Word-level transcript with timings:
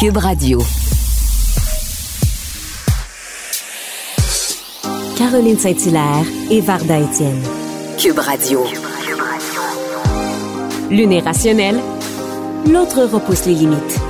Cube 0.00 0.16
Radio. 0.16 0.58
Caroline 5.14 5.58
Saint-Hilaire 5.58 6.24
et 6.50 6.62
Varda 6.62 7.00
Étienne. 7.00 7.42
Cube 7.98 8.18
Radio. 8.18 8.64
L'une 10.90 11.12
est 11.12 11.20
rationnelle, 11.20 11.82
l'autre 12.66 13.02
repousse 13.04 13.44
les 13.44 13.52
limites. 13.52 14.00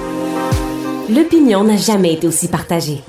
L'opinion 1.08 1.64
n'a 1.64 1.76
jamais 1.76 2.12
été 2.12 2.28
aussi 2.28 2.46
partagée. 2.46 3.02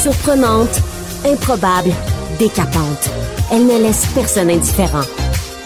Surprenante, 0.00 0.80
improbable, 1.26 1.90
décapante. 2.38 3.10
Elle 3.50 3.66
ne 3.66 3.82
laisse 3.82 4.06
personne 4.14 4.50
indifférent. 4.50 5.02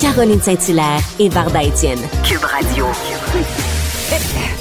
Caroline 0.01 0.41
Saint-Hilaire 0.41 1.03
et 1.19 1.29
Varda 1.29 1.63
Étienne. 1.63 2.01
Cube 2.25 2.45
Radio. 2.45 2.87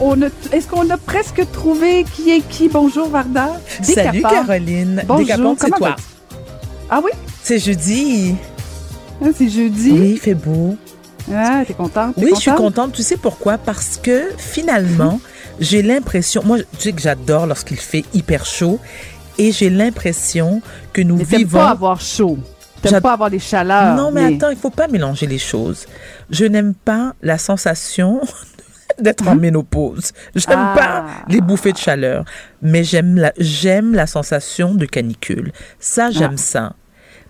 On 0.00 0.16
Est-ce 0.52 0.66
qu'on 0.68 0.88
a 0.90 0.96
presque 0.96 1.42
trouvé 1.52 2.04
qui 2.14 2.30
est 2.30 2.40
qui? 2.48 2.68
Bonjour, 2.68 3.08
Varda. 3.08 3.48
Salut. 3.82 4.22
Caroline. 4.22 5.02
Bonjour, 5.06 5.56
c'est 5.58 5.70
toi. 5.70 5.96
Ah 6.90 7.00
oui? 7.04 7.10
C'est 7.42 7.58
jeudi. 7.58 8.34
Ah, 9.22 9.26
C'est 9.36 9.48
jeudi. 9.48 9.90
Oui, 9.92 10.10
il 10.12 10.18
fait 10.18 10.34
beau. 10.34 10.76
Ah, 11.34 11.62
t'es 11.66 11.74
contente? 11.74 12.14
Oui, 12.16 12.30
je 12.34 12.40
suis 12.40 12.54
contente? 12.54 12.92
Tu 12.92 13.02
sais 13.02 13.16
pourquoi? 13.16 13.58
Parce 13.58 13.98
que 14.02 14.30
finalement, 14.38 15.20
j'ai 15.60 15.82
l'impression, 15.82 16.42
moi, 16.44 16.58
tu 16.58 16.64
sais 16.78 16.92
que 16.92 17.02
j'adore 17.02 17.46
lorsqu'il 17.46 17.76
fait 17.78 18.04
hyper 18.14 18.46
chaud 18.46 18.78
et 19.36 19.52
j'ai 19.52 19.68
l'impression 19.70 20.62
que 20.92 21.02
nous 21.02 21.16
Mais 21.16 21.24
vivons. 21.24 21.58
pas 21.58 21.70
avoir 21.70 22.00
chaud. 22.00 22.38
T'aimes 22.80 23.00
pas 23.00 23.12
avoir 23.12 23.28
des 23.28 23.40
chaleurs. 23.40 23.96
non, 23.96 24.10
mais, 24.12 24.36
attends, 24.36 24.50
il 24.50 24.56
faut 24.56 24.70
pas 24.70 24.86
mélanger 24.88 25.26
les 25.26 25.38
choses. 25.38 25.86
Je 26.30 26.44
n'aime 26.44 26.74
pas 26.74 27.12
la 27.22 27.36
sensation 27.36 28.20
d'être 29.00 29.26
en 29.28 29.34
ménopause. 29.36 30.12
J'aime 30.34 30.54
Ah. 30.58 30.74
pas 30.76 31.06
les 31.32 31.40
bouffées 31.40 31.72
de 31.72 31.78
chaleur, 31.78 32.24
mais 32.62 32.84
j'aime 32.84 33.16
la, 33.16 33.32
j'aime 33.38 33.94
la 33.94 34.06
sensation 34.06 34.74
de 34.74 34.86
canicule. 34.86 35.52
Ça, 35.78 36.10
j'aime 36.10 36.32
Ah. 36.34 36.38
ça. 36.38 36.72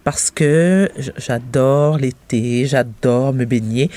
Parce 0.05 0.31
que 0.31 0.89
j'adore 1.19 1.99
l'été, 1.99 2.65
j'adore 2.67 3.35
me 3.35 3.45
baigner. 3.45 3.91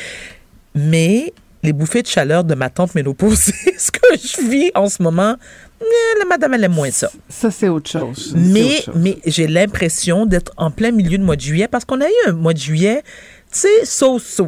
Mais 0.75 1.33
les 1.63 1.73
bouffées 1.73 2.01
de 2.01 2.07
chaleur 2.07 2.43
de 2.43 2.55
ma 2.55 2.69
tante 2.69 2.95
ménopausée, 2.95 3.53
ce 3.77 3.91
que 3.91 3.99
je 4.17 4.41
vis 4.49 4.71
en 4.75 4.89
ce 4.89 5.01
moment, 5.01 5.35
eh, 5.79 6.19
la 6.19 6.25
madame, 6.25 6.53
elle 6.55 6.63
aime 6.65 6.73
moins 6.73 6.91
ça. 6.91 7.09
Ça, 7.29 7.51
c'est 7.51 7.69
autre 7.69 7.89
chose. 7.89 8.33
Mais, 8.35 8.63
autre 8.63 8.83
chose. 8.85 8.95
mais 8.97 9.17
j'ai 9.25 9.47
l'impression 9.47 10.25
d'être 10.25 10.51
en 10.57 10.71
plein 10.71 10.91
milieu 10.91 11.17
de 11.17 11.23
mois 11.23 11.35
de 11.35 11.41
juillet 11.41 11.67
parce 11.67 11.85
qu'on 11.85 12.01
a 12.01 12.07
eu 12.07 12.27
un 12.27 12.33
mois 12.33 12.53
de 12.53 12.59
juillet, 12.59 13.03
tu 13.51 13.59
sais, 13.59 13.85
so-so. 13.85 14.47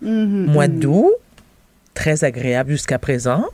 Mhm, 0.00 0.46
Mois 0.46 0.66
d'août, 0.68 1.12
très 1.94 2.24
agréable 2.24 2.72
jusqu'à 2.72 2.98
présent. 2.98 3.44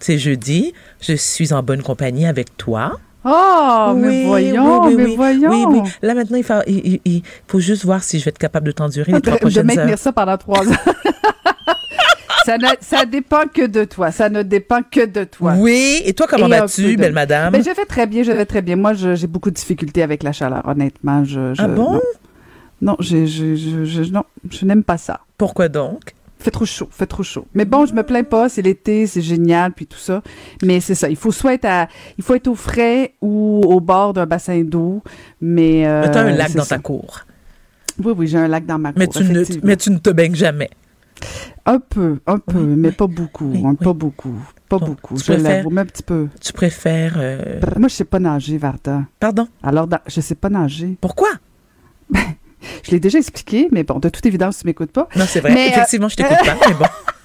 C'est 0.00 0.18
jeudi, 0.18 0.74
je 1.00 1.14
suis 1.14 1.52
en 1.52 1.62
bonne 1.62 1.82
compagnie 1.82 2.26
avec 2.26 2.56
toi. 2.56 2.98
Oh, 3.24 3.92
mais 3.96 4.08
Oui, 4.08 4.24
voyons, 4.26 4.84
oui, 4.86 4.94
oui, 4.94 5.02
mais 5.08 5.16
voyons. 5.16 5.70
Oui. 5.82 5.90
Là, 6.02 6.14
maintenant, 6.14 6.36
il 6.38 6.44
faut, 6.44 6.54
il, 6.68 6.78
il- 6.86 7.00
il 7.04 7.22
faut 7.48 7.58
juste 7.60 7.84
voir 7.84 8.02
si 8.04 8.18
je 8.20 8.24
vais 8.24 8.28
être 8.28 8.38
capable 8.38 8.66
de 8.68 8.72
t'endurer 8.72 9.10
les 9.12 9.18
de, 9.18 9.22
trois 9.22 9.34
de 9.34 9.40
prochaines 9.40 9.66
maintenir 9.66 9.88
heures. 9.94 9.98
ça 9.98 10.12
pendant 10.12 10.36
trois 10.38 10.66
ans. 10.68 10.76
ça, 12.46 12.56
ne, 12.58 12.66
ça 12.80 13.04
dépend 13.04 13.42
que 13.52 13.66
de 13.66 13.84
toi. 13.84 14.10
Ça 14.12 14.28
ne 14.28 14.42
dépend 14.42 14.80
que 14.88 15.04
de 15.04 15.24
toi. 15.24 15.54
Oui, 15.58 16.00
et 16.04 16.14
toi, 16.14 16.26
comment 16.28 16.48
vas-tu, 16.48 16.94
de- 16.94 17.00
belle 17.00 17.12
madame? 17.12 17.52
Ben, 17.52 17.62
je 17.62 17.70
vais 17.70 17.84
très 17.84 18.06
bien, 18.06 18.22
je 18.22 18.32
vais 18.32 18.46
très 18.46 18.62
bien. 18.62 18.76
Moi, 18.76 18.94
j'ai 18.94 19.26
beaucoup 19.26 19.50
de 19.50 19.56
difficultés 19.56 20.02
avec 20.02 20.22
la 20.22 20.32
chaleur, 20.32 20.62
honnêtement. 20.66 21.24
Je, 21.24 21.54
je- 21.54 21.62
ah 21.62 21.68
bon? 21.68 21.94
Non, 21.94 22.00
non, 22.80 22.96
je, 23.00 23.26
je, 23.26 23.56
je, 23.56 23.84
je- 23.84 24.12
non, 24.12 24.22
je 24.48 24.64
n'aime 24.64 24.84
pas 24.84 24.96
ça. 24.96 25.20
Pourquoi 25.36 25.68
donc? 25.68 26.14
Fait 26.40 26.50
trop 26.52 26.64
chaud, 26.64 26.88
fait 26.90 27.06
trop 27.06 27.24
chaud. 27.24 27.46
Mais 27.54 27.64
bon, 27.64 27.84
je 27.84 27.92
me 27.94 28.02
plains 28.04 28.22
pas, 28.22 28.48
c'est 28.48 28.62
l'été, 28.62 29.06
c'est 29.08 29.22
génial, 29.22 29.72
puis 29.72 29.86
tout 29.86 29.98
ça. 29.98 30.22
Mais 30.62 30.78
c'est 30.80 30.94
ça, 30.94 31.08
il 31.08 31.16
faut 31.16 31.32
soit 31.32 31.54
être 31.54 31.64
à, 31.64 31.88
il 32.16 32.22
faut 32.22 32.34
être 32.34 32.46
au 32.46 32.54
frais 32.54 33.14
ou 33.20 33.60
au 33.66 33.80
bord 33.80 34.12
d'un 34.12 34.26
bassin 34.26 34.62
d'eau. 34.62 35.02
Mais, 35.40 35.86
euh, 35.86 36.02
Mais 36.02 36.10
t'as 36.12 36.22
un 36.22 36.30
lac 36.30 36.52
dans 36.54 36.62
ça. 36.62 36.76
ta 36.76 36.82
cour. 36.82 37.20
Oui, 38.04 38.12
oui, 38.16 38.26
j'ai 38.28 38.38
un 38.38 38.46
lac 38.46 38.64
dans 38.66 38.78
ma 38.78 38.92
cour. 38.92 38.98
Mais 39.00 39.08
tu, 39.08 39.24
ne, 39.24 39.44
mais 39.64 39.76
tu 39.76 39.90
ne 39.90 39.98
te 39.98 40.10
baignes 40.10 40.36
jamais. 40.36 40.70
Un 41.66 41.80
peu, 41.80 42.20
un 42.28 42.38
peu, 42.38 42.60
Oui, 42.60 42.74
mais 42.76 42.88
oui. 42.90 42.94
pas 42.94 43.08
beaucoup, 43.08 43.50
Oui, 43.50 43.62
hein, 43.66 43.74
pas 43.74 43.92
beaucoup, 43.92 44.34
pas 44.68 44.78
Donc, 44.78 44.90
beaucoup. 44.90 45.16
Je 45.18 45.32
l'avoue, 45.32 45.70
mais 45.70 45.80
un 45.80 45.86
petit 45.86 46.04
peu. 46.04 46.28
Tu 46.40 46.52
préfères... 46.52 47.16
euh, 47.18 47.58
Moi, 47.76 47.88
je 47.88 47.94
sais 47.94 48.04
pas 48.04 48.20
nager, 48.20 48.56
Varda. 48.58 49.02
Pardon? 49.18 49.48
Alors, 49.64 49.88
je 50.06 50.20
sais 50.20 50.36
pas 50.36 50.48
nager. 50.48 50.96
Pourquoi? 51.00 51.28
Je 52.82 52.90
l'ai 52.90 53.00
déjà 53.00 53.18
expliqué, 53.18 53.68
mais 53.70 53.84
bon, 53.84 53.98
de 53.98 54.08
toute 54.08 54.24
évidence, 54.26 54.58
tu 54.58 54.66
m'écoutes 54.66 54.92
pas. 54.92 55.08
Non, 55.16 55.24
c'est 55.28 55.40
vrai. 55.40 55.52
Mais, 55.52 55.66
euh, 55.66 55.70
Effectivement, 55.70 56.08
je 56.08 56.16
t'écoute 56.16 56.38
pas, 56.44 56.56
mais 56.68 56.74
bon. 56.74 56.84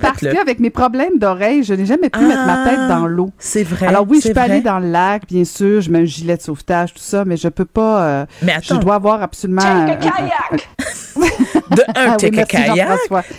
Parce 0.00 0.20
qu'avec 0.20 0.60
mes 0.60 0.70
problèmes 0.70 1.18
d'oreille, 1.18 1.62
je 1.64 1.74
n'ai 1.74 1.86
jamais 1.86 2.10
pu 2.10 2.20
mettre 2.20 2.44
ma 2.46 2.64
tête 2.64 2.78
Ah, 2.82 2.88
dans 2.88 3.06
l'eau. 3.06 3.30
C'est 3.38 3.62
vrai. 3.64 3.86
Alors 3.86 4.04
oui, 4.08 4.20
je 4.22 4.28
peux 4.28 4.34
vrai. 4.34 4.50
aller 4.50 4.60
dans 4.60 4.78
le 4.78 4.90
lac, 4.90 5.22
bien 5.28 5.44
sûr, 5.44 5.80
je 5.80 5.90
mets 5.90 6.00
un 6.00 6.04
gilet 6.04 6.36
de 6.36 6.42
sauvetage, 6.42 6.92
tout 6.94 7.00
ça, 7.00 7.24
mais 7.24 7.36
je 7.36 7.48
peux 7.48 7.64
pas. 7.64 8.02
euh, 8.04 8.26
Mais 8.42 8.52
je 8.62 8.72
attends, 8.72 8.80
dois 8.82 8.94
avoir 8.96 9.22
absolument. 9.22 9.62
un- 9.62 9.88
un- 9.88 9.96
kayak! 9.96 10.68
de 11.70 11.82
un, 11.82 11.92
Ah 11.94 12.16
t'es 12.16 12.30
oui, 12.30 12.36
merci, 12.36 12.56
kayak. 12.56 12.88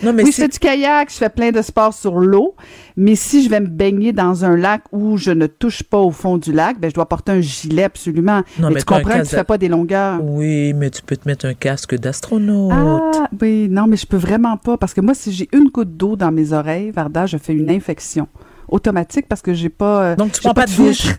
Non, 0.02 0.12
mais 0.12 0.22
oui, 0.24 0.30
je 0.30 0.36
c'est- 0.36 0.42
fais 0.42 0.48
du 0.48 0.58
kayak, 0.58 1.10
je 1.10 1.16
fais 1.16 1.28
plein 1.28 1.50
de 1.52 1.62
sports 1.62 1.94
sur 1.94 2.16
l'eau, 2.18 2.54
mais 2.96 3.14
si 3.14 3.44
je 3.44 3.50
vais 3.50 3.60
me 3.60 3.66
baigner 3.66 4.12
dans 4.12 4.44
un 4.44 4.56
lac 4.56 4.82
où 4.92 5.16
je 5.16 5.30
ne 5.30 5.46
touche 5.46 5.82
pas 5.82 5.98
au 5.98 6.10
fond 6.10 6.38
du 6.38 6.52
lac, 6.52 6.78
ben 6.80 6.88
je 6.90 6.94
dois 6.94 7.08
porter 7.08 7.32
un 7.32 7.40
gilet 7.40 7.84
absolument. 7.84 8.42
Non, 8.58 8.68
mais, 8.68 8.74
mais 8.74 8.80
tu 8.80 8.84
comprends 8.86 9.18
que 9.18 9.22
tu 9.24 9.34
fais 9.34 9.44
pas 9.44 9.58
des 9.58 9.68
longueurs. 9.68 10.20
Oui, 10.22 10.72
mais 10.74 10.90
tu 10.90 11.02
peux 11.02 11.16
te 11.16 11.28
mettre 11.28 11.46
un 11.46 11.54
casque 11.54 11.94
d'astronaute. 11.96 12.72
Ah, 12.74 13.28
oui, 13.40 13.68
non, 13.70 13.86
mais 13.86 13.96
je 13.96 14.06
peux 14.06 14.16
vraiment 14.16 14.56
pas, 14.56 14.76
parce 14.76 14.94
que 14.94 15.00
moi, 15.00 15.14
si 15.14 15.32
j'ai 15.32 15.48
une 15.52 15.68
goutte 15.68 15.96
d'eau 15.96 16.15
dans 16.16 16.32
mes 16.32 16.52
oreilles, 16.52 16.90
Varda, 16.90 17.26
je 17.26 17.36
fais 17.36 17.54
une 17.54 17.70
infection 17.70 18.28
automatique 18.68 19.26
parce 19.28 19.42
que 19.42 19.52
j'ai 19.54 19.68
pas. 19.68 20.02
euh, 20.02 20.16
Donc, 20.16 20.32
tu 20.32 20.40
prends 20.40 20.54
pas 20.54 20.66
de 20.66 20.74
douche? 20.74 21.14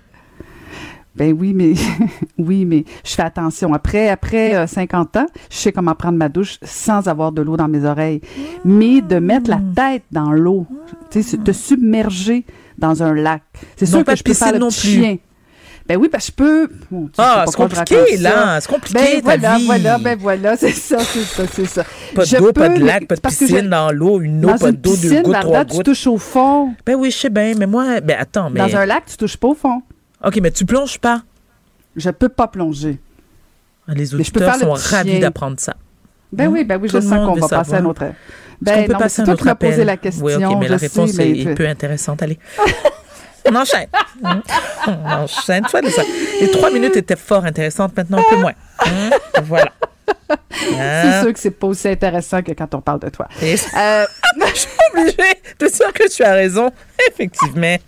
Ben 1.15 1.35
oui, 1.39 1.53
mais 1.55 1.73
oui, 2.37 2.63
mais 2.65 2.83
je 3.03 3.11
fais 3.15 3.23
attention. 3.23 3.73
Après, 3.73 4.09
après 4.09 4.55
euh, 4.55 4.67
50 4.67 5.17
ans, 5.17 5.25
je 5.49 5.55
sais 5.57 5.71
comment 5.71 5.95
prendre 5.95 6.17
ma 6.17 6.29
douche 6.29 6.59
sans 6.61 7.07
avoir 7.07 7.31
de 7.31 7.41
l'eau 7.41 7.57
dans 7.57 7.67
mes 7.67 7.85
oreilles. 7.85 8.21
Mais 8.63 9.01
de 9.01 9.17
mettre 9.17 9.49
la 9.49 9.59
tête 9.75 10.03
dans 10.11 10.31
l'eau, 10.31 10.67
tu 11.09 11.23
sais, 11.23 11.37
te 11.37 11.51
submerger 11.51 12.45
dans 12.77 13.01
un 13.01 13.13
lac. 13.15 13.41
C'est 13.77 13.87
sûr 13.87 14.03
que 14.03 14.15
je 14.15 14.21
peux 14.21 14.33
faire 14.35 14.53
le 14.53 14.59
non 14.59 14.67
petit 14.67 14.81
plus. 14.81 15.01
chien. 15.03 15.17
Ben 15.87 15.97
oui, 15.97 16.09
parce 16.09 16.25
que 16.25 16.31
je 16.31 16.35
peux. 16.35 16.69
Bon, 16.91 17.05
tu 17.05 17.13
Ah, 17.17 17.45
c'est 17.47 17.55
compliqué, 17.55 18.17
là. 18.17 18.59
C'est 18.59 18.69
compliqué, 18.69 18.99
Ben 18.99 19.21
ta 19.21 19.37
voilà, 19.37 19.57
vie. 19.57 19.65
voilà, 19.65 19.97
ben 19.97 20.17
voilà, 20.19 20.57
c'est 20.57 20.71
ça, 20.71 20.99
c'est 20.99 21.21
ça, 21.23 21.43
c'est 21.51 21.65
ça. 21.65 21.83
Pas 22.13 22.25
d'eau, 22.25 22.51
pas 22.51 22.69
de 22.69 22.83
lac, 22.83 23.07
pas 23.07 23.15
de 23.15 23.21
piscine 23.21 23.69
dans 23.69 23.91
l'eau, 23.91 24.19
une 24.21 24.43
eau, 24.45 24.55
pas 24.57 24.71
d'eau, 24.71 24.95
deux 24.97 25.21
gouttes, 25.21 25.39
trois 25.39 25.63
tu 25.65 25.75
gouttes. 25.77 25.85
touches 25.85 26.07
au 26.07 26.17
fond. 26.17 26.73
Ben 26.85 26.95
oui, 26.95 27.09
je 27.11 27.17
sais 27.17 27.29
bien, 27.29 27.53
mais 27.57 27.67
moi, 27.67 28.01
ben 28.01 28.17
attends, 28.19 28.49
mais. 28.49 28.59
Dans 28.59 28.75
un 28.75 28.85
lac, 28.85 29.05
tu 29.05 29.15
touches 29.17 29.37
pas 29.37 29.47
au 29.47 29.55
fond. 29.55 29.81
OK, 30.25 30.39
mais 30.41 30.51
tu 30.51 30.65
plonges 30.65 30.97
pas. 30.99 31.21
Je 31.95 32.09
peux 32.09 32.29
pas 32.29 32.47
plonger. 32.47 32.99
Les 33.87 34.05
je 34.07 34.11
peux 34.11 34.17
auditeurs 34.17 34.55
sont 34.55 34.73
ravis 34.73 35.19
d'apprendre 35.19 35.57
ça. 35.59 35.73
Ben 36.33 36.47
oui, 36.47 36.65
ben 36.65 36.77
oui, 36.81 36.89
je 36.91 36.99
sens 36.99 37.11
qu'on 37.25 37.35
va 37.35 37.47
passer 37.47 37.55
à 37.55 37.63
savoir. 37.63 37.81
notre. 37.83 38.05
Ben 38.61 38.81
qu'on 38.81 38.87
peut 38.93 38.99
passer 38.99 39.21
à 39.21 39.25
notre 39.25 39.47
appel? 39.47 39.85
la 39.85 39.95
question. 39.95 40.25
Oui, 40.25 40.35
OK, 40.35 40.57
mais 40.59 40.67
la 40.67 40.75
réponse 40.77 41.17
est 41.19 41.33
tu- 41.45 41.55
peu 41.55 41.65
intéressante. 41.67 42.21
Allez. 42.23 42.37
On 43.49 43.55
enchaîne. 43.55 43.87
On 44.87 45.23
enchaîne. 45.23 45.65
Ça. 45.67 45.79
Les 46.41 46.51
trois 46.51 46.69
minutes 46.69 46.95
étaient 46.95 47.15
fort 47.15 47.45
intéressantes, 47.45 47.95
maintenant 47.95 48.19
un 48.19 48.29
peu 48.29 48.37
moins. 48.37 48.53
Hein? 48.85 49.09
Voilà. 49.43 49.71
Hein? 50.29 51.01
C'est 51.03 51.21
sûr 51.23 51.33
que 51.33 51.39
c'est 51.39 51.51
pas 51.51 51.67
aussi 51.67 51.87
intéressant 51.87 52.41
que 52.41 52.51
quand 52.51 52.73
on 52.75 52.81
parle 52.81 52.99
de 52.99 53.09
toi. 53.09 53.27
Et- 53.41 53.55
Euh, 53.77 54.05
je 54.53 54.59
suis 54.59 54.69
obligée 54.91 55.33
de 55.59 55.67
dire 55.67 55.93
que 55.93 56.09
tu 56.13 56.23
as 56.23 56.33
raison? 56.33 56.71
Effectivement. 57.09 57.77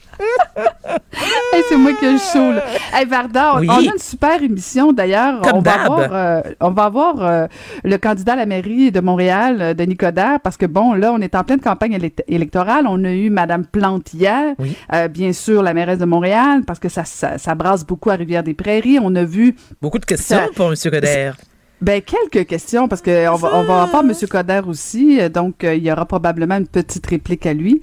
Hey, 1.54 1.64
c'est 1.70 1.78
moi 1.78 1.94
qui 1.94 2.06
ai 2.06 2.12
le 2.12 2.18
chaud, 2.18 2.52
là. 2.52 2.64
Hey, 2.94 3.06
Varda, 3.06 3.56
on, 3.56 3.60
Oui. 3.60 3.68
on 3.70 3.78
a 3.78 3.82
une 3.94 3.98
super 4.00 4.42
émission, 4.44 4.92
d'ailleurs. 4.92 5.40
Comme 5.42 5.58
On 5.58 5.62
va 5.62 5.72
d'hab. 5.78 5.82
avoir, 5.86 6.10
euh, 6.14 6.42
on 6.60 6.72
va 6.72 6.84
avoir 6.84 7.16
euh, 7.22 7.48
le 7.84 7.98
candidat 7.98 8.34
à 8.34 8.36
la 8.36 8.46
mairie 8.46 8.92
de 8.92 9.00
Montréal, 9.00 9.76
Denis 9.76 9.96
Coderre, 9.96 10.40
parce 10.44 10.58
que, 10.58 10.66
bon, 10.66 10.94
là, 10.94 11.12
on 11.14 11.20
est 11.22 11.36
en 11.36 11.44
pleine 11.46 11.62
campagne 11.62 11.94
élect- 11.94 12.24
électorale. 12.28 12.86
On 12.88 13.04
a 13.06 13.12
eu 13.12 13.30
Madame 13.30 13.66
Plante 13.66 14.14
hier, 14.14 14.56
Oui. 14.60 14.76
Euh, 14.94 15.08
bien 15.08 15.32
sûr, 15.32 15.64
la 15.64 15.74
mairesse 15.74 16.00
de 16.00 16.06
Montréal, 16.06 16.64
parce 16.68 16.80
que 16.80 16.90
ça, 16.90 17.06
ça, 17.06 17.38
ça 17.38 17.56
brasse 17.56 17.86
beaucoup 17.86 18.10
à 18.10 18.16
Rivière-des-Prairies. 18.16 19.00
On 19.02 19.16
a 19.16 19.24
vu 19.24 19.56
Beaucoup 19.82 20.00
de 20.00 20.06
questions 20.06 20.38
Ça- 20.38 20.48
pour 20.54 20.68
M. 20.70 20.76
Coder. 20.84 21.32
Ben, 21.82 22.02
quelques 22.02 22.46
questions, 22.48 22.88
parce 22.90 23.02
qu'on 23.02 23.36
va, 23.36 23.52
on 23.56 23.64
va 23.64 23.84
avoir 23.84 24.04
M. 24.04 24.12
Coder 24.30 24.62
aussi, 24.68 25.18
donc 25.30 25.64
euh, 25.64 25.76
il 25.76 25.84
y 25.84 25.92
aura 25.92 26.06
probablement 26.06 26.58
une 26.58 26.68
petite 26.68 27.06
réplique 27.08 27.46
à 27.46 27.54
lui, 27.54 27.82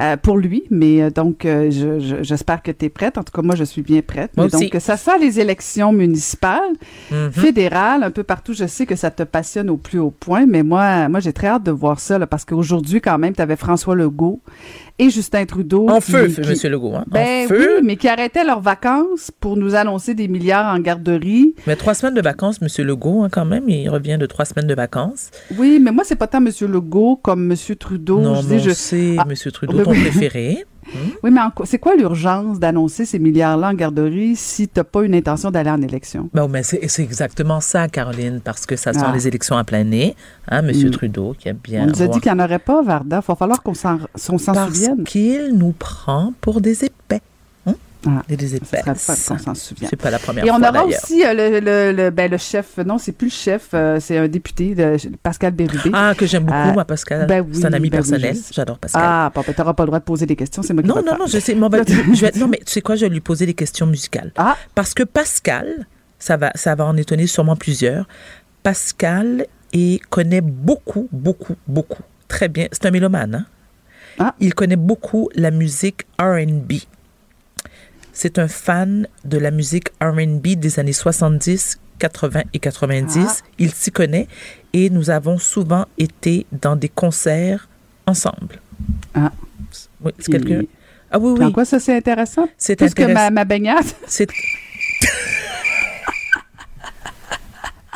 euh, 0.00 0.16
pour 0.16 0.36
lui, 0.38 0.62
mais 0.70 1.02
euh, 1.02 1.10
donc 1.10 1.44
euh, 1.44 1.68
je- 1.70 1.98
je- 1.98 2.22
j'espère 2.22 2.62
que 2.62 2.70
tu 2.70 2.84
es 2.86 2.88
prête. 2.88 3.18
En 3.18 3.24
tout 3.24 3.32
cas, 3.32 3.42
moi, 3.42 3.56
je 3.56 3.64
suis 3.64 3.82
bien 3.82 4.00
prête. 4.00 4.30
Moi 4.36 4.46
Mais 4.52 4.68
donc, 4.70 4.80
ça 4.80 4.96
sent 4.96 5.18
les 5.20 5.40
élections 5.40 5.92
municipales, 5.92 6.60
Mhm. 7.10 7.32
fédérales, 7.32 8.04
un 8.04 8.10
peu 8.12 8.22
partout. 8.22 8.52
Je 8.54 8.66
sais 8.66 8.86
que 8.86 8.94
ça 8.96 9.10
te 9.10 9.24
passionne 9.24 9.70
au 9.70 9.76
plus 9.76 9.98
haut 9.98 10.12
point, 10.12 10.46
mais 10.46 10.62
moi, 10.62 11.08
moi 11.08 11.18
j'ai 11.20 11.32
très 11.32 11.48
hâte 11.48 11.64
de 11.64 11.72
voir 11.72 11.98
ça, 11.98 12.18
là, 12.18 12.26
parce 12.28 12.44
qu'aujourd'hui, 12.44 13.00
quand 13.00 13.18
même, 13.18 13.34
tu 13.34 13.42
avais 13.42 13.56
François 13.56 13.96
Legault 13.96 14.40
et 14.98 15.10
Justin 15.10 15.44
Trudeau. 15.46 15.88
En 15.88 16.00
qui- 16.00 16.12
feu, 16.12 16.28
qui- 16.28 16.40
M. 16.66 16.70
Legault. 16.72 16.94
Hein? 16.94 17.04
Ben 17.08 17.44
en 17.44 17.48
feu. 17.48 17.76
oui, 17.78 17.82
mais 17.84 17.96
qui 17.96 18.08
arrêtaient 18.08 18.44
leurs 18.44 18.60
vacances 18.60 19.30
pour 19.40 19.56
nous 19.56 19.74
annoncer 19.74 20.14
des 20.14 20.28
milliards 20.28 20.74
en 20.74 20.78
garderie. 20.78 21.54
Mais 21.66 21.76
trois 21.76 21.94
semaines 21.94 22.14
de 22.14 22.20
vacances, 22.22 22.58
M. 22.62 22.68
Legault, 22.86 23.22
hein, 23.22 23.28
quand 23.30 23.44
même. 23.44 23.68
Il 23.68 23.88
revient 23.88 24.18
de 24.18 24.26
trois 24.26 24.44
semaines 24.44 24.66
de 24.66 24.74
vacances. 24.74 25.30
Oui, 25.58 25.78
mais 25.80 25.90
moi, 25.92 26.04
c'est 26.04 26.16
pas 26.16 26.26
tant 26.26 26.38
M. 26.44 26.50
Legault 26.68 27.16
comme 27.16 27.50
M. 27.50 27.56
Trudeau. 27.78 28.20
non, 28.20 28.40
je 28.42 28.48
mais 28.48 28.56
dis, 28.58 28.64
je- 28.64 28.70
sait, 28.70 29.16
Ah, 29.18 29.24
M. 29.28 29.34
Trudeau, 29.52 29.78
oui, 29.78 29.84
ton 29.84 29.90
oui. 29.92 29.98
Oui, 31.22 31.30
mais 31.30 31.40
c'est 31.64 31.78
quoi 31.78 31.94
l'urgence 31.94 32.58
d'annoncer 32.58 33.04
ces 33.04 33.18
milliards-là 33.18 33.68
en 33.70 33.74
garderie 33.74 34.34
si 34.36 34.68
t'as 34.68 34.84
pas 34.84 35.02
une 35.04 35.14
intention 35.14 35.50
d'aller 35.50 35.70
en 35.70 35.80
élection? 35.80 36.28
Ben, 36.34 36.48
mais 36.48 36.62
c'est 36.62 37.02
exactement 37.02 37.60
ça, 37.60 37.88
Caroline, 37.88 38.40
parce 38.42 38.66
que 38.66 38.76
ça 38.76 38.92
sont 38.92 39.00
Ah. 39.06 39.12
les 39.14 39.28
élections 39.28 39.56
à 39.56 39.64
plein 39.64 39.84
nez. 39.84 40.16
Hein, 40.48 40.66
M. 40.66 40.72
Mm. 40.86 40.90
Trudeau, 40.90 41.34
qui 41.38 41.48
aime 41.48 41.58
bien 41.62 41.84
On 41.84 41.86
nous 41.86 42.02
a 42.02 42.06
dit 42.08 42.20
qu'il 42.20 42.32
n'y 42.32 42.40
en 42.40 42.44
aurait 42.44 42.58
pas, 42.58 42.82
Varda. 42.82 43.20
Il 43.22 43.26
va 43.26 43.34
falloir 43.36 43.62
qu'on 43.62 43.74
s'en, 43.74 43.98
s'en 44.16 44.36
Parce 44.38 44.74
souvienne. 44.74 45.04
qu'il 45.04 45.52
nous 45.56 45.72
prend 45.72 46.32
pour 46.40 46.60
des 46.60 46.84
épais. 46.84 47.20
Ah, 48.06 48.22
Et 48.28 48.36
des 48.36 48.56
épaisses. 48.56 48.84
le 48.86 48.94
fun 48.94 49.14
qu'on 49.28 49.38
s'en 49.38 49.54
souvienne. 49.54 49.88
C'est 49.90 49.96
pas 50.00 50.10
la 50.10 50.18
première 50.18 50.44
Et 50.44 50.50
on 50.50 50.58
fois, 50.58 50.68
aura 50.70 50.72
d'ailleurs. 50.84 51.00
aussi 51.04 51.24
euh, 51.24 51.32
le, 51.34 51.60
le, 51.60 51.92
le- 51.96 52.10
ben, 52.10 52.30
le 52.30 52.36
chef, 52.36 52.78
non, 52.78 52.98
c'est 52.98 53.12
plus 53.12 53.28
le 53.28 53.32
chef, 53.32 53.68
euh, 53.74 53.98
c'est 54.00 54.18
un 54.18 54.26
député, 54.28 54.74
le- 54.74 54.96
Pascal 55.22 55.52
Bérubé. 55.52 55.90
Ah, 55.92 56.12
que 56.16 56.26
j'aime 56.26 56.44
beaucoup, 56.44 56.58
Ah, 56.58 56.72
moi, 56.72 56.84
Pascal. 56.84 57.26
ben 57.26 57.40
oui, 57.46 57.54
c'est 57.54 57.66
un 57.66 57.72
ami 57.72 57.90
ben 57.90 57.98
personnel. 57.98 58.36
J'adore 58.50 58.78
Pascal. 58.78 59.02
Ah, 59.04 59.30
bon, 59.34 59.42
ben, 59.46 59.54
t'auras 59.54 59.74
pas 59.74 59.84
le 59.84 59.86
droit 59.88 59.98
de 60.00 60.04
poser 60.04 60.26
des 60.26 60.34
questions, 60.36 60.62
c'est 60.62 60.72
moi 60.74 60.82
qui 60.82 60.88
non, 60.88 60.96
non, 60.96 61.16
non, 61.18 61.26
je 61.26 61.38
sais. 61.38 61.54
on 61.54 61.70
je 62.14 62.20
vais- 62.26 62.32
non, 62.38 62.48
mais 62.48 62.58
tu 62.64 62.72
sais 62.72 62.80
quoi, 62.80 62.96
je 62.96 63.02
vais 63.06 63.08
lui 63.10 63.20
poser 63.20 63.46
des 63.46 63.54
questions 63.54 63.86
musicales. 63.86 64.32
Ah, 64.36 64.56
Parce 64.74 64.94
que 64.94 65.02
Pascal, 65.04 65.86
ça 66.18 66.36
va, 66.36 66.50
ça 66.54 66.74
va 66.74 66.84
en 66.86 66.96
étonner 66.96 67.26
sûrement 67.26 67.56
plusieurs. 67.56 68.06
Pascal 68.62 69.46
et 69.72 70.00
connaît 70.10 70.40
beaucoup, 70.40 71.08
beaucoup, 71.12 71.56
beaucoup, 71.66 72.02
très 72.28 72.48
bien. 72.48 72.66
C'est 72.72 72.86
un 72.86 72.90
mélomane, 72.90 73.34
hein? 73.34 73.46
Ah. 74.18 74.34
Il 74.40 74.54
connaît 74.54 74.76
beaucoup 74.76 75.30
la 75.34 75.50
musique 75.50 76.02
R&B. 76.20 76.72
C'est 78.12 78.38
un 78.38 78.48
fan 78.48 79.08
de 79.24 79.38
la 79.38 79.50
musique 79.50 79.88
R&B 80.02 80.48
des 80.56 80.78
années 80.78 80.92
70, 80.92 81.78
80 81.98 82.42
et 82.52 82.58
90. 82.58 83.26
Ah. 83.26 83.32
Il 83.58 83.72
s'y 83.72 83.90
connaît 83.90 84.28
et 84.72 84.90
nous 84.90 85.10
avons 85.10 85.38
souvent 85.38 85.86
été 85.98 86.46
dans 86.52 86.76
des 86.76 86.88
concerts 86.90 87.68
ensemble. 88.06 88.60
Ah. 89.14 89.32
Oui, 90.04 90.12
c'est 90.18 90.32
quelqu'un. 90.32 90.62
Ah 91.10 91.18
oui, 91.18 91.34
puis 91.34 91.44
en 91.44 91.46
oui. 91.48 91.52
quoi 91.52 91.64
ça, 91.64 91.78
c'est 91.78 91.96
intéressant? 91.96 92.48
C'est 92.58 92.76
Plus 92.76 92.92
que 92.94 93.02
intéressant. 93.02 93.24
ma, 93.24 93.30
ma 93.30 93.44
baignade? 93.44 93.84
C'est. 94.06 94.28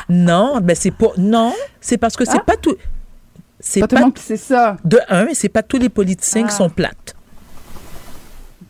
non, 0.09 0.59
ben 0.61 0.75
c'est 0.75 0.91
pas. 0.91 1.07
Non, 1.17 1.53
c'est 1.81 1.97
parce 1.97 2.15
que 2.15 2.25
c'est 2.25 2.37
Ah. 2.37 2.43
pas 2.45 2.55
tout. 2.57 2.75
C'est 3.59 3.79
Pas 3.81 3.87
pas, 3.87 3.95
tout 3.95 3.99
le 3.99 4.05
monde 4.05 4.13
qui 4.13 4.23
sait 4.23 4.37
ça. 4.37 4.77
de 4.85 4.99
un, 5.09 5.27
c'est 5.33 5.49
pas 5.49 5.63
tous 5.63 5.77
les 5.79 5.89
politiciens 5.89 6.43
Ah. 6.45 6.49
qui 6.49 6.55
sont 6.55 6.69
plates. 6.69 7.15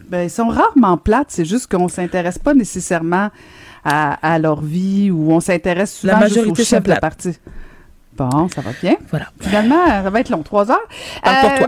Ben, 0.09 0.23
ils 0.23 0.29
sont 0.29 0.47
rarement 0.47 0.97
plates, 0.97 1.27
c'est 1.29 1.45
juste 1.45 1.69
qu'on 1.69 1.87
s'intéresse 1.87 2.37
pas 2.37 2.53
nécessairement 2.53 3.29
à, 3.83 4.33
à 4.33 4.39
leur 4.39 4.61
vie 4.61 5.11
ou 5.11 5.31
on 5.31 5.39
s'intéresse 5.39 5.93
souvent 5.93 6.19
La 6.19 6.27
juste 6.27 6.47
au 6.47 6.55
chef 6.55 6.83
de 6.83 6.89
la 6.89 6.99
partie. 6.99 7.37
Bon, 8.15 8.47
ça 8.49 8.61
va 8.61 8.71
bien. 8.81 8.95
Voilà. 9.09 9.27
Finalement, 9.39 9.85
ça 9.85 10.09
va 10.09 10.19
être 10.19 10.29
long, 10.29 10.41
trois 10.43 10.71
heures. 10.71 10.87
Parle 11.21 11.59
pour 11.59 11.67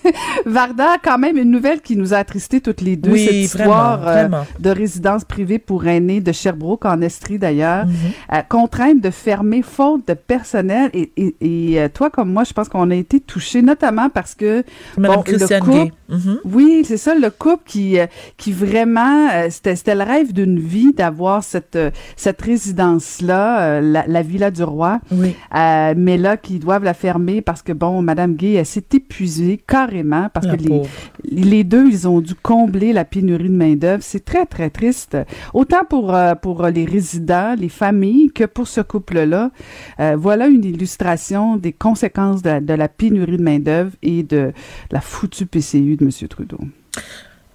Varda, 0.45 0.97
quand 1.03 1.17
même, 1.17 1.37
une 1.37 1.51
nouvelle 1.51 1.81
qui 1.81 1.95
nous 1.95 2.13
a 2.13 2.17
attristés 2.17 2.61
toutes 2.61 2.81
les 2.81 2.95
deux, 2.95 3.11
Oui, 3.11 3.25
cette 3.25 3.33
histoire 3.35 3.99
vraiment, 3.99 4.09
euh, 4.09 4.13
vraiment. 4.27 4.45
de 4.59 4.69
résidence 4.69 5.23
privée 5.25 5.59
pour 5.59 5.85
aînés 5.87 6.21
de 6.21 6.31
Sherbrooke, 6.31 6.85
en 6.85 7.01
Estrie 7.01 7.37
d'ailleurs, 7.39 7.85
Mhm. 7.85 7.93
euh, 8.33 8.41
contrainte 8.49 9.01
de 9.01 9.09
fermer 9.11 9.61
faute 9.61 10.07
de 10.07 10.13
personnel. 10.13 10.89
Et, 10.93 11.11
et- 11.17 11.35
et, 11.41 11.79
euh, 11.81 11.87
toi, 11.93 12.09
comme 12.09 12.31
moi, 12.31 12.43
je 12.43 12.53
pense 12.53 12.69
qu'on 12.69 12.89
a 12.91 12.95
été 12.95 13.19
touchés, 13.19 13.61
notamment 13.61 14.09
parce 14.09 14.35
que 14.35 14.63
Madame 14.97 15.17
Bon, 15.17 15.23
le 15.27 15.59
couple- 15.59 15.71
Gay. 15.71 15.91
Mhm. 16.09 16.39
oui, 16.45 16.83
c'est 16.85 16.97
ça, 16.97 17.15
le 17.15 17.29
couple 17.29 17.63
qui, 17.65 17.97
qui 18.37 18.51
vraiment, 18.51 19.29
c'était, 19.49 19.75
le 19.95 20.03
rêve 20.03 20.33
d'une 20.33 20.59
vie 20.59 20.93
d'avoir 20.93 21.43
cette, 21.43 21.77
cette 22.15 22.41
résidence-là, 22.41 23.61
euh, 23.61 23.81
la, 23.81 24.05
la 24.07 24.21
Villa 24.21 24.51
du 24.51 24.63
Roi, 24.63 24.99
Oui. 25.11 25.35
euh, 25.55 25.93
mais 25.95 26.17
là, 26.17 26.37
qui 26.37 26.59
doivent 26.59 26.83
la 26.83 26.93
fermer 26.93 27.41
parce 27.41 27.61
que, 27.61 27.71
bon, 27.73 28.01
Madame 28.01 28.33
Gay, 28.35 28.53
elle 28.53 28.65
s'est 28.65 28.83
épuisée 28.93 29.61
carrément 29.65 29.90
parce 30.33 30.45
La 30.47 30.55
que 30.55 30.61
les, 30.61 30.67
pauvre. 30.69 30.89
les 31.23 31.63
deux, 31.63 31.87
ils 31.87 32.07
ont 32.07 32.21
dû 32.21 32.35
combler 32.35 32.93
la 32.93 33.05
pénurie 33.05 33.49
de 33.49 33.53
main-d'œuvre. 33.55 34.01
C'est 34.03 34.23
très, 34.25 34.45
très 34.45 34.69
triste. 34.69 35.17
Autant 35.53 35.83
pour, 35.89 36.13
euh, 36.15 36.35
pour 36.35 36.65
les 36.67 36.85
résidents, 36.85 37.55
les 37.57 37.69
familles, 37.69 38.31
que 38.31 38.45
pour 38.45 38.67
ce 38.67 38.81
couple-là. 38.81 39.51
Euh, 39.99 40.15
voilà 40.17 40.47
une 40.47 40.63
illustration 40.63 41.57
des 41.57 41.73
conséquences 41.73 42.41
de, 42.41 42.59
de 42.59 42.73
la 42.73 42.87
pénurie 42.87 43.37
de 43.37 43.43
main-d'œuvre 43.43 43.91
et 44.01 44.23
de 44.23 44.51
la 44.91 45.01
foutue 45.01 45.45
PCU 45.45 45.97
de 45.97 46.05
M. 46.05 46.27
Trudeau. 46.27 46.59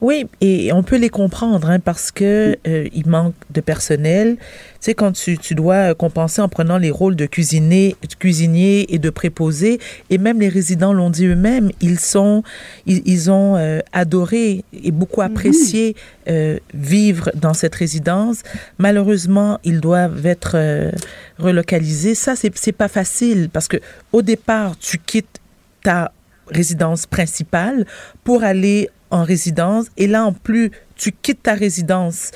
Oui, 0.03 0.27
et 0.43 0.75
on 0.75 0.83
peut 0.83 0.99
les 0.99 1.09
comprendre 1.09 1.71
hein, 1.71 1.81
parce 1.81 2.11
que 2.11 2.59
euh, 2.69 2.87
il 2.93 3.09
manque 3.09 3.35
de 3.51 3.63
personnel. 3.63 4.37
Tu 4.37 4.43
sais, 4.81 4.95
quand 4.95 5.13
tu, 5.13 5.39
tu 5.39 5.55
dois 5.55 5.95
compenser 5.95 6.43
en 6.43 6.51
prenant 6.51 6.77
les 6.77 6.91
rôles 6.91 7.17
de 7.17 7.25
cuisinier, 7.25 7.97
de 8.07 8.15
cuisinier 8.15 8.95
et 8.95 8.99
de 8.99 9.09
préposé, 9.09 9.81
et 10.11 10.19
même 10.19 10.39
les 10.39 10.51
résidents 10.51 10.93
l'ont 10.93 11.09
dit 11.09 11.25
eux-mêmes, 11.25 11.71
ils 11.81 11.99
sont, 11.99 12.43
ils, 12.85 13.01
ils 13.07 13.31
ont 13.31 13.57
euh, 13.57 13.81
adoré 13.95 14.65
et 14.85 14.91
beaucoup 14.91 15.23
apprécié 15.23 15.97
euh, 16.29 16.59
vivre 16.75 17.31
dans 17.35 17.55
cette 17.55 17.75
résidence. 17.75 18.43
Malheureusement, 18.77 19.59
ils 19.65 19.81
doivent 19.81 20.27
être 20.27 20.93
relocalisés. 21.39 22.15
Ça, 22.15 22.37
c'est 22.37 22.55
c'est 22.55 22.73
pas 22.73 22.89
facile 22.89 23.49
parce 23.51 23.67
que 23.67 23.79
au 24.13 24.21
départ, 24.21 24.79
tu 24.79 24.99
quittes 24.99 25.41
ta 25.83 26.13
résidence 26.49 27.07
principale 27.07 27.87
pour 28.25 28.45
aller 28.45 28.91
en 29.11 29.23
résidence. 29.25 29.87
Et 29.97 30.07
là, 30.07 30.25
en 30.25 30.33
plus, 30.33 30.71
tu 30.97 31.13
quittes 31.13 31.43
ta 31.45 31.55
résidence 31.55 32.31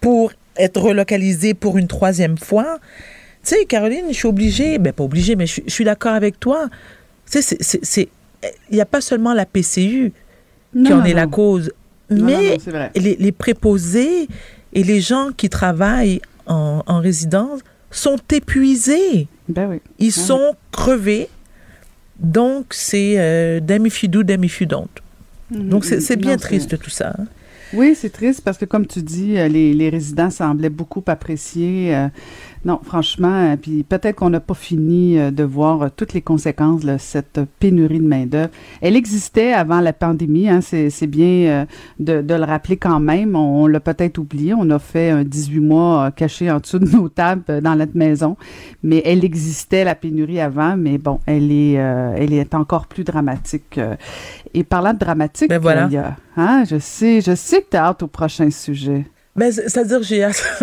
pour 0.00 0.32
être 0.56 0.80
relocalisé 0.80 1.54
pour 1.54 1.78
une 1.78 1.86
troisième 1.88 2.38
fois. 2.38 2.78
Tu 3.44 3.54
sais, 3.54 3.64
Caroline, 3.66 4.06
je 4.08 4.14
suis 4.14 4.28
obligée, 4.28 4.78
ben 4.78 4.92
pas 4.92 5.04
obligée, 5.04 5.36
mais 5.36 5.46
je, 5.46 5.60
je 5.66 5.70
suis 5.72 5.84
d'accord 5.84 6.14
avec 6.14 6.40
toi. 6.40 6.68
Tu 7.30 7.42
sais, 7.42 7.56
c'est- 7.60 8.08
il 8.70 8.74
n'y 8.74 8.80
a 8.80 8.86
pas 8.86 9.00
seulement 9.00 9.34
la 9.34 9.46
PCU 9.46 10.12
qui 10.72 10.92
en 10.92 10.98
non, 10.98 11.04
est 11.04 11.14
la 11.14 11.26
cause, 11.26 11.72
mais 12.10 12.58
les, 12.94 13.16
les 13.16 13.32
préposés 13.32 14.28
et 14.72 14.84
les 14.84 15.00
gens 15.00 15.30
qui 15.36 15.48
travaillent 15.48 16.20
en, 16.46 16.82
en 16.86 17.00
résidence 17.00 17.60
sont 17.90 18.18
épuisés. 18.30 19.26
Ben 19.48 19.68
oui. 19.70 19.80
Ils 19.98 20.12
Ah 20.16 20.18
oui. 20.20 20.26
sont 20.26 20.54
crevés. 20.72 21.28
Donc, 22.18 22.66
c'est 22.72 23.14
euh, 23.18 23.60
damn 23.60 23.86
if 23.86 24.04
don't. 25.50 25.68
Donc, 25.68 25.84
c'est 25.84 26.16
bien 26.16 26.32
Non, 26.32 26.38
triste 26.38 26.78
tout 26.78 26.90
ça. 26.90 27.14
hein. 27.18 27.24
Oui, 27.72 27.96
c'est 27.96 28.10
triste 28.10 28.42
parce 28.42 28.58
que, 28.58 28.64
comme 28.64 28.86
tu 28.86 29.02
dis, 29.02 29.36
euh, 29.38 29.48
les, 29.48 29.74
les 29.74 29.88
résidents 29.90 30.30
semblaient 30.30 30.70
beaucoup 30.70 31.02
apprécier. 31.06 31.94
euh, 31.94 32.08
non, 32.64 32.80
franchement, 32.82 33.52
euh, 33.52 33.56
puis 33.56 33.84
peut-être 33.84 34.16
qu'on 34.16 34.30
n'a 34.30 34.40
pas 34.40 34.54
fini 34.54 35.18
euh, 35.18 35.30
de 35.30 35.44
voir 35.44 35.82
euh, 35.82 35.88
toutes 35.94 36.14
les 36.14 36.22
conséquences 36.22 36.80
de 36.84 36.96
cette 36.98 37.40
pénurie 37.60 38.00
de 38.00 38.06
main-d'œuvre. 38.08 38.50
Elle 38.80 38.96
existait 38.96 39.52
avant 39.52 39.80
la 39.80 39.92
pandémie, 39.92 40.48
hein, 40.48 40.60
c'est 40.60 41.06
bien 41.06 41.66
de, 42.00 42.22
de 42.22 42.34
le 42.34 42.44
rappeler 42.44 42.76
quand 42.76 42.98
même. 43.00 43.36
On, 43.36 43.62
on 43.64 43.66
l'a 43.66 43.80
peut-être 43.80 44.18
oublié. 44.18 44.54
On 44.54 44.68
a 44.70 44.78
fait 44.78 45.10
un 45.10 45.22
18 45.24 45.60
mois 45.60 46.10
caché 46.10 46.50
en 46.50 46.58
dessous 46.58 46.78
de 46.80 46.88
nos 46.88 47.08
tables 47.08 47.60
dans 47.62 47.76
notre 47.76 47.96
maison, 47.96 48.36
mais 48.82 49.02
elle 49.04 49.24
existait, 49.24 49.84
la 49.84 49.94
pénurie 49.94 50.40
avant, 50.40 50.76
mais 50.76 50.98
bon, 50.98 51.20
elle 51.26 51.52
est, 51.52 51.78
euh, 51.78 52.14
elle 52.16 52.32
est 52.32 52.54
encore 52.54 52.86
plus 52.86 53.04
dramatique. 53.04 53.78
Et 54.54 54.64
parlant 54.64 54.92
de 54.94 54.98
dramatique, 54.98 55.48
Ben 55.50 55.58
voilà. 55.60 55.86
il 55.90 55.94
y 55.94 55.98
a- 55.98 56.16
hein, 56.36 56.64
je 56.68 56.78
sais, 56.78 57.20
je 57.20 57.34
sais 57.34 57.62
que 57.62 57.70
tu 57.70 57.76
as 57.76 57.84
hâte 57.86 58.02
au 58.02 58.06
prochain 58.08 58.50
sujet. 58.50 59.04
Mais 59.34 59.52
c- 59.52 59.62
c'est-à-dire, 59.66 60.02
j'ai 60.02 60.24
hâte. 60.24 60.62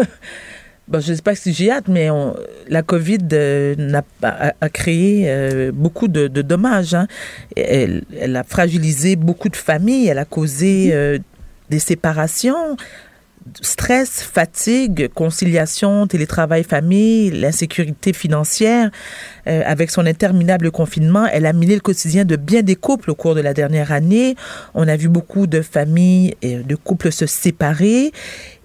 Bon, 0.88 1.00
je 1.00 1.12
ne 1.12 1.16
sais 1.16 1.22
pas 1.22 1.36
si 1.36 1.54
j'ai 1.54 1.72
hâte, 1.72 1.88
mais 1.88 2.10
on- 2.10 2.36
la 2.68 2.82
COVID 2.82 3.20
euh, 3.34 3.76
a, 4.22 4.54
a 4.60 4.70
créé 4.70 5.26
euh, 5.28 5.72
beaucoup 5.74 6.08
de, 6.08 6.28
de 6.28 6.42
dommages. 6.42 6.94
hein. 6.94 7.08
Elle, 7.56 8.04
elle 8.20 8.36
a 8.36 8.44
fragilisé 8.44 9.16
beaucoup 9.16 9.50
de 9.50 9.56
familles, 9.56 10.08
elle 10.08 10.20
a 10.20 10.26
causé 10.26 10.90
euh, 10.94 11.18
des 11.70 11.80
séparations, 11.80 12.78
stress, 13.62 14.22
fatigue, 14.24 15.10
conciliation, 15.14 16.08
télétravail, 16.08 16.64
famille, 16.64 17.30
l'insécurité 17.32 18.14
financière. 18.14 18.90
Avec 19.46 19.92
son 19.92 20.06
interminable 20.06 20.72
confinement, 20.72 21.26
elle 21.26 21.46
a 21.46 21.52
miné 21.52 21.74
le 21.76 21.82
quotidien 21.82 22.24
de 22.24 22.38
bien 22.38 22.62
des 22.62 22.76
couples 22.78 23.12
au 23.12 23.16
cours 23.16 23.36
de 23.36 23.42
la 23.42 23.54
dernière 23.54 23.92
année. 23.92 24.36
On 24.74 24.88
a 24.88 24.96
vu 24.96 25.10
beaucoup 25.10 25.46
de 25.48 25.62
familles 25.62 26.36
et 26.42 26.56
de 26.58 26.76
couples 26.76 27.12
se 27.12 27.26
séparer. 27.26 28.14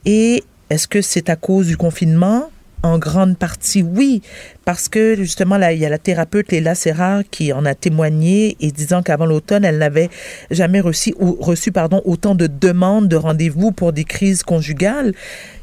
Et 0.04 0.44
est-ce 0.70 0.86
que 0.86 1.00
c'est 1.00 1.30
à 1.30 1.36
cause 1.36 1.66
du 1.66 1.76
confinement? 1.76 2.50
En 2.84 2.96
grande 2.96 3.36
partie, 3.36 3.82
oui, 3.82 4.22
parce 4.64 4.88
que 4.88 5.16
justement, 5.16 5.58
là, 5.58 5.72
il 5.72 5.80
y 5.80 5.86
a 5.86 5.88
la 5.88 5.98
thérapeute 5.98 6.52
Léla 6.52 6.76
Serra 6.76 7.24
qui 7.28 7.52
en 7.52 7.64
a 7.64 7.74
témoigné 7.74 8.56
et 8.60 8.70
disant 8.70 9.02
qu'avant 9.02 9.26
l'automne, 9.26 9.64
elle 9.64 9.78
n'avait 9.78 10.10
jamais 10.52 10.78
reçu, 10.78 11.12
ou, 11.18 11.36
reçu 11.40 11.72
pardon, 11.72 12.02
autant 12.04 12.36
de 12.36 12.46
demandes 12.46 13.08
de 13.08 13.16
rendez-vous 13.16 13.72
pour 13.72 13.92
des 13.92 14.04
crises 14.04 14.44
conjugales. 14.44 15.12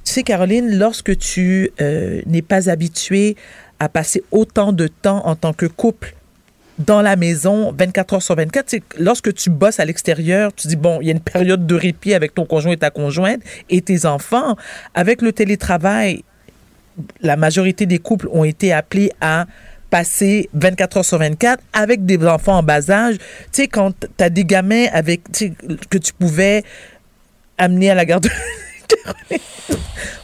Tu 0.04 0.12
sais, 0.12 0.24
Caroline, 0.24 0.78
lorsque 0.78 1.18
tu 1.18 1.72
euh, 1.80 2.22
n'es 2.26 2.42
pas 2.42 2.70
habituée 2.70 3.38
à 3.80 3.88
passer 3.88 4.22
autant 4.32 4.74
de 4.74 4.88
temps 4.88 5.26
en 5.26 5.38
tant 5.38 5.54
que 5.54 5.68
couple 5.68 6.16
dans 6.80 7.02
la 7.02 7.16
maison 7.16 7.74
24 7.78 8.14
heures 8.16 8.22
sur 8.22 8.36
24. 8.36 8.66
Tu 8.66 8.78
sais, 8.78 8.84
lorsque 9.00 9.34
tu 9.34 9.50
bosses 9.50 9.80
à 9.80 9.86
l'extérieur, 9.86 10.54
tu 10.54 10.68
dis, 10.68 10.76
bon, 10.76 11.00
il 11.02 11.08
y 11.08 11.10
a 11.10 11.14
une 11.14 11.20
période 11.20 11.66
de 11.66 11.76
répit 11.76 12.14
avec 12.14 12.34
ton 12.34 12.46
conjoint 12.46 12.74
et 12.74 12.78
ta 12.78 12.90
conjointe 12.90 13.42
et 13.70 13.82
tes 13.82 14.06
enfants. 14.06 14.56
Avec 14.94 15.22
le 15.22 15.32
télétravail, 15.32 16.24
la 17.22 17.38
majorité 17.38 17.86
des 17.86 18.00
couples 18.00 18.28
ont 18.32 18.44
été 18.44 18.74
appelés 18.74 19.12
à 19.22 19.46
passer 19.90 20.50
24 20.54 20.98
heures 20.98 21.06
sur 21.06 21.20
24 21.20 21.62
avec 21.74 22.06
des 22.06 22.26
enfants 22.26 22.58
en 22.58 22.64
bas 22.64 22.90
âge. 22.90 23.18
Tu 23.18 23.24
sais, 23.52 23.68
quand 23.68 23.94
tu 24.00 24.24
as 24.24 24.30
des 24.30 24.46
gamins 24.46 24.88
avec, 24.92 25.22
que 25.90 25.98
tu 25.98 26.14
pouvais 26.14 26.64
amener 27.58 27.90
à 27.90 27.96
la 27.96 28.06
garde. 28.06 28.28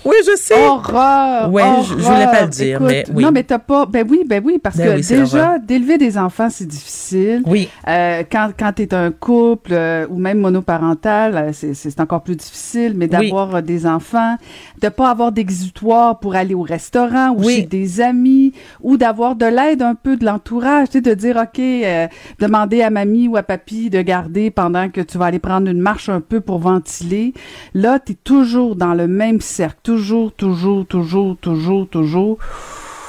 Oui, 0.06 0.16
je 0.26 0.36
sais. 0.38 0.54
Horreur! 0.68 1.52
Ouais, 1.52 1.64
je- 1.84 1.90
je 1.90 1.94
voulais 2.04 2.26
pas 2.26 2.42
le 2.44 2.48
dire, 2.50 2.76
Écoute, 2.78 2.88
mais 2.88 3.06
oui. 3.14 3.24
Non, 3.24 3.32
mais 3.32 3.44
t'as 3.44 3.60
pas. 3.60 3.86
Ben 3.86 4.06
oui, 4.10 4.24
ben 4.26 4.42
oui, 4.44 4.60
parce 4.62 4.78
Ben 4.78 4.86
que 4.86 4.96
oui, 5.02 5.08
déjà, 5.20 5.60
d'élever 5.60 5.98
des 5.98 6.18
enfants, 6.18 6.48
c'est 6.50 6.68
difficile. 6.68 7.44
Oui. 7.46 7.70
Euh, 7.88 8.24
quand 8.32 8.52
quand 8.58 8.74
tu 8.74 8.84
es 8.84 8.94
un 8.94 9.12
couple 9.12 9.72
euh, 9.74 10.08
ou 10.10 10.18
même 10.18 10.40
monoparental, 10.40 11.36
euh, 11.36 11.50
c'est- 11.54 12.00
encore 12.02 12.24
plus 12.24 12.36
difficile, 12.36 12.94
mais 12.96 13.06
Oui. 13.06 13.30
d'avoir 13.30 13.62
des 13.62 13.86
enfants, 13.86 14.38
de 14.82 14.90
pas 14.90 15.10
avoir 15.12 15.32
d'exutoire 15.32 16.20
pour 16.20 16.36
aller 16.36 16.56
au 16.56 16.62
restaurant 16.64 17.30
ou 17.32 17.46
Oui. 17.46 17.56
chez 17.58 17.62
des 17.64 18.02
amis, 18.02 18.54
ou 18.82 18.98
d'avoir 18.98 19.36
de 19.36 19.46
l'aide 19.46 19.82
un 19.84 19.94
peu 19.96 20.18
de 20.18 20.26
l'entourage, 20.26 20.88
tu 20.90 20.94
sais, 20.94 21.02
de 21.02 21.14
dire, 21.14 21.38
OK, 21.38 21.60
euh, 21.60 22.08
demander 22.40 22.82
à 22.82 22.90
mamie 22.90 23.28
ou 23.28 23.38
à 23.38 23.44
papy 23.44 23.90
de 23.90 24.02
garder 24.02 24.50
pendant 24.52 24.90
que 24.90 25.02
tu 25.02 25.18
vas 25.18 25.26
aller 25.26 25.40
prendre 25.40 25.70
une 25.70 25.80
marche 25.80 26.10
un 26.10 26.22
peu 26.22 26.42
pour 26.42 26.58
ventiler. 26.60 27.34
Là, 27.76 28.00
tu 28.00 28.14
es 28.14 28.18
toujours 28.52 28.76
dans 28.76 28.94
le 28.94 29.08
même 29.08 29.40
cercle, 29.40 29.80
toujours, 29.82 30.34
toujours, 30.34 30.86
toujours, 30.86 31.38
toujours, 31.38 31.88
toujours. 31.88 32.38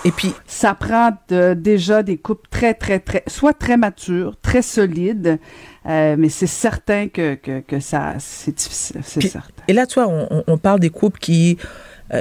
Et 0.05 0.13
puis, 0.13 0.33
Ça 0.47 0.75
prend 0.75 1.11
de- 1.29 1.55
déjà 1.55 2.03
des 2.05 2.17
couples 2.17 2.47
très, 2.51 2.75
très, 2.75 3.01
très, 3.01 3.23
soit 3.27 3.53
très 3.53 3.77
matures, 3.77 4.37
très 4.41 4.63
solides, 4.63 5.39
euh, 5.87 6.15
mais 6.19 6.29
c'est 6.29 6.47
certain 6.47 7.09
que, 7.09 7.35
que, 7.35 7.59
que 7.61 7.81
ça, 7.81 8.15
c'est 8.19 8.57
difficile, 8.57 9.01
c'est 9.03 9.21
certain. 9.23 9.63
Et 9.67 9.73
là, 9.73 9.87
toi, 9.87 10.07
on, 10.09 10.45
on- 10.47 10.59
parle 10.59 10.79
des 10.81 10.91
couples 10.91 11.19
qui 11.19 11.57
euh, 11.61 11.67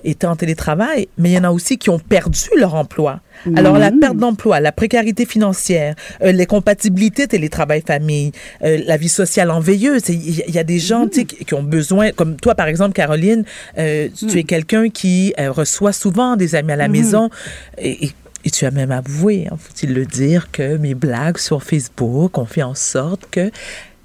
étaient 0.03 0.27
en 0.27 0.35
télétravail, 0.35 1.07
mais 1.17 1.31
il 1.31 1.33
y 1.33 1.37
en 1.37 1.43
a 1.43 1.51
aussi 1.51 1.77
qui 1.77 1.89
ont 1.89 1.99
perdu 1.99 2.39
leur 2.57 2.75
emploi. 2.75 3.19
Alors, 3.55 3.77
la 3.77 3.91
perte 3.91 4.17
d'emploi, 4.17 4.59
la 4.59 4.71
précarité 4.71 5.25
financière, 5.25 5.95
euh, 6.23 6.31
les 6.31 6.45
compatibilités 6.45 7.27
télétravail-famille, 7.27 8.31
euh, 8.63 8.79
la 8.85 8.97
vie 8.97 9.09
sociale 9.09 9.49
enveilleuse. 9.51 10.09
Il 10.09 10.15
y, 10.29 10.43
il 10.47 10.53
y 10.55 10.59
a 10.59 10.63
des 10.63 10.79
gens 10.79 11.07
sais, 11.11 11.25
qui, 11.25 11.43
qui 11.45 11.53
ont 11.53 11.63
besoin, 11.63 12.11
comme 12.11 12.35
toi, 12.37 12.55
par 12.55 12.67
exemple, 12.67 12.93
Caroline, 12.93 13.43
euh, 13.77 14.09
tu 14.15 14.37
es 14.39 14.43
quelqu'un 14.43 14.89
qui 14.89 15.33
euh, 15.39 15.51
reçoit 15.51 15.93
souvent 15.93 16.35
des 16.35 16.55
amis 16.55 16.71
à 16.73 16.75
la 16.75 16.87
maison. 16.87 17.29
Et, 17.77 18.05
et- 18.05 18.11
et 18.43 18.49
tu 18.49 18.65
as 18.65 18.71
même 18.71 18.89
avoué, 18.91 19.47
hein, 19.51 19.55
faut-il 19.59 19.93
le 19.93 20.03
dire, 20.03 20.49
que 20.51 20.75
mes 20.77 20.95
blagues 20.95 21.37
sur 21.37 21.61
Facebook 21.61 22.39
ont 22.39 22.45
fait 22.47 22.63
en 22.63 22.73
sorte 22.73 23.27
que 23.29 23.51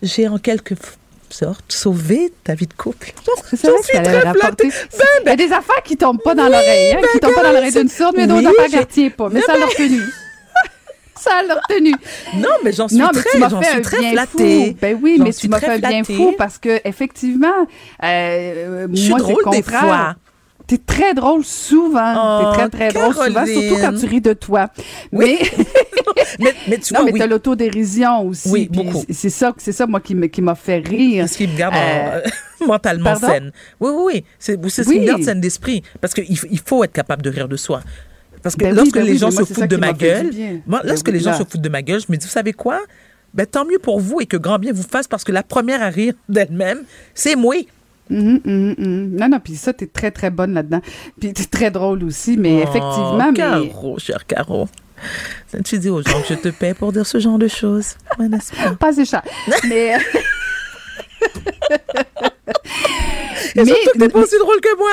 j'ai 0.02 0.28
en 0.28 0.37
quelque 0.37 0.75
sorte 1.35 1.64
sauvé 1.73 2.33
ta 2.45 2.54
vie 2.54 2.66
de 2.66 2.73
couple. 2.75 3.12
C'est 3.50 3.66
vrai 3.68 3.78
que 3.80 3.87
ça 3.87 3.99
allait 4.00 4.18
rapporter. 4.21 4.68
Il 5.25 5.28
y 5.28 5.30
a 5.30 5.37
des 5.37 5.52
affaires 5.52 5.83
qui 5.85 5.97
tombent 5.97 6.23
pas 6.23 6.35
dans 6.35 6.45
l'oreille, 6.49 6.92
hein, 6.95 7.00
qui 7.12 7.18
tombent 7.21 7.35
pas 7.35 7.42
dans 7.42 7.52
l'oreille 7.52 7.73
d'une 7.73 7.88
sourde, 7.88 8.14
mais 8.16 8.26
d'autres 8.26 8.40
Oui, 8.40 8.47
affaires 8.47 8.71
qu'elle 8.71 8.80
retient 8.80 9.11
pas. 9.11 9.28
Mais 9.30 9.40
ça 9.47 9.56
l'a 9.59 9.66
retenu. 9.66 10.00
ça 11.18 11.42
l'a 11.42 11.54
retenu. 11.54 11.92
Non, 12.37 12.49
mais 12.64 12.73
j'en 12.73 12.88
suis 12.88 12.97
Non, 12.99 13.09
mais 13.14 13.21
très, 13.21 13.38
j'en 13.38 13.62
suis 13.62 13.76
un 13.76 13.80
très 13.80 14.11
flattée. 14.12 14.66
fou. 14.73 14.76
Ben 14.80 14.99
oui, 15.02 15.18
mais 15.23 15.33
tu 15.33 15.49
m'as 15.49 15.59
très 15.59 15.78
fait 15.78 15.85
un 15.87 15.88
bien 15.88 16.04
fou 16.04 16.35
parce 16.38 16.59
que 16.59 16.80
effectivement, 16.85 17.66
euh, 18.04 18.87
Je 18.92 18.97
suis 19.00 19.11
moi 19.11 19.18
drôle 19.18 19.42
des 19.52 19.62
fois. 19.62 20.14
T'es 20.66 20.78
très 20.78 21.14
drôle 21.14 21.45
souvent. 21.45 22.14
Oh, 22.16 22.52
T'es 22.56 22.68
très 22.68 22.90
très 22.90 23.00
drôle 23.00 23.14
souvent, 23.14 23.33
Caroline. 23.35 23.68
surtout 23.68 23.80
quand 23.80 23.99
tu 24.00 24.06
ris 24.06 24.21
de 24.21 24.33
toi. 24.33 24.68
Oui. 25.12 25.38
Mais 25.40 25.64
Mais, 26.40 26.54
mais 26.68 26.78
tu 26.78 26.92
non, 26.94 27.00
vois, 27.00 27.06
mais 27.06 27.12
oui. 27.12 27.18
t'as 27.20 27.26
l'autodérision 27.26 28.26
aussi. 28.26 28.49
Oui, 28.49 28.68
beaucoup. 28.73 29.04
c'est- 29.11 29.28
ça, 29.30 29.52
c'est 29.58 29.73
ça 29.73 29.87
moi 29.87 30.00
qui 30.00 30.14
m'a 30.14 30.54
fait 30.54 30.78
rire. 30.78 31.26
C'est 31.28 31.35
ce 31.35 31.38
qui 31.38 31.46
me 31.46 31.56
garde 31.56 31.75
en- 31.75 31.78
Euh, 31.78 32.20
mentalement 32.66 33.04
pardon? 33.12 33.26
saine. 33.28 33.52
Oui, 33.80 33.90
oui, 33.94 34.02
oui. 34.14 34.25
C'est 34.38 34.56
ce 34.56 34.82
qui 34.90 35.00
me 35.00 35.06
garde 35.06 35.23
saine 35.23 35.40
d'esprit. 35.40 35.82
Parce 36.00 36.14
qu'il 36.14 36.25
il 36.30 36.61
faut 36.64 36.82
être 36.85 36.92
capable 36.92 37.23
de 37.23 37.30
rire 37.30 37.49
de 37.49 37.56
soi. 37.56 37.82
Parce 38.42 38.54
que 38.56 38.61
Ben 38.64 38.70
oui, 38.70 38.76
lorsque 38.76 38.94
ben 38.94 39.04
les 39.04 39.12
oui, 39.12 39.18
gens 39.18 39.28
mais 39.30 39.44
se 39.44 39.54
foutent 39.54 39.68
de 39.70 39.76
ma 39.76 39.92
gueule, 39.92 40.30
moi, 40.66 40.80
lorsque 40.85 41.08
les 41.08 41.20
gens 41.20 41.30
là. 41.32 41.38
se 41.38 41.44
foutent 41.44 41.61
de 41.61 41.68
ma 41.68 41.82
gueule, 41.82 42.00
je 42.00 42.06
me 42.11 42.16
dis, 42.16 42.26
vous 42.26 42.32
savez 42.32 42.52
quoi? 42.52 42.80
Ben, 43.35 43.44
tant 43.44 43.64
mieux 43.66 43.78
pour 43.78 44.00
vous 44.00 44.20
et 44.20 44.26
que 44.26 44.37
grand 44.38 44.58
bien 44.58 44.73
vous 44.73 44.85
fasse 44.85 45.06
parce 45.08 45.25
que 45.25 45.32
la 45.32 45.42
première 45.42 45.82
à 45.82 45.88
rire 45.88 46.14
d'elle-même, 46.28 46.78
c'est 47.14 47.37
moi. 47.37 47.56
Mhm, 48.08 48.40
mhm, 48.44 48.75
mhm. 48.78 49.16
Non, 49.18 49.28
non, 49.28 49.40
puis 49.40 49.56
ça, 49.56 49.73
t'es 49.73 49.87
très, 49.87 50.11
très 50.12 50.30
bonne 50.30 50.54
là-dedans. 50.54 50.80
Puis 51.20 51.32
t'es 51.32 51.44
très 51.44 51.70
drôle 51.70 52.04
aussi, 52.04 52.37
mais 52.38 52.61
Oh, 52.61 52.62
effectivement, 52.62 53.28
mais... 53.32 53.37
Caro, 53.37 53.99
cher 53.99 54.25
Caro. 54.26 54.68
Tu 55.65 55.79
dis 55.79 55.88
aux 55.88 56.03
gens 56.03 56.21
que 56.23 56.29
je 56.29 56.35
te 56.35 56.49
paie 56.49 56.75
pour 56.75 56.93
dire 56.93 57.07
ce 57.07 57.19
genre 57.19 57.38
de 57.38 57.49
choses. 57.49 57.95
Ouais, 58.19 58.29
n'est-ce 58.29 58.53
pas? 58.55 58.73
Pas 58.75 58.93
mais... 59.69 59.97
Et 63.55 63.65
surtout 63.65 63.91
que 63.95 63.99
t'es 63.99 64.09
pas 64.11 64.19
aussi 64.21 64.38
drôle 64.38 64.61
que 64.61 64.76
moi. 64.76 64.91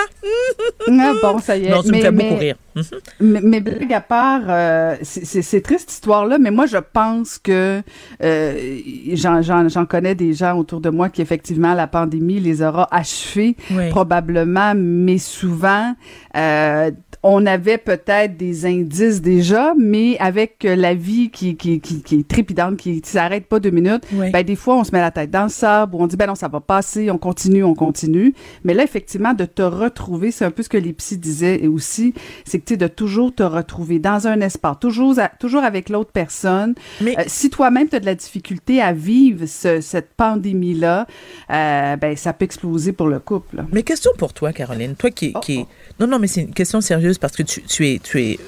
Non, 0.88 1.15
bon, 1.22 1.39
ça 1.39 1.57
y 1.57 1.65
est. 1.65 1.69
Non, 1.69 1.81
tu 1.81 1.88
me 1.88 1.91
mais, 1.93 2.01
fais 2.01 2.12
mais- 2.12 2.24
beaucoup 2.29 2.39
rire. 2.39 2.55
Mhm. 2.75 2.83
Mais, 3.19 3.39
mais 3.43 3.60
blague 3.60 3.93
à 3.93 4.01
part, 4.01 4.41
euh, 4.48 4.95
c'est- 5.01 5.43
triste 5.62 5.91
histoire-là, 5.91 6.38
mais 6.39 6.50
moi 6.50 6.65
je 6.65 6.77
pense 6.77 7.38
que 7.38 7.81
euh, 8.24 8.77
j'en- 9.13 9.41
connais 9.86 10.15
des 10.15 10.33
gens 10.33 10.57
autour 10.57 10.79
de 10.81 10.89
moi 10.89 11.10
qui 11.10 11.22
effectivement 11.22 11.74
la 11.74 11.88
pandémie 11.88 12.39
les 12.39 12.62
aura 12.63 12.88
achevés 12.91 13.55
Oui. 13.72 13.89
probablement, 13.89 14.74
mais 14.75 15.17
souvent 15.17 15.93
euh, 16.36 16.91
on 17.25 17.45
avait 17.45 17.77
peut-être 17.77 18.35
des 18.37 18.65
indices 18.65 19.21
déjà, 19.21 19.73
mais 19.79 20.17
avec 20.19 20.65
euh, 20.65 20.75
la 20.75 20.93
vie 20.93 21.29
qui, 21.31 21.55
qui, 21.55 21.79
qui, 21.79 22.01
qui 22.03 22.19
est 22.19 22.27
trépidante, 22.27 22.75
qui, 22.77 22.99
qui 23.01 23.09
s'arrête 23.09 23.45
pas 23.47 23.59
deux 23.59 23.69
minutes, 23.71 24.03
Oui. 24.13 24.29
ben 24.31 24.43
des 24.43 24.55
fois 24.57 24.75
on 24.77 24.83
se 24.83 24.91
met 24.91 24.99
la 24.99 25.09
tête 25.11 25.31
dans 25.31 25.43
le 25.43 25.49
sable 25.49 25.95
ou 25.95 26.01
on 26.01 26.07
dit 26.07 26.17
ben 26.17 26.27
non 26.27 26.35
ça 26.35 26.49
va 26.49 26.59
passer, 26.59 27.09
on 27.09 27.17
continue, 27.17 27.63
on 27.63 27.75
continue. 27.75 28.33
Mais 28.65 28.73
là 28.73 28.83
effectivement 28.83 29.33
de 29.33 29.45
te 29.45 29.61
retrouver, 29.61 30.31
c'est 30.31 30.43
un 30.45 30.51
peu 30.51 30.63
ce 30.63 30.69
que 30.69 30.77
les 30.77 30.91
psys 30.93 31.17
disaient 31.17 31.65
aussi, 31.67 32.13
c'est 32.45 32.59
que 32.59 32.65
tu 32.65 32.73
sais 32.73 32.77
de 32.77 32.87
toujours 32.87 33.33
te 33.33 33.43
retrouver 33.43 33.99
dans 33.99 34.27
un 34.27 34.41
espace, 34.41 34.77
toujours 34.81 35.17
à- 35.19 35.29
toujours 35.39 35.63
avec 35.63 35.89
l'autre 35.89 36.11
personne. 36.11 36.75
Mais- 37.01 37.17
Euh, 37.17 37.23
si 37.27 37.49
toi-même 37.49 37.87
tu 37.87 37.95
as 37.95 37.99
de 37.99 38.05
la 38.05 38.15
difficulté 38.15 38.81
à 38.81 38.91
vivre 38.91 39.45
ce- 39.45 39.79
cette 39.81 40.09
pandémie 40.17 40.73
là, 40.73 41.07
euh, 41.51 41.95
ben 41.95 42.15
ça 42.17 42.33
peut 42.33 42.45
exploser 42.45 42.91
pour 42.91 43.07
le 43.07 43.19
couple. 43.19 43.57
là. 43.57 43.65
Mais 43.71 43.83
question 43.83 44.11
pour 44.17 44.33
toi, 44.33 44.51
Caroline. 44.51 44.95
Toi 44.95 45.11
qui, 45.11 45.31
Oh, 45.35 45.39
qui... 45.39 45.59
oh. 45.63 45.67
Non, 46.00 46.07
non, 46.07 46.19
mais 46.19 46.27
c'est 46.27 46.41
une 46.41 46.53
question 46.53 46.81
sérieuse 46.81 47.17
parce 47.17 47.35
que 47.35 47.43
tu, 47.43 47.62
tu 47.63 47.88
es, 47.88 48.00
tu 48.00 48.21
es 48.21 48.39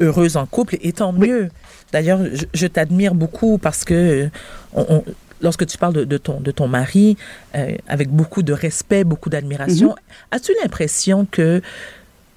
heureuse 0.00 0.36
en 0.36 0.46
couple 0.46 0.76
et 0.80 0.92
tant 0.92 1.12
mieux. 1.12 1.48
D'ailleurs, 1.92 2.20
je, 2.32 2.44
je 2.52 2.66
t'admire 2.66 3.14
beaucoup 3.14 3.58
parce 3.58 3.84
que 3.84 3.94
euh, 3.94 4.28
on- 4.74 4.86
on- 4.88 5.04
lorsque 5.40 5.66
tu 5.66 5.76
parles 5.78 5.92
de, 5.94 6.04
de 6.04 6.16
ton, 6.18 6.40
de 6.40 6.50
ton 6.50 6.66
mari, 6.66 7.16
euh, 7.54 7.76
avec 7.86 8.08
beaucoup 8.08 8.42
de 8.42 8.52
respect, 8.52 9.04
beaucoup 9.04 9.28
d'admiration, 9.30 9.90
Mm-hmm. 9.90 10.36
as-tu 10.36 10.52
l'impression 10.62 11.26
que 11.30 11.60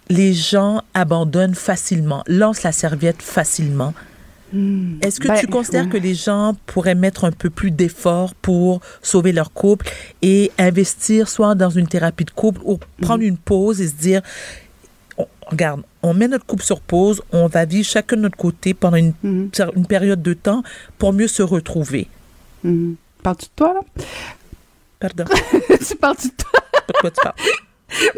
les 0.09 0.33
gens 0.33 0.81
abandonnent 0.93 1.55
facilement, 1.55 2.23
lancent 2.27 2.63
la 2.63 2.71
serviette 2.71 3.21
facilement? 3.21 3.93
Est-ce 5.01 5.19
que 5.19 5.27
Ben, 5.27 5.37
tu 5.39 5.47
considères 5.47 5.83
ouais. 5.85 5.89
que 5.89 5.97
les 5.97 6.13
gens 6.15 6.55
pourraient 6.67 6.95
mettre 6.95 7.25
un 7.25 7.31
peu 7.31 7.49
plus 7.49 7.69
d'efforts 7.71 8.33
pour 8.35 8.79
sauver 9.01 9.31
leur 9.33 9.51
couple 9.51 9.87
et 10.21 10.51
investir 10.57 11.27
soit 11.27 11.53
dans 11.55 11.69
une 11.69 11.87
thérapie 11.87 12.23
de 12.25 12.31
couple 12.31 12.61
ou 12.63 12.79
prendre 13.01 13.21
Mhm. 13.23 13.29
une 13.29 13.37
pause 13.37 13.81
et 13.81 13.87
se 13.87 13.95
dire, 13.95 14.21
on- 15.17 15.27
regarde, 15.47 15.81
on 16.01 16.13
met 16.13 16.27
notre 16.29 16.45
couple 16.45 16.63
sur 16.63 16.79
pause, 16.79 17.21
on 17.33 17.47
va 17.47 17.65
vivre 17.65 17.85
chacun 17.87 18.15
de 18.15 18.21
notre 18.21 18.37
côté 18.37 18.73
pendant 18.73 18.97
une, 18.97 19.13
une 19.23 19.85
période 19.87 20.21
de 20.21 20.33
temps 20.33 20.63
pour 20.97 21.11
mieux 21.11 21.27
se 21.27 21.43
retrouver. 21.43 22.07
Parles-tu 22.63 23.45
de 23.45 23.51
toi, 23.55 23.73
là? 23.73 23.81
Pardon, 24.99 25.25
tu 25.87 25.95
parles-tu 25.97 26.27
de 26.29 26.33
toi? 26.35 26.59
de 26.87 26.93
quoi 27.01 27.11
tu 27.11 27.21
parles? 27.21 27.35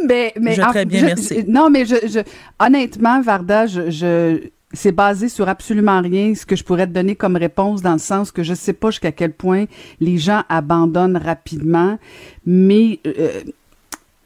mais, 0.07 0.33
mais 0.39 0.53
Je 0.53 0.62
très 0.62 0.86
bien, 0.86 1.00
je- 1.01 1.05
merci. 1.05 1.41
je- 1.41 1.51
non, 1.51 1.69
mais 1.71 1.86
je, 1.86 1.95
je, 2.07 2.19
honnêtement, 2.63 3.19
Varda, 3.21 3.65
je 3.65 4.50
c'est 4.74 4.92
basé 4.92 5.30
sur 5.30 5.50
absolument 5.50 6.02
rien 6.02 6.36
ce 6.36 6.46
que 6.46 6.56
je 6.56 6.64
pourrais 6.64 6.86
te 6.86 6.92
donner 6.92 7.16
comme 7.16 7.36
réponse 7.36 7.82
dans 7.82 7.94
le 7.94 8.00
sens 8.00 8.32
que 8.32 8.44
je 8.44 8.54
sais 8.54 8.74
pas 8.74 8.92
jusqu'à 8.92 9.12
quel 9.12 9.34
point 9.34 9.66
les 10.00 10.18
gens 10.18 10.44
abandonnent 10.48 11.18
rapidement, 11.18 11.98
mais 12.46 13.00
euh, 13.08 13.42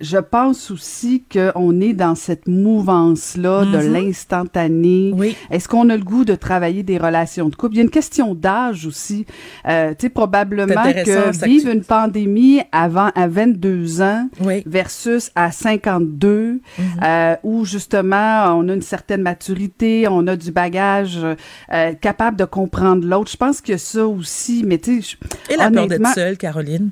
je 0.03 0.17
pense 0.17 0.69
aussi 0.69 1.23
qu'on 1.31 1.79
est 1.81 1.93
dans 1.93 2.13
cette 2.15 2.47
mouvance-là 2.47 3.65
de 3.65 3.77
Mhm. 3.77 3.93
l'instantané. 3.93 5.11
Oui. 5.15 5.35
Est-ce 5.49 5.67
qu'on 5.67 5.89
a 5.89 5.97
le 5.97 6.03
goût 6.03 6.25
de 6.25 6.35
travailler 6.35 6.83
des 6.83 6.97
relations 6.97 7.49
de 7.49 7.55
couple? 7.55 7.75
Il 7.75 7.77
y 7.77 7.81
a 7.81 7.83
une 7.83 7.89
question 7.89 8.35
d'âge 8.35 8.85
aussi. 8.85 9.25
Euh, 9.67 9.91
tu 9.91 10.07
sais, 10.07 10.09
probablement 10.09 10.73
que 10.83 11.03
que 11.05 11.45
vivre 11.45 11.69
tu- 11.71 11.75
une 11.77 11.83
pandémie 11.83 12.61
avant, 12.71 13.09
à 13.15 13.27
22 13.27 14.01
ans 14.01 14.29
Oui. 14.43 14.63
versus 14.65 15.31
à 15.35 15.51
52, 15.51 16.59
Mhm. 16.77 16.83
euh, 17.03 17.35
où 17.43 17.65
justement 17.65 18.55
on 18.57 18.67
a 18.69 18.73
une 18.73 18.81
certaine 18.81 19.21
maturité, 19.21 20.07
on 20.09 20.27
a 20.27 20.35
du 20.35 20.51
bagage 20.51 21.19
euh, 21.71 21.93
capable 21.93 22.37
de 22.37 22.45
comprendre 22.45 23.07
l'autre. 23.07 23.31
Je 23.31 23.37
pense 23.37 23.61
a 23.61 23.77
ça 23.77 24.05
aussi, 24.05 24.63
mais 24.65 24.77
tu 24.77 25.01
sais, 25.01 25.17
Et 25.49 25.55
la 25.55 25.71
peur 25.71 25.87
d'être 25.87 26.13
seule, 26.13 26.37
Caroline? 26.37 26.89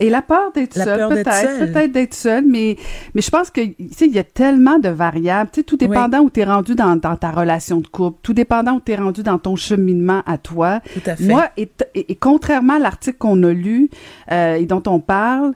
Et 0.00 0.10
la 0.10 0.22
peur 0.22 0.52
d'être 0.54 0.76
d'être 0.84 1.08
peut-être, 1.08 1.24
peut-être 1.72 1.92
d'être 1.92 2.14
seule, 2.14 2.44
mais, 2.46 2.76
mais 3.14 3.22
je 3.22 3.30
pense 3.30 3.50
que, 3.50 3.60
tu 3.60 3.74
sais, 3.92 4.06
il 4.06 4.12
y 4.14 4.18
a 4.18 4.24
tellement 4.24 4.78
de 4.78 4.88
variables, 4.88 5.50
tu 5.52 5.60
sais, 5.60 5.64
tout 5.64 5.76
dépendant 5.76 6.20
où 6.20 6.30
tu 6.30 6.40
es 6.40 6.44
rendu 6.44 6.74
dans, 6.74 6.96
dans 6.96 7.16
ta 7.16 7.30
relation 7.30 7.80
de 7.80 7.86
couple, 7.86 8.18
tout 8.22 8.32
dépendant 8.34 8.74
où 8.74 8.80
tu 8.84 8.92
es 8.92 8.96
rendu 8.96 9.22
dans 9.22 9.38
ton 9.38 9.56
cheminement 9.56 10.22
à 10.26 10.38
toi. 10.38 10.80
Tout 10.94 11.00
à 11.10 11.16
fait. 11.16 11.24
Moi, 11.24 11.48
et, 11.56 11.70
et- 11.94 12.12
et 12.12 12.14
contrairement 12.16 12.74
à 12.74 12.78
l'article 12.78 13.18
qu'on 13.18 13.42
a 13.42 13.52
lu 13.52 13.88
euh, 14.32 14.54
et 14.54 14.66
dont 14.66 14.82
on 14.86 15.00
parle, 15.00 15.52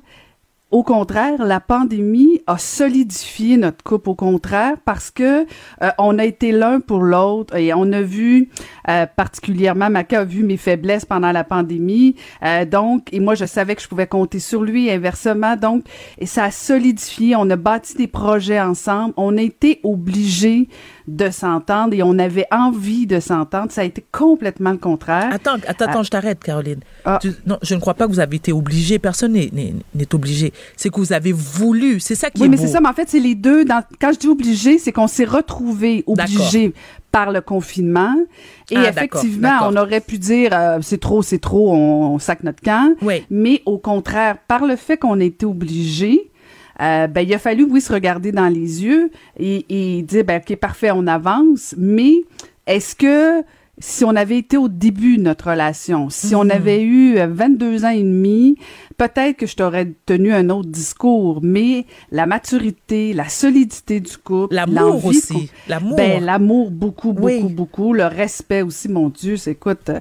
au 0.71 0.85
contraire, 0.85 1.45
la 1.45 1.59
pandémie 1.59 2.43
a 2.47 2.57
solidifié 2.57 3.57
notre 3.57 3.83
couple. 3.83 4.11
Au 4.11 4.15
contraire, 4.15 4.77
parce 4.85 5.11
que 5.11 5.47
euh, 5.83 5.91
on 5.99 6.19
a 6.19 6.25
été 6.25 6.53
l'un 6.53 6.79
pour 6.79 7.03
l'autre 7.03 7.57
et 7.57 7.75
on 7.75 7.93
a 7.93 8.03
vu 8.03 8.49
euh, 8.89 9.05
particulièrement 9.05 9.91
Maca 9.91 10.21
a 10.21 10.25
vu 10.25 10.45
mes 10.45 10.57
faiblesses 10.57 11.05
pendant 11.05 11.33
la 11.33 11.43
pandémie. 11.43 12.15
Euh, 12.45 12.65
donc, 12.65 13.13
et 13.13 13.19
moi, 13.19 13.35
je 13.35 13.47
savais 13.47 13.75
que 13.75 13.83
je 13.83 13.89
pouvais 13.89 14.07
compter 14.07 14.39
sur 14.39 14.63
lui. 14.63 14.91
Inversement, 14.91 15.57
donc, 15.57 15.85
et 16.19 16.27
ça 16.27 16.45
a 16.45 16.51
solidifié. 16.53 17.35
On 17.35 17.51
a 17.51 17.57
bâti 17.57 17.97
des 17.97 18.07
projets 18.07 18.61
ensemble. 18.61 19.13
On 19.17 19.37
a 19.39 19.43
été 19.43 19.81
obligés 19.83 20.69
de 21.09 21.31
s'entendre 21.31 21.95
et 21.95 22.03
on 22.03 22.19
avait 22.19 22.47
envie 22.51 23.07
de 23.07 23.21
s'entendre. 23.21 23.71
Ça 23.71 23.81
a 23.83 23.85
été 23.85 24.05
complètement 24.13 24.71
le 24.73 24.79
contraire. 24.79 25.31
Attends, 25.33 25.55
attends, 25.67 25.85
attends, 25.87 26.03
je 26.03 26.11
t'arrête, 26.11 26.43
Caroline. 26.43 26.81
Ah. 27.05 27.19
Tu- 27.21 27.33
non, 27.47 27.59
je 27.63 27.75
ne 27.75 27.81
crois 27.81 27.95
pas 27.95 28.07
que 28.07 28.13
vous 28.13 28.21
avez 28.21 28.37
été 28.37 28.53
obligé. 28.53 28.99
Personne 28.99 29.33
n'est- 29.33 29.51
obligé. 30.13 30.53
C'est 30.77 30.91
que 30.91 30.99
vous 30.99 31.13
avez 31.13 31.33
voulu. 31.33 32.01
C'est 32.01 32.15
ça 32.15 32.31
qui 32.31 32.41
Oui, 32.41 32.47
est 32.47 32.51
mais 32.51 32.57
c'est 32.57 32.69
ça, 32.69 32.81
mais 32.81 32.89
en 32.89 32.93
fait, 32.93 33.09
c'est 33.09 33.21
les 33.21 33.35
deux. 33.35 33.65
Dans, 33.65 33.83
quand 34.01 34.13
je 34.13 34.19
dis 34.19 34.29
obligé, 34.29 34.79
c'est 34.79 34.93
qu'on 34.93 35.07
s'est 35.07 35.25
retrouvés 35.25 36.03
obligés 36.07 36.73
par 37.13 37.31
le 37.33 37.41
confinement. 37.41 38.15
Et 38.71 38.77
Ah, 38.77 38.89
effectivement, 38.91 39.59
on 39.65 39.77
aurait 39.77 40.01
pu 40.01 40.19
dire 40.19 40.51
euh, 40.53 40.79
c'est 40.83 40.99
trop, 41.01 41.23
c'est 41.23 41.39
trop, 41.39 41.73
on, 41.73 42.15
on 42.15 42.19
sac 42.19 42.43
notre 42.45 42.61
camp. 42.63 42.95
Oui. 43.03 43.25
Mais 43.31 43.63
au 43.67 43.79
contraire, 43.79 44.37
par 44.49 44.65
le 44.65 44.77
fait 44.77 44.97
qu'on 44.97 45.21
a 45.21 45.25
été 45.25 45.45
obligés, 45.47 46.31
euh, 46.81 47.07
ben, 47.07 47.21
il 47.23 47.33
a 47.35 47.39
fallu, 47.39 47.65
oui, 47.69 47.81
se 47.81 47.93
regarder 47.93 48.33
dans 48.33 48.49
les 48.49 48.83
yeux 48.85 49.11
et, 49.39 49.67
et 49.99 50.03
dire, 50.03 50.25
ben, 50.25 50.41
OK, 50.41 50.57
parfait, 50.57 50.91
on 50.93 51.07
avance, 51.07 51.75
mais 51.77 52.15
est-ce 52.67 52.95
que 52.95 53.43
si 53.83 54.05
on 54.05 54.15
avait 54.15 54.37
été 54.37 54.59
au 54.59 54.69
début 54.69 55.17
de 55.17 55.23
notre 55.23 55.51
relation, 55.51 56.11
si 56.11 56.35
on 56.35 56.45
Mhm. 56.45 56.51
avait 56.51 56.83
eu 56.83 57.17
euh, 57.19 57.27
22 57.29 57.85
ans 57.87 57.91
et 57.91 58.03
demi, 58.03 58.57
peut-être 58.99 59.39
que 59.39 59.47
je 59.47 59.57
t'aurais 59.57 59.91
tenu 60.05 60.35
un 60.35 60.51
autre 60.51 60.69
discours, 60.69 61.41
mais 61.43 61.87
la 62.13 62.27
maturité, 62.27 63.15
la 63.15 63.29
solidité 63.31 64.01
du 64.01 64.19
couple, 64.19 64.55
L'amour 64.55 65.03
aussi. 65.07 65.51
L'amour. 65.67 65.97
Ben, 65.97 66.23
l'amour, 66.23 66.71
beaucoup, 66.71 67.15
beaucoup, 67.15 67.25
Oui. 67.27 67.43
beaucoup. 67.55 67.95
Le 67.95 68.05
respect 68.05 68.61
aussi, 68.61 68.91
mon 68.91 69.09
Dieu, 69.09 69.39
c'est 69.39 69.53
écoute, 69.53 69.89
euh, 69.89 70.01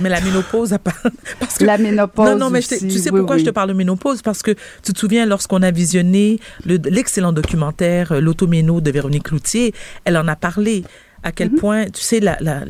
Mais 0.00 0.08
la 0.08 0.20
ménopause, 0.20 0.74
parce 1.40 1.58
que 1.58 1.64
la 1.64 1.78
ménopause. 1.78 2.26
Non, 2.30 2.36
non, 2.38 2.50
mais 2.50 2.58
aussi, 2.60 2.78
tu 2.80 2.98
sais 2.98 3.10
oui, 3.10 3.18
pourquoi 3.20 3.36
oui. 3.36 3.42
je 3.42 3.46
te 3.46 3.50
parle 3.50 3.68
de 3.68 3.74
ménopause? 3.74 4.22
Parce 4.22 4.42
que 4.42 4.52
tu 4.82 4.92
te 4.92 4.98
souviens, 4.98 5.26
lorsqu'on 5.26 5.62
a 5.62 5.70
visionné 5.70 6.40
le- 6.64 6.78
l'excellent 6.88 7.32
documentaire 7.32 8.12
euh, 8.12 8.20
L'automéno 8.20 8.80
de 8.80 8.90
Véronique 8.90 9.24
Cloutier, 9.24 9.74
elle 10.04 10.16
en 10.16 10.26
a 10.28 10.36
parlé. 10.36 10.84
À 11.22 11.28
Mhm. 11.28 11.34
quel 11.34 11.50
point, 11.50 11.84
tu 11.84 12.00
sais, 12.00 12.18
la, 12.18 12.38
la, 12.40 12.62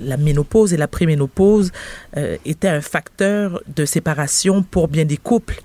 la 0.00 0.16
ménopause 0.16 0.72
et 0.72 0.78
la 0.78 0.88
préménopause 0.88 1.72
euh, 2.16 2.38
étaient 2.46 2.68
un 2.68 2.80
facteur 2.80 3.60
de 3.76 3.84
séparation 3.84 4.62
pour 4.62 4.88
bien 4.88 5.04
des 5.04 5.18
couples. 5.18 5.60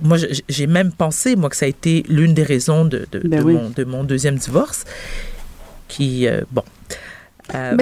Moi, 0.00 0.18
j'ai 0.48 0.68
même 0.68 0.92
pensé, 0.92 1.34
moi, 1.34 1.50
que 1.50 1.56
ça 1.56 1.64
a 1.66 1.68
été 1.68 2.04
l'une 2.08 2.32
des 2.32 2.44
raisons 2.44 2.84
de, 2.84 3.08
de, 3.10 3.18
Ben 3.26 3.40
de 3.40 3.44
oui. 3.44 3.54
mon, 3.54 3.70
de 3.70 3.82
mon 3.82 4.04
deuxième 4.04 4.36
divorce. 4.36 4.84
Qui, 5.88 6.28
euh, 6.28 6.42
bon. 6.52 6.62
Euh, 7.54 7.76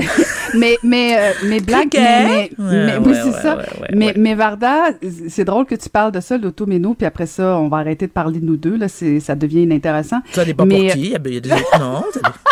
Mais, 0.55 0.77
mais, 0.85 1.17
euh, 1.19 1.33
mais 1.45 1.61
blague, 1.61 1.91
Criquet. 1.91 1.99
mais, 2.01 2.51
mais, 2.57 2.65
Ouais, 2.65 2.87
mais 2.87 2.97
oui, 2.99 3.07
ouais, 3.09 3.15
c'est 3.23 3.25
ouais, 3.31 3.43
ça. 3.43 3.57
ouais, 3.57 3.63
ouais, 3.81 3.89
mais, 3.95 4.07
ouais. 4.07 4.15
mais 4.17 4.35
Varda, 4.37 4.85
c'est 5.29 5.45
drôle 5.45 5.67
que 5.67 5.75
tu 5.75 5.89
parles 5.89 6.13
de 6.13 6.21
ça, 6.21 6.39
l'automéno, 6.39 6.95
puis 6.95 7.05
après 7.07 7.27
ça, 7.27 7.59
on 7.59 7.69
va 7.69 7.79
arrêter 7.79 8.07
de 8.07 8.13
parler 8.13 8.39
de 8.39 8.45
nous 8.47 8.57
deux, 8.57 8.77
là, 8.77 8.89
c'est, 8.89 9.19
ça 9.21 9.35
devient 9.35 9.63
inintéressant. 9.63 10.21
Ça 10.33 10.45
dépend 10.45 10.65
Mais- 10.67 10.85
pour 10.87 10.93
qui. 10.93 11.01
Il 11.01 11.11
y 11.11 11.15
a, 11.17 11.19
des 11.41 11.49
gens... 11.49 11.57
Non, 11.81 12.05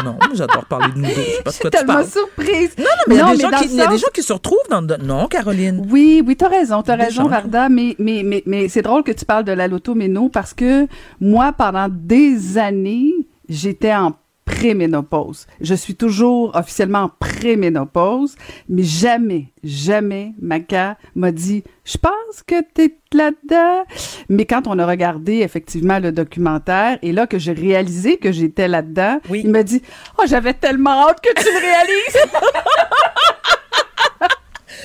non 0.05 0.19
j'adore 0.35 0.65
parler 0.67 0.93
de 0.93 0.99
nous 0.99 1.07
deux. 1.07 1.15
Je 1.47 1.51
sais 1.51 1.63
pas 1.63 1.71
de 1.71 1.71
quoi 1.71 1.71
tellement 1.71 2.05
surprise. 2.05 2.71
Non, 2.79 2.85
mais 3.09 3.15
il 3.15 3.19
y 3.19 3.21
a, 3.23 3.35
des, 3.35 3.41
gens 3.41 3.51
qui, 3.51 3.65
le 3.67 3.71
il 3.71 3.77
y 3.77 3.81
a 3.81 3.87
des 3.87 3.93
sens- 3.93 4.01
gens 4.01 4.07
qui 4.13 4.23
se 4.23 4.33
retrouvent 4.33 4.59
dans... 4.71 4.83
Non, 5.03 5.27
Caroline? 5.29 5.87
Oui, 5.91 6.23
oui, 6.27 6.37
t'as 6.37 6.49
raison, 6.49 6.83
t'as 6.83 6.97
raison, 6.97 7.23
gens. 7.23 7.29
Varda, 7.29 7.69
mais, 7.69 7.95
mais, 7.99 8.23
mais, 8.25 8.43
mais 8.47 8.69
c'est 8.69 8.83
drôle 8.83 9.03
que 9.05 9.13
tu 9.13 9.25
parles 9.25 9.45
de 9.45 9.53
la 9.53 9.69
loto-méno 9.69 10.29
parce 10.29 10.53
que 10.53 10.87
moi, 11.21 11.53
pendant 11.57 11.87
des 11.89 12.59
années, 12.59 13.13
j'étais 13.49 13.95
en 13.95 14.15
préménopause. 14.45 15.47
Je 15.61 15.75
suis 15.75 15.95
toujours 15.95 16.55
officiellement 16.55 17.01
en 17.05 17.09
préménopause, 17.09 18.35
mais 18.69 18.83
jamais, 18.83 19.53
jamais 19.63 20.33
Maca 20.41 20.97
m'a 21.15 21.33
dit 21.33 21.65
«Je 21.85 21.97
pense 21.99 22.43
que 22.47 22.57
t'es 22.75 22.97
là-dedans». 23.13 23.85
Mais 24.29 24.45
quand 24.45 24.67
on 24.67 24.79
a 24.79 24.87
regardé 24.87 25.39
effectivement 25.41 25.99
le 25.99 26.13
documentaire 26.13 26.99
et 27.03 27.13
là 27.13 27.27
que 27.27 27.39
j'ai 27.39 27.53
réalisé 27.53 28.19
que 28.19 28.33
j'étais 28.33 28.69
là-dedans, 28.69 29.21
Oui. 29.31 29.43
il 29.45 29.51
m'a 29.51 29.63
dit 29.63 29.83
«Oh, 30.19 30.25
j'avais 30.27 30.55
tellement 30.55 31.09
hâte 31.09 31.21
que 31.23 31.33
tu 31.41 31.47
le 31.47 31.59
réalises». 31.59 32.33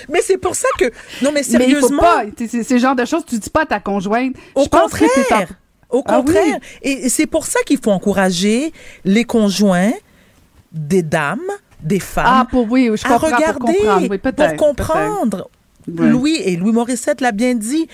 Mais 0.09 0.21
c'est 0.21 0.37
pour 0.37 0.55
ça 0.55 0.67
que... 0.79 0.85
Non, 1.21 1.31
mais 1.33 1.33
Mais 1.33 1.41
il 1.41 1.45
faut 1.75 1.87
sérieusement... 1.87 2.01
pas. 2.01 2.23
C'est 2.37 2.47
c'est- 2.47 2.63
c'est 2.63 2.73
le 2.75 2.79
genre 2.79 2.95
de 2.95 3.05
choses 3.05 3.25
tu 3.25 3.37
dis 3.37 3.49
pas 3.49 3.61
à 3.61 3.65
ta 3.65 3.79
conjointe. 3.79 4.35
Au 4.55 4.63
Je 4.63 4.69
pense 4.69 4.91
que 4.93 4.99
t'es 5.05 5.33
en- 5.33 5.45
contraire. 5.89 5.99
Au 5.99 6.03
Ah 6.07 6.19
oui. 6.19 6.33
contraire. 6.33 6.59
Et 6.83 7.09
c'est 7.09 7.25
pour 7.27 7.45
ça 7.45 7.59
qu'il 7.65 7.79
faut 7.83 7.91
encourager 7.91 8.71
les 9.05 9.23
conjoints 9.25 9.91
des 10.71 11.01
dames, 11.01 11.39
des 11.81 11.99
femmes, 11.99 12.25
Ah, 12.27 12.47
pour 12.49 12.71
oui, 12.71 12.89
je 12.95 13.07
à 13.07 13.17
regarder, 13.17 13.73
pour 14.19 14.55
comprendre. 14.55 15.49
Oui, 15.87 15.93
pour. 15.95 16.05
Louis 16.05 16.35
et 16.43 16.55
Louis 16.57 16.71
Morissette 16.73 17.21
l'a 17.21 17.31
bien 17.31 17.55
dit. 17.55 17.87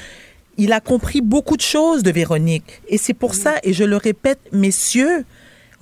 Il 0.58 0.72
a 0.72 0.80
compris 0.80 1.20
beaucoup 1.22 1.58
de 1.58 1.62
choses 1.62 2.02
de 2.02 2.12
Véronique. 2.12 2.82
Et 2.88 2.98
c'est 2.98 3.14
pour 3.14 3.36
ça, 3.36 3.56
et 3.64 3.74
je 3.74 3.84
le 3.84 3.98
répète, 3.98 4.40
messieurs, 4.54 5.26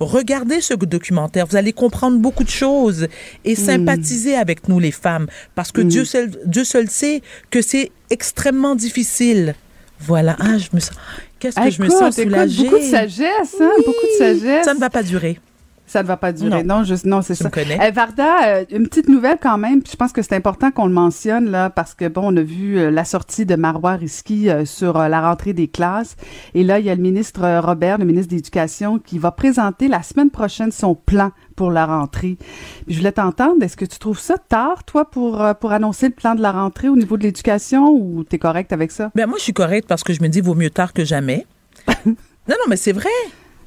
regardez 0.00 0.60
ce 0.60 0.74
documentaire. 0.74 1.46
Vous 1.46 1.54
allez 1.56 1.72
comprendre 1.72 2.18
beaucoup 2.18 2.42
de 2.44 2.50
choses 2.50 3.06
et 3.44 3.54
sympathiser 3.54 4.36
avec 4.36 4.68
nous, 4.68 4.80
les 4.80 4.90
femmes. 4.90 5.28
Parce 5.54 5.70
que 5.70 5.80
Dieu, 5.80 6.04
seul, 6.04 6.32
Dieu 6.44 6.64
seul 6.64 6.90
sait 6.90 7.22
que 7.50 7.62
c'est 7.62 7.92
extrêmement 8.10 8.74
difficile. 8.74 9.54
Voilà. 10.00 10.36
Ah, 10.40 10.58
je 10.58 10.68
me 10.72 10.80
sens. 10.80 10.96
Qu'est-ce 11.44 11.56
que 11.56 11.60
Ah, 11.60 11.68
je 11.68 11.78
me 11.82 11.86
écoute, 11.88 11.98
sens 11.98 12.18
écoute, 12.18 12.32
soulagée? 12.32 12.62
beaucoup 12.64 12.78
de 12.78 12.82
sagesse, 12.84 13.56
hein? 13.60 13.70
Beaucoup 13.84 14.06
de 14.06 14.16
sagesse. 14.16 14.64
Ça 14.64 14.72
ne 14.72 14.80
va 14.80 14.88
pas 14.88 15.02
durer. 15.02 15.38
Ça 15.86 16.02
ne 16.02 16.08
va 16.08 16.16
pas 16.16 16.32
durer. 16.32 16.64
Non, 16.64 16.82
non, 17.04 17.22
c'est 17.22 17.34
ça. 17.34 17.44
me 17.44 17.50
connais. 17.50 17.78
Euh, 17.80 17.90
Varda, 17.90 18.46
euh, 18.46 18.64
une 18.70 18.88
petite 18.88 19.08
nouvelle 19.08 19.38
quand 19.40 19.58
même. 19.58 19.82
Puis 19.82 19.92
je 19.92 19.96
pense 19.96 20.12
que 20.12 20.22
c'est 20.22 20.34
important 20.34 20.70
qu'on 20.70 20.86
le 20.86 20.92
mentionne 20.92 21.50
là, 21.50 21.68
parce 21.68 21.94
que 21.94 22.08
bon, 22.08 22.32
on 22.32 22.36
a 22.36 22.42
vu 22.42 22.78
euh, 22.78 22.90
la 22.90 23.04
sortie 23.04 23.44
de 23.44 23.54
Marois 23.54 23.92
Risky 23.92 24.48
sur 24.64 24.98
la 24.98 25.20
rentrée 25.20 25.52
des 25.52 25.68
classes. 25.68 26.16
Et 26.54 26.64
là, 26.64 26.78
il 26.78 26.86
y 26.86 26.90
a 26.90 26.94
le 26.94 27.02
ministre 27.02 27.60
Robert, 27.60 27.98
le 27.98 28.06
ministre 28.06 28.30
de 28.30 28.36
l'Éducation, 28.36 28.98
qui 28.98 29.18
va 29.18 29.30
présenter 29.30 29.88
la 29.88 30.02
semaine 30.02 30.30
prochaine 30.30 30.72
son 30.72 30.94
plan 30.94 31.32
pour 31.54 31.70
la 31.70 31.86
rentrée. 31.86 32.38
Puis 32.86 32.94
je 32.94 32.98
voulais 32.98 33.12
t'entendre. 33.12 33.62
Est-ce 33.62 33.76
que 33.76 33.84
tu 33.84 33.98
trouves 33.98 34.18
ça 34.18 34.38
tard, 34.38 34.84
toi, 34.84 35.10
pour 35.10 35.44
pour 35.60 35.72
annoncer 35.72 36.08
le 36.08 36.14
plan 36.14 36.34
de 36.34 36.40
la 36.42 36.52
rentrée 36.52 36.88
au 36.88 36.96
niveau 36.96 37.16
de 37.16 37.24
l'éducation, 37.24 37.90
ou 37.90 38.24
t'es 38.24 38.38
correct 38.38 38.72
avec 38.72 38.90
ça? 38.90 39.10
Ben 39.14 39.26
moi, 39.26 39.36
je 39.38 39.44
suis 39.44 39.52
correcte 39.52 39.88
parce 39.88 40.02
que 40.02 40.12
je 40.12 40.22
me 40.22 40.28
dis 40.28 40.40
vaut 40.40 40.54
mieux 40.54 40.70
tard 40.70 40.92
que 40.92 41.04
jamais. 41.04 41.46
non, 42.06 42.14
non, 42.48 42.66
mais 42.68 42.76
c'est 42.76 42.92
vrai. 42.92 43.10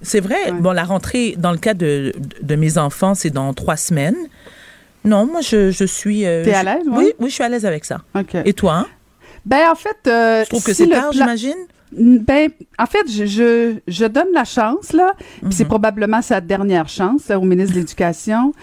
C'est 0.01 0.19
vrai. 0.19 0.51
Ouais. 0.51 0.59
Bon, 0.59 0.71
la 0.71 0.83
rentrée, 0.83 1.35
dans 1.37 1.51
le 1.51 1.57
cas 1.57 1.73
de, 1.73 2.13
de 2.41 2.55
mes 2.55 2.77
enfants, 2.77 3.15
c'est 3.15 3.29
dans 3.29 3.53
trois 3.53 3.77
semaines. 3.77 4.15
Non, 5.03 5.25
moi, 5.25 5.41
je, 5.41 5.71
je 5.71 5.85
suis. 5.85 6.25
euh, 6.25 6.43
T'es 6.43 6.53
à 6.53 6.63
l'aise, 6.63 6.87
ouais? 6.87 6.93
Oui, 6.97 7.13
oui, 7.19 7.29
je 7.29 7.33
suis 7.35 7.43
à 7.43 7.49
l'aise 7.49 7.65
avec 7.65 7.85
ça. 7.85 8.01
Ok. 8.15 8.35
Et 8.45 8.53
toi, 8.53 8.73
hein? 8.79 8.87
Ben 9.45 9.69
en 9.71 9.75
fait, 9.75 9.95
euh, 10.07 10.43
Je 10.43 10.49
trouve 10.49 10.63
que 10.63 10.73
si 10.73 10.83
c'est 10.83 10.89
tard, 10.89 11.03
plan- 11.03 11.11
j'imagine? 11.13 11.55
Ben, 11.97 12.49
en 12.77 12.85
fait, 12.85 13.09
je, 13.09 13.25
je, 13.25 13.75
je 13.87 14.05
donne 14.05 14.27
la 14.33 14.43
chance, 14.43 14.93
là. 14.93 15.13
puis 15.41 15.51
C'est 15.51 15.63
Mhm. 15.63 15.69
probablement 15.69 16.21
sa 16.21 16.41
dernière 16.41 16.87
chance 16.89 17.27
là, 17.27 17.39
au 17.39 17.43
ministre 17.43 17.73
de 17.73 17.79
l'Éducation, 17.79 18.53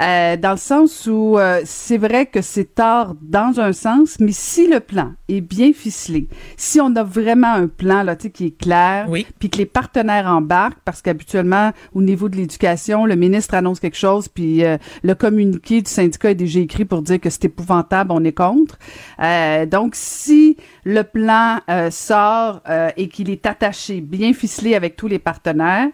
euh, 0.00 0.36
dans 0.36 0.52
le 0.52 0.56
sens 0.56 1.06
où 1.10 1.38
euh, 1.38 1.60
c'est 1.64 1.98
vrai 1.98 2.26
que 2.26 2.40
c'est 2.40 2.74
tard 2.74 3.14
dans 3.20 3.58
un 3.60 3.72
sens, 3.72 4.16
mais 4.20 4.32
si 4.32 4.68
le 4.68 4.80
plan 4.80 5.12
est 5.28 5.40
bien 5.40 5.72
ficelé, 5.72 6.28
si 6.56 6.80
on 6.80 6.94
a 6.96 7.02
vraiment 7.02 7.52
un 7.52 7.66
plan 7.66 8.02
là, 8.02 8.14
qui 8.16 8.46
est 8.46 8.56
clair, 8.58 9.06
Oui. 9.08 9.26
puis 9.38 9.50
que 9.50 9.58
les 9.58 9.66
partenaires 9.66 10.26
embarquent, 10.26 10.78
parce 10.84 11.02
qu'habituellement, 11.02 11.72
au 11.94 12.02
niveau 12.02 12.28
de 12.28 12.36
l'éducation, 12.36 13.06
le 13.06 13.16
ministre 13.16 13.54
annonce 13.54 13.80
quelque 13.80 13.96
chose, 13.98 14.28
puis 14.28 14.64
euh, 14.64 14.76
le 15.02 15.14
communiqué 15.14 15.82
du 15.82 15.90
syndicat 15.90 16.30
est 16.30 16.34
déjà 16.36 16.60
écrit 16.60 16.84
pour 16.84 17.02
dire 17.02 17.20
que 17.20 17.28
c'est 17.30 17.46
épouvantable, 17.46 18.12
on 18.12 18.22
est 18.24 18.32
contre. 18.32 18.78
Euh, 19.20 19.66
donc, 19.66 19.94
si 19.96 20.56
le 20.84 21.02
plan 21.02 21.58
euh, 21.70 21.90
sort 21.90 22.60
euh, 22.68 22.83
et 22.96 23.08
qu'il 23.08 23.30
est 23.30 23.46
attaché, 23.46 24.00
bien 24.00 24.32
ficelé 24.32 24.74
avec 24.74 24.96
tous 24.96 25.08
les 25.08 25.18
partenaires, 25.18 25.88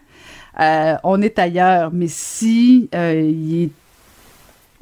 euh, 0.60 0.94
on 1.04 1.22
est 1.22 1.38
ailleurs. 1.38 1.90
Mais 1.92 2.08
si 2.08 2.88
euh, 2.94 3.20
il 3.20 3.64
est 3.64 3.70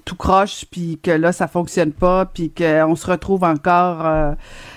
tout 0.05 0.17
croche, 0.17 0.65
puis 0.71 0.99
que 1.03 1.11
là, 1.11 1.33
ça 1.33 1.49
fonctionne 1.49 1.93
pas, 1.93 2.27
puis 2.27 2.51
qu'on 2.51 2.97
se 2.97 3.07
retrouve 3.07 3.45
encore 3.45 4.07
euh, 4.07 4.33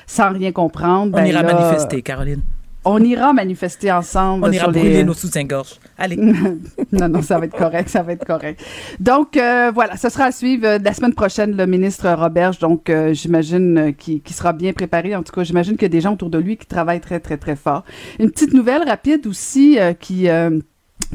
sans 0.05 0.33
rien 0.33 0.51
comprendre, 0.51 1.11
On 1.13 1.21
ben 1.21 1.25
ira 1.25 1.41
là, 1.41 1.53
manifester, 1.53 2.01
Caroline. 2.01 2.41
On 2.83 3.03
ira 3.03 3.31
manifester 3.31 3.91
ensemble. 3.91 4.45
On 4.47 4.51
ira 4.51 4.63
sur 4.65 4.71
les- 4.71 4.79
brûler 4.79 5.03
nos 5.03 5.13
soutiens-gorge. 5.13 5.75
Allez. 5.99 6.15
non, 6.91 7.07
non, 7.09 7.21
ça 7.21 7.37
va 7.37 7.45
être 7.45 7.55
correct, 7.55 7.89
ça 7.89 8.01
va 8.01 8.13
être 8.13 8.25
correct. 8.25 8.59
Donc, 8.99 9.37
euh, 9.37 9.71
voilà, 9.73 9.97
ce 9.97 10.09
sera 10.09 10.25
à 10.25 10.31
suivre 10.31 10.65
euh, 10.65 10.79
la 10.83 10.93
semaine 10.93 11.13
prochaine, 11.13 11.55
le 11.55 11.67
ministre 11.67 12.09
Roberge, 12.11 12.57
donc 12.57 12.89
euh, 12.89 13.13
j'imagine 13.13 13.77
euh, 13.77 13.91
qu'il 13.91 14.21
qu'il 14.21 14.35
sera 14.35 14.51
bien 14.53 14.73
préparé. 14.73 15.15
En 15.15 15.21
tout 15.21 15.31
cas, 15.31 15.43
j'imagine 15.43 15.73
qu'il 15.73 15.83
y 15.83 15.85
a 15.85 15.89
des 15.89 16.01
gens 16.01 16.13
autour 16.13 16.31
de 16.31 16.39
lui 16.39 16.57
qui 16.57 16.65
travaillent 16.65 17.01
très, 17.01 17.19
très, 17.19 17.37
très 17.37 17.55
fort. 17.55 17.83
Une 18.19 18.31
petite 18.31 18.53
nouvelle 18.53 18.83
rapide 18.87 19.27
aussi 19.27 19.77
euh, 19.79 19.93
qui... 19.93 20.27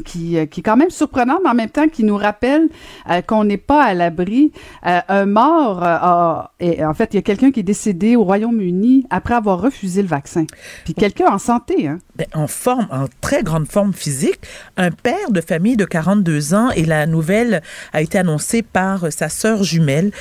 qui, 0.05 0.37
euh, 0.37 0.45
qui 0.45 0.59
est 0.59 0.63
quand 0.63 0.77
même 0.77 0.89
surprenante, 0.89 1.39
mais 1.43 1.49
en 1.49 1.53
même 1.55 1.69
temps 1.69 1.87
qui 1.87 2.03
nous 2.03 2.17
rappelle 2.17 2.69
euh, 3.09 3.21
qu'on 3.21 3.43
n'est 3.43 3.57
pas 3.57 3.83
à 3.83 3.93
l'abri. 3.93 4.51
Euh, 4.85 4.99
un 5.07 5.25
mort, 5.25 5.83
euh, 5.83 5.87
a- 5.87 6.51
et 6.59 6.83
en 6.85 6.93
fait, 6.93 7.13
il 7.13 7.17
y 7.17 7.19
a 7.19 7.23
quelqu'un 7.23 7.51
qui 7.51 7.59
est 7.61 7.63
décédé 7.63 8.15
au 8.15 8.23
Royaume-Uni 8.23 9.05
après 9.09 9.33
avoir 9.33 9.61
refusé 9.61 10.01
le 10.01 10.07
vaccin. 10.07 10.45
Puis 10.83 10.93
quelqu'un 10.93 11.27
en 11.27 11.37
santé, 11.39 11.87
hein? 11.87 11.99
Ben, 12.15 12.27
en 12.33 12.47
forme, 12.47 12.87
en 12.91 13.05
très 13.21 13.43
grande 13.43 13.67
forme 13.67 13.93
physique, 13.93 14.39
un 14.75 14.89
père 14.91 15.29
de 15.29 15.39
famille 15.41 15.77
de 15.77 15.85
42 15.85 16.53
ans 16.55 16.69
et 16.71 16.83
la 16.85 17.05
nouvelle 17.05 17.61
a 17.93 18.01
été 18.01 18.17
annoncée 18.17 18.63
par 18.63 19.11
sa 19.11 19.29
sœur 19.29 19.63
jumelle. 19.63 20.11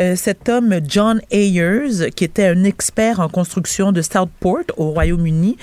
Euh, 0.00 0.16
cet 0.16 0.48
homme, 0.48 0.80
John 0.88 1.20
Ayers, 1.30 2.10
qui 2.16 2.24
était 2.24 2.46
un 2.46 2.64
expert 2.64 3.20
en 3.20 3.28
construction 3.28 3.92
de 3.92 4.00
Southport 4.00 4.64
au 4.78 4.92
Royaume-Uni, 4.92 5.58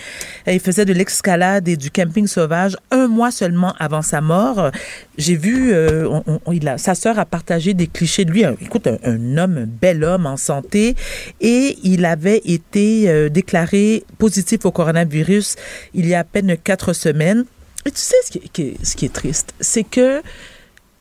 euh, 0.48 0.54
il 0.54 0.60
faisait 0.60 0.86
de 0.86 0.94
l'escalade 0.94 1.68
et 1.68 1.76
du 1.76 1.90
camping 1.90 2.28
sauvage 2.28 2.78
un 2.92 3.08
mois 3.08 3.32
seulement 3.32 3.74
avant 3.80 4.04
sa 4.04 4.22
mort. 4.22 4.72
J'ai 5.18 5.36
vu, 5.36 5.74
euh, 5.74 6.20
il 6.54 6.68
a- 6.68 6.78
sa 6.78 6.94
sœur 6.94 7.18
a 7.18 7.26
partagé 7.26 7.74
des 7.74 7.88
clichés 7.88 8.26
de 8.26 8.32
lui. 8.32 8.44
Écoute, 8.62 8.88
un, 8.88 9.38
homme, 9.38 9.58
un 9.58 9.66
bel 9.66 10.04
homme 10.04 10.28
en 10.28 10.38
santé, 10.38 10.96
et 11.42 11.78
il 11.84 12.06
avait 12.06 12.42
été 12.46 13.30
déclaré 13.30 14.04
positif 14.20 14.66
au 14.66 14.72
coronavirus 14.72 15.56
il 15.96 16.06
y 16.08 16.14
a 16.14 16.20
à 16.20 16.24
peine 16.24 16.56
quatre 16.64 16.94
semaines. 16.94 17.46
Et 17.86 17.92
tu 17.92 18.02
sais 18.02 18.16
ce 18.24 18.96
qui 18.96 19.06
est 19.06 19.14
triste, 19.14 19.54
c'est 19.60 19.84
que 19.84 20.22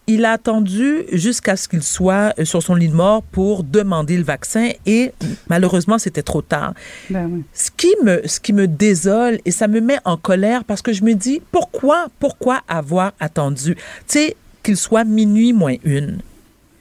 il 0.06 0.24
a 0.24 0.32
attendu 0.32 1.04
jusqu'à 1.12 1.56
ce 1.56 1.68
qu'il 1.68 1.82
soit 1.82 2.32
euh, 2.38 2.44
sur 2.44 2.62
son 2.62 2.74
lit 2.74 2.88
de 2.88 2.94
mort 2.94 3.22
pour 3.22 3.64
demander 3.64 4.16
le 4.16 4.22
vaccin 4.22 4.70
et 4.86 5.12
malheureusement 5.48 5.98
c'était 5.98 6.22
trop 6.22 6.42
tard. 6.42 6.74
Ben 7.10 7.28
oui. 7.30 7.44
Ce 7.52 7.70
qui 7.70 7.94
me 8.02 8.26
ce 8.26 8.40
qui 8.40 8.52
me 8.52 8.68
désole 8.68 9.38
et 9.44 9.50
ça 9.50 9.68
me 9.68 9.80
met 9.80 9.98
en 10.04 10.16
colère 10.16 10.64
parce 10.64 10.82
que 10.82 10.92
je 10.92 11.02
me 11.02 11.14
dis 11.14 11.42
pourquoi 11.50 12.06
pourquoi 12.18 12.62
avoir 12.68 13.12
attendu? 13.18 13.74
Tu 13.74 13.82
sais 14.06 14.36
qu'il 14.62 14.76
soit 14.76 15.04
minuit 15.04 15.52
moins 15.52 15.76
une. 15.84 16.20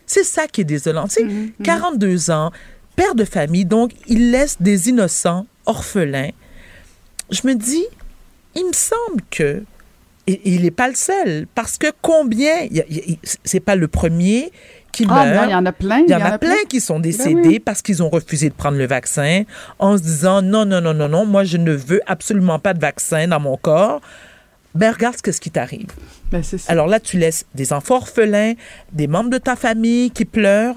C'est 0.06 0.24
ça 0.24 0.48
qui 0.48 0.62
est 0.62 0.66
désolant. 0.66 1.08
Tu 1.08 1.16
sais, 1.16 1.28
42 1.64 2.30
ans, 2.30 2.52
père 2.96 3.16
de 3.16 3.26
famille, 3.26 3.66
donc 3.66 3.92
il 4.08 4.32
laisse 4.32 4.58
des 4.60 4.90
innocents 4.90 5.48
orphelins. 5.66 6.30
Je 7.32 7.42
me 7.48 7.56
dis, 7.56 7.86
il 8.56 8.66
me 8.68 8.74
semble 8.74 9.22
que 9.32 9.64
il 10.28 10.62
n'est 10.64 10.72
pas 10.72 10.88
le 10.88 10.96
seul 10.96 11.48
parce 11.56 11.78
que 11.78 11.88
combien 12.02 12.68
c'est 13.44 13.60
pas 13.60 13.76
le 13.76 13.88
premier 13.88 14.52
qui 14.92 15.06
Ah, 15.10 15.26
meurt. 15.26 15.46
il 15.48 15.52
y 15.52 15.56
en 15.56 15.66
a 15.66 15.72
plein. 15.72 16.00
Il 16.08 16.10
y 16.12 16.16
en 16.16 16.22
a 16.22 16.38
plein 16.40 16.56
qui 16.70 16.80
sont 16.82 17.00
décédés 17.00 17.36
Ben 17.36 17.48
oui. 17.48 17.60
parce 17.60 17.82
qu'ils 17.82 18.02
ont 18.02 18.10
refusé 18.10 18.50
de 18.50 18.54
prendre 18.56 18.78
le 18.78 18.88
vaccin 18.88 19.44
en 19.78 19.98
se 19.98 20.02
disant 20.04 20.42
non, 20.42 20.66
non, 20.66 20.82
non, 20.82 20.94
non, 20.94 21.10
non, 21.10 21.26
moi 21.26 21.44
je 21.44 21.58
ne 21.58 21.74
veux 21.74 22.02
absolument 22.08 22.60
pas 22.60 22.74
de 22.74 22.80
vaccin 22.80 23.28
dans 23.28 23.40
mon 23.40 23.58
corps. 23.58 24.02
Ben 24.74 24.92
regarde 24.92 25.16
ce 25.24 25.40
qui 25.40 25.52
t'arrive. 25.52 25.88
Ben. 26.32 26.42
Alors 26.68 26.88
là, 26.88 27.00
tu 27.00 27.18
laisses 27.18 27.46
des 27.56 27.72
enfants 27.72 27.96
orphelins, 27.98 28.54
des 28.92 29.08
membres 29.08 29.30
de 29.30 29.38
ta 29.38 29.56
famille 29.56 30.12
qui 30.12 30.26
pleurent. 30.26 30.76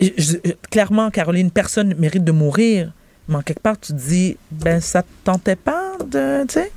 Je- 0.00 0.08
je- 0.16 0.52
clairement, 0.70 1.10
Caroline, 1.10 1.50
personne 1.50 1.88
ne 1.90 1.94
mérite 1.94 2.24
de 2.24 2.32
mourir. 2.32 2.92
Mais 3.28 3.36
en 3.36 3.42
quelque 3.42 3.60
part, 3.60 3.78
tu 3.78 3.92
te 3.92 3.98
dis, 3.98 4.36
ben 4.50 4.80
ça 4.80 5.02
te 5.02 5.08
tentait 5.24 5.56
pas 5.56 5.92
de, 6.06 6.44
tu 6.46 6.54
sais, 6.54 6.72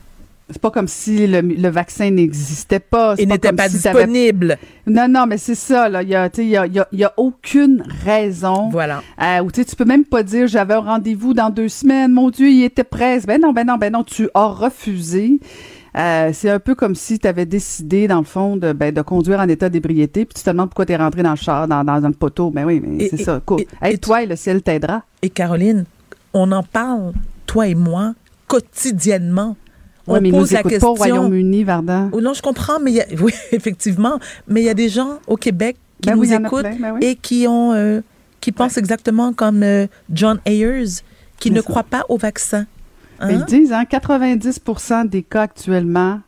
C'est 0.51 0.61
pas 0.61 0.71
comme 0.71 0.87
si 0.87 1.27
le, 1.27 1.41
le 1.41 1.69
vaccin 1.69 2.09
n'existait 2.11 2.79
pas. 2.79 3.15
Et 3.17 3.25
n'était 3.25 3.51
pas 3.53 3.67
si 3.69 3.75
disponible. 3.77 4.57
Non, 4.87 5.07
non, 5.09 5.25
mais 5.27 5.37
c'est 5.37 5.55
ça. 5.55 5.89
Là. 5.89 6.03
Il 6.03 6.09
y 6.09 6.15
a, 6.15 6.29
tu 6.29 6.37
sais, 6.37 6.45
il 6.45 6.49
y 6.51 6.57
a, 6.57 6.65
il 6.65 6.73
y 6.73 6.79
a- 6.79 6.87
il 6.91 6.99
y 6.99 7.03
a 7.03 7.13
aucune 7.17 7.83
raison. 8.05 8.69
Voilà. 8.69 9.01
Euh, 9.21 9.47
tu 9.53 9.75
peux 9.75 9.85
même 9.85 10.05
pas 10.05 10.23
dire 10.23 10.47
j'avais 10.47 10.73
un 10.73 10.79
rendez-vous 10.79 11.33
dans 11.33 11.49
deux 11.49 11.69
semaines. 11.69 12.11
Mon 12.11 12.29
Dieu, 12.29 12.49
il 12.49 12.63
était 12.63 12.83
presse. 12.83 13.25
Ben 13.25 13.39
non, 13.41 13.53
ben 13.53 13.65
non, 13.67 13.77
ben 13.77 13.91
non. 13.93 14.03
Tu 14.03 14.29
as 14.33 14.47
refusé. 14.47 15.39
Euh, 15.97 16.29
c'est 16.33 16.49
un 16.49 16.59
peu 16.59 16.73
comme 16.73 16.95
si 16.95 17.19
tu 17.19 17.27
avais 17.27 17.45
décidé, 17.45 18.07
dans 18.07 18.19
le 18.19 18.23
fond, 18.23 18.55
de, 18.55 18.71
ben, 18.71 18.93
de 18.93 19.01
conduire 19.01 19.41
en 19.41 19.49
état 19.49 19.67
d'ébriété, 19.67 20.23
puis 20.23 20.33
tu 20.35 20.41
te 20.41 20.49
demandes 20.49 20.69
pourquoi 20.69 20.85
tu 20.85 20.93
es 20.93 20.95
rentré 20.95 21.21
dans 21.21 21.31
le 21.31 21.35
char, 21.35 21.67
dans, 21.67 21.83
dans, 21.83 21.99
dans 21.99 22.07
le 22.07 22.13
poteau. 22.13 22.49
Ben 22.49 22.63
oui, 22.63 22.81
mais 22.81 23.09
c'est 23.09 23.17
ça. 23.17 23.41
Cool. 23.45 23.59
et- 23.61 23.67
Hey, 23.81 23.93
et 23.95 23.97
toi, 23.97 24.23
le 24.25 24.37
ciel 24.37 24.61
t'aidera. 24.61 25.03
Et 25.21 25.29
Caroline, 25.29 25.83
on 26.33 26.49
en 26.53 26.63
parle, 26.63 27.11
toi 27.45 27.67
et 27.67 27.75
moi, 27.75 28.13
quotidiennement. 28.47 29.57
On 30.07 30.13
Oui, 30.15 30.19
mais 30.21 30.31
pose 30.31 30.51
la 30.51 30.63
question. 30.63 30.79
pas 30.79 30.87
au 30.89 30.93
Royaume-Uni, 30.95 31.63
Vardan. 31.63 32.09
Oh 32.11 32.21
non, 32.21 32.33
je 32.33 32.41
comprends, 32.41 32.79
mais 32.79 32.91
il 32.91 32.95
y 32.95 33.01
a- 33.01 33.05
oui, 33.21 33.33
effectivement, 33.51 34.19
mais 34.47 34.61
il 34.61 34.65
y 34.65 34.69
a 34.69 34.73
des 34.73 34.89
gens 34.89 35.19
au 35.27 35.35
Québec 35.37 35.77
qui 36.01 36.09
Ben 36.09 36.15
nous 36.15 36.21
oui, 36.21 36.33
écoutent 36.33 36.61
plein, 36.61 36.75
ben 36.79 36.93
oui. 36.93 36.99
et 37.05 37.15
qui 37.15 37.45
ont, 37.47 37.73
euh, 37.73 38.01
qui 38.39 38.51
pensent 38.51 38.77
exactement 38.77 39.33
comme 39.33 39.61
euh, 39.63 39.85
John 40.11 40.39
Ayers, 40.45 40.85
qui 41.39 41.51
ne 41.51 41.57
ça. 41.61 41.67
croit 41.69 41.83
pas 41.83 42.03
au 42.09 42.17
vaccin. 42.17 42.65
Hein? 43.19 43.29
ils 43.31 43.45
disent, 43.45 43.71
hein, 43.71 43.83
90% 43.83 45.07
des 45.07 45.21
cas 45.21 45.43
actuellement 45.43 46.19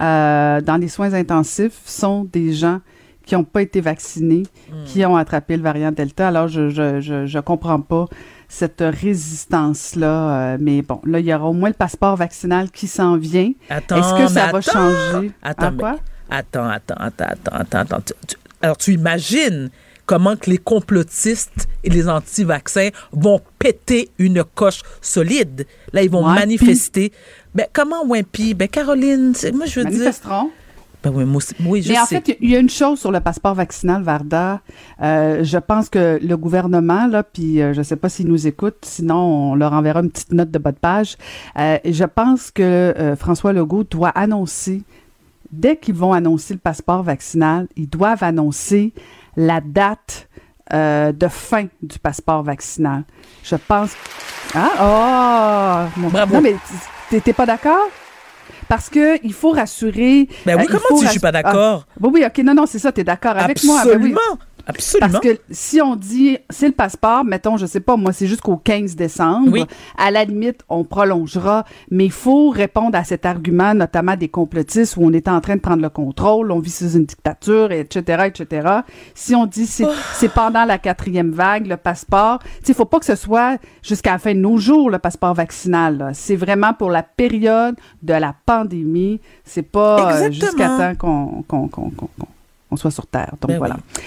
euh, 0.00 0.60
dans 0.60 0.76
les 0.76 0.88
soins 0.88 1.14
intensifs 1.14 1.80
sont 1.86 2.28
des 2.30 2.52
gens 2.52 2.80
qui 3.24 3.34
n'ont 3.34 3.44
pas 3.44 3.62
été 3.62 3.80
vaccinés, 3.80 4.42
Hmm. 4.70 4.84
qui 4.84 5.04
ont 5.06 5.16
attrapé 5.16 5.56
le 5.56 5.62
variant 5.62 5.90
Delta. 5.92 6.28
Alors, 6.28 6.48
je 6.48 6.68
je, 6.68 7.00
je, 7.00 7.24
je 7.26 7.38
comprends 7.38 7.80
pas 7.80 8.04
cette 8.48 8.82
résistance-là. 8.82 10.54
euh, 10.54 10.56
mais 10.60 10.82
bon, 10.82 11.00
là, 11.04 11.20
il 11.20 11.26
y 11.26 11.34
aura 11.34 11.46
au 11.48 11.52
moins 11.52 11.68
le 11.68 11.74
passeport 11.74 12.16
vaccinal 12.16 12.70
qui 12.70 12.86
s'en 12.86 13.16
vient. 13.16 13.52
Attends, 13.68 13.96
Est-ce 13.96 14.22
que 14.26 14.32
ça 14.32 14.46
va 14.52 14.58
attends. 14.58 14.72
changer? 14.72 15.30
Attends, 15.42 15.70
mais- 15.72 15.78
quoi? 15.78 15.96
Attends, 16.30 16.68
attends, 16.68 16.94
attends, 16.98 17.24
attends, 17.28 17.52
attends, 17.56 17.78
attends. 17.78 18.00
Tu- 18.00 18.14
tu- 18.26 18.36
alors, 18.62 18.76
tu 18.76 18.92
imagines 18.94 19.70
comment 20.06 20.36
que 20.36 20.50
les 20.50 20.58
complotistes 20.58 21.68
et 21.84 21.90
les 21.90 22.08
anti-vaccins 22.08 22.88
vont 23.12 23.40
péter 23.58 24.10
une 24.18 24.42
coche 24.42 24.82
solide? 25.00 25.66
Là, 25.92 26.02
ils 26.02 26.10
vont 26.10 26.24
manifester. 26.24 27.12
Ben, 27.54 27.66
comment, 27.72 28.04
Wimpy? 28.06 28.54
Ben, 28.54 28.68
Caroline, 28.68 29.32
moi, 29.54 29.66
je 29.66 29.80
veux 29.80 29.86
dire... 29.86 29.98
Manifesteront. 30.00 30.50
Ben 31.06 31.12
oui, 31.14 31.24
moi 31.24 31.40
oui, 31.64 31.82
je 31.82 31.92
Mais 31.92 32.00
en 32.00 32.04
sais. 32.04 32.20
fait, 32.20 32.36
il 32.40 32.50
y 32.50 32.56
a 32.56 32.58
une 32.58 32.68
chose 32.68 32.98
sur 32.98 33.12
le 33.12 33.20
passeport 33.20 33.54
vaccinal, 33.54 34.02
Varda. 34.02 34.60
Euh, 35.00 35.44
je 35.44 35.56
pense 35.58 35.88
que 35.88 36.18
le 36.20 36.36
gouvernement, 36.36 37.06
là, 37.06 37.22
puis 37.22 37.62
euh, 37.62 37.72
je 37.72 37.78
ne 37.78 37.84
sais 37.84 37.94
pas 37.94 38.08
s'ils 38.08 38.26
nous 38.26 38.48
écoutent, 38.48 38.84
sinon 38.84 39.52
on 39.52 39.54
leur 39.54 39.72
enverra 39.72 40.00
une 40.00 40.10
petite 40.10 40.32
note 40.32 40.50
de 40.50 40.58
bas 40.58 40.72
de 40.72 40.78
page. 40.78 41.16
Euh, 41.58 41.78
je 41.84 42.02
pense 42.04 42.50
que 42.50 43.14
François 43.18 43.52
Legault 43.52 43.84
doit 43.84 44.08
annoncer, 44.08 44.82
dès 45.52 45.76
qu'ils 45.76 45.94
vont 45.94 46.12
annoncer 46.12 46.54
le 46.54 46.60
passeport 46.60 47.04
vaccinal, 47.04 47.68
ils 47.76 47.88
doivent 47.88 48.24
annoncer 48.24 48.92
la 49.36 49.60
date 49.60 50.28
euh, 50.72 51.12
de 51.12 51.28
fin 51.28 51.66
du 51.82 52.00
passeport 52.00 52.42
vaccinal. 52.42 53.04
Je 53.44 53.54
pense. 53.54 53.90
Ah, 54.56 55.86
oh! 55.94 56.00
mon- 56.00 56.08
Bravo. 56.08 56.34
Non, 56.34 56.40
mais 56.40 56.56
t'es 57.20 57.32
pas 57.32 57.46
d'accord? 57.46 57.86
Parce 58.68 58.88
que 58.88 59.24
il 59.24 59.32
faut 59.32 59.50
rassurer. 59.50 60.28
Ben 60.44 60.56
oui, 60.58 60.64
euh, 60.64 60.66
comment 60.70 60.84
tu 60.88 60.94
dis 60.94 61.00
je 61.00 61.04
rass- 61.06 61.10
suis 61.12 61.20
pas 61.20 61.28
Ah, 61.28 61.32
d'accord? 61.42 61.86
oui, 62.02 62.24
OK. 62.26 62.38
Non, 62.44 62.54
non, 62.54 62.66
c'est 62.66 62.78
ça, 62.78 62.90
tu 62.92 63.00
es 63.00 63.04
d'accord 63.04 63.36
avec 63.36 63.62
moi. 63.64 63.82
Ben 63.84 64.00
oui. 64.02 64.14
Absolument. 64.66 65.12
Parce 65.12 65.24
que 65.24 65.38
si 65.50 65.80
on 65.80 65.94
dit, 65.96 66.38
c'est 66.50 66.66
le 66.66 66.72
passeport, 66.72 67.24
mettons, 67.24 67.56
je 67.56 67.66
sais 67.66 67.80
pas, 67.80 67.96
moi, 67.96 68.12
c'est 68.12 68.26
jusqu'au 68.26 68.56
15 68.56 68.96
décembre. 68.96 69.48
Oui. 69.52 69.64
À 69.96 70.10
la 70.10 70.24
limite, 70.24 70.62
on 70.68 70.82
prolongera, 70.84 71.64
mais 71.90 72.06
il 72.06 72.10
faut 72.12 72.50
répondre 72.50 72.96
à 72.98 73.04
cet 73.04 73.26
argument, 73.26 73.74
notamment 73.74 74.16
des 74.16 74.28
complotistes 74.28 74.96
où 74.96 75.02
on 75.04 75.12
est 75.12 75.28
en 75.28 75.40
train 75.40 75.54
de 75.56 75.60
prendre 75.60 75.82
le 75.82 75.88
contrôle, 75.90 76.50
on 76.50 76.58
vit 76.58 76.70
sous 76.70 76.90
une 76.96 77.04
dictature, 77.04 77.70
etc., 77.70 78.24
etc. 78.26 78.68
Si 79.14 79.34
on 79.34 79.46
dit 79.46 79.66
c'est, 79.66 79.84
c'est 80.14 80.32
pendant 80.32 80.64
la 80.64 80.78
quatrième 80.78 81.30
vague, 81.30 81.66
le 81.66 81.76
passeport, 81.76 82.40
sais, 82.62 82.74
faut 82.74 82.84
pas 82.84 82.98
que 82.98 83.06
ce 83.06 83.14
soit 83.16 83.58
jusqu'à 83.82 84.12
la 84.12 84.18
fin 84.18 84.34
de 84.34 84.40
nos 84.40 84.56
jours, 84.58 84.90
le 84.90 84.98
passeport 84.98 85.34
vaccinal, 85.34 85.98
là. 85.98 86.10
C'est 86.12 86.36
vraiment 86.36 86.74
pour 86.74 86.90
la 86.90 87.02
période 87.04 87.76
de 88.02 88.14
la 88.14 88.34
pandémie. 88.44 89.20
C'est 89.44 89.62
pas 89.62 90.12
euh, 90.22 90.30
jusqu'à 90.32 90.68
temps 90.68 90.94
qu'on, 90.98 91.44
qu'on, 91.46 91.68
qu'on, 91.68 91.90
qu'on, 91.90 92.06
qu'on- 92.18 92.26
qu'on 92.68 92.76
soit 92.76 92.90
sur 92.90 93.06
Terre. 93.06 93.32
Donc 93.40 93.50
Ben 93.52 93.58
voilà. 93.58 93.76
oui. 93.76 94.02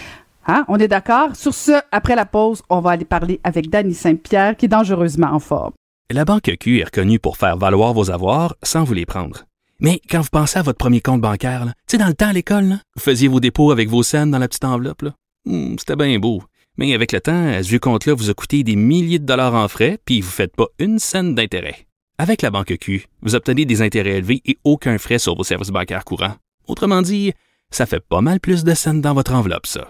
Hein? 0.50 0.66
On 0.68 0.78
est 0.78 0.88
d'accord? 0.88 1.36
Sur 1.36 1.54
ce, 1.54 1.74
après 1.92 2.16
la 2.16 2.26
pause, 2.26 2.64
on 2.72 2.80
va 2.82 2.92
aller 2.92 3.06
parler 3.06 3.40
avec 3.44 3.70
Danny 3.70 3.94
Saint-Pierre, 3.94 4.58
qui 4.58 4.66
est 4.66 4.70
dangereusement 4.70 5.28
en 5.32 5.40
forme. 5.40 5.74
La 6.10 6.26
Banque 6.26 6.52
Q 6.60 6.80
est 6.80 6.86
reconnue 6.86 7.20
pour 7.20 7.38
faire 7.38 7.56
valoir 7.56 7.94
vos 7.94 8.10
avoirs 8.10 8.56
sans 8.64 8.84
vous 8.84 8.96
les 8.96 9.06
prendre. 9.06 9.44
Mais 9.80 10.02
quand 10.10 10.22
vous 10.22 10.30
pensez 10.32 10.58
à 10.58 10.64
votre 10.64 10.80
premier 10.80 11.02
compte 11.02 11.22
bancaire, 11.22 11.66
tu 11.66 11.72
sais, 11.92 11.98
dans 12.00 12.08
le 12.08 12.16
temps 12.16 12.30
à 12.30 12.34
l'école, 12.34 12.80
vous 12.96 13.02
faisiez 13.02 13.28
vos 13.28 13.40
dépôts 13.40 13.72
avec 13.72 13.90
vos 13.90 14.02
scènes 14.02 14.32
dans 14.32 14.40
la 14.40 14.48
petite 14.48 14.66
enveloppe. 14.66 15.04
Hmm, 15.46 15.76
C'était 15.78 15.96
bien 15.96 16.18
beau. 16.18 16.42
Mais 16.78 16.96
avec 16.96 17.12
le 17.12 17.22
temps, 17.22 17.52
ce 17.62 17.68
vieux 17.68 17.78
compte-là 17.80 18.16
vous 18.16 18.32
a 18.32 18.34
coûté 18.34 18.64
des 18.64 18.76
milliers 18.76 19.20
de 19.20 19.26
dollars 19.26 19.54
en 19.54 19.68
frais, 19.68 20.00
puis 20.04 20.20
vous 20.22 20.30
ne 20.30 20.34
faites 20.34 20.56
pas 20.56 20.68
une 20.80 20.98
scène 20.98 21.36
d'intérêt. 21.36 21.86
Avec 22.18 22.42
la 22.42 22.50
Banque 22.50 22.76
Q, 22.80 23.06
vous 23.22 23.36
obtenez 23.36 23.66
des 23.66 23.84
intérêts 23.84 24.18
élevés 24.18 24.42
et 24.46 24.58
aucun 24.64 24.98
frais 24.98 25.20
sur 25.20 25.36
vos 25.36 25.44
services 25.44 25.70
bancaires 25.70 26.06
courants. 26.06 26.36
Autrement 26.68 27.04
dit, 27.04 27.34
ça 27.70 27.86
fait 27.86 28.00
pas 28.00 28.22
mal 28.22 28.40
plus 28.40 28.64
de 28.64 28.74
scènes 28.74 29.02
dans 29.02 29.14
votre 29.14 29.34
enveloppe, 29.36 29.68
ça. 29.68 29.90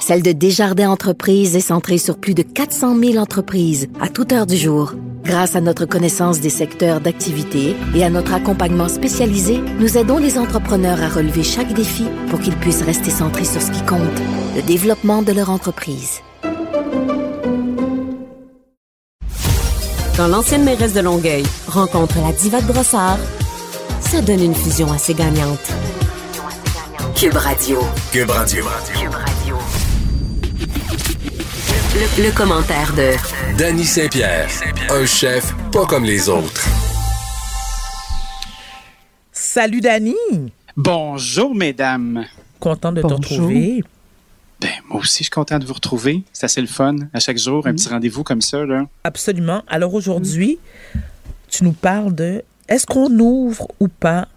celle 0.00 0.22
de 0.22 0.32
Desjardins 0.32 0.90
Entreprises 0.90 1.56
est 1.56 1.60
centrée 1.60 1.98
sur 1.98 2.18
plus 2.18 2.34
de 2.34 2.42
400 2.42 2.98
000 2.98 3.16
entreprises 3.16 3.88
à 4.00 4.08
toute 4.08 4.32
heure 4.32 4.46
du 4.46 4.56
jour. 4.56 4.94
Grâce 5.24 5.56
à 5.56 5.60
notre 5.60 5.86
connaissance 5.86 6.40
des 6.40 6.50
secteurs 6.50 7.00
d'activité 7.00 7.74
et 7.94 8.04
à 8.04 8.10
notre 8.10 8.32
accompagnement 8.32 8.88
spécialisé, 8.88 9.60
nous 9.80 9.98
aidons 9.98 10.18
les 10.18 10.38
entrepreneurs 10.38 11.02
à 11.02 11.08
relever 11.08 11.42
chaque 11.42 11.72
défi 11.72 12.04
pour 12.28 12.38
qu'ils 12.38 12.56
puissent 12.56 12.82
rester 12.82 13.10
centrés 13.10 13.44
sur 13.44 13.60
ce 13.60 13.72
qui 13.72 13.82
compte, 13.82 14.00
le 14.54 14.62
développement 14.62 15.22
de 15.22 15.32
leur 15.32 15.50
entreprise. 15.50 16.20
Quand 20.16 20.28
l'ancienne 20.28 20.64
mairesse 20.64 20.94
de 20.94 21.00
Longueuil 21.00 21.44
rencontre 21.66 22.16
la 22.20 22.32
diva 22.32 22.60
de 22.60 22.66
Brossard, 22.66 23.18
ça 24.00 24.22
donne 24.22 24.42
une 24.42 24.54
fusion 24.54 24.90
assez 24.92 25.12
gagnante. 25.12 25.72
Cube 27.14 27.36
Radio. 27.36 27.80
Cube 28.12 28.30
Radio. 28.30 28.64
Le, 31.98 32.24
le 32.24 32.30
commentaire 32.36 32.92
de 32.92 33.12
Danny 33.56 33.82
Saint-Pierre, 33.82 34.50
un 34.90 35.06
chef 35.06 35.54
pas 35.72 35.86
comme 35.86 36.04
les 36.04 36.28
autres. 36.28 36.66
Salut, 39.32 39.80
Dani. 39.80 40.14
Bonjour, 40.76 41.54
mesdames. 41.54 42.26
Content 42.60 42.92
de 42.92 43.00
te 43.00 43.06
retrouver. 43.06 43.82
Ben, 44.60 44.68
moi 44.90 45.00
aussi, 45.00 45.20
je 45.20 45.22
suis 45.24 45.30
content 45.30 45.58
de 45.58 45.64
vous 45.64 45.72
retrouver. 45.72 46.22
C'est 46.34 46.44
assez 46.44 46.60
le 46.60 46.66
fun. 46.66 46.96
À 47.14 47.18
chaque 47.18 47.38
jour, 47.38 47.66
un 47.66 47.72
petit 47.72 47.88
rendez-vous 47.88 48.24
comme 48.24 48.42
ça, 48.42 48.66
là. 48.66 48.84
Absolument. 49.02 49.62
Alors 49.66 49.94
aujourd'hui, 49.94 50.58
tu 51.48 51.64
nous 51.64 51.72
parles 51.72 52.14
de 52.14 52.44
est-ce 52.68 52.84
qu'on 52.84 53.10
ouvre 53.18 53.68
ou 53.80 53.88
pas 53.88 54.28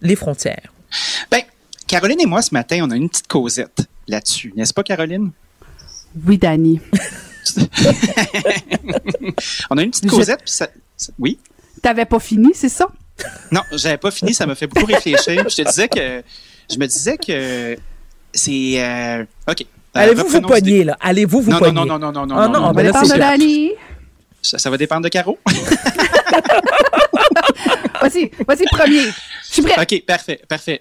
les 0.00 0.16
frontières? 0.16 0.72
Ben, 1.30 1.42
Caroline 1.86 2.20
et 2.20 2.26
moi, 2.26 2.42
ce 2.42 2.52
matin, 2.52 2.80
on 2.82 2.90
a 2.90 2.96
une 2.96 3.08
petite 3.08 3.28
causette 3.28 3.86
là-dessus. 4.08 4.52
N'est-ce 4.56 4.74
pas, 4.74 4.82
Caroline? 4.82 5.30
Oui, 6.26 6.38
Danny. 6.38 6.80
On 9.70 9.76
a 9.78 9.82
une 9.82 9.90
petite 9.90 10.04
Je- 10.04 10.10
causette, 10.10 10.40
puis 10.44 10.50
ça... 10.52 10.68
Oui? 11.18 11.38
T'avais 11.82 12.04
pas 12.06 12.18
fini, 12.20 12.50
c'est 12.54 12.68
ça? 12.68 12.88
Non, 13.50 13.62
j'avais 13.72 13.96
pas 13.98 14.10
fini. 14.10 14.34
Ça 14.34 14.46
m'a 14.46 14.54
fait 14.54 14.66
beaucoup 14.66 14.86
réfléchir. 14.86 15.44
Je 15.48 15.56
te 15.56 15.62
disais 15.68 15.88
que... 15.88 16.22
Je 16.70 16.78
me 16.78 16.86
disais 16.86 17.16
que 17.16 17.76
c'est... 18.32 18.74
euh, 18.82 19.24
OK. 19.48 19.62
Euh, 19.62 19.64
Allez-vous 19.94 20.20
vous 20.22 20.26
reprenons 20.26 20.48
poigner, 20.48 20.84
là? 20.84 20.96
Allez-vous 21.00 21.40
vous 21.42 21.50
Non, 21.50 21.56
non, 21.56 21.60
poigner. 21.60 21.74
non, 21.74 21.86
non, 21.86 21.98
non, 21.98 22.12
non, 22.12 22.26
non, 22.26 22.36
Ah 22.36 22.46
non, 22.48 22.52
non, 22.54 22.60
non, 22.68 22.72
ben 22.72 22.80
On 22.80 22.84
là, 22.84 22.92
dépend 22.92 23.04
c'est 23.04 23.14
de. 23.14 23.18
Danny. 23.18 23.70
Ça, 24.42 24.58
ça 24.58 24.68
va 24.70 24.76
dépendre 24.76 25.02
de 25.02 25.08
Caro. 25.08 25.38
Vas-y, 28.02 28.30
vas-y, 28.46 28.64
premier. 28.70 29.00
Je 29.02 29.12
suis 29.52 29.62
prêt. 29.62 29.74
OK, 29.80 30.04
parfait, 30.06 30.40
parfait. 30.48 30.80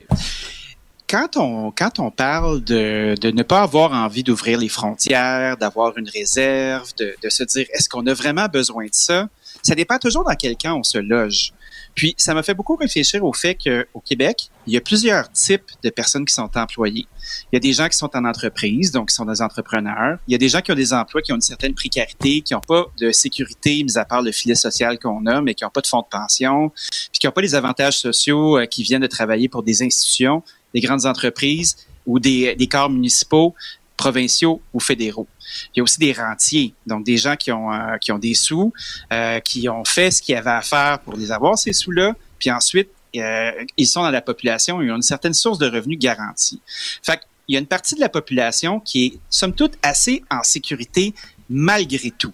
Quand 1.16 1.38
on, 1.38 1.72
quand 1.72 2.00
on 2.00 2.12
parle 2.12 2.62
de, 2.62 3.16
de 3.22 3.32
ne 3.32 3.42
pas 3.42 3.62
avoir 3.62 3.94
envie 3.94 4.22
d'ouvrir 4.22 4.60
les 4.60 4.68
frontières, 4.68 5.56
d'avoir 5.56 5.98
une 5.98 6.10
réserve, 6.10 6.92
de, 6.98 7.30
se 7.30 7.46
dire 7.46 7.66
est-ce 7.72 7.88
qu'on 7.88 8.06
a 8.06 8.14
vraiment 8.14 8.48
besoin 8.48 8.84
de 8.84 8.94
ça, 8.94 9.30
ça 9.64 9.76
dépend 9.76 9.98
toujours 9.98 10.26
dans 10.26 10.36
quel 10.36 10.58
camp 10.58 10.78
on 10.78 10.84
se 10.84 10.98
loge. 10.98 11.54
Puis, 11.96 12.14
ça 12.18 12.34
m'a 12.34 12.44
fait 12.44 12.54
beaucoup 12.54 12.76
réfléchir 12.76 13.24
au 13.24 13.32
fait 13.32 13.56
qu'au 13.56 14.02
Québec, 14.02 14.50
il 14.68 14.74
y 14.74 14.78
a 14.78 14.82
plusieurs 14.82 15.32
types 15.32 15.72
de 15.82 15.90
personnes 15.90 16.26
qui 16.26 16.34
sont 16.34 16.50
employées. 16.56 17.08
Il 17.50 17.56
y 17.56 17.58
a 17.58 17.60
des 17.62 17.72
gens 17.72 17.88
qui 17.88 17.98
sont 17.98 18.14
en 18.14 18.26
entreprise, 18.26 18.92
donc 18.92 19.08
qui 19.08 19.16
sont 19.16 19.24
des 19.24 19.42
entrepreneurs. 19.42 20.18
Il 20.28 20.34
y 20.34 20.36
a 20.36 20.38
des 20.38 20.50
gens 20.50 20.60
qui 20.60 20.74
ont 20.74 20.76
des 20.76 20.92
emplois 20.92 21.22
qui 21.22 21.32
ont 21.32 21.36
une 21.36 21.42
certaine 21.42 21.74
précarité, 21.74 22.42
qui 22.42 22.54
n'ont 22.54 22.60
pas 22.60 22.88
de 23.00 23.14
sécurité, 23.14 23.82
mis 23.84 23.98
à 23.98 24.04
part 24.04 24.22
le 24.22 24.34
filet 24.34 24.56
social 24.56 25.00
qu'on 25.00 25.26
a, 25.28 25.40
mais 25.40 25.54
qui 25.54 25.64
n'ont 25.64 25.70
pas 25.70 25.80
de 25.80 25.88
fonds 25.88 26.02
de 26.02 26.08
pension, 26.12 26.74
puis 27.12 27.20
qui 27.22 27.26
n'ont 27.26 27.32
pas 27.32 27.42
les 27.42 27.56
avantages 27.56 28.00
sociaux 28.00 28.58
euh, 28.58 28.66
qui 28.66 28.84
viennent 28.84 29.02
de 29.02 29.08
travailler 29.08 29.48
pour 29.48 29.64
des 29.64 29.82
institutions, 29.82 30.44
des 30.76 30.82
grandes 30.82 31.08
entreprises 31.08 31.76
ou 32.06 32.20
des, 32.20 32.56
des 32.56 32.68
corps 32.68 32.92
municipaux, 32.92 33.56
provinciaux 33.98 34.62
ou 34.74 34.80
fédéraux. 34.80 35.28
Il 35.74 35.78
y 35.78 35.80
a 35.80 35.84
aussi 35.84 36.00
des 36.00 36.12
rentiers, 36.12 36.74
donc 36.86 37.06
des 37.06 37.18
gens 37.18 37.36
qui 37.36 37.52
ont, 37.52 37.72
euh, 37.74 37.98
qui 37.98 38.12
ont 38.12 38.20
des 38.20 38.34
sous, 38.34 38.74
euh, 39.12 39.40
qui 39.40 39.68
ont 39.70 39.86
fait 39.86 40.12
ce 40.12 40.22
qu'il 40.22 40.36
y 40.36 40.38
avait 40.38 40.50
à 40.50 40.62
faire 40.62 41.00
pour 41.00 41.16
les 41.16 41.32
avoir, 41.32 41.58
ces 41.58 41.74
sous-là, 41.74 42.14
puis 42.38 42.52
ensuite, 42.52 42.90
euh, 43.16 43.52
ils 43.78 43.88
sont 43.88 44.04
dans 44.04 44.12
la 44.12 44.22
population 44.22 44.82
et 44.82 44.92
ont 44.92 44.98
une 44.98 45.02
certaine 45.02 45.34
source 45.34 45.58
de 45.58 45.68
revenus 45.68 45.98
garantie. 45.98 46.62
Fait 47.02 47.22
il 47.48 47.54
y 47.54 47.58
a 47.58 47.60
une 47.60 47.68
partie 47.68 47.96
de 47.96 48.00
la 48.00 48.10
population 48.10 48.80
qui 48.80 49.06
est, 49.06 49.20
somme 49.30 49.54
toute, 49.54 49.74
assez 49.84 50.24
en 50.32 50.42
sécurité 50.44 51.14
malgré 51.48 52.10
tout. 52.12 52.34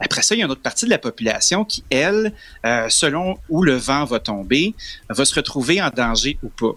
Après 0.00 0.22
ça, 0.22 0.34
il 0.34 0.38
y 0.38 0.42
a 0.42 0.46
une 0.46 0.50
autre 0.50 0.62
partie 0.62 0.84
de 0.84 0.90
la 0.90 0.98
population 0.98 1.64
qui, 1.64 1.84
elle, 1.90 2.32
euh, 2.66 2.88
selon 2.88 3.38
où 3.48 3.62
le 3.62 3.76
vent 3.76 4.04
va 4.04 4.18
tomber, 4.18 4.74
va 5.08 5.24
se 5.24 5.34
retrouver 5.34 5.80
en 5.80 5.90
danger 5.90 6.38
ou 6.42 6.48
pas. 6.48 6.76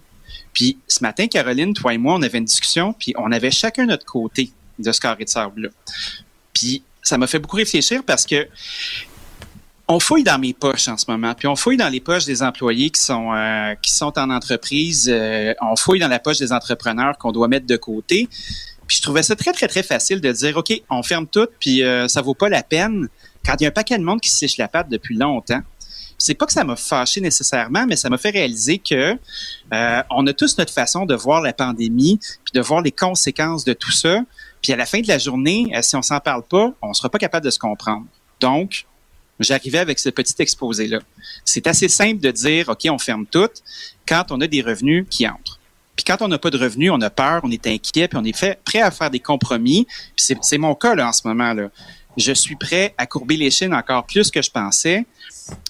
Puis 0.55 0.79
ce 0.87 1.03
matin, 1.03 1.27
Caroline, 1.27 1.73
toi 1.73 1.93
et 1.93 1.99
moi, 1.99 2.15
on 2.15 2.21
avait 2.23 2.39
une 2.39 2.45
discussion, 2.45 2.93
puis 2.93 3.13
on 3.17 3.31
avait 3.31 3.51
chacun 3.51 3.85
notre 3.85 4.05
côté 4.05 4.51
de 4.79 4.91
ce 4.91 4.99
carré 4.99 5.25
de 5.25 5.29
sable-là. 5.29 5.69
Puis 6.53 6.81
ça 7.03 7.17
m'a 7.19 7.27
fait 7.27 7.39
beaucoup 7.39 7.57
réfléchir 7.57 8.03
parce 8.03 8.25
que 8.25 8.47
on 9.87 9.99
fouille 9.99 10.23
dans 10.23 10.39
mes 10.39 10.53
poches 10.53 10.87
en 10.87 10.97
ce 10.97 11.05
moment, 11.11 11.35
puis 11.35 11.47
on 11.47 11.55
fouille 11.55 11.77
dans 11.77 11.89
les 11.89 11.99
poches 11.99 12.25
des 12.25 12.41
employés 12.41 12.89
qui 12.89 13.01
sont 13.01 13.33
euh, 13.35 13.75
qui 13.75 13.91
sont 13.91 14.17
en 14.17 14.31
entreprise, 14.31 15.07
euh, 15.13 15.53
on 15.61 15.75
fouille 15.75 15.99
dans 15.99 16.07
la 16.07 16.19
poche 16.19 16.39
des 16.39 16.51
entrepreneurs 16.51 17.17
qu'on 17.19 17.31
doit 17.31 17.47
mettre 17.47 17.67
de 17.67 17.77
côté. 17.77 18.27
Puis 18.87 18.97
je 18.97 19.01
trouvais 19.01 19.23
ça 19.23 19.35
très 19.35 19.51
très 19.51 19.67
très 19.67 19.83
facile 19.83 20.21
de 20.21 20.31
dire 20.31 20.57
OK, 20.57 20.73
on 20.89 21.03
ferme 21.03 21.27
tout, 21.27 21.47
puis 21.59 21.83
euh, 21.83 22.07
ça 22.07 22.21
vaut 22.21 22.33
pas 22.33 22.49
la 22.49 22.63
peine 22.63 23.09
quand 23.45 23.55
il 23.59 23.63
y 23.63 23.65
a 23.65 23.69
un 23.69 23.71
paquet 23.71 23.97
de 23.97 24.03
monde 24.03 24.21
qui 24.21 24.29
se 24.29 24.37
sèche 24.37 24.57
la 24.57 24.69
patte 24.69 24.89
depuis 24.89 25.15
longtemps. 25.15 25.61
C'est 26.25 26.33
pas 26.33 26.47
que 26.47 26.53
ça 26.53 26.63
m'a 26.63 26.75
fâché 26.75 27.21
nécessairement, 27.21 27.85
mais 27.85 27.95
ça 27.95 28.09
m'a 28.09 28.17
fait 28.17 28.31
réaliser 28.31 28.79
que 28.79 29.15
euh, 29.73 30.03
on 30.09 30.25
a 30.25 30.33
tous 30.33 30.57
notre 30.57 30.73
façon 30.73 31.05
de 31.05 31.13
voir 31.13 31.39
la 31.39 31.53
pandémie, 31.53 32.17
puis 32.17 32.51
de 32.51 32.61
voir 32.61 32.81
les 32.81 32.91
conséquences 32.91 33.63
de 33.63 33.73
tout 33.73 33.91
ça. 33.91 34.21
Puis 34.59 34.73
à 34.73 34.75
la 34.75 34.87
fin 34.87 35.01
de 35.01 35.07
la 35.07 35.19
journée, 35.19 35.67
euh, 35.75 35.83
si 35.83 35.95
on 35.95 36.01
s'en 36.01 36.19
parle 36.19 36.41
pas, 36.41 36.73
on 36.81 36.95
sera 36.95 37.09
pas 37.09 37.19
capable 37.19 37.45
de 37.45 37.51
se 37.51 37.59
comprendre. 37.59 38.07
Donc, 38.39 38.87
j'arrivais 39.39 39.77
avec 39.77 39.99
ce 39.99 40.09
petit 40.09 40.33
exposé-là. 40.39 40.97
C'est 41.43 41.67
assez 41.67 41.89
simple 41.89 42.21
de 42.21 42.31
dire, 42.31 42.69
OK, 42.69 42.87
on 42.89 42.97
ferme 42.97 43.27
tout 43.27 43.51
quand 44.07 44.31
on 44.31 44.41
a 44.41 44.47
des 44.47 44.63
revenus 44.63 45.05
qui 45.07 45.27
entrent. 45.27 45.59
Puis 45.95 46.05
quand 46.05 46.23
on 46.23 46.27
n'a 46.27 46.39
pas 46.39 46.49
de 46.49 46.57
revenus, 46.57 46.89
on 46.91 47.01
a 47.01 47.11
peur, 47.11 47.41
on 47.43 47.51
est 47.51 47.67
inquiet, 47.67 48.07
puis 48.07 48.17
on 48.17 48.23
est 48.23 48.35
prêt 48.65 48.81
à 48.81 48.89
faire 48.89 49.11
des 49.11 49.19
compromis. 49.19 49.85
Puis 49.85 50.25
c'est, 50.25 50.37
c'est 50.41 50.57
mon 50.57 50.73
cas 50.73 50.95
là, 50.95 51.07
en 51.07 51.13
ce 51.13 51.27
moment. 51.27 51.53
là. 51.53 51.69
Je 52.17 52.31
suis 52.31 52.55
prêt 52.55 52.95
à 52.97 53.05
courber 53.05 53.37
les 53.37 53.51
chines 53.51 53.75
encore 53.75 54.07
plus 54.07 54.31
que 54.31 54.41
je 54.41 54.49
pensais 54.49 55.05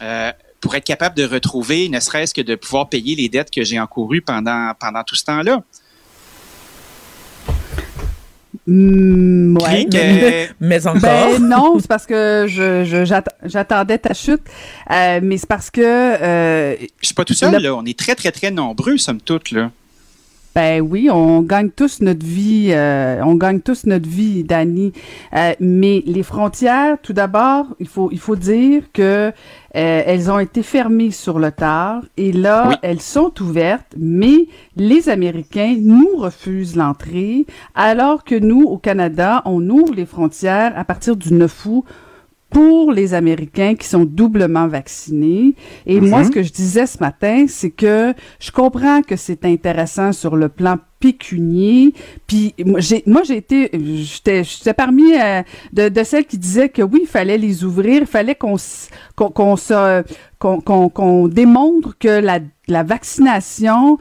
euh, 0.02 0.32
pour 0.66 0.74
être 0.74 0.84
capable 0.84 1.16
de 1.16 1.24
retrouver, 1.26 1.90
ne 1.90 2.00
serait-ce 2.00 2.34
que 2.34 2.42
de 2.42 2.56
pouvoir 2.56 2.90
payer 2.90 3.16
les 3.16 3.30
dettes 3.30 3.52
que 3.52 3.64
j'ai 3.64 3.80
encourues 3.80 4.22
pendant, 4.22 4.72
pendant 4.80 5.04
tout 5.04 5.14
ce 5.14 5.24
temps-là. 5.26 5.62
Hmm, 8.68 9.56
ouais. 9.58 9.86
Que- 9.86 10.48
Mais 10.60 10.88
encore? 10.88 11.02
Ben 11.02 11.40
non, 11.40 11.78
c'est 11.80 11.88
parce 11.88 12.08
que 12.08 12.46
je, 12.50 12.84
je- 12.84 13.06
j'att- 13.06 13.36
j'attendais 13.44 14.00
ta 14.00 14.16
chute, 14.16 14.42
Euh, 14.90 15.20
mais 15.22 15.38
c'est 15.38 15.48
parce 15.48 15.70
que 15.70 15.82
euh, 15.84 16.76
Je 17.00 17.06
suis 17.06 17.14
pas 17.14 17.26
tout 17.26 17.36
seul, 17.36 17.52
Le- 17.54 17.60
là. 17.60 17.76
On 17.76 17.86
est 17.86 17.98
très, 17.98 18.16
très, 18.16 18.32
très 18.32 18.50
nombreux, 18.50 18.98
somme 18.98 19.22
toute, 19.22 19.52
là. 19.52 19.70
Ben 20.56 20.80
oui, 20.80 21.10
on 21.12 21.42
gagne 21.42 21.70
tous 21.70 22.00
notre 22.00 22.26
vie, 22.26 22.70
euh, 22.72 23.20
on 23.26 23.36
gagne 23.36 23.60
tous 23.60 23.86
notre 23.88 24.08
vie, 24.08 24.46
Dani. 24.46 24.94
Euh, 25.36 25.52
mais 25.60 26.02
les 26.06 26.24
frontières, 26.24 26.98
tout 27.04 27.12
d'abord, 27.12 27.66
il 27.82 27.90
faut 27.90 28.08
il 28.14 28.20
faut 28.20 28.38
dire 28.38 28.84
que 28.94 29.02
euh, 29.32 29.32
elles 29.74 30.32
ont 30.32 30.40
été 30.40 30.64
fermées 30.64 31.12
sur 31.12 31.40
le 31.40 31.52
tard 31.52 32.04
et 32.16 32.32
là 32.32 32.70
Oui. 32.70 32.76
elles 32.84 33.02
sont 33.02 33.34
ouvertes, 33.42 33.94
mais 33.98 34.48
les 34.78 35.10
Américains 35.10 35.76
nous 35.78 36.16
refusent 36.16 36.78
l'entrée, 36.78 37.46
alors 37.76 38.24
que 38.24 38.36
nous 38.36 38.64
au 38.64 38.78
Canada, 38.78 39.42
on 39.44 39.70
ouvre 39.70 39.94
les 39.94 40.06
frontières 40.06 40.72
à 40.78 40.86
partir 40.86 41.18
du 41.18 41.34
9 41.34 41.66
août 41.66 41.84
pour 42.56 42.94
les 42.94 43.14
Américains 43.14 43.76
qui 43.76 43.86
sont 43.86 44.06
doublement 44.06 44.66
vaccinés. 44.70 45.56
Et 45.86 46.00
moi, 46.00 46.24
ce 46.24 46.30
que 46.30 46.42
je 46.42 46.54
disais 46.54 46.86
ce 46.86 47.00
matin, 47.00 47.48
c'est 47.50 47.70
que 47.70 48.14
je 48.40 48.50
comprends 48.50 49.02
que 49.02 49.18
c'est 49.18 49.44
intéressant 49.44 50.14
sur 50.14 50.38
le 50.38 50.48
plan 50.48 50.78
pécunier. 51.02 51.94
Puis 52.28 52.56
moi, 52.66 52.80
j'ai, 52.80 53.04
moi, 53.08 53.24
j'ai 53.26 53.36
été, 53.36 53.70
j'étais, 53.74 54.46
j'étais 54.46 54.74
parmi 54.74 55.04
euh, 55.16 55.44
de, 55.74 55.90
de 55.90 56.04
celles 56.06 56.26
qui 56.26 56.38
disaient 56.38 56.70
que 56.70 56.82
oui, 56.82 57.02
il 57.02 57.10
fallait 57.10 57.38
les 57.38 57.66
ouvrir, 57.66 58.04
il 58.04 58.08
fallait 58.08 58.36
qu'on, 58.36 58.56
qu'on, 59.18 59.32
qu'on, 59.32 60.62
qu'on, 60.62 60.90
qu'on 60.90 61.28
démontre 61.28 61.98
que 62.00 62.22
la, 62.22 62.40
la 62.70 62.84
vaccination 62.84 63.98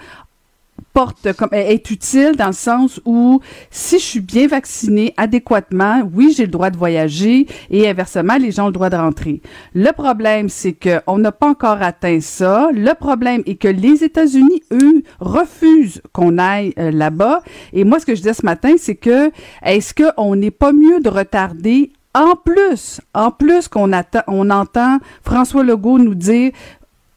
est 1.53 1.91
utile 1.91 2.33
dans 2.37 2.49
le 2.49 2.53
sens 2.53 3.01
où 3.05 3.41
si 3.71 3.99
je 3.99 4.05
suis 4.05 4.21
bien 4.21 4.47
vaccinée 4.47 5.13
adéquatement, 5.17 6.03
oui, 6.15 6.33
j'ai 6.37 6.45
le 6.45 6.51
droit 6.51 6.71
de 6.71 6.77
voyager 6.77 7.47
et 7.71 7.89
inversement, 7.89 8.37
les 8.37 8.53
gens 8.53 8.65
ont 8.65 8.69
le 8.69 8.73
droit 8.73 8.91
de 8.91 8.97
rentrer. 8.97 9.41
Le 9.75 9.91
problème, 9.93 10.49
c'est 10.49 10.73
que 10.73 11.01
on 11.07 11.19
n'a 11.19 11.33
pas 11.33 11.49
encore 11.49 11.83
atteint 11.83 12.21
ça. 12.21 12.69
Le 12.73 12.95
problème 12.95 13.43
est 13.47 13.57
que 13.57 13.69
les 13.69 14.05
États-Unis, 14.05 14.63
eux, 14.73 15.03
refusent 15.21 16.01
qu'on 16.13 16.39
aille 16.39 16.73
euh, 16.79 16.91
là-bas. 16.91 17.43
Et 17.73 17.85
moi, 17.85 17.99
ce 17.99 18.07
que 18.07 18.15
je 18.15 18.21
disais 18.21 18.35
ce 18.35 18.45
matin, 18.45 18.75
c'est 18.79 18.95
que 18.95 19.31
est-ce 19.63 19.95
qu'on 19.95 20.37
n'est 20.37 20.51
pas 20.51 20.73
mieux 20.73 21.01
de 21.01 21.09
retarder 21.09 21.93
en 22.17 22.37
plus, 22.37 23.01
en 23.13 23.33
plus 23.33 23.67
qu'on 23.67 23.93
attend, 23.93 24.23
on 24.29 24.49
entend 24.51 24.99
François 25.25 25.65
Legault 25.65 25.99
nous 25.99 26.15
dire 26.15 26.53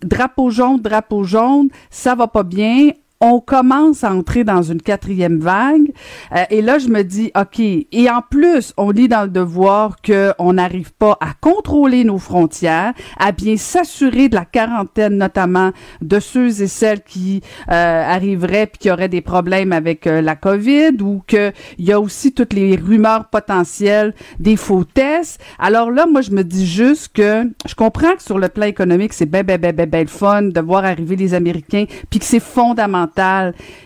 drapeau 0.01 0.49
jaune, 0.49 0.81
drapeau 0.81 1.23
jaune, 1.23 1.69
ça 1.91 2.15
va 2.15 2.27
pas 2.27 2.41
bien. 2.41 2.89
On 3.19 3.39
commence 3.39 4.03
à 4.03 4.13
entrer 4.13 4.43
dans 4.43 4.61
une 4.61 4.81
quatrième 4.81 5.39
vague. 5.39 5.91
Euh, 6.35 6.43
et 6.51 6.61
là, 6.61 6.77
je 6.77 6.87
me 6.87 7.03
dis, 7.03 7.31
OK. 7.35 7.59
Et 7.59 8.09
en 8.09 8.21
plus, 8.21 8.73
on 8.77 8.91
lit 8.91 9.07
dans 9.07 9.23
le 9.23 9.29
devoir 9.29 9.95
qu'on 10.05 10.53
n'arrive 10.53 10.93
pas 10.93 11.17
à 11.19 11.33
contrôler 11.41 12.03
nos 12.03 12.19
frontières, 12.19 12.93
à 13.17 13.31
bien 13.31 13.57
s'assurer 13.57 14.29
de 14.29 14.35
la 14.35 14.45
quarantaine, 14.45 15.17
notamment 15.17 15.71
de 16.01 16.19
ceux 16.19 16.61
et 16.61 16.67
celles 16.67 17.01
qui 17.01 17.41
euh, 17.71 18.03
arriveraient 18.03 18.67
puis 18.67 18.79
qui 18.79 18.91
auraient 18.91 19.09
des 19.09 19.21
problèmes 19.21 19.73
avec 19.73 20.05
euh, 20.05 20.21
la 20.21 20.35
COVID 20.35 21.01
ou 21.01 21.23
qu'il 21.25 21.53
y 21.79 21.91
a 21.91 21.99
aussi 21.99 22.33
toutes 22.33 22.53
les 22.53 22.75
rumeurs 22.75 23.29
potentielles 23.29 24.13
des 24.39 24.55
faux 24.55 24.83
tests. 24.83 25.41
Alors 25.57 25.89
là, 25.89 26.05
moi, 26.05 26.21
je 26.21 26.31
me 26.31 26.43
dis 26.43 26.67
juste 26.67 27.09
que 27.13 27.49
je 27.65 27.73
comprends 27.73 28.15
que 28.15 28.23
sur 28.23 28.37
le 28.37 28.49
plan 28.49 28.65
économique, 28.65 29.13
c'est 29.13 29.25
ben, 29.25 29.43
ben, 29.43 29.59
ben, 29.59 29.75
ben, 29.75 29.89
ben 29.89 30.01
le 30.01 30.07
fun 30.07 30.43
de 30.43 30.61
voir 30.61 30.85
arriver 30.85 31.15
les 31.15 31.33
Américains 31.33 31.85
puis 32.09 32.19
que 32.19 32.25
c'est 32.25 32.39
fondamental. 32.39 33.06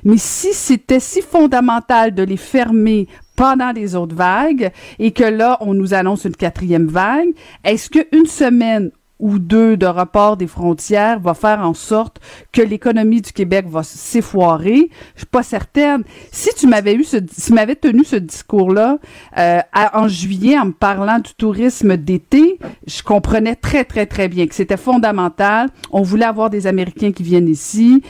Mais 0.04 0.18
si 0.18 0.54
c'était 0.54 1.00
si 1.00 1.22
fondamental 1.22 2.14
de 2.14 2.24
les 2.24 2.38
fermer 2.38 3.08
pendant 3.36 3.72
les 3.72 3.96
autres 3.96 4.16
vagues 4.16 4.72
et 5.00 5.12
que 5.12 5.24
là, 5.24 5.58
on 5.62 5.74
nous 5.74 5.94
annonce 5.94 6.26
une 6.26 6.36
quatrième 6.36 6.88
vague, 6.88 7.30
est-ce 7.64 7.90
qu'une 7.90 8.26
semaine 8.26 8.92
ou 9.22 9.40
deux 9.40 9.78
de 9.78 9.86
report 9.86 10.36
des 10.36 10.48
frontières 10.48 11.20
va 11.20 11.34
faire 11.34 11.62
en 11.62 11.74
sorte 11.74 12.20
que 12.52 12.62
l'économie 12.62 13.22
du 13.22 13.32
Québec 13.32 13.68
va 13.70 13.84
s'effoirer? 13.84 14.90
Je 15.16 15.20
suis 15.20 15.28
pas 15.28 15.44
certaine. 15.44 16.04
Si 16.32 16.50
tu 16.56 16.68
m'avais 16.68 16.96
eu 16.96 17.06
m'avais 17.52 17.76
tenu 17.76 18.04
ce 18.04 18.16
discours-là 18.16 18.98
euh, 19.38 19.60
en 19.94 20.08
juillet 20.08 20.58
en 20.58 20.66
me 20.66 20.72
parlant 20.72 21.20
du 21.20 21.34
tourisme 21.36 21.98
d'été, 21.98 22.60
je 22.88 23.04
comprenais 23.04 23.56
très 23.56 23.86
très 23.86 24.08
très 24.08 24.28
bien 24.28 24.48
que 24.48 24.56
c'était 24.56 24.78
fondamental. 24.78 25.70
On 25.92 26.02
voulait 26.02 26.26
avoir 26.26 26.50
des 26.50 26.66
Américains 26.68 27.12
qui 27.12 27.24
viennent 27.24 27.50
ici, 27.50 28.02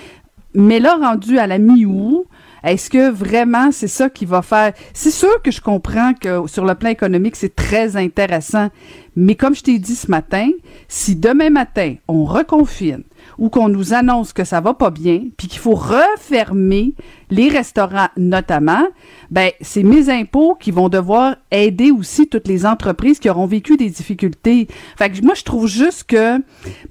mais 0.54 0.80
là 0.80 0.96
rendu 0.96 1.38
à 1.38 1.48
la 1.48 1.58
mi-août. 1.58 2.26
Est-ce 2.64 2.92
que 2.92 3.10
vraiment 3.10 3.72
c'est 3.72 3.88
ça 3.88 4.10
qui 4.10 4.26
va 4.26 4.44
faire? 4.44 4.74
C'est 4.94 5.12
sûr 5.12 5.42
que 5.42 5.50
je 5.50 5.62
comprends 5.62 6.14
que 6.14 6.48
sur 6.48 6.64
le 6.64 6.76
plan 6.76 6.90
économique 6.90 7.36
c'est 7.36 7.56
très 7.56 7.98
intéressant, 7.98 8.70
mais 9.16 9.36
comme 9.36 9.56
je 9.56 9.64
t'ai 9.64 9.80
dit 9.80 9.96
ce 9.96 10.12
matin, 10.12 10.48
si 10.88 11.16
demain 11.16 11.50
matin 11.50 11.96
on 12.08 12.24
reconfine 12.24 13.04
ou 13.42 13.50
qu'on 13.50 13.70
nous 13.70 13.96
annonce 13.96 14.34
que 14.34 14.44
ça 14.44 14.62
va 14.62 14.76
pas 14.76 14.92
bien, 14.92 15.24
puis 15.36 15.48
qu'il 15.48 15.58
faut 15.58 15.74
refermer 15.74 16.94
les 17.32 17.50
restaurants 17.50 18.10
notamment, 18.16 18.88
ben 19.32 19.50
c'est 19.62 19.82
mes 19.82 20.12
impôts 20.12 20.54
qui 20.54 20.70
vont 20.70 20.90
devoir 20.90 21.38
aider 21.50 21.90
aussi 21.90 22.28
toutes 22.28 22.48
les 22.48 22.68
entreprises 22.68 23.18
qui 23.18 23.32
auront 23.32 23.48
vécu 23.48 23.78
des 23.78 23.90
difficultés. 23.90 24.68
Fait 24.96 25.10
que 25.10 25.26
moi 25.26 25.34
je 25.34 25.42
trouve 25.42 25.66
juste 25.66 26.04
que 26.04 26.38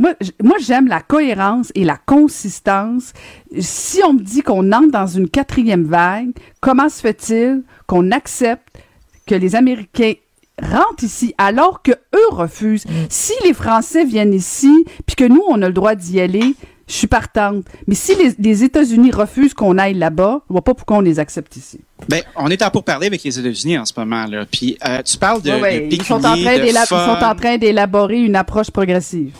moi 0.00 0.14
moi 0.42 0.56
j'aime 0.58 0.88
la 0.88 1.00
cohérence 1.00 1.70
et 1.76 1.84
la 1.84 1.96
consistance. 1.96 3.12
Si 3.60 4.00
on 4.02 4.14
me 4.14 4.20
dit 4.20 4.42
qu'on 4.42 4.72
entre 4.72 4.90
dans 4.90 5.06
une 5.06 5.30
quatrième 5.30 5.84
vague, 5.84 6.32
comment 6.60 6.88
se 6.88 7.00
fait-il 7.00 7.62
qu'on 7.86 8.10
accepte 8.10 8.76
que 9.24 9.36
les 9.36 9.54
Américains 9.54 10.14
rentrent 10.62 11.02
ici 11.04 11.34
alors 11.38 11.82
que 11.82 11.92
eux 11.92 12.28
refusent. 12.30 12.84
Si 13.08 13.32
les 13.44 13.54
Français 13.54 14.04
viennent 14.04 14.34
ici, 14.34 14.84
puis 15.06 15.16
que 15.16 15.24
nous, 15.24 15.42
on 15.48 15.60
a 15.62 15.66
le 15.68 15.72
droit 15.74 15.94
d'y 15.94 16.20
aller, 16.20 16.54
je 16.88 16.94
suis 16.94 17.06
partante. 17.06 17.64
Mais 17.86 17.94
si 17.94 18.14
les, 18.16 18.34
les 18.38 18.64
États-Unis 18.64 19.12
refusent 19.12 19.54
qu'on 19.54 19.78
aille 19.78 19.94
là-bas, 19.94 20.42
je 20.48 20.52
vois 20.52 20.62
pas 20.62 20.74
pourquoi 20.74 20.96
on 20.96 21.00
les 21.00 21.18
accepte 21.20 21.56
ici. 21.56 21.80
Ben, 22.08 22.22
on 22.36 22.48
est 22.48 22.62
en 22.62 22.70
pourparler 22.70 23.06
avec 23.06 23.22
les 23.22 23.38
États-Unis 23.38 23.78
en 23.78 23.84
ce 23.84 23.92
moment. 23.96 24.26
là. 24.26 24.44
Puis 24.50 24.76
euh, 24.86 25.00
tu 25.02 25.16
parles 25.16 25.40
de, 25.42 25.50
Ouais, 25.50 25.60
ouais, 25.60 25.80
de 25.88 25.94
ils, 25.94 26.02
sont 26.02 26.14
en 26.14 26.32
pécunier, 26.32 26.44
train 26.44 26.56
de 26.58 26.62
d'éla- 26.62 26.80
ils 26.82 26.86
fun. 26.86 27.16
sont 27.18 27.24
en 27.24 27.34
train 27.36 27.58
d'élaborer 27.58 28.18
une 28.20 28.34
approche 28.36 28.70
progressive. 28.70 29.32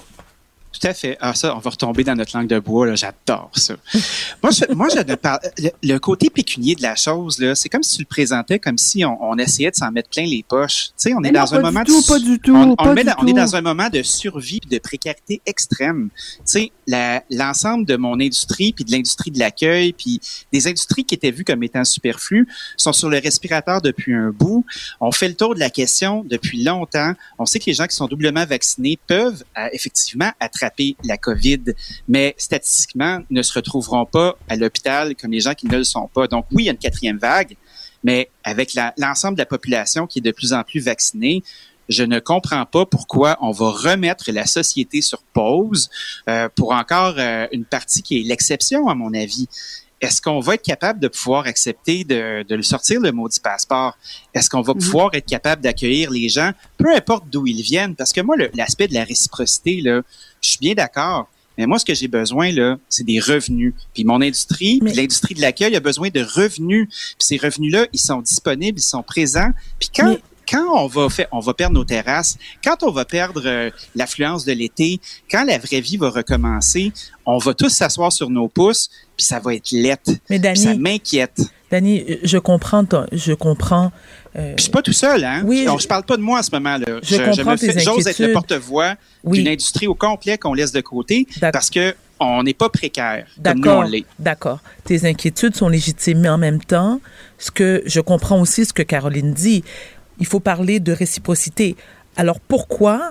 Tout 0.81 0.87
à 0.87 0.95
fait. 0.95 1.19
Ah, 1.21 1.35
ça, 1.35 1.55
on 1.55 1.59
va 1.59 1.71
retomber 1.71 2.05
dans 2.05 2.14
notre 2.14 2.37
langue 2.37 2.47
de 2.49 2.59
bois. 2.59 2.87
là. 2.87 2.95
J'adore 2.95 3.51
ça. 3.55 3.75
moi, 4.43 4.51
je, 4.51 4.73
moi, 4.75 4.88
je 4.88 4.99
ne 5.01 5.14
parle. 5.14 5.40
Le, 5.59 5.71
le 5.83 5.99
côté 5.99 6.31
pécunier 6.31 6.75
de 6.75 6.83
la 6.83 6.97
chose, 6.97 7.38
là, 7.38 7.55
c'est 7.55 7.69
comme 7.69 7.83
si 7.83 7.97
tu 7.97 8.03
le 8.03 8.07
présentais 8.07 8.59
comme 8.59 8.79
si 8.79 9.05
on, 9.05 9.23
on 9.23 9.37
essayait 9.37 9.71
de 9.71 9.77
s'en 9.77 9.90
mettre 9.90 10.09
plein 10.09 10.25
les 10.25 10.43
poches. 10.49 10.87
Tu 10.88 10.93
sais, 10.97 11.14
on 11.14 11.19
est 11.19 11.31
Mais 11.31 11.33
non, 11.33 11.45
dans 11.45 11.55
un 11.55 11.61
moment 11.61 11.85
tout, 11.85 12.01
de, 12.01 12.07
pas 12.07 12.19
du 12.19 12.38
tout, 12.38 12.55
on, 12.57 12.71
on 12.73 12.77
pas 12.77 12.88
le 12.88 12.95
met 12.95 13.03
du 13.03 13.09
dans- 13.11 13.16
on 13.19 13.27
est 13.27 13.33
dans 13.35 13.57
un 13.57 13.61
moment 13.61 13.88
de 13.90 14.03
survie 14.03 14.61
puis 14.61 14.71
de 14.71 14.79
précarité 14.79 15.43
extrême. 15.45 16.09
Tu 16.51 16.71
sais, 16.87 17.23
l'ensemble 17.31 17.85
de 17.85 17.97
mon 17.97 18.14
industrie 18.19 18.73
puis 18.73 18.85
de 18.85 18.93
l'industrie 18.93 19.31
de 19.31 19.38
l'accueil 19.38 19.93
puis 19.93 20.21
des 20.53 20.66
industries 20.66 21.05
qui 21.05 21.14
étaient 21.14 21.31
vues 21.31 21.45
comme 21.45 21.62
étant 21.62 21.85
superflues 21.85 22.49
sont 22.79 22.93
sur 22.95 23.11
le 23.11 23.19
respirateur 23.19 23.83
depuis 23.83 24.14
un 24.14 24.31
bout. 24.31 24.64
On 25.01 25.12
fait 25.12 25.29
le 25.29 25.35
tour 25.35 25.55
de 25.55 25.61
la 25.61 25.69
question 25.71 26.25
depuis 26.29 26.64
longtemps. 26.64 27.12
On 27.38 27.45
sait 27.45 27.59
que 27.59 27.66
les 27.66 27.75
gens 27.75 27.87
qui 27.87 27.97
sont 27.97 28.07
doublement 28.07 28.47
vaccinés 28.47 28.99
peuvent 29.07 29.45
euh, 29.59 29.66
effectivement 29.73 30.31
attraper 30.40 30.70
la 31.05 31.17
COVID, 31.17 31.75
mais 32.09 32.35
statistiquement 32.39 33.21
ne 33.31 33.43
se 33.43 33.53
retrouveront 33.53 34.07
pas 34.07 34.37
à 34.49 34.57
l'hôpital 34.57 35.15
comme 35.17 35.33
les 35.33 35.41
gens 35.41 35.55
qui 35.55 35.67
ne 35.67 35.77
le 35.77 35.85
sont 35.85 36.09
pas. 36.13 36.27
Donc 36.27 36.47
oui, 36.53 36.65
il 36.65 36.67
y 36.67 36.69
a 36.69 36.73
une 36.73 36.79
quatrième 36.79 37.19
vague, 37.19 37.57
mais 38.03 38.31
avec 38.45 38.73
l'ensemble 38.97 39.37
de 39.37 39.43
la 39.43 39.47
population 39.47 40.07
qui 40.07 40.21
est 40.21 40.23
de 40.23 40.33
plus 40.33 40.53
en 40.53 40.63
plus 40.63 40.81
vaccinée, 40.81 41.43
je 41.91 42.05
ne 42.05 42.21
comprends 42.21 42.65
pas 42.67 42.87
pourquoi 42.87 43.37
on 43.41 43.51
va 43.51 43.71
remettre 43.71 44.31
la 44.31 44.47
société 44.47 45.03
sur 45.03 45.23
pause 45.35 45.91
euh, 46.29 46.49
pour 46.55 46.73
encore 46.73 47.15
euh, 47.19 47.47
une 47.53 47.65
partie 47.65 48.03
qui 48.03 48.21
est 48.21 48.23
l'exception, 48.23 48.89
à 48.89 48.95
mon 48.95 49.13
avis. 49.13 49.49
Est-ce 50.01 50.23
qu'on 50.23 50.41
va 50.41 50.55
être 50.55 50.63
capable 50.63 50.99
de 50.99 51.09
pouvoir 51.09 51.47
accepter 51.47 52.05
de, 52.05 52.43
de 52.45 52.55
le 52.55 52.63
sortir, 52.63 53.01
le 53.01 53.13
maudit 53.13 53.41
passeport? 53.41 53.99
Est-ce 54.33 54.49
qu'on 54.49 54.63
va 54.63 54.73
pouvoir 54.73 55.11
être 55.13 55.27
capable 55.27 55.61
d'accueillir 55.61 56.11
les 56.11 56.31
gens, 56.31 56.53
peu 56.79 56.95
importe 56.95 57.25
d'où 57.29 57.47
ils 57.47 57.61
viennent? 57.61 57.95
Parce 57.97 58.13
que 58.13 58.23
moi, 58.23 58.37
l'aspect 58.55 58.89
de 58.89 58.95
la 58.95 59.05
réciprocité, 59.05 59.83
là, 59.83 60.01
je 60.40 60.50
suis 60.50 60.59
bien 60.59 60.74
d'accord. 60.74 61.29
Mais 61.59 61.66
moi, 61.66 61.79
ce 61.79 61.85
que 61.85 61.94
j'ai 61.94 62.09
besoin, 62.09 62.53
là, 62.53 62.79
c'est 62.88 63.05
des 63.05 63.20
revenus. 63.20 63.74
Puis 63.92 64.05
mon 64.05 64.22
industrie, 64.22 64.79
puis 64.79 64.90
Mais- 64.90 64.94
l'industrie 64.94 65.35
de 65.35 65.40
l'accueil 65.42 65.76
a 65.76 65.81
besoin 65.81 66.09
de 66.09 66.20
revenus. 66.20 66.88
Puis 66.88 67.16
ces 67.18 67.37
revenus-là, 67.37 67.87
ils 67.92 68.00
sont 68.00 68.22
disponibles, 68.22 68.79
ils 68.79 68.83
sont 68.83 69.03
présents. 69.03 69.50
Puis 69.79 69.90
quand, 69.94 70.07
Mais- 70.11 70.20
quand 70.50 70.66
on 70.74 70.87
va 70.87 71.11
faire, 71.11 71.26
on 71.33 71.40
va 71.40 71.53
perdre 71.53 71.74
nos 71.74 71.85
terrasses, 71.85 72.38
quand 72.64 72.83
on 72.83 72.90
va 72.90 73.05
perdre 73.05 73.42
euh, 73.44 73.70
l'affluence 73.94 74.44
de 74.46 74.53
l'été, 74.53 75.00
quand 75.31 75.44
la 75.44 75.59
vraie 75.59 75.81
vie 75.83 75.98
va 75.98 76.09
recommencer, 76.11 76.92
on 77.26 77.37
va 77.38 77.53
tous 77.53 77.68
s'asseoir 77.68 78.11
sur 78.12 78.31
nos 78.31 78.48
pouces, 78.48 78.88
puis 79.16 79.26
ça 79.26 79.38
va 79.38 79.55
être 79.55 79.70
lettre. 79.72 80.12
Mais 80.31 80.38
Puis 80.40 80.57
ça 80.57 80.74
m'inquiète. 80.74 81.42
Dani, 81.70 82.05
je 82.24 82.38
comprends, 82.38 82.85
je 83.12 83.33
comprends. 83.33 83.92
Euh, 84.37 84.55
je 84.57 84.62
suis 84.62 84.71
pas 84.71 84.83
tout 84.83 84.93
seul, 84.93 85.25
hein? 85.25 85.43
Oui, 85.45 85.64
Donc, 85.64 85.79
je- 85.79 85.83
je 85.85 85.88
parle 85.88 86.05
pas 86.05 86.16
de 86.16 86.23
moi 86.23 86.38
à 86.38 86.43
ce 86.43 86.51
moment-là. 86.53 86.87
Je 87.03 87.16
comprends 87.16 87.53
me 87.53 87.57
tes 87.59 87.73
fais- 87.73 87.81
J'ose 87.81 88.07
être 88.07 88.19
le 88.21 88.33
porte-voix 88.33 88.95
Oui. 89.25 89.38
d'une 89.38 89.49
industrie 89.49 89.87
au 89.87 89.95
complet 89.95 90.38
qu'on 90.38 90.55
laisse 90.55 90.73
de 90.73 90.81
côté 90.81 91.27
parce 91.53 91.69
que 91.71 91.95
on 92.21 92.43
n'est 92.43 92.55
pas 92.55 92.69
précaire 92.69 93.27
comme 93.43 93.55
nous 93.61 93.61
on 93.62 93.64
D'accord, 93.64 93.85
l'est. 93.85 94.05
d'accord. 94.19 94.59
Tes 94.85 95.07
inquiétudes 95.07 95.57
sont 95.57 95.69
légitimes, 95.69 96.21
mais 96.21 96.29
en 96.29 96.37
même 96.38 96.61
temps, 96.62 97.01
ce 97.38 97.51
que 97.51 97.83
je 97.87 98.01
comprends 98.01 98.40
aussi 98.40 98.66
ce 98.66 98.73
que 98.75 98.83
Caroline 98.83 99.33
dit, 99.33 99.64
il 100.19 100.27
faut 100.27 100.40
parler 100.40 100.81
de 100.81 100.93
réciprocité. 100.93 101.77
Alors 102.16 102.38
pourquoi, 102.38 103.11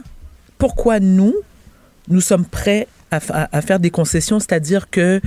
pourquoi 0.60 0.99
nous, 0.99 1.34
nous 2.08 2.21
sommes 2.21 2.45
prêts 2.45 2.88
à, 3.12 3.19
à 3.51 3.62
faire 3.63 3.79
des 3.79 3.89
concessions, 3.89 4.39
c'est-à-dire 4.39 4.89
que 4.91 5.19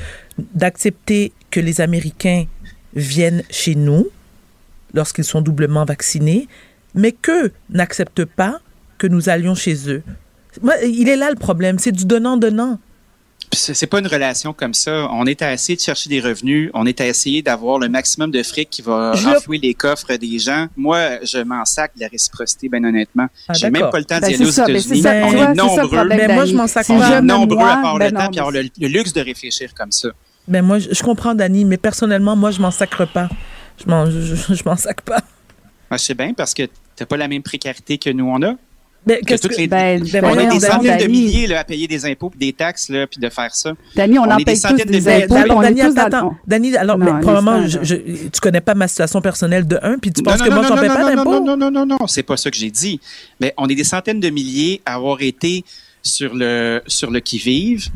d'accepter 0.55 1.33
que 1.51 1.59
les 1.61 1.81
Américains 1.81 2.45
viennent 2.95 3.43
chez 3.51 3.75
nous 3.75 4.07
lorsqu'ils 4.95 5.25
sont 5.25 5.41
doublement 5.41 5.85
vaccinés, 5.85 6.49
mais 6.95 7.13
qu'eux 7.13 7.53
n'acceptent 7.71 8.25
pas 8.25 8.61
que 8.99 9.07
nous 9.07 9.29
allions 9.29 9.55
chez 9.55 9.91
eux. 9.91 10.03
Moi, 10.63 10.75
il 10.85 11.09
est 11.09 11.17
là 11.17 11.31
le 11.31 11.37
problème, 11.37 11.79
c'est 11.79 11.93
du 11.93 12.05
donnant-donnant. 12.05 12.79
C'est 13.55 13.75
c'est 13.75 13.87
pas 13.87 13.99
une 13.99 14.07
relation 14.07 14.55
comme 14.55 14.73
ça. 14.73 15.09
On 15.11 15.27
est 15.27 15.43
à 15.43 15.53
essayer 15.53 15.77
de 15.77 15.81
chercher 15.83 16.09
des 16.09 16.21
revenus. 16.21 16.71
On 16.73 16.87
est 16.87 17.01
à 17.03 17.07
essayer 17.07 17.43
d'avoir 17.43 17.79
le 17.79 17.89
maximum 17.91 18.31
de 18.31 18.43
fric 18.43 18.71
qui 18.71 18.81
va 18.81 19.13
Je- 19.15 19.29
enflouer 19.29 19.59
les 19.59 19.75
coffres 19.75 20.15
des 20.17 20.39
gens. 20.39 20.69
Moi, 20.75 21.19
je 21.23 21.39
m'en 21.39 21.65
sac 21.67 21.93
de 21.97 22.01
la 22.01 22.09
réciprocité, 22.09 22.71
ben 22.71 22.83
honnêtement. 22.85 23.27
Ah, 23.49 23.53
J'ai 23.53 23.69
même 23.69 23.91
pas 23.91 23.99
le 23.99 24.05
temps 24.07 24.21
Ben, 24.21 24.29
d'y 24.29 24.35
aller 24.37 24.45
aux 24.45 24.47
ben, 24.47 24.53
c'est 24.53 24.71
États-Unis. 24.71 25.03
Ben, 25.03 25.25
on 25.25 25.31
tu 25.31 25.37
vois, 25.37 25.45
est 25.51 25.55
nombreux. 25.55 25.89
problème, 25.89 26.19
Mais 26.27 26.35
moi, 26.35 26.45
je 26.47 26.55
m'en 26.55 26.67
sac. 26.67 26.87
On 26.89 26.99
je 27.03 27.13
est 27.13 27.21
nombreux 27.21 27.59
à 27.59 27.61
noie, 27.61 27.73
avoir 27.73 27.99
ben 27.99 28.05
le 28.07 28.11
non, 28.13 28.21
temps 28.21 28.31
mais 28.33 28.39
avoir 28.39 28.53
le, 28.53 28.63
le 28.81 28.89
luxe 28.89 29.13
de 29.13 29.21
réfléchir 29.21 29.75
comme 29.75 29.93
ça. 29.93 30.09
Ben 30.49 30.63
moi, 30.63 30.79
je, 30.79 30.89
je 30.93 31.03
comprends, 31.03 31.35
Dani, 31.35 31.67
mais 31.67 31.77
personnellement, 31.77 32.37
moi, 32.37 32.53
je 32.53 32.61
m'en 32.61 32.71
sacre 32.71 33.05
pas. 33.07 33.29
Je 33.79 33.91
m'en, 33.91 34.07
je, 34.11 34.21
je- 34.21 34.55
je 34.55 34.63
m'en 34.65 34.77
sac 34.77 35.01
pas. 35.03 35.21
Je 35.91 35.97
sais 35.99 36.15
bien 36.15 36.33
parce 36.35 36.55
que 36.55 36.63
t'as 36.97 37.07
pas 37.07 37.17
la 37.17 37.29
même 37.29 37.43
précarité 37.43 37.99
que 37.99 38.11
nous 38.11 38.27
on 38.27 38.43
a. 38.43 38.55
Mais 39.05 39.19
Que 39.21 39.35
que- 39.35 39.57
les- 39.57 39.67
Ben, 39.67 40.01
Ben, 40.13 40.25
on 40.25 40.39
a 40.39 40.45
des 40.47 40.61
centaines 40.61 40.99
de 40.99 41.07
milliers 41.09 41.49
là, 41.49 41.61
à 41.61 41.65
payer 41.65 41.89
des 41.89 42.07
impôts 42.07 42.31
et 42.37 42.39
des 42.39 42.53
taxes 42.53 42.89
là, 42.89 43.07
puis 43.09 43.19
de 43.21 43.29
faire 43.29 43.53
ça. 43.53 43.73
Dani, 43.97 44.17
on 44.17 44.23
On 44.23 44.27
en 44.31 44.35
est 44.37 44.39
des 44.39 44.45
paye 44.45 44.55
tous 44.55 44.61
centaines 44.61 44.87
de 44.87 44.93
des 44.93 45.01
milliers. 45.01 45.25
impôts. 45.25 45.35
alors, 45.35 45.57
on 45.57 45.63
est 45.63 45.75
Dani, 45.75 45.99
attends. 45.99 46.37
Dani, 46.47 46.77
alors, 46.77 46.99
Non, 46.99 47.05
mais 47.07 47.11
un 47.11 47.19
probablement, 47.21 47.67
je, 47.67 47.79
je- 47.83 48.29
tu 48.29 48.41
connais 48.41 48.61
pas 48.61 48.75
ma 48.75 48.87
situation 48.87 49.21
personnelle 49.21 49.67
de 49.67 49.77
un, 49.83 49.99
puis 49.99 50.13
tu 50.13 50.23
penses 50.23 50.39
non, 50.39 50.45
que 50.45 50.51
non, 50.51 50.57
moi, 50.57 50.65
j'en 50.69 50.77
non, 50.77 50.83
pas 50.87 51.01
non, 51.03 51.17
d'impôts? 51.17 51.31
Non, 51.41 51.45
non, 51.45 51.57
non, 51.57 51.71
non, 51.85 51.97
non, 51.99 52.07
c'est 52.07 52.23
pas 52.23 52.37
ça 52.37 52.49
que 52.49 52.57
j'ai 52.57 52.71
dit. 52.71 53.01
Mais 53.41 53.53
on 53.57 53.67
est 53.69 53.75
des 53.75 53.83
centaines 53.83 54.21
de 54.21 54.31
milliers 54.31 54.81
à 54.87 54.95
avoir 54.95 55.21
été 55.21 55.65
sur 56.05 56.33
le, 56.37 56.81
sur 56.87 57.11
le 57.11 57.19
qui-vive, 57.19 57.89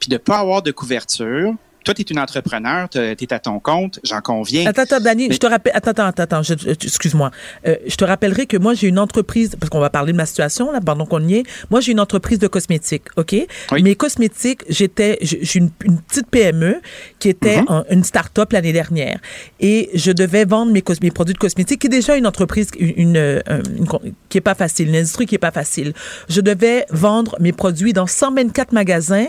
puis 0.00 0.08
de 0.08 0.16
pas 0.16 0.38
avoir 0.40 0.62
de 0.62 0.72
couverture. 0.72 1.54
Toi, 1.84 1.94
tu 1.94 2.02
es 2.02 2.04
une 2.10 2.18
entrepreneur, 2.18 2.88
tu 2.88 2.98
es 2.98 3.32
à 3.32 3.38
ton 3.38 3.58
compte, 3.58 4.00
j'en 4.04 4.20
conviens. 4.20 4.66
Attends, 4.66 4.82
attends, 4.82 5.00
Dani, 5.00 5.28
Mais- 5.28 5.34
je 5.34 5.38
te 5.40 5.46
rappelle. 5.46 5.72
Attends, 5.74 5.90
attends, 5.92 6.22
attends, 6.22 6.42
je- 6.42 6.54
je- 6.58 6.70
excuse-moi. 6.86 7.30
Euh, 7.66 7.76
je 7.86 7.96
te 7.96 8.04
rappellerai 8.04 8.46
que 8.46 8.56
moi, 8.56 8.74
j'ai 8.74 8.88
une 8.88 8.98
entreprise, 8.98 9.56
parce 9.58 9.70
qu'on 9.70 9.80
va 9.80 9.88
parler 9.90 10.12
de 10.12 10.16
ma 10.16 10.26
situation, 10.26 10.70
là, 10.72 10.80
pendant 10.80 11.06
qu'on 11.06 11.26
y 11.26 11.36
est. 11.36 11.42
Moi, 11.70 11.80
j'ai 11.80 11.92
une 11.92 12.00
entreprise 12.00 12.38
de 12.38 12.48
cosmétiques, 12.48 13.04
OK? 13.16 13.34
Oui. 13.72 13.82
Mes 13.82 13.94
cosmétiques, 13.94 14.62
j'étais, 14.68 15.18
j'ai 15.22 15.58
une, 15.58 15.70
une 15.84 16.00
petite 16.00 16.26
PME 16.28 16.80
qui 17.18 17.28
était 17.30 17.62
Mhm. 17.62 17.66
en- 17.68 17.84
une 17.90 18.04
start-up 18.04 18.52
l'année 18.52 18.72
dernière. 18.72 19.18
Et 19.60 19.88
je 19.94 20.12
devais 20.12 20.44
vendre 20.44 20.72
mes, 20.72 20.82
produits 20.82 21.34
de 21.34 21.38
cosmétiques, 21.38 21.80
qui 21.80 21.86
est 21.86 21.90
déjà 21.90 22.16
une 22.16 22.26
entreprise, 22.26 22.68
une, 22.78 22.92
une, 22.96 23.16
euh, 23.16 23.40
une 23.48 23.86
qui 24.28 24.38
est 24.38 24.42
pas 24.42 24.54
facile, 24.54 24.88
une 24.88 24.96
industrie 24.96 25.26
qui 25.26 25.34
est 25.34 25.38
pas 25.38 25.50
facile. 25.50 25.92
Je 26.28 26.40
devais 26.40 26.84
vendre 26.90 27.36
mes 27.40 27.52
produits 27.52 27.92
dans 27.92 28.06
124 28.06 28.72
magasins 28.72 29.26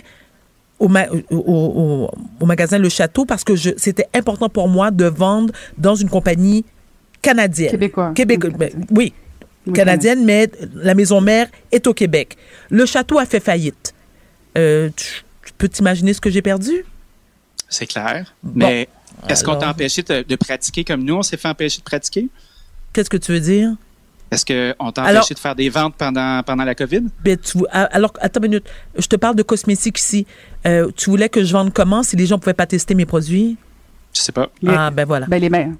au, 0.82 0.88
ma- 0.88 1.08
au, 1.10 1.38
au- 1.38 2.10
au 2.40 2.46
magasin 2.46 2.78
Le 2.78 2.90
Château 2.90 3.26
parce 3.26 3.44
que 3.44 3.56
je- 3.56 3.72
c'était 3.78 4.08
important 4.14 4.50
pour 4.50 4.68
moi 4.68 4.92
de 4.92 5.06
vendre 5.06 5.54
dans 5.78 5.96
une 5.96 6.10
compagnie 6.10 6.66
canadienne. 7.22 7.72
Québécois. 7.72 8.12
Québec, 8.16 8.44
Ok. 8.46 8.58
ben, 8.58 8.70
oui, 8.92 9.14
Oui, 9.68 9.74
canadienne, 9.74 10.26
mais 10.26 10.50
la 10.76 10.96
maison 10.96 11.22
mère 11.22 11.48
est 11.72 11.86
au 11.88 11.94
Québec. 11.94 12.36
Le 12.70 12.86
château 12.86 13.20
a 13.20 13.26
fait 13.26 13.40
faillite. 13.40 13.94
Euh, 14.58 14.90
tu, 14.96 15.06
tu 15.46 15.54
peux 15.58 15.70
t'imaginer 15.70 16.14
ce 16.14 16.20
que 16.22 16.30
j'ai 16.32 16.42
perdu? 16.42 16.84
C'est 17.70 17.86
clair. 17.86 18.34
Bon. 18.44 18.66
Mais 18.68 18.90
est-ce 19.30 19.44
qu'on 19.44 19.56
t'a 19.56 19.70
empêché 19.70 20.02
de, 20.02 20.24
de 20.24 20.36
pratiquer 20.36 20.84
comme 20.84 21.04
nous, 21.04 21.14
on 21.16 21.22
s'est 21.22 21.38
fait 21.38 21.48
empêcher 21.48 21.78
de 21.78 21.84
pratiquer? 21.84 22.28
Qu'est-ce 22.92 23.10
que 23.10 23.18
tu 23.18 23.32
veux 23.32 23.40
dire? 23.40 23.74
Est-ce 24.32 24.46
qu'on 24.46 24.92
t'a 24.94 25.04
empêché 25.04 25.34
de 25.34 25.40
faire 25.40 25.56
des 25.56 25.68
ventes 25.70 25.96
pendant, 25.98 26.42
pendant 26.44 26.64
la 26.64 26.74
COVID? 26.74 27.02
Ben, 27.24 27.38
tu, 27.38 27.58
alors, 27.70 28.14
attends 28.22 28.42
une 28.42 28.48
minute. 28.50 28.66
Je 28.98 29.06
te 29.08 29.18
parle 29.18 29.36
de 29.36 29.44
cosmétiques 29.44 30.00
ici. 30.00 30.26
Euh, 30.66 30.90
tu 30.96 31.10
voulais 31.10 31.28
que 31.28 31.44
je 31.44 31.52
vende 31.52 31.74
comment 31.74 32.02
si 32.02 32.16
les 32.16 32.26
gens 32.26 32.36
ne 32.36 32.40
pouvaient 32.42 32.54
pas 32.54 32.66
tester 32.66 32.96
mes 32.96 33.06
produits? 33.06 33.58
Je 34.14 34.22
sais 34.22 34.32
pas. 34.32 34.50
Les- 34.62 34.72
Ah, 34.74 34.90
ben 34.90 35.06
voilà. 35.06 35.26
Ben, 35.28 35.42
les 35.42 35.50
meilleurs. 35.50 35.72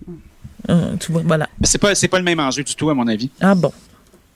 Hum, 0.68 0.98
tu 1.00 1.12
vois, 1.14 1.22
voilà. 1.26 1.48
C'est 1.64 1.78
pas, 1.78 1.96
c'est 1.96 2.08
pas 2.10 2.18
le 2.20 2.26
même 2.26 2.40
enjeu 2.42 2.64
du 2.64 2.76
tout, 2.76 2.90
à 2.90 2.94
mon 2.94 3.08
avis. 3.08 3.30
Ah 3.40 3.56
bon. 3.56 3.72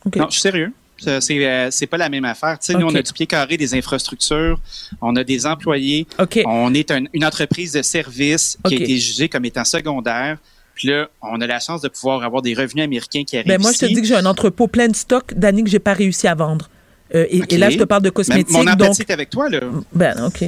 OK. 0.06 0.16
Non, 0.16 0.28
je 0.28 0.34
suis 0.34 0.42
sérieux. 0.42 0.72
C'est, 0.98 1.20
euh, 1.46 1.68
c'est 1.72 1.88
pas 1.88 1.98
la 1.98 2.08
même 2.08 2.24
affaire. 2.24 2.58
Nous, 2.70 2.86
on 2.88 2.96
a 2.96 3.02
du 3.02 3.12
pied 3.12 3.28
carré 3.28 3.58
des 3.58 3.74
infrastructures, 3.76 4.58
on 5.02 5.14
a 5.18 5.26
des 5.26 5.46
employés, 5.46 6.08
OK. 6.18 6.40
on 6.46 6.74
est 6.74 6.90
un- 6.90 7.04
une 7.14 7.26
entreprise 7.26 7.74
de 7.74 7.82
service 7.82 8.58
qui 8.66 8.76
a 8.76 8.78
été 8.78 8.98
jugée 8.98 9.28
comme 9.28 9.44
étant 9.44 9.66
secondaire. 9.66 10.38
Puis 10.76 10.90
là, 10.90 11.08
on 11.22 11.40
a 11.42 11.48
la 11.48 11.60
chance 11.60 11.82
de 11.82 11.88
pouvoir 11.88 12.22
avoir 12.24 12.42
des 12.42 12.54
revenus 12.54 12.84
américains 12.84 13.24
qui 13.24 13.38
arrivent 13.38 13.48
Ben 13.48 13.62
moi, 13.62 13.72
je 13.72 13.80
te 13.80 13.86
dis 13.86 13.96
que 14.02 14.06
j'ai 14.08 14.16
un 14.16 14.26
entrepôt 14.26 14.68
plein 14.68 14.88
de 14.90 14.96
stock 14.96 15.34
d'années 15.34 15.64
que 15.64 15.70
j'ai 15.70 15.80
pas 15.80 15.94
réussi 15.94 16.28
à 16.28 16.36
vendre. 16.36 16.70
Euh, 17.14 17.26
et, 17.30 17.58
là, 17.58 17.70
je 17.70 17.78
te 17.78 17.84
parle 17.84 18.02
de 18.02 18.08
Mais 18.10 18.14
cosmétiques. 18.14 18.50
mon 18.52 18.62
empathie 18.68 18.78
donc, 19.00 19.00
est 19.00 19.14
avec 19.14 19.30
toi, 19.30 19.50
là. 19.50 19.60
ben, 19.94 20.26
OK. 20.26 20.44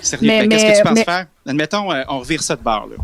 Sérieux, 0.00 0.48
qu'est-ce 0.48 0.64
que 0.64 0.76
tu 0.78 0.82
penses 0.82 0.94
mais- 0.94 1.04
faire? 1.04 1.26
Admettons, 1.46 1.92
euh, 1.92 2.02
on 2.08 2.20
revire 2.20 2.42
ça 2.42 2.56
de 2.56 2.62
bord. 2.62 2.88
là. 2.90 2.96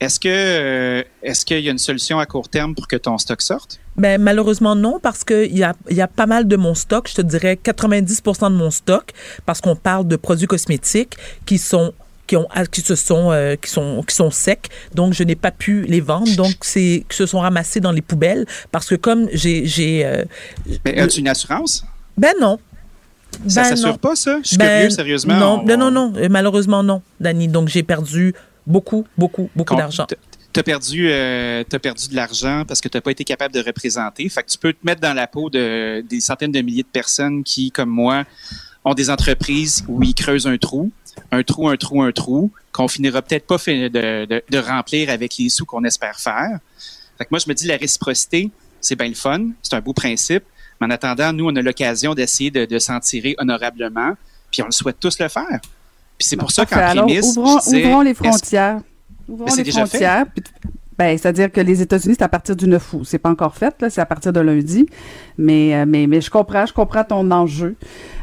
Est-ce 0.00 0.18
que 0.18 0.28
euh, 0.30 1.02
est-ce 1.22 1.44
qu'il 1.44 1.60
y 1.60 1.68
a 1.68 1.72
une 1.72 1.78
solution 1.78 2.18
à 2.18 2.24
court 2.24 2.48
terme 2.48 2.74
pour 2.74 2.88
que 2.88 2.96
ton 2.96 3.18
stock 3.18 3.42
sorte? 3.42 3.78
Ben, 3.96 4.20
malheureusement, 4.20 4.74
non, 4.74 4.98
parce 4.98 5.24
qu'il 5.24 5.56
y 5.56 5.62
a, 5.62 5.74
il 5.90 5.96
y 5.96 6.00
a 6.00 6.08
pas 6.08 6.24
mal 6.26 6.48
de 6.48 6.56
mon 6.56 6.74
stock. 6.74 7.06
Je 7.08 7.14
te 7.16 7.22
dirais 7.22 7.58
90% 7.62 8.50
de 8.50 8.56
mon 8.56 8.70
stock, 8.70 9.12
parce 9.44 9.60
qu'on 9.60 9.76
parle 9.76 10.08
de 10.08 10.16
produits 10.16 10.46
cosmétiques 10.46 11.16
qui 11.44 11.58
sont 11.58 11.92
qui 12.30 12.36
ont 12.36 12.46
qui 12.70 12.80
se 12.80 12.94
sont 12.94 13.32
euh, 13.32 13.56
qui 13.56 13.68
sont 13.68 14.04
qui 14.06 14.14
sont 14.14 14.30
secs 14.30 14.68
donc 14.94 15.14
je 15.14 15.24
n'ai 15.24 15.34
pas 15.34 15.50
pu 15.50 15.82
les 15.82 16.00
vendre 16.00 16.32
donc 16.36 16.54
c'est 16.60 17.04
qui 17.08 17.16
se 17.16 17.26
sont 17.26 17.40
ramassés 17.40 17.80
dans 17.80 17.90
les 17.90 18.02
poubelles 18.02 18.46
parce 18.70 18.86
que 18.88 18.94
comme 18.94 19.28
j'ai 19.32 19.66
j'ai 19.66 20.04
euh, 20.04 20.24
Mais 20.84 21.00
as-tu 21.00 21.18
une 21.20 21.28
assurance? 21.28 21.84
ben 22.16 22.34
non 22.40 22.58
Ça 23.48 23.62
Ben 23.62 23.68
s'assure 23.70 23.98
pas, 23.98 24.14
ça? 24.14 24.38
Je 24.42 24.48
suis 24.48 24.56
Ben, 24.58 24.66
curieux, 24.82 24.90
sérieusement. 24.90 25.36
Non, 25.36 25.64
On- 25.66 25.76
non, 25.76 25.90
non, 25.90 26.12
euh, 26.16 26.28
malheureusement 26.30 26.82
non, 26.84 27.02
Dani. 27.18 27.48
Donc 27.48 27.68
j'ai 27.68 27.82
perdu 27.82 28.32
beaucoup, 28.66 29.04
beaucoup, 29.18 29.48
beaucoup 29.56 29.74
d'argent. 29.76 30.06
T'as 30.52 30.62
perdu, 30.64 31.08
euh, 31.10 31.62
t'as 31.68 31.78
perdu 31.78 32.08
de 32.08 32.16
l'argent 32.16 32.64
parce 32.66 32.80
que 32.80 32.88
t'as 32.88 33.00
pas 33.00 33.12
été 33.12 33.24
capable 33.24 33.54
de 33.54 33.62
représenter. 33.70 34.28
Fait 34.28 34.42
que 34.44 34.50
tu 34.50 34.58
peux 34.58 34.72
te 34.72 34.84
mettre 34.84 35.00
dans 35.00 35.14
la 35.14 35.26
peau 35.26 35.48
de 35.50 36.00
des 36.08 36.20
centaines 36.20 36.52
de 36.52 36.60
milliers 36.60 36.82
de 36.82 36.88
personnes 37.00 37.42
qui, 37.44 37.70
comme 37.70 37.90
moi, 37.90 38.24
ont 38.84 38.94
des 38.94 39.10
entreprises 39.10 39.84
où 39.88 40.02
ils 40.02 40.14
creusent 40.14 40.46
un 40.48 40.58
trou, 40.58 40.90
un 41.32 41.42
trou, 41.42 41.68
un 41.68 41.76
trou, 41.76 42.02
un 42.02 42.12
trou, 42.12 42.50
qu'on 42.72 42.88
finira 42.88 43.22
peut-être 43.22 43.46
pas 43.46 43.56
de, 43.56 43.88
de- 44.26 44.42
de 44.48 44.58
remplir 44.58 45.10
avec 45.10 45.36
les 45.38 45.48
sous 45.48 45.64
qu'on 45.66 45.84
espère 45.84 46.18
faire. 46.20 46.58
Fait 47.18 47.24
que 47.24 47.28
moi, 47.30 47.38
je 47.44 47.48
me 47.48 47.54
dis 47.54 47.66
la 47.66 47.76
réciprocité, 47.76 48.50
c'est 48.80 48.96
bien 48.96 49.08
le 49.08 49.14
fun, 49.14 49.48
c'est 49.62 49.74
un 49.74 49.80
beau 49.80 49.92
principe. 49.92 50.44
Mais 50.80 50.86
en 50.86 50.90
attendant, 50.90 51.32
nous, 51.32 51.46
on 51.46 51.54
a 51.56 51.62
l'occasion 51.62 52.14
d'essayer 52.14 52.50
de, 52.50 52.64
de 52.64 52.78
s'en 52.78 52.98
tirer 53.00 53.34
honorablement, 53.38 54.14
puis 54.50 54.62
on 54.62 54.66
le 54.66 54.72
souhaite 54.72 54.98
tous 54.98 55.18
le 55.18 55.28
faire. 55.28 55.60
Puis 56.18 56.28
c'est 56.28 56.36
pour 56.36 56.50
ça 56.50 56.64
qu'en 56.66 56.76
prémisse, 57.04 57.36
ouvrons, 57.36 57.58
je 57.58 57.64
disais, 57.64 57.84
ouvrons 57.86 58.00
les 58.02 58.14
frontières. 58.14 58.80
Ouvrons 59.28 59.44
Mais 59.46 59.50
c'est 59.52 59.62
les 59.64 59.72
frontières. 59.72 60.24
puis- 60.34 60.44
Ben, 60.98 61.16
c'est-à-dire 61.16 61.50
que 61.50 61.60
les 61.62 61.80
États-Unis, 61.80 62.14
c'est 62.18 62.24
à 62.24 62.28
partir 62.28 62.54
du 62.54 62.66
9 62.68 62.92
août. 62.92 63.04
C'est 63.06 63.18
pas 63.18 63.30
encore 63.30 63.54
fait, 63.56 63.74
là, 63.80 63.88
c'est 63.88 64.02
à 64.02 64.06
partir 64.06 64.32
de 64.34 64.40
lundi. 64.40 64.86
Mais, 65.38 65.74
euh, 65.74 65.84
mais, 65.86 66.06
mais 66.06 66.20
je 66.20 66.30
comprends, 66.30 66.66
je 66.66 66.74
comprends 66.74 67.04
ton 67.04 67.30
enjeu. 67.30 67.74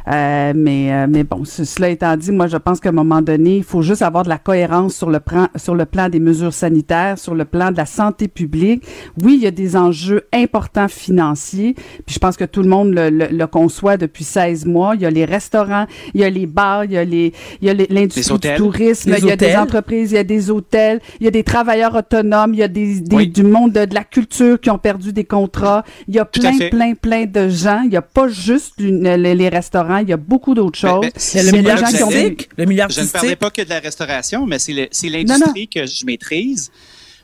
Euh, 0.09 0.53
mais, 0.55 0.93
euh, 0.93 1.07
mais 1.09 1.23
bon, 1.23 1.43
ce- 1.43 1.65
cela 1.65 1.89
étant 1.89 2.15
dit, 2.15 2.31
moi, 2.31 2.47
je 2.47 2.57
pense 2.57 2.79
qu'à 2.79 2.89
un 2.89 2.93
moment 2.93 3.21
donné, 3.21 3.57
il 3.57 3.63
faut 3.63 3.81
juste 3.81 4.01
avoir 4.01 4.23
de 4.23 4.29
la 4.29 4.37
cohérence 4.37 4.95
sur 4.95 5.09
le, 5.09 5.19
plan, 5.19 5.47
sur 5.57 5.75
le 5.75 5.85
plan 5.85 6.07
des 6.07 6.19
mesures 6.19 6.53
sanitaires, 6.53 7.17
sur 7.19 7.35
le 7.35 7.43
plan 7.45 7.71
de 7.71 7.77
la 7.77 7.85
santé 7.85 8.27
publique. 8.27 8.83
Oui, 9.21 9.35
il 9.37 9.43
y 9.43 9.47
a 9.47 9.51
des 9.51 9.75
enjeux 9.75 10.23
importants 10.33 10.87
financiers, 10.87 11.73
puis 12.05 12.13
je 12.15 12.19
pense 12.19 12.37
que 12.37 12.45
tout 12.45 12.61
le 12.61 12.69
monde 12.69 12.93
le, 12.93 13.09
le, 13.09 13.27
le 13.31 13.47
conçoit 13.47 13.97
depuis 13.97 14.23
16 14.23 14.65
mois. 14.65 14.95
Il 14.95 15.01
y 15.01 15.05
a 15.05 15.09
les 15.09 15.25
restaurants, 15.25 15.85
il 16.13 16.21
y 16.21 16.23
a 16.23 16.29
les 16.29 16.45
bars, 16.45 16.85
il 16.85 16.91
y 16.93 16.97
a 16.97 17.03
les, 17.03 17.33
il 17.61 17.67
y 17.67 17.69
a 17.69 17.73
l'industrie 17.73 18.39
du 18.39 18.47
tourisme, 18.55 19.09
il 19.17 19.25
y 19.25 19.31
a 19.31 19.35
des 19.35 19.45
entreprises, 19.57 20.11
il 20.11 20.15
y 20.15 20.19
a 20.19 20.23
des 20.23 20.49
hôtels, 20.49 21.01
il 21.19 21.25
y 21.25 21.27
a 21.27 21.31
des 21.31 21.43
travailleurs 21.43 21.95
autonomes, 21.95 22.53
il 22.53 22.59
y 22.59 22.63
a 22.63 22.67
des, 22.67 23.01
des- 23.01 23.15
Oui. 23.15 23.27
du 23.27 23.43
monde 23.43 23.73
de, 23.73 23.85
de 23.85 23.93
la 23.93 24.03
culture 24.03 24.59
qui 24.59 24.69
ont 24.69 24.77
perdu 24.77 25.11
des 25.11 25.25
contrats. 25.25 25.83
Il 26.07 26.15
y 26.15 26.19
a 26.19 26.25
Tout 26.25 26.39
plein, 26.39 26.69
plein, 26.69 26.93
plein 26.93 27.25
de 27.25 27.49
gens. 27.49 27.81
Il 27.85 27.91
y 27.91 27.97
a 27.97 28.01
pas 28.01 28.27
juste 28.27 28.75
une- 28.79 29.03
les, 29.03 29.35
les 29.35 29.49
restaurants, 29.49 29.96
il 30.01 30.09
y 30.09 30.13
a 30.13 30.17
beaucoup 30.17 30.53
d'autres 30.55 30.79
Mais- 30.83 30.89
choses. 30.89 31.01
mais 31.01 31.07
Il 31.09 31.13
y 31.13 31.17
a 31.17 31.19
c'est 31.19 31.43
le 31.43 31.51
milieu 31.57 31.71
artistique, 31.71 32.49
le 32.57 32.65
milieu 32.65 32.83
Je 32.89 33.01
ne 33.01 33.05
parlais 33.07 33.29
artistique. 33.31 33.39
pas 33.39 33.49
que 33.51 33.61
de 33.61 33.69
la 33.69 33.79
restauration, 33.79 34.45
mais 34.45 34.59
c'est 34.59 35.09
l'industrie 35.09 35.67
que 35.67 35.85
je 35.85 36.05
maîtrise. 36.05 36.71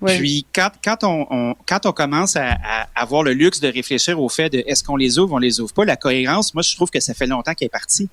Oui. 0.02 0.18
Puis 0.18 0.46
quand, 0.54 0.70
quand, 0.84 1.04
on, 1.04 1.28
on- 1.30 1.56
quand 1.66 1.86
on 1.86 1.94
commence 1.94 2.36
à, 2.36 2.58
à 2.64 2.88
avoir 2.96 3.24
le 3.24 3.32
luxe 3.34 3.62
de 3.62 3.70
réfléchir 3.70 4.20
au 4.22 4.28
fait 4.28 4.50
de 4.50 4.62
est-ce 4.68 4.84
qu'on 4.84 4.98
les 4.98 5.18
ouvre, 5.18 5.34
on 5.36 5.38
les 5.38 5.62
ouvre 5.62 5.72
pas, 5.74 5.86
la 5.86 5.96
cohérence, 5.96 6.54
moi 6.54 6.62
je 6.62 6.76
trouve 6.76 6.90
que 6.90 7.00
ça 7.00 7.14
fait 7.14 7.28
longtemps 7.28 7.54
qu'elle 7.54 7.68
est 7.68 7.70
partie. 7.70 8.10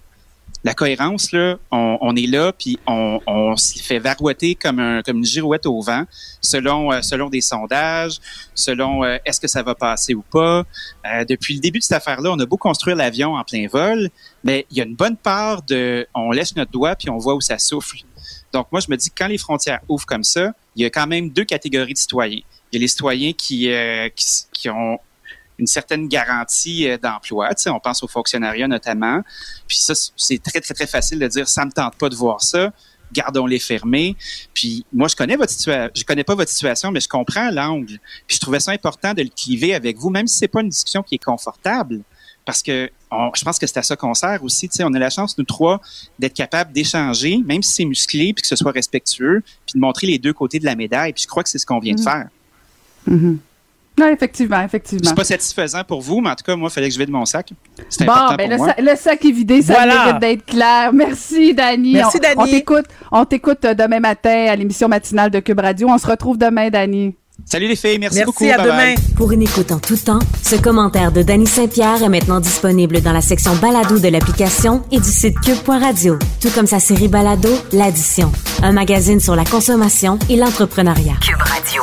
La 0.63 0.75
cohérence, 0.75 1.33
là, 1.33 1.59
on, 1.71 1.97
on 2.03 2.15
est 2.17 2.27
là, 2.27 2.53
puis 2.53 2.79
on, 2.87 3.19
on 3.27 3.57
s'y 3.57 3.79
fait 3.79 3.99
varouetter 3.99 4.55
comme, 4.55 4.79
un, 4.79 5.03
comme 5.03 5.19
une 5.19 5.25
girouette 5.25 5.65
au 5.65 5.81
vent, 5.81 6.05
selon, 6.43 6.93
euh, 6.93 7.01
selon 7.01 7.31
des 7.31 7.41
sondages, 7.41 8.19
selon 8.55 9.03
euh, 9.03 9.17
est-ce 9.25 9.41
que 9.41 9.49
ça 9.49 9.63
va 9.63 9.75
passer 9.75 10.15
ou 10.15 10.23
pas. 10.23 10.65
Euh, 11.07 11.25
depuis 11.25 11.55
le 11.55 11.61
début 11.61 11.79
de 11.79 11.85
cette 11.85 11.97
affaire-là, 11.97 12.31
on 12.33 12.39
a 12.39 12.45
beau 12.45 12.59
construire 12.59 12.97
l'avion 12.97 13.37
en 13.37 13.45
plein 13.45 13.67
vol, 13.69 14.11
mais 14.45 14.67
il 14.71 14.77
y 14.77 14.81
a 14.83 14.85
une 14.85 14.97
bonne 14.97 15.17
part 15.17 15.63
de 15.63 16.07
on 16.15 16.31
laisse 16.31 16.55
notre 16.57 16.71
doigt 16.71 16.95
puis 16.95 17.09
on 17.09 17.17
voit 17.17 17.35
où 17.35 17.41
ça 17.41 17.59
souffle. 17.59 17.97
Donc 18.53 18.67
moi, 18.73 18.81
je 18.81 18.91
me 18.91 18.97
dis 18.97 19.11
que 19.11 19.15
quand 19.17 19.29
les 19.29 19.39
frontières 19.39 19.81
ouvrent 19.89 20.07
comme 20.07 20.25
ça, 20.25 20.53
il 20.77 20.83
y 20.83 20.85
a 20.85 20.91
quand 20.91 21.07
même 21.07 21.31
deux 21.31 21.45
catégories 21.45 21.95
de 21.95 21.99
citoyens. 21.99 22.41
Il 22.73 22.77
y 22.77 22.79
a 22.79 22.81
les 22.81 22.89
citoyens 22.89 23.33
qui, 23.33 23.71
euh, 23.71 24.09
qui, 24.15 24.27
qui 24.53 24.69
ont 24.69 24.99
une 25.61 25.67
certaine 25.69 26.09
garantie 26.09 26.89
euh, 26.89 26.99
d'emploi. 26.99 27.49
Tu 27.55 27.63
sais, 27.65 27.71
on 27.71 27.79
pense 27.81 28.03
au 28.03 28.09
fonctionnariat 28.09 28.67
notamment. 28.67 29.21
Puis 29.69 29.79
ça, 29.79 29.95
c'est 30.17 30.43
très, 30.43 30.61
très, 30.61 30.75
très 30.75 30.87
facile 30.87 31.19
de 31.21 31.29
dire 31.29 31.49
ça 31.49 31.65
me 31.65 31.71
tente 31.71 31.95
pas 31.97 32.09
de 32.09 32.17
voir 32.17 32.41
ça. 32.43 32.73
gardons-les 33.13 33.59
fermés. 33.59 34.17
Puis 34.55 34.85
moi, 34.93 35.09
je 35.09 35.17
connais 35.17 35.35
votre 35.37 35.51
situation, 35.53 35.91
je 35.97 36.05
connais 36.05 36.23
pas 36.25 36.35
votre 36.37 36.51
situation, 36.51 36.93
mais 36.93 37.01
je 37.01 37.09
comprends 37.09 37.51
l'angle. 37.51 37.99
Puis 38.27 38.37
je 38.37 38.41
trouvais 38.41 38.61
ça 38.61 38.71
important 38.73 39.15
de 39.15 39.23
le 39.23 39.29
cliver 39.29 39.75
avec 39.75 39.97
vous, 39.99 40.11
même 40.11 40.27
si 40.29 40.37
c'est 40.39 40.49
pas 40.49 40.61
une 40.61 40.69
discussion 40.69 41.03
qui 41.03 41.17
est 41.17 41.25
confortable. 41.25 42.03
Parce 42.45 42.63
que 42.63 42.89
je 43.35 43.45
pense 43.45 43.59
que 43.59 43.67
c'est 43.67 43.79
à 43.79 43.83
ça 43.83 43.97
qu'on 43.97 44.15
sert 44.15 44.43
aussi. 44.45 44.69
Tu 44.69 44.77
sais, 44.77 44.85
on 44.85 44.95
a 44.95 44.99
la 45.01 45.11
chance, 45.11 45.37
nous 45.39 45.45
trois, 45.45 45.81
d'être 46.21 46.35
capables 46.35 46.73
d'échanger, 46.73 47.39
même 47.45 47.63
si 47.63 47.73
c'est 47.73 47.85
musclé, 47.85 48.33
puis 48.33 48.43
que 48.43 48.49
ce 48.49 48.57
soit 48.57 48.73
respectueux, 48.73 49.43
puis 49.67 49.75
de 49.75 49.81
montrer 49.81 50.07
les 50.07 50.19
deux 50.19 50.33
côtés 50.33 50.59
de 50.61 50.65
la 50.65 50.77
médaille. 50.77 51.13
Puis 51.13 51.25
je 51.25 51.29
crois 51.29 51.43
que 51.43 51.49
c'est 51.49 51.59
ce 51.59 51.67
qu'on 51.67 51.81
vient 51.81 51.95
de 51.97 52.01
Mhm. 52.01 52.05
faire. 52.05 52.29
Mhm. 53.07 53.39
Non, 53.99 54.07
effectivement, 54.09 54.63
effectivement. 54.63 55.03
C'est 55.09 55.15
pas 55.17 55.25
satisfaisant 55.25 55.83
pour 55.85 56.01
vous, 56.01 56.21
mais 56.21 56.31
en 56.31 56.35
tout 56.35 56.45
cas, 56.45 56.57
moi, 56.57 56.69
il 56.71 56.73
fallait 56.75 56.89
que 56.89 56.95
je 56.95 56.99
vide 56.99 57.11
mon 57.11 57.25
sac. 57.27 57.51
C'est 57.89 58.07
Bon, 58.07 58.13
important 58.13 58.37
ben 58.37 58.49
pour 58.49 58.51
le, 58.51 58.57
moi. 58.57 58.75
sa- 58.77 58.83
le 58.83 58.97
sac 58.97 59.25
est 59.25 59.31
vidé, 59.33 59.61
ça 59.63 59.75
Voilà. 59.75 60.05
mérite 60.07 60.21
d'être 60.21 60.47
clair. 60.47 60.91
Merci, 60.93 61.53
Dani. 61.55 61.93
Merci, 61.95 62.17
on, 62.19 62.23
Dani. 62.23 62.35
On 62.39 62.45
t'écoute, 62.47 62.85
on 63.13 63.25
t'écoute 63.27 63.65
euh, 63.67 63.75
demain 63.75 64.01
matin 64.01 64.47
à 64.49 64.57
l'émission 64.57 64.89
matinale 64.89 65.31
de 65.31 65.41
Cube 65.41 65.61
Radio. 65.61 65.89
On 65.91 65.99
se 65.99 66.07
retrouve 66.07 66.39
demain, 66.39 66.71
Dani. 66.71 67.15
Salut 67.45 67.69
les 67.69 67.77
filles, 67.77 67.99
merci, 67.99 68.19
Merci, 68.19 68.27
beaucoup. 68.27 68.45
à 68.45 68.57
Bye 68.59 68.67
bye. 68.69 68.95
demain. 68.95 69.15
Pour 69.17 69.33
une 69.33 69.43
écoute 69.43 69.73
en 69.73 69.79
tout 69.79 69.97
temps, 69.97 70.19
ce 70.43 70.57
commentaire 70.57 71.11
de 71.11 71.23
Danny 71.23 71.47
Saint-Pierre 71.47 72.03
est 72.03 72.09
maintenant 72.11 72.39
disponible 72.39 73.01
dans 73.01 73.13
la 73.13 73.23
section 73.23 73.55
balado 73.57 73.99
de 73.99 74.09
l'application 74.09 74.83
et 74.93 75.01
du 75.01 75.09
site 75.11 75.39
cube.radio, 75.41 76.19
tout 76.41 76.51
comme 76.55 76.67
sa 76.67 76.81
série 76.81 77.09
balado 77.09 77.49
L'Addition, 77.73 78.31
un 78.63 78.73
magazine 78.73 79.21
sur 79.21 79.37
la 79.37 79.45
consommation 79.45 80.19
et 80.29 80.37
l'entrepreneuriat. 80.37 81.15
Cube 81.23 81.41
Radio. 81.43 81.83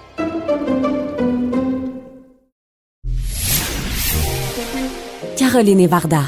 Caroline 5.51 5.81
et 5.81 5.87
Varda. 5.87 6.21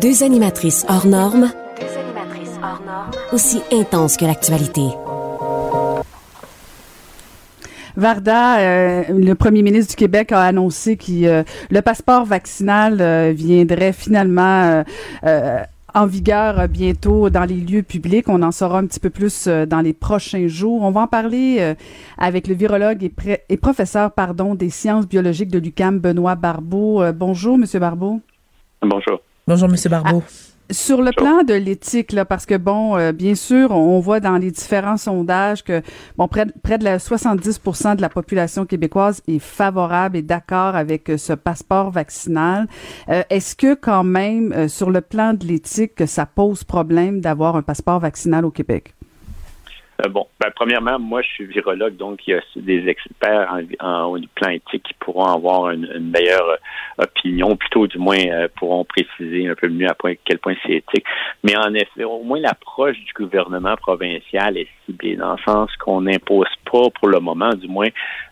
Deux 0.00 0.22
animatrices 0.22 0.86
hors 0.88 1.06
normes, 1.06 1.52
aussi 3.30 3.60
intenses 3.70 4.16
que 4.16 4.24
l'actualité. 4.24 4.86
Varda, 7.94 8.60
euh, 8.60 9.04
le 9.10 9.34
premier 9.34 9.62
ministre 9.62 9.90
du 9.90 9.96
Québec 9.96 10.32
a 10.32 10.40
annoncé 10.40 10.96
que 10.96 11.26
euh, 11.26 11.42
le 11.68 11.82
passeport 11.82 12.24
vaccinal 12.24 13.02
euh, 13.02 13.32
viendrait 13.36 13.92
finalement 13.92 14.82
en 15.94 16.06
vigueur 16.06 16.60
euh, 16.60 16.66
bientôt 16.66 17.30
dans 17.30 17.44
les 17.44 17.56
lieux 17.56 17.82
publics. 17.82 18.28
On 18.28 18.42
en 18.42 18.52
saura 18.52 18.78
un 18.78 18.86
petit 18.86 19.00
peu 19.00 19.10
plus 19.10 19.46
euh, 19.46 19.66
dans 19.66 19.80
les 19.80 19.92
prochains 19.92 20.46
jours. 20.48 20.82
On 20.82 20.90
va 20.90 21.02
en 21.02 21.06
parler 21.06 21.56
euh, 21.60 21.74
avec 22.16 22.46
le 22.48 22.54
virologue 22.54 23.02
et, 23.04 23.08
pré- 23.08 23.42
et 23.48 23.56
professeur 23.56 24.12
pardon, 24.12 24.54
des 24.54 24.70
sciences 24.70 25.06
biologiques 25.06 25.50
de 25.50 25.58
l'UCAM, 25.58 25.98
Benoît 25.98 26.34
Barbeau. 26.34 27.02
Bonjour, 27.12 27.58
Monsieur 27.58 27.80
Barbeau. 27.80 28.20
Bonjour. 28.82 29.20
Bonjour, 29.46 29.68
Monsieur 29.68 29.90
Barbeau. 29.90 30.22
Sur 30.70 31.00
le 31.00 31.12
plan 31.12 31.44
de 31.44 31.54
l'éthique, 31.54 32.14
parce 32.28 32.44
que 32.44 32.54
bon, 32.54 32.94
euh, 32.98 33.12
bien 33.12 33.34
sûr, 33.34 33.70
on 33.70 34.00
voit 34.00 34.20
dans 34.20 34.36
les 34.36 34.50
différents 34.50 34.98
sondages 34.98 35.64
que 35.64 35.80
bon, 36.18 36.28
près, 36.28 36.44
de 36.44 36.84
la 36.84 36.98
70% 36.98 37.96
de 37.96 38.02
la 38.02 38.10
population 38.10 38.66
québécoise 38.66 39.22
est 39.26 39.38
favorable 39.38 40.18
et 40.18 40.22
d'accord 40.22 40.76
avec 40.76 41.08
euh, 41.08 41.16
ce 41.16 41.32
passeport 41.32 41.90
vaccinal. 41.90 42.66
Euh, 43.08 43.22
Est-ce 43.30 43.56
que 43.56 43.74
quand 43.74 44.04
même, 44.04 44.68
sur 44.68 44.90
le 44.90 45.00
plan 45.00 45.32
de 45.32 45.46
l'éthique, 45.46 45.94
que 45.94 46.04
ça 46.04 46.26
pose 46.26 46.64
problème 46.64 47.22
d'avoir 47.22 47.56
un 47.56 47.62
passeport 47.62 48.00
vaccinal 48.00 48.44
au 48.44 48.50
Québec? 48.50 48.94
Euh, 50.04 50.08
bon, 50.08 50.26
ben, 50.38 50.50
premièrement, 50.54 50.96
moi, 51.00 51.22
je 51.22 51.28
suis 51.28 51.46
virologue, 51.46 51.96
donc 51.96 52.24
il 52.28 52.30
y 52.30 52.34
a 52.34 52.40
des 52.54 52.86
experts 52.88 53.52
en, 53.80 53.84
en- 53.84 54.14
au 54.14 54.20
plan 54.36 54.50
éthique 54.50 54.84
qui 54.84 54.94
pourront 55.00 55.24
avoir 55.26 55.70
une, 55.70 55.90
une 55.92 56.10
meilleure 56.10 56.48
euh, 56.50 57.02
opinion, 57.04 57.56
plutôt 57.56 57.88
du 57.88 57.98
moins 57.98 58.16
euh, 58.18 58.46
pourront 58.56 58.84
préciser 58.84 59.48
un 59.48 59.56
peu 59.56 59.68
mieux 59.68 59.88
à 59.90 59.94
point- 59.94 60.14
quel 60.24 60.38
point 60.38 60.54
c'est 60.64 60.74
éthique. 60.74 61.04
Mais 61.42 61.56
en 61.56 61.74
effet, 61.74 62.04
au 62.04 62.22
moins 62.22 62.38
l'approche 62.38 62.96
du 63.00 63.12
gouvernement 63.12 63.74
provincial 63.76 64.56
est 64.56 64.68
ciblée, 64.86 65.16
dans 65.16 65.32
le 65.32 65.38
sens 65.44 65.74
qu'on 65.78 66.02
n'impose 66.02 66.46
pas 66.70 66.90
pour 67.00 67.08
le 67.08 67.18
moment, 67.18 67.50
du 67.54 67.66
moins, 67.66 67.88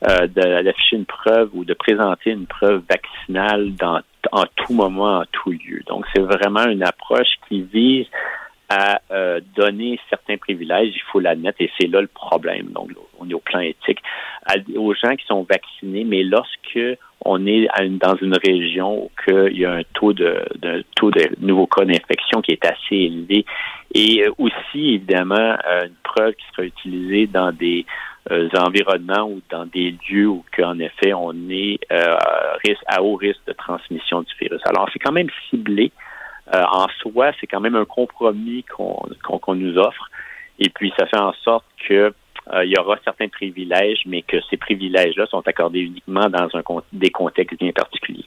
euh, 0.09 0.27
d'afficher 0.29 0.97
une 0.97 1.05
preuve 1.07 1.51
ou 1.53 1.64
de 1.64 1.75
présenter 1.75 2.31
une 2.31 2.47
preuve 2.47 2.83
vaccinale 2.89 3.75
dans 3.75 4.01
en 4.33 4.45
tout 4.57 4.73
moment, 4.73 5.19
en 5.19 5.25
tout 5.31 5.51
lieu. 5.53 5.83
Donc, 5.87 6.05
c'est 6.12 6.21
vraiment 6.23 6.64
une 6.67 6.83
approche 6.83 7.29
qui 7.49 7.62
vise 7.62 8.07
à 8.69 9.01
euh, 9.12 9.41
donner 9.55 9.99
certains 10.11 10.37
privilèges, 10.39 10.93
il 10.95 11.03
faut 11.12 11.21
l'admettre, 11.21 11.61
et 11.61 11.71
c'est 11.79 11.87
là 11.87 12.01
le 12.01 12.09
problème, 12.09 12.67
donc 12.73 12.91
on 13.19 13.29
est 13.31 13.35
au 13.35 13.41
plan 13.41 13.61
éthique, 13.61 14.01
aux 14.77 14.95
gens 14.95 15.14
qui 15.17 15.25
sont 15.27 15.47
vaccinés, 15.49 16.05
mais 16.05 16.23
lorsque 16.23 16.79
on 17.25 17.47
est 17.47 17.69
à 17.73 17.85
une- 17.85 17.99
dans 17.99 18.17
une 18.17 18.37
région 18.37 19.05
où 19.05 19.11
il 19.29 19.59
y 19.59 19.64
a 19.64 19.73
un 19.73 19.83
taux 19.95 20.12
de, 20.12 20.45
de 20.57 20.85
taux 20.97 21.11
de 21.11 21.29
nouveaux 21.41 21.67
cas 21.67 21.85
d'infection 21.85 22.43
qui 22.43 22.53
est 22.53 22.64
assez 22.64 22.97
élevé, 22.97 23.45
et 23.95 24.25
euh, 24.25 24.33
aussi 24.39 24.95
évidemment 24.95 25.57
euh, 25.67 25.87
une 25.87 25.95
preuve 26.03 26.35
qui 26.35 26.45
sera 26.55 26.67
utilisée 26.67 27.27
dans 27.29 27.53
des 27.53 27.87
euh, 28.33 28.49
environnements 28.59 29.29
ou 29.29 29.41
dans 29.49 29.67
des 29.67 29.95
lieux 30.11 30.27
où 30.27 30.45
qu'en 30.57 30.79
effet 30.81 31.12
on 31.14 31.33
est 31.49 31.79
euh, 31.93 32.17
risque- 32.64 32.83
à 32.89 33.01
haut 33.03 33.14
risque 33.14 33.47
de 33.47 33.53
transmission 33.53 34.23
du 34.23 34.33
virus. 34.41 34.61
Alors 34.67 34.89
c'est 34.93 34.99
quand 34.99 35.12
même 35.12 35.31
ciblé. 35.49 35.93
Euh, 36.55 36.63
en 36.71 36.87
soi, 37.01 37.33
c'est 37.41 37.47
quand 37.47 37.61
même 37.61 37.77
un 37.77 37.85
compromis 37.85 38.65
qu'on 38.65 39.01
qu'on 39.25 39.39
qu'on 39.39 39.55
nous 39.55 39.77
offre. 39.79 40.11
Et 40.59 40.69
puis, 40.71 40.93
ça 40.99 41.07
fait 41.07 41.19
en 41.19 41.33
sorte 41.45 41.67
que 41.89 42.13
euh, 42.53 42.65
il 42.65 42.71
y 42.71 42.79
aura 42.79 42.97
certains 43.05 43.29
privilèges, 43.29 44.03
mais 44.07 44.23
que 44.23 44.37
ces 44.49 44.57
privilèges-là 44.57 45.27
sont 45.27 45.43
accordés 45.47 45.81
uniquement 45.81 46.29
dans 46.31 46.49
un 46.55 46.63
des 46.93 47.11
contextes 47.11 47.59
bien 47.59 47.73
particuliers. 47.73 48.25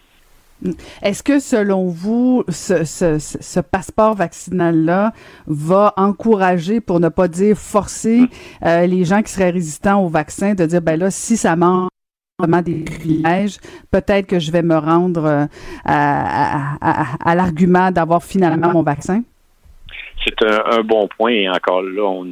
Est-ce 1.02 1.24
que, 1.24 1.40
selon 1.40 1.86
vous, 1.88 2.44
ce, 2.50 2.84
ce, 2.84 3.18
ce- 3.18 3.62
passeport 3.62 4.16
vaccinal-là 4.16 5.14
va 5.48 5.94
encourager, 5.96 6.82
pour 6.82 7.00
ne 7.00 7.08
pas 7.08 7.30
dire 7.30 7.58
forcer, 7.58 8.24
euh, 8.66 8.86
les 8.86 9.06
gens 9.06 9.22
qui 9.22 9.32
seraient 9.32 9.52
résistants 9.52 10.04
au 10.04 10.10
vaccin 10.10 10.56
de 10.56 10.66
dire, 10.66 10.82
ben 10.82 11.00
là, 11.00 11.12
si 11.12 11.38
ça 11.38 11.56
manque 11.56 11.90
des 12.62 12.84
privilèges, 12.84 13.58
peut-être 13.92 14.28
que 14.28 14.40
je 14.40 14.52
vais 14.52 14.62
me 14.62 14.78
rendre 14.78 15.26
euh, 15.26 15.46
à, 15.86 17.36
l'argument 17.36 17.92
d'avoir 17.92 18.24
finalement 18.24 18.72
mon 18.72 18.84
vaccin? 18.84 19.24
C'est 20.26 20.46
un, 20.46 20.82
bon 20.82 21.08
point 21.18 21.32
et 21.32 21.50
encore 21.50 21.82
là, 21.82 22.04
on, 22.04 22.28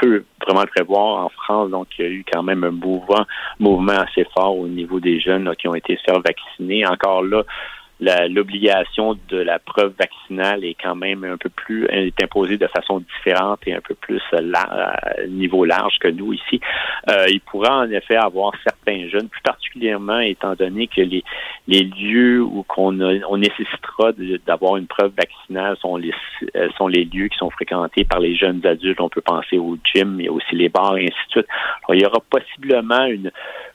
peut 0.00 0.24
vraiment 0.44 0.62
le 0.62 0.66
prévoir 0.66 1.24
en 1.24 1.28
France. 1.28 1.70
Donc, 1.70 1.86
il 1.98 2.04
y 2.04 2.08
a 2.08 2.10
eu 2.10 2.24
quand 2.30 2.42
même 2.42 2.64
un 2.64 2.70
mouvement, 2.70 3.92
assez 3.92 4.26
fort 4.34 4.56
au 4.56 4.66
niveau 4.66 4.98
des 4.98 5.20
jeunes 5.20 5.50
qui 5.56 5.68
ont 5.68 5.74
été 5.74 5.96
faire. 6.04 6.20
Encore 6.90 7.22
là, 7.22 7.44
l'obligation 8.00 9.18
de 9.28 9.36
la 9.36 9.58
preuve 9.58 9.92
vaccinale 9.98 10.64
est 10.64 10.76
quand 10.82 10.94
même 10.94 11.24
un 11.24 11.36
peu 11.36 11.50
plus 11.50 11.86
est 11.90 12.22
imposée 12.22 12.56
de 12.56 12.66
façon 12.66 13.00
différente 13.00 13.60
et 13.66 13.74
un 13.74 13.80
peu 13.80 13.94
plus 13.94 14.22
la- 14.32 14.60
à 14.60 15.26
niveau 15.26 15.64
large 15.64 15.98
que 16.00 16.08
nous 16.08 16.32
ici. 16.32 16.60
Euh, 17.10 17.26
il 17.28 17.40
pourra 17.40 17.80
en 17.80 17.90
effet 17.90 18.16
avoir 18.16 18.52
certains 18.64 19.08
jeunes, 19.08 19.28
plus 19.28 19.42
particulièrement 19.42 20.20
étant 20.20 20.54
donné 20.54 20.86
que 20.86 21.02
les, 21.02 21.22
les 21.68 21.82
lieux 21.84 22.42
où 22.42 22.62
qu'on 22.62 23.00
on 23.00 23.36
nécessitera 23.36 24.12
d'avoir 24.46 24.76
une 24.76 24.86
preuve 24.86 25.12
vaccinale 25.16 25.76
sont 25.80 25.96
les 25.96 26.12
euh, 26.56 26.68
sont 26.78 26.88
les 26.88 27.04
lieux 27.04 27.28
qui 27.28 27.36
sont 27.36 27.50
fréquentés 27.50 28.04
par 28.04 28.20
les 28.20 28.34
jeunes 28.34 28.64
adultes. 28.66 29.00
On 29.00 29.08
peut 29.08 29.20
penser 29.20 29.58
au 29.58 29.76
gym, 29.84 30.16
mais 30.16 30.28
aussi 30.28 30.54
les 30.54 30.68
bars 30.68 30.96
et 30.96 31.04
ainsi 31.04 31.26
de 31.28 31.30
suite. 31.32 31.46
Alors, 31.84 31.94
il 31.94 32.02
y 32.02 32.06
aura 32.06 32.20
possiblement 32.30 33.04
une 33.04 33.30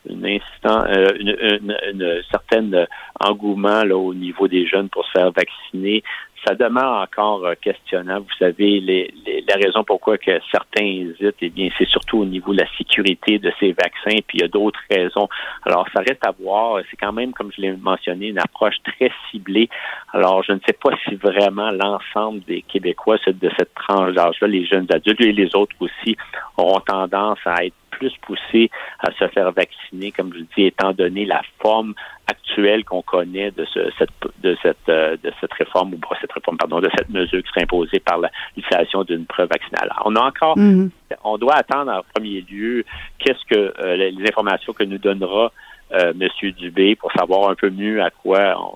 une, 0.10 0.26
instant, 0.26 0.86
euh, 0.88 1.10
une, 1.20 1.36
une, 1.39 1.78
une 1.91 2.22
certaine 2.32 2.88
engouement 3.20 3.84
là, 3.84 3.97
au 3.97 4.14
niveau 4.14 4.47
des 4.47 4.68
jeunes 4.68 4.89
pour 4.89 5.06
se 5.06 5.12
faire 5.12 5.32
vacciner. 5.32 6.03
ça 6.45 6.53
demeure 6.56 7.01
encore 7.01 7.45
euh, 7.45 7.53
questionnable. 7.60 8.26
Vous 8.28 8.45
savez, 8.45 8.80
les, 8.80 9.14
la 9.47 9.56
raison 9.56 9.84
pourquoi 9.84 10.18
que 10.18 10.39
certains 10.51 10.86
hésitent, 10.86 11.36
eh 11.41 11.49
bien, 11.49 11.70
c'est 11.78 11.88
surtout 11.88 12.20
au 12.20 12.26
niveau 12.26 12.53
de 12.53 12.60
la 12.60 12.68
sécurité 12.78 13.39
de 13.39 13.51
ces 13.60 13.72
vaccins, 13.72 14.20
puis 14.28 14.38
il 14.38 14.41
y 14.41 14.43
a 14.43 14.47
d'autres 14.47 14.80
raisons. 14.89 15.28
Alors, 15.64 15.88
ça 15.93 16.01
reste 16.01 16.26
à 16.26 16.32
voir. 16.32 16.82
C'est 16.89 16.97
quand 16.97 17.14
même, 17.14 17.34
comme 17.34 17.51
je 17.56 17.62
l'ai 17.62 17.72
mentionné, 17.72 18.28
une 18.28 18.39
approche 18.39 18.76
très 18.84 19.12
ciblée. 19.32 19.70
Alors, 20.14 20.43
je 20.43 20.51
ne 20.51 20.60
sais 20.66 20.74
pas 20.74 20.91
si 21.08 21.16
vraiment 21.16 21.72
l'ensemble 21.72 22.41
des 22.41 22.62
Québécois 22.62 23.18
de 23.26 23.51
cette 23.58 23.74
tranche 23.74 24.14
d'âge-là, 24.14 24.47
les 24.47 24.66
jeunes 24.66 24.88
adultes 24.91 25.22
et 25.22 25.32
les 25.32 25.56
autres 25.56 25.76
aussi, 25.80 26.16
auront 26.58 26.80
tendance 26.82 27.39
à 27.45 27.66
être 27.66 27.76
plus 27.97 28.13
poussés 28.21 28.69
à 28.99 29.11
se 29.13 29.27
faire 29.29 29.51
vacciner, 29.51 30.11
comme 30.11 30.33
je 30.33 30.41
dis, 30.55 30.65
étant 30.65 30.93
donné 30.93 31.25
la 31.25 31.41
forme 31.61 31.93
actuelle 32.27 32.83
qu'on 32.83 33.01
connaît 33.01 33.51
de 33.51 33.65
cette 33.97 34.09
de 34.41 34.57
cette 34.61 34.89
euh, 34.89 35.15
de 35.23 35.31
cette 35.39 35.53
réforme 35.53 35.93
ou 35.93 35.97
pas 35.97 36.17
cette 36.19 36.31
réforme 36.31 36.57
pardon 36.57 36.79
de 36.79 36.89
cette 36.97 37.09
mesure 37.09 37.41
qui 37.43 37.49
serait 37.49 37.63
imposée 37.63 37.99
par 37.99 38.19
l'utilisation 38.55 39.03
d'une 39.03 39.25
preuve 39.25 39.49
vaccinale. 39.49 39.91
on 40.05 40.15
a 40.15 40.21
encore 40.21 40.57
mm-hmm. 40.57 40.89
on 41.23 41.37
doit 41.37 41.53
attendre 41.53 41.91
en 41.91 42.01
premier 42.15 42.41
lieu 42.49 42.83
qu'est-ce 43.19 43.45
que 43.45 43.73
euh, 43.79 43.95
les 43.95 44.23
informations 44.27 44.73
que 44.73 44.83
nous 44.83 44.97
donnera 44.97 45.51
euh, 45.91 46.13
Monsieur 46.15 46.51
Dubé 46.51 46.95
pour 46.95 47.11
savoir 47.11 47.49
un 47.49 47.55
peu 47.55 47.69
mieux 47.69 48.01
à 48.01 48.09
quoi 48.09 48.73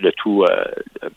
le 0.00 0.12
tout, 0.12 0.44
euh, 0.44 0.64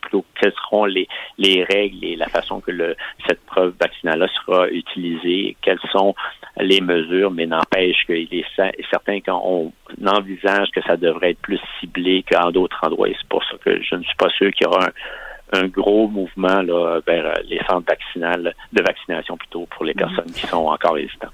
plutôt 0.00 0.24
quelles 0.40 0.52
seront 0.64 0.84
les, 0.84 1.06
les 1.38 1.62
règles 1.64 2.04
et 2.04 2.16
la 2.16 2.28
façon 2.28 2.60
que 2.60 2.70
le, 2.70 2.96
cette 3.26 3.44
preuve 3.46 3.74
vaccinale 3.80 4.28
sera 4.34 4.68
utilisée, 4.68 5.56
quelles 5.62 5.80
sont 5.92 6.14
les 6.58 6.80
mesures, 6.80 7.30
mais 7.30 7.46
n'empêche 7.46 8.04
qu'il 8.06 8.28
est 8.32 8.44
certain 8.90 9.20
qu'on 9.20 9.72
envisage 10.06 10.70
que 10.70 10.82
ça 10.82 10.96
devrait 10.96 11.30
être 11.30 11.40
plus 11.40 11.60
ciblé 11.78 12.24
qu'en 12.30 12.50
d'autres 12.50 12.78
endroits. 12.82 13.08
Et 13.08 13.16
c'est 13.18 13.28
pour 13.28 13.44
ça 13.44 13.56
que 13.64 13.80
je 13.82 13.94
ne 13.94 14.02
suis 14.02 14.16
pas 14.16 14.30
sûr 14.30 14.50
qu'il 14.52 14.66
y 14.66 14.68
aura 14.68 14.86
un, 14.86 15.60
un 15.60 15.68
gros 15.68 16.08
mouvement 16.08 16.62
là, 16.62 17.00
vers 17.06 17.32
les 17.44 17.60
centres 17.68 17.86
vaccinales, 17.88 18.54
de 18.72 18.82
vaccination 18.82 19.36
plutôt 19.36 19.66
pour 19.66 19.84
les 19.84 19.92
mm-hmm. 19.92 19.98
personnes 19.98 20.32
qui 20.32 20.46
sont 20.46 20.66
encore 20.66 20.98
hésitantes. 20.98 21.32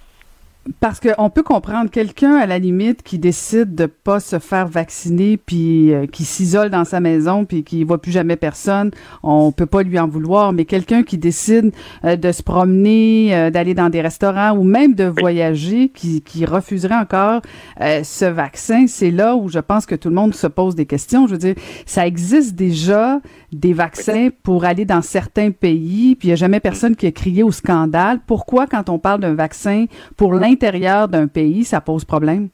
Parce 0.79 1.01
qu'on 1.01 1.29
peut 1.29 1.43
comprendre 1.43 1.91
quelqu'un 1.91 2.37
à 2.37 2.47
la 2.47 2.61
limite 2.61 3.03
qui 3.03 3.19
décide 3.19 3.75
de 3.75 3.87
pas 3.87 4.21
se 4.21 4.39
faire 4.39 4.69
vacciner 4.69 5.37
puis 5.37 5.93
euh, 5.93 6.07
qui 6.07 6.25
s'isole 6.25 6.71
dans 6.71 6.85
sa 6.85 7.01
maison 7.01 7.45
puis 7.45 7.65
qui 7.65 7.83
voit 7.83 8.01
plus 8.01 8.13
jamais 8.13 8.37
personne, 8.37 8.93
on 9.25 9.51
peut 9.51 9.67
pas 9.67 9.83
lui 9.83 9.99
en 9.99 10.07
vouloir. 10.07 10.53
Mais 10.53 10.65
quelqu'un 10.65 11.03
qui 11.03 11.19
décide 11.19 11.73
euh, 12.05 12.15
de 12.15 12.31
se 12.31 12.45
promener, 12.45 13.35
euh, 13.35 13.51
d'aller 13.51 13.75
dans 13.75 13.89
des 13.91 14.01
restaurants 14.01 14.53
ou 14.53 14.63
même 14.63 14.95
de 14.95 15.05
voyager, 15.05 15.89
qui, 15.89 16.23
qui 16.23 16.45
refuserait 16.45 16.95
encore 16.95 17.43
ce 17.81 18.25
vaccin, 18.25 18.87
c'est 18.87 19.11
là 19.11 19.35
où 19.35 19.49
je 19.49 19.59
pense 19.59 19.87
que 19.87 19.95
tout 19.95 20.09
le 20.09 20.15
monde 20.15 20.35
se 20.35 20.47
pose 20.47 20.75
des 20.75 20.87
questions. 20.87 21.27
Je 21.27 21.33
veux 21.33 21.39
dire, 21.39 21.55
ça 21.87 22.07
existe 22.07 22.55
déjà 22.55 23.21
des 23.53 23.73
vaccins 23.73 24.29
pour 24.43 24.65
aller 24.65 24.85
dans 24.85 25.03
certains 25.03 25.51
pays, 25.51 26.15
puis 26.15 26.29
il 26.29 26.31
y 26.31 26.33
a 26.33 26.37
jamais 26.37 26.61
personne 26.61 26.95
qui 26.95 27.07
a 27.07 27.13
crié 27.13 27.43
au 27.43 27.51
scandale. 27.51 28.21
Pourquoi 28.27 28.67
quand 28.67 28.89
on 28.89 28.99
parle 28.99 29.21
d'un 29.21 29.35
vaccin 29.35 29.87
pour 30.17 30.33
l'Inde 30.35 30.52
l'intérieur 30.53 31.09
d'un 31.09 31.29
pays, 31.29 31.65
ça 31.65 31.81
pose 31.81 32.05
problème? 32.05 32.51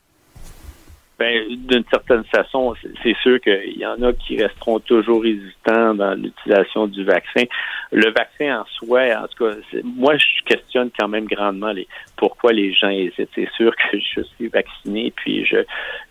Ben, 1.19 1.49
d'une 1.49 1.83
certaine 1.91 2.23
façon, 2.27 2.75
c'est 3.03 3.17
sûr 3.25 3.41
qu'il 3.41 3.77
y 3.77 3.85
en 3.85 4.01
a 4.03 4.13
qui 4.13 4.41
resteront 4.41 4.79
toujours 4.79 5.23
résistants 5.23 5.93
dans 5.95 6.15
l'utilisation 6.15 6.87
du 6.87 7.03
vaccin. 7.03 7.43
Le 7.91 8.13
vaccin 8.13 8.61
en 8.61 8.65
soi, 8.67 9.01
en 9.21 9.27
tout 9.27 9.45
cas, 9.45 9.57
moi, 9.83 10.17
je 10.17 10.45
questionne 10.45 10.91
quand 10.97 11.09
même 11.09 11.25
grandement 11.25 11.73
les 11.73 11.89
pourquoi 12.17 12.53
les 12.53 12.73
gens 12.73 12.91
hésitent. 12.91 13.31
C'est 13.35 13.51
sûr 13.57 13.75
que 13.75 13.99
je 14.15 14.23
suis 14.37 14.47
vacciné, 14.47 15.13
puis 15.17 15.45
je, 15.45 15.57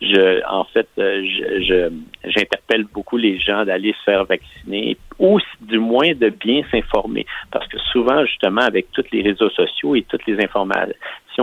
je, 0.01 0.45
en 0.45 0.65
fait, 0.65 0.89
euh, 0.97 1.23
je, 1.23 1.89
j'interpelle 2.25 2.83
beaucoup 2.83 3.15
les 3.15 3.39
gens 3.39 3.63
d'aller 3.63 3.93
se 3.93 4.03
faire 4.03 4.25
vacciner 4.25 4.97
ou 5.19 5.39
du 5.61 5.79
moins 5.79 6.13
de 6.15 6.27
bien 6.27 6.63
s'informer, 6.69 7.25
parce 7.51 7.67
que 7.69 7.79
souvent, 7.93 8.25
justement, 8.25 8.61
avec 8.61 8.91
tous 8.91 9.05
les 9.13 9.21
réseaux 9.21 9.49
sociaux 9.51 9.95
et 9.95 10.01
toutes 10.01 10.27
les 10.27 10.43
informations 10.43 10.93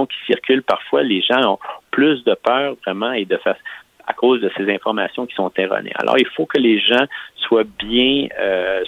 qui 0.07 0.17
circulent, 0.27 0.63
parfois, 0.63 1.03
les 1.03 1.23
gens 1.23 1.53
ont 1.53 1.59
plus 1.91 2.23
de 2.25 2.35
peur 2.35 2.75
vraiment 2.85 3.13
et 3.13 3.25
de 3.25 3.37
face 3.39 3.59
à 4.07 4.13
cause 4.13 4.41
de 4.41 4.51
ces 4.57 4.71
informations 4.71 5.27
qui 5.27 5.35
sont 5.35 5.51
erronées. 5.57 5.93
Alors, 5.95 6.19
il 6.19 6.27
faut 6.27 6.47
que 6.47 6.59
les 6.59 6.79
gens 6.79 7.07
soient 7.37 7.65
bien, 7.79 8.29
euh, 8.39 8.83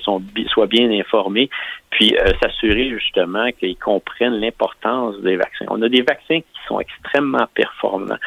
soient 0.49 0.67
bien 0.67 0.91
informés, 0.91 1.49
puis 1.91 2.15
euh, 2.19 2.33
s'assurer 2.43 2.91
justement 2.91 3.51
qu'ils 3.53 3.79
comprennent 3.79 4.39
l'importance 4.41 5.19
des 5.23 5.37
vaccins. 5.37 5.65
On 5.69 5.81
a 5.83 5.89
des 5.89 6.03
vaccins 6.03 6.41
qui 6.41 6.61
sont 6.69 6.81
extrêmement 6.81 7.47
performants 7.55 8.19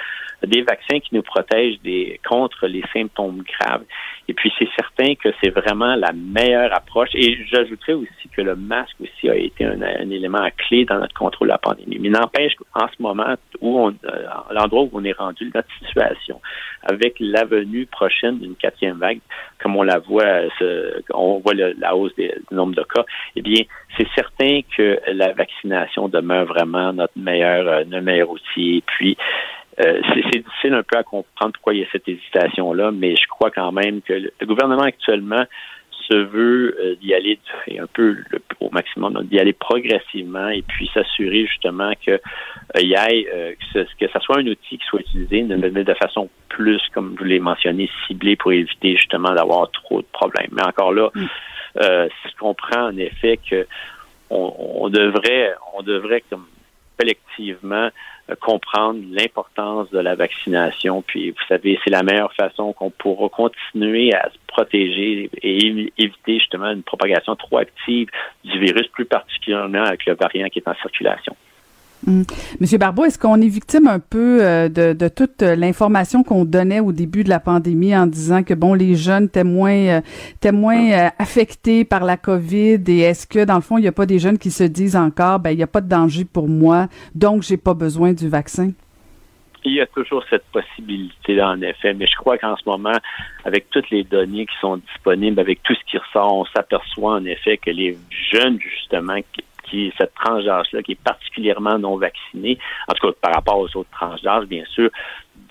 des 0.46 0.62
vaccins 0.62 1.00
qui 1.00 1.16
nous 1.16 1.22
protègent 1.22 1.80
des, 1.84 2.20
contre 2.28 2.68
les 2.68 2.84
symptômes 2.94 3.44
graves. 3.44 3.84
Et 4.28 4.34
puis, 4.34 4.52
c'est 4.60 4.70
certain 4.76 5.16
que 5.16 5.30
c'est 5.42 5.50
vraiment 5.50 5.96
la 5.96 6.12
meilleure 6.14 6.74
approche. 6.74 7.10
Et 7.14 7.38
j'ajouterais 7.52 7.94
aussi 7.94 8.30
que 8.36 8.42
le 8.42 8.56
masque 8.56 8.96
aussi 9.02 9.30
a 9.30 9.36
été 9.36 9.66
un, 9.66 9.82
élément 10.10 10.48
clé 10.58 10.86
dans 10.86 11.00
notre 11.00 11.16
contrôle 11.16 11.48
de 11.48 11.54
la 11.54 11.58
pandémie. 11.58 11.98
Mais 12.00 12.10
n'empêche 12.10 12.54
qu'en 12.56 12.88
ce 12.88 13.02
moment, 13.02 13.36
où 13.60 13.80
on, 13.80 13.90
euh, 13.90 14.26
l'endroit 14.52 14.84
où 14.84 14.90
on 14.94 15.04
est 15.04 15.18
rendu, 15.18 15.52
notre 15.54 15.68
situation, 15.80 16.40
avec 16.84 17.16
la 17.20 17.46
venue 17.46 17.86
prochaine 17.88 18.40
d'une 18.40 18.56
quatrième 18.56 18.98
vague, 18.98 19.20
comme 19.62 19.76
on 19.76 19.84
la 19.84 20.00
voit, 20.00 20.44
on 21.14 21.40
voit 21.40 21.54
la 21.54 21.96
hausse 21.96 22.16
des, 22.16 22.34
du 22.50 22.56
nombre 22.56 22.76
de 22.76 22.84
cas, 22.84 23.06
eh 23.36 23.42
bien, 23.42 23.64
c'est 23.98 24.08
certain 24.16 24.62
que 24.78 25.00
la 25.08 25.34
vaccination 25.34 26.08
demeure 26.08 26.46
vraiment 26.46 26.94
notre 26.94 27.18
meilleur, 27.18 27.68
euh, 27.68 27.84
notre 27.86 28.06
meilleur 28.06 28.30
outil. 28.30 28.84
Puis, 28.86 29.18
euh, 29.82 30.02
c'est 30.14 30.40
difficile 30.40 30.74
un 30.74 30.84
peu 30.84 30.98
à 30.98 31.04
comprendre 31.04 31.54
pourquoi 31.54 31.74
il 31.74 31.82
y 31.82 31.84
a 31.84 31.88
cette 31.92 32.08
hésitation-là, 32.08 32.92
mais 32.92 33.16
je 33.16 33.28
crois 33.28 33.50
quand 33.50 33.72
même 33.72 34.02
que 34.02 34.14
le, 34.14 34.46
gouvernement 34.46 34.84
actuellement 34.84 35.46
se 36.10 36.16
veut 36.16 36.76
euh, 36.82 36.96
d'y 36.96 37.14
aller 37.14 37.40
un 37.80 37.86
peu 37.88 38.18
le, 38.30 38.42
au 38.60 38.70
maximum, 38.72 39.24
d'y 39.26 39.40
aller 39.40 39.54
progressivement 39.54 40.50
et 40.50 40.64
puis 40.64 40.90
s'assurer 40.94 41.46
justement 41.46 41.94
que 42.06 42.12
euh, 42.12 42.20
y 42.76 42.94
que, 42.94 43.56
ce, 43.74 43.96
que 43.98 44.12
ça 44.12 44.20
soit 44.20 44.40
un 44.40 44.48
outil 44.48 44.80
qui 44.80 44.86
soit 44.86 45.00
utilisé 45.02 45.44
de, 45.44 45.56
de 45.56 45.94
façon 45.94 46.30
plus, 46.50 46.82
comme 46.94 47.16
je 47.20 47.26
l'ai 47.26 47.40
mentionné, 47.40 47.90
ciblée 48.06 48.36
pour 48.36 48.52
éviter 48.52 48.98
justement 48.98 49.34
d'avoir 49.34 49.72
trop 49.72 50.02
de 50.02 50.08
problèmes. 50.12 50.50
Mais 50.52 50.64
encore 50.64 50.92
là, 50.92 51.10
mm. 51.16 51.26
je 51.76 52.38
comprends 52.38 52.88
en 52.88 52.98
effet 52.98 53.40
que 53.50 53.66
on, 54.30 54.54
on 54.82 54.90
devrait, 54.90 55.54
on 55.78 55.84
devrait 55.84 56.24
comme 56.30 56.46
collectivement 56.98 57.90
comprendre 58.36 59.00
l'importance 59.12 59.90
de 59.92 60.00
la 60.00 60.16
vaccination. 60.16 61.02
Puis, 61.02 61.32
vous 61.32 61.46
savez, 61.48 61.80
c'est 61.84 61.90
la 61.90 62.04
meilleure 62.04 62.34
façon 62.34 62.74
qu'on 62.74 62.90
pourra 62.90 63.30
continuer 63.30 64.14
à 64.14 64.30
se 64.30 64.38
protéger 64.48 65.30
et 65.42 65.92
éviter 65.98 66.40
justement 66.40 66.72
une 66.72 66.84
propagation 66.84 67.36
trop 67.36 67.58
active 67.58 68.10
du 68.44 68.60
virus, 68.60 68.88
plus 68.88 69.06
particulièrement 69.06 69.84
avec 69.84 70.06
le 70.06 70.16
variant 70.16 70.48
qui 70.50 70.60
est 70.60 70.68
en 70.68 70.76
circulation. 70.76 71.36
Hum. 72.08 72.24
Monsieur 72.62 72.78
Barbeau, 72.78 73.04
est-ce 73.04 73.20
qu'on 73.20 73.42
est 73.42 73.50
victime 73.50 73.88
un 73.88 74.00
peu 74.00 74.40
euh, 74.42 74.70
de, 74.70 75.08
toute 75.10 75.42
l'information 75.42 76.24
qu'on 76.24 76.46
donnait 76.46 76.80
au 76.80 76.94
début 76.94 77.26
de 77.26 77.30
la 77.30 77.42
pandémie 77.42 77.96
en 77.96 78.08
disant 78.08 78.44
que 78.44 78.54
bon 78.54 78.74
les 78.74 78.96
jeunes 78.96 79.26
étaient 79.26 79.44
moins, 79.44 80.02
euh, 80.46 80.52
moins 80.54 80.92
euh, 80.92 81.10
affectés 81.20 81.84
par 81.84 82.06
la 82.06 82.16
COVID 82.16 82.82
et 82.88 83.00
est-ce 83.00 83.28
que 83.28 83.44
dans 83.44 83.56
le 83.56 83.62
fond 83.62 83.78
il 83.78 83.82
n'y 83.82 83.88
a 83.88 83.92
pas 83.92 84.06
des 84.06 84.18
jeunes 84.18 84.38
qui 84.38 84.50
se 84.50 84.64
disent 84.64 84.96
encore 84.96 85.40
ben 85.40 85.52
il 85.52 85.58
n'y 85.58 85.64
a 85.64 85.68
pas 85.68 85.82
de 85.82 85.90
danger 85.90 86.24
pour 86.24 86.48
moi 86.48 86.88
donc 87.16 87.44
j'ai 87.44 87.58
pas 87.58 87.74
besoin 87.74 88.14
du 88.14 88.30
vaccin? 88.30 88.72
Il 89.66 89.74
y 89.74 89.82
a 89.82 89.88
toujours 89.88 90.24
cette 90.30 90.46
possibilité-là, 90.54 91.50
en 91.50 91.62
effet, 91.62 91.94
mais 91.94 92.08
je 92.08 92.16
crois 92.16 92.38
qu'en 92.38 92.56
ce 92.56 92.64
moment, 92.66 92.98
avec 93.44 93.70
toutes 93.70 93.90
les 93.90 94.06
données 94.06 94.46
qui 94.46 94.56
sont 94.62 94.78
disponibles, 94.78 95.38
avec 95.38 95.62
tout 95.64 95.76
ce 95.76 95.92
qui 95.92 95.98
ressort, 95.98 96.34
on 96.34 96.46
s'aperçoit 96.46 97.16
en 97.16 97.26
effet 97.26 97.58
que 97.58 97.70
les 97.70 97.98
jeunes, 98.32 98.58
justement, 98.62 99.18
qui 99.70 99.94
cette 99.98 100.14
tranche 100.14 100.46
d'âge-là, 100.46 100.82
qui 100.84 100.94
est 100.94 101.04
particulièrement 101.04 101.78
non 101.78 101.98
vaccinée, 101.98 102.58
en 102.88 102.94
tout 102.94 103.08
cas 103.08 103.14
par 103.22 103.34
rapport 103.36 103.60
aux 103.60 103.78
autres 103.78 103.90
tranches 103.92 104.22
d'âge, 104.22 104.46
bien 104.46 104.66
sûr, 104.74 104.90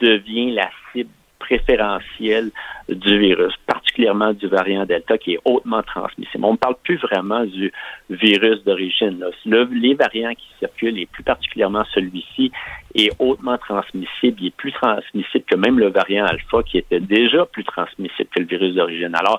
devient 0.00 0.52
la 0.52 0.70
cible 0.92 1.10
préférentielle 1.38 2.50
du 2.88 3.18
virus, 3.18 3.54
particulièrement 3.66 4.32
du 4.32 4.48
variant 4.48 4.84
Delta 4.84 5.16
qui 5.18 5.34
est 5.34 5.40
hautement 5.44 5.82
transmissible. 5.82 6.44
On 6.44 6.52
ne 6.52 6.56
parle 6.56 6.76
plus 6.82 6.96
vraiment 6.96 7.44
du 7.44 7.72
virus 8.10 8.62
d'origine. 8.64 9.24
les 9.44 9.94
variants 9.94 10.34
qui 10.34 10.48
circulent, 10.58 10.98
et 10.98 11.06
plus 11.06 11.22
particulièrement 11.22 11.84
celui-ci, 11.94 12.50
est 12.94 13.10
hautement 13.18 13.58
transmissible. 13.58 14.38
Il 14.40 14.46
est 14.48 14.56
plus 14.56 14.72
transmissible 14.72 15.44
que 15.44 15.56
même 15.56 15.78
le 15.78 15.88
variant 15.88 16.26
alpha 16.26 16.62
qui 16.62 16.78
était 16.78 17.00
déjà 17.00 17.46
plus 17.46 17.64
transmissible 17.64 18.28
que 18.34 18.40
le 18.40 18.46
virus 18.46 18.74
d'origine. 18.74 19.14
Alors, 19.14 19.38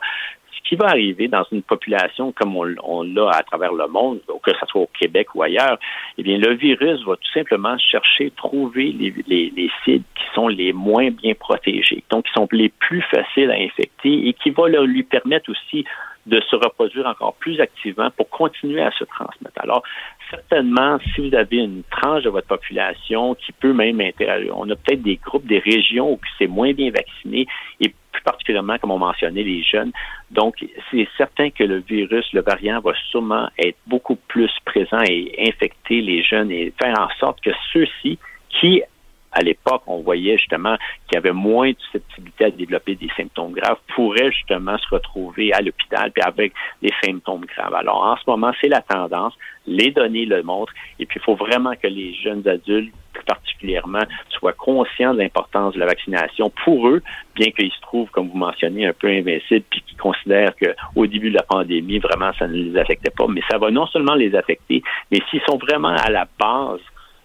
ce 0.60 0.70
qui 0.70 0.76
va 0.76 0.88
arriver 0.88 1.28
dans 1.28 1.46
une 1.52 1.62
population 1.62 2.32
comme 2.32 2.56
on, 2.56 3.04
l'a 3.04 3.30
à 3.30 3.44
travers 3.44 3.74
le 3.74 3.88
monde, 3.88 4.20
que 4.44 4.52
ce 4.52 4.66
soit 4.68 4.82
au 4.82 4.90
Québec 5.00 5.34
ou 5.36 5.44
ailleurs, 5.44 5.78
eh 6.18 6.24
bien, 6.24 6.38
le 6.38 6.54
virus 6.56 7.04
va 7.06 7.16
tout 7.16 7.32
simplement 7.34 7.78
chercher, 7.78 8.32
trouver 8.32 8.92
les, 8.92 9.14
les, 9.28 9.72
sites 9.84 10.04
qui 10.16 10.24
sont 10.34 10.48
les 10.48 10.74
moins 10.74 11.10
bien 11.12 11.34
protégés, 11.34 12.04
donc 12.10 12.26
qui 12.26 12.34
sont 12.34 12.48
les 12.52 12.70
plus 12.70 13.02
faciles 13.04 13.52
à 13.52 13.56
infecter 13.56 14.28
et 14.28 14.34
qui 14.34 14.50
va 14.50 14.68
lui 14.68 15.04
permettre 15.04 15.50
aussi 15.52 15.86
de 16.30 16.42
se 16.42 16.56
reproduire 16.56 17.08
encore 17.08 17.34
plus 17.36 17.60
activement 17.60 18.10
pour 18.12 18.30
continuer 18.30 18.82
à 18.82 18.92
se 18.92 19.04
transmettre. 19.04 19.60
Alors, 19.60 19.84
certainement, 20.30 21.00
si 21.00 21.28
vous 21.28 21.36
avez 21.36 21.58
une 21.58 21.84
tranche 21.90 22.24
de 22.24 22.30
votre 22.30 22.48
population 22.48 23.36
qui 23.36 23.52
peut 23.52 23.74
même 23.74 24.00
interagir, 24.00 24.58
on 24.58 24.70
a 24.70 24.76
peut-être 24.76 25.02
des 25.02 25.18
groupes, 25.18 25.46
des 25.46 25.60
régions 25.60 26.14
où 26.14 26.20
c'est 26.38 26.48
moins 26.48 26.74
bien 26.74 26.92
vacciné 26.92 27.48
et 27.82 27.94
plus 28.12 28.24
particulièrement, 28.24 28.78
comme 28.78 28.92
on 28.92 29.00
mentionnait, 29.00 29.44
les 29.44 29.64
jeunes. 29.64 29.92
Donc, 30.32 30.66
c'est 30.92 31.08
certain 31.18 31.50
que 31.50 31.64
le 31.64 31.80
virus, 31.80 32.26
le 32.34 32.42
variant, 32.42 32.80
va 32.80 32.94
sûrement 33.10 33.50
être 33.58 33.78
beaucoup 33.88 34.16
plus 34.16 34.52
présent 34.66 35.02
et 35.10 35.48
infecter 35.48 36.02
les 36.02 36.24
jeunes 36.24 36.52
et 36.52 36.74
faire 36.82 36.96
en 37.00 37.10
sorte 37.20 37.42
que 37.42 37.52
ceux-ci 37.74 38.20
qui 38.50 38.84
à 39.32 39.42
l'époque, 39.42 39.84
on 39.88 40.02
voyait 40.02 40.38
justement 40.38 40.76
qu'il 41.08 41.16
y 41.16 41.18
avait 41.18 41.32
moins 41.32 41.70
de 41.70 41.78
susceptibilité 41.80 42.46
à 42.46 42.52
développer 42.52 42.96
des 42.96 43.10
symptômes 43.16 43.54
graves, 43.54 43.78
pourraient 43.96 44.32
justement 44.32 44.78
se 44.78 44.88
retrouver 44.90 45.54
à 45.54 45.62
l'hôpital 45.62 46.12
puis 46.12 46.24
avec 46.24 46.54
des 46.82 46.92
symptômes 47.04 47.46
graves. 47.46 47.76
Alors, 47.76 48.04
en 48.04 48.18
ce 48.18 48.24
moment, 48.28 48.52
c'est 48.60 48.68
la 48.68 48.82
tendance. 48.82 49.34
Les 49.68 49.92
données 49.92 50.26
le 50.26 50.42
montrent. 50.42 50.74
Et 51.00 51.06
puis, 51.06 51.20
il 51.20 51.24
faut 51.24 51.36
vraiment 51.36 51.74
que 51.76 51.88
les 51.88 52.14
jeunes 52.14 52.48
adultes, 52.48 52.94
plus 53.14 53.24
particulièrement, 53.24 54.04
soient 54.30 54.54
conscients 54.54 55.14
de 55.14 55.20
l'importance 55.20 55.74
de 55.76 55.80
la 55.80 55.86
vaccination 55.86 56.52
pour 56.64 56.88
eux, 56.88 57.02
bien 57.36 57.52
qu'ils 57.52 57.72
se 57.72 57.82
trouvent, 57.82 58.10
comme 58.10 58.30
vous 58.30 58.38
mentionnez, 58.38 58.88
un 58.88 58.94
peu 58.94 59.08
invincibles, 59.08 59.66
puis 59.70 59.82
qu'ils 59.82 59.98
considèrent 59.98 60.54
qu'au 60.56 61.06
début 61.06 61.30
de 61.30 61.36
la 61.36 61.44
pandémie, 61.44 62.00
vraiment, 62.00 62.32
ça 62.40 62.48
ne 62.48 62.54
les 62.54 62.80
affectait 62.80 63.12
pas. 63.16 63.28
Mais 63.28 63.42
ça 63.50 63.58
va 63.58 63.70
non 63.70 63.86
seulement 63.88 64.16
les 64.16 64.36
affecter, 64.36 64.82
mais 65.12 65.20
s'ils 65.30 65.42
sont 65.48 65.58
vraiment 65.58 65.90
à 65.90 66.10
la 66.10 66.28
base 66.40 66.82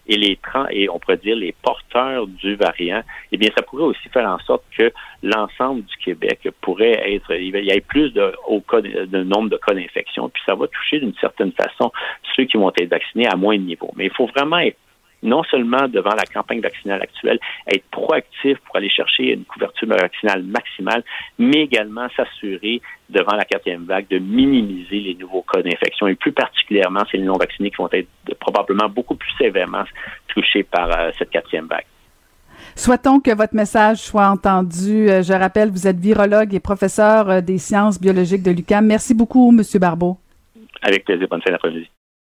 et 0.06 0.16
les 0.16 0.38
et 0.70 0.88
on 0.88 0.98
pourrait 0.98 1.16
dire 1.16 1.36
les 1.36 1.54
porteurs 1.62 2.26
du 2.26 2.56
variant, 2.56 3.02
eh 3.32 3.36
bien, 3.36 3.50
ça 3.56 3.62
pourrait 3.62 3.84
aussi 3.84 4.08
faire 4.10 4.28
en 4.28 4.38
sorte 4.40 4.64
que 4.76 4.92
l'ensemble 5.22 5.82
du 5.82 5.96
Québec 5.96 6.48
pourrait 6.60 7.14
être, 7.14 7.34
il 7.34 7.54
y 7.54 7.70
ait 7.70 7.80
plus 7.80 8.10
de, 8.12 8.32
au 8.46 8.60
cas, 8.60 8.80
de 8.80 9.22
nombre 9.22 9.50
de 9.50 9.56
cas 9.56 9.74
d'infection, 9.74 10.28
puis 10.28 10.42
ça 10.46 10.54
va 10.54 10.66
toucher 10.68 11.00
d'une 11.00 11.14
certaine 11.14 11.52
façon 11.52 11.90
ceux 12.36 12.44
qui 12.44 12.56
vont 12.56 12.70
être 12.78 12.90
vaccinés 12.90 13.26
à 13.26 13.36
moins 13.36 13.56
de 13.56 13.62
niveau. 13.62 13.90
Mais 13.96 14.06
il 14.06 14.12
faut 14.12 14.26
vraiment 14.26 14.58
être 14.58 14.76
non 15.24 15.42
seulement 15.44 15.88
devant 15.88 16.14
la 16.14 16.24
campagne 16.24 16.60
vaccinale 16.60 17.02
actuelle, 17.02 17.40
être 17.66 17.84
proactif 17.90 18.58
pour 18.58 18.76
aller 18.76 18.90
chercher 18.90 19.32
une 19.32 19.44
couverture 19.44 19.88
vaccinale 19.88 20.44
maximale, 20.44 21.02
mais 21.38 21.62
également 21.62 22.06
s'assurer 22.16 22.80
devant 23.08 23.34
la 23.34 23.44
quatrième 23.44 23.84
vague 23.84 24.06
de 24.08 24.18
minimiser 24.18 25.00
les 25.00 25.14
nouveaux 25.14 25.42
cas 25.42 25.62
d'infection 25.62 26.06
et 26.06 26.14
plus 26.14 26.32
particulièrement 26.32 27.02
c'est 27.10 27.18
les 27.18 27.24
non-vaccinés 27.24 27.70
qui 27.70 27.76
vont 27.76 27.88
être 27.92 28.08
probablement 28.38 28.88
beaucoup 28.88 29.16
plus 29.16 29.32
sévèrement 29.38 29.84
touchés 30.28 30.62
par 30.62 30.90
euh, 30.90 31.10
cette 31.18 31.30
quatrième 31.30 31.66
vague. 31.66 31.84
Souhaitons 32.76 33.20
que 33.20 33.34
votre 33.34 33.54
message 33.54 33.98
soit 33.98 34.28
entendu. 34.28 35.08
Euh, 35.08 35.22
je 35.22 35.32
rappelle, 35.32 35.70
vous 35.70 35.86
êtes 35.86 35.98
virologue 35.98 36.54
et 36.54 36.60
professeur 36.60 37.28
euh, 37.30 37.40
des 37.40 37.58
sciences 37.58 38.00
biologiques 38.00 38.42
de 38.42 38.50
l'UQAM. 38.50 38.86
Merci 38.86 39.14
beaucoup, 39.14 39.50
Monsieur 39.50 39.78
Barbeau. 39.78 40.18
Avec 40.82 41.04
plaisir. 41.04 41.26
Bonne 41.28 41.42
fin 41.42 41.50
d'après-midi. 41.50 41.88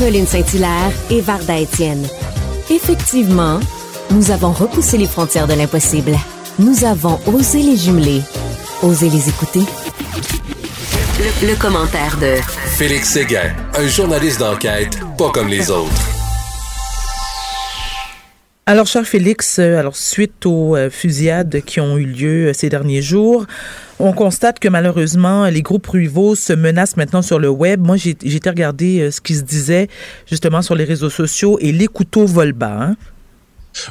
Caroline 0.00 0.26
Saint-Hilaire 0.26 0.92
et 1.10 1.20
Varda 1.20 1.58
Étienne. 1.58 2.06
Effectivement, 2.70 3.60
nous 4.10 4.30
avons 4.30 4.50
repoussé 4.50 4.96
les 4.96 5.04
frontières 5.06 5.46
de 5.46 5.52
l'impossible. 5.52 6.12
Nous 6.58 6.86
avons 6.86 7.20
osé 7.26 7.58
les 7.62 7.76
jumeler, 7.76 8.22
osé 8.82 9.10
les 9.10 9.28
écouter. 9.28 9.60
Le, 11.18 11.48
le 11.48 11.54
commentaire 11.54 12.16
de 12.16 12.36
Félix 12.78 13.10
Séguin, 13.10 13.52
un 13.76 13.86
journaliste 13.88 14.40
d'enquête 14.40 14.98
pas 15.18 15.30
comme 15.32 15.48
les 15.48 15.70
autres. 15.70 15.92
Alors, 18.64 18.86
cher 18.86 19.04
Félix, 19.04 19.58
euh, 19.58 19.78
alors 19.78 19.96
suite 19.96 20.46
aux 20.46 20.76
euh, 20.76 20.88
fusillades 20.90 21.60
qui 21.66 21.80
ont 21.80 21.98
eu 21.98 22.06
lieu 22.06 22.46
euh, 22.46 22.52
ces 22.54 22.70
derniers 22.70 23.02
jours, 23.02 23.46
on 24.00 24.12
constate 24.12 24.58
que 24.58 24.68
malheureusement, 24.68 25.46
les 25.46 25.62
groupes 25.62 25.86
rivaux 25.86 26.34
se 26.34 26.52
menacent 26.52 26.96
maintenant 26.96 27.22
sur 27.22 27.38
le 27.38 27.48
web. 27.48 27.80
Moi, 27.80 27.96
j'ai 27.96 28.10
été 28.10 28.50
regarder 28.50 29.10
ce 29.10 29.20
qui 29.20 29.34
se 29.34 29.42
disait 29.42 29.88
justement 30.26 30.62
sur 30.62 30.74
les 30.74 30.84
réseaux 30.84 31.10
sociaux 31.10 31.58
et 31.60 31.72
les 31.72 31.86
couteaux 31.86 32.26
volent 32.26 32.56
hein. 32.62 32.96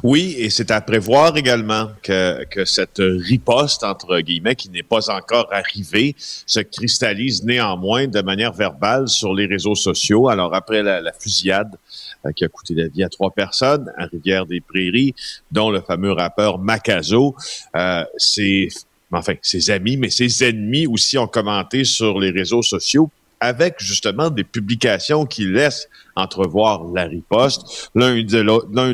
Oui, 0.04 0.36
et 0.38 0.50
c'est 0.50 0.72
à 0.72 0.82
prévoir 0.82 1.38
également 1.38 1.90
que, 2.04 2.46
cette 2.66 3.00
riposte, 3.00 3.84
entre 3.84 4.20
guillemets, 4.20 4.56
qui 4.56 4.70
n'est 4.70 4.84
pas 4.84 5.10
encore 5.10 5.48
arrivée, 5.52 6.16
se 6.18 6.60
cristallise 6.60 7.44
néanmoins 7.44 8.08
de 8.08 8.22
manière 8.22 8.54
verbale 8.54 9.08
sur 9.08 9.34
les 9.34 9.46
réseaux 9.46 9.76
sociaux. 9.76 10.30
Alors, 10.30 10.54
après 10.54 10.84
la, 10.84 11.02
la 11.02 11.14
fusillade 11.14 11.78
euh, 12.26 12.32
qui 12.34 12.44
a 12.44 12.50
coûté 12.50 12.74
la 12.74 12.88
vie 12.88 13.04
à 13.04 13.10
trois 13.10 13.32
personnes 13.32 13.92
à 13.98 14.06
Rivière-des-Prairies, 14.06 15.16
dont 15.52 15.72
le 15.72 15.80
fameux 15.82 16.12
rappeur 16.12 16.60
Macazo, 16.60 17.36
euh, 17.76 18.04
ses, 18.18 18.68
enfin, 19.12 19.34
ses 19.42 19.70
amis, 19.72 19.98
mais 19.98 20.10
ses 20.10 20.44
ennemis 20.44 20.88
aussi 20.88 21.18
ont 21.18 21.28
commenté 21.28 21.84
sur 21.84 22.20
les 22.20 22.32
réseaux 22.32 22.62
sociaux 22.64 23.10
avec 23.42 23.76
justement 23.80 24.30
des 24.30 24.44
publications 24.44 25.26
qui 25.26 25.46
laissent 25.46 25.88
entrevoir 26.18 26.84
la 26.94 27.06
riposte. 27.06 27.90
L'un 27.96 28.22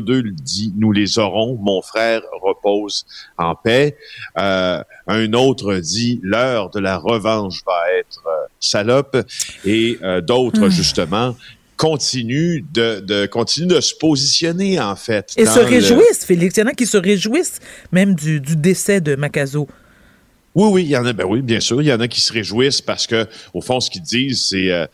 d'eux 0.00 0.22
dit 0.22 0.72
Nous 0.76 0.92
les 0.92 1.18
aurons, 1.18 1.58
mon 1.60 1.82
frère 1.82 2.22
repose 2.42 3.04
en 3.38 3.56
paix. 3.56 3.96
Euh, 4.38 4.82
un 5.08 5.32
autre 5.32 5.74
dit 5.78 6.20
L'heure 6.22 6.70
de 6.70 6.78
la 6.78 6.96
revanche 6.96 7.60
va 7.66 7.92
être 7.98 8.22
euh, 8.26 8.46
salope. 8.60 9.16
Et 9.64 9.98
euh, 10.02 10.20
d'autres, 10.20 10.68
justement, 10.68 11.34
continuent 11.76 12.62
de, 12.72 13.00
de, 13.00 13.26
continuent 13.26 13.66
de 13.74 13.80
se 13.80 13.94
positionner, 13.96 14.78
en 14.80 14.94
fait. 14.94 15.32
Et 15.36 15.44
se 15.44 15.58
le- 15.58 15.66
réjouissent, 15.66 16.24
Félix. 16.24 16.56
Il 16.56 16.60
y 16.60 16.62
en 16.62 16.66
a 16.68 16.72
qui 16.72 16.86
se 16.86 16.96
réjouissent 16.96 17.58
même 17.90 18.14
du, 18.14 18.40
du 18.40 18.54
décès 18.54 19.00
de 19.00 19.16
Macazo. 19.16 19.66
Oui, 20.56 20.68
oui, 20.72 20.82
il 20.84 20.88
y 20.88 20.96
en 20.96 21.04
a, 21.04 21.12
ben 21.12 21.26
oui, 21.26 21.42
bien 21.42 21.60
sûr. 21.60 21.82
Il 21.82 21.86
y 21.86 21.92
en 21.92 22.00
a 22.00 22.08
qui 22.08 22.22
se 22.22 22.32
réjouissent 22.32 22.80
parce 22.80 23.06
que, 23.06 23.28
au 23.52 23.60
fond, 23.60 23.78
ce 23.78 23.90
qu'ils 23.90 24.00
disent, 24.00 24.46
c'est 24.46 24.72
euh, 24.72 24.86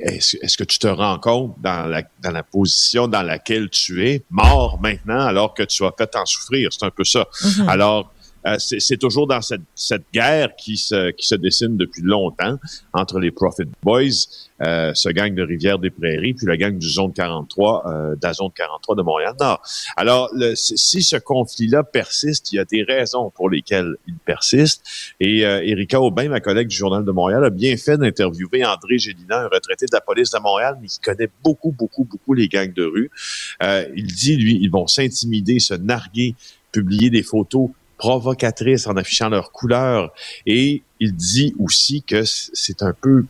est-ce 0.00 0.38
est-ce 0.40 0.56
que 0.56 0.64
tu 0.64 0.78
te 0.78 0.86
rends 0.86 1.18
compte 1.18 1.56
dans 1.60 1.86
la, 1.86 2.02
dans 2.22 2.30
la 2.30 2.42
position 2.42 3.06
dans 3.06 3.20
laquelle 3.22 3.68
tu 3.68 4.08
es, 4.08 4.22
mort 4.30 4.80
maintenant, 4.80 5.20
alors 5.20 5.52
que 5.52 5.62
tu 5.62 5.84
as 5.84 5.92
fait 5.98 6.16
en 6.16 6.24
souffrir? 6.24 6.70
C'est 6.72 6.86
un 6.86 6.90
peu 6.90 7.04
ça. 7.04 7.26
Mhm. 7.44 7.68
Alors, 7.68 8.12
euh, 8.46 8.56
c'est 8.58 8.96
toujours 8.96 9.26
dans 9.26 9.40
cette, 9.42 9.62
cette 9.74 10.04
guerre 10.12 10.54
qui 10.56 10.76
se, 10.76 11.10
qui 11.10 11.26
se 11.26 11.34
dessine 11.34 11.76
depuis 11.76 12.02
longtemps 12.02 12.58
entre 12.92 13.18
les 13.18 13.30
Profit 13.30 13.64
Boys, 13.82 14.26
euh, 14.62 14.92
ce 14.94 15.08
gang 15.08 15.34
de 15.34 15.42
Rivière-des-Prairies, 15.42 16.34
puis 16.34 16.46
la 16.46 16.56
gang 16.56 16.76
du 16.76 16.88
Zone 16.88 17.12
43, 17.12 17.84
euh, 17.86 18.14
de 18.14 18.20
la 18.22 18.32
Zone 18.32 18.50
43 18.54 18.96
de 18.96 19.02
Montréal-Nord. 19.02 19.62
Alors, 19.96 20.28
le- 20.34 20.54
si 20.56 21.02
ce 21.02 21.16
conflit-là 21.16 21.82
persiste, 21.84 22.52
il 22.52 22.56
y 22.56 22.58
a 22.58 22.64
des 22.64 22.82
raisons 22.82 23.30
pour 23.30 23.50
lesquelles 23.50 23.94
il 24.06 24.14
persiste. 24.14 24.82
Et 25.20 25.44
euh, 25.44 25.60
Erika 25.62 26.00
Aubin, 26.00 26.28
ma 26.28 26.40
collègue 26.40 26.68
du 26.68 26.76
Journal 26.76 27.04
de 27.04 27.10
Montréal, 27.12 27.44
a 27.44 27.50
bien 27.50 27.76
fait 27.76 27.96
d'interviewer 27.98 28.64
André 28.64 28.98
Gélina, 28.98 29.42
un 29.42 29.48
retraité 29.48 29.86
de 29.86 29.94
la 29.94 30.00
police 30.00 30.30
de 30.30 30.38
Montréal, 30.40 30.76
mais 30.80 30.88
qui 30.88 30.98
connaît 31.00 31.28
beaucoup, 31.44 31.72
beaucoup, 31.72 32.04
beaucoup 32.04 32.34
les 32.34 32.48
gangs 32.48 32.72
de 32.72 32.84
rue. 32.84 33.10
Euh, 33.62 33.84
il 33.96 34.06
dit, 34.06 34.36
lui, 34.36 34.58
ils 34.60 34.70
vont 34.70 34.86
s'intimider, 34.86 35.58
se 35.60 35.74
narguer, 35.74 36.34
publier 36.72 37.10
des 37.10 37.22
photos 37.22 37.70
provocatrices 37.98 38.86
en 38.86 38.96
affichant 38.96 39.28
leurs 39.28 39.52
couleurs. 39.52 40.12
Et 40.46 40.82
il 41.00 41.14
dit 41.14 41.54
aussi 41.58 42.02
que 42.02 42.22
c'est 42.24 42.82
un 42.82 42.94
peu, 42.94 43.26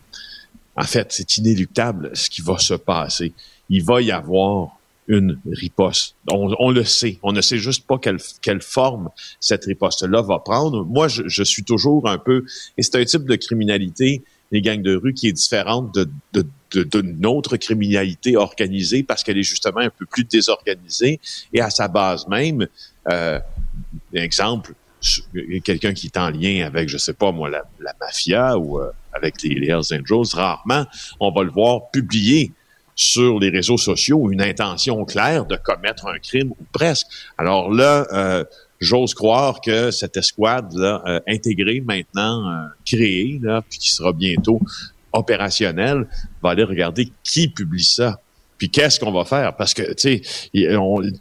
en 0.76 0.84
fait, 0.84 1.08
c'est 1.10 1.36
inéluctable 1.38 2.10
ce 2.14 2.30
qui 2.30 2.42
va 2.42 2.58
se 2.58 2.74
passer. 2.74 3.32
Il 3.68 3.84
va 3.84 4.00
y 4.00 4.12
avoir 4.12 4.78
une 5.08 5.40
riposte. 5.50 6.14
On, 6.30 6.70
le 6.70 6.84
sait. 6.84 7.18
On 7.22 7.32
ne 7.32 7.40
sait 7.40 7.56
juste 7.56 7.86
pas 7.86 7.98
quelle, 7.98 8.18
quelle 8.42 8.60
forme 8.60 9.08
cette 9.40 9.64
riposte-là 9.64 10.20
va 10.20 10.38
prendre. 10.38 10.84
Moi, 10.84 11.08
je, 11.08 11.42
suis 11.42 11.64
toujours 11.64 12.08
un 12.08 12.18
peu... 12.18 12.44
Et 12.76 12.82
c'est 12.82 12.96
un 12.96 13.04
type 13.04 13.24
de 13.24 13.34
criminalité, 13.36 14.22
les 14.52 14.60
gangs 14.60 14.82
de 14.82 14.94
rue, 14.94 15.14
qui 15.14 15.28
est 15.28 15.32
différente 15.32 15.94
de, 15.94 16.08
notre 17.18 17.56
criminalité 17.56 18.36
organisée 18.36 19.02
parce 19.02 19.24
qu'elle 19.24 19.38
est 19.38 19.42
justement 19.42 19.80
un 19.80 19.88
peu 19.88 20.04
plus 20.04 20.24
désorganisée 20.24 21.18
et 21.54 21.62
à 21.62 21.70
sa 21.70 21.88
base 21.88 22.28
même, 22.28 22.68
euh, 23.10 23.40
exemple, 24.14 24.74
quelqu'un 25.64 25.92
qui 25.92 26.06
est 26.06 26.16
en 26.16 26.30
lien 26.30 26.66
avec, 26.66 26.88
je 26.88 26.98
sais 26.98 27.12
pas 27.12 27.32
moi, 27.32 27.48
la, 27.50 27.64
mafia 28.00 28.58
ou 28.58 28.80
euh, 28.80 28.90
avec 29.12 29.42
les, 29.42 29.54
les 29.54 29.68
Hells 29.68 29.92
Angels, 29.92 30.34
rarement 30.34 30.86
on 31.20 31.30
va 31.30 31.42
le 31.42 31.50
voir 31.50 31.90
publier 31.90 32.52
sur 32.94 33.38
les 33.38 33.50
réseaux 33.50 33.76
sociaux 33.76 34.30
une 34.30 34.42
intention 34.42 35.04
claire 35.04 35.46
de 35.46 35.56
commettre 35.56 36.06
un 36.08 36.18
crime 36.18 36.50
ou 36.50 36.64
presque. 36.72 37.06
Alors 37.36 37.72
là, 37.72 38.06
euh, 38.12 38.44
j'ose 38.80 39.14
croire 39.14 39.60
que 39.60 39.92
cette 39.92 40.16
escouade 40.16 40.72
là, 40.74 41.02
euh, 41.06 41.20
intégrée 41.28 41.80
maintenant, 41.80 42.68
créée, 42.84 43.38
là, 43.40 43.62
puis 43.68 43.78
qui 43.78 43.92
sera 43.92 44.12
bientôt 44.12 44.60
opérationnelle, 45.12 46.08
va 46.42 46.50
aller 46.50 46.64
regarder 46.64 47.10
qui 47.22 47.48
publie 47.48 47.84
ça. 47.84 48.20
Puis 48.58 48.70
qu'est-ce 48.70 48.98
qu'on 48.98 49.12
va 49.12 49.24
faire? 49.24 49.54
Parce 49.54 49.72
que, 49.72 49.94
tu 49.94 50.20
sais, 50.20 50.68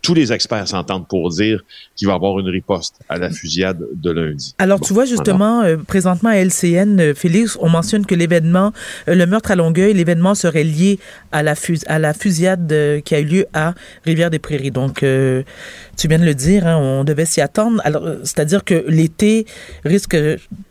tous 0.01 0.15
les 0.15 0.33
experts 0.33 0.67
s'entendent 0.67 1.07
pour 1.07 1.29
dire 1.29 1.63
qu'il 1.95 2.07
va 2.07 2.13
y 2.13 2.15
avoir 2.15 2.39
une 2.39 2.49
riposte 2.49 2.95
à 3.07 3.17
la 3.19 3.29
fusillade 3.29 3.79
de 3.93 4.11
lundi. 4.11 4.55
Alors, 4.57 4.79
bon, 4.79 4.85
tu 4.85 4.93
vois, 4.93 5.05
justement, 5.05 5.61
euh, 5.61 5.77
présentement 5.77 6.31
à 6.31 6.37
LCN, 6.37 6.99
euh, 6.99 7.13
Félix, 7.13 7.55
on 7.61 7.69
mentionne 7.69 8.07
que 8.07 8.15
l'événement, 8.15 8.73
euh, 9.07 9.13
le 9.13 9.25
meurtre 9.27 9.51
à 9.51 9.55
Longueuil, 9.55 9.93
l'événement 9.93 10.33
serait 10.33 10.63
lié 10.63 10.99
à 11.31 11.43
la, 11.43 11.53
fus 11.53 11.79
à 11.85 11.99
la 11.99 12.15
fusillade 12.15 13.01
qui 13.05 13.13
a 13.13 13.19
eu 13.19 13.25
lieu 13.25 13.45
à 13.53 13.75
Rivière-des-Prairies. 14.03 14.71
Donc, 14.71 14.99
tu 15.01 16.07
viens 16.07 16.19
de 16.19 16.25
le 16.25 16.33
dire, 16.33 16.65
hein, 16.65 16.77
on 16.77 17.03
devait 17.03 17.25
s'y 17.25 17.41
attendre. 17.41 17.81
Alors, 17.83 18.03
c'est-à-dire 18.23 18.63
que 18.63 18.83
l'été 18.87 19.45
risque 19.85 20.17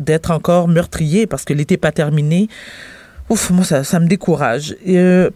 d'être 0.00 0.32
encore 0.32 0.66
meurtrier 0.66 1.28
parce 1.28 1.44
que 1.44 1.52
l'été 1.52 1.74
n'est 1.74 1.78
pas 1.78 1.92
terminé. 1.92 2.48
Ouf, 3.30 3.50
moi, 3.50 3.64
ça, 3.64 3.84
ça 3.84 4.00
me 4.00 4.06
décourage. 4.06 4.76
Et, 4.84 5.28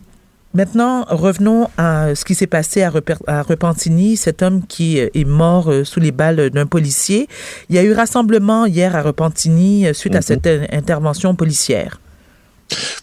Maintenant, 0.52 1.04
revenons 1.08 1.68
à 1.76 2.14
ce 2.16 2.24
qui 2.24 2.34
s'est 2.34 2.48
passé 2.48 2.82
à, 2.82 2.90
Repentigny, 3.42 4.16
cet 4.16 4.42
homme 4.42 4.66
qui 4.66 4.98
est 4.98 5.24
mort 5.24 5.70
sous 5.84 6.00
les 6.00 6.10
balles 6.10 6.50
d'un 6.50 6.66
policier. 6.66 7.28
Il 7.68 7.76
y 7.76 7.78
a 7.78 7.84
eu 7.84 7.92
rassemblement 7.92 8.66
hier 8.66 8.96
à 8.96 9.02
Repentigny 9.02 9.94
suite 9.94 10.14
mm 10.14 10.16
-hmm. 10.16 10.18
à 10.18 10.22
cette 10.22 10.48
intervention 10.72 11.36
policière. 11.36 12.00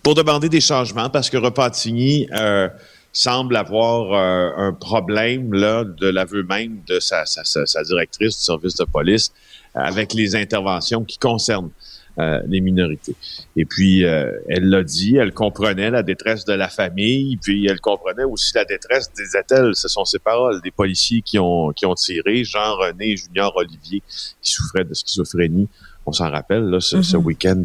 Pour 0.04 0.14
demander 0.16 0.50
des 0.50 0.62
changements, 0.62 1.10
parce 1.10 1.30
que 1.30 1.38
Repentigny 1.38 2.28
euh, 2.34 2.68
semble 3.14 3.56
avoir 3.56 4.14
euh, 4.14 4.68
un 4.68 4.74
problème 4.74 5.54
là, 5.54 5.84
de 5.84 6.08
l'aveu 6.08 6.44
même 6.44 6.80
de 6.88 7.00
sa, 7.00 7.26
sa, 7.26 7.44
sa, 7.44 7.84
directrice 7.84 8.38
du 8.38 8.44
service 8.44 8.76
de 8.76 8.86
police 8.86 9.32
avec 9.74 10.14
les 10.14 10.36
interventions 10.36 11.04
qui 11.04 11.18
concernent 11.18 11.72
euh, 12.20 12.42
les 12.48 12.62
minorités. 12.62 13.16
Et 13.56 13.66
puis, 13.66 14.04
euh, 14.04 14.32
elle 14.50 14.70
l'a 14.70 14.84
dit, 14.84 15.18
elle 15.18 15.34
comprenait 15.34 15.92
la 15.92 16.04
détresse 16.04 16.46
de 16.46 16.54
la 16.54 16.68
famille, 16.68 17.38
puis 17.38 17.68
elle 17.68 17.80
comprenait 17.80 18.24
aussi 18.24 18.54
la 18.56 18.66
détresse, 18.66 19.12
disait-elle, 19.14 19.76
ce 19.76 19.88
sont 19.88 20.06
ses 20.06 20.20
paroles, 20.20 20.62
des 20.62 20.72
policiers 20.72 21.22
qui 21.22 21.38
ont, 21.38 21.72
qui 21.74 21.86
ont 21.86 21.96
tiré, 21.96 22.44
Jean-René 22.44 23.18
Junior 23.18 23.56
Olivier, 23.56 24.02
qui 24.42 24.52
souffrait 24.52 24.84
de 24.84 24.94
schizophrénie. 24.94 25.68
On 26.06 26.12
s'en 26.12 26.30
rappelle, 26.32 26.64
là, 26.64 26.80
ce, 26.80 26.98
mm 26.98 27.00
-hmm. 27.00 27.04
ce 27.04 27.18
week-end, 27.18 27.64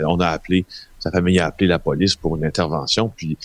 on 0.00 0.18
a 0.20 0.28
appelé 0.28 0.66
sa 1.04 1.10
famille 1.10 1.38
a 1.38 1.46
appelé 1.46 1.66
la 1.66 1.78
police 1.78 2.14
pour 2.14 2.34
une 2.36 2.46
intervention. 2.46 3.12
Puis 3.14 3.36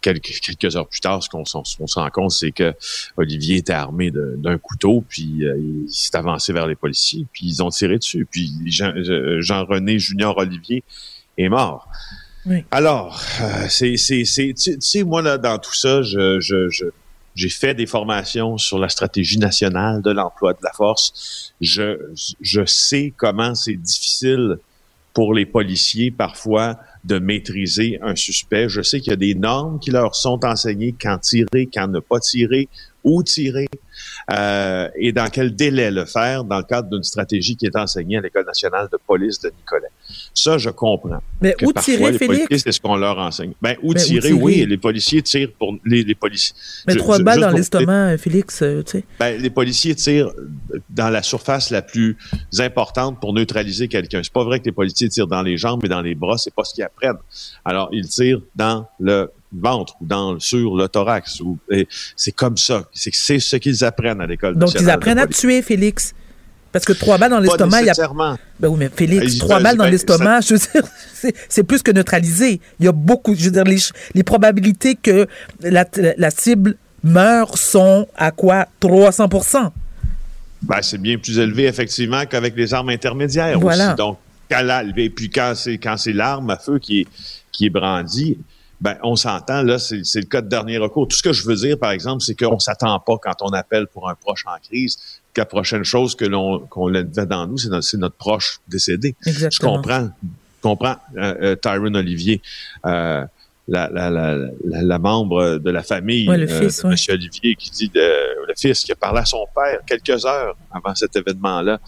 quelques, 0.00 0.40
quelques 0.40 0.74
heures 0.74 0.88
plus 0.88 0.98
tard, 0.98 1.22
ce 1.22 1.28
qu'on 1.28 1.44
qu 1.44 1.86
se 1.86 1.98
rend 1.98 2.10
compte, 2.10 2.32
c'est 2.32 2.50
que 2.50 2.74
Olivier 3.16 3.58
était 3.58 3.72
armé 3.72 4.10
d'un 4.10 4.58
couteau, 4.58 5.04
puis 5.08 5.44
euh, 5.44 5.56
il 5.86 5.92
s'est 5.92 6.16
avancé 6.16 6.52
vers 6.52 6.66
les 6.66 6.74
policiers, 6.74 7.24
puis 7.32 7.46
ils 7.46 7.62
ont 7.62 7.70
tiré 7.70 7.98
dessus. 7.98 8.26
Puis 8.28 8.50
Jean-René 8.66 9.92
Jean 9.92 10.06
Junior 10.06 10.36
Olivier 10.36 10.82
est 11.38 11.48
mort. 11.48 11.88
Oui. 12.46 12.64
Alors, 12.72 13.22
euh, 13.40 13.66
c'est, 13.68 13.96
c'est, 13.96 14.24
tu 14.24 14.76
sais, 14.80 15.04
moi 15.04 15.22
là, 15.22 15.38
dans 15.38 15.58
tout 15.58 15.72
ça, 15.72 16.02
je, 16.02 16.40
je, 16.40 16.68
je 16.68 16.86
j'ai 17.36 17.48
fait 17.48 17.74
des 17.74 17.86
formations 17.86 18.58
sur 18.58 18.78
la 18.78 18.88
stratégie 18.88 19.38
nationale 19.38 20.02
de 20.02 20.10
l'emploi 20.10 20.52
de 20.52 20.60
la 20.62 20.72
force. 20.72 21.52
Je, 21.60 21.98
je 22.40 22.64
sais 22.64 23.12
comment 23.16 23.54
c'est 23.54 23.74
difficile 23.74 24.58
pour 25.14 25.32
les 25.32 25.46
policiers 25.46 26.10
parfois 26.10 26.78
de 27.04 27.18
maîtriser 27.18 27.98
un 28.02 28.16
suspect. 28.16 28.68
Je 28.68 28.82
sais 28.82 29.00
qu'il 29.00 29.10
y 29.10 29.14
a 29.14 29.16
des 29.16 29.34
normes 29.34 29.78
qui 29.78 29.90
leur 29.90 30.14
sont 30.16 30.44
enseignées 30.44 30.94
quand 31.00 31.18
tirer, 31.18 31.68
quand 31.72 31.88
ne 31.88 32.00
pas 32.00 32.18
tirer, 32.18 32.68
où 33.04 33.22
tirer 33.22 33.68
euh, 34.32 34.88
et 34.96 35.12
dans 35.12 35.28
quel 35.28 35.54
délai 35.54 35.90
le 35.90 36.04
faire 36.06 36.44
dans 36.44 36.56
le 36.58 36.64
cadre 36.64 36.88
d'une 36.90 37.02
stratégie 37.02 37.56
qui 37.56 37.66
est 37.66 37.76
enseignée 37.76 38.16
à 38.16 38.20
l'École 38.20 38.46
nationale 38.46 38.88
de 38.90 38.98
police 39.06 39.40
de 39.40 39.50
Nicolet. 39.50 39.88
Ça, 40.32 40.58
je 40.58 40.70
comprends. 40.70 41.22
Mais 41.40 41.54
où 41.62 41.72
tirer, 41.72 42.12
les 42.12 42.18
Félix? 42.18 42.46
C'est 42.50 42.72
ce 42.72 42.80
qu'on 42.80 42.96
leur 42.96 43.18
enseigne. 43.18 43.52
Ben, 43.60 43.76
où, 43.82 43.94
tirer, 43.94 44.16
où 44.16 44.20
tirer, 44.20 44.32
oui, 44.32 44.66
les 44.66 44.78
policiers 44.78 45.22
tirent 45.22 45.52
pour 45.58 45.76
les, 45.84 46.02
les 46.02 46.14
policiers. 46.14 46.54
Mais 46.86 46.94
je, 46.94 46.98
trois 46.98 47.18
balles 47.18 47.40
dans 47.40 47.50
l'estomac, 47.50 48.18
Félix, 48.18 48.62
euh, 48.62 48.82
tu 48.82 48.98
sais. 48.98 49.04
Ben, 49.20 49.40
les 49.40 49.50
policiers 49.50 49.94
tirent 49.94 50.32
dans 50.88 51.10
la 51.10 51.22
surface 51.22 51.70
la 51.70 51.82
plus 51.82 52.16
importante 52.58 53.20
pour 53.20 53.32
neutraliser 53.34 53.88
quelqu'un. 53.88 54.22
C'est 54.22 54.32
pas 54.32 54.44
vrai 54.44 54.60
que 54.60 54.64
les 54.64 54.72
policiers 54.72 55.08
tirent 55.08 55.26
dans 55.26 55.42
les 55.42 55.56
jambes 55.56 55.84
et 55.84 55.88
dans 55.88 56.02
les 56.02 56.14
bras, 56.14 56.38
c'est 56.38 56.54
pas 56.54 56.64
ce 56.64 56.74
qu'ils 56.74 56.84
apprennent. 56.84 57.18
Alors, 57.64 57.88
ils 57.92 58.08
tirent 58.08 58.40
dans 58.56 58.86
le 58.98 59.30
ventre 59.60 59.94
ou 60.00 60.06
dans, 60.06 60.38
sur 60.40 60.76
le 60.76 60.88
thorax. 60.88 61.42
C'est 62.16 62.32
comme 62.32 62.56
ça. 62.56 62.84
C'est 62.92 63.38
ce 63.38 63.56
qu'ils 63.56 63.84
apprennent 63.84 64.20
à 64.20 64.26
l'école. 64.26 64.56
Donc, 64.56 64.74
ils 64.80 64.90
apprennent 64.90 65.18
à 65.18 65.26
tuer, 65.26 65.62
Félix. 65.62 66.14
Parce 66.72 66.84
que 66.84 66.92
trois 66.92 67.18
balles 67.18 67.30
dans 67.30 67.38
l'estomac, 67.38 67.82
il 67.82 67.86
y 67.86 67.90
a. 67.90 68.36
Ben 68.58 68.68
oui, 68.68 68.76
mais 68.78 68.90
Félix, 68.92 69.38
trois 69.38 69.60
balles 69.60 69.76
dans 69.76 69.86
l'estomac, 69.86 70.40
je 70.40 70.54
veux 70.54 70.60
dire, 70.60 70.82
c'est 71.48 71.62
plus 71.62 71.82
que 71.82 71.92
neutralisé. 71.92 72.60
Il 72.80 72.86
y 72.86 72.88
a 72.88 72.92
beaucoup, 72.92 73.34
je 73.36 73.44
veux 73.44 73.50
dire, 73.52 73.62
les, 73.62 73.78
les 74.14 74.24
probabilités 74.24 74.96
que 74.96 75.28
la, 75.60 75.84
la, 76.16 76.30
cible 76.32 76.76
meure 77.04 77.56
sont 77.56 78.08
à 78.16 78.32
quoi? 78.32 78.66
300% 78.82 79.70
ben, 80.64 80.78
c'est 80.80 80.98
bien 80.98 81.18
plus 81.18 81.38
élevé, 81.38 81.66
effectivement, 81.66 82.24
qu'avec 82.24 82.56
les 82.56 82.72
armes 82.72 82.88
intermédiaires 82.88 83.60
voilà. 83.60 83.88
aussi. 83.88 83.96
Donc, 83.96 84.18
quand 84.50 84.62
la, 84.62 84.82
et 84.82 85.10
puis 85.10 85.30
quand 85.30 85.52
c'est 85.54 85.78
quand 85.78 85.96
c'est 85.96 86.12
l'arme 86.12 86.50
à 86.50 86.56
feu 86.56 86.78
qui 86.78 87.00
est, 87.00 87.06
qui 87.52 87.66
est 87.66 87.70
brandie, 87.70 88.38
ben, 88.84 88.98
on 89.02 89.16
s'entend, 89.16 89.62
là, 89.62 89.78
c'est 89.78 89.96
le 90.20 90.26
cas 90.26 90.42
de 90.42 90.48
dernier 90.48 90.76
recours. 90.76 91.08
Tout 91.08 91.16
ce 91.16 91.22
que 91.22 91.32
je 91.32 91.46
veux 91.46 91.56
dire, 91.56 91.78
par 91.78 91.90
exemple, 91.90 92.22
c'est 92.22 92.34
qu'on 92.34 92.58
s'attend 92.58 93.00
pas 93.00 93.16
quand 93.16 93.36
on 93.40 93.48
appelle 93.48 93.86
pour 93.86 94.10
un 94.10 94.14
proche 94.14 94.44
en 94.46 94.58
crise 94.62 94.98
que 95.32 95.40
la 95.40 95.46
prochaine 95.46 95.84
chose 95.84 96.14
que 96.14 96.26
l'on 96.26 96.58
qu'on 96.66 96.90
dans 96.90 97.46
nous, 97.46 97.56
c'est 97.56 97.70
notre, 97.70 97.96
notre, 97.96 98.16
proche 98.16 98.60
décédé. 98.68 99.16
Exactement. 99.24 99.72
Je 99.72 99.76
comprends, 99.76 100.10
comprends 100.60 100.96
euh, 101.16 101.34
euh, 101.40 101.56
Tyron 101.56 101.94
Olivier, 101.94 102.42
euh, 102.84 103.24
la, 103.66 103.88
la, 103.90 104.10
la, 104.10 104.36
la, 104.62 104.98
membre 104.98 105.58
de 105.58 105.70
la 105.70 105.82
famille 105.82 106.28
ouais, 106.28 106.36
le 106.36 106.46
fils, 106.46 106.82
de 106.82 106.88
ouais. 106.88 106.94
M. 106.94 107.14
Olivier, 107.14 107.54
qui 107.54 107.70
dit 107.70 107.88
de, 107.88 108.46
le 108.46 108.54
fils 108.56 108.84
qui 108.84 108.92
a 108.92 108.94
parlé 108.94 109.20
à 109.20 109.24
son 109.24 109.46
père 109.54 109.80
quelques 109.86 110.26
heures 110.26 110.56
avant 110.70 110.94
cet 110.94 111.16
événement-là. 111.16 111.80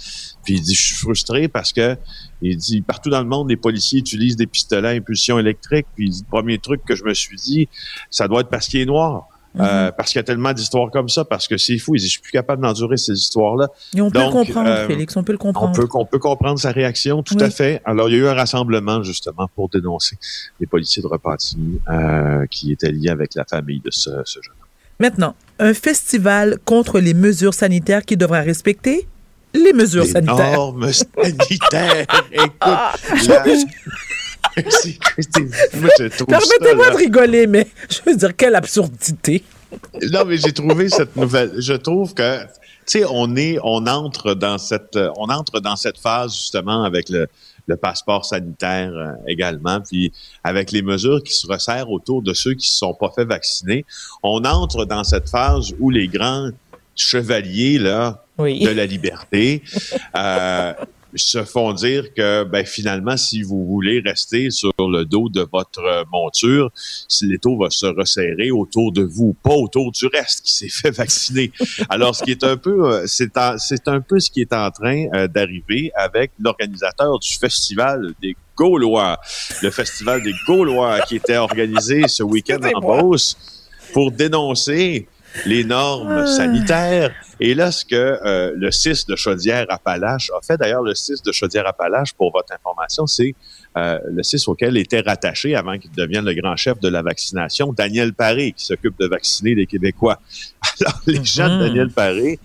Puis 0.44 0.54
il 0.54 0.62
dit, 0.62 0.74
je 0.74 0.82
suis 0.82 0.96
frustré 0.96 1.48
parce 1.48 1.72
que 1.72 1.96
il 2.40 2.56
dit, 2.56 2.80
partout 2.80 3.10
dans 3.10 3.20
le 3.20 3.28
monde, 3.28 3.50
les 3.50 3.56
policiers 3.56 3.98
utilisent 3.98 4.36
des 4.36 4.46
pistolets 4.46 4.88
à 4.88 4.92
impulsion 4.92 5.38
électrique. 5.38 5.86
Puis 5.94 6.06
il 6.06 6.10
dit, 6.10 6.22
le 6.22 6.30
premier 6.30 6.58
truc 6.58 6.82
que 6.84 6.94
je 6.94 7.04
me 7.04 7.12
suis 7.12 7.36
dit, 7.36 7.68
ça 8.10 8.26
doit 8.26 8.40
être 8.40 8.48
parce 8.48 8.68
qu'il 8.68 8.80
est 8.80 8.86
noir. 8.86 9.28
Mm 9.56 9.60
-hmm. 9.62 9.66
euh, 9.68 9.90
parce 9.96 10.08
qu'il 10.12 10.18
y 10.18 10.24
a 10.26 10.28
tellement 10.30 10.52
d'histoires 10.52 10.90
comme 10.90 11.08
ça, 11.08 11.24
parce 11.24 11.48
que 11.48 11.56
c'est 11.56 11.78
fou. 11.78 11.96
Je 11.96 12.06
suis 12.06 12.20
plus 12.20 12.32
capable 12.32 12.62
d'endurer 12.62 12.98
ces 12.98 13.14
histoires-là. 13.14 13.66
Et 13.96 14.00
on 14.02 14.10
peut 14.10 14.18
Donc, 14.18 14.26
le 14.34 14.38
comprendre, 14.40 14.68
euh, 14.70 14.86
Félix, 14.86 15.16
on 15.16 15.24
peut 15.24 15.32
le 15.32 15.38
comprendre. 15.38 15.70
On 15.70 15.80
peut, 15.80 15.88
on 15.94 16.04
peut 16.04 16.18
comprendre 16.18 16.58
sa 16.58 16.72
réaction, 16.72 17.22
tout 17.22 17.36
oui. 17.36 17.42
à 17.42 17.50
fait. 17.50 17.80
Alors, 17.84 18.08
il 18.08 18.12
y 18.14 18.18
a 18.18 18.20
eu 18.24 18.28
un 18.28 18.34
rassemblement, 18.34 19.02
justement, 19.02 19.48
pour 19.54 19.66
dénoncer 19.70 20.16
les 20.60 20.66
policiers 20.66 21.02
de 21.02 21.08
Repentigny 21.08 21.80
euh, 21.88 22.46
qui 22.54 22.70
étaient 22.72 22.92
liés 22.92 23.10
avec 23.18 23.34
la 23.34 23.44
famille 23.44 23.80
de 23.80 23.90
ce, 23.90 24.10
ce 24.24 24.38
jeune 24.44 24.54
homme. 24.60 24.66
Maintenant, 25.00 25.34
un 25.58 25.74
festival 25.74 26.58
contre 26.64 27.00
les 27.00 27.14
mesures 27.14 27.54
sanitaires 27.54 28.04
qui 28.08 28.16
devra 28.16 28.40
respecter 28.40 28.98
les 29.54 29.72
mesures 29.72 30.04
les 30.04 30.10
sanitaires. 30.10 30.52
normes 30.52 30.92
sanitaires. 30.92 32.06
Écoute, 32.32 33.28
la... 33.28 33.44
Permettez-moi 36.28 36.90
de 36.90 36.96
rigoler, 36.96 37.46
mais 37.46 37.66
je 37.90 37.98
veux 38.06 38.16
dire, 38.16 38.34
quelle 38.36 38.54
absurdité. 38.54 39.42
non, 40.12 40.24
mais 40.24 40.36
j'ai 40.38 40.52
trouvé 40.52 40.88
cette 40.88 41.14
nouvelle. 41.16 41.52
Je 41.58 41.74
trouve 41.74 42.14
que, 42.14 42.42
tu 42.42 42.48
sais, 42.86 43.04
on 43.08 43.36
est, 43.36 43.58
on 43.62 43.86
entre 43.86 44.34
dans 44.34 44.58
cette, 44.58 44.98
on 45.16 45.28
entre 45.28 45.60
dans 45.60 45.76
cette 45.76 45.98
phase 45.98 46.34
justement 46.34 46.84
avec 46.84 47.08
le, 47.08 47.28
le 47.66 47.76
passeport 47.76 48.24
sanitaire 48.24 48.92
euh, 48.94 49.12
également, 49.26 49.80
puis 49.80 50.12
avec 50.44 50.72
les 50.72 50.82
mesures 50.82 51.22
qui 51.22 51.32
se 51.32 51.46
resserrent 51.46 51.90
autour 51.90 52.22
de 52.22 52.32
ceux 52.32 52.52
qui 52.52 52.68
ne 52.68 52.70
se 52.70 52.78
sont 52.78 52.94
pas 52.94 53.10
fait 53.14 53.24
vacciner, 53.24 53.84
on 54.22 54.44
entre 54.44 54.84
dans 54.84 55.04
cette 55.04 55.28
phase 55.28 55.74
où 55.78 55.90
les 55.90 56.08
grands 56.08 56.50
chevaliers 56.94 57.78
là 57.78 58.24
oui. 58.38 58.64
de 58.64 58.70
la 58.70 58.86
liberté 58.86 59.62
euh, 60.16 60.72
se 61.16 61.44
font 61.44 61.72
dire 61.72 62.12
que 62.14 62.44
ben, 62.44 62.64
finalement, 62.64 63.16
si 63.16 63.42
vous 63.42 63.64
voulez 63.66 64.00
rester 64.04 64.50
sur 64.50 64.72
le 64.78 65.04
dos 65.04 65.28
de 65.28 65.46
votre 65.52 66.04
monture, 66.12 66.70
si 67.08 67.26
l'étau 67.26 67.58
va 67.58 67.70
se 67.70 67.86
resserrer 67.86 68.50
autour 68.50 68.92
de 68.92 69.02
vous, 69.02 69.34
pas 69.42 69.54
autour 69.54 69.92
du 69.92 70.06
reste 70.06 70.42
qui 70.44 70.52
s'est 70.52 70.68
fait 70.68 70.90
vacciner. 70.96 71.52
Alors, 71.88 72.14
ce 72.14 72.24
qui 72.24 72.30
est 72.32 72.44
un 72.44 72.56
peu, 72.56 72.92
euh, 72.92 73.06
c'est 73.06 73.32
c'est 73.58 73.88
un 73.88 74.00
peu 74.00 74.18
ce 74.20 74.30
qui 74.30 74.40
est 74.40 74.52
en 74.52 74.70
train 74.70 75.06
euh, 75.14 75.28
d'arriver 75.28 75.90
avec 75.94 76.32
l'organisateur 76.38 77.18
du 77.18 77.32
festival 77.38 78.12
des 78.22 78.36
Gaulois, 78.56 79.18
le 79.62 79.70
festival 79.70 80.22
des 80.22 80.32
Gaulois 80.46 81.00
qui 81.02 81.16
était 81.16 81.36
organisé 81.36 82.08
ce 82.08 82.22
week-end 82.32 82.60
en 82.74 82.80
Beauce 82.80 83.36
pour 83.92 84.10
dénoncer 84.10 85.06
les 85.44 85.64
normes 85.64 86.24
Ah. 86.24 86.26
sanitaires. 86.26 87.14
Et 87.38 87.54
là, 87.54 87.70
ce 87.70 87.84
que 87.84 87.94
euh, 87.94 88.52
le 88.56 88.70
6 88.70 89.06
de 89.06 89.16
Chaudière-Appalaches 89.16 90.30
a 90.30 90.40
fait, 90.40 90.56
d'ailleurs, 90.56 90.82
le 90.82 90.94
6 90.94 91.22
de 91.22 91.32
Chaudière-Appalaches, 91.32 92.14
pour 92.14 92.32
votre 92.32 92.52
information, 92.52 93.06
c'est 93.06 93.34
euh, 93.76 93.98
le 94.10 94.22
6 94.22 94.48
auquel 94.48 94.76
était 94.78 95.00
rattaché, 95.00 95.54
avant 95.54 95.78
qu'il 95.78 95.90
devienne 95.92 96.24
le 96.24 96.34
grand 96.34 96.56
chef 96.56 96.80
de 96.80 96.88
la 96.88 97.02
vaccination, 97.02 97.72
Daniel 97.72 98.14
Paré, 98.14 98.52
qui 98.52 98.64
s'occupe 98.64 98.98
de 98.98 99.06
vacciner 99.06 99.54
les 99.54 99.66
Québécois. 99.66 100.18
Alors, 100.80 101.00
les 101.06 101.24
gens 101.24 101.48
de 101.48 101.64
Daniel 101.66 101.90
Paré 101.90 102.38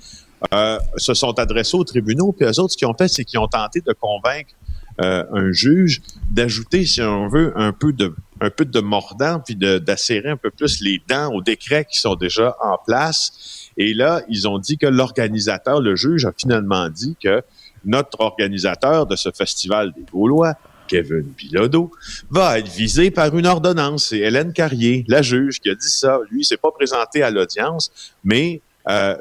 euh, 0.53 0.77
se 0.97 1.13
sont 1.13 1.39
adressés 1.39 1.77
aux 1.77 1.83
tribunaux, 1.85 2.33
puis 2.33 2.45
eux 2.45 2.59
autres, 2.59 2.73
ce 2.73 2.77
qu'ils 2.77 2.87
ont 2.87 2.95
fait, 2.97 3.07
c'est 3.07 3.23
qu'ils 3.23 3.39
ont 3.39 3.47
tenté 3.47 3.79
de 3.79 3.93
convaincre 3.93 4.51
euh, 4.99 5.23
un 5.31 5.51
juge 5.53 6.01
d'ajouter, 6.29 6.85
si 6.85 7.01
on 7.01 7.27
veut, 7.29 7.53
un 7.55 7.71
peu 7.71 7.93
de 7.93 8.13
un 8.41 8.49
peu 8.49 8.65
de 8.65 8.79
mordant, 8.79 9.39
puis 9.39 9.55
de- 9.55 9.77
d'acérer 9.77 10.29
un 10.29 10.35
peu 10.35 10.49
plus 10.49 10.81
les 10.81 10.99
dents 11.07 11.31
aux 11.31 11.43
décrets 11.43 11.85
qui 11.85 11.99
sont 11.99 12.15
déjà 12.15 12.55
en 12.59 12.77
place. 12.83 13.60
Et 13.77 13.93
là, 13.93 14.21
ils 14.29 14.47
ont 14.47 14.59
dit 14.59 14.77
que 14.77 14.87
l'organisateur, 14.87 15.81
le 15.81 15.95
juge, 15.95 16.25
a 16.25 16.31
finalement 16.37 16.89
dit 16.89 17.15
que 17.21 17.41
notre 17.85 18.19
organisateur 18.19 19.05
de 19.05 19.15
ce 19.15 19.29
festival 19.31 19.91
des 19.93 20.03
Gaulois, 20.11 20.55
Kevin 20.87 21.23
Bilodeau, 21.37 21.91
va 22.29 22.59
être 22.59 22.67
visé 22.67 23.11
par 23.11 23.35
une 23.35 23.47
ordonnance. 23.47 24.09
C'est 24.09 24.19
Hélène 24.19 24.53
Carrier, 24.53 25.05
la 25.07 25.21
juge, 25.21 25.59
qui 25.59 25.69
a 25.69 25.75
dit 25.75 25.89
ça. 25.89 26.19
Lui, 26.29 26.41
il 26.41 26.45
s'est 26.45 26.57
pas 26.57 26.71
présenté 26.71 27.23
à 27.23 27.31
l'audience, 27.31 27.91
mais 28.23 28.61
euh, 28.89 29.15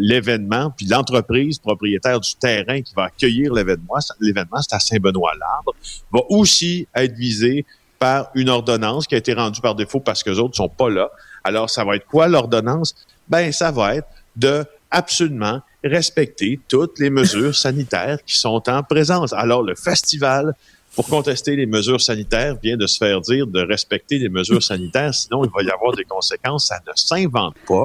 l'événement, 0.00 0.72
puis 0.76 0.86
l'entreprise 0.86 1.58
propriétaire 1.58 2.18
du 2.20 2.34
terrain 2.34 2.82
qui 2.82 2.92
va 2.94 3.04
accueillir 3.04 3.52
l'événement, 3.54 3.98
l'événement, 4.20 4.60
c'est 4.60 4.74
à 4.74 4.80
Saint-Benoît-Labre, 4.80 5.74
va 6.12 6.20
aussi 6.28 6.88
être 6.94 7.14
visé 7.14 7.64
par 7.98 8.30
une 8.34 8.48
ordonnance 8.48 9.06
qui 9.06 9.14
a 9.14 9.18
été 9.18 9.34
rendue 9.34 9.60
par 9.60 9.74
défaut 9.74 10.00
parce 10.00 10.22
que 10.22 10.30
les 10.30 10.38
autres 10.38 10.56
sont 10.56 10.68
pas 10.68 10.90
là. 10.90 11.10
Alors, 11.44 11.70
ça 11.70 11.84
va 11.84 11.96
être 11.96 12.06
quoi 12.06 12.28
l'ordonnance? 12.28 12.94
Ben, 13.28 13.52
ça 13.52 13.70
va 13.70 13.96
être 13.96 14.08
de 14.36 14.64
absolument 14.90 15.60
respecter 15.84 16.60
toutes 16.68 16.98
les 16.98 17.10
mesures 17.10 17.54
sanitaires 17.66 18.18
qui 18.24 18.38
sont 18.38 18.62
en 18.68 18.82
présence. 18.82 19.32
Alors, 19.32 19.62
le 19.62 19.74
festival, 19.74 20.54
pour 20.94 21.06
contester 21.06 21.54
les 21.54 21.66
mesures 21.66 22.00
sanitaires, 22.00 22.56
vient 22.62 22.76
de 22.76 22.86
se 22.86 22.96
faire 22.96 23.20
dire 23.20 23.46
de 23.46 23.60
respecter 23.60 24.18
les 24.18 24.28
mesures 24.28 24.62
sanitaires, 24.72 25.14
sinon 25.14 25.44
il 25.44 25.50
va 25.54 25.62
y 25.62 25.70
avoir 25.70 25.94
des 25.94 26.04
conséquences. 26.04 26.68
Ça 26.68 26.80
ne 26.86 26.92
s'invente 26.96 27.54
pas. 27.66 27.84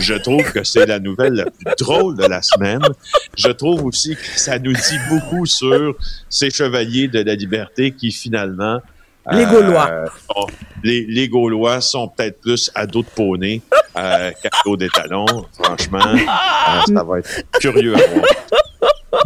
Je 0.00 0.14
trouve 0.14 0.50
que 0.52 0.64
c'est 0.64 0.86
la 0.86 1.00
nouvelle 1.00 1.34
la 1.34 1.50
plus 1.50 1.74
drôle 1.78 2.16
de 2.16 2.24
la 2.24 2.40
semaine. 2.40 2.82
Je 3.36 3.48
trouve 3.48 3.84
aussi 3.84 4.16
que 4.16 4.40
ça 4.40 4.58
nous 4.58 4.72
dit 4.72 4.98
beaucoup 5.10 5.44
sur 5.46 5.94
ces 6.28 6.50
chevaliers 6.50 7.08
de 7.08 7.20
la 7.20 7.34
liberté 7.34 7.92
qui 7.92 8.12
finalement 8.12 8.80
Les 9.32 9.46
Gaulois. 9.46 9.88
euh, 9.90 10.06
sont- 10.28 10.46
les, 10.82 11.06
les 11.08 11.28
Gaulois 11.28 11.80
sont 11.80 12.08
peut-être 12.08 12.40
plus 12.40 12.70
à 12.74 12.86
dos 12.86 13.02
de 13.02 13.08
poney 13.08 13.62
euh, 13.98 14.30
qu'à 14.42 14.50
dos 14.64 14.76
des 14.76 14.88
talons. 14.88 15.24
Franchement, 15.58 15.98
euh, 16.14 16.94
ça 16.94 17.02
va 17.04 17.18
être 17.20 17.42
curieux 17.60 17.94
à 17.94 17.98
voir. 17.98 18.24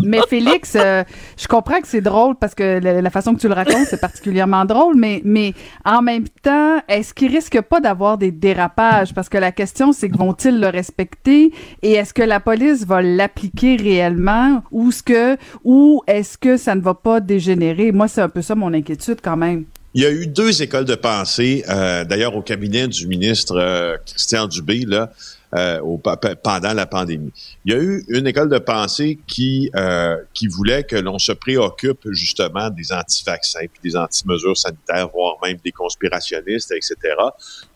Mais 0.05 0.21
Félix, 0.29 0.77
euh, 0.77 1.03
je 1.37 1.49
comprends 1.49 1.81
que 1.81 1.89
c'est 1.89 2.03
drôle 2.03 2.37
parce 2.37 2.55
que 2.55 2.79
la, 2.79 3.01
la 3.01 3.11
façon 3.11 3.35
que 3.35 3.41
tu 3.41 3.49
le 3.49 3.55
racontes, 3.55 3.87
c'est 3.89 4.01
particulièrement 4.01 4.65
drôle, 4.67 4.95
mais, 4.97 5.21
mais 5.25 5.55
en 5.85 6.03
même 6.03 6.29
temps, 6.43 6.79
est-ce 6.89 7.13
qu'il 7.15 7.33
risque 7.35 7.61
pas 7.63 7.81
d'avoir 7.81 8.19
des 8.19 8.31
dérapages? 8.31 9.13
Parce 9.15 9.29
que 9.31 9.39
la 9.39 9.51
question, 9.51 9.93
c'est 9.93 10.11
que 10.11 10.17
vont-ils 10.19 10.61
le 10.61 10.69
respecter? 10.69 11.53
Et 11.83 11.93
est-ce 11.95 12.13
que 12.15 12.23
la 12.23 12.39
police 12.39 12.87
va 12.87 13.01
l'appliquer 13.03 13.77
réellement? 13.77 14.63
Ou 14.71 14.91
est-ce 14.91 15.03
que, 15.03 15.37
ou 15.65 16.03
est-ce 16.07 16.37
que 16.39 16.57
ça 16.59 16.75
ne 16.77 16.83
va 16.83 16.95
pas 16.95 17.19
dégénérer? 17.21 17.91
Moi, 17.91 18.07
c'est 18.09 18.21
un 18.23 18.29
peu 18.29 18.43
ça 18.43 18.55
mon 18.55 18.73
inquiétude 18.75 19.19
quand 19.25 19.39
même. 19.39 19.65
Il 19.95 20.03
y 20.03 20.07
a 20.07 20.11
eu 20.11 20.27
deux 20.27 20.63
écoles 20.63 20.85
de 20.85 20.95
pensée, 20.95 21.65
euh, 21.69 22.05
d'ailleurs 22.05 22.37
au 22.37 22.43
cabinet 22.43 22.89
du 22.89 23.07
ministre 23.07 23.57
euh, 23.57 23.97
Christian 24.07 24.47
Dubé, 24.47 24.85
là, 24.87 25.11
euh, 25.55 25.81
au, 25.81 25.97
pendant 25.97 26.75
la 26.75 26.85
pandémie. 26.85 27.33
Il 27.65 27.73
y 27.73 27.75
a 27.75 27.81
eu 27.81 28.05
une 28.09 28.27
école 28.27 28.51
de 28.51 28.59
pensée 28.59 29.19
qui, 29.27 29.71
euh, 29.75 30.19
qui 30.35 30.47
voulait 30.47 30.85
que 30.85 30.97
l'on 30.97 31.19
se 31.19 31.33
préoccupe 31.33 32.07
justement 32.11 32.69
des 32.69 32.93
anti-vaccins, 32.93 33.65
puis 33.73 33.81
des 33.83 33.97
anti-mesures 33.97 34.59
sanitaires, 34.59 35.09
voire 35.09 35.37
même 35.43 35.57
des 35.65 35.73
conspirationnistes, 35.73 36.71
etc., 36.73 37.15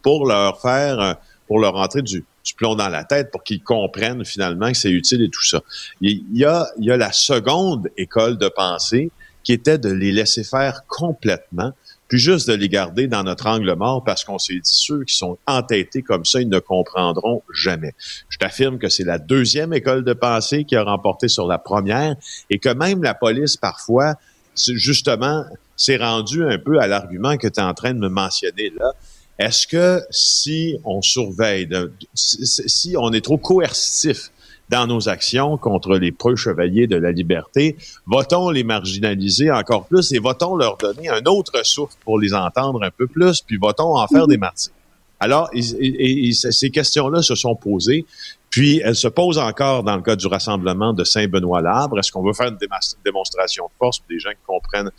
pour 0.03 0.27
leur 0.27 0.61
faire, 0.61 1.01
euh, 1.01 1.15
pour 1.47 1.61
leur 1.61 1.75
entrer 1.77 2.03
du, 2.03 2.27
du 2.45 2.55
plomb 2.55 2.75
dans 2.75 2.91
la 2.91 3.05
tête, 3.05 3.31
pour 3.31 3.43
qu'ils 3.43 3.63
comprennent 3.63 4.27
finalement 4.27 4.71
que 4.71 4.77
c'est 4.77 4.91
utile 4.91 5.23
et 5.23 5.31
tout 5.31 5.43
ça. 5.45 5.63
Il 6.03 6.25
y 6.35 6.45
a, 6.45 6.69
il 6.79 6.85
y 6.85 6.91
a 6.91 6.99
la 6.99 7.13
seconde 7.13 7.89
école 7.97 8.37
de 8.37 8.49
pensée 8.49 9.11
qui 9.45 9.55
était 9.55 9.79
de 9.79 9.91
les 9.91 10.13
laisser 10.13 10.45
faire 10.45 10.85
complètement, 10.87 11.73
puis 12.13 12.21
juste 12.21 12.47
de 12.47 12.53
les 12.53 12.69
garder 12.69 13.07
dans 13.07 13.23
notre 13.23 13.47
angle 13.47 13.75
mort 13.75 14.05
parce 14.05 14.23
qu'on 14.23 14.39
s'est 14.39 14.53
dit 14.53 14.61
ceux 14.65 15.03
qui 15.05 15.17
sont 15.17 15.39
entêtés 15.47 16.03
comme 16.03 16.27
ça, 16.27 16.43
ils 16.43 16.49
ne 16.51 16.59
comprendront 16.59 17.43
jamais. 17.55 17.95
Je 18.29 18.37
t'affirme 18.37 18.77
que 18.77 18.91
c'est 18.91 19.05
la 19.05 19.19
deuxième 19.19 19.73
école 19.73 20.05
de 20.05 20.13
pensée 20.13 20.65
qui 20.65 20.77
a 20.77 20.85
remporté 20.85 21.29
sur 21.29 21.47
la 21.47 21.57
première 21.57 22.15
et 22.51 22.59
que 22.59 22.69
même 22.69 23.03
la 23.03 23.15
police 23.15 23.57
parfois, 23.57 24.17
justement, 24.55 25.47
s'est 25.75 25.97
rendue 25.97 26.45
un 26.45 26.59
peu 26.59 26.81
à 26.81 26.87
l'argument 26.87 27.39
que 27.39 27.49
tu 27.49 27.61
es 27.61 27.63
en 27.63 27.73
train 27.73 27.95
de 27.95 27.99
me 27.99 28.11
mentionner 28.11 28.71
là. 28.79 28.93
Est-ce 29.39 29.67
que 29.67 30.03
si 30.11 30.77
on 30.85 31.01
surveille, 31.01 31.67
si 32.13 32.95
on 32.99 33.11
est 33.15 33.25
trop 33.25 33.39
coercitif 33.39 34.31
dans 34.73 34.87
nos 34.87 35.09
actions 35.09 35.59
contre 35.59 35.99
les 35.99 36.11
preux 36.13 36.35
chevaliers 36.35 36.87
de 36.87 36.97
la 36.97 37.13
liberté, 37.13 37.77
va-t-on 38.07 38.49
les 38.51 38.65
marginaliser 38.65 39.51
encore 39.53 39.85
plus 39.85 40.13
et 40.13 40.19
va-t-on 40.19 40.57
leur 40.57 40.79
donner 40.79 41.11
un 41.11 41.23
autre 41.27 41.65
souffle 41.65 41.95
pour 42.05 42.19
les 42.19 42.33
entendre 42.33 42.83
un 42.83 42.91
peu 42.91 43.07
plus, 43.07 43.43
puis 43.43 43.59
va-t-on 43.63 43.97
en 43.97 44.07
faire 44.09 44.27
des 44.27 44.39
martyrs? 44.39 44.73
Alors, 45.21 45.49
et- 45.53 45.61
et- 45.79 46.29
et 46.29 46.33
ces 46.33 46.71
questions-là 46.71 47.23
se 47.23 47.35
sont 47.35 47.55
posées, 47.55 48.07
puis 48.53 48.83
elles 48.85 48.95
se 48.95 49.09
posent 49.09 49.39
encore 49.39 49.83
dans 49.83 49.97
le 49.97 50.03
cas 50.03 50.15
du 50.15 50.27
rassemblement 50.27 50.93
de 50.93 51.05
Saint-Benoît-Labre. 51.05 51.99
Est-ce 51.99 52.13
qu'on 52.13 52.23
veut 52.23 52.35
faire 52.35 52.49
une 52.49 52.59
démonstration 53.03 53.65
de 53.65 53.71
force 53.79 53.99
pour 53.99 54.09
des 54.09 54.19
gens 54.19 54.31
qui 54.31 54.45
comprennent 54.47 54.91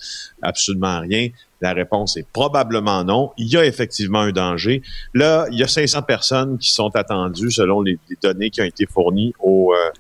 absolument 0.42 1.00
rien? 1.02 1.30
La 1.62 1.72
réponse 1.72 2.18
est 2.18 2.26
probablement 2.34 3.04
non. 3.04 3.32
Il 3.38 3.48
y 3.48 3.56
a 3.56 3.64
effectivement 3.64 4.22
un 4.22 4.32
danger. 4.32 4.82
Là, 5.14 5.46
il 5.52 5.60
y 5.60 5.64
a 5.64 5.68
500 5.68 6.02
personnes 6.02 6.58
qui 6.58 6.72
sont 6.72 6.90
attendues 6.96 7.52
selon 7.52 7.82
les, 7.82 8.00
les 8.10 8.18
données 8.22 8.50
qui 8.50 8.60
ont 8.60 8.66
été 8.66 8.88
fournies 8.88 9.36
au, 9.40 9.72
euh, 9.72 9.92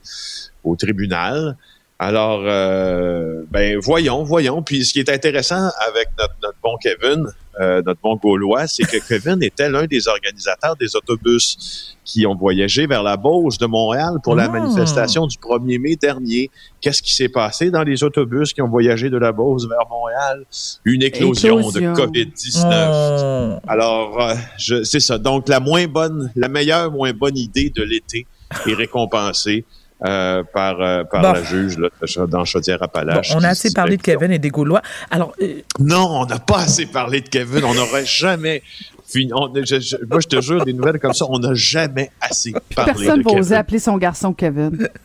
au 0.63 0.75
tribunal. 0.75 1.55
Alors, 1.99 2.41
euh, 2.45 3.43
ben 3.51 3.77
voyons, 3.81 4.23
voyons. 4.23 4.61
Puis 4.61 4.83
ce 4.83 4.93
qui 4.93 4.99
est 4.99 5.09
intéressant 5.09 5.69
avec 5.87 6.09
notre, 6.19 6.33
notre 6.41 6.57
bon 6.61 6.75
Kevin, 6.81 7.27
euh, 7.61 7.81
notre 7.85 8.01
bon 8.01 8.15
Gaulois, 8.17 8.67
c'est 8.67 8.83
que 8.83 8.97
Kevin 9.07 9.41
était 9.41 9.69
l'un 9.69 9.85
des 9.85 10.07
organisateurs 10.07 10.75
des 10.75 10.95
autobus 10.95 11.95
qui 12.03 12.25
ont 12.25 12.35
voyagé 12.35 12.87
vers 12.87 13.03
la 13.03 13.15
Beauce 13.15 13.57
de 13.57 13.67
Montréal 13.67 14.15
pour 14.23 14.35
la 14.35 14.45
Ah. 14.45 14.49
manifestation 14.49 15.27
du 15.27 15.37
1er 15.37 15.79
mai 15.79 15.95
dernier. 15.95 16.49
Qu'est-ce 16.81 17.01
qui 17.01 17.15
s'est 17.15 17.29
passé 17.29 17.69
dans 17.71 17.83
les 17.83 18.03
autobus 18.03 18.51
qui 18.51 18.61
ont 18.61 18.67
voyagé 18.67 19.09
de 19.09 19.17
la 19.17 19.31
Beauce 19.31 19.65
vers 19.69 19.87
Montréal? 19.89 20.43
Une 20.83 21.03
éclosion, 21.03 21.59
Éclosion. 21.59 21.93
de 21.93 21.97
COVID-19. 22.01 23.55
Oh. 23.55 23.59
Alors, 23.67 24.19
euh, 24.19 24.33
je- 24.57 24.83
c'est 24.83 24.99
ça. 24.99 25.17
Donc, 25.19 25.47
la 25.47 25.61
moins 25.61 25.85
bonne, 25.87 26.31
la 26.35 26.49
meilleure, 26.49 26.91
moins 26.91 27.13
bonne 27.13 27.37
idée 27.37 27.69
de 27.73 27.83
l'été 27.83 28.25
est 28.67 28.73
récompensée 28.73 29.63
euh, 30.05 30.43
par, 30.53 30.81
euh, 30.81 31.03
par 31.03 31.21
Bon. 31.21 31.31
la 31.33 31.43
juge 31.43 31.77
là, 31.77 31.89
dans 32.27 32.39
Bon, 32.39 32.45
Chaudière-Appalaches. 32.45 33.31
on 33.35 33.39
qui 33.39 33.45
a 33.45 33.49
se 33.49 33.51
assez 33.59 33.67
dit, 33.69 33.73
parlé 33.75 33.97
de 33.97 34.01
Kevin 34.01 34.31
et 34.31 34.39
des 34.39 34.49
Gaulois. 34.49 34.81
Alors, 35.11 35.33
euh, 35.41 35.61
Non, 35.79 36.07
on 36.21 36.25
n'a 36.25 36.39
pas 36.39 36.59
assez 36.59 36.85
parlé 36.85 37.21
de 37.21 37.29
Kevin. 37.29 37.63
On 37.63 37.73
n'aurait 37.73 38.05
jamais 38.05 38.61
fini. 39.07 39.31
on- 39.33 39.53
je- 39.55 39.79
je- 39.79 39.95
moi, 40.09 40.19
je 40.19 40.27
te 40.27 40.41
jure, 40.41 40.65
des 40.65 40.73
nouvelles 40.73 40.99
comme 40.99 41.13
ça, 41.13 41.25
on 41.29 41.39
n'a 41.39 41.53
jamais 41.53 42.09
assez 42.19 42.53
parlé 42.75 42.93
Personne 42.93 43.19
de 43.21 43.23
va 43.23 43.31
oser 43.39 43.55
appeler 43.55 43.79
son 43.79 43.97
garçon 43.97 44.33
Kevin. 44.33 44.87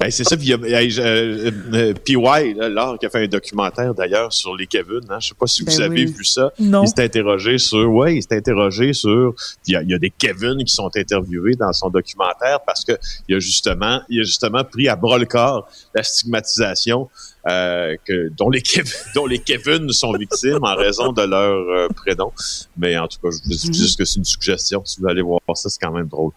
Hey, 0.00 0.10
c'est 0.12 0.24
ça. 0.24 0.36
Puis 0.36 0.46
il 0.46 0.50
y 0.70 0.74
a 0.74 0.80
hey, 0.82 0.94
euh, 0.98 1.50
euh, 1.72 1.94
PY, 1.94 2.54
là, 2.54 2.68
Laure, 2.68 2.98
qui 2.98 3.06
a 3.06 3.10
fait 3.10 3.24
un 3.24 3.28
documentaire 3.28 3.94
d'ailleurs 3.94 4.32
sur 4.32 4.56
les 4.56 4.66
Kevin. 4.66 5.00
Hein, 5.08 5.18
je 5.20 5.28
sais 5.28 5.34
pas 5.38 5.46
si 5.46 5.62
vous 5.62 5.66
Ben 5.70 5.82
avez 5.82 6.04
oui. 6.06 6.12
vu 6.16 6.24
ça. 6.24 6.52
non. 6.58 6.82
Il 6.84 6.88
s'est 6.88 7.04
interrogé 7.04 7.58
sur, 7.58 7.88
ouais, 7.92 8.16
il 8.16 8.22
s'est 8.22 8.36
interrogé 8.36 8.92
sur, 8.92 9.34
il 9.66 9.72
y, 9.72 9.76
a, 9.76 9.82
il 9.82 9.90
y 9.90 9.94
a 9.94 9.98
des 9.98 10.10
Kevin 10.10 10.62
qui 10.64 10.72
sont 10.74 10.90
interviewés 10.96 11.54
dans 11.54 11.72
son 11.72 11.90
documentaire 11.90 12.60
parce 12.66 12.84
que 12.84 12.92
il 13.28 13.36
a 13.36 13.38
justement, 13.38 14.00
il 14.08 14.20
a 14.20 14.24
justement 14.24 14.64
pris 14.64 14.88
à 14.88 14.96
bras 14.96 15.18
le 15.18 15.26
corps 15.26 15.68
la 15.94 16.02
stigmatisation 16.02 17.08
euh, 17.48 17.94
que 18.06 18.30
dont 18.36 18.50
les 18.50 18.62
Kevin, 18.62 18.90
dont 19.14 19.26
les 19.26 19.38
Kevin 19.38 19.90
sont 19.92 20.12
victimes 20.12 20.60
en 20.62 20.74
raison 20.76 21.12
de 21.12 21.22
leur 21.22 21.52
euh, 21.68 21.88
prénom. 21.94 22.32
Mais 22.76 22.96
en 22.96 23.06
tout 23.06 23.18
cas, 23.22 23.28
je 23.30 23.42
vous 23.44 23.50
dis 23.56 23.66
Mhm. 23.68 23.74
juste 23.74 23.98
que 23.98 24.04
c'est 24.04 24.16
une 24.18 24.24
suggestion. 24.24 24.82
Si 24.84 25.00
vous 25.00 25.08
allez 25.08 25.22
voir 25.22 25.40
ça, 25.54 25.68
c'est 25.68 25.80
quand 25.80 25.92
même 25.92 26.08
drôle. 26.08 26.32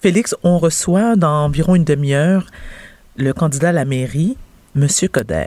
Félix, 0.00 0.34
on 0.44 0.58
reçoit 0.58 1.16
dans 1.16 1.44
environ 1.46 1.74
une 1.74 1.84
demi-heure 1.84 2.46
le 3.18 3.32
candidat 3.32 3.70
à 3.70 3.72
la 3.72 3.84
mairie, 3.84 4.36
Monsieur 4.74 5.08
Coder. 5.08 5.46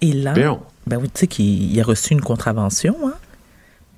Et 0.00 0.12
là, 0.12 0.32
Bien. 0.32 0.58
ben 0.86 0.98
oui, 0.98 1.08
tu 1.14 1.20
sais 1.20 1.26
qu'il 1.26 1.72
il 1.72 1.80
a 1.80 1.84
reçu 1.84 2.12
une 2.12 2.20
contravention, 2.20 2.96
hein? 3.06 3.14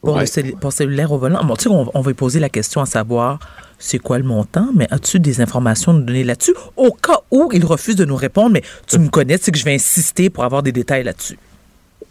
Pour, 0.03 0.17
Ouais. 0.17 0.25
le 0.37 0.53
pour 0.57 0.71
cellulaire 0.73 1.13
au 1.13 1.19
volant. 1.19 1.43
Bon, 1.45 1.57
tu 1.57 1.63
sais, 1.65 1.69
on, 1.71 1.91
on 1.95 2.01
va 2.03 2.11
lui 2.11 2.15
poser 2.15 2.39
la 2.39 2.51
question 2.51 2.83
à 2.83 2.87
savoir 2.87 3.39
c'est 3.79 3.99
quoi 3.99 4.19
le 4.19 4.25
montant, 4.25 4.69
mais 4.75 4.87
as-tu 4.91 5.19
des 5.19 5.41
informations 5.41 5.93
à 5.93 5.95
nous 5.95 6.03
donner 6.03 6.25
là-dessus? 6.25 6.55
Au 6.77 6.93
cas 6.93 7.21
où 7.31 7.49
il 7.55 7.65
refuse 7.65 7.97
de 7.97 8.05
nous 8.05 8.17
répondre, 8.17 8.51
mais 8.51 8.63
tu 8.87 8.99
me 8.99 9.09
connais, 9.09 9.39
sais 9.39 9.51
que 9.51 9.59
je 9.59 9.65
vais 9.65 9.75
insister 9.75 10.29
pour 10.31 10.45
avoir 10.45 10.63
des 10.63 10.73
détails 10.73 11.05
là-dessus. 11.05 11.39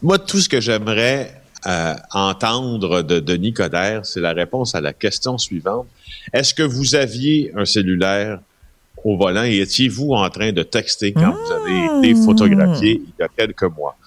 Moi, 0.01 0.17
tout 0.19 0.39
ce 0.39 0.49
que 0.49 0.59
j'aimerais 0.59 1.39
euh, 1.67 1.93
entendre 2.11 3.03
de 3.03 3.19
Denis 3.19 3.53
Coderre, 3.53 4.05
c'est 4.05 4.19
la 4.21 4.33
réponse 4.33 4.73
à 4.75 4.81
la 4.81 4.91
question 4.91 5.37
suivante. 5.37 5.87
Est-ce 6.33 6.53
que 6.53 6.63
vous 6.63 6.95
aviez 6.95 7.53
un 7.55 7.65
cellulaire 7.65 8.39
au 9.03 9.17
volant 9.17 9.43
et 9.43 9.57
étiez-vous 9.57 10.13
en 10.13 10.29
train 10.29 10.51
de 10.51 10.63
texter 10.63 11.13
quand 11.13 11.31
vous 11.33 11.51
avez 11.51 12.09
été 12.09 12.21
photographié 12.23 13.01
il 13.03 13.13
y 13.19 13.23
a 13.23 13.27
quelques 13.27 13.63
mois? 13.63 13.97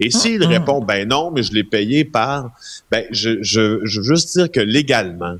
Et 0.00 0.10
s'il 0.10 0.44
répond, 0.44 0.80
ben 0.82 1.08
non, 1.08 1.30
mais 1.30 1.42
je 1.42 1.52
l'ai 1.52 1.64
payé 1.64 2.04
par, 2.04 2.50
ben, 2.90 3.04
je, 3.10 3.42
je, 3.42 3.80
je 3.84 4.00
veux 4.00 4.14
juste 4.14 4.36
dire 4.36 4.50
que 4.50 4.60
légalement, 4.60 5.36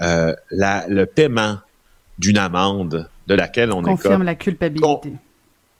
euh, 0.00 0.34
la, 0.50 0.86
le 0.88 1.06
paiement 1.06 1.58
d'une 2.18 2.38
amende 2.38 3.08
de 3.26 3.34
laquelle 3.34 3.72
on 3.72 3.82
Confirme 3.82 4.14
écope 4.14 4.24
la 4.24 4.34
culpabilité. 4.34 5.12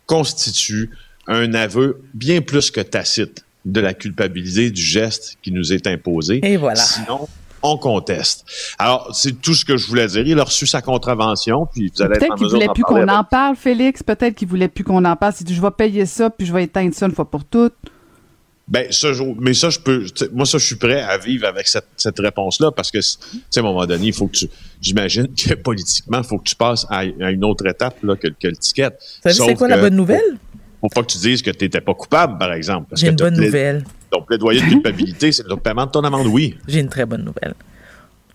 constitue 0.07 0.91
un 1.27 1.55
aveu 1.55 2.03
bien 2.15 2.41
plus 2.41 2.71
que 2.71 2.81
tacite 2.81 3.45
de 3.65 3.81
la 3.81 3.95
culpabilité 3.95 4.71
du 4.71 4.83
geste 4.83 5.37
qui 5.43 5.53
nous 5.53 5.73
est 5.73 5.87
imposé. 5.87 6.41
Et 6.43 6.57
voilà. 6.57 6.81
Sinon, 6.81 7.29
on 7.63 7.77
conteste. 7.77 8.45
Alors, 8.79 9.15
c'est 9.15 9.41
tout 9.41 9.55
ce 9.55 9.65
que 9.65 9.77
je 9.77 9.87
voulais 9.87 10.07
dire. 10.07 10.27
Il 10.27 10.39
a 10.39 10.45
reçu 10.45 10.67
sa 10.67 10.83
contravention, 10.83 11.67
puis 11.67 11.91
vous 11.95 12.03
allez 12.03 12.15
être 12.15 12.21
Peut-être 12.21 12.35
qu'il 12.37 12.49
voulait 12.49 12.69
plus 12.75 12.83
qu'on 12.85 13.09
en 13.09 13.25
parle, 13.25 13.57
Félix. 13.57 14.03
Peut-être 14.03 14.35
qu'il 14.35 14.49
voulait 14.49 14.69
plus 14.69 14.85
qu'on 14.85 15.05
en 15.05 15.17
parle. 15.17 15.33
Il 15.41 15.45
dit, 15.47 15.55
je 15.55 15.63
vais 15.63 15.71
payer 15.71 16.07
ça, 16.07 16.31
puis 16.31 16.47
je 16.47 16.53
vais 16.53 16.65
éteindre 16.65 16.95
ça 16.95 17.07
une 17.07 17.13
fois 17.13 17.29
pour 17.31 17.45
toutes. 17.45 17.75
Ben, 18.69 18.87
ça, 18.93 19.15
je- 19.15 19.23
mais 19.41 19.55
ça, 19.55 19.71
je 19.71 19.79
peux. 19.79 20.05
Moi, 20.35 20.45
ça, 20.45 20.59
je 20.59 20.67
suis 20.67 20.77
prêt 20.77 21.01
à 21.01 21.17
vivre 21.17 21.47
avec 21.47 21.67
cette, 21.67 21.87
cette 21.97 22.19
réponse-là 22.19 22.71
parce 22.71 22.91
que, 22.91 22.99
tu 22.99 23.03
sais, 23.49 23.61
à 23.61 23.61
un 23.61 23.63
moment 23.63 23.87
donné, 23.87 24.09
il 24.09 24.13
faut 24.13 24.27
que 24.27 24.37
tu. 24.37 24.47
J'imagine 24.83 25.27
que 25.35 25.55
politiquement, 25.63 26.19
il 26.19 26.25
faut 26.25 26.37
que 26.37 26.45
tu 26.49 26.55
passes 26.55 26.87
à, 26.91 26.99
à 26.99 27.05
une 27.31 27.45
autre 27.47 27.67
étape 27.67 27.97
là, 28.03 28.15
que, 28.15 28.29
que 28.29 28.47
le 28.49 28.57
ticket. 28.57 28.91
Vous 28.91 29.31
savez, 29.31 29.35
c'est 29.37 29.55
quoi 29.55 29.69
la 29.69 29.79
bonne 29.79 29.97
nouvelle? 29.97 30.37
Faut 30.81 30.89
pas 30.89 31.03
que 31.03 31.09
tu 31.09 31.19
dises 31.19 31.43
que 31.43 31.51
tu 31.51 31.65
n'étais 31.65 31.81
pas 31.81 31.95
coupable, 31.95 32.39
par 32.39 32.53
exemple. 32.53 32.95
J'ai 32.97 33.09
une 33.09 33.17
bonne 33.17 33.37
nouvelle. 33.37 33.85
Ton 34.11 34.23
plaidoyer 34.23 34.61
de 34.61 34.67
culpabilité, 34.71 35.33
c'est 35.33 35.47
le 35.47 35.57
paiement 35.57 35.87
de 35.87 35.91
ton 35.91 36.03
amende, 36.03 36.27
oui. 36.29 36.57
J'ai 36.69 36.81
une 36.81 36.89
très 36.89 37.05
bonne 37.05 37.25
nouvelle. 37.25 37.55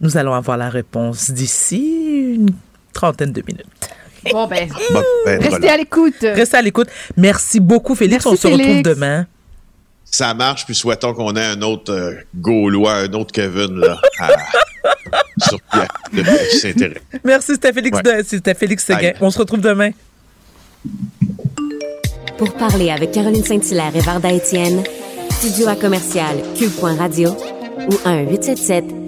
Nous 0.02 0.18
allons 0.18 0.34
avoir 0.34 0.58
la 0.58 0.70
réponse 0.70 1.32
d'ici 1.32 2.36
une 2.36 2.50
trentaine 2.92 3.32
de 3.32 3.42
minutes. 3.48 3.66
Bon, 4.32 4.48
ben, 4.48 4.68
Bon, 4.94 5.02
ben, 5.26 5.38
restez 5.40 5.50
voilà. 5.50 5.74
à 5.74 5.78
l'écoute. 5.78 6.16
Restez 6.22 6.58
à 6.58 6.62
l'écoute. 6.62 6.88
Merci 7.18 7.60
beaucoup, 7.60 7.96
Félix. 7.96 8.26
Merci, 8.26 8.46
On 8.46 8.50
se 8.50 8.54
retrouve 8.54 8.82
demain. 8.84 9.26
Ça 10.06 10.34
marche, 10.34 10.66
puis 10.66 10.76
souhaitons 10.76 11.14
qu'on 11.14 11.36
ait 11.36 11.46
un 11.46 11.62
autre 11.64 11.92
euh, 11.92 12.14
Gaulois, 12.36 12.94
un 12.98 13.14
autre 13.14 13.32
Kevin, 13.32 13.80
là, 13.80 13.98
à- 14.20 14.30
sur 15.48 15.58
qui, 16.12 16.58
s'intéresse. 16.60 17.02
Merci, 17.24 17.54
c'était 17.54 17.74
Félix, 17.74 17.98
Ouais. 17.98 18.18
de- 18.22 18.24
c'était 18.28 18.54
Félix 18.54 18.86
Seguin. 18.86 19.14
On 19.22 19.32
se 19.32 19.40
retrouve 19.40 19.62
demain. 19.62 19.90
Pour 22.38 22.54
parler 22.56 22.90
avec 22.90 23.12
Caroline 23.12 23.44
Saint-Hilaire 23.44 23.96
et 23.96 24.00
Varda 24.00 24.32
Étienne, 24.32 24.84
studio 25.30 25.68
à 25.68 25.76
commercial 25.76 26.38
cube.radio 26.58 27.30
ou 27.30 27.92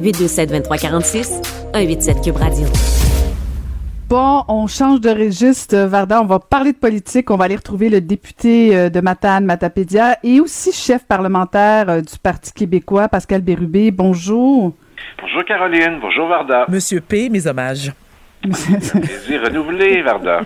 1-877-827-2346, 0.04 1.42
187 1.74 2.22
Cube 2.22 2.38
Radio. 2.38 2.68
Bon, 4.08 4.44
on 4.48 4.68
change 4.68 5.02
de 5.02 5.10
registre, 5.10 5.76
Varda. 5.76 6.22
On 6.22 6.26
va 6.26 6.38
parler 6.38 6.74
de 6.74 6.78
politique. 6.78 7.32
On 7.32 7.38
va 7.38 7.46
aller 7.46 7.56
retrouver 7.56 7.90
le 7.90 8.02
député 8.02 8.78
euh, 8.78 8.90
de 8.90 9.02
Matane, 9.02 9.46
Matapédia, 9.46 10.20
et 10.24 10.40
aussi 10.40 10.72
chef 10.72 11.04
parlementaire 11.08 11.90
euh, 11.90 12.02
du 12.02 12.20
Parti 12.22 12.54
québécois, 12.54 13.08
Pascal 13.08 13.42
Bérubé. 13.42 13.90
Bonjour. 13.90 14.74
Bonjour 15.20 15.44
Caroline, 15.46 15.98
bonjour 16.00 16.28
Varda. 16.28 16.66
Monsieur 16.70 17.02
P, 17.02 17.30
mes 17.30 17.48
hommages. 17.48 17.92
Plaisir 19.02 19.42
renouvelé, 19.44 20.02
Varda. 20.02 20.42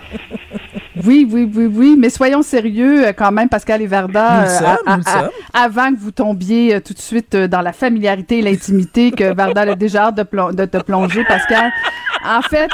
Oui, 1.04 1.26
oui, 1.30 1.50
oui, 1.54 1.66
oui, 1.72 1.96
mais 1.98 2.10
soyons 2.10 2.42
sérieux 2.42 3.06
euh, 3.06 3.12
quand 3.16 3.32
même, 3.32 3.48
Pascal 3.48 3.80
et 3.80 3.86
Varda, 3.86 4.40
Nous 4.42 4.46
euh, 4.50 4.58
sommes, 4.58 4.66
à- 4.86 4.96
nous 4.96 5.02
le 5.02 5.08
à- 5.08 5.12
sommes. 5.20 5.30
avant 5.54 5.94
que 5.94 5.98
vous 6.00 6.10
tombiez 6.10 6.74
euh, 6.74 6.80
tout 6.80 6.92
de 6.92 6.98
suite 6.98 7.34
euh, 7.34 7.48
dans 7.48 7.62
la 7.62 7.72
familiarité 7.72 8.38
et 8.38 8.42
l'intimité 8.42 9.10
que 9.10 9.32
Varda 9.32 9.62
a 9.62 9.74
déjà 9.76 10.06
hâte 10.08 10.16
de 10.16 10.64
te 10.66 10.78
plonger, 10.82 11.24
Pascal. 11.24 11.70
En 12.26 12.42
fait, 12.42 12.70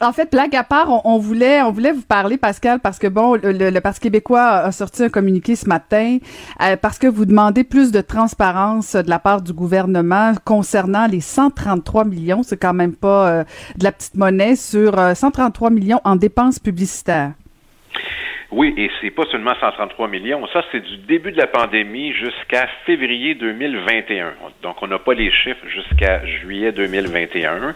en 0.00 0.12
fait, 0.12 0.30
blague 0.30 0.54
à 0.56 0.64
part, 0.64 1.04
on, 1.06 1.18
voulait, 1.18 1.62
vous 1.62 2.06
parler, 2.08 2.36
Pascal, 2.38 2.80
parce 2.80 2.98
que 2.98 3.06
bon, 3.06 3.38
le, 3.42 3.78
Parti 3.80 4.00
québécois 4.00 4.42
a 4.42 4.72
sorti 4.72 5.04
un 5.04 5.08
communiqué 5.08 5.56
ce 5.56 5.68
matin 5.68 6.18
euh, 6.62 6.76
parce 6.76 6.98
que 6.98 7.06
vous 7.06 7.26
demandez 7.26 7.64
plus 7.64 7.92
de 7.92 8.00
transparence 8.00 8.94
de 8.96 9.10
la 9.10 9.18
part 9.18 9.42
du 9.42 9.52
gouvernement 9.52 10.32
concernant 10.44 11.06
les 11.06 11.20
133 11.20 12.04
millions, 12.04 12.42
c'est 12.42 12.60
quand 12.60 12.74
même 12.74 12.94
pas 12.94 13.28
euh, 13.28 13.44
de 13.76 13.84
la 13.84 13.92
petite 13.92 14.16
monnaie, 14.16 14.56
sur 14.56 14.98
euh, 14.98 15.14
133 15.14 15.70
millions 15.70 16.00
en 16.04 16.16
dépenses 16.16 16.58
publicitaires. 16.58 17.32
Oui, 18.56 18.72
et 18.76 18.88
c'est 19.00 19.10
pas 19.10 19.24
seulement 19.32 19.54
133 19.58 20.06
millions. 20.06 20.46
Ça, 20.52 20.62
c'est 20.70 20.80
du 20.80 20.98
début 21.08 21.32
de 21.32 21.36
la 21.36 21.48
pandémie 21.48 22.12
jusqu'à 22.12 22.68
février 22.86 23.34
2021. 23.34 24.32
Donc, 24.62 24.76
on 24.80 24.86
n'a 24.86 25.00
pas 25.00 25.14
les 25.14 25.32
chiffres 25.32 25.66
jusqu'à 25.66 26.24
juillet 26.24 26.70
2021. 26.70 27.74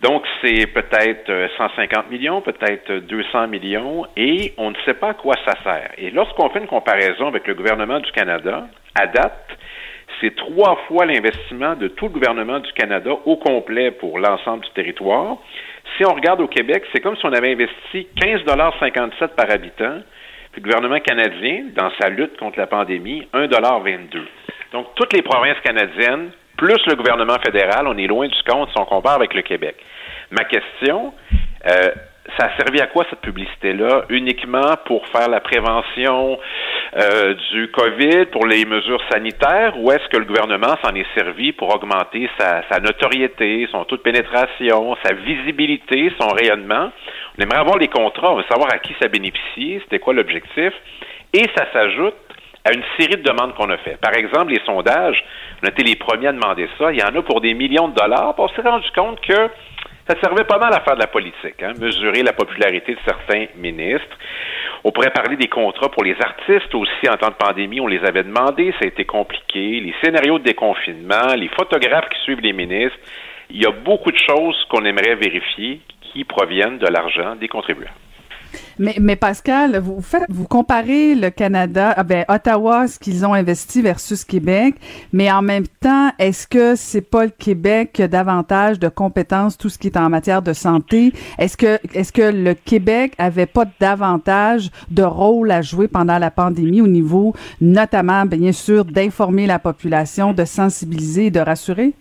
Donc, 0.00 0.22
c'est 0.40 0.66
peut-être 0.66 1.28
euh, 1.28 1.48
150 1.56 2.10
millions, 2.10 2.40
peut-être 2.40 2.92
200 2.92 3.48
millions, 3.48 4.06
et 4.16 4.54
on 4.56 4.70
ne 4.70 4.76
sait 4.84 4.94
pas 4.94 5.10
à 5.10 5.14
quoi 5.14 5.34
ça 5.44 5.54
sert. 5.64 5.90
Et 5.98 6.10
lorsqu'on 6.10 6.48
fait 6.50 6.60
une 6.60 6.68
comparaison 6.68 7.26
avec 7.26 7.46
le 7.48 7.54
gouvernement 7.54 7.98
du 7.98 8.10
Canada, 8.12 8.68
à 8.94 9.06
date, 9.08 9.58
c'est 10.20 10.36
trois 10.36 10.76
fois 10.86 11.04
l'investissement 11.04 11.74
de 11.74 11.88
tout 11.88 12.06
le 12.06 12.12
gouvernement 12.12 12.60
du 12.60 12.72
Canada 12.72 13.10
au 13.24 13.36
complet 13.36 13.90
pour 13.90 14.18
l'ensemble 14.18 14.64
du 14.64 14.70
territoire. 14.70 15.38
Si 15.96 16.04
on 16.06 16.14
regarde 16.14 16.40
au 16.40 16.48
Québec, 16.48 16.84
c'est 16.92 17.00
comme 17.00 17.16
si 17.16 17.26
on 17.26 17.32
avait 17.32 17.52
investi 17.52 18.06
15,57 18.20 19.28
par 19.34 19.50
habitant, 19.50 19.98
puis 20.52 20.62
le 20.62 20.70
gouvernement 20.70 21.00
canadien, 21.00 21.64
dans 21.74 21.90
sa 22.00 22.08
lutte 22.08 22.36
contre 22.38 22.58
la 22.58 22.66
pandémie, 22.66 23.26
1,22 23.34 24.22
Donc, 24.72 24.86
toutes 24.94 25.12
les 25.12 25.22
provinces 25.22 25.60
canadiennes, 25.62 26.30
plus 26.58 26.84
le 26.86 26.96
gouvernement 26.96 27.38
fédéral, 27.42 27.86
on 27.86 27.96
est 27.96 28.08
loin 28.08 28.26
du 28.28 28.42
compte 28.46 28.68
si 28.70 28.78
on 28.78 28.84
compare 28.84 29.14
avec 29.14 29.32
le 29.32 29.42
Québec. 29.42 29.76
Ma 30.30 30.44
question, 30.44 31.14
euh, 31.66 31.90
ça 32.36 32.46
a 32.46 32.56
servi 32.58 32.80
à 32.80 32.88
quoi 32.88 33.06
cette 33.08 33.20
publicité-là? 33.20 34.04
Uniquement 34.10 34.74
pour 34.84 35.06
faire 35.08 35.28
la 35.28 35.40
prévention 35.40 36.38
euh, 36.96 37.34
du 37.52 37.70
COVID, 37.70 38.26
pour 38.26 38.44
les 38.44 38.64
mesures 38.66 39.00
sanitaires, 39.10 39.74
ou 39.78 39.90
est-ce 39.92 40.06
que 40.08 40.18
le 40.18 40.24
gouvernement 40.24 40.76
s'en 40.82 40.94
est 40.94 41.06
servi 41.14 41.52
pour 41.52 41.74
augmenter 41.74 42.28
sa, 42.38 42.62
sa 42.70 42.80
notoriété, 42.80 43.66
son 43.70 43.84
taux 43.84 43.96
de 43.96 44.02
pénétration, 44.02 44.96
sa 45.02 45.14
visibilité, 45.14 46.12
son 46.20 46.28
rayonnement? 46.28 46.90
On 47.38 47.42
aimerait 47.42 47.60
avoir 47.60 47.78
les 47.78 47.88
contrats, 47.88 48.32
on 48.32 48.36
veut 48.36 48.44
savoir 48.50 48.68
à 48.74 48.78
qui 48.78 48.94
ça 49.00 49.08
bénéficie, 49.08 49.80
c'était 49.84 50.00
quoi 50.00 50.12
l'objectif, 50.12 50.72
et 51.32 51.44
ça 51.56 51.66
s'ajoute 51.72 52.14
à 52.68 52.74
une 52.74 52.82
série 52.98 53.16
de 53.16 53.22
demandes 53.22 53.54
qu'on 53.54 53.70
a 53.70 53.78
fait. 53.78 53.98
Par 53.98 54.14
exemple, 54.14 54.52
les 54.52 54.60
sondages, 54.66 55.24
on 55.62 55.66
a 55.66 55.70
été 55.70 55.82
les 55.82 55.96
premiers 55.96 56.28
à 56.28 56.32
demander 56.32 56.68
ça. 56.78 56.92
Il 56.92 57.00
y 57.00 57.02
en 57.02 57.14
a 57.14 57.22
pour 57.22 57.40
des 57.40 57.54
millions 57.54 57.88
de 57.88 57.94
dollars. 57.94 58.34
On 58.36 58.48
s'est 58.48 58.62
rendu 58.62 58.88
compte 58.94 59.20
que 59.22 59.48
ça 60.06 60.14
servait 60.22 60.44
pas 60.44 60.58
mal 60.58 60.72
à 60.74 60.80
faire 60.80 60.94
de 60.94 61.00
la 61.00 61.06
politique, 61.06 61.62
hein, 61.62 61.72
mesurer 61.80 62.22
la 62.22 62.32
popularité 62.32 62.94
de 62.94 63.00
certains 63.06 63.46
ministres. 63.56 64.16
On 64.84 64.90
pourrait 64.90 65.10
parler 65.10 65.36
des 65.36 65.48
contrats 65.48 65.90
pour 65.90 66.04
les 66.04 66.16
artistes 66.20 66.74
aussi 66.74 67.08
en 67.08 67.16
temps 67.16 67.28
de 67.28 67.34
pandémie. 67.34 67.80
On 67.80 67.86
les 67.86 68.04
avait 68.04 68.22
demandés, 68.22 68.72
ça 68.72 68.84
a 68.84 68.88
été 68.88 69.04
compliqué. 69.04 69.80
Les 69.80 69.94
scénarios 70.02 70.38
de 70.38 70.44
déconfinement, 70.44 71.34
les 71.36 71.48
photographes 71.48 72.08
qui 72.10 72.20
suivent 72.22 72.40
les 72.40 72.52
ministres. 72.52 72.98
Il 73.50 73.62
y 73.62 73.66
a 73.66 73.70
beaucoup 73.70 74.12
de 74.12 74.18
choses 74.18 74.62
qu'on 74.68 74.84
aimerait 74.84 75.14
vérifier 75.14 75.80
qui 76.00 76.24
proviennent 76.24 76.78
de 76.78 76.86
l'argent 76.86 77.34
des 77.36 77.48
contribuables. 77.48 77.92
Mais, 78.78 79.16
Pascal, 79.16 79.82
vous 80.28 80.44
comparez 80.44 81.14
le 81.14 81.30
Canada, 81.30 81.94
ah 81.96 82.04
ben, 82.04 82.24
Ottawa, 82.28 82.86
ce 82.86 82.98
qu'ils 82.98 83.26
ont 83.26 83.34
investi 83.34 83.82
versus 83.82 84.24
Québec, 84.24 84.76
mais 85.12 85.30
en 85.30 85.42
même 85.42 85.66
temps, 85.80 86.12
est-ce 86.18 86.46
que 86.46 86.76
c'est 86.76 87.00
pas 87.00 87.24
le 87.24 87.32
Québec 87.36 87.90
qui 87.92 88.02
a 88.02 88.08
davantage 88.08 88.78
de 88.78 88.88
compétences, 88.88 89.58
tout 89.58 89.68
ce 89.68 89.78
qui 89.78 89.88
est 89.88 89.96
en 89.96 90.08
matière 90.08 90.42
de 90.42 90.52
santé? 90.52 91.12
Est-ce 91.38 91.56
que, 91.56 91.78
est-ce 91.92 92.12
que 92.12 92.22
le 92.22 92.54
Québec 92.54 93.14
avait 93.18 93.46
pas 93.46 93.64
davantage 93.80 94.70
de 94.90 95.02
rôle 95.02 95.50
à 95.50 95.62
jouer 95.62 95.88
pendant 95.88 96.18
la 96.18 96.30
pandémie 96.30 96.80
au 96.80 96.86
niveau, 96.86 97.34
notamment, 97.60 98.26
bien 98.26 98.52
sûr, 98.52 98.84
d'informer 98.84 99.46
la 99.46 99.58
population, 99.58 100.32
de 100.32 100.44
sensibiliser 100.44 101.26
et 101.26 101.30
de 101.30 101.40
rassurer? 101.40 101.94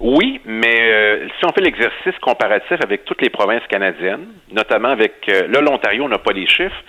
Oui, 0.00 0.40
mais 0.44 0.92
euh, 0.92 1.28
si 1.38 1.44
on 1.44 1.52
fait 1.52 1.60
l'exercice 1.60 2.18
comparatif 2.20 2.78
avec 2.82 3.04
toutes 3.04 3.22
les 3.22 3.30
provinces 3.30 3.66
canadiennes, 3.68 4.26
notamment 4.50 4.88
avec 4.88 5.14
euh, 5.28 5.46
là 5.48 5.60
l'Ontario, 5.60 6.04
on 6.04 6.08
n'a 6.08 6.18
pas 6.18 6.32
les 6.32 6.46
chiffres, 6.46 6.82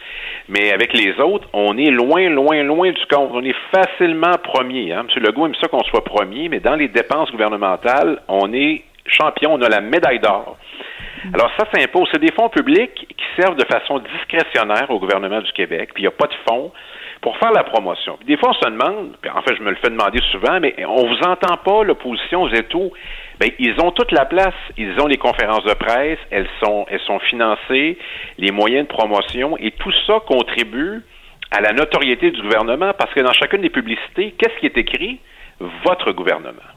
mais 0.49 0.72
avec 0.72 0.94
les 0.94 1.19
autres, 1.19 1.48
on 1.53 1.77
est 1.77 1.91
loin, 1.91 2.30
loin, 2.30 2.64
loin 2.64 2.91
du 2.91 3.06
compte. 3.10 3.30
On 3.34 3.44
est 3.44 3.56
facilement 3.73 4.34
premier. 4.44 4.91
Hein. 4.91 5.06
M. 5.07 5.23
Legault 5.23 5.45
aime 5.45 5.56
ça 5.56 5.68
qu'on 5.68 5.84
soit 5.84 6.03
premier, 6.03 6.49
mais 6.49 6.60
dans 6.60 6.76
les 6.76 6.88
dépenses 6.88 7.32
gouvernementales, 7.32 8.22
on 8.27 8.52
est 8.53 8.84
champion, 9.06 9.53
on 9.53 9.61
a 9.61 9.69
la 9.69 9.82
médaille 9.82 10.19
d'or. 10.19 10.57
Alors 11.34 11.52
ça 11.57 11.65
s'impose. 11.73 12.07
C'est 12.11 12.22
des 12.22 12.32
fonds 12.32 12.49
publics 12.49 13.07
qui 13.07 13.41
servent 13.41 13.56
de 13.56 13.65
façon 13.65 13.99
discrétionnaire 13.99 14.90
au 14.90 14.99
gouvernement 14.99 15.41
du 15.41 15.52
Québec, 15.52 15.91
puis 15.94 16.03
il 16.03 16.06
n'y 16.06 16.07
a 16.07 16.11
pas 16.11 16.27
de 16.27 16.36
fonds 16.48 16.72
pour 17.26 17.38
faire 17.38 17.53
la 17.53 17.64
promotion. 17.64 18.19
Des 18.27 18.38
fois, 18.38 18.49
on 18.49 18.53
se 18.53 18.69
demande, 18.69 19.18
puis 19.19 19.31
en 19.31 19.41
fait, 19.41 19.56
je 19.56 19.64
me 19.64 19.72
le 19.72 19.76
fais 19.77 19.89
demander 19.89 20.19
souvent, 20.31 20.60
mais 20.60 20.76
on 20.85 21.07
vous 21.07 21.22
entend 21.23 21.57
pas, 21.57 21.84
l'opposition, 21.84 22.47
vous 22.47 22.53
êtes 22.53 22.72
où? 22.76 22.91
Ben, 23.39 23.49
ils 23.57 23.73
ont 23.81 23.89
toute 23.89 24.11
la 24.11 24.26
place. 24.26 24.53
Ils 24.77 24.93
ont 25.02 25.07
les 25.07 25.18
conférences 25.18 25.64
de 25.64 25.73
presse, 25.73 26.19
elles 26.30 26.47
sont, 26.64 26.85
elles 26.88 26.99
sont 26.99 27.18
financées, 27.18 27.97
les 28.38 28.52
moyens 28.52 28.88
de 28.88 28.93
promotion, 28.93 29.57
et 29.57 29.72
tout 29.72 29.91
ça 30.06 30.19
contribue 30.27 31.02
à 31.49 31.61
la 31.61 31.73
notoriété 31.73 32.30
du 32.30 32.43
gouvernement, 32.43 32.91
parce 32.95 33.11
que 33.15 33.22
dans 33.22 33.34
chacune 33.34 33.61
des 33.61 33.72
publicités, 33.72 34.35
qu'est-ce 34.38 34.60
qui 34.60 34.68
est 34.68 34.77
écrit? 34.77 35.19
Votre 35.84 36.11
gouvernement. 36.11 36.69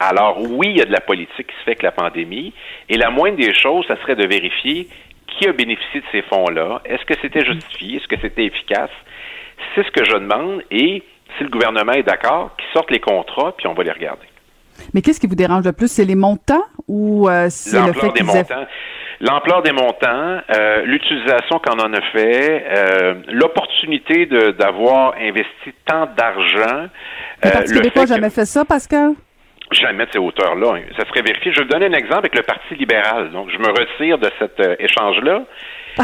Alors 0.00 0.40
oui, 0.40 0.68
il 0.70 0.78
y 0.78 0.80
a 0.80 0.86
de 0.86 0.92
la 0.92 1.00
politique 1.00 1.48
qui 1.48 1.56
se 1.56 1.64
fait 1.64 1.72
avec 1.72 1.82
la 1.82 1.92
pandémie, 1.92 2.54
et 2.88 2.96
la 2.96 3.10
moindre 3.10 3.36
des 3.36 3.52
choses, 3.52 3.84
ça 3.88 4.00
serait 4.00 4.16
de 4.16 4.26
vérifier 4.26 4.88
qui 5.26 5.46
a 5.48 5.52
bénéficié 5.52 6.00
de 6.00 6.06
ces 6.12 6.22
fonds-là, 6.22 6.80
est-ce 6.86 7.04
que 7.04 7.14
c'était 7.20 7.44
justifié, 7.44 7.96
est-ce 7.96 8.08
que 8.08 8.20
c'était 8.20 8.46
efficace? 8.46 8.90
C'est 9.74 9.84
ce 9.86 9.90
que 9.90 10.04
je 10.04 10.12
demande, 10.12 10.62
et 10.70 11.02
si 11.38 11.44
le 11.44 11.50
gouvernement 11.50 11.92
est 11.92 12.02
d'accord, 12.02 12.50
qu'il 12.56 12.66
sorte 12.72 12.90
les 12.90 13.00
contrats, 13.00 13.52
puis 13.56 13.66
on 13.66 13.74
va 13.74 13.82
les 13.82 13.90
regarder. 13.92 14.26
Mais 14.94 15.02
qu'est-ce 15.02 15.20
qui 15.20 15.26
vous 15.26 15.34
dérange 15.34 15.64
le 15.64 15.72
plus? 15.72 15.88
C'est 15.90 16.04
les 16.04 16.14
montants 16.14 16.64
ou 16.88 17.28
euh, 17.28 17.46
c'est 17.50 17.80
le 17.80 17.92
fait 17.92 18.08
des 18.08 18.12
qu'ils 18.14 18.26
montants. 18.26 18.66
L'ampleur 19.20 19.62
des 19.62 19.70
montants, 19.72 20.40
euh, 20.56 20.82
l'utilisation 20.84 21.60
qu'on 21.60 21.78
en 21.78 21.92
a 21.92 22.00
fait, 22.12 22.64
euh, 22.68 23.14
l'opportunité 23.28 24.26
de- 24.26 24.50
d'avoir 24.50 25.14
investi 25.20 25.72
tant 25.86 26.06
d'argent. 26.16 26.88
Le 27.42 27.48
euh, 27.48 27.52
Parti 27.52 27.72
québécois 27.74 28.02
n'a 28.02 28.14
jamais 28.16 28.30
fait 28.30 28.44
ça, 28.46 28.64
Pascal? 28.64 29.12
jamais 29.70 30.04
de 30.04 30.10
ces 30.12 30.18
hauteurs-là. 30.18 30.80
Ça 30.98 31.06
serait 31.08 31.22
vérifié. 31.22 31.50
Je 31.52 31.58
vais 31.60 31.64
vous 31.64 31.70
donner 31.70 31.86
un 31.86 31.92
exemple 31.92 32.18
avec 32.26 32.34
le 32.34 32.42
Parti 32.42 32.74
libéral. 32.74 33.30
Donc, 33.30 33.48
je 33.50 33.56
me 33.56 33.68
retire 33.68 34.18
de 34.18 34.28
cet 34.38 34.60
échange-là. 34.80 35.44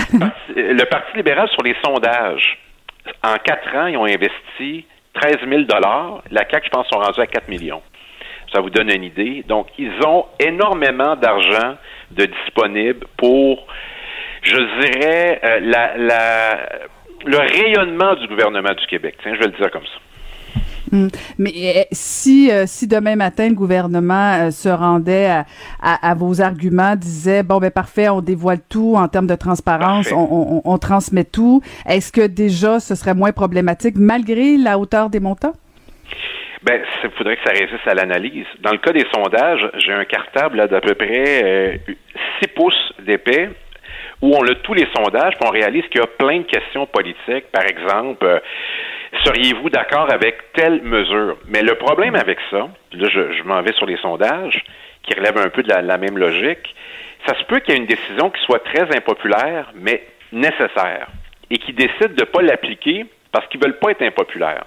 Le 0.56 0.84
Parti 0.84 1.16
libéral, 1.16 1.48
sur 1.50 1.62
les 1.62 1.74
sondages, 1.84 2.58
en 3.22 3.36
quatre 3.36 3.74
ans, 3.76 3.86
ils 3.86 3.96
ont 3.96 4.04
investi 4.04 4.86
13 5.14 5.36
000 5.48 5.62
La 6.30 6.48
CAQ, 6.48 6.66
je 6.66 6.70
pense, 6.70 6.88
sont 6.88 6.98
rendus 6.98 7.20
à 7.20 7.26
4 7.26 7.48
millions. 7.48 7.82
Ça 8.52 8.60
vous 8.60 8.70
donne 8.70 8.90
une 8.90 9.04
idée. 9.04 9.44
Donc, 9.46 9.68
ils 9.78 9.92
ont 10.06 10.26
énormément 10.40 11.16
d'argent 11.16 11.76
de 12.10 12.24
disponible 12.24 13.06
pour, 13.16 13.66
je 14.42 14.56
dirais, 14.56 15.40
euh, 15.44 15.60
le 17.26 17.38
rayonnement 17.38 18.14
du 18.14 18.26
gouvernement 18.26 18.72
du 18.72 18.86
Québec. 18.86 19.16
Tiens, 19.22 19.34
je 19.34 19.40
vais 19.40 19.46
le 19.46 19.52
dire 19.52 19.70
comme 19.70 19.84
ça. 19.84 19.98
Hmm. 20.92 21.08
Mais 21.38 21.52
euh, 21.76 21.82
si, 21.92 22.50
euh, 22.50 22.64
si 22.66 22.86
demain 22.86 23.16
matin 23.16 23.48
le 23.48 23.54
gouvernement 23.54 24.34
euh, 24.46 24.50
se 24.50 24.68
rendait 24.68 25.26
à, 25.26 25.44
à- 25.82 26.10
à 26.10 26.14
vos 26.14 26.40
arguments, 26.40 26.96
disait 26.96 27.42
bon 27.42 27.58
ben 27.58 27.70
parfait, 27.70 28.08
on 28.08 28.20
dévoile 28.20 28.60
tout 28.68 28.94
en 28.96 29.08
termes 29.08 29.26
de 29.26 29.34
transparence, 29.34 30.10
on, 30.12 30.16
on- 30.30 30.62
on 30.64 30.78
transmet 30.78 31.24
tout, 31.24 31.62
est-ce 31.86 32.12
que 32.12 32.26
déjà 32.26 32.80
ce 32.80 32.94
serait 32.94 33.14
moins 33.14 33.32
problématique 33.32 33.96
malgré 33.96 34.56
la 34.56 34.78
hauteur 34.78 35.10
des 35.10 35.20
montants? 35.20 35.54
Ben, 36.64 36.80
il 37.04 37.10
faudrait 37.10 37.36
que 37.36 37.42
ça 37.44 37.52
résiste 37.52 37.86
à 37.86 37.94
l'analyse. 37.94 38.44
Dans 38.62 38.72
le 38.72 38.78
cas 38.78 38.92
des 38.92 39.04
sondages, 39.14 39.70
j'ai 39.78 39.92
un 39.92 40.04
cartable 40.04 40.68
d'à 40.68 40.80
peu 40.80 40.94
près 40.94 41.42
euh, 41.44 41.76
6 42.42 42.48
pouces 42.56 42.92
d'épais 43.06 43.50
où 44.20 44.34
on 44.34 44.42
a 44.44 44.54
tous 44.56 44.74
les 44.74 44.86
sondages, 44.96 45.34
puis 45.38 45.46
on 45.48 45.52
réalise 45.52 45.84
qu'il 45.92 46.00
y 46.00 46.04
a 46.04 46.08
plein 46.08 46.38
de 46.38 46.42
questions 46.46 46.86
politiques. 46.86 47.46
Par 47.52 47.62
exemple, 47.64 48.26
euh, 48.26 48.40
seriez-vous 49.24 49.70
d'accord 49.70 50.12
avec 50.12 50.52
telle 50.52 50.82
mesure? 50.82 51.36
Mais 51.48 51.62
le 51.62 51.74
problème 51.74 52.14
avec 52.14 52.38
ça, 52.50 52.68
là, 52.92 53.08
je, 53.08 53.42
m'en 53.42 53.62
vais 53.62 53.72
sur 53.72 53.86
les 53.86 53.96
sondages, 53.98 54.62
qui 55.02 55.14
relèvent 55.14 55.38
un 55.38 55.48
peu 55.48 55.62
de 55.62 55.68
la, 55.72 55.98
même 55.98 56.18
logique, 56.18 56.74
ça 57.26 57.38
se 57.38 57.44
peut 57.44 57.60
qu'il 57.60 57.74
y 57.74 57.76
ait 57.76 57.80
une 57.80 57.86
décision 57.86 58.30
qui 58.30 58.42
soit 58.42 58.62
très 58.64 58.94
impopulaire, 58.96 59.72
mais 59.74 60.02
nécessaire, 60.32 61.08
et 61.50 61.58
qui 61.58 61.72
décide 61.72 62.14
de 62.14 62.20
ne 62.20 62.26
pas 62.26 62.42
l'appliquer 62.42 63.06
parce 63.32 63.46
qu'ils 63.48 63.60
veulent 63.60 63.78
pas 63.78 63.90
être 63.90 64.02
impopulaires. 64.02 64.64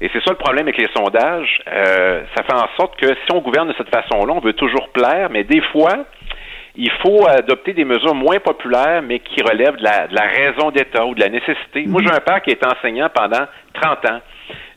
Et 0.00 0.10
c'est 0.12 0.22
ça 0.24 0.30
le 0.30 0.36
problème 0.36 0.66
avec 0.66 0.78
les 0.78 0.88
sondages. 0.96 1.62
Euh, 1.68 2.22
ça 2.34 2.42
fait 2.42 2.54
en 2.54 2.68
sorte 2.76 2.98
que 2.98 3.06
si 3.06 3.32
on 3.32 3.38
gouverne 3.38 3.68
de 3.68 3.74
cette 3.76 3.94
façon-là, 3.94 4.32
on 4.34 4.40
veut 4.40 4.54
toujours 4.54 4.88
plaire, 4.90 5.28
mais 5.30 5.44
des 5.44 5.60
fois, 5.72 6.04
il 6.76 6.90
faut 7.02 7.26
adopter 7.28 7.72
des 7.72 7.84
mesures 7.84 8.14
moins 8.14 8.40
populaires, 8.40 9.02
mais 9.02 9.20
qui 9.20 9.40
relèvent 9.42 9.76
de 9.76 9.84
la, 9.84 10.08
de 10.08 10.14
la 10.14 10.26
raison 10.26 10.70
d'État 10.70 11.06
ou 11.06 11.14
de 11.14 11.20
la 11.20 11.28
nécessité. 11.28 11.84
Moi, 11.86 12.02
j'ai 12.04 12.12
un 12.12 12.20
père 12.20 12.42
qui 12.42 12.50
était 12.50 12.66
enseignant 12.66 13.08
pendant 13.14 13.46
30 13.74 14.10
ans. 14.10 14.20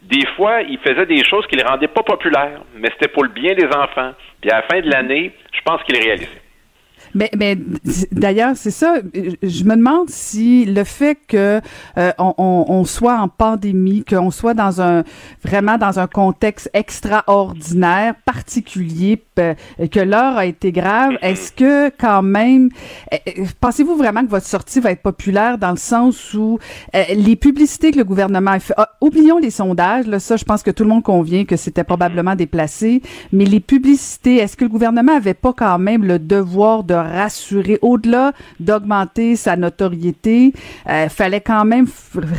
Des 0.03 0.25
fois, 0.35 0.61
il 0.61 0.77
faisait 0.79 1.05
des 1.05 1.23
choses 1.23 1.45
qui 1.47 1.55
ne 1.55 1.63
les 1.63 1.67
rendaient 1.67 1.87
pas 1.87 2.03
populaires, 2.03 2.61
mais 2.75 2.89
c'était 2.91 3.11
pour 3.11 3.23
le 3.23 3.29
bien 3.29 3.55
des 3.55 3.65
enfants. 3.65 4.13
Puis 4.41 4.51
à 4.51 4.57
la 4.57 4.61
fin 4.63 4.79
de 4.79 4.89
l'année, 4.89 5.31
je 5.51 5.61
pense 5.61 5.81
qu'il 5.83 5.97
réalisait. 5.97 6.41
Mais, 7.17 7.31
mais 7.35 7.57
d'ailleurs, 8.11 8.53
c'est 8.55 8.71
ça. 8.71 8.97
Je 9.41 9.63
me 9.63 9.75
demande 9.75 10.07
si 10.09 10.65
le 10.65 10.83
fait 10.83 11.17
que 11.27 11.59
euh, 11.97 12.11
on, 12.19 12.33
on- 12.37 12.85
soit 12.85 13.19
en 13.19 13.27
pandémie, 13.27 14.03
qu'on 14.05 14.29
soit 14.31 14.53
dans 14.53 14.81
un 14.81 15.03
vraiment 15.43 15.77
dans 15.79 15.99
un 15.99 16.05
contexte 16.07 16.69
extraordinaire, 16.73 18.13
particulier, 18.25 19.21
que 19.35 19.99
l'heure 19.99 20.37
a 20.37 20.45
été 20.45 20.71
grave, 20.71 21.13
est-ce 21.21 21.51
que 21.51 21.89
quand 21.89 22.21
même, 22.21 22.69
euh, 23.13 23.17
euh, 23.39 23.45
pensez-vous 23.59 23.95
vraiment 23.95 24.23
que 24.23 24.29
votre 24.29 24.45
sortie 24.45 24.79
va 24.79 24.91
être 24.91 25.01
populaire 25.01 25.57
dans 25.57 25.71
le 25.71 25.77
sens 25.77 26.33
où 26.33 26.59
euh, 26.95 27.03
les 27.15 27.35
publicités 27.35 27.91
que 27.91 27.97
le 27.97 28.03
gouvernement 28.03 28.51
a 28.51 28.59
fait, 28.59 28.73
ah, 28.77 28.89
oublions 29.01 29.37
les 29.39 29.51
sondages, 29.51 30.07
là, 30.07 30.19
ça, 30.19 30.37
je 30.37 30.45
pense 30.45 30.61
que 30.63 30.71
tout 30.71 30.83
le 30.83 30.89
monde 30.89 31.03
convient 31.03 31.45
que 31.45 31.55
c'était 31.57 31.83
probablement 31.83 32.35
déplacé, 32.35 33.01
mais 33.33 33.45
les 33.45 33.59
publicités, 33.59 34.37
est-ce 34.37 34.55
que 34.55 34.65
le 34.65 34.69
gouvernement 34.69 35.15
avait 35.15 35.33
pas 35.33 35.53
quand 35.53 35.79
même 35.79 36.03
le 36.05 36.19
devoir 36.19 36.83
de 36.83 36.93
rassurer, 37.07 37.79
au-delà 37.81 38.31
d'augmenter 38.59 39.35
sa 39.35 39.55
notoriété, 39.55 40.53
euh, 40.89 41.09
fallait 41.09 41.41
quand 41.41 41.65
même 41.65 41.85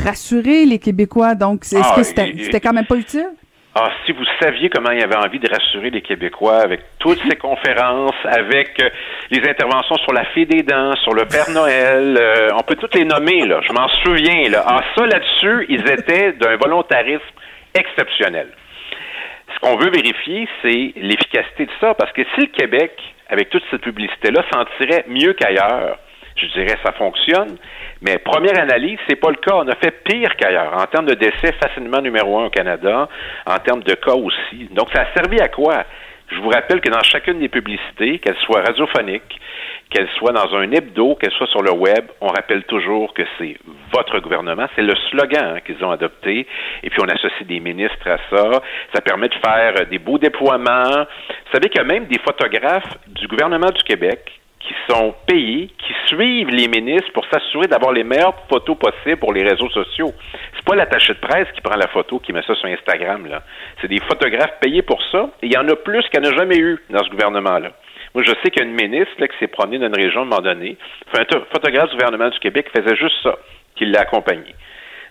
rassurer 0.05 0.65
les 0.67 0.79
Québécois. 0.79 1.35
Donc, 1.35 1.63
est-ce 1.65 1.77
Ah, 1.83 1.95
que 1.97 2.03
c'était 2.03 2.61
quand 2.61 2.73
même 2.73 2.87
pas 2.87 2.97
utile? 2.97 3.29
Ah, 3.75 3.91
si 4.05 4.13
vous 4.13 4.25
saviez 4.41 4.71
comment 4.71 4.91
il 4.91 5.01
avait 5.01 5.15
envie 5.17 5.39
de 5.39 5.49
rassurer 5.49 5.91
les 5.91 6.03
Québécois 6.03 6.57
avec 6.65 6.81
toutes 6.99 7.21
ces 7.29 7.37
conférences, 7.37 8.17
avec 8.25 8.81
euh, 8.81 8.89
les 9.31 9.49
interventions 9.49 9.95
sur 9.99 10.13
la 10.13 10.25
fée 10.35 10.47
des 10.47 10.63
dents, 10.65 10.97
sur 11.05 11.13
le 11.15 11.27
Père 11.27 11.49
Noël, 11.51 12.17
euh, 12.19 12.49
on 12.57 12.63
peut 12.63 12.75
toutes 12.75 12.95
les 12.97 13.05
nommer, 13.05 13.47
là. 13.47 13.61
Je 13.69 13.73
m'en 13.73 13.87
souviens, 14.05 14.49
là. 14.51 14.65
Ah, 14.67 14.81
ça, 14.97 15.07
là-dessus, 15.07 15.67
ils 15.69 15.89
étaient 15.89 16.33
d'un 16.33 16.57
volontarisme 16.57 17.23
exceptionnel. 17.75 18.49
Ce 19.55 19.61
qu'on 19.61 19.77
veut 19.77 19.91
vérifier, 19.91 20.49
c'est 20.63 20.93
l'efficacité 20.97 21.67
de 21.67 21.71
ça, 21.81 21.95
parce 21.95 22.13
que 22.13 22.23
si 22.35 22.41
le 22.43 22.47
Québec, 22.47 22.93
avec 23.29 23.51
toute 23.51 23.63
cette 23.71 23.83
publicité-là, 23.83 24.43
s'en 24.53 24.65
tirait 24.79 25.05
mieux 25.09 25.33
qu'ailleurs, 25.33 25.99
je 26.37 26.47
dirais 26.47 26.77
ça 26.85 26.93
fonctionne, 26.93 27.57
mais 28.01 28.19
première 28.19 28.59
analyse, 28.59 28.99
c'est 29.09 29.17
pas 29.17 29.31
le 29.31 29.37
cas. 29.37 29.55
On 29.55 29.69
a 29.69 29.75
fait 29.75 30.03
pire 30.05 30.37
qu'ailleurs. 30.37 30.73
En 30.77 30.87
termes 30.87 31.07
de 31.07 31.15
décès, 31.15 31.53
facilement 31.61 32.01
numéro 32.01 32.39
un 32.39 32.47
au 32.47 32.51
Canada, 32.51 33.09
en 33.45 33.59
termes 33.59 33.83
de 33.83 33.95
cas 33.95 34.15
aussi. 34.15 34.69
Donc, 34.71 34.89
ça 34.93 35.03
a 35.03 35.13
servi 35.15 35.41
à 35.41 35.49
quoi? 35.49 35.85
Je 36.31 36.37
vous 36.41 36.51
rappelle 36.51 36.81
que 36.81 36.91
dans 36.91 37.03
chacune 37.03 37.41
des 37.41 37.49
publicités, 37.49 38.19
qu'elles 38.19 38.37
soient 38.45 38.61
radiophoniques, 38.61 39.41
qu'elles 39.91 40.09
soient 40.19 40.33
dans 40.33 40.55
un 40.55 40.71
hebdo, 40.71 41.15
qu'elles 41.15 41.33
soient 41.33 41.47
sur 41.47 41.63
le 41.63 41.73
web, 41.73 42.07
on 42.21 42.29
rappelle 42.29 42.65
toujours 42.65 43.15
que 43.15 43.23
c'est 43.39 43.57
votre 43.93 44.19
gouvernement. 44.21 44.67
C'est 44.77 44.83
le 44.83 44.95
slogan 45.11 45.55
hein, 45.57 45.61
qu'ils 45.61 45.83
ont 45.85 45.91
adopté. 45.91 46.47
Et 46.83 46.91
puis, 46.91 47.01
on 47.01 47.09
associe 47.09 47.47
des 47.47 47.61
ministres 47.61 48.07
à 48.07 48.19
ça. 48.31 48.61
Ça 48.95 49.01
permet 49.01 49.29
de 49.29 49.35
faire 49.35 49.87
des 49.87 49.99
beaux 49.99 50.19
déploiements. 50.19 50.91
Vous 50.91 51.53
savez 51.53 51.69
qu'il 51.69 51.81
y 51.81 51.85
a 51.85 51.85
même 51.85 52.07
des 52.07 52.19
photographes 52.19 52.99
du 53.09 53.27
gouvernement 53.29 53.71
du 53.71 53.83
Québec 53.83 54.39
qui 54.61 54.75
sont 54.89 55.15
payés, 55.27 55.71
qui 55.79 55.95
suivent 56.07 56.51
les 56.51 56.69
ministres 56.69 57.11
pour 57.15 57.25
s'assurer 57.33 57.69
d'avoir 57.69 57.93
les 57.93 58.05
meilleures 58.05 58.35
photos 58.51 58.77
possibles 58.77 59.17
pour 59.17 59.33
les 59.33 59.43
réseaux 59.43 59.71
sociaux. 59.71 60.13
C'est 60.57 60.65
pas 60.65 60.75
l'attaché 60.75 61.15
de 61.15 61.19
presse 61.19 61.47
qui 61.55 61.61
prend 61.61 61.77
la 61.77 61.87
photo, 61.89 62.19
qui 62.19 62.33
met 62.33 62.43
ça 62.43 62.55
sur 62.55 62.69
Instagram, 62.69 63.27
là. 63.27 63.43
C'est 63.81 63.89
des 63.89 64.01
photographes 64.01 64.59
payés 64.61 64.83
pour 64.83 65.03
ça. 65.11 65.31
Et 65.43 65.47
il 65.47 65.53
y 65.53 65.57
en 65.57 65.67
a 65.69 65.77
plus 65.77 66.07
qu'il 66.11 66.21
n'y 66.21 66.29
en 66.29 66.33
a 66.33 66.37
jamais 66.37 66.59
eu 66.59 66.79
dans 66.91 67.03
ce 67.03 67.09
gouvernement-là. 67.09 67.71
Moi, 68.19 68.25
je 68.27 68.33
sais 68.43 68.51
qu'il 68.51 68.67
ministre 68.67 69.15
là, 69.19 69.29
qui 69.29 69.39
s'est 69.39 69.47
promenée 69.47 69.79
dans 69.79 69.87
une 69.87 69.95
région 69.95 70.23
à 70.23 70.25
un 70.25 70.27
moment 70.27 70.43
donné. 70.43 70.77
Enfin, 71.07 71.23
un 71.23 71.41
photographe 71.53 71.91
du 71.91 71.95
gouvernement 71.95 72.31
du 72.31 72.39
Québec 72.41 72.67
faisait 72.77 72.97
juste 72.97 73.15
ça, 73.23 73.37
qui 73.77 73.85
l'a 73.85 74.01
accompagné. 74.01 74.57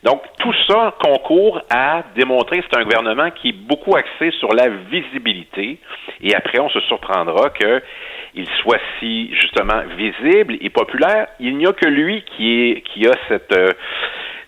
Donc, 0.03 0.23
tout 0.39 0.53
ça 0.67 0.93
concourt 1.01 1.61
à 1.69 2.03
démontrer 2.17 2.59
que 2.59 2.65
c'est 2.69 2.77
un 2.77 2.83
gouvernement 2.83 3.31
qui 3.31 3.49
est 3.49 3.53
beaucoup 3.53 3.95
axé 3.95 4.31
sur 4.31 4.53
la 4.53 4.67
visibilité. 4.67 5.79
Et 6.19 6.35
après, 6.35 6.59
on 6.59 6.67
se 6.67 6.81
surprendra 6.81 7.49
qu'il 7.51 8.49
soit 8.61 8.81
si, 8.99 9.33
justement, 9.35 9.83
visible 9.95 10.57
et 10.59 10.69
populaire. 10.69 11.27
Il 11.39 11.55
n'y 11.55 11.65
a 11.65 11.71
que 11.71 11.87
lui 11.87 12.25
qui, 12.35 13.07
a 13.07 13.13
cette, 13.29 13.53
euh, 13.53 13.71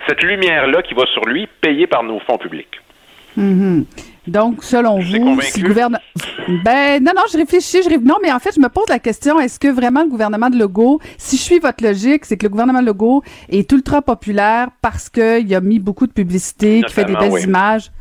cette 0.06 0.22
lumière-là 0.22 0.82
qui 0.82 0.96
va 0.96 1.06
sur 1.14 1.24
lui, 1.24 1.48
payée 1.62 1.88
par 1.88 2.04
nos 2.04 2.20
fonds 2.20 2.38
publics. 2.38 2.82
Mhm. 3.38 3.86
Donc, 4.28 4.64
selon 4.64 5.02
Je 5.02 5.18
vous, 5.18 5.42
si 5.42 5.62
le 5.62 5.70
gouvernement... 5.70 6.00
Ben, 6.64 7.04
non, 7.04 7.12
non, 7.16 7.24
je 7.32 7.38
réfléchis, 7.38 7.82
je 7.84 7.90
Non, 8.00 8.18
mais 8.22 8.32
en 8.32 8.40
fait, 8.40 8.52
je 8.56 8.60
me 8.60 8.70
pose 8.70 8.88
la 8.90 9.00
question, 9.00 9.40
est-ce 9.40 9.60
que 9.60 9.68
vraiment 9.68 10.04
le 10.04 10.10
gouvernement 10.10 10.50
de 10.50 10.58
Legault, 10.58 11.00
si 11.18 11.38
je 11.38 11.42
suis 11.42 11.60
votre 11.60 11.84
logique, 11.84 12.26
c'est 12.26 12.38
que 12.38 12.44
le 12.46 12.50
gouvernement 12.50 12.82
de 12.82 12.86
Legault 12.88 13.24
est 13.50 13.72
ultra 13.72 14.02
populaire 14.02 14.68
parce 14.82 15.10
qu'il 15.10 15.54
a 15.56 15.62
mis 15.62 15.80
beaucoup 15.80 16.06
de 16.08 16.12
publicité, 16.14 16.82
qui 16.86 16.94
fait 16.94 17.06
des 17.06 17.16
belles 17.16 17.32
oui. 17.32 17.44
images? 17.44 17.92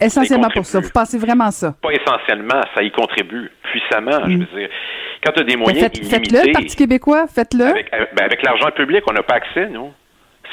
Essentiellement 0.00 0.50
pour 0.50 0.66
ça. 0.66 0.80
Vous 0.80 0.90
pensez 0.90 1.16
vraiment 1.16 1.50
ça? 1.52 1.76
Pas 1.80 1.90
essentiellement, 1.92 2.60
ça 2.74 2.82
y 2.82 2.90
contribue 2.90 3.50
puissamment. 3.70 4.18
Je 4.26 4.32
veux 4.38 4.38
dire, 4.58 4.68
quand 5.24 5.30
tu 5.32 5.40
as 5.40 5.44
des 5.44 5.52
Ben, 5.54 5.60
moyens 5.60 5.82
faites- 5.84 5.98
illimités, 5.98 6.16
Faites-le, 6.38 6.52
Parti 6.52 6.76
québécois, 6.76 7.26
faites-le. 7.32 7.66
avec, 7.66 7.86
avec- 7.92 8.14
ben, 8.16 8.24
avec 8.24 8.42
l'argent 8.42 8.70
public, 8.74 9.02
on 9.08 9.12
n'a 9.12 9.22
pas 9.22 9.34
accès, 9.34 9.68
nous. 9.68 9.90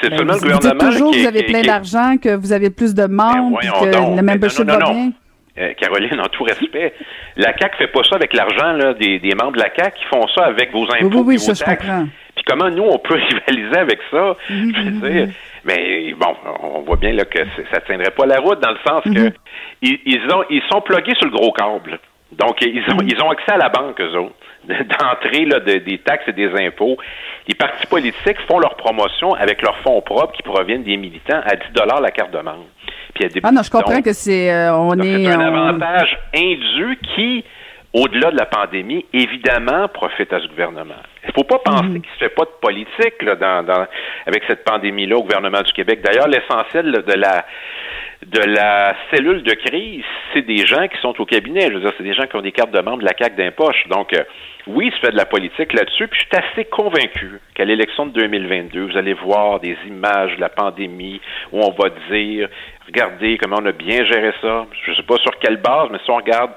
C'est 0.00 0.10
Ben, 0.10 0.18
seulement 0.18 0.32
vous, 0.34 0.44
le 0.46 0.52
vous 0.52 0.58
dites 0.58 0.70
gouvernement 0.70 0.90
toujours 0.92 1.10
qui 1.12 1.16
que 1.18 1.22
vous 1.22 1.28
avez 1.28 1.42
plein 1.44 1.60
qui- 1.60 1.66
d'argent, 1.66 2.16
que 2.22 2.34
vous 2.36 2.52
avez 2.52 2.70
plus 2.70 2.94
de 2.94 3.06
membres, 3.06 3.50
voyons 3.60 3.72
que 3.84 3.92
donc. 3.92 4.10
le 4.10 4.22
Ben, 4.22 4.32
membership 4.32 4.64
non, 4.66 4.74
non, 4.74 4.78
va 4.78 4.84
non. 4.86 4.92
bien. 4.94 5.12
Euh, 5.58 5.72
Caroline, 5.74 6.20
en 6.20 6.28
tout 6.28 6.44
respect, 6.44 6.94
la 7.36 7.52
CAQ 7.58 7.76
fait 7.76 7.86
pas 7.88 8.02
ça 8.04 8.16
avec 8.16 8.32
l'argent 8.32 8.72
là, 8.72 8.94
des, 8.94 9.18
des 9.18 9.34
membres 9.34 9.52
de 9.52 9.58
la 9.58 9.68
CAQ, 9.74 9.98
qui 9.98 10.04
font 10.06 10.26
ça 10.28 10.44
avec 10.46 10.72
vos 10.72 10.84
impôts 10.84 11.06
Oui, 11.08 11.10
oui, 11.16 11.22
oui, 11.26 11.34
et 11.34 11.38
ça, 11.38 11.52
vos 11.52 11.58
je 11.58 11.64
taxes. 11.64 11.84
comprends. 11.86 12.06
Puis 12.36 12.44
comment 12.46 12.70
nous, 12.70 12.84
on 12.84 12.98
peut 12.98 13.14
rivaliser 13.48 13.76
avec 13.78 13.98
ça? 14.10 14.36
Mhm, 14.48 14.72
Je 14.74 14.82
veux 14.82 15.10
dire, 15.10 15.28
mais 15.64 16.14
bon, 16.14 16.34
on 16.62 16.80
voit 16.82 16.96
bien 16.96 17.12
là, 17.12 17.24
que 17.24 17.40
ça 17.72 17.80
tiendrait 17.80 18.12
pas 18.12 18.24
la 18.26 18.38
route 18.38 18.60
dans 18.60 18.70
le 18.70 18.78
sens 18.86 19.04
Mhm. 19.06 19.14
que 19.32 19.36
ils, 19.82 19.98
ils 20.06 20.22
ont, 20.32 20.44
ils 20.48 20.62
sont 20.70 20.80
plugués 20.80 21.14
sur 21.16 21.26
le 21.26 21.32
gros 21.32 21.52
câble. 21.52 21.98
Donc, 22.32 22.62
ils 22.62 22.80
ont, 22.92 22.98
ils 23.04 23.20
ont 23.20 23.30
accès 23.30 23.52
à 23.52 23.56
la 23.58 23.68
banque, 23.68 24.00
eux 24.00 24.16
autres, 24.18 24.34
d'entrée 24.84 25.44
là, 25.44 25.60
de- 25.60 25.78
des 25.78 25.98
taxes 25.98 26.24
et 26.28 26.32
des 26.32 26.50
impôts. 26.66 26.96
Les 27.48 27.54
partis 27.54 27.86
politiques 27.86 28.40
font 28.48 28.58
leur 28.58 28.76
promotion 28.76 29.34
avec 29.34 29.62
leurs 29.62 29.78
fonds 29.78 30.00
propres 30.00 30.32
qui 30.32 30.42
proviennent 30.42 30.82
des 30.84 30.96
militants 30.96 31.40
à 31.44 31.56
10 31.56 31.62
la 32.00 32.10
carte 32.10 32.30
de 32.30 32.38
membre. 32.38 32.66
Puis 33.14 33.20
il 33.20 33.22
y 33.22 33.26
a 33.26 33.28
des- 33.28 33.40
Ah 33.42 33.52
non, 33.52 33.62
je 33.62 33.70
comprends 33.70 33.94
donc, 33.94 34.04
que 34.04 34.12
c'est... 34.12 34.52
euh, 34.52 34.72
on 34.74 34.94
donc, 34.94 35.04
est... 35.04 35.24
c'est 35.24 35.32
un 35.32 35.40
on- 35.52 35.68
avantage 35.68 36.18
indu 36.34 36.98
qui, 37.14 37.44
au-delà 37.92 38.30
de 38.30 38.36
la 38.36 38.46
pandémie, 38.46 39.04
évidemment, 39.12 39.88
profite 39.88 40.32
à 40.32 40.40
ce 40.40 40.46
gouvernement. 40.46 40.94
Il 41.24 41.28
ne 41.28 41.32
faut 41.32 41.44
pas 41.44 41.58
penser 41.58 41.84
Mhm. 41.84 42.00
qu'il 42.02 42.10
ne 42.10 42.14
se 42.14 42.24
fait 42.24 42.28
pas 42.34 42.44
de 42.44 42.50
politique 42.60 43.22
là, 43.22 43.34
dans, 43.34 43.62
dans- 43.64 43.86
avec 44.26 44.44
cette 44.46 44.64
pandémie-là 44.64 45.16
au 45.16 45.22
gouvernement 45.22 45.62
du 45.62 45.72
Québec. 45.72 46.00
D'ailleurs, 46.02 46.28
l'essentiel 46.28 46.92
de 46.92 47.12
la 47.14 47.44
de 48.26 48.40
la 48.40 48.94
cellule 49.10 49.42
de 49.42 49.54
crise, 49.54 50.04
c'est 50.32 50.42
des 50.42 50.66
gens 50.66 50.86
qui 50.88 50.98
sont 51.00 51.18
au 51.20 51.24
cabinet. 51.24 51.68
Je 51.68 51.74
veux 51.74 51.80
dire, 51.80 51.92
c'est 51.96 52.04
des 52.04 52.12
gens 52.12 52.26
qui 52.26 52.36
ont 52.36 52.42
des 52.42 52.52
cartes 52.52 52.70
de 52.70 52.80
membres 52.80 52.98
de 52.98 53.06
la 53.06 53.16
CAQ 53.18 53.36
d'un 53.36 53.50
poche. 53.50 53.86
Donc, 53.88 54.12
euh, 54.12 54.24
oui, 54.66 54.92
se 54.94 55.00
fait 55.00 55.12
de 55.12 55.16
la 55.16 55.24
politique 55.24 55.72
là-dessus. 55.72 56.06
Puis 56.08 56.20
je 56.20 56.36
suis 56.36 56.44
assez 56.44 56.64
convaincu 56.66 57.40
qu'à 57.54 57.64
l'élection 57.64 58.06
de 58.06 58.12
2022, 58.12 58.90
vous 58.90 58.96
allez 58.98 59.14
voir 59.14 59.58
des 59.60 59.76
images 59.86 60.36
de 60.36 60.40
la 60.40 60.50
pandémie 60.50 61.20
où 61.52 61.60
on 61.60 61.72
va 61.72 61.88
dire, 62.10 62.48
regardez 62.86 63.38
comment 63.38 63.56
on 63.62 63.66
a 63.66 63.72
bien 63.72 64.04
géré 64.04 64.32
ça. 64.42 64.66
Je 64.84 64.90
ne 64.90 64.96
sais 64.96 65.02
pas 65.02 65.16
sur 65.16 65.38
quelle 65.38 65.56
base, 65.56 65.88
mais 65.90 65.98
si 66.04 66.10
on 66.10 66.16
regarde 66.16 66.50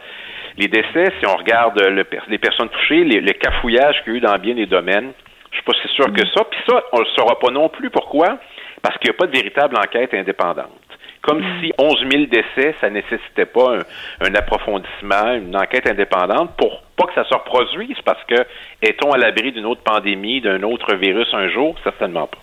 les 0.58 0.68
décès, 0.68 1.14
si 1.20 1.26
on 1.26 1.36
regarde 1.36 1.80
les 2.28 2.38
personnes 2.38 2.70
touchées, 2.70 3.06
le 3.06 3.32
cafouillage 3.32 4.04
qu'il 4.04 4.14
y 4.14 4.16
a 4.16 4.18
eu 4.18 4.22
dans 4.22 4.38
bien 4.38 4.54
des 4.54 4.66
domaines, 4.66 5.14
je 5.52 5.58
suis 5.58 5.66
pas 5.66 5.74
si 5.82 5.88
sûr 5.96 6.12
que 6.12 6.28
ça. 6.28 6.44
Puis 6.44 6.60
ça, 6.68 6.84
on 6.92 7.00
le 7.00 7.06
saura 7.16 7.40
pas 7.40 7.52
non 7.52 7.70
plus. 7.70 7.90
Pourquoi? 7.90 8.38
Parce 8.82 8.98
qu'il 8.98 9.10
n'y 9.10 9.16
a 9.16 9.18
pas 9.18 9.28
de 9.28 9.32
véritable 9.32 9.78
enquête 9.78 10.14
indépendante. 10.14 10.83
Comme 11.24 11.42
si 11.62 11.72
11 11.78 12.06
000 12.12 12.26
décès, 12.26 12.76
ça 12.82 12.90
nécessitait 12.90 13.46
pas 13.46 13.78
un, 13.78 14.28
un 14.28 14.36
approfondissement, 14.36 15.34
une 15.36 15.56
enquête 15.56 15.90
indépendante 15.90 16.52
pour 16.58 16.84
pas 16.98 17.06
que 17.06 17.14
ça 17.14 17.24
se 17.24 17.34
reproduise, 17.34 17.98
parce 18.04 18.24
que 18.26 18.36
est-on 18.82 19.12
à 19.12 19.18
l'abri 19.18 19.54
d'une 19.54 19.66
autre 19.66 19.84
pandémie, 19.84 20.42
d'un 20.42 20.62
autre 20.64 20.96
virus 20.96 21.28
un 21.34 21.48
jour? 21.48 21.76
Certainement 21.84 22.28
pas. 22.28 22.40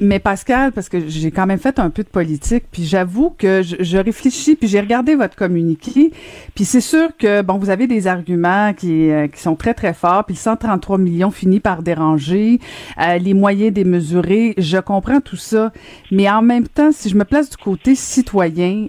Mais, 0.00 0.18
Pascal, 0.18 0.72
parce 0.72 0.88
que 0.88 1.08
j'ai 1.08 1.30
quand 1.30 1.46
même 1.46 1.58
fait 1.58 1.78
un 1.78 1.90
peu 1.90 2.02
de 2.02 2.08
politique, 2.08 2.64
puis 2.70 2.84
j'avoue 2.84 3.30
que 3.30 3.62
je, 3.62 3.98
réfléchis, 3.98 4.56
puis 4.56 4.68
j'ai 4.68 4.80
regardé 4.80 5.14
votre 5.14 5.36
communiqué, 5.36 6.12
puis 6.54 6.64
c'est 6.64 6.80
sûr 6.80 7.08
que, 7.18 7.42
bon, 7.42 7.58
vous 7.58 7.70
avez 7.70 7.86
des 7.86 8.06
arguments 8.06 8.72
qui, 8.74 9.10
euh, 9.10 9.26
qui 9.26 9.40
sont 9.40 9.56
très, 9.56 9.74
très 9.74 9.94
forts, 9.94 10.24
puis 10.24 10.34
le 10.34 10.40
133 10.40 10.98
millions 10.98 11.30
finit 11.30 11.60
par 11.60 11.82
déranger, 11.82 12.60
euh, 13.00 13.18
les 13.18 13.34
moyens 13.34 13.72
démesurés, 13.72 14.54
je 14.56 14.78
comprends 14.78 15.20
tout 15.20 15.36
ça, 15.36 15.72
mais 16.10 16.30
en 16.30 16.42
même 16.42 16.68
temps, 16.68 16.92
si 16.92 17.08
je 17.08 17.16
me 17.16 17.24
place 17.24 17.50
du 17.50 17.56
côté 17.56 17.94
citoyen, 17.94 18.88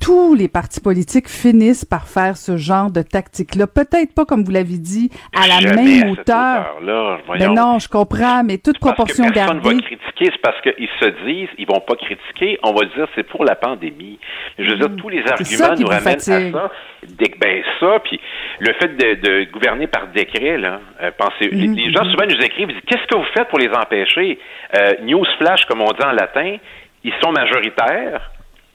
tous 0.00 0.34
les 0.34 0.48
partis 0.48 0.80
politiques 0.80 1.28
finissent 1.28 1.84
par 1.84 2.06
faire 2.08 2.36
ce 2.36 2.56
genre 2.56 2.90
de 2.90 3.02
tactique-là. 3.02 3.66
Peut-être 3.66 4.14
pas, 4.14 4.24
comme 4.24 4.42
vous 4.44 4.50
l'avez 4.50 4.78
dit, 4.78 5.10
à 5.34 5.46
la 5.46 5.60
Jamais 5.60 5.82
même 5.82 6.08
à 6.08 6.10
hauteur. 6.10 6.76
Mais 6.82 7.22
voyons. 7.26 7.54
non, 7.54 7.78
je 7.78 7.88
comprends, 7.88 8.42
mais 8.44 8.58
toute 8.58 8.78
Parce 8.80 8.92
que 8.92 8.96
proportion 8.96 9.24
personne 9.30 9.60
gardée. 9.60 9.74
va 9.76 9.82
critiquer, 9.82 10.30
c'est 10.32 10.42
parce 10.42 10.60
qu'ils 10.62 10.88
se 11.00 11.06
disent, 11.26 11.48
ils 11.58 11.66
vont 11.66 11.80
pas 11.80 11.94
critiquer, 11.96 12.58
on 12.62 12.72
va 12.72 12.84
dire 12.86 13.06
c'est 13.14 13.22
pour 13.28 13.44
la 13.44 13.54
pandémie. 13.54 14.18
Je 14.58 14.70
veux 14.70 14.76
dire, 14.76 14.90
tous 14.96 15.08
les 15.08 15.22
arguments 15.26 15.76
nous 15.78 15.86
ramènent 15.86 16.02
fatigue. 16.20 16.32
à 16.32 16.52
ça. 16.52 16.70
Dès- 17.08 17.34
Ben 17.40 17.62
ça, 17.78 17.98
puis 18.04 18.20
le 18.58 18.72
fait 18.74 18.88
de, 18.88 19.14
de 19.44 19.50
gouverner 19.50 19.86
par 19.86 20.08
décret, 20.08 20.58
là, 20.58 20.80
euh, 21.02 21.10
pensez, 21.16 21.48
les, 21.50 21.68
Mhm, 21.68 21.74
les 21.76 21.92
gens 21.92 22.04
souvent 22.10 22.26
nous 22.26 22.44
écrivent, 22.44 22.68
ils 22.70 22.74
disent, 22.74 22.82
qu'est-ce 22.86 23.06
que 23.06 23.16
vous 23.16 23.24
faites 23.34 23.48
pour 23.48 23.58
les 23.58 23.70
empêcher? 23.70 24.38
Euh, 24.76 24.92
news 25.02 25.24
flash, 25.38 25.64
comme 25.66 25.80
on 25.80 25.92
dit 25.92 26.02
en 26.04 26.12
latin, 26.12 26.56
ils 27.04 27.12
sont 27.22 27.32
majoritaires. 27.32 28.30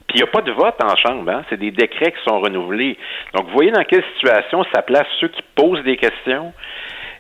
Puis 0.08 0.20
il 0.20 0.24
n'y 0.24 0.24
a 0.24 0.32
pas 0.32 0.42
de 0.42 0.52
vote 0.52 0.76
en 0.84 0.96
chambre, 0.96 1.32
hein? 1.32 1.44
c'est 1.50 1.60
des 1.60 1.72
décrets 1.72 2.12
qui 2.12 2.24
sont 2.28 2.40
renouvelés. 2.40 2.98
Donc, 3.34 3.48
vous 3.48 3.54
voyez 3.54 3.72
dans 3.72 3.84
quelle 3.84 4.04
situation 4.16 4.64
ça 4.74 4.82
place 4.82 5.08
ceux 5.20 5.30
qui 5.30 5.42
posent 5.56 5.84
des 5.84 5.98
questions. 5.98 6.54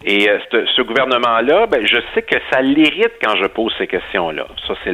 Et 0.04 0.30
euh, 0.30 0.38
ce, 0.52 0.66
ce 0.68 0.82
gouvernement-là, 0.84 1.66
ben, 1.66 1.86
je 1.86 1.98
sais 2.14 2.22
que 2.22 2.36
ça 2.52 2.62
l'irrite 2.62 3.14
quand 3.24 3.36
je 3.38 3.48
pose 3.48 3.74
ces 3.80 3.88
questions-là. 3.88 4.46
Ça, 4.68 4.76
c'est 4.84 4.94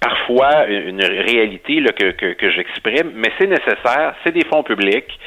parfois 0.00 0.66
une 0.66 1.02
réalité 1.02 1.80
là, 1.80 1.92
que, 1.92 2.10
que, 2.10 2.34
que 2.34 2.50
j'exprime, 2.50 3.12
mais 3.14 3.32
c'est 3.38 3.46
nécessaire, 3.46 4.14
c'est 4.24 4.32
des 4.32 4.44
fonds 4.44 4.62
publics, 4.62 5.18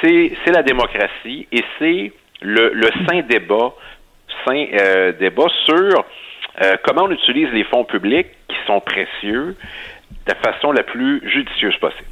c'est 0.00 0.32
c'est 0.44 0.52
la 0.52 0.62
démocratie 0.62 1.48
et 1.50 1.64
c'est 1.78 2.12
le, 2.42 2.70
le 2.72 3.22
débat, 3.22 3.72
sain 4.44 4.66
euh, 4.74 5.12
débat 5.12 5.46
sur 5.64 6.04
euh, 6.62 6.76
comment 6.84 7.04
on 7.04 7.10
utilise 7.10 7.48
les 7.52 7.64
fonds 7.64 7.84
publics 7.84 8.28
qui 8.48 8.56
sont 8.66 8.80
précieux 8.80 9.56
de 10.26 10.32
la 10.32 10.52
façon 10.52 10.72
la 10.72 10.82
plus 10.82 11.20
judicieuse 11.28 11.76
possible. 11.76 12.06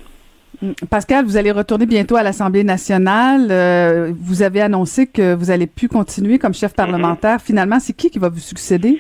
Pascal, 0.90 1.24
vous 1.24 1.36
allez 1.36 1.52
retourner 1.52 1.86
bientôt 1.86 2.16
à 2.16 2.22
l'Assemblée 2.22 2.64
nationale. 2.64 3.48
Euh, 3.50 4.12
vous 4.18 4.42
avez 4.42 4.60
annoncé 4.60 5.06
que 5.06 5.34
vous 5.34 5.50
allez 5.50 5.68
plus 5.68 5.88
continuer 5.88 6.38
comme 6.38 6.54
chef 6.54 6.74
parlementaire. 6.74 7.40
Finalement, 7.40 7.78
c'est 7.78 7.92
qui 7.92 8.10
qui 8.10 8.18
va 8.18 8.28
vous 8.28 8.40
succéder? 8.40 8.98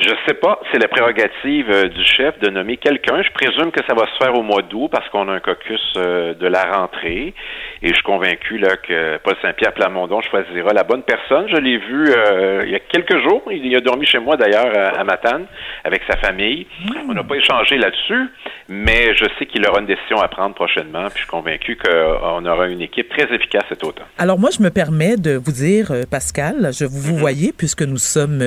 Je 0.00 0.10
sais 0.28 0.34
pas, 0.34 0.60
c'est 0.70 0.78
la 0.78 0.86
prérogative 0.86 1.70
euh, 1.70 1.88
du 1.88 2.04
chef 2.04 2.38
de 2.38 2.50
nommer 2.50 2.76
quelqu'un. 2.76 3.20
Je 3.20 3.32
présume 3.32 3.72
que 3.72 3.80
ça 3.84 3.94
va 3.94 4.06
se 4.06 4.16
faire 4.24 4.32
au 4.38 4.42
mois 4.42 4.62
d'août 4.62 4.88
parce 4.92 5.08
qu'on 5.08 5.28
a 5.28 5.32
un 5.32 5.40
caucus 5.40 5.80
euh, 5.96 6.34
de 6.34 6.46
la 6.46 6.62
rentrée. 6.70 7.34
Et 7.82 7.88
je 7.88 7.94
suis 7.94 8.04
convaincu 8.04 8.58
là, 8.58 8.76
que 8.76 9.16
Paul 9.18 9.34
Saint-Pierre 9.42 9.74
Plamondon 9.74 10.20
choisira 10.20 10.72
la 10.72 10.84
bonne 10.84 11.02
personne. 11.02 11.48
Je 11.48 11.56
l'ai 11.56 11.78
vu 11.78 12.10
euh, 12.10 12.62
il 12.64 12.70
y 12.70 12.76
a 12.76 12.78
quelques 12.78 13.20
jours. 13.24 13.42
Il 13.50 13.74
a 13.74 13.80
dormi 13.80 14.06
chez 14.06 14.20
moi 14.20 14.36
d'ailleurs 14.36 14.70
à, 14.72 15.00
à 15.00 15.04
Matane 15.04 15.46
avec 15.82 16.02
sa 16.08 16.16
famille. 16.18 16.68
On 17.08 17.14
n'a 17.14 17.24
pas 17.24 17.34
échangé 17.34 17.76
là-dessus, 17.76 18.28
mais 18.68 19.16
je 19.16 19.24
sais 19.36 19.46
qu'il 19.46 19.66
aura 19.66 19.80
une 19.80 19.86
décision 19.86 20.18
à 20.18 20.28
prendre 20.28 20.54
prochainement. 20.54 21.06
Puis 21.06 21.14
je 21.14 21.18
suis 21.22 21.26
convaincu 21.26 21.76
qu'on 21.76 22.46
aura 22.46 22.68
une 22.68 22.82
équipe 22.82 23.08
très 23.08 23.34
efficace 23.34 23.64
cet 23.68 23.82
automne. 23.82 24.06
Alors 24.16 24.38
moi, 24.38 24.50
je 24.56 24.62
me 24.62 24.70
permets 24.70 25.16
de 25.16 25.32
vous 25.32 25.52
dire, 25.52 25.90
euh, 25.90 26.02
Pascal, 26.08 26.70
je 26.72 26.84
vous, 26.84 27.00
vous 27.00 27.16
voyez, 27.16 27.52
puisque 27.52 27.82
nous 27.82 27.98
sommes 27.98 28.42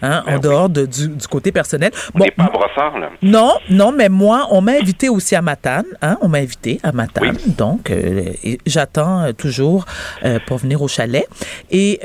hein, 0.00 0.22
en 0.26 0.38
dehors 0.38 0.70
de, 0.70 0.85
du, 0.86 1.08
du 1.08 1.26
côté 1.26 1.52
personnel. 1.52 1.90
On 2.14 2.18
n'est 2.18 2.30
pas 2.30 2.50
brossard, 2.52 2.98
là. 2.98 3.10
Non, 3.22 3.54
non, 3.70 3.92
mais 3.92 4.08
moi, 4.08 4.48
on 4.50 4.60
m'a 4.60 4.72
invité 4.72 5.08
aussi 5.08 5.34
à 5.34 5.42
Matane. 5.42 5.86
Hein, 6.02 6.18
on 6.20 6.28
m'a 6.28 6.38
invité 6.38 6.80
à 6.82 6.92
Matane. 6.92 7.36
Donc, 7.46 7.90
euh, 7.90 8.32
j'attends 8.66 9.22
euh, 9.22 9.32
toujours 9.32 9.84
euh, 10.24 10.38
pour 10.46 10.58
venir 10.58 10.82
au 10.82 10.88
chalet. 10.88 11.26
Et 11.70 12.00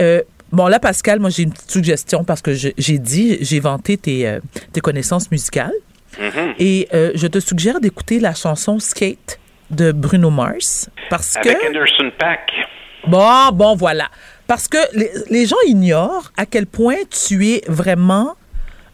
bon, 0.52 0.68
là, 0.68 0.80
Pascal, 0.80 1.20
moi, 1.20 1.30
j'ai 1.30 1.44
une 1.44 1.52
petite 1.52 1.72
suggestion 1.72 2.24
parce 2.24 2.42
que 2.42 2.54
j'ai 2.54 2.98
dit, 3.00 3.38
j'ai 3.42 3.60
vanté 3.60 3.98
tes, 3.98 4.28
euh, 4.28 4.40
tes 4.74 4.82
connaissances 4.82 5.32
musicales. 5.32 5.74
Mhm. 6.20 6.56
Et 6.60 6.88
euh, 6.94 7.12
je 7.16 7.28
te 7.28 7.40
suggère 7.40 7.80
d'écouter 7.80 8.20
la 8.20 8.34
chanson 8.34 8.80
Skate 8.80 9.40
de 9.70 9.92
Bruno 9.92 10.30
Mars. 10.30 10.90
Parce 11.10 11.36
que. 11.36 11.48
Avec 11.48 11.64
Anderson 11.70 12.12
Pack. 12.20 12.52
Bon, 13.08 13.50
bon, 13.54 13.76
voilà. 13.76 14.10
Parce 14.46 14.68
que 14.68 14.78
les, 14.94 15.10
les 15.30 15.46
gens 15.46 15.56
ignorent 15.66 16.32
à 16.36 16.46
quel 16.46 16.68
point 16.68 16.98
tu 17.10 17.48
es 17.48 17.62
vraiment 17.68 18.36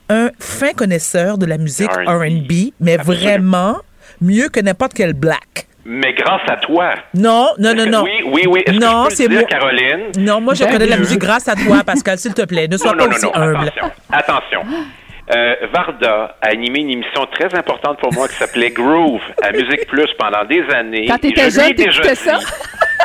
un 0.09 0.29
fin 0.39 0.73
connaisseur 0.73 1.37
de 1.37 1.45
la 1.45 1.57
musique 1.57 1.91
R&B. 1.91 2.71
Mais 2.79 2.97
vraiment 2.97 3.77
mieux 4.21 4.49
que 4.49 4.59
n'importe 4.59 4.93
quel 4.93 5.13
black. 5.13 5.67
Mais 5.85 6.13
grâce 6.13 6.41
à 6.49 6.57
toi. 6.57 6.95
Non, 7.13 7.51
non, 7.59 7.73
non, 7.73 7.85
non. 7.85 8.03
Oui, 8.03 8.21
oui, 8.25 8.43
oui. 8.45 8.63
Est-ce 8.65 8.77
Non, 8.77 9.07
c'est 9.09 9.29
moi. 9.29 9.43
Caroline? 9.43 10.11
Non, 10.19 10.41
moi, 10.41 10.53
je 10.53 10.65
Ben 10.65 10.73
connais 10.73 10.85
de 10.85 10.89
la 10.89 10.97
musique 10.97 11.19
grâce 11.19 11.47
à 11.47 11.55
toi, 11.55 11.81
Pascal, 11.85 12.17
s'il 12.17 12.33
te 12.33 12.41
plaît. 12.41 12.67
Ne 12.67 12.75
sois 12.75 12.91
non, 12.91 12.97
pas 12.97 13.07
non, 13.07 13.15
aussi 13.15 13.25
non, 13.25 13.35
humble. 13.35 13.67
Attention. 13.69 13.91
attention. 14.11 14.61
Euh, 15.35 15.55
Varda 15.73 16.37
a 16.41 16.47
animé 16.47 16.79
une 16.79 16.91
émission 16.91 17.25
très 17.25 17.53
importante 17.53 17.99
pour 17.99 18.13
moi 18.13 18.29
qui 18.29 18.35
s'appelait 18.35 18.69
Groove 18.71 19.21
à 19.43 19.51
Musique 19.51 19.85
Plus 19.87 20.07
pendant 20.17 20.45
des 20.45 20.63
années. 20.73 21.05
Quand 21.07 21.17
t'étais 21.17 21.49
je 21.51 21.59
lui 21.59 21.65
ai 21.65 21.67
jeune, 21.67 21.75
t'écoutais 21.75 22.09
dit- 22.11 22.15
ça? 22.15 22.39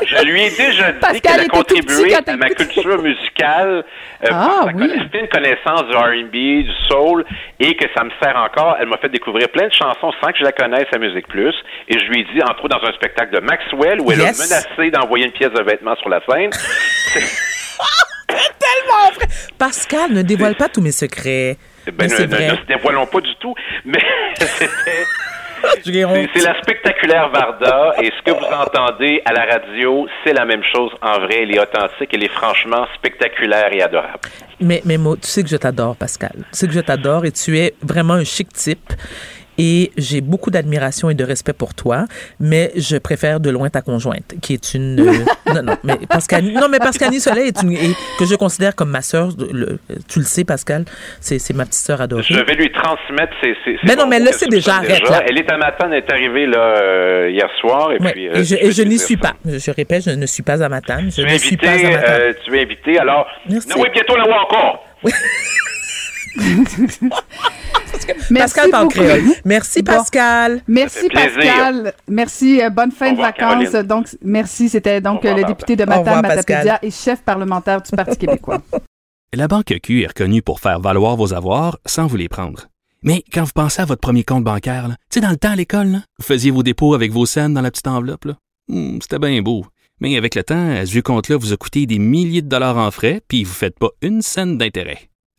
Je 0.06 0.24
lui 0.24 0.42
ai 0.42 0.50
déjà 0.50 0.92
dit 0.92 0.98
Pascal 1.00 1.20
qu'elle 1.20 1.40
a 1.40 1.48
contribué 1.48 2.14
à 2.14 2.36
ma 2.36 2.48
culture 2.50 3.02
musicale 3.02 3.84
euh, 4.24 4.28
Ah, 4.32 4.66
oui. 4.74 4.90
une 5.14 5.28
connaissance 5.28 5.84
du 5.88 5.94
R&B, 5.96 6.64
du 6.64 6.72
soul, 6.88 7.24
et 7.60 7.74
que 7.76 7.84
ça 7.96 8.02
me 8.04 8.10
sert 8.22 8.36
encore. 8.36 8.76
Elle 8.80 8.88
m'a 8.88 8.98
fait 8.98 9.08
découvrir 9.10 9.48
plein 9.50 9.66
de 9.68 9.72
chansons 9.72 10.12
sans 10.20 10.32
que 10.32 10.38
je 10.38 10.44
la 10.44 10.52
connaisse 10.52 10.86
à 10.94 10.98
Musique 10.98 11.28
Plus. 11.28 11.54
Et 11.88 11.98
je 11.98 12.04
lui 12.06 12.20
ai 12.20 12.24
dit, 12.34 12.42
entre 12.42 12.64
autres, 12.64 12.78
dans 12.80 12.86
un 12.88 12.92
spectacle 12.92 13.34
de 13.34 13.40
Maxwell, 13.40 14.00
où 14.00 14.10
elle 14.12 14.18
Yes. 14.20 14.40
a 14.40 14.44
menacé 14.76 14.90
d'envoyer 14.90 15.26
une 15.26 15.32
pièce 15.32 15.52
de 15.52 15.62
vêtement 15.62 15.94
sur 15.96 16.08
la 16.08 16.20
scène. 16.28 16.50
Tellement 18.28 19.10
vrai. 19.14 19.26
Pascal, 19.58 20.12
ne 20.12 20.22
dévoile 20.22 20.54
pas 20.56 20.68
tous 20.68 20.80
mes 20.80 20.92
secrets. 20.92 21.56
Ben, 21.90 22.08
ne, 22.08 22.14
ne- 22.16 22.50
ne 22.52 22.56
se 22.56 22.66
dévoilons 22.66 23.06
pas 23.06 23.20
du 23.20 23.34
tout, 23.36 23.54
mais 23.84 23.98
c'était. 24.38 25.04
C'est 25.84 26.42
la 26.42 26.60
spectaculaire 26.60 27.28
Varda 27.30 27.94
et 28.02 28.10
ce 28.18 28.22
que 28.24 28.36
vous 28.36 28.44
entendez 28.52 29.22
à 29.24 29.32
la 29.32 29.44
radio, 29.44 30.08
c'est 30.24 30.32
la 30.32 30.44
même 30.44 30.62
chose 30.74 30.90
en 31.00 31.20
vrai. 31.20 31.42
Elle 31.42 31.54
est 31.54 31.60
authentique, 31.60 32.10
elle 32.12 32.24
est 32.24 32.32
franchement 32.32 32.84
spectaculaire 32.96 33.72
et 33.72 33.80
adorable. 33.80 34.18
Mais, 34.60 34.82
mais 34.84 34.96
tu 34.96 35.28
sais 35.28 35.42
que 35.44 35.48
je 35.48 35.56
t'adore, 35.56 35.94
Pascal. 35.94 36.32
Tu 36.34 36.44
sais 36.50 36.66
que 36.66 36.72
je 36.72 36.80
t'adore 36.80 37.24
et 37.26 37.30
tu 37.30 37.56
es 37.58 37.74
vraiment 37.80 38.14
un 38.14 38.24
chic 38.24 38.48
type. 38.52 38.92
Et 39.64 39.92
j'ai 39.96 40.20
beaucoup 40.22 40.50
d'admiration 40.50 41.08
et 41.08 41.14
de 41.14 41.22
respect 41.22 41.52
pour 41.52 41.72
toi, 41.72 42.06
mais 42.40 42.72
je 42.74 42.96
préfère 42.96 43.38
de 43.38 43.48
loin 43.48 43.70
ta 43.70 43.80
conjointe, 43.80 44.34
qui 44.42 44.54
est 44.54 44.74
une. 44.74 44.98
euh, 44.98 45.12
non, 45.54 45.62
non, 45.62 45.76
mais 45.84 45.96
Pascal, 46.08 46.42
non, 46.46 46.68
mais 46.68 46.78
Pascali 46.80 47.20
Soleil 47.20 47.46
est 47.48 47.62
une, 47.62 47.70
et 47.70 47.92
que 48.18 48.24
je 48.26 48.34
considère 48.34 48.74
comme 48.74 48.90
ma 48.90 49.02
sœur. 49.02 49.28
le- 49.38 49.78
Tu 50.08 50.18
le 50.18 50.24
sais, 50.24 50.42
Pascal, 50.44 50.84
c'est 51.20 51.38
ma 51.54 51.64
petite 51.64 51.80
sœur 51.86 52.00
adorée. 52.00 52.24
Je 52.28 52.40
vais 52.40 52.54
lui 52.56 52.72
transmettre 52.72 53.32
ses. 53.40 53.54
ses- 53.64 53.76
ses 53.76 53.86
Mais 53.86 53.94
non, 53.94 54.08
mais 54.08 54.18
là, 54.18 54.30
qu'elle 54.30 54.34
c'est 54.34 54.48
déjà, 54.48 54.76
arrête, 54.78 55.08
là. 55.08 55.22
Elle 55.28 55.38
est 55.38 55.48
à 55.48 55.56
Matane, 55.56 55.92
elle 55.92 55.98
est 56.02 56.10
arrivée 56.12 56.46
là, 56.46 56.58
euh, 56.58 57.30
hier 57.30 57.48
soir. 57.60 57.92
Et, 57.92 58.02
Ouais, 58.02 58.12
puis, 58.12 58.28
euh, 58.28 58.34
et 58.34 58.44
je, 58.44 58.56
je 58.72 58.82
n'y 58.82 58.98
suis 58.98 59.14
ça. 59.14 59.20
pas. 59.20 59.34
Je, 59.46 59.58
je 59.58 59.70
répète, 59.70 60.02
je 60.06 60.10
ne 60.10 60.26
suis 60.26 60.42
pas 60.42 60.60
à 60.64 60.68
Matane. 60.68 61.08
Je 61.10 61.22
Tu 61.22 61.28
es 61.28 61.32
ne 61.34 61.38
suis 61.38 61.56
pas 61.56 61.68
à 61.68 61.74
euh, 61.74 62.32
tu 62.44 62.56
es 62.56 62.62
invité. 62.62 62.98
Alors, 62.98 63.26
Merci. 63.48 63.68
non, 63.68 63.76
oui, 63.78 63.88
bientôt 63.92 64.16
la 64.16 64.24
voir 64.24 64.42
encore. 64.42 64.84
Merci 68.30 68.54
Pascal 68.54 68.70
parle 68.70 68.84
beaucoup. 68.84 68.98
créole. 68.98 69.22
Merci, 69.44 69.82
Bon. 69.82 69.92
Pascal. 69.92 70.62
Merci. 70.68 71.08
Pascal. 71.08 71.92
Merci. 72.08 72.62
euh, 72.62 72.70
bonne 72.70 72.92
fin 72.92 73.12
de 73.12 73.18
vacances. 73.18 73.70
Caroline. 73.70 73.82
Donc 73.82 74.06
merci. 74.22 74.68
C'était 74.68 75.00
donc 75.00 75.24
euh, 75.24 75.34
le 75.34 75.44
député 75.44 75.76
de 75.76 75.84
Matane 75.84 76.22
Matapédia 76.22 76.78
et 76.82 76.90
chef 76.90 77.22
parlementaire 77.22 77.82
du 77.82 77.90
Parti 77.96 78.16
québécois. 78.16 78.62
La 79.34 79.48
Banque 79.48 79.72
Q 79.82 80.02
est 80.02 80.08
reconnue 80.08 80.42
pour 80.42 80.60
faire 80.60 80.78
valoir 80.80 81.16
vos 81.16 81.32
avoirs 81.32 81.78
sans 81.86 82.06
vous 82.06 82.16
les 82.16 82.28
prendre. 82.28 82.66
Mais 83.02 83.24
quand 83.32 83.44
vous 83.44 83.52
pensez 83.54 83.80
à 83.80 83.84
votre 83.86 84.00
premier 84.00 84.24
compte 84.24 84.44
bancaire, 84.44 84.88
tu 84.88 84.94
sais, 85.14 85.20
dans 85.20 85.30
le 85.30 85.36
temps 85.38 85.52
à 85.52 85.56
l'école, 85.56 85.86
là, 85.88 85.98
vous 86.18 86.24
faisiez 86.24 86.50
vos 86.50 86.62
dépôts 86.62 86.94
avec 86.94 87.10
vos 87.12 87.24
scènes 87.26 87.54
dans 87.54 87.62
la 87.62 87.70
petite 87.70 87.86
enveloppe. 87.88 88.26
là. 88.26 88.34
Hmm, 88.68 88.98
C'était 89.00 89.18
bien 89.18 89.40
beau. 89.42 89.64
Mais 90.00 90.16
avec 90.16 90.34
le 90.34 90.42
temps, 90.44 90.74
ce 90.84 90.90
vieux 90.90 91.02
compte-là 91.02 91.36
vous 91.36 91.52
a 91.52 91.56
coûté 91.56 91.86
des 91.86 91.98
milliers 91.98 92.42
de 92.42 92.48
dollars 92.48 92.76
en 92.76 92.90
frais, 92.90 93.22
puis 93.26 93.42
vous 93.44 93.50
ne 93.50 93.54
faites 93.54 93.78
pas 93.78 93.88
une 94.02 94.20
scène 94.20 94.58
d'intérêt. 94.58 94.98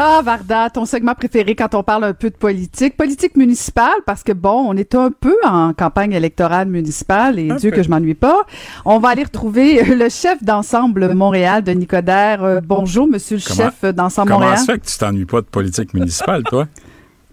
Ah, 0.00 0.20
Varda, 0.24 0.70
ton 0.70 0.84
segment 0.84 1.14
préféré 1.14 1.56
quand 1.56 1.74
on 1.74 1.82
parle 1.82 2.04
un 2.04 2.12
peu 2.12 2.30
de 2.30 2.36
politique. 2.36 2.96
Politique 2.96 3.36
municipale, 3.36 3.96
parce 4.06 4.22
que 4.22 4.30
bon, 4.32 4.64
on 4.68 4.76
est 4.76 4.94
un 4.94 5.10
peu 5.10 5.34
en 5.44 5.72
campagne 5.72 6.12
électorale 6.12 6.68
municipale 6.68 7.40
et 7.40 7.48
Dieu 7.56 7.72
que 7.72 7.82
je 7.82 7.88
m'ennuie 7.90 8.14
pas. 8.14 8.44
On 8.84 9.00
va 9.00 9.08
aller 9.08 9.24
retrouver 9.24 9.82
le 9.82 10.08
chef 10.08 10.40
d'ensemble 10.44 11.12
Montréal, 11.14 11.64
Denis 11.64 11.88
Coderre. 11.88 12.44
Euh, 12.44 12.60
bonjour, 12.64 13.08
monsieur 13.08 13.38
le 13.38 13.42
Comment- 13.44 13.70
chef 13.70 13.92
d'ensemble 13.92 14.28
Comment 14.28 14.40
Montréal. 14.40 14.58
ça 14.58 14.72
fait 14.74 14.78
que 14.78 14.86
tu 14.86 14.96
t'ennuies 14.98 15.24
pas 15.24 15.40
de 15.40 15.46
politique 15.46 15.92
municipale, 15.94 16.44
toi? 16.44 16.66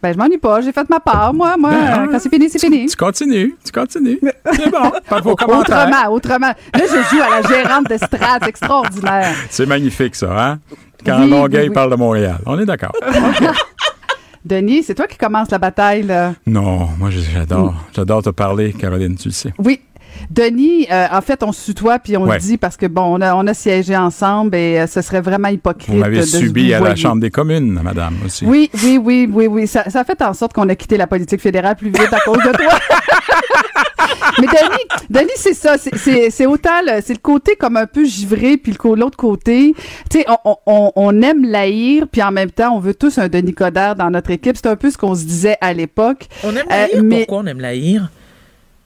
Ben, 0.05 0.13
je 0.13 0.17
m'ennuie 0.19 0.37
pas. 0.37 0.61
J'ai 0.61 0.71
fait 0.71 0.87
ma 0.87 0.99
part. 0.99 1.33
Moi, 1.33 1.55
moi, 1.57 1.71
Ben, 1.71 2.07
quand 2.11 2.19
c'est 2.19 2.29
fini, 2.29 2.47
c'est 2.47 2.59
fini. 2.59 2.85
Tu 2.85 2.95
continues, 2.95 3.55
tu 3.65 3.71
continues. 3.71 4.19
C'est 4.53 4.69
bon. 4.69 4.91
Pas 5.09 5.19
vos 5.19 5.35
commentaires. 5.35 5.87
Autrement, 5.87 6.13
autrement. 6.13 6.47
Là, 6.75 6.81
je 6.83 7.15
joue 7.15 7.23
à 7.23 7.41
la 7.41 7.47
gérante 7.47 7.87
d'estrade. 7.87 8.41
C'est 8.43 8.49
extraordinaire. 8.49 9.33
C'est 9.49 9.65
magnifique, 9.65 10.15
ça, 10.15 10.27
hein? 10.51 10.59
Quand 11.03 11.21
Oui, 11.21 11.29
Longueuil 11.31 11.63
oui, 11.63 11.67
oui. 11.69 11.73
parle 11.73 11.89
de 11.89 11.95
Montréal. 11.95 12.37
On 12.45 12.59
est 12.59 12.65
d'accord. 12.65 12.91
Denis, 14.45 14.83
c'est 14.83 14.93
toi 14.93 15.07
qui 15.07 15.17
commence 15.17 15.49
la 15.49 15.57
bataille, 15.57 16.03
là. 16.03 16.33
non, 16.45 16.87
moi, 16.99 17.09
j'adore. 17.09 17.73
J'adore 17.95 18.21
te 18.21 18.29
parler, 18.29 18.73
Caroline, 18.73 19.15
tu 19.15 19.29
le 19.29 19.33
sais. 19.33 19.51
Oui. 19.57 19.81
Denis, 20.29 20.87
euh, 20.91 21.05
en 21.11 21.21
fait, 21.21 21.43
on 21.43 21.51
se 21.51 21.65
tutoie 21.65 21.99
puis 21.99 22.17
on 22.17 22.23
Ouais. 22.25 22.35
le 22.35 22.41
dit 22.41 22.57
parce 22.57 22.77
que 22.77 22.85
bon, 22.85 23.03
on 23.03 23.21
a, 23.21 23.35
on 23.35 23.45
a 23.47 23.53
siégé 23.53 23.95
ensemble 23.95 24.55
et 24.55 24.79
euh, 24.79 24.87
ce 24.87 25.01
serait 25.01 25.21
vraiment 25.21 25.47
hypocrite. 25.49 25.89
Vous 25.89 25.97
m'avez 25.97 26.23
subi 26.23 26.73
à 26.73 26.79
la. 26.79 26.95
Chambre 26.95 27.21
des 27.21 27.29
communes, 27.31 27.79
madame, 27.83 28.15
aussi. 28.25 28.45
Oui, 28.45 28.69
oui, 28.83 28.97
oui, 29.03 29.29
oui, 29.31 29.47
oui. 29.47 29.67
Ça, 29.67 29.89
ça 29.89 29.99
a 30.01 30.03
fait 30.03 30.21
en 30.21 30.33
sorte 30.33 30.53
qu'on 30.53 30.67
a 30.69 30.75
quitté 30.75 30.97
la 30.97 31.07
politique 31.07 31.41
fédérale 31.41 31.75
plus 31.75 31.89
vite 31.89 32.11
à 32.11 32.19
cause 32.21 32.37
de 32.37 32.51
toi. 32.57 32.73
Mais 34.39 34.47
Denis, 34.47 35.05
Denis, 35.09 35.29
c'est 35.37 35.53
ça. 35.53 35.75
c'est- 35.77 36.45
autant 36.45 36.81
le, 36.85 37.01
c'est 37.03 37.13
le 37.13 37.19
côté 37.19 37.55
comme 37.55 37.77
un 37.77 37.85
peu 37.87 38.05
givré, 38.05 38.57
puis 38.57 38.75
l'autre 38.83 39.17
côté. 39.17 39.73
Tu 40.09 40.19
sais, 40.19 40.25
on, 40.45 40.55
on, 40.65 40.91
on 40.95 41.21
aime 41.21 41.45
l'haïr, 41.49 42.05
puis 42.11 42.21
en 42.21 42.31
même 42.31 42.51
temps, 42.51 42.75
on 42.75 42.79
veut 42.79 42.93
tous 42.93 43.17
un 43.17 43.27
Denis 43.29 43.53
Coderre 43.53 43.95
dans 43.95 44.09
notre 44.09 44.31
équipe. 44.31 44.55
C'est 44.57 44.67
un 44.67 44.75
peu 44.75 44.89
ce 44.91 44.97
qu'on 44.97 45.15
se 45.15 45.23
disait 45.23 45.57
à 45.61 45.73
l'époque. 45.73 46.27
On 46.43 46.49
aime 46.55 46.65
Euh, 46.71 46.85
la 46.95 47.01
mais- 47.01 47.17
Pourquoi 47.19 47.39
on 47.39 47.45
aime 47.47 47.59
la 47.61 47.69
haïr? 47.69 48.09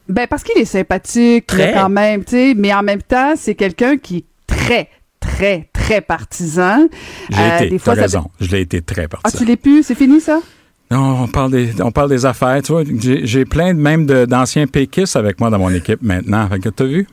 Ben 0.10 0.28
parce 0.28 0.44
qu'il 0.44 0.60
est 0.62 0.66
sympathique 0.66 1.48
Très. 1.48 1.72
là, 1.74 1.82
quand 1.84 1.90
même, 1.90 2.24
tu 2.24 2.32
sais, 2.32 2.54
mais 2.58 2.74
en 2.74 2.82
même 2.84 3.02
temps, 3.02 3.34
c'est 3.38 3.56
quelqu'un 3.56 3.98
qui 3.98 4.18
est 4.18 4.26
très 4.48 4.90
très 5.20 5.70
très 5.72 6.02
partisan. 6.02 6.88
J'ai 7.30 7.40
Euh, 7.42 7.56
été, 7.58 7.70
des 7.70 7.80
fois, 7.80 7.96
ça- 7.96 8.02
raison. 8.02 8.30
Je 8.42 8.50
l'ai 8.50 8.62
été 8.62 8.82
très 8.82 9.04
Ah, 9.04 9.08
partisan. 9.22 9.38
tu 9.40 9.46
l'es 9.46 9.56
plus, 9.58 9.84
c'est 9.84 9.96
fini 9.96 10.20
ça? 10.20 10.40
Non, 10.92 11.22
on 11.24 11.28
parle 11.28 11.52
des, 11.52 11.82
on 11.84 11.92
parle 11.92 12.10
des 12.10 12.26
affaires. 12.26 12.60
Tu 12.64 12.72
vois, 12.72 12.84
j'ai 13.24 13.46
plein 13.46 13.74
de, 13.76 13.80
même 13.80 14.06
d'anciens 14.08 14.66
péquistes 14.66 15.16
avec 15.16 15.40
moi 15.40 15.52
dans 15.52 15.60
mon 15.60 15.70
équipe 15.70 16.02
maintenant. 16.02 16.50
Fait 16.50 16.58
que 16.60 16.70
t'as 16.70 16.86
vu? 16.86 17.08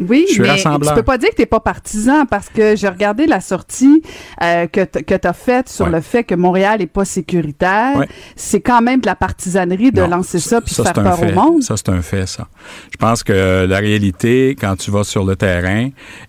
Oui, 0.00 0.24
Je 0.28 0.32
suis 0.34 0.42
mais 0.42 0.50
rassembleur. 0.50 0.92
tu 0.92 0.96
peux 0.96 1.02
pas 1.04 1.18
dire 1.18 1.30
que 1.30 1.36
t'es 1.36 1.46
pas 1.46 1.60
partisan 1.60 2.24
parce 2.26 2.48
que 2.48 2.74
j'ai 2.74 2.88
regardé 2.88 3.26
la 3.26 3.40
sortie 3.40 4.02
euh, 4.42 4.66
que 4.66 4.84
que 4.84 5.14
t'as 5.14 5.32
faite 5.32 5.68
sur 5.68 5.84
Ouais. 5.86 5.92
le 5.92 6.00
fait 6.00 6.24
que 6.24 6.34
Montréal 6.34 6.80
est 6.82 6.86
pas 6.86 7.04
sécuritaire. 7.04 7.96
Ouais. 7.98 8.08
C'est 8.36 8.60
quand 8.60 8.80
même 8.82 9.00
de 9.00 9.06
la 9.06 9.14
partisanerie 9.14 9.92
de 9.92 10.00
Non, 10.02 10.08
lancer 10.08 10.38
ça 10.38 10.60
puis 10.60 10.74
de 10.74 10.82
faire 10.82 10.92
peur 10.94 11.18
fait. 11.18 11.32
au 11.32 11.34
monde. 11.34 11.62
Ça, 11.62 11.76
c'est 11.76 11.88
un 11.90 12.02
fait, 12.02 12.26
ça. 12.26 12.48
Je 12.92 12.96
pense 12.96 13.22
que 13.22 13.66
la 13.68 13.78
réalité, 13.78 14.56
quand 14.60 14.76
tu 14.76 14.90
vas 14.90 15.04
sur 15.04 15.24
le 15.24 15.36
terrain, 15.36 15.88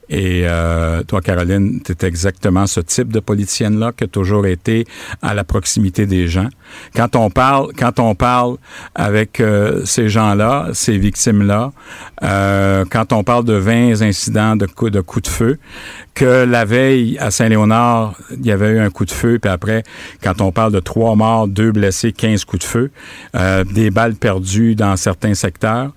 et 0.09 0.41
euh, 0.45 1.03
toi, 1.03 1.21
Caroline, 1.21 1.81
tu 1.85 1.93
es 1.93 2.05
exactement 2.05 2.67
ce 2.67 2.81
type 2.81 3.13
de 3.13 3.21
politicienne-là 3.21 3.93
qui 3.93 4.03
a 4.03 4.07
toujours 4.07 4.45
été 4.45 4.85
à 5.21 5.33
la 5.33 5.45
proximité 5.45 6.05
des 6.05 6.27
gens. 6.27 6.49
Quand 6.95 7.15
on 7.15 7.29
parle, 7.29 7.71
quand 7.77 7.97
on 7.99 8.13
parle 8.13 8.57
avec 8.93 9.39
euh, 9.39 9.85
ces 9.85 10.09
gens-là, 10.09 10.67
ces 10.73 10.97
victimes-là, 10.97 11.71
euh, 12.23 12.83
quand 12.89 13.13
on 13.13 13.23
parle 13.23 13.45
de 13.45 13.53
20 13.61 14.01
incidents 14.01 14.55
de 14.55 14.65
coups 14.65 14.91
de, 14.91 15.29
feu, 15.29 15.57
que 16.13 16.45
la 16.45 16.65
veille 16.65 17.17
à 17.19 17.31
Saint-Léonard, 17.31 18.15
il 18.31 18.45
y 18.45 18.51
avait 18.51 18.71
eu 18.71 18.79
un 18.79 18.89
coup 18.89 19.05
de 19.05 19.11
feu, 19.11 19.39
puis 19.39 19.51
après, 19.51 19.83
quand 20.23 20.41
on 20.41 20.51
parle 20.51 20.73
de 20.73 20.79
trois 20.79 21.15
morts, 21.15 21.47
deux 21.47 21.71
blessés, 21.71 22.11
15 22.11 22.45
coups 22.45 22.63
de 22.63 22.67
feu, 22.67 22.91
euh, 23.35 23.63
des 23.63 23.91
balles 23.91 24.15
perdues 24.15 24.75
dans 24.75 24.97
certains 24.97 25.33
secteurs, 25.33 25.91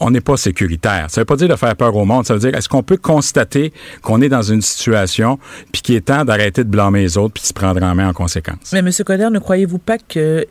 on 0.00 0.10
n'est 0.10 0.20
pas 0.20 0.36
sécuritaire. 0.36 1.06
Ça 1.08 1.20
veut 1.20 1.24
pas 1.24 1.36
dire 1.36 1.48
de 1.48 1.56
faire 1.56 1.74
peur 1.76 1.94
au 1.96 2.04
monde. 2.04 2.26
Ça 2.26 2.34
veut 2.34 2.40
dire, 2.40 2.54
est-ce 2.54 2.68
qu'on 2.68 2.82
peut 2.82 2.96
constater 2.96 3.72
qu'on 4.02 4.20
est 4.20 4.28
dans 4.28 4.42
une 4.42 4.62
situation, 4.62 5.38
puis 5.72 5.82
qu'il 5.82 5.94
est 5.94 6.06
temps 6.06 6.24
d'arrêter 6.24 6.64
de 6.64 6.68
blâmer 6.68 7.00
les 7.00 7.16
autres, 7.16 7.34
puis 7.34 7.42
de 7.42 7.46
se 7.46 7.52
prendre 7.52 7.82
en 7.82 7.94
main 7.94 8.08
en 8.08 8.12
conséquence? 8.12 8.72
Mais 8.72 8.80
M. 8.80 8.90
Coder, 9.04 9.30
ne 9.30 9.38
croyez-vous 9.38 9.78
pas 9.78 9.98
qu'il 9.98 10.46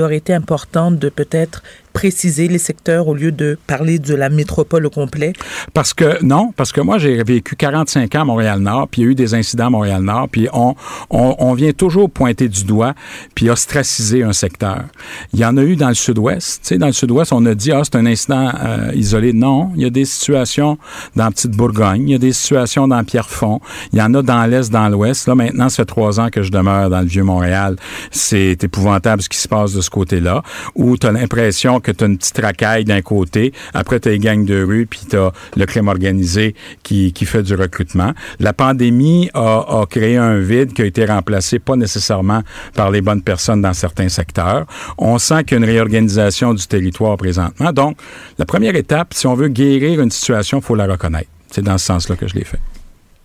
aurait 0.00 0.16
été 0.16 0.34
important 0.34 0.90
de 0.90 1.08
peut-être 1.08 1.62
préciser 1.92 2.48
les 2.48 2.58
secteurs 2.58 3.08
au 3.08 3.14
lieu 3.14 3.32
de 3.32 3.58
parler 3.66 3.98
de 3.98 4.14
la 4.14 4.28
métropole 4.28 4.86
au 4.86 4.90
complet? 4.90 5.32
Parce 5.74 5.94
que, 5.94 6.22
non, 6.24 6.52
parce 6.56 6.72
que 6.72 6.80
moi, 6.80 6.98
j'ai 6.98 7.22
vécu 7.22 7.56
45 7.56 8.14
ans 8.14 8.20
à 8.22 8.24
Montréal-Nord, 8.24 8.88
puis 8.88 9.02
il 9.02 9.04
y 9.04 9.08
a 9.08 9.10
eu 9.10 9.14
des 9.14 9.34
incidents 9.34 9.66
à 9.66 9.70
Montréal-Nord, 9.70 10.28
puis 10.30 10.48
on, 10.52 10.74
on, 11.10 11.54
vient 11.54 11.72
toujours 11.72 12.10
pointer 12.10 12.48
du 12.48 12.64
doigt, 12.64 12.94
puis 13.34 13.50
ostraciser 13.50 14.22
un 14.22 14.32
secteur. 14.32 14.84
Il 15.32 15.40
y 15.40 15.44
en 15.44 15.56
a 15.56 15.62
eu 15.62 15.76
dans 15.76 15.88
le 15.88 15.94
sud-ouest. 15.94 16.60
Tu 16.62 16.68
sais, 16.68 16.78
dans 16.78 16.86
le 16.86 16.92
sud-ouest, 16.92 17.32
on 17.32 17.44
a 17.46 17.54
dit, 17.54 17.72
ah, 17.72 17.82
c'est 17.84 17.96
un 17.96 18.06
incident 18.06 18.52
euh, 18.62 18.92
isolé. 18.94 19.32
Non, 19.32 19.72
il 19.76 19.82
y 19.82 19.84
a 19.84 19.90
des 19.90 20.04
situations 20.04 20.78
dans 21.16 21.24
la 21.24 21.30
Petite 21.30 21.52
Bourgogne, 21.52 22.08
il 22.08 22.12
y 22.12 22.14
a 22.14 22.18
des 22.18 22.32
situations 22.32 22.88
dans 22.88 23.02
Pierrefonds, 23.04 23.60
il 23.92 23.98
y 23.98 24.02
en 24.02 24.14
a 24.14 24.22
dans 24.22 24.46
l'Est, 24.46 24.70
dans 24.70 24.88
l'Ouest. 24.88 25.26
Là, 25.26 25.34
maintenant, 25.34 25.68
ça 25.68 25.76
fait 25.76 25.86
trois 25.86 26.20
ans 26.20 26.28
que 26.30 26.42
je 26.42 26.50
demeure 26.50 26.90
dans 26.90 27.00
le 27.00 27.06
Vieux-Montréal. 27.06 27.76
C'est 28.10 28.62
épouvantable 28.62 29.22
ce 29.22 29.28
qui 29.28 29.38
se 29.38 29.48
passe 29.48 29.72
de 29.72 29.80
ce 29.80 29.90
côté-là, 29.90 30.42
où 30.74 30.96
tu 30.96 31.06
as 31.06 31.12
l'impression 31.12 31.79
que 31.80 31.92
tu 31.92 32.04
as 32.04 32.06
une 32.06 32.18
petite 32.18 32.38
racaille 32.38 32.84
d'un 32.84 33.02
côté, 33.02 33.52
après 33.74 34.00
tu 34.00 34.08
as 34.08 34.12
les 34.12 34.18
gangs 34.18 34.44
de 34.44 34.62
rue, 34.62 34.86
puis 34.86 35.00
tu 35.08 35.16
as 35.16 35.32
le 35.56 35.66
crime 35.66 35.88
organisé 35.88 36.54
qui, 36.82 37.12
qui 37.12 37.24
fait 37.24 37.42
du 37.42 37.54
recrutement. 37.54 38.12
La 38.38 38.52
pandémie 38.52 39.30
a, 39.34 39.80
a 39.80 39.86
créé 39.86 40.16
un 40.16 40.38
vide 40.38 40.72
qui 40.72 40.82
a 40.82 40.84
été 40.84 41.04
remplacé 41.04 41.58
pas 41.58 41.76
nécessairement 41.76 42.42
par 42.74 42.90
les 42.90 43.00
bonnes 43.00 43.22
personnes 43.22 43.62
dans 43.62 43.74
certains 43.74 44.08
secteurs. 44.08 44.66
On 44.98 45.18
sent 45.18 45.44
qu'il 45.44 45.58
y 45.58 45.60
a 45.60 45.64
une 45.64 45.70
réorganisation 45.70 46.54
du 46.54 46.66
territoire 46.66 47.16
présentement. 47.16 47.72
Donc, 47.72 47.96
la 48.38 48.44
première 48.44 48.76
étape, 48.76 49.14
si 49.14 49.26
on 49.26 49.34
veut 49.34 49.48
guérir 49.48 50.00
une 50.00 50.10
situation, 50.10 50.58
il 50.58 50.64
faut 50.64 50.74
la 50.74 50.86
reconnaître. 50.86 51.28
C'est 51.50 51.62
dans 51.62 51.78
ce 51.78 51.86
sens-là 51.86 52.16
que 52.16 52.28
je 52.28 52.34
l'ai 52.34 52.44
fait. 52.44 52.60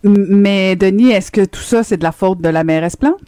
Mais 0.04 0.76
Denis, 0.76 1.12
est-ce 1.12 1.32
que 1.32 1.46
tout 1.46 1.62
ça, 1.62 1.84
c'est 1.84 1.98
de 1.98 2.04
la 2.04 2.12
faute 2.12 2.42
de 2.42 2.50
la 2.50 2.64
mairesse 2.64 2.96
Plante? 2.96 3.22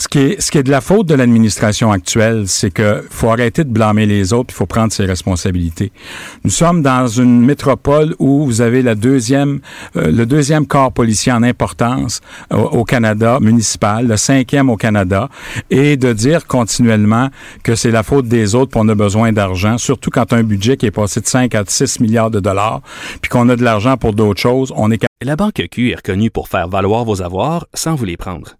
Ce 0.00 0.08
qui, 0.08 0.18
est, 0.18 0.62
de 0.62 0.70
la 0.70 0.80
faute 0.80 1.06
de 1.08 1.14
l'administration 1.14 1.92
actuelle, 1.92 2.44
c'est 2.46 2.70
que 2.70 3.04
faut 3.10 3.28
arrêter 3.28 3.64
de 3.64 3.68
blâmer 3.68 4.06
les 4.06 4.32
autres, 4.32 4.54
il 4.54 4.56
faut 4.56 4.64
prendre 4.64 4.94
ses 4.94 5.04
responsabilités. 5.04 5.92
Nous 6.42 6.50
sommes 6.50 6.80
dans 6.80 7.06
une 7.06 7.42
métropole 7.42 8.14
où 8.18 8.46
vous 8.46 8.62
avez 8.62 8.80
la 8.80 8.94
deuxième, 8.94 9.60
euh, 9.96 10.10
le 10.10 10.24
deuxième 10.24 10.66
corps 10.66 10.90
policier 10.90 11.32
en 11.32 11.42
importance 11.42 12.22
au, 12.50 12.56
au, 12.56 12.84
Canada 12.84 13.40
municipal, 13.42 14.06
le 14.06 14.16
cinquième 14.16 14.70
au 14.70 14.76
Canada, 14.78 15.28
et 15.68 15.98
de 15.98 16.14
dire 16.14 16.46
continuellement 16.46 17.28
que 17.62 17.74
c'est 17.74 17.90
la 17.90 18.02
faute 18.02 18.26
des 18.26 18.54
autres 18.54 18.72
qu'on 18.72 18.88
a 18.88 18.94
besoin 18.94 19.32
d'argent, 19.32 19.76
surtout 19.76 20.08
quand 20.08 20.32
un 20.32 20.44
budget 20.44 20.78
qui 20.78 20.86
est 20.86 20.90
passé 20.90 21.20
de 21.20 21.26
5 21.26 21.54
à 21.54 21.62
6 21.66 22.00
milliards 22.00 22.30
de 22.30 22.40
dollars, 22.40 22.80
puis 23.20 23.28
qu'on 23.28 23.50
a 23.50 23.54
de 23.54 23.62
l'argent 23.62 23.98
pour 23.98 24.14
d'autres 24.14 24.40
choses, 24.40 24.72
on 24.74 24.90
est 24.90 25.04
La 25.22 25.36
Banque 25.36 25.62
Q 25.70 25.90
est 25.90 25.96
reconnue 25.96 26.30
pour 26.30 26.48
faire 26.48 26.68
valoir 26.68 27.04
vos 27.04 27.20
avoirs 27.20 27.66
sans 27.74 27.94
vous 27.96 28.06
les 28.06 28.16
prendre. 28.16 28.59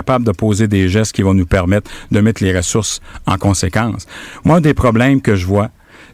capable 0.00 0.24
de 0.24 0.32
poser 0.32 0.66
des 0.66 0.88
gestes 0.88 1.14
qui 1.14 1.20
vont 1.20 1.34
nous 1.34 1.46
permettre 1.46 1.90
de 2.10 2.20
mettre 2.20 2.42
les 2.42 2.56
ressources 2.56 3.00
en 3.26 3.36
conséquence. 3.36 4.06
Moi, 4.44 4.56
un 4.56 4.60
des 4.62 4.72
problèmes 4.72 5.20
que 5.20 5.36
je 5.36 5.44
vois, 5.44 5.70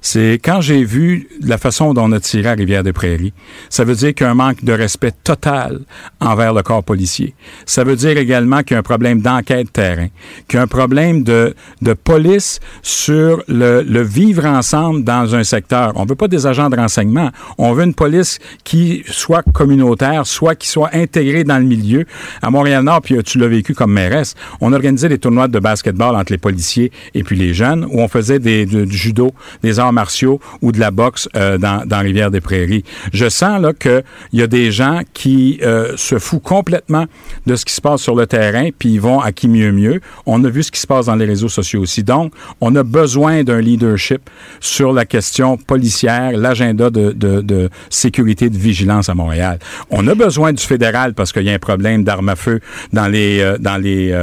c'est 0.06 0.34
quand 0.34 0.60
j'ai 0.60 0.84
vu 0.84 1.28
la 1.42 1.58
façon 1.58 1.92
dont 1.92 2.04
on 2.04 2.12
a 2.12 2.20
tiré 2.20 2.48
à 2.48 2.52
Rivière-des-Prairies, 2.52 3.32
ça 3.68 3.82
veut 3.82 3.96
dire 3.96 4.14
qu'il 4.14 4.24
y 4.24 4.28
a 4.28 4.30
un 4.30 4.36
manque 4.36 4.62
de 4.62 4.72
respect 4.72 5.10
total 5.24 5.80
envers 6.20 6.54
le 6.54 6.62
corps 6.62 6.84
policier. 6.84 7.34
Ça 7.66 7.82
veut 7.82 7.96
dire 7.96 8.16
également 8.16 8.62
qu'il 8.62 8.74
y 8.74 8.76
a 8.76 8.78
un 8.78 8.84
problème 8.84 9.20
d'enquête 9.20 9.72
terrain, 9.72 10.06
qu'il 10.46 10.58
y 10.58 10.60
a 10.60 10.62
un 10.62 10.68
problème 10.68 11.24
de, 11.24 11.56
police 12.04 12.60
sur 12.82 13.42
le, 13.48 13.82
vivre 14.02 14.44
ensemble 14.44 15.02
dans 15.02 15.34
un 15.34 15.42
secteur. 15.42 15.94
On 15.96 16.04
veut 16.04 16.14
pas 16.14 16.28
des 16.28 16.46
agents 16.46 16.70
de 16.70 16.76
renseignement. 16.76 17.32
On 17.58 17.72
veut 17.72 17.82
une 17.82 17.94
police 17.94 18.38
qui 18.62 19.02
soit 19.08 19.42
communautaire, 19.52 20.24
soit 20.24 20.54
qui 20.54 20.68
soit 20.68 20.90
intégrée 20.92 21.42
dans 21.42 21.58
le 21.58 21.64
milieu. 21.64 22.04
À 22.42 22.50
Montréal-Nord, 22.50 23.02
puis 23.02 23.20
tu 23.24 23.38
l'as 23.38 23.48
vécu 23.48 23.74
comme 23.74 23.92
mairesse, 23.92 24.36
on 24.60 24.72
organisait 24.72 25.08
des 25.08 25.18
tournois 25.18 25.48
de 25.48 25.58
basketball 25.58 26.14
entre 26.14 26.30
les 26.30 26.38
policiers 26.38 26.92
et 27.12 27.24
puis 27.24 27.34
les 27.34 27.54
jeunes, 27.54 27.84
où 27.90 28.00
on 28.00 28.06
faisait 28.06 28.38
des, 28.38 28.66
du 28.66 28.96
judo, 28.96 29.32
des 29.64 29.80
arts 29.80 29.95
martiaux 29.96 30.38
ou 30.62 30.72
de 30.72 30.78
la 30.78 30.90
boxe 30.90 31.28
euh, 31.34 31.58
dans, 31.58 31.84
dans 31.86 32.00
Rivière-des-Prairies. 32.00 32.84
Je 33.12 33.28
sens 33.28 33.60
là 33.60 33.72
qu'il 33.72 34.04
y 34.34 34.42
a 34.42 34.46
des 34.46 34.70
gens 34.70 35.00
qui 35.14 35.58
euh, 35.62 35.94
se 35.96 36.18
foutent 36.18 36.42
complètement 36.42 37.06
de 37.46 37.56
ce 37.56 37.64
qui 37.64 37.72
se 37.72 37.80
passe 37.80 38.02
sur 38.02 38.14
le 38.14 38.26
terrain, 38.26 38.68
puis 38.78 38.90
ils 38.90 39.00
vont 39.00 39.20
à 39.20 39.32
qui 39.32 39.48
mieux 39.48 39.72
mieux. 39.72 40.00
On 40.26 40.44
a 40.44 40.48
vu 40.48 40.62
ce 40.62 40.70
qui 40.70 40.80
se 40.80 40.86
passe 40.86 41.06
dans 41.06 41.16
les 41.16 41.24
réseaux 41.24 41.48
sociaux 41.48 41.80
aussi. 41.80 42.02
Donc, 42.04 42.32
on 42.60 42.74
a 42.76 42.82
besoin 42.82 43.42
d'un 43.42 43.60
leadership 43.60 44.22
sur 44.60 44.92
la 44.92 45.06
question 45.06 45.56
policière, 45.56 46.32
l'agenda 46.36 46.90
de, 46.90 47.12
de, 47.12 47.40
de, 47.40 47.70
sécurité, 47.88 48.50
de 48.50 48.58
vigilance 48.58 49.08
à 49.08 49.14
Montréal. 49.14 49.58
On 49.90 50.06
a 50.06 50.14
besoin 50.14 50.52
du 50.52 50.62
fédéral 50.62 51.14
parce 51.14 51.32
qu'il 51.32 51.44
y 51.44 51.50
a 51.50 51.54
un 51.54 51.58
problème 51.70 52.04
d'armes 52.04 52.28
à 52.28 52.36
feu 52.36 52.60
dans 52.92 53.08
les, 53.08 53.40
euh, 53.40 53.56
dans 53.58 53.78
les 53.78 54.14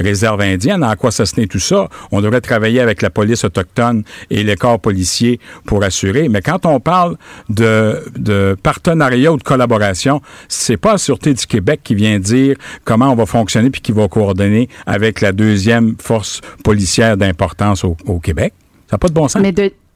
réserves 0.00 0.40
indiennes. 0.40 0.82
À 0.82 0.96
quoi 0.96 1.10
ça 1.10 1.24
se 1.26 1.34
tenait 1.34 1.46
tout 1.46 1.60
ça? 1.70 1.88
On 2.10 2.20
devrait 2.20 2.40
travailler 2.40 2.80
avec 2.80 3.02
la 3.02 3.10
police 3.10 3.44
autochtone 3.44 4.02
et 4.30 4.42
les 4.42 4.56
corps 4.56 4.80
policiers 4.80 5.01
pour 5.66 5.82
assurer. 5.82 6.28
Mais 6.28 6.40
quand 6.40 6.66
on 6.66 6.80
parle 6.80 7.16
de, 7.48 8.56
partenariat 8.62 9.32
ou 9.32 9.36
de 9.36 9.42
collaboration, 9.42 10.20
c'est 10.48 10.76
pas 10.76 10.92
la 10.92 10.98
Sûreté 10.98 11.34
du 11.34 11.46
Québec 11.46 11.80
qui 11.82 11.94
vient 11.94 12.18
dire 12.18 12.56
comment 12.84 13.10
on 13.10 13.16
va 13.16 13.26
fonctionner 13.26 13.70
puis 13.70 13.80
qui 13.80 13.92
va 13.92 14.08
coordonner 14.08 14.68
avec 14.86 15.20
la 15.20 15.32
deuxième 15.32 15.96
force 16.00 16.40
policière 16.64 17.16
d'importance 17.16 17.84
au, 17.84 17.96
Québec. 18.22 18.52
Ça 18.88 18.96
n'a 18.96 18.98
pas 18.98 19.08
de 19.08 19.14
bon 19.14 19.28
sens. 19.28 19.42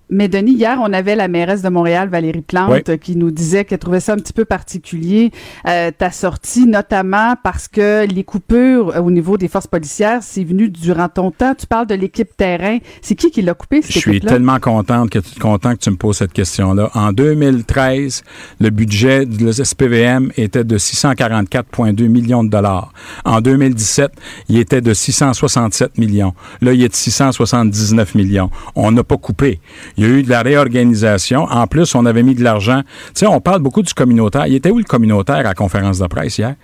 Mais 0.09 0.29
Denis, 0.29 0.53
hier, 0.53 0.79
on 0.81 0.93
avait 0.93 1.17
la 1.17 1.27
mairesse 1.27 1.63
de 1.63 1.69
Montréal, 1.69 2.09
Valérie 2.09 2.43
Plante, 2.43 2.89
oui. 2.89 2.99
qui 2.99 3.17
nous 3.17 3.33
disait 3.33 3.65
qu'elle 3.65 3.81
trouvait 3.81 4.01
ça 4.01 4.13
un 4.13 4.17
petit 4.17 4.33
peu 4.33 4.45
particulier, 4.45 5.33
euh, 5.67 5.91
ta 5.97 6.13
sortie, 6.13 6.67
notamment 6.67 7.35
parce 7.43 7.67
que 7.67 8.07
les 8.07 8.23
coupures 8.23 8.95
euh, 8.95 9.01
au 9.01 9.11
niveau 9.11 9.37
des 9.37 9.49
forces 9.49 9.67
policières, 9.67 10.23
c'est 10.23 10.45
venu 10.45 10.69
durant 10.69 11.09
ton 11.09 11.33
temps. 11.33 11.55
Tu 11.59 11.67
parles 11.67 11.89
de 11.89 11.95
l'équipe 11.95 12.37
terrain. 12.37 12.79
C'est 13.03 13.17
qui 13.17 13.31
qui 13.31 13.43
l'a 13.43 13.55
coupé, 13.55 13.83
cette 13.83 13.93
Je 13.93 13.99
suis 13.99 14.21
tellement 14.21 14.61
contente 14.61 15.11
que, 15.11 15.19
content 15.41 15.73
que 15.73 15.81
tu 15.81 15.91
me 15.91 15.97
poses 15.97 16.19
cette 16.19 16.33
question-là. 16.33 16.91
En 16.95 17.13
2013, 17.13 18.23
le 18.61 18.71
budget 18.71 19.27
de 19.27 19.51
SPVM 19.51 20.31
était 20.37 20.65
de 20.65 20.79
644,2 20.79 22.09
millions 22.09 22.45
de 22.45 22.51
dollars. 22.51 22.93
En 23.25 23.41
2017, 23.41 24.13
il 24.49 24.59
était 24.59 24.81
de 24.81 24.95
667 24.95 25.99
millions. 25.99 26.35
Là, 26.61 26.73
il 26.73 26.83
est 26.85 26.89
de 26.89 26.95
679 26.95 28.15
millions. 28.15 28.51
On 28.77 28.93
n'a 28.93 29.03
pas 29.03 29.17
coupé. 29.17 29.61
Il 29.97 30.05
y 30.05 30.07
a 30.07 30.11
eu 30.11 30.23
de 30.23 30.31
la 30.31 30.43
réorganisation. 30.43 31.45
En 31.45 31.67
plus, 31.67 31.95
on 31.95 32.05
avait 32.05 32.23
mis 32.23 32.35
de 32.35 32.45
l'argent. 32.45 32.83
Tu 33.07 33.21
sais, 33.21 33.27
on 33.27 33.41
parle 33.41 33.61
beaucoup 33.61 33.83
du 33.83 33.95
communautaire. 33.95 34.47
Il 34.47 34.55
était 34.55 34.71
où 34.71 34.79
le 34.79 34.85
communautaire 34.85 35.37
à 35.37 35.43
la 35.43 35.55
conférence 35.55 35.99
de 35.99 36.07
presse 36.07 36.39
hier? 36.39 36.55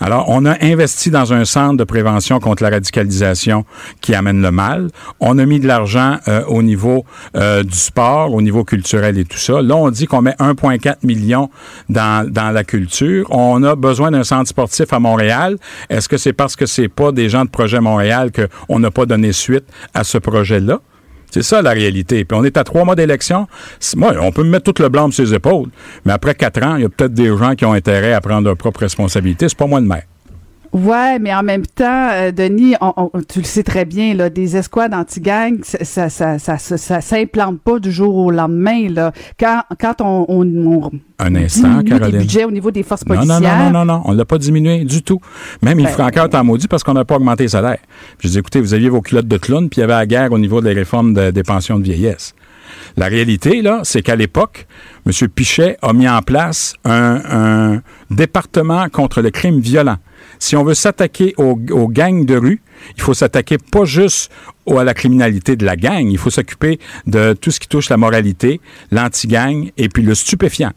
Alors, 0.00 0.26
on 0.28 0.44
a 0.46 0.56
investi 0.64 1.10
dans 1.10 1.32
un 1.32 1.44
centre 1.44 1.76
de 1.76 1.84
prévention 1.84 2.40
contre 2.40 2.62
la 2.62 2.70
radicalisation 2.70 3.64
qui 4.00 4.14
amène 4.14 4.40
le 4.40 4.50
mal. 4.50 4.88
On 5.20 5.38
a 5.38 5.44
mis 5.44 5.60
de 5.60 5.66
l'argent 5.66 6.16
euh, 6.28 6.44
au 6.46 6.62
niveau 6.62 7.04
euh, 7.36 7.62
du 7.62 7.76
sport, 7.76 8.32
au 8.32 8.40
niveau 8.40 8.64
culturel 8.64 9.18
et 9.18 9.24
tout 9.24 9.38
ça. 9.38 9.60
Là, 9.60 9.76
on 9.76 9.90
dit 9.90 10.06
qu'on 10.06 10.22
met 10.22 10.36
1,4 10.38 10.96
million 11.02 11.50
dans, 11.88 12.28
dans 12.28 12.50
la 12.50 12.64
culture. 12.64 13.26
On 13.30 13.62
a 13.64 13.76
besoin 13.76 14.10
d'un 14.10 14.24
centre 14.24 14.48
sportif 14.48 14.92
à 14.92 14.98
Montréal. 14.98 15.56
Est-ce 15.90 16.08
que 16.08 16.16
c'est 16.16 16.32
parce 16.32 16.56
que 16.56 16.66
c'est 16.66 16.88
pas 16.88 17.12
des 17.12 17.28
gens 17.28 17.44
de 17.44 17.50
Projet 17.50 17.80
Montréal 17.80 18.30
qu'on 18.32 18.78
n'a 18.78 18.90
pas 18.90 19.06
donné 19.06 19.32
suite 19.32 19.64
à 19.94 20.04
ce 20.04 20.18
projet-là? 20.18 20.80
C'est 21.30 21.42
ça 21.42 21.62
la 21.62 21.70
réalité. 21.70 22.24
Puis 22.24 22.38
on 22.38 22.44
est 22.44 22.56
à 22.56 22.64
trois 22.64 22.84
mois 22.84 22.94
d'élection. 22.94 23.46
Moi, 23.96 24.14
on 24.20 24.32
peut 24.32 24.42
me 24.44 24.50
mettre 24.50 24.72
tout 24.72 24.82
le 24.82 24.88
blanc 24.88 25.10
sur 25.10 25.26
ses 25.26 25.34
épaules. 25.34 25.68
Mais 26.04 26.12
après 26.12 26.34
quatre 26.34 26.62
ans, 26.62 26.76
il 26.76 26.82
y 26.82 26.86
a 26.86 26.88
peut-être 26.88 27.14
des 27.14 27.28
gens 27.36 27.54
qui 27.54 27.64
ont 27.64 27.72
intérêt 27.72 28.12
à 28.12 28.20
prendre 28.20 28.44
leurs 28.46 28.56
propres 28.56 28.80
responsabilités. 28.80 29.48
C'est 29.48 29.58
pas 29.58 29.66
moi 29.66 29.80
le 29.80 29.86
maire. 29.86 30.04
Ouais, 30.72 31.18
mais 31.18 31.34
en 31.34 31.42
même 31.42 31.66
temps, 31.66 32.10
euh, 32.12 32.30
Denis, 32.30 32.74
on, 32.80 32.92
on, 32.96 33.10
tu 33.20 33.38
le 33.38 33.44
sais 33.44 33.62
très 33.62 33.84
bien, 33.84 34.14
là, 34.14 34.28
des 34.28 34.56
escouades 34.56 34.92
anti-gang, 34.92 35.60
ça, 35.62 36.08
ça, 36.10 36.38
ça, 36.38 36.58
ça, 36.58 37.00
s'implante 37.00 37.60
pas 37.60 37.78
du 37.78 37.90
jour 37.90 38.14
au 38.14 38.30
lendemain. 38.30 38.88
Là. 38.90 39.12
Quand, 39.38 39.62
quand 39.80 40.00
on, 40.00 40.26
on, 40.28 40.90
un 41.18 41.34
instant, 41.34 41.82
Caroline. 41.82 42.18
budget 42.18 42.44
au 42.44 42.50
niveau 42.50 42.70
des 42.70 42.82
forces 42.82 43.06
non, 43.06 43.16
policières. 43.16 43.40
Non, 43.40 43.70
non, 43.70 43.84
non, 43.84 43.84
non, 43.84 44.02
on 44.04 44.12
l'a 44.12 44.24
pas 44.24 44.38
diminué 44.38 44.84
du 44.84 45.02
tout. 45.02 45.20
Même, 45.62 45.80
il 45.80 45.86
ben, 45.86 45.92
ferait 45.92 46.04
encore 46.04 46.28
tant 46.28 46.44
maudit 46.44 46.68
parce 46.68 46.84
qu'on 46.84 46.94
n'a 46.94 47.04
pas 47.04 47.16
augmenté 47.16 47.44
les 47.44 47.48
salaires. 47.48 47.80
Je 48.20 48.28
dis, 48.28 48.38
écoutez, 48.38 48.60
vous 48.60 48.74
aviez 48.74 48.88
vos 48.88 49.00
culottes 49.00 49.28
de 49.28 49.38
clown, 49.38 49.68
puis 49.68 49.78
il 49.78 49.80
y 49.80 49.84
avait 49.84 49.94
la 49.94 50.06
guerre 50.06 50.32
au 50.32 50.38
niveau 50.38 50.60
des 50.60 50.72
réformes 50.72 51.14
de, 51.14 51.30
des 51.30 51.42
pensions 51.42 51.78
de 51.78 51.84
vieillesse. 51.84 52.34
La 52.96 53.06
réalité, 53.06 53.62
là, 53.62 53.80
c'est 53.84 54.02
qu'à 54.02 54.16
l'époque, 54.16 54.66
M. 55.06 55.28
Pichet 55.28 55.76
a 55.82 55.92
mis 55.92 56.08
en 56.08 56.20
place 56.20 56.74
un, 56.84 57.20
un 57.30 57.82
département 58.10 58.88
contre 58.88 59.22
le 59.22 59.30
crime 59.30 59.60
violent 59.60 59.96
si 60.38 60.56
on 60.56 60.64
veut 60.64 60.74
s'attaquer 60.74 61.34
aux, 61.36 61.56
gangs 61.56 62.24
de 62.24 62.36
rue, 62.36 62.60
il 62.96 63.02
faut 63.02 63.14
s'attaquer 63.14 63.58
pas 63.58 63.84
juste 63.84 64.30
à 64.66 64.84
la 64.84 64.94
criminalité 64.94 65.56
de 65.56 65.64
la 65.64 65.76
gang, 65.76 66.08
il 66.10 66.18
faut 66.18 66.30
s'occuper 66.30 66.78
de 67.06 67.32
tout 67.32 67.50
ce 67.50 67.60
qui 67.60 67.68
touche 67.68 67.88
la 67.88 67.96
moralité, 67.96 68.60
l'anti-gang 68.90 69.70
et 69.76 69.88
puis 69.88 70.02
le 70.02 70.14
stupéfiant. 70.14 70.72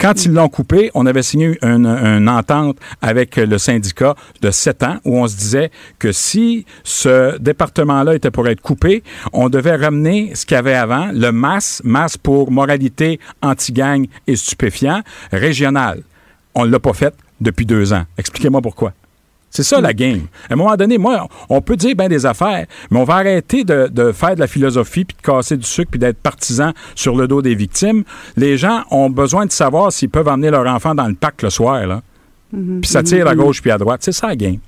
Quand 0.00 0.24
ils 0.24 0.32
l'ont 0.32 0.48
coupé, 0.48 0.92
on 0.94 1.06
avait 1.06 1.24
signé 1.24 1.58
une, 1.60 1.86
une, 1.86 2.28
entente 2.28 2.78
avec 3.02 3.34
le 3.34 3.58
syndicat 3.58 4.14
de 4.40 4.52
sept 4.52 4.84
ans 4.84 4.98
où 5.04 5.18
on 5.18 5.26
se 5.26 5.36
disait 5.36 5.72
que 5.98 6.12
si 6.12 6.66
ce 6.84 7.36
département-là 7.38 8.14
était 8.14 8.30
pour 8.30 8.46
être 8.46 8.60
coupé, 8.60 9.02
on 9.32 9.48
devait 9.48 9.74
ramener 9.74 10.36
ce 10.36 10.46
qu'il 10.46 10.54
y 10.54 10.58
avait 10.58 10.74
avant, 10.74 11.10
le 11.12 11.32
MAS, 11.32 11.82
MAS 11.82 12.16
pour 12.16 12.52
moralité, 12.52 13.18
anti-gang 13.42 14.06
et 14.28 14.36
stupéfiant, 14.36 15.02
régional. 15.32 16.04
On 16.54 16.64
ne 16.64 16.70
l'a 16.70 16.78
pas 16.78 16.92
fait 16.92 17.14
depuis 17.40 17.66
deux 17.66 17.92
ans. 17.92 18.04
Expliquez-moi 18.16 18.60
pourquoi. 18.62 18.92
C'est 19.50 19.62
ça 19.62 19.80
la 19.80 19.94
game. 19.94 20.26
À 20.50 20.52
un 20.52 20.56
moment 20.56 20.76
donné, 20.76 20.98
moi, 20.98 21.26
on 21.48 21.62
peut 21.62 21.76
dire 21.76 21.96
bien 21.96 22.08
des 22.08 22.26
affaires, 22.26 22.66
mais 22.90 22.98
on 22.98 23.04
va 23.04 23.14
arrêter 23.14 23.64
de, 23.64 23.88
de 23.90 24.12
faire 24.12 24.34
de 24.34 24.40
la 24.40 24.46
philosophie 24.46 25.06
puis 25.06 25.16
de 25.16 25.22
casser 25.26 25.56
du 25.56 25.64
sucre 25.66 25.90
puis 25.90 25.98
d'être 25.98 26.18
partisan 26.18 26.72
sur 26.94 27.16
le 27.16 27.26
dos 27.26 27.40
des 27.40 27.54
victimes. 27.54 28.04
Les 28.36 28.58
gens 28.58 28.82
ont 28.90 29.08
besoin 29.08 29.46
de 29.46 29.50
savoir 29.52 29.90
s'ils 29.90 30.10
peuvent 30.10 30.28
emmener 30.28 30.50
leur 30.50 30.66
enfant 30.66 30.94
dans 30.94 31.06
le 31.06 31.14
parc 31.14 31.40
le 31.42 31.48
soir, 31.50 31.86
là. 31.86 32.02
Mhm. 32.52 32.80
Puis 32.82 32.90
ça 32.90 33.02
tire 33.02 33.26
à 33.26 33.34
Mhm. 33.34 33.40
gauche 33.40 33.62
puis 33.62 33.70
à 33.70 33.78
droite. 33.78 34.00
C'est 34.02 34.12
ça 34.12 34.26
la 34.28 34.36
game. 34.36 34.58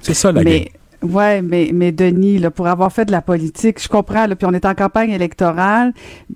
C'est 0.00 0.14
ça 0.14 0.32
la 0.32 0.42
game. 0.42 0.64
Ouais, 1.04 1.42
mais, 1.42 1.70
mais 1.72 1.92
Denis, 1.92 2.38
là, 2.38 2.50
pour 2.50 2.66
avoir 2.66 2.90
fait 2.92 3.04
de 3.04 3.12
la 3.12 3.20
politique, 3.22 3.80
je 3.82 3.88
comprends, 3.88 4.26
là, 4.26 4.34
puis 4.36 4.46
on 4.50 4.52
est 4.54 4.64
en 4.64 4.74
campagne 4.74 5.10
électorale, 5.10 5.92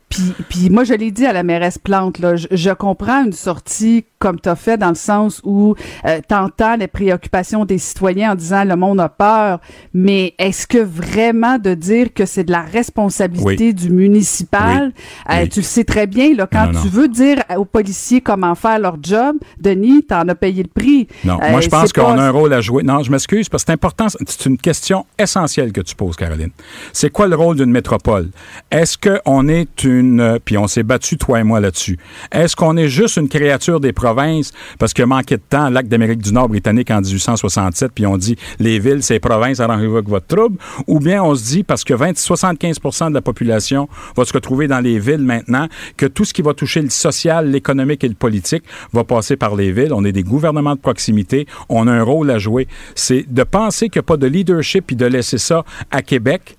puis, 0.08 0.34
puis 0.48 0.70
moi, 0.70 0.84
je 0.84 0.94
l'ai 0.94 1.10
dit 1.10 1.26
à 1.26 1.32
la 1.32 1.42
mairesse 1.42 1.78
Plante, 1.78 2.18
là, 2.18 2.36
je, 2.36 2.46
je 2.50 2.70
comprends 2.70 3.24
une 3.24 3.32
sortie 3.32 4.04
comme 4.18 4.40
tu 4.40 4.48
as 4.48 4.56
fait 4.56 4.76
dans 4.76 4.88
le 4.88 4.94
sens 4.96 5.40
où 5.44 5.74
euh, 6.04 6.18
t'entends 6.26 6.74
les 6.76 6.88
préoccupations 6.88 7.64
des 7.64 7.78
citoyens 7.78 8.32
en 8.32 8.34
disant 8.34 8.64
le 8.64 8.74
monde 8.74 8.98
a 9.00 9.08
peur, 9.08 9.60
mais 9.94 10.34
est-ce 10.38 10.66
que 10.66 10.78
vraiment 10.78 11.58
de 11.58 11.74
dire 11.74 12.12
que 12.12 12.26
c'est 12.26 12.42
de 12.44 12.50
la 12.50 12.62
responsabilité 12.62 13.66
Oui. 13.68 13.74
du 13.74 13.90
municipal, 13.90 14.92
Oui. 15.28 15.34
euh, 15.36 15.42
Oui. 15.42 15.48
tu 15.48 15.60
le 15.60 15.64
sais 15.64 15.84
très 15.84 16.06
bien, 16.06 16.34
là, 16.34 16.48
quand 16.50 16.66
Non, 16.66 16.72
non, 16.72 16.82
tu 16.82 16.88
veux 16.88 17.08
dire 17.08 17.42
aux 17.56 17.64
policiers 17.64 18.20
comment 18.20 18.54
faire 18.54 18.78
leur 18.80 18.96
job, 19.02 19.36
Denis, 19.60 20.02
t'en 20.02 20.26
as 20.28 20.34
payé 20.34 20.62
le 20.64 20.68
prix. 20.68 21.06
Non, 21.24 21.38
Euh, 21.42 21.50
moi 21.52 21.60
je 21.60 21.68
pense 21.68 21.92
qu'on 21.92 22.02
pas- 22.02 22.14
a 22.22 22.26
un 22.26 22.30
rôle 22.30 22.52
à 22.52 22.60
jouer. 22.60 22.82
Non, 22.82 23.02
je 23.04 23.10
m'excuse 23.12 23.48
parce 23.48 23.62
que 23.64 23.68
c'est 23.68 23.74
important. 23.74 24.06
C'est 24.08 24.46
question 24.60 25.06
essentielle 25.18 25.72
que 25.72 25.80
tu 25.80 25.94
poses, 25.94 26.16
Caroline. 26.16 26.50
C'est 26.92 27.10
quoi 27.10 27.26
le 27.26 27.36
rôle 27.36 27.56
d'une 27.56 27.70
métropole? 27.70 28.28
Est-ce 28.70 28.98
qu'on 28.98 29.48
est 29.48 29.84
une 29.84 30.20
euh, 30.20 30.38
puis 30.44 30.58
on 30.58 30.66
s'est 30.66 30.82
battu 30.82 31.16
toi 31.16 31.40
et 31.40 31.44
moi 31.44 31.60
là-dessus. 31.60 31.98
Est-ce 32.32 32.56
qu'on 32.56 32.76
est 32.76 32.88
juste 32.88 33.16
une 33.16 33.28
créature 33.28 33.80
des 33.80 33.92
provinces? 33.92 34.52
Parce 34.78 34.92
a 34.98 35.06
manqué 35.06 35.36
de 35.36 35.42
temps 35.48 35.70
l'acte 35.70 35.88
d'Amérique 35.88 36.22
du 36.22 36.32
Nord 36.32 36.48
britannique 36.48 36.90
en 36.90 37.00
1867 37.00 37.92
puis 37.94 38.06
on 38.06 38.16
dit 38.16 38.36
les 38.58 38.78
villes 38.78 39.02
c'est 39.02 39.20
provinces 39.20 39.60
arrangez-vous 39.60 40.02
votre 40.06 40.26
trouble 40.26 40.58
ou 40.86 40.98
bien 40.98 41.22
on 41.22 41.34
se 41.34 41.44
dit 41.44 41.62
parce 41.62 41.84
que 41.84 41.94
20 41.94 42.18
75% 42.18 43.10
de 43.10 43.14
la 43.14 43.20
population 43.20 43.88
va 44.16 44.24
se 44.24 44.32
retrouver 44.32 44.68
dans 44.68 44.80
les 44.80 44.98
villes 44.98 45.22
maintenant 45.22 45.68
que 45.96 46.06
tout 46.06 46.24
ce 46.24 46.34
qui 46.34 46.42
va 46.42 46.54
toucher 46.54 46.82
le 46.82 46.90
social, 46.90 47.50
l'économique 47.50 48.04
et 48.04 48.08
le 48.08 48.14
politique 48.14 48.64
va 48.92 49.04
passer 49.04 49.36
par 49.36 49.54
les 49.54 49.72
villes. 49.72 49.92
On 49.92 50.04
est 50.04 50.12
des 50.12 50.22
gouvernements 50.22 50.74
de 50.74 50.80
proximité. 50.80 51.46
On 51.68 51.86
a 51.86 51.92
un 51.92 52.02
rôle 52.02 52.30
à 52.30 52.38
jouer. 52.38 52.66
C'est 52.94 53.24
de 53.32 53.42
penser 53.42 53.88
qu'il 53.88 54.00
n'y 54.00 54.04
a 54.04 54.08
pas 54.08 54.16
de 54.16 54.26
leadership 54.48 54.86
puis 54.86 54.96
de 54.96 55.06
laisser 55.06 55.38
ça 55.38 55.64
à 55.90 56.02
Québec. 56.02 56.56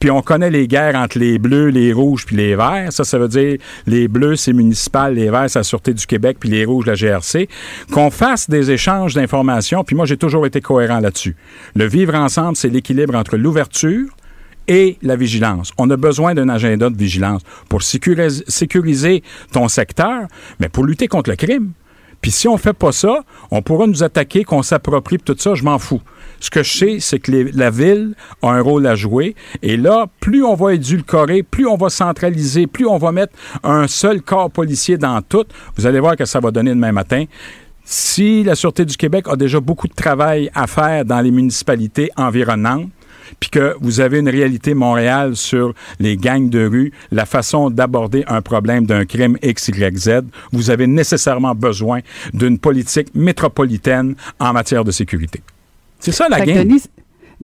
Puis 0.00 0.10
on 0.10 0.22
connaît 0.22 0.50
les 0.50 0.68
guerres 0.68 0.94
entre 0.94 1.18
les 1.18 1.38
bleus, 1.38 1.68
les 1.68 1.92
rouges 1.92 2.24
puis 2.24 2.36
les 2.36 2.54
verts. 2.54 2.92
Ça, 2.92 3.02
ça 3.02 3.18
veut 3.18 3.28
dire 3.28 3.58
les 3.86 4.06
bleus, 4.06 4.36
c'est 4.36 4.52
municipal, 4.52 5.14
les 5.14 5.30
verts, 5.30 5.50
c'est 5.50 5.58
la 5.58 5.64
Sûreté 5.64 5.92
du 5.92 6.06
Québec, 6.06 6.36
puis 6.38 6.48
les 6.48 6.64
rouges, 6.64 6.86
la 6.86 6.94
GRC. 6.94 7.48
Qu'on 7.92 8.10
fasse 8.10 8.48
des 8.48 8.70
échanges 8.70 9.14
d'informations. 9.14 9.82
Puis 9.82 9.96
moi, 9.96 10.06
j'ai 10.06 10.16
toujours 10.16 10.46
été 10.46 10.60
cohérent 10.60 11.00
là-dessus. 11.00 11.34
Le 11.74 11.86
vivre 11.86 12.14
ensemble, 12.14 12.56
c'est 12.56 12.68
l'équilibre 12.68 13.16
entre 13.16 13.36
l'ouverture 13.36 14.08
et 14.68 14.98
la 15.02 15.16
vigilance. 15.16 15.72
On 15.78 15.90
a 15.90 15.96
besoin 15.96 16.34
d'un 16.34 16.48
agenda 16.48 16.90
de 16.90 16.96
vigilance 16.96 17.42
pour 17.68 17.82
sécuriser 17.82 19.22
ton 19.52 19.66
secteur, 19.66 20.28
mais 20.60 20.68
pour 20.68 20.84
lutter 20.84 21.08
contre 21.08 21.30
le 21.30 21.36
crime. 21.36 21.72
Puis 22.20 22.30
si 22.30 22.48
on 22.48 22.56
fait 22.56 22.72
pas 22.72 22.92
ça, 22.92 23.24
on 23.50 23.62
pourra 23.62 23.86
nous 23.86 24.02
attaquer, 24.02 24.44
qu'on 24.44 24.62
s'approprie, 24.62 25.18
tout 25.18 25.36
ça, 25.38 25.54
je 25.54 25.62
m'en 25.62 25.78
fous. 25.78 26.00
Ce 26.40 26.50
que 26.50 26.62
je 26.62 26.76
sais, 26.76 26.96
c'est 27.00 27.18
que 27.18 27.32
la 27.54 27.70
ville 27.70 28.14
a 28.42 28.50
un 28.50 28.60
rôle 28.60 28.86
à 28.86 28.94
jouer. 28.94 29.34
Et 29.62 29.76
là, 29.76 30.06
plus 30.20 30.44
on 30.44 30.54
va 30.54 30.74
édulcorer, 30.74 31.42
plus 31.42 31.66
on 31.66 31.76
va 31.76 31.90
centraliser, 31.90 32.66
plus 32.66 32.86
on 32.86 32.98
va 32.98 33.12
mettre 33.12 33.32
un 33.62 33.86
seul 33.88 34.22
corps 34.22 34.50
policier 34.50 34.98
dans 34.98 35.20
tout, 35.22 35.44
vous 35.76 35.86
allez 35.86 36.00
voir 36.00 36.16
que 36.16 36.24
ça 36.24 36.40
va 36.40 36.50
donner 36.50 36.70
demain 36.70 36.92
matin. 36.92 37.24
Si 37.84 38.44
la 38.44 38.54
Sûreté 38.54 38.84
du 38.84 38.96
Québec 38.96 39.26
a 39.28 39.36
déjà 39.36 39.60
beaucoup 39.60 39.88
de 39.88 39.94
travail 39.94 40.50
à 40.54 40.66
faire 40.66 41.04
dans 41.04 41.20
les 41.20 41.30
municipalités 41.30 42.10
environnantes, 42.16 42.90
puis 43.40 43.50
que 43.50 43.76
vous 43.80 44.00
avez 44.00 44.18
une 44.18 44.28
réalité 44.28 44.74
Montréal 44.74 45.36
sur 45.36 45.74
les 45.98 46.16
gangs 46.16 46.48
de 46.50 46.66
rue, 46.66 46.92
la 47.10 47.26
façon 47.26 47.70
d'aborder 47.70 48.24
un 48.26 48.42
problème 48.42 48.86
d'un 48.86 49.04
crime 49.04 49.36
X, 49.42 49.68
Y, 49.68 49.96
Z, 49.98 50.10
vous 50.52 50.70
avez 50.70 50.86
nécessairement 50.86 51.54
besoin 51.54 52.00
d'une 52.32 52.58
politique 52.58 53.14
métropolitaine 53.14 54.14
en 54.38 54.52
matière 54.52 54.84
de 54.84 54.90
sécurité. 54.90 55.42
C'est 56.00 56.12
ça 56.12 56.28
la 56.28 56.44
game. 56.44 56.64
Denis, 56.64 56.84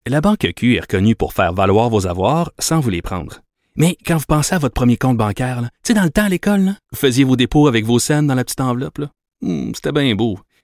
La 0.06 0.20
Banque 0.20 0.46
Q 0.56 0.76
est 0.76 0.80
reconnue 0.80 1.14
pour 1.14 1.32
faire 1.32 1.52
valoir 1.52 1.90
vos 1.90 2.06
avoirs 2.06 2.50
sans 2.58 2.80
vous 2.80 2.90
les 2.90 3.02
prendre. 3.02 3.40
Mais 3.76 3.96
quand 4.06 4.16
vous 4.16 4.24
pensez 4.26 4.54
à 4.54 4.58
votre 4.58 4.74
premier 4.74 4.96
compte 4.96 5.16
bancaire, 5.16 5.60
tu 5.62 5.68
sais, 5.84 5.94
dans 5.94 6.02
le 6.02 6.10
temps 6.10 6.24
à 6.24 6.28
l'école, 6.28 6.74
vous 6.90 6.98
faisiez 6.98 7.24
vos 7.24 7.36
dépôts 7.36 7.68
avec 7.68 7.84
vos 7.84 7.98
scènes 8.00 8.26
dans 8.26 8.34
la 8.34 8.42
petite 8.44 8.60
enveloppe. 8.60 9.02
Hmm, 9.40 9.70
C'était 9.74 9.92
bien 9.92 10.14
beau. 10.16 10.38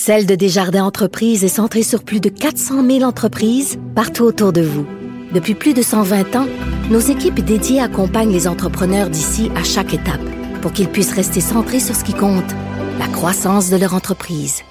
Celle 0.00 0.26
de 0.26 0.36
Desjardins 0.36 0.84
Entreprises 0.84 1.42
est 1.42 1.48
centrée 1.48 1.82
sur 1.82 2.04
plus 2.04 2.20
de 2.20 2.28
400 2.28 2.86
000 2.86 3.02
entreprises 3.02 3.80
partout 3.96 4.22
autour 4.22 4.52
de 4.52 4.60
vous. 4.60 4.86
Depuis 5.34 5.56
plus 5.56 5.74
de 5.74 5.82
120 5.82 6.36
ans, 6.36 6.46
nos 6.88 7.00
équipes 7.00 7.40
dédiées 7.40 7.80
accompagnent 7.80 8.30
les 8.30 8.46
entrepreneurs 8.46 9.10
d'ici 9.10 9.50
à 9.56 9.64
chaque 9.64 9.92
étape 9.92 10.20
pour 10.62 10.72
qu'ils 10.72 10.88
puissent 10.88 11.12
rester 11.12 11.40
centrés 11.40 11.80
sur 11.80 11.96
ce 11.96 12.04
qui 12.04 12.14
compte, 12.14 12.54
la 13.00 13.08
croissance 13.08 13.70
de 13.70 13.76
leur 13.76 13.92
entreprise. 13.92 14.62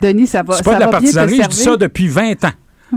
Denis, 0.00 0.28
ça 0.28 0.44
va, 0.44 0.54
C'est 0.54 0.62
pas 0.62 0.70
ça 0.70 0.76
de 0.76 0.84
la 0.84 0.88
partisanerie, 0.88 1.40
je 1.42 1.48
dis 1.48 1.56
ça 1.56 1.76
depuis 1.76 2.06
20 2.06 2.44
ans. 2.44 2.52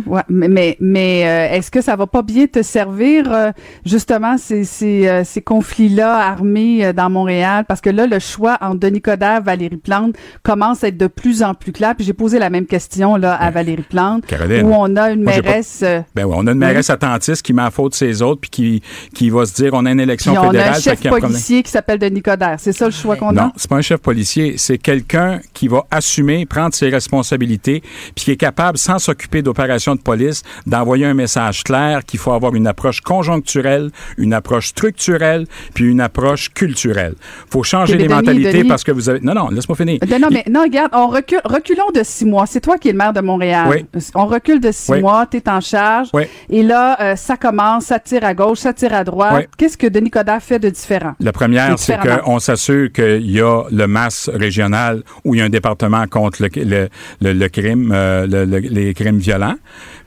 Ouais, 0.05 0.21
mais 0.29 0.47
mais, 0.47 0.77
mais, 0.79 1.23
euh, 1.25 1.55
est-ce 1.57 1.69
que 1.71 1.81
ça 1.81 1.95
va 1.95 2.07
pas 2.07 2.21
bien 2.21 2.47
te 2.47 2.61
servir 2.63 3.31
euh, 3.31 3.51
justement 3.85 4.37
ces 4.37 4.63
ces, 4.63 5.07
euh, 5.07 5.23
ces 5.23 5.41
conflits-là 5.41 6.15
armés 6.15 6.85
euh, 6.85 6.93
dans 6.93 7.09
Montréal? 7.09 7.65
Parce 7.67 7.81
que 7.81 7.89
là 7.89 8.07
le 8.07 8.19
choix 8.19 8.57
entre 8.61 8.79
Denis 8.79 9.01
Coderre, 9.01 9.41
Valérie 9.43 9.77
Plante 9.77 10.15
commence 10.43 10.83
à 10.83 10.87
être 10.87 10.97
de 10.97 11.07
plus 11.07 11.43
en 11.43 11.53
plus 11.53 11.71
clair. 11.71 11.95
Puis 11.95 12.05
j'ai 12.05 12.13
posé 12.13 12.39
la 12.39 12.49
même 12.49 12.65
question 12.65 13.15
là 13.15 13.33
à 13.35 13.51
Valérie 13.51 13.83
Plante 13.87 14.25
Caroline, 14.25 14.65
où 14.65 14.73
on 14.73 14.95
a 14.95 15.11
une 15.11 15.23
moi, 15.23 15.33
j'ai 15.33 15.41
pas- 15.41 15.49
mairesse 15.49 15.83
Ben 16.15 16.25
oui, 16.25 16.33
on 16.37 16.47
a 16.47 16.51
une 16.51 16.57
mairesse 16.57 16.89
attentiste 16.89 17.41
qui 17.41 17.53
met 17.53 17.61
à 17.63 17.71
faute 17.71 17.95
ses 17.95 18.21
autres 18.21 18.41
puis 18.41 18.49
qui, 18.49 18.81
qui 19.13 19.29
va 19.29 19.45
se 19.45 19.53
dire 19.53 19.71
on 19.73 19.85
a 19.85 19.91
une 19.91 19.99
élection 19.99 20.31
puis 20.33 20.39
on 20.39 20.43
a 20.45 20.51
fédérale. 20.51 20.73
un 20.75 20.79
chef 20.79 21.05
un 21.05 21.09
policier 21.19 21.63
qui 21.63 21.71
s'appelle 21.71 21.99
Denis 21.99 22.21
Coderre. 22.21 22.55
C'est 22.59 22.73
ça 22.73 22.85
le 22.85 22.91
choix 22.91 23.15
qu'on 23.15 23.29
a? 23.29 23.33
Non, 23.33 23.51
c'est 23.55 23.69
pas 23.69 23.75
un 23.77 23.81
chef 23.81 23.99
policier, 23.99 24.55
c'est 24.57 24.77
quelqu'un 24.77 25.39
qui 25.53 25.67
va 25.67 25.83
assumer, 25.91 26.45
prendre 26.45 26.73
ses 26.73 26.89
responsabilités, 26.89 27.81
puis 28.15 28.25
qui 28.25 28.31
est 28.31 28.37
capable, 28.37 28.77
sans 28.77 28.99
s'occuper 28.99 29.41
d'opérations 29.41 29.82
de 29.91 29.99
police, 30.01 30.41
d'envoyer 30.65 31.05
un 31.05 31.13
message 31.13 31.63
clair 31.63 32.03
qu'il 32.05 32.19
faut 32.19 32.31
avoir 32.31 32.55
une 32.55 32.67
approche 32.67 33.01
conjoncturelle, 33.01 33.91
une 34.17 34.33
approche 34.33 34.67
structurelle, 34.69 35.45
puis 35.73 35.85
une 35.85 36.01
approche 36.01 36.49
culturelle. 36.53 37.15
faut 37.49 37.63
changer 37.63 37.97
les 37.97 38.07
mentalités 38.07 38.51
Denis- 38.59 38.67
parce 38.67 38.83
que 38.83 38.91
vous 38.91 39.09
avez... 39.09 39.19
Non, 39.21 39.33
non, 39.33 39.49
laisse-moi 39.49 39.75
finir. 39.75 39.99
Non, 40.09 40.19
non, 40.19 40.27
mais 40.31 40.43
non, 40.49 40.61
regarde, 40.63 40.91
on 40.93 41.07
recule, 41.07 41.41
reculons 41.45 41.91
de 41.93 42.01
six 42.03 42.25
mois. 42.25 42.45
C'est 42.45 42.61
toi 42.61 42.77
qui 42.77 42.89
es 42.89 42.91
le 42.91 42.97
maire 42.97 43.13
de 43.13 43.21
Montréal. 43.21 43.67
Oui. 43.69 43.85
On 44.15 44.25
recule 44.25 44.59
de 44.59 44.71
six 44.71 44.91
Oui. 44.91 45.01
mois, 45.01 45.25
tu 45.29 45.37
es 45.37 45.49
en 45.49 45.61
charge. 45.61 46.07
Oui. 46.13 46.23
Et 46.49 46.63
là, 46.63 46.97
euh, 47.01 47.15
ça 47.15 47.37
commence, 47.37 47.85
ça 47.85 47.99
tire 47.99 48.23
à 48.23 48.33
gauche, 48.33 48.59
ça 48.59 48.73
tire 48.73 48.93
à 48.93 49.03
droite. 49.03 49.47
Qu'est-ce 49.57 49.77
que 49.77 49.87
Denis 49.87 50.09
Coderre 50.11 50.41
fait 50.41 50.59
de 50.59 50.69
différent? 50.69 51.13
La 51.19 51.31
première, 51.31 51.77
c'est 51.79 51.97
qu'on 51.99 52.39
s'assure 52.39 52.91
qu'il 52.91 53.29
y 53.29 53.41
a 53.41 53.63
le 53.71 53.87
masse 53.87 54.29
régional 54.33 55.03
où 55.25 55.35
il 55.35 55.39
y 55.39 55.41
a 55.41 55.45
un 55.45 55.49
département 55.49 56.05
contre 56.07 56.41
le, 56.43 56.49
le, 56.55 56.89
le- 57.21 57.33
le 57.33 57.49
crime, 57.49 57.91
euh, 57.93 58.25
le- 58.27 58.45
le- 58.45 58.59
les 58.59 58.93
crimes 58.93 59.17
violents. 59.17 59.55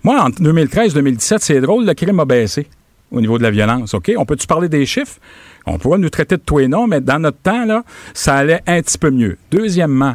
Moi, 0.07 0.23
entre 0.23 0.41
2013-2017, 0.41 1.39
c'est 1.41 1.61
drôle, 1.61 1.85
le 1.85 1.93
crime 1.93 2.21
a 2.21 2.25
baissé 2.25 2.69
au 3.11 3.21
niveau 3.21 3.39
de 3.39 3.43
la 3.43 3.51
violence, 3.51 3.93
OK? 3.93 4.13
On 4.17 4.25
peut-tu 4.25 4.47
parler 4.47 4.69
des 4.69 4.87
chiffres? 4.87 5.17
On 5.67 5.79
pourra 5.79 5.99
nous 5.99 6.11
traiter 6.11 6.37
de 6.37 6.43
tout 6.43 6.61
et 6.61 6.69
non, 6.69 6.87
mais 6.87 7.01
dans 7.01 7.19
notre 7.19 7.39
temps, 7.39 7.65
là, 7.65 7.83
ça 8.15 8.37
allait 8.37 8.63
un 8.69 8.81
petit 8.83 8.99
peu 8.99 9.11
mieux. 9.11 9.37
Deuxièmement, 9.51 10.15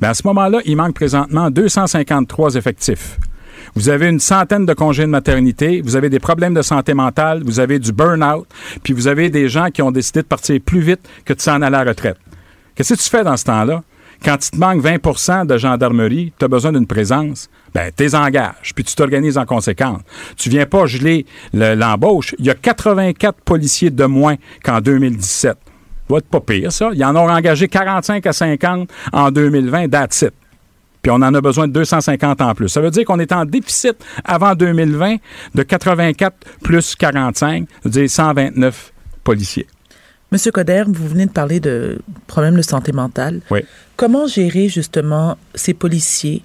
ben 0.00 0.08
à 0.08 0.14
ce 0.14 0.26
moment-là, 0.26 0.58
il 0.64 0.76
manque 0.76 0.96
présentement 0.96 1.52
253 1.52 2.56
effectifs. 2.56 3.16
Vous 3.76 3.88
avez 3.90 4.08
une 4.08 4.18
centaine 4.18 4.66
de 4.66 4.74
congés 4.74 5.04
de 5.04 5.10
maternité, 5.10 5.82
vous 5.82 5.94
avez 5.94 6.10
des 6.10 6.18
problèmes 6.18 6.54
de 6.54 6.62
santé 6.62 6.92
mentale, 6.92 7.44
vous 7.44 7.60
avez 7.60 7.78
du 7.78 7.92
burn-out, 7.92 8.48
puis 8.82 8.92
vous 8.92 9.06
avez 9.06 9.30
des 9.30 9.48
gens 9.48 9.70
qui 9.70 9.82
ont 9.82 9.92
décidé 9.92 10.22
de 10.22 10.26
partir 10.26 10.60
plus 10.60 10.80
vite 10.80 11.08
que 11.24 11.32
de 11.32 11.40
s'en 11.40 11.62
aller 11.62 11.76
à 11.76 11.84
la 11.84 11.90
retraite. 11.90 12.16
Qu'est-ce 12.74 12.94
que 12.94 12.98
tu 12.98 13.08
fais 13.08 13.22
dans 13.22 13.36
ce 13.36 13.44
temps-là? 13.44 13.84
Quand 14.24 14.44
il 14.44 14.50
te 14.50 14.56
manque 14.56 14.82
20% 14.82 15.46
de 15.46 15.56
gendarmerie, 15.58 16.32
tu 16.38 16.44
as 16.44 16.48
besoin 16.48 16.72
d'une 16.72 16.86
présence, 16.86 17.48
ben, 17.72 17.90
t'es 17.94 18.14
engages, 18.14 18.72
puis 18.74 18.82
tu 18.84 18.94
t'organises 18.94 19.38
en 19.38 19.46
conséquence. 19.46 20.00
Tu 20.36 20.48
viens 20.50 20.66
pas 20.66 20.86
geler 20.86 21.24
le- 21.54 21.74
l'embauche. 21.74 22.34
Il 22.38 22.44
y 22.46 22.50
a 22.50 22.54
84 22.54 23.40
policiers 23.42 23.90
de 23.90 24.04
moins 24.04 24.34
qu'en 24.64 24.80
2017. 24.80 25.52
Ça 25.52 26.14
va 26.14 26.18
être 26.18 26.28
pas 26.28 26.40
pire, 26.40 26.72
ça. 26.72 26.90
Ils 26.94 27.04
en 27.04 27.14
ont 27.16 27.28
engagé 27.30 27.68
45 27.68 28.26
à 28.26 28.32
50 28.32 28.88
en 29.12 29.30
2020, 29.30 29.88
that's 29.88 30.22
it. 30.22 30.32
Puis 31.00 31.12
on 31.12 31.16
en 31.16 31.32
a 31.32 31.40
besoin 31.40 31.68
de 31.68 31.72
250 31.74 32.40
en 32.40 32.54
plus. 32.54 32.68
Ça 32.68 32.80
veut 32.80 32.90
dire 32.90 33.04
qu'on 33.04 33.20
est 33.20 33.30
en 33.30 33.44
déficit 33.44 33.94
avant 34.24 34.54
2020 34.54 35.16
de 35.54 35.62
84 35.62 36.34
plus 36.64 36.96
45, 36.96 37.68
c'est-à-dire 37.82 38.10
129 38.10 38.92
policiers. 39.22 39.66
Monsieur 40.30 40.50
Coder, 40.52 40.84
vous 40.86 41.08
venez 41.08 41.26
de 41.26 41.30
parler 41.30 41.58
de 41.60 41.98
problèmes 42.26 42.56
de 42.56 42.62
santé 42.62 42.92
mentale. 42.92 43.40
Oui. 43.50 43.60
Comment 43.96 44.26
gérer 44.26 44.68
justement 44.68 45.38
ces 45.54 45.72
policiers 45.74 46.42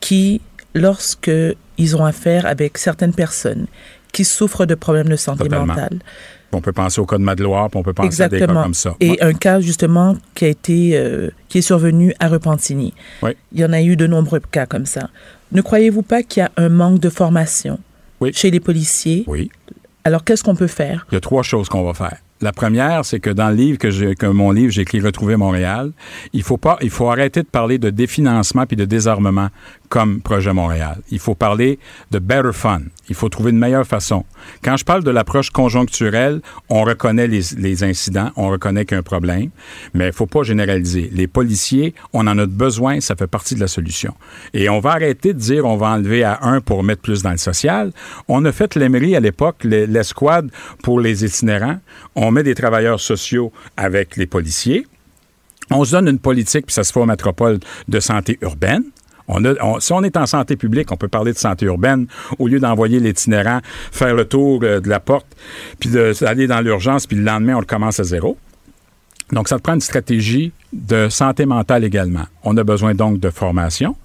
qui, 0.00 0.40
lorsque 0.74 1.30
ils 1.78 1.96
ont 1.96 2.04
affaire 2.04 2.46
avec 2.46 2.78
certaines 2.78 3.12
personnes 3.12 3.66
qui 4.12 4.24
souffrent 4.24 4.64
de 4.64 4.74
problèmes 4.74 5.08
de 5.08 5.16
santé 5.16 5.44
Totalement. 5.44 5.66
mentale, 5.66 5.98
On 6.52 6.62
peut 6.62 6.72
penser 6.72 6.98
au 7.02 7.04
cas 7.04 7.18
de 7.18 7.22
Madeloire, 7.22 7.68
on 7.74 7.82
peut 7.82 7.92
penser 7.92 8.22
à 8.22 8.28
des 8.30 8.38
cas 8.38 8.46
comme 8.46 8.72
ça. 8.72 8.94
et 9.00 9.10
Ouais. 9.10 9.22
un 9.22 9.34
cas 9.34 9.60
justement 9.60 10.16
qui 10.34 10.46
a 10.46 10.48
été 10.48 10.96
euh, 10.96 11.28
qui 11.50 11.58
est 11.58 11.62
survenu 11.62 12.14
à 12.18 12.28
Repentigny. 12.28 12.94
Oui. 13.22 13.32
Il 13.52 13.60
y 13.60 13.64
en 13.66 13.72
a 13.74 13.82
eu 13.82 13.96
de 13.96 14.06
nombreux 14.06 14.40
cas 14.40 14.64
comme 14.64 14.86
ça. 14.86 15.10
Ne 15.52 15.60
croyez-vous 15.60 16.02
pas 16.02 16.22
qu'il 16.22 16.40
y 16.40 16.44
a 16.46 16.50
un 16.56 16.70
manque 16.70 17.00
de 17.00 17.10
formation 17.10 17.78
chez 18.32 18.50
les 18.50 18.60
policiers? 18.60 19.24
Oui. 19.26 19.50
Alors 20.04 20.24
qu'est-ce 20.24 20.42
qu'on 20.42 20.56
peut 20.56 20.66
faire? 20.68 21.06
Il 21.10 21.14
y 21.14 21.18
a 21.18 21.20
trois 21.20 21.42
choses 21.42 21.68
qu'on 21.68 21.84
va 21.84 21.92
faire. 21.92 22.16
La 22.42 22.52
première, 22.52 23.04
c'est 23.06 23.18
que 23.20 23.30
dans 23.30 23.48
le 23.48 23.54
livre 23.54 23.78
que, 23.78 23.90
j'ai- 23.90 24.14
que 24.14 24.26
mon 24.26 24.50
livre, 24.50 24.70
j'ai 24.70 24.82
écrit 24.82 25.00
Retrouver 25.00 25.36
Montréal, 25.36 25.92
il 26.34 26.42
faut 26.42 26.58
pas, 26.58 26.76
il 26.82 26.90
faut 26.90 27.08
arrêter 27.08 27.42
de 27.42 27.48
parler 27.48 27.78
de 27.78 27.88
définancement 27.90 28.66
puis 28.66 28.76
de 28.76 28.84
désarmement 28.84 29.48
comme 29.88 30.20
projet 30.20 30.52
Montréal. 30.52 30.98
Il 31.10 31.18
faut 31.18 31.34
parler 31.34 31.78
de 32.10 32.18
better 32.18 32.52
fun. 32.52 32.80
Il 33.08 33.14
faut 33.14 33.28
trouver 33.28 33.50
une 33.50 33.58
meilleure 33.58 33.86
façon. 33.86 34.24
Quand 34.62 34.76
je 34.76 34.84
parle 34.84 35.04
de 35.04 35.10
l'approche 35.10 35.50
conjoncturelle, 35.50 36.40
on 36.68 36.82
reconnaît 36.82 37.26
les, 37.28 37.84
incidents, 37.84 38.30
on 38.36 38.48
reconnaît 38.48 38.84
qu'il 38.84 38.94
y 38.94 38.96
a 38.96 39.00
un 39.00 39.02
problème, 39.02 39.50
mais 39.94 40.08
il 40.08 40.12
faut 40.12 40.26
pas 40.26 40.42
généraliser. 40.42 41.10
Les 41.12 41.26
policiers, 41.26 41.94
on 42.12 42.26
en 42.26 42.38
a 42.38 42.46
besoin, 42.46 43.00
ça 43.00 43.14
fait 43.16 43.26
partie 43.26 43.54
de 43.54 43.60
la 43.60 43.68
solution. 43.68 44.14
Et 44.54 44.68
on 44.68 44.80
va 44.80 44.92
arrêter 44.92 45.32
de 45.34 45.38
dire 45.38 45.64
on 45.64 45.76
va 45.76 45.88
enlever 45.88 46.24
à 46.24 46.38
un 46.42 46.60
pour 46.60 46.82
mettre 46.82 47.02
plus 47.02 47.22
dans 47.22 47.30
le 47.32 47.36
social. 47.38 47.92
On 48.28 48.44
a 48.44 48.52
fait 48.52 48.74
l'Emery 48.74 49.16
à 49.16 49.20
l'époque, 49.20 49.64
le- 49.64 49.84
l'escouade 49.86 50.50
pour 50.82 51.00
les 51.00 51.24
itinérants. 51.24 51.78
On 52.14 52.30
met 52.30 52.42
des 52.42 52.54
travailleurs 52.54 53.00
sociaux 53.00 53.52
avec 53.76 54.16
les 54.16 54.26
policiers. 54.26 54.86
On 55.70 55.84
se 55.84 55.92
donne 55.92 56.08
une 56.08 56.18
politique, 56.20 56.66
puis 56.66 56.74
ça 56.74 56.84
se 56.84 56.92
fait 56.92 57.00
aux 57.00 57.06
métropoles, 57.06 57.58
de 57.88 58.00
santé 58.00 58.38
urbaine. 58.40 58.84
On 59.28 59.80
si 59.80 59.92
on 59.92 60.02
est 60.02 60.16
en 60.16 60.26
santé 60.26 60.56
publique, 60.56 60.92
on 60.92 60.96
peut 60.96 61.08
parler 61.08 61.32
de 61.32 61.38
santé 61.38 61.66
urbaine 61.66 62.06
au 62.38 62.46
lieu 62.46 62.60
d'envoyer 62.60 63.00
l'itinérant 63.00 63.60
faire 63.90 64.14
le 64.14 64.24
tour 64.24 64.60
euh, 64.62 64.80
de 64.80 64.88
la 64.88 65.00
porte, 65.00 65.26
puis 65.80 65.90
d'aller 65.90 66.46
dans 66.46 66.60
l'urgence, 66.60 67.06
puis 67.06 67.16
le 67.16 67.24
lendemain, 67.24 67.56
on 67.56 67.60
le 67.60 67.66
commence 67.66 68.00
à 68.00 68.04
zéro. 68.04 68.36
Donc, 69.32 69.48
ça 69.48 69.56
te 69.56 69.62
prend 69.62 69.74
une 69.74 69.80
stratégie 69.80 70.52
de 70.72 71.08
santé 71.08 71.46
mentale 71.46 71.82
également. 71.82 72.26
On 72.44 72.56
a 72.56 72.64
besoin 72.64 72.94
donc 72.94 73.18
de 73.18 73.30
formation. 73.30 73.96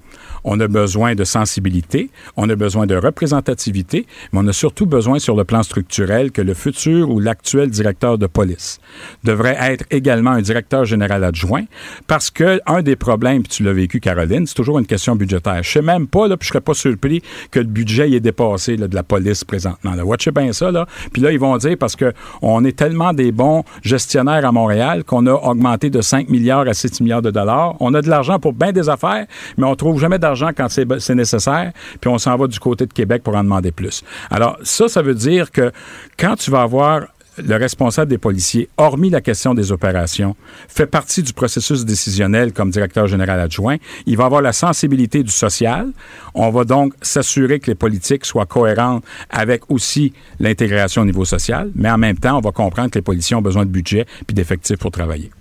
On 0.44 0.60
a 0.60 0.68
besoin 0.68 1.16
de 1.16 1.24
sensibilité, 1.24 2.10
on 2.38 2.50
a 2.50 2.56
besoin 2.56 2.86
de 2.86 2.96
représentativité, 2.96 4.08
mais 4.32 4.40
on 4.40 4.48
a 4.48 4.54
surtout 4.54 4.86
besoin 4.86 5.20
sur 5.20 5.36
le 5.36 5.44
plan 5.44 5.64
structurel 5.64 6.32
que 6.32 6.42
le 6.42 6.54
futur 6.54 7.10
ou 7.10 7.20
l'actuel 7.20 7.70
directeur 7.70 8.18
de 8.18 8.28
police 8.28 8.80
devrait 9.24 9.58
être 9.60 9.86
également 9.92 10.32
un 10.32 10.42
directeur 10.42 10.86
général 10.86 11.24
adjoint 11.24 11.66
parce 12.08 12.32
que 12.32 12.60
un 12.66 12.82
des 12.82 12.96
problèmes, 12.96 13.44
puis 13.44 13.52
tu 13.52 13.64
l'as 13.64 13.74
vécu 13.74 14.00
Caroline, 14.00 14.48
c'est 14.48 14.56
toujours 14.56 14.80
une 14.80 14.88
question 14.88 15.16
budgétaire. 15.16 15.62
Je 15.64 15.70
sais 15.70 15.82
même 15.82 16.08
pas, 16.08 16.28
puis 16.30 16.38
je 16.42 16.48
serais 16.48 16.62
pas 16.62 16.74
surpris 16.74 17.22
que 17.52 17.60
le 17.60 17.66
budget 17.66 18.10
y 18.10 18.16
est 18.16 18.20
dépassé 18.20 18.78
là, 18.78 18.88
de 18.88 18.96
la 18.96 19.04
police 19.04 19.44
présentement. 19.44 19.94
Là. 19.94 20.06
Watchez 20.06 20.32
bien 20.32 20.52
ça. 20.54 20.72
Puis 21.14 21.22
là, 21.22 21.32
ils 21.32 21.40
vont 21.40 21.58
dire 21.58 21.78
parce 21.80 21.96
que 21.96 22.14
on 22.42 22.64
est 22.66 22.78
tellement 22.78 23.14
des 23.14 23.32
bons 23.32 23.64
gestionnaires 23.84 24.46
à 24.46 24.52
Montréal 24.52 25.04
qu'on 25.04 25.28
a 25.28 25.34
augmenté 25.34 25.90
de 25.90 26.02
5 26.02 26.30
milliards 26.30 26.68
à 26.68 26.74
6 26.74 27.02
milliards 27.02 27.22
de 27.22 27.32
dollars. 27.32 27.76
On 27.80 27.94
a 27.94 28.02
de 28.02 28.10
l'argent 28.10 28.40
pour 28.40 28.54
bien 28.54 28.72
des 28.72 28.90
affaires, 28.90 29.26
mais 29.58 29.66
on 29.66 29.76
trouve 29.76 30.00
jamais 30.00 30.18
d'argent 30.18 30.31
quand 30.56 30.70
c'est 30.70 30.86
c'est 31.00 31.16
nécessaire, 31.16 31.72
puis 32.00 32.10
on 32.10 32.18
s'en 32.18 32.36
va 32.36 32.48
du 32.48 32.60
côté 32.60 32.86
de 32.86 32.94
Québec 32.94 33.24
pour 33.24 33.36
en 33.36 33.44
demander 33.44 33.72
plus. 33.72 34.04
Alors, 34.30 34.58
ça, 34.64 34.88
ça 34.88 35.02
veut 35.02 35.16
dire 35.16 35.52
que 35.52 35.72
quand 36.18 36.36
tu 36.36 36.52
vas 36.52 36.62
avoir 36.62 37.02
le 37.38 37.56
responsable 37.56 38.10
des 38.10 38.18
policiers, 38.18 38.70
hormis 38.78 39.10
la 39.10 39.22
question 39.22 39.54
des 39.54 39.72
opérations, 39.72 40.36
fait 40.68 40.86
partie 40.86 41.24
du 41.24 41.34
processus 41.34 41.86
décisionnel 41.86 42.52
comme 42.52 42.72
directeur 42.72 43.08
général 43.08 43.40
adjoint. 43.40 43.78
Il 44.06 44.18
va 44.18 44.26
avoir 44.26 44.42
la 44.42 44.54
sensibilité 44.54 45.24
du 45.24 45.32
social. 45.32 45.92
On 46.34 46.50
va 46.50 46.66
donc 46.66 46.94
s'assurer 47.02 47.60
que 47.60 47.68
les 47.68 47.76
politiques 47.76 48.26
soient 48.26 48.46
cohérentes 48.46 49.04
avec 49.30 49.70
aussi 49.70 50.14
l'intégration 50.40 51.04
au 51.04 51.06
niveau 51.06 51.26
social, 51.26 51.72
mais 51.76 51.90
en 51.90 51.98
même 51.98 52.18
temps, 52.18 52.38
on 52.38 52.42
va 52.42 52.52
comprendre 52.52 52.90
que 52.92 53.00
les 53.00 53.04
policiers 53.04 53.36
ont 53.36 53.42
besoin 53.42 53.66
de 53.66 53.72
budget 53.72 54.06
puis 54.28 54.34
d'effectifs 54.34 54.78
pour 54.78 54.92
travailler. 54.92 55.32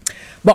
Bon, 0.45 0.55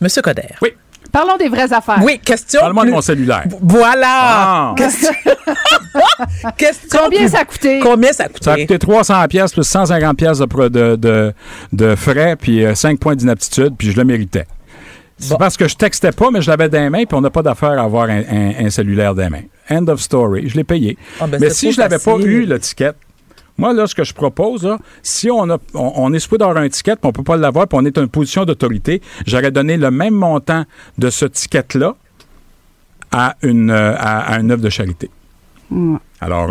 Monsieur 0.00 0.22
Coder. 0.22 0.48
Oui. 0.60 0.70
Parlons 1.12 1.36
des 1.36 1.48
vraies 1.48 1.70
affaires. 1.72 2.00
Oui, 2.02 2.18
question. 2.18 2.60
Parle-moi 2.60 2.86
de 2.86 2.90
mon 2.90 3.00
cellulaire. 3.02 3.44
Voilà. 3.60 4.06
Ah. 4.08 4.74
Question. 4.76 5.10
question 6.56 6.98
Combien 7.04 7.20
plus- 7.20 7.28
ça 7.28 7.38
a 7.40 7.44
coûté? 7.44 7.80
Combien 7.80 8.12
ça 8.12 8.24
a 8.24 8.28
coûté? 8.28 8.44
Ça 8.44 8.52
a 8.54 8.56
coûté? 8.56 8.78
300 8.78 9.28
pièces 9.28 9.52
plus 9.52 9.64
150 9.64 10.16
pièces 10.16 10.38
de, 10.38 10.46
de, 10.68 10.96
de, 10.96 11.32
de 11.72 11.94
frais 11.94 12.36
puis 12.36 12.64
5 12.74 12.98
points 12.98 13.14
d'inaptitude 13.14 13.74
puis 13.76 13.90
je 13.92 13.96
le 13.96 14.04
méritais. 14.04 14.46
C'est 15.18 15.38
parce 15.38 15.56
que 15.56 15.68
je 15.68 15.76
textais 15.76 16.10
pas, 16.10 16.30
mais 16.32 16.42
je 16.42 16.50
l'avais 16.50 16.68
dans 16.68 16.80
les 16.80 16.90
mains, 16.90 17.04
puis 17.04 17.16
on 17.16 17.20
n'a 17.20 17.30
pas 17.30 17.42
d'affaire 17.42 17.78
à 17.78 17.82
avoir 17.82 18.08
un, 18.10 18.22
un- 18.28 18.64
un 18.66 18.70
cellulaire 18.70 19.14
dans 19.14 19.22
les 19.22 19.28
mains. 19.30 19.42
End 19.70 19.86
of 19.86 20.00
story. 20.00 20.48
Je 20.48 20.56
l'ai 20.56 20.64
payé. 20.64 20.98
Ah, 21.20 21.28
ben, 21.28 21.38
mais 21.40 21.50
si 21.50 21.70
je 21.70 21.78
l'avais 21.78 21.98
pas 22.00 22.16
eu, 22.16 22.44
le 22.44 22.58
ticket, 22.58 22.92
moi, 23.58 23.72
là, 23.72 23.86
ce 23.86 23.94
que 23.94 24.04
je 24.04 24.14
propose, 24.14 24.64
là, 24.64 24.78
si 25.02 25.30
on, 25.30 25.48
a, 25.50 25.58
on, 25.74 25.92
on 25.96 26.12
est 26.12 26.18
supposé 26.18 26.38
d'avoir 26.38 26.56
un 26.58 26.68
ticket, 26.68 26.92
puis 26.96 27.04
on 27.08 27.12
peut 27.12 27.22
pas 27.22 27.36
l'avoir, 27.36 27.68
puis 27.68 27.78
on 27.80 27.84
est 27.84 27.96
en 27.98 28.06
position 28.08 28.44
d'autorité, 28.44 29.00
j'aurais 29.26 29.50
donné 29.50 29.76
le 29.76 29.90
même 29.90 30.14
montant 30.14 30.64
de 30.98 31.10
ce 31.10 31.26
ticket-là 31.26 31.94
à 33.10 33.36
une, 33.42 33.70
euh, 33.70 33.94
à, 33.96 34.34
à 34.34 34.38
une 34.40 34.50
œuvre 34.50 34.62
de 34.62 34.70
charité. 34.70 35.10
Alors, 36.20 36.48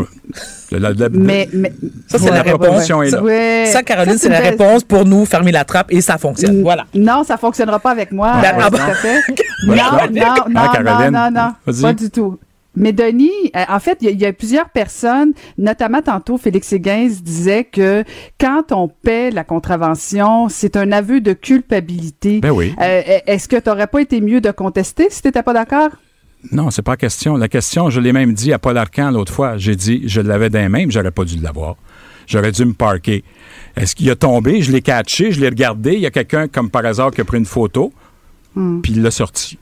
le- 0.71 0.77
la- 0.79 0.91
la- 0.93 1.09
Mais, 1.09 1.47
mais 1.53 1.71
Ça, 2.07 2.17
c'est 2.17 2.31
la 2.31 2.43
proposition 2.43 3.03
est 3.03 3.11
là. 3.11 3.21
Ouais. 3.21 3.69
Ça, 3.71 3.83
Caroline, 3.83 4.17
c'est 4.17 4.29
la 4.29 4.41
belle- 4.41 4.49
réponse 4.51 4.83
pour 4.83 5.05
nous 5.05 5.25
fermer 5.25 5.51
la 5.51 5.63
trappe 5.63 5.91
et 5.93 6.01
ça 6.01 6.17
fonctionne. 6.17 6.63
Voilà. 6.63 6.85
Non, 6.95 7.23
ça 7.23 7.37
fonctionnera 7.37 7.79
pas 7.79 7.91
avec 7.91 8.11
moi. 8.11 8.33
Ben, 8.41 8.55
euh, 8.57 8.61
ah. 8.63 8.69
Ben, 8.71 9.21
non, 9.67 9.75
ah, 9.79 10.07
non, 10.09 10.21
non, 10.21 10.35
non, 10.49 10.71
Caroline, 10.71 11.11
non, 11.11 11.31
non, 11.31 11.53
pas 11.83 11.93
du 11.93 12.09
tout. 12.09 12.39
Mais 12.75 12.93
Denis, 12.93 13.29
euh, 13.55 13.63
en 13.67 13.79
fait, 13.79 13.97
il 14.01 14.05
y, 14.05 14.07
a- 14.07 14.11
il 14.11 14.21
y 14.21 14.25
a 14.25 14.31
plusieurs 14.31 14.69
personnes, 14.69 15.33
notamment 15.57 16.01
tantôt 16.01 16.37
Félix 16.37 16.67
Séguin 16.69 17.07
disait 17.21 17.65
que 17.65 18.03
quand 18.39 18.71
on 18.71 18.87
paie 18.87 19.29
la 19.29 19.43
contravention, 19.43 20.47
c'est 20.47 20.77
un 20.77 20.91
aveu 20.93 21.19
de 21.19 21.33
culpabilité. 21.33 22.39
Ben 22.39 22.51
oui. 22.51 22.73
Euh, 22.81 23.01
Est-ce 23.27 23.47
que 23.49 23.57
tu 23.57 23.69
n'aurais 23.69 23.87
pas 23.87 24.01
été 24.01 24.21
mieux 24.21 24.39
de 24.39 24.51
contester 24.51 25.07
si 25.09 25.21
tu 25.21 25.27
n'étais 25.27 25.43
pas 25.43 25.53
d'accord? 25.53 25.89
Non, 26.51 26.71
c'est 26.71 26.81
pas 26.81 26.93
la 26.93 26.97
question. 26.97 27.35
La 27.35 27.49
question, 27.49 27.89
je 27.89 27.99
l'ai 27.99 28.13
même 28.13 28.33
dit 28.33 28.53
à 28.53 28.57
Paul 28.57 28.77
Arcan 28.77 29.11
l'autre 29.11 29.33
fois. 29.33 29.57
J'ai 29.57 29.75
dit, 29.75 30.03
je 30.05 30.21
l'avais 30.21 30.49
dans 30.49 30.59
les 30.59 30.69
mains, 30.69 30.85
mais 30.85 30.91
j'aurais 30.91 31.11
pas 31.11 31.25
dû 31.25 31.37
l'avoir. 31.39 31.75
J'aurais 32.25 32.51
dû 32.53 32.63
me 32.65 32.73
parquer. 32.73 33.23
Est-ce 33.75 33.95
qu'il 33.95 34.09
a 34.09 34.15
tombé? 34.15 34.61
Je 34.61 34.71
l'ai 34.71 34.81
catché, 34.81 35.31
je 35.33 35.41
l'ai 35.41 35.49
regardé. 35.49 35.93
Il 35.95 35.99
y 35.99 36.05
a 36.05 36.11
quelqu'un, 36.11 36.47
comme 36.47 36.69
par 36.69 36.85
hasard, 36.85 37.11
qui 37.11 37.19
a 37.21 37.25
pris 37.25 37.37
une 37.37 37.45
photo, 37.45 37.91
Hmm. 38.55 38.81
puis 38.81 38.93
il 38.93 39.01
l'a 39.01 39.11
sorti. 39.11 39.57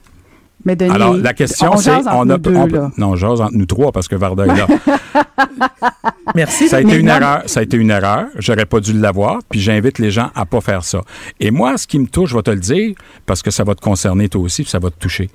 Mais 0.64 0.76
Denis, 0.76 0.90
Alors, 0.90 1.16
la 1.16 1.32
question, 1.32 1.70
on 1.72 1.76
c'est... 1.78 1.90
on 1.90 2.28
a, 2.28 2.36
deux, 2.38 2.54
on- 2.54 2.66
là. 2.66 2.90
non, 2.98 3.16
j'ose 3.16 3.40
entre 3.40 3.54
nous 3.54 3.66
trois, 3.66 3.92
parce 3.92 4.08
que 4.08 4.16
Varda 4.16 4.44
est 4.44 4.56
là. 4.56 4.66
Merci. 6.34 6.68
Ça 6.68 6.76
a 6.76 6.80
été 6.80 6.96
une 6.98 7.06
non, 7.06 7.14
erreur. 7.14 7.42
Ça 7.46 7.60
a 7.60 7.62
été 7.62 7.76
une 7.76 7.90
erreur. 7.90 8.26
J'aurais 8.38 8.66
pas 8.66 8.80
dû 8.80 8.92
l'avoir. 8.92 9.38
Puis 9.48 9.60
j'invite 9.60 9.98
les 9.98 10.10
gens 10.10 10.30
à 10.34 10.46
pas 10.46 10.60
faire 10.60 10.84
ça. 10.84 11.00
Et 11.40 11.50
moi, 11.50 11.76
ce 11.78 11.86
qui 11.86 11.98
me 11.98 12.06
touche, 12.06 12.30
je 12.30 12.36
vais 12.36 12.42
te 12.42 12.50
le 12.50 12.60
dire, 12.60 12.94
parce 13.26 13.42
que 13.42 13.50
ça 13.50 13.64
va 13.64 13.74
te 13.74 13.80
concerner 13.80 14.28
toi 14.28 14.42
aussi, 14.42 14.62
puis 14.62 14.70
ça 14.70 14.78
va 14.78 14.90
te 14.90 14.98
toucher. 14.98 15.30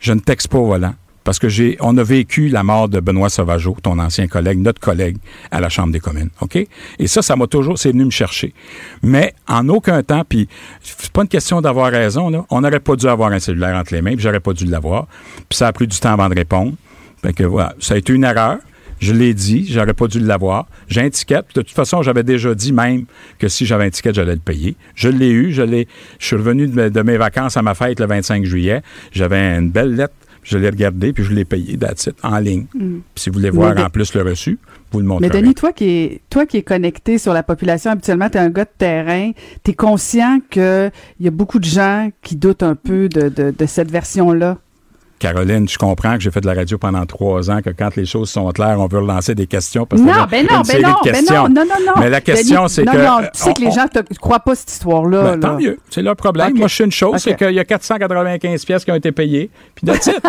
Je 0.00 0.12
ne 0.12 0.20
texte 0.20 0.48
pas 0.48 0.58
au 0.58 0.66
volant. 0.66 0.94
Parce 1.24 1.38
que 1.38 1.48
j'ai, 1.48 1.76
on 1.80 1.96
a 1.96 2.02
vécu 2.02 2.48
la 2.48 2.62
mort 2.62 2.88
de 2.88 3.00
Benoît 3.00 3.30
Sauvageau, 3.30 3.76
ton 3.82 3.98
ancien 3.98 4.28
collègue, 4.28 4.58
notre 4.58 4.80
collègue 4.80 5.16
à 5.50 5.60
la 5.60 5.70
Chambre 5.70 5.92
des 5.92 6.00
communes, 6.00 6.28
OK? 6.40 6.56
Et 6.98 7.06
ça, 7.06 7.22
ça 7.22 7.34
m'a 7.34 7.46
toujours, 7.46 7.78
c'est 7.78 7.92
venu 7.92 8.04
me 8.04 8.10
chercher. 8.10 8.52
Mais 9.02 9.34
en 9.48 9.68
aucun 9.70 10.02
temps, 10.02 10.24
puis 10.28 10.48
c'est 10.82 11.10
pas 11.10 11.22
une 11.22 11.28
question 11.28 11.62
d'avoir 11.62 11.90
raison, 11.90 12.28
là. 12.28 12.44
On 12.50 12.60
n'aurait 12.60 12.80
pas 12.80 12.94
dû 12.96 13.06
avoir 13.06 13.32
un 13.32 13.38
cellulaire 13.38 13.74
entre 13.76 13.94
les 13.94 14.02
mains, 14.02 14.12
puis 14.12 14.22
j'aurais 14.22 14.40
pas 14.40 14.52
dû 14.52 14.66
l'avoir. 14.66 15.06
Puis 15.48 15.56
ça 15.56 15.66
a 15.66 15.72
pris 15.72 15.86
du 15.86 15.98
temps 15.98 16.12
avant 16.12 16.28
de 16.28 16.34
répondre. 16.34 16.74
Que 17.36 17.44
voilà, 17.44 17.74
ça 17.80 17.94
a 17.94 17.96
été 17.96 18.12
une 18.12 18.24
erreur. 18.24 18.58
Je 19.00 19.12
l'ai 19.12 19.32
dit, 19.34 19.66
j'aurais 19.70 19.94
pas 19.94 20.06
dû 20.06 20.20
l'avoir. 20.20 20.66
J'ai 20.88 21.00
un 21.00 21.10
ticket. 21.10 21.40
De 21.54 21.62
toute 21.62 21.70
façon, 21.70 22.02
j'avais 22.02 22.22
déjà 22.22 22.54
dit 22.54 22.72
même 22.72 23.06
que 23.38 23.48
si 23.48 23.64
j'avais 23.64 23.84
un 23.84 23.90
ticket, 23.90 24.12
j'allais 24.12 24.34
le 24.34 24.40
payer. 24.40 24.76
Je 24.94 25.08
l'ai 25.08 25.30
eu. 25.30 25.52
Je 25.52 25.62
l'ai. 25.62 25.88
Je 26.18 26.26
suis 26.26 26.36
revenu 26.36 26.68
de 26.68 27.02
mes 27.02 27.16
vacances 27.16 27.56
à 27.56 27.62
ma 27.62 27.74
fête 27.74 27.98
le 27.98 28.06
25 28.06 28.44
juillet. 28.44 28.82
J'avais 29.12 29.56
une 29.56 29.70
belle 29.70 29.96
lettre 29.96 30.14
Je 30.44 30.58
l'ai 30.58 30.68
regardé, 30.68 31.12
puis 31.12 31.24
je 31.24 31.32
l'ai 31.32 31.44
payé, 31.44 31.76
that's 31.76 32.06
it, 32.06 32.14
en 32.22 32.38
ligne. 32.38 32.66
Mm. 32.74 32.98
Puis 33.14 33.22
si 33.24 33.30
vous 33.30 33.34
voulez 33.34 33.50
voir 33.50 33.74
Mais- 33.74 33.82
en 33.82 33.90
plus 33.90 34.14
le 34.14 34.22
reçu, 34.22 34.58
vous 34.92 35.00
le 35.00 35.06
montrez. 35.06 35.28
Mais 35.28 35.40
Denis, 35.40 35.54
toi 35.54 35.72
qui 35.72 35.88
es, 35.88 36.20
toi 36.30 36.46
qui 36.46 36.58
es 36.58 36.62
connecté 36.62 37.18
sur 37.18 37.32
la 37.32 37.42
population, 37.42 37.90
habituellement, 37.90 38.28
tu 38.28 38.36
es 38.38 38.40
un 38.40 38.50
gars 38.50 38.64
de 38.64 38.70
terrain, 38.76 39.32
tu 39.64 39.70
es 39.72 39.74
conscient 39.74 40.38
qu'il 40.50 40.92
y 41.20 41.26
a 41.26 41.30
beaucoup 41.30 41.58
de 41.58 41.64
gens 41.64 42.10
qui 42.22 42.36
doutent 42.36 42.62
un 42.62 42.76
peu 42.76 43.08
de, 43.08 43.28
de, 43.28 43.54
de 43.56 43.66
cette 43.66 43.90
version-là. 43.90 44.58
Caroline, 45.18 45.68
je 45.68 45.78
comprends 45.78 46.14
que 46.14 46.20
j'ai 46.20 46.30
fait 46.30 46.40
de 46.40 46.46
la 46.46 46.54
radio 46.54 46.76
pendant 46.76 47.06
trois 47.06 47.50
ans, 47.50 47.62
que 47.62 47.70
quand 47.70 47.96
les 47.96 48.04
choses 48.04 48.30
sont 48.30 48.50
claires, 48.50 48.78
on 48.78 48.86
veut 48.86 48.98
relancer 48.98 49.34
des 49.34 49.46
questions 49.46 49.86
parce 49.86 50.02
que 50.02 50.06
Non, 50.06 50.26
ben 50.30 50.46
a 50.48 50.52
non, 50.52 50.58
une 50.58 50.62
ben 50.62 50.64
série 50.64 50.82
non, 50.82 50.96
de 51.04 51.10
ben 51.10 51.24
non, 51.24 51.48
non, 51.48 51.64
non, 51.64 51.86
non. 51.86 51.92
Mais 52.00 52.10
la 52.10 52.20
question, 52.20 52.68
c'est 52.68 52.84
que... 52.84 52.96
Non, 52.96 53.20
tu 53.22 53.28
sais 53.32 53.54
que 53.54 53.60
les 53.62 53.70
gens 53.70 53.86
ne 53.94 54.16
croient 54.16 54.40
pas 54.40 54.54
cette 54.54 54.70
histoire-là. 54.70 55.22
Ben, 55.22 55.40
tant 55.40 55.56
mieux. 55.56 55.78
C'est 55.90 56.02
leur 56.02 56.16
problème. 56.16 56.54
Moi, 56.56 56.68
je 56.68 56.74
sais 56.74 56.84
une 56.84 56.92
chose, 56.92 57.22
c'est 57.22 57.36
qu'il 57.36 57.52
y 57.52 57.60
a 57.60 57.64
495 57.64 58.64
pièces 58.64 58.84
qui 58.84 58.90
ont 58.90 58.96
été 58.96 59.12
payées. 59.12 59.50
Puis 59.74 59.86
it. 59.88 60.10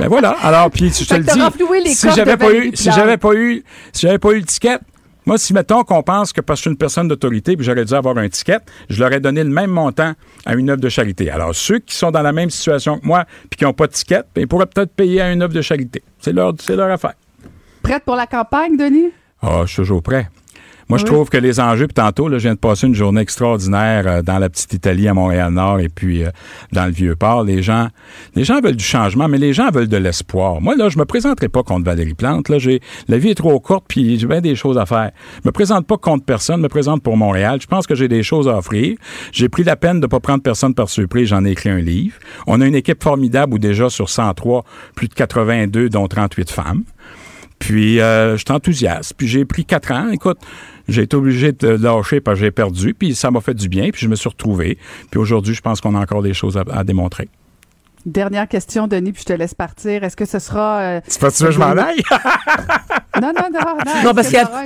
ben 0.00 0.08
voilà. 0.08 0.36
Alors, 0.42 0.70
puis 0.70 0.92
je 0.92 1.04
te 1.04 1.14
le 1.14 1.24
dis, 1.24 1.94
si 1.94 2.10
j'avais 2.14 2.36
pas 2.36 2.52
eu, 2.52 2.70
si 2.74 2.90
j'avais 2.90 3.16
pas 3.16 3.34
eu, 3.34 3.64
si 3.92 4.06
j'avais 4.06 4.18
pas 4.18 4.32
eu 4.32 4.38
le 4.38 4.44
ticket, 4.44 4.78
moi, 5.24 5.38
si 5.38 5.52
mettons 5.54 5.84
qu'on 5.84 6.02
pense 6.02 6.32
que 6.32 6.40
parce 6.40 6.58
que 6.58 6.62
je 6.62 6.62
suis 6.62 6.70
une 6.70 6.76
personne 6.76 7.08
d'autorité, 7.08 7.56
puis 7.56 7.64
j'aurais 7.64 7.84
dû 7.84 7.94
avoir 7.94 8.18
un 8.18 8.28
ticket, 8.28 8.58
je 8.88 9.00
leur 9.00 9.12
ai 9.12 9.20
donné 9.20 9.44
le 9.44 9.50
même 9.50 9.70
montant 9.70 10.14
à 10.44 10.54
une 10.54 10.70
œuvre 10.70 10.80
de 10.80 10.88
charité. 10.88 11.30
Alors, 11.30 11.54
ceux 11.54 11.78
qui 11.78 11.94
sont 11.94 12.10
dans 12.10 12.22
la 12.22 12.32
même 12.32 12.50
situation 12.50 12.98
que 12.98 13.06
moi, 13.06 13.24
puis 13.48 13.58
qui 13.58 13.64
n'ont 13.64 13.72
pas 13.72 13.86
de 13.86 13.92
ticket, 13.92 14.22
ben, 14.34 14.42
ils 14.42 14.48
pourraient 14.48 14.66
peut-être 14.66 14.92
payer 14.92 15.20
à 15.20 15.32
une 15.32 15.42
œuvre 15.42 15.54
de 15.54 15.62
charité. 15.62 16.02
C'est 16.18 16.32
leur, 16.32 16.54
c'est 16.58 16.76
leur 16.76 16.90
affaire. 16.90 17.14
Prête 17.82 18.04
pour 18.04 18.16
la 18.16 18.26
campagne, 18.26 18.76
Denis? 18.76 19.10
Ah, 19.40 19.62
je 19.64 19.72
suis 19.72 19.76
toujours 19.76 20.02
prêt. 20.02 20.28
Moi, 20.88 20.98
je 20.98 21.04
trouve 21.04 21.28
que 21.28 21.38
les 21.38 21.60
enjeux, 21.60 21.86
puis 21.86 21.94
tantôt, 21.94 22.28
là, 22.28 22.38
je 22.38 22.42
viens 22.42 22.54
de 22.54 22.58
passer 22.58 22.86
une 22.86 22.94
journée 22.94 23.20
extraordinaire 23.20 24.06
euh, 24.06 24.22
dans 24.22 24.38
la 24.38 24.48
petite 24.48 24.72
Italie 24.72 25.08
à 25.08 25.14
Montréal-Nord 25.14 25.80
et 25.80 25.88
puis 25.88 26.24
euh, 26.24 26.30
dans 26.72 26.86
le 26.86 26.92
Vieux-Port. 26.92 27.44
Les 27.44 27.62
gens, 27.62 27.88
les 28.34 28.44
gens 28.44 28.60
veulent 28.60 28.76
du 28.76 28.84
changement, 28.84 29.28
mais 29.28 29.38
les 29.38 29.52
gens 29.52 29.70
veulent 29.70 29.88
de 29.88 29.96
l'espoir. 29.96 30.60
Moi, 30.60 30.76
là, 30.76 30.88
je 30.88 30.98
me 30.98 31.04
présenterai 31.04 31.48
pas 31.48 31.62
contre 31.62 31.84
Valérie 31.84 32.14
Plante. 32.14 32.48
Là, 32.48 32.58
j'ai, 32.58 32.80
la 33.08 33.18
vie 33.18 33.30
est 33.30 33.34
trop 33.34 33.58
courte, 33.60 33.84
puis 33.88 34.18
j'ai 34.18 34.26
bien 34.26 34.40
des 34.40 34.54
choses 34.54 34.78
à 34.78 34.86
faire. 34.86 35.10
Je 35.42 35.48
me 35.48 35.52
présente 35.52 35.86
pas 35.86 35.96
contre 35.96 36.24
personne, 36.24 36.56
je 36.56 36.62
me 36.62 36.68
présente 36.68 37.02
pour 37.02 37.16
Montréal. 37.16 37.58
Je 37.60 37.66
pense 37.66 37.86
que 37.86 37.94
j'ai 37.94 38.08
des 38.08 38.22
choses 38.22 38.48
à 38.48 38.56
offrir. 38.58 38.96
J'ai 39.32 39.48
pris 39.48 39.64
la 39.64 39.76
peine 39.76 40.00
de 40.00 40.06
pas 40.06 40.20
prendre 40.20 40.42
personne 40.42 40.74
par 40.74 40.88
surprise. 40.88 41.28
J'en 41.28 41.44
ai 41.44 41.50
écrit 41.50 41.70
un 41.70 41.78
livre. 41.78 42.16
On 42.46 42.60
a 42.60 42.66
une 42.66 42.74
équipe 42.74 43.02
formidable 43.02 43.54
où 43.54 43.58
déjà 43.58 43.88
sur 43.88 44.08
103, 44.08 44.64
plus 44.94 45.08
de 45.08 45.14
82, 45.14 45.88
dont 45.88 46.06
38 46.06 46.50
femmes. 46.50 46.82
Puis, 47.58 48.00
euh, 48.00 48.36
je 48.36 48.44
suis 48.44 48.52
enthousiaste. 48.52 49.14
Puis, 49.16 49.28
j'ai 49.28 49.44
pris 49.44 49.64
quatre 49.64 49.92
ans. 49.92 50.10
Écoute, 50.10 50.38
j'ai 50.88 51.02
été 51.02 51.16
obligé 51.16 51.52
de 51.52 51.68
lâcher 51.68 52.20
parce 52.20 52.38
que 52.38 52.44
j'ai 52.44 52.50
perdu. 52.50 52.94
Puis, 52.94 53.14
ça 53.14 53.30
m'a 53.30 53.40
fait 53.40 53.54
du 53.54 53.68
bien. 53.68 53.90
Puis, 53.90 54.02
je 54.02 54.08
me 54.08 54.14
suis 54.16 54.28
retrouvé. 54.28 54.78
Puis, 55.10 55.18
aujourd'hui, 55.20 55.54
je 55.54 55.60
pense 55.60 55.80
qu'on 55.80 55.94
a 55.94 56.00
encore 56.00 56.22
des 56.22 56.34
choses 56.34 56.56
à, 56.56 56.64
à 56.72 56.84
démontrer. 56.84 57.28
Dernière 58.04 58.48
question, 58.48 58.88
Denis, 58.88 59.12
puis 59.12 59.22
je 59.22 59.32
te 59.32 59.38
laisse 59.38 59.54
partir. 59.54 60.02
Est-ce 60.02 60.16
que 60.16 60.24
ce 60.24 60.40
sera... 60.40 60.80
euh, 60.80 61.00
C'est 61.06 61.20
pas 61.20 61.30
sûr 61.30 61.46
que 61.46 61.52
je 61.52 61.58
m'en 61.60 61.66
aille? 61.70 62.02
non, 63.22 63.28
non, 63.36 63.48
non. 63.52 63.60
non, 63.86 64.02
Non, 64.06 64.14
parce 64.14 64.26
qu'il 64.28 64.38
y 64.38 64.40
a- 64.40 64.46
pas 64.46 64.64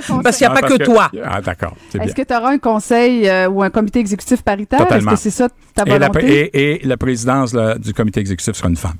Ah, 0.63 0.67
que 0.67 0.83
toi. 0.83 1.11
Ah, 1.23 1.39
d'accord. 1.41 1.75
Est-ce 2.01 2.15
que 2.15 2.23
tu 2.23 2.33
auras 2.33 2.51
un 2.51 2.57
conseil 2.57 3.29
euh, 3.29 3.47
ou 3.47 3.61
un 3.61 3.69
comité 3.69 3.99
exécutif 3.99 4.41
paritaire? 4.41 4.79
Est-ce 4.81 4.87
Totalement. 4.89 5.11
que 5.11 5.17
c'est 5.17 5.29
ça 5.29 5.49
ta 5.75 5.83
Et 5.85 5.99
la, 5.99 6.07
volonté? 6.07 6.45
et, 6.47 6.81
et 6.83 6.87
la 6.87 6.97
présidence 6.97 7.53
là, 7.53 7.77
du 7.77 7.93
comité 7.93 8.19
exécutif 8.21 8.55
sera 8.55 8.69
une 8.69 8.75
femme. 8.75 8.95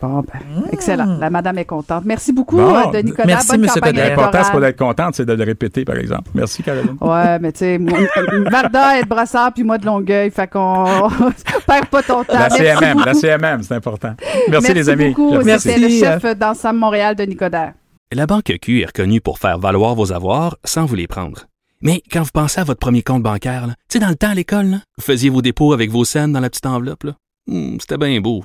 Bon, 0.00 0.20
ben, 0.20 0.64
excellent. 0.72 1.16
La 1.18 1.30
madame 1.30 1.56
est 1.58 1.64
contente. 1.64 2.04
Merci 2.04 2.32
beaucoup, 2.32 2.56
Bon, 2.56 2.76
euh, 2.76 2.92
Denis 2.92 3.10
Coderre. 3.12 3.26
merci, 3.26 3.48
Bonne 3.48 3.60
Monsieur 3.62 3.80
campagne. 3.80 3.96
L'important, 3.96 4.44
c'est 4.44 4.52
pas 4.52 4.60
d'être 4.60 4.78
contente, 4.78 5.14
c'est 5.14 5.24
de 5.24 5.32
le 5.32 5.42
répéter, 5.44 5.84
par 5.86 5.96
exemple. 5.96 6.30
Merci, 6.34 6.62
Caroline. 6.62 6.96
Ouais, 7.00 7.38
mais 7.38 7.52
tu 7.52 7.60
sais, 7.60 7.78
moi, 7.78 7.98
Varda 8.50 8.98
est 8.98 9.04
de 9.04 9.08
Brassard, 9.08 9.52
puis 9.54 9.64
moi 9.64 9.78
de 9.78 9.86
Longueuil, 9.86 10.30
fait 10.30 10.48
qu'on 10.48 10.84
perd 11.66 11.86
pas 11.86 12.02
ton 12.02 12.24
temps. 12.24 12.34
La 12.34 12.40
Merci 12.50 12.58
CMM, 12.62 12.92
beaucoup. 12.92 13.04
la 13.06 13.14
CMM, 13.14 13.62
c'est 13.62 13.74
important. 13.74 14.14
Merci, 14.50 14.74
les 14.74 14.88
amis. 14.90 15.08
beaucoup. 15.08 15.32
J'apprécie. 15.34 15.58
C'était 15.60 15.78
le 15.80 15.88
Merci. 15.88 16.00
chef 16.00 16.38
d'Ensemble 16.38 16.78
Montréal, 16.78 17.14
Denis 17.16 17.36
Coderre. 17.36 17.72
La 18.12 18.26
Banque 18.26 18.52
Q 18.60 18.82
est 18.82 18.86
reconnue 18.86 19.20
pour 19.22 19.38
faire 19.38 19.58
valoir 19.58 19.94
vos 19.94 20.12
avoirs 20.12 20.56
sans 20.62 20.84
vous 20.84 20.94
les 20.94 21.06
prendre. 21.06 21.46
Mais 21.82 22.02
quand 22.12 22.22
vous 22.22 22.30
pensez 22.32 22.60
à 22.60 22.64
votre 22.64 22.80
premier 22.80 23.02
compte 23.02 23.22
bancaire, 23.22 23.66
là, 23.66 23.74
tu 23.88 23.94
sais, 23.94 23.98
dans 23.98 24.08
le 24.08 24.14
temps 24.14 24.30
à 24.30 24.34
l'école, 24.34 24.66
là, 24.66 24.76
vous 24.98 25.04
faisiez 25.04 25.28
vos 25.30 25.42
dépôts 25.42 25.72
avec 25.72 25.90
vos 25.90 26.04
scènes 26.04 26.32
dans 26.32 26.40
la 26.40 26.48
petite 26.50 26.66
enveloppe. 26.66 27.04
là. 27.04 27.12
Hmm, 27.48 27.76
C'était 27.80 27.96
bien 27.98 28.20
beau. 28.20 28.44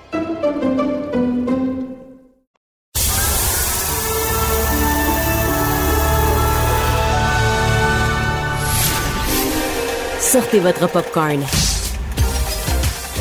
Sortez 10.31 10.61
votre 10.61 10.87
popcorn. 10.87 11.43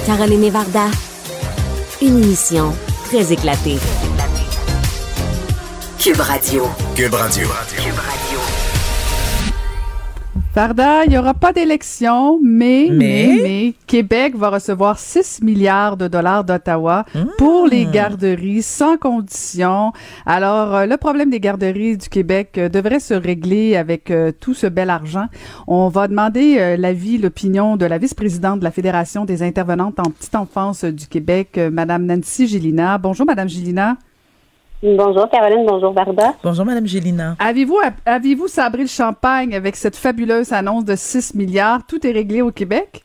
Caroline 0.07 0.49
Varda. 0.49 0.87
Une 2.01 2.23
émission 2.23 2.73
très 3.07 3.33
éclatée. 3.33 3.79
Cube 5.99 6.21
Radio. 6.21 6.69
Cube 6.95 7.15
Radio. 7.15 7.49
Varda, 10.53 11.05
il 11.05 11.11
n'y 11.11 11.19
aura 11.19 11.33
pas 11.33 11.53
d'élection, 11.53 12.41
mais, 12.43 12.89
mais, 12.91 13.75
Québec 13.87 14.35
va 14.35 14.51
recevoir 14.51 14.99
6 14.99 15.43
milliards 15.43 15.97
de 15.97 16.09
dollars 16.09 16.43
d'Ottawa 16.43 17.05
pour 17.39 17.69
les 17.69 17.87
garderies 17.87 18.63
sans 18.63 18.97
condition. 18.97 19.93
Alors, 20.27 20.75
euh, 20.75 20.87
le 20.87 20.97
problème 20.97 21.31
des 21.31 21.39
garderies 21.39 21.97
du 21.97 22.09
Québec 22.09 22.59
euh, 22.59 22.69
devrait 22.69 22.99
se 22.99 23.15
régler 23.15 23.77
avec 23.77 24.11
euh, 24.11 24.33
tout 24.33 24.55
ce 24.55 24.67
bel 24.67 24.91
argent. 24.91 25.27
On 25.69 25.89
va 25.89 26.09
demander 26.09 26.57
euh, 26.59 26.77
l'avis, 26.77 27.19
l'opinion 27.19 27.77
de 27.77 27.87
la 27.87 27.99
vice-présidente 27.99 28.59
de 28.59 28.65
la 28.65 28.73
Fédération 28.73 29.25
des 29.25 29.45
intervenantes 29.45 30.01
en 30.01 30.11
petite 30.11 30.35
enfance 30.35 30.85
du 30.85 31.07
Québec, 31.07 31.59
euh, 31.59 31.71
Madame 31.71 32.07
Nancy 32.07 32.49
Gélina. 32.49 32.99
Bonjour, 32.99 33.25
Madame 33.25 33.49
Gélina. 33.49 33.97
Bonjour 34.83 35.29
Caroline, 35.29 35.67
bonjour 35.67 35.93
Varda. 35.93 36.33
Bonjour, 36.43 36.65
Madame 36.65 36.87
Gélina. 36.87 37.37
Avez-vous 37.39 37.79
avez-vous 38.07 38.49
sabré 38.49 38.81
le 38.81 38.89
champagne 38.89 39.55
avec 39.55 39.77
cette 39.77 39.95
fabuleuse 39.95 40.55
annonce 40.55 40.87
de 40.87 40.95
6 40.97 41.35
milliards? 41.35 41.81
Tout 41.87 42.07
est 42.07 42.13
réglé 42.13 42.41
au 42.41 42.51
Québec? 42.51 43.03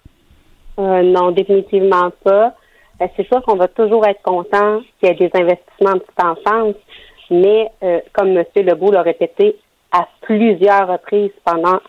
Euh, 0.80 1.04
non, 1.04 1.32
définitivement 1.32 2.12
pas. 2.24 2.56
Euh, 3.02 3.08
c'est 3.18 3.28
sûr 3.28 3.42
qu'on 3.44 3.58
va 3.58 3.68
toujours 3.68 4.06
être 4.08 4.22
content 4.22 4.80
qu'il 5.00 5.10
y 5.10 5.12
ait 5.12 5.16
des 5.16 5.32
investissements 5.34 5.92
en 5.92 6.00
petite 6.00 6.24
enfance, 6.24 6.76
mais 7.30 7.70
euh, 7.84 8.00
comme 8.14 8.30
M. 8.30 8.46
Legault 8.56 8.92
l'a 8.92 9.02
répété 9.02 9.58
à 9.92 10.08
plusieurs 10.22 10.88
reprises 10.88 11.32
pendant 11.44 11.80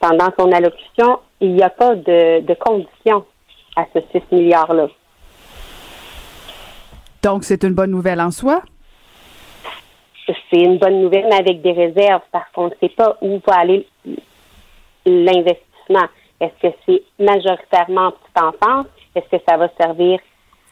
pendant 0.00 0.28
son 0.38 0.50
allocution, 0.52 1.20
il 1.40 1.54
n'y 1.54 1.62
a 1.62 1.70
pas 1.70 1.94
de, 1.94 2.40
de 2.40 2.54
conditions 2.54 3.24
à 3.76 3.84
ce 3.94 4.00
6 4.12 4.22
milliards-là. 4.34 4.88
Donc, 7.22 7.44
c'est 7.44 7.64
une 7.64 7.72
bonne 7.74 7.90
nouvelle 7.90 8.20
en 8.20 8.30
soi? 8.30 8.62
C'est 10.26 10.58
une 10.58 10.78
bonne 10.78 11.02
nouvelle, 11.02 11.26
mais 11.28 11.36
avec 11.36 11.62
des 11.62 11.72
réserves, 11.72 12.22
parce 12.32 12.50
qu'on 12.52 12.66
ne 12.66 12.74
sait 12.80 12.88
pas 12.88 13.16
où 13.20 13.40
va 13.46 13.60
aller 13.60 13.86
l'investissement. 15.04 16.08
Est-ce 16.40 16.68
que 16.68 16.74
c'est 16.84 17.02
majoritairement 17.18 18.08
en 18.08 18.12
petite 18.12 18.42
enfance? 18.42 18.86
Est-ce 19.14 19.36
que 19.36 19.42
ça 19.48 19.56
va 19.56 19.68
servir 19.80 20.18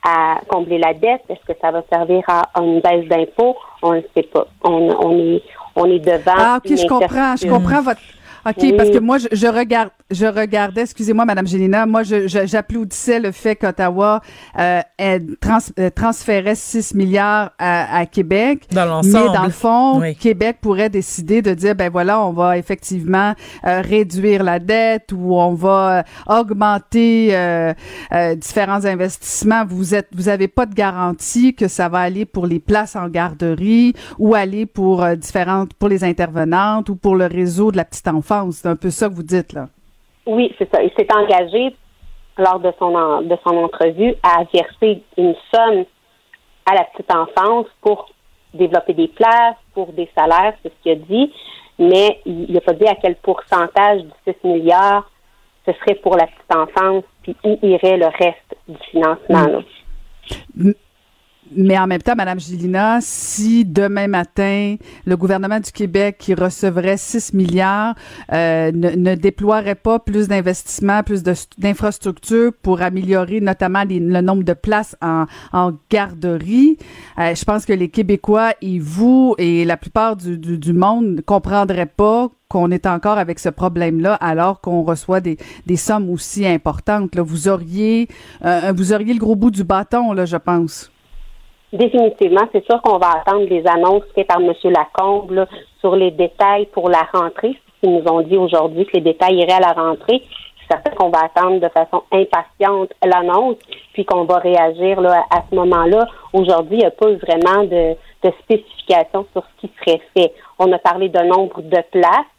à 0.05 0.41
combler 0.49 0.79
la 0.79 0.93
dette? 0.93 1.23
Est-ce 1.29 1.53
que 1.53 1.59
ça 1.61 1.71
va 1.71 1.83
servir 1.91 2.23
à, 2.29 2.43
une 2.61 2.81
baisse 2.81 3.07
d'impôts? 3.09 3.57
On 3.83 3.93
ne 3.93 4.03
sait 4.15 4.25
pas. 4.25 4.47
On, 4.63 4.91
on 4.91 5.19
est, 5.19 5.43
on 5.77 5.87
est 5.87 6.01
devant. 6.01 6.35
Ah, 6.37 6.59
OK, 6.59 6.77
je 6.77 6.87
comprends. 6.87 7.37
Je 7.37 7.49
comprends 7.49 7.83
votre. 7.83 8.01
OK, 8.47 8.77
parce 8.77 8.91
que 8.91 8.99
moi, 8.99 9.19
je, 9.19 9.29
je 9.33 9.47
regarde, 9.47 9.91
je 10.11 10.27
regardais, 10.27 10.83
excusez-moi, 10.83 11.25
Madame 11.25 11.47
Gélina, 11.47 11.87
moi, 11.87 12.03
je, 12.03 12.29
je- 12.29 12.47
j'applaudissais 12.47 13.19
le 13.21 13.33
fait 13.33 13.57
qu'Ottawa 13.57 14.21
euh, 14.59 14.81
trans- 15.41 15.59
euh, 15.79 15.91
transférait 15.91 16.55
6 16.55 16.95
milliards 16.95 17.53
à, 17.59 17.99
à 18.01 18.07
Québec. 18.07 18.65
Dans 18.71 18.85
l'ensemble. 18.85 19.31
Mais 19.31 19.37
dans 19.37 19.45
le 19.45 19.51
fond, 19.51 20.01
Oui. 20.01 20.15
Québec 20.17 20.59
pourrait 20.61 20.91
décider 20.91 21.41
de 21.43 21.55
dire, 21.55 21.75
ben 21.75 21.91
voilà, 21.91 22.21
on 22.21 22.33
va 22.33 22.59
effectivement 22.59 23.35
euh, 23.67 23.81
réduire 23.81 24.43
la 24.43 24.59
dette 24.59 25.11
ou 25.13 25.35
on 25.35 25.55
va 25.55 25.99
euh, 26.29 26.41
augmenter 26.41 27.29
euh, 27.33 27.73
euh, 28.13 28.35
différents 28.35 28.85
investissements. 28.85 29.65
Vous 29.67 29.95
êtes, 29.95 30.09
vous 30.15 30.29
avez 30.29 30.49
pas 30.49 30.67
de 30.67 30.75
garantie 30.75 31.55
que 31.55 31.69
ça 31.69 31.89
va 31.89 31.99
aller 32.01 32.25
pour 32.25 32.47
les 32.47 32.61
places 32.61 32.97
en 32.97 33.09
garderie 33.09 33.95
ou 34.19 34.35
aller 34.35 34.67
pour 34.67 35.03
euh, 35.03 35.15
différentes, 35.17 35.75
pour 35.75 35.89
les 35.89 36.05
intervenantes 36.05 36.89
ou 36.91 36.97
pour 36.97 37.17
le 37.17 37.27
réseau 37.27 37.73
de 37.73 37.77
la 37.77 37.85
petite 37.85 38.09
enfance. 38.09 38.34
C'est 38.53 38.69
un 38.69 38.77
peu 38.77 38.91
ça 38.91 39.09
que 39.09 39.15
vous 39.15 39.23
dites 39.23 39.53
là. 39.53 39.69
Oui, 40.27 40.55
c'est 40.59 40.69
ça. 40.75 40.83
Il 40.83 40.91
s'est 40.97 41.09
engagé 41.13 41.75
lors 42.39 42.59
de 42.61 42.73
son 42.79 42.95
en- 42.95 43.23
de 43.23 43.37
son 43.47 43.57
entrevue 43.57 44.15
à 44.23 44.43
verser 44.53 45.03
une 45.17 45.35
somme 45.55 45.85
à 46.67 46.75
la 46.75 46.85
petite 46.85 47.13
enfance 47.15 47.67
pour 47.83 48.11
développer 48.55 48.95
des 48.95 49.09
places, 49.09 49.57
pour 49.75 49.93
des 49.93 50.09
salaires, 50.17 50.55
c'est 50.63 50.71
ce 50.71 50.83
qu'il 50.83 50.93
a 50.93 50.95
dit, 50.97 51.33
mais 51.79 52.21
il 52.25 52.53
n'a 52.53 52.61
pas 52.61 52.73
dit 52.73 52.87
à 52.87 52.95
quel 52.95 53.17
pourcentage 53.17 54.03
du 54.03 54.11
6 54.27 54.35
milliards 54.45 55.09
ce 55.67 55.73
serait 55.73 55.95
pour 55.97 56.17
la 56.17 56.27
petite 56.27 56.55
enfance, 56.57 57.05
puis 57.23 57.37
où 57.45 57.59
irait 57.63 57.97
le 57.97 58.07
reste 58.07 58.57
du 58.69 58.77
financement. 58.91 59.47
là. 59.47 60.71
Mais 61.57 61.79
en 61.79 61.87
même 61.87 62.03
temps, 62.03 62.15
Madame 62.17 62.41
Gilina, 62.41 62.99
si 63.01 63.65
demain 63.65 64.09
matin, 64.09 64.77
le 65.07 65.17
gouvernement 65.17 65.61
du 65.61 65.71
Québec 65.71 66.17
qui 66.19 66.35
recevrait 66.35 66.97
6 66.97 67.33
milliards 67.33 67.95
euh, 68.33 68.73
ne, 68.73 68.91
ne 68.91 69.15
déploierait 69.15 69.75
pas 69.77 69.99
plus 69.99 70.27
d'investissements, 70.29 71.03
plus 71.03 71.23
d'infrastructures 71.59 72.53
pour 72.63 72.83
améliorer 72.83 73.41
notamment 73.41 73.85
les- 73.85 74.01
le 74.01 74.21
nombre 74.21 74.43
de 74.43 74.53
places 74.53 74.97
en, 75.01 75.27
en 75.53 75.73
garderie, 75.91 76.77
euh, 77.19 77.35
je 77.35 77.45
pense 77.45 77.65
que 77.67 77.73
les 77.73 77.89
Québécois 77.89 78.53
et 78.61 78.79
vous 78.79 79.35
et 79.39 79.65
la 79.65 79.77
plupart 79.77 80.17
du, 80.17 80.39
du, 80.39 80.59
du 80.59 80.73
monde 80.73 81.07
ne 81.17 81.21
comprendraient 81.21 81.87
pas 81.87 82.29
qu'on 82.49 82.71
est 82.71 82.87
encore 82.87 83.19
avec 83.19 83.39
ce 83.39 83.49
problème-là 83.49 84.15
alors 84.15 84.61
qu'on 84.61 84.83
reçoit 84.83 85.21
des, 85.21 85.39
des 85.67 85.77
sommes 85.77 86.11
aussi 86.11 86.47
importantes. 86.47 87.15
Là. 87.15 87.23
Vous 87.23 87.49
auriez 87.49 88.09
euh, 88.45 88.73
vous 88.77 88.93
auriez 88.93 89.13
le 89.15 89.19
gros 89.21 89.37
bout 89.37 89.51
du 89.51 89.65
bâton, 89.65 90.13
là, 90.13 90.25
je 90.25 90.37
pense. 90.37 90.91
Définitivement, 91.75 92.43
c'est 92.53 92.65
sûr 92.67 92.81
qu'on 92.83 92.99
va 92.99 93.11
attendre 93.17 93.49
les 93.49 93.67
annonces 93.67 94.05
faites 94.15 94.29
par 94.29 94.41
M. 94.41 94.53
Lacombe 94.63 95.33
là, 95.33 95.47
sur 95.81 95.97
les 95.97 96.13
détails 96.13 96.67
pour 96.67 96.89
la 96.89 97.03
rentrée. 97.13 97.59
Ils 97.83 97.91
nous 97.91 98.05
ont 98.09 98.21
dit 98.21 98.37
aujourd'hui 98.37 98.87
que 98.87 98.93
les 98.93 99.01
détails 99.01 99.39
iraient 99.39 99.55
à 99.55 99.61
la 99.61 99.73
rentrée. 99.73 100.23
C'est 100.61 100.75
certain 100.75 100.93
qu'on 100.93 101.09
va 101.09 101.25
attendre 101.25 101.59
de 101.59 101.69
façon 101.71 102.05
impatiente 102.13 102.93
l'annonce, 103.05 103.57
puis 103.93 104.05
qu'on 104.05 104.23
va 104.23 104.39
réagir 104.39 105.01
là, 105.01 105.25
à 105.31 105.43
ce 105.51 105.57
moment-là. 105.57 106.07
Aujourd'hui, 106.33 106.77
il 106.77 106.83
n'y 106.83 106.87
a 106.87 106.93
pas 106.93 107.11
vraiment 107.11 107.65
de, 107.65 107.97
de 108.23 108.33
spécification 108.45 109.27
sur 109.33 109.43
ce 109.45 109.67
qui 109.67 109.73
serait 109.81 110.01
fait. 110.17 110.33
On 110.61 110.71
a 110.73 110.79
parlé 110.79 111.09
de 111.09 111.21
nombre 111.23 111.61
de 111.61 111.83
places, 111.91 112.31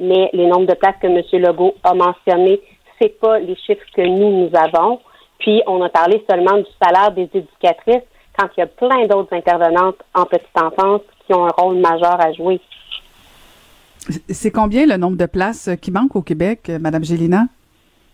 mais 0.00 0.30
les 0.32 0.46
nombres 0.46 0.66
de 0.66 0.74
places 0.74 0.96
que 1.00 1.06
M. 1.06 1.22
Legault 1.40 1.76
a 1.84 1.94
mentionnés, 1.94 2.60
c'est 3.00 3.20
pas 3.20 3.38
les 3.38 3.54
chiffres 3.54 3.86
que 3.94 4.02
nous, 4.02 4.48
nous 4.48 4.50
avons. 4.58 4.98
Puis, 5.38 5.62
on 5.68 5.80
a 5.80 5.88
parlé 5.88 6.24
seulement 6.28 6.56
du 6.56 6.66
salaire 6.82 7.12
des 7.12 7.30
éducatrices 7.32 8.02
quand 8.38 8.48
il 8.56 8.60
y 8.60 8.62
a 8.62 8.66
plein 8.66 9.06
d'autres 9.06 9.34
intervenantes 9.34 9.96
en 10.14 10.24
petite 10.24 10.46
enfance 10.56 11.02
qui 11.26 11.34
ont 11.34 11.44
un 11.46 11.50
rôle 11.56 11.76
majeur 11.78 12.20
à 12.20 12.32
jouer. 12.32 12.60
C'est 14.28 14.50
combien 14.50 14.86
le 14.86 14.96
nombre 14.96 15.16
de 15.16 15.26
places 15.26 15.68
qui 15.80 15.90
manquent 15.90 16.16
au 16.16 16.22
Québec, 16.22 16.62
euh, 16.70 16.78
Madame 16.78 17.04
Gélina? 17.04 17.44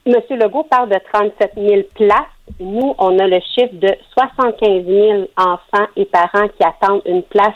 Monsieur 0.07 0.37
Legault 0.37 0.65
parle 0.65 0.89
de 0.91 0.99
37 1.13 1.53
000 1.57 1.83
places. 1.95 2.21
Nous, 2.61 2.95
on 2.99 3.19
a 3.19 3.27
le 3.27 3.39
chiffre 3.55 3.75
de 3.75 3.89
75 4.13 4.85
000 4.87 5.25
enfants 5.37 5.87
et 5.97 6.05
parents 6.05 6.49
qui 6.49 6.65
attendent 6.65 7.03
une 7.07 7.23
place 7.23 7.55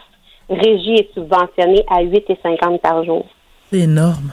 régie 0.48 0.94
et 0.94 1.10
subventionnée 1.14 1.84
à 1.88 2.02
8,50 2.02 2.78
par 2.80 3.04
jour. 3.04 3.26
C'est 3.70 3.80
énorme. 3.80 4.32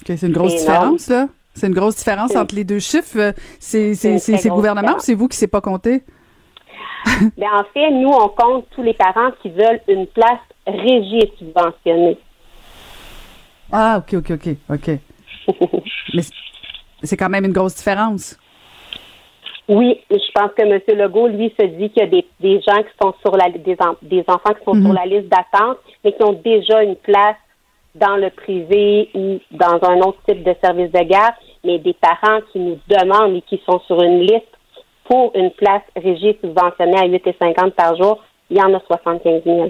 Ok, 0.00 0.16
c'est 0.16 0.26
une 0.26 0.32
grosse 0.32 0.52
C'est 0.56 0.64
énorme. 0.64 0.96
différence, 0.96 1.08
là. 1.08 1.28
C'est 1.54 1.66
une 1.68 1.74
grosse 1.74 1.96
différence 1.96 2.36
entre 2.36 2.54
les 2.54 2.64
deux 2.64 2.78
chiffres. 2.78 3.18
Euh, 3.18 3.32
C'est 3.58 3.94
C'est 3.94 4.18
c'est- 4.18 4.36
c'est- 4.36 4.48
gouvernement 4.48 4.82
différence. 4.82 5.02
c'est 5.04 5.14
vous 5.14 5.26
qui 5.26 5.36
ne 5.36 5.38
s'est 5.40 5.46
pas 5.48 5.60
compté? 5.62 6.02
Mais 7.36 7.46
en 7.52 7.64
fait, 7.72 7.90
nous, 7.90 8.08
on 8.10 8.28
compte 8.28 8.66
tous 8.70 8.82
les 8.82 8.94
parents 8.94 9.30
qui 9.42 9.50
veulent 9.50 9.80
une 9.88 10.06
place 10.06 10.40
régie 10.66 11.18
et 11.18 11.32
subventionnée. 11.38 12.18
Ah, 13.72 13.98
OK, 13.98 14.14
OK, 14.14 14.30
OK, 14.32 14.56
OK. 14.70 14.90
Mais 16.14 16.22
c'est- 17.02 17.16
quand 17.16 17.28
même 17.28 17.44
une 17.44 17.52
grosse 17.52 17.76
différence. 17.76 18.38
Oui, 19.68 20.00
je 20.10 20.16
pense 20.32 20.52
que 20.56 20.62
M. 20.62 20.80
Legault, 20.96 21.26
lui, 21.28 21.52
se 21.58 21.66
dit 21.66 21.90
qu'il 21.90 22.02
y 22.02 22.06
a 22.06 22.06
des, 22.06 22.24
des 22.40 22.60
gens 22.60 22.82
qui 22.82 22.90
sont 23.02 23.12
sur 23.20 23.36
la 23.36 23.50
des, 23.50 23.76
des 24.02 24.24
enfants 24.28 24.54
qui 24.54 24.64
sont 24.64 24.74
Mhm. 24.74 24.84
sur 24.84 24.92
la 24.92 25.06
liste 25.06 25.28
d'attente, 25.28 25.78
mais 26.04 26.12
qui 26.12 26.22
ont 26.22 26.34
déjà 26.44 26.82
une 26.84 26.94
place 26.96 27.36
dans 27.96 28.16
le 28.16 28.30
privé 28.30 29.10
ou 29.14 29.38
dans 29.50 29.78
un 29.88 29.98
autre 30.02 30.18
type 30.28 30.44
de 30.44 30.54
service 30.62 30.92
de 30.92 31.02
garde, 31.02 31.34
mais 31.64 31.78
des 31.78 31.94
parents 31.94 32.40
qui 32.52 32.60
nous 32.60 32.78
demandent 32.88 33.34
et 33.36 33.42
qui 33.42 33.60
sont 33.68 33.80
sur 33.86 34.00
une 34.02 34.20
liste 34.20 34.46
pour 35.08 35.32
une 35.34 35.50
place 35.52 35.82
régie 35.96 36.28
et 36.28 36.38
subventionnée 36.42 36.98
à 36.98 37.06
8,50 37.08 37.70
par 37.72 37.96
jour, 37.96 38.22
il 38.50 38.56
y 38.58 38.62
en 38.62 38.72
a 38.74 38.80
75 38.86 39.42
000. 39.44 39.68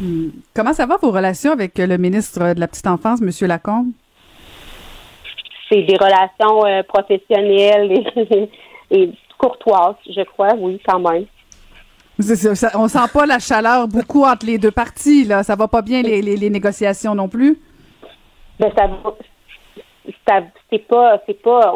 Hmm. 0.00 0.28
Comment 0.54 0.72
ça 0.72 0.86
va 0.86 0.96
vos 0.96 1.10
relations 1.10 1.52
avec 1.52 1.78
euh, 1.78 1.86
le 1.86 1.98
ministre 1.98 2.54
de 2.54 2.60
la 2.60 2.68
Petite 2.68 2.86
Enfance, 2.86 3.20
M. 3.22 3.30
Lacombe? 3.48 3.88
C'est 5.68 5.82
des 5.82 5.96
relations 5.96 6.64
euh, 6.66 6.82
professionnelles 6.82 7.92
et, 7.92 8.50
et 8.90 9.10
courtoises, 9.38 9.94
je 10.06 10.22
crois, 10.22 10.54
oui, 10.58 10.80
quand 10.86 10.98
même. 10.98 11.24
Ça, 12.20 12.70
on 12.74 12.86
sent 12.88 12.98
pas 13.14 13.24
la 13.24 13.38
chaleur 13.38 13.88
beaucoup 13.88 14.24
entre 14.24 14.44
les 14.46 14.58
deux 14.58 14.70
parties, 14.70 15.24
là. 15.24 15.42
Ça 15.42 15.56
va 15.56 15.68
pas 15.68 15.80
bien 15.80 16.02
les, 16.02 16.20
les- 16.20 16.36
les 16.36 16.50
négociations 16.50 17.14
non 17.14 17.28
plus? 17.28 17.58
Ben, 18.58 18.70
ça, 18.76 18.86
va- 18.88 19.14
ça- 20.28 20.42
c'est 20.68 20.86
pas, 20.86 21.18
c'est 21.26 21.40
pas. 21.40 21.72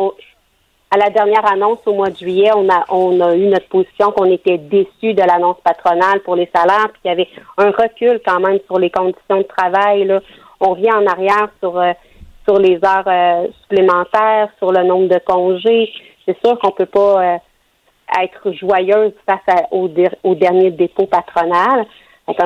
À 0.91 0.97
la 0.97 1.11
dernière 1.11 1.45
annonce 1.51 1.79
au 1.87 1.95
mois 1.95 2.11
de 2.11 2.17
juillet, 2.17 2.51
on 2.55 2.69
a, 2.69 2.85
on 2.89 3.21
a 3.21 3.35
eu 3.35 3.47
notre 3.47 3.69
position 3.69 4.13
qu'on 4.13 4.27
était 4.27 4.59
déçus 4.59 5.15
de 5.15 5.23
l'annonce 5.23 5.57
patronale 5.65 6.21
pour 6.21 6.37
les 6.37 6.49
salaires, 6.55 6.89
puis 6.93 7.03
qu'il 7.03 7.11
y 7.11 7.15
avait 7.15 7.29
un 7.59 7.71
recul 7.71 8.21
quand 8.25 8.39
même 8.41 8.59
sur 8.67 8.79
les 8.79 8.91
conditions 8.91 9.39
de 9.39 9.43
travail. 9.43 10.05
Là. 10.05 10.21
On 10.61 10.75
vient 10.75 10.97
en 11.01 11.07
arrière 11.07 11.49
sur 11.61 11.79
euh, 11.79 11.93
sur 12.47 12.59
les 12.59 12.79
heures 12.85 13.09
euh, 13.09 13.49
supplémentaires, 13.63 14.51
sur 14.59 14.71
le 14.71 14.85
nombre 14.85 15.09
de 15.09 15.19
congés. 15.19 15.91
C'est 16.27 16.37
sûr 16.45 16.59
qu'on 16.59 16.71
peut 16.71 16.87
pas 16.87 17.23
euh, 17.35 17.37
être 18.23 18.53
joyeuse 18.53 19.13
face 19.27 19.41
à- 19.49 19.67
au, 19.73 19.89
au 20.23 20.35
dernier 20.35 20.71
dépôt 20.71 21.07
patronal. 21.07 21.87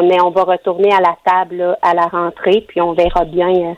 Mais 0.03 0.21
on 0.23 0.31
va 0.31 0.43
retourner 0.45 0.93
à 0.93 1.01
la 1.01 1.17
table 1.25 1.57
là, 1.57 1.79
à 1.83 1.95
la 1.95 2.07
rentrée, 2.07 2.65
puis 2.67 2.81
on 2.81 2.93
verra 2.95 3.25
bien 3.25 3.49
euh, 3.51 3.75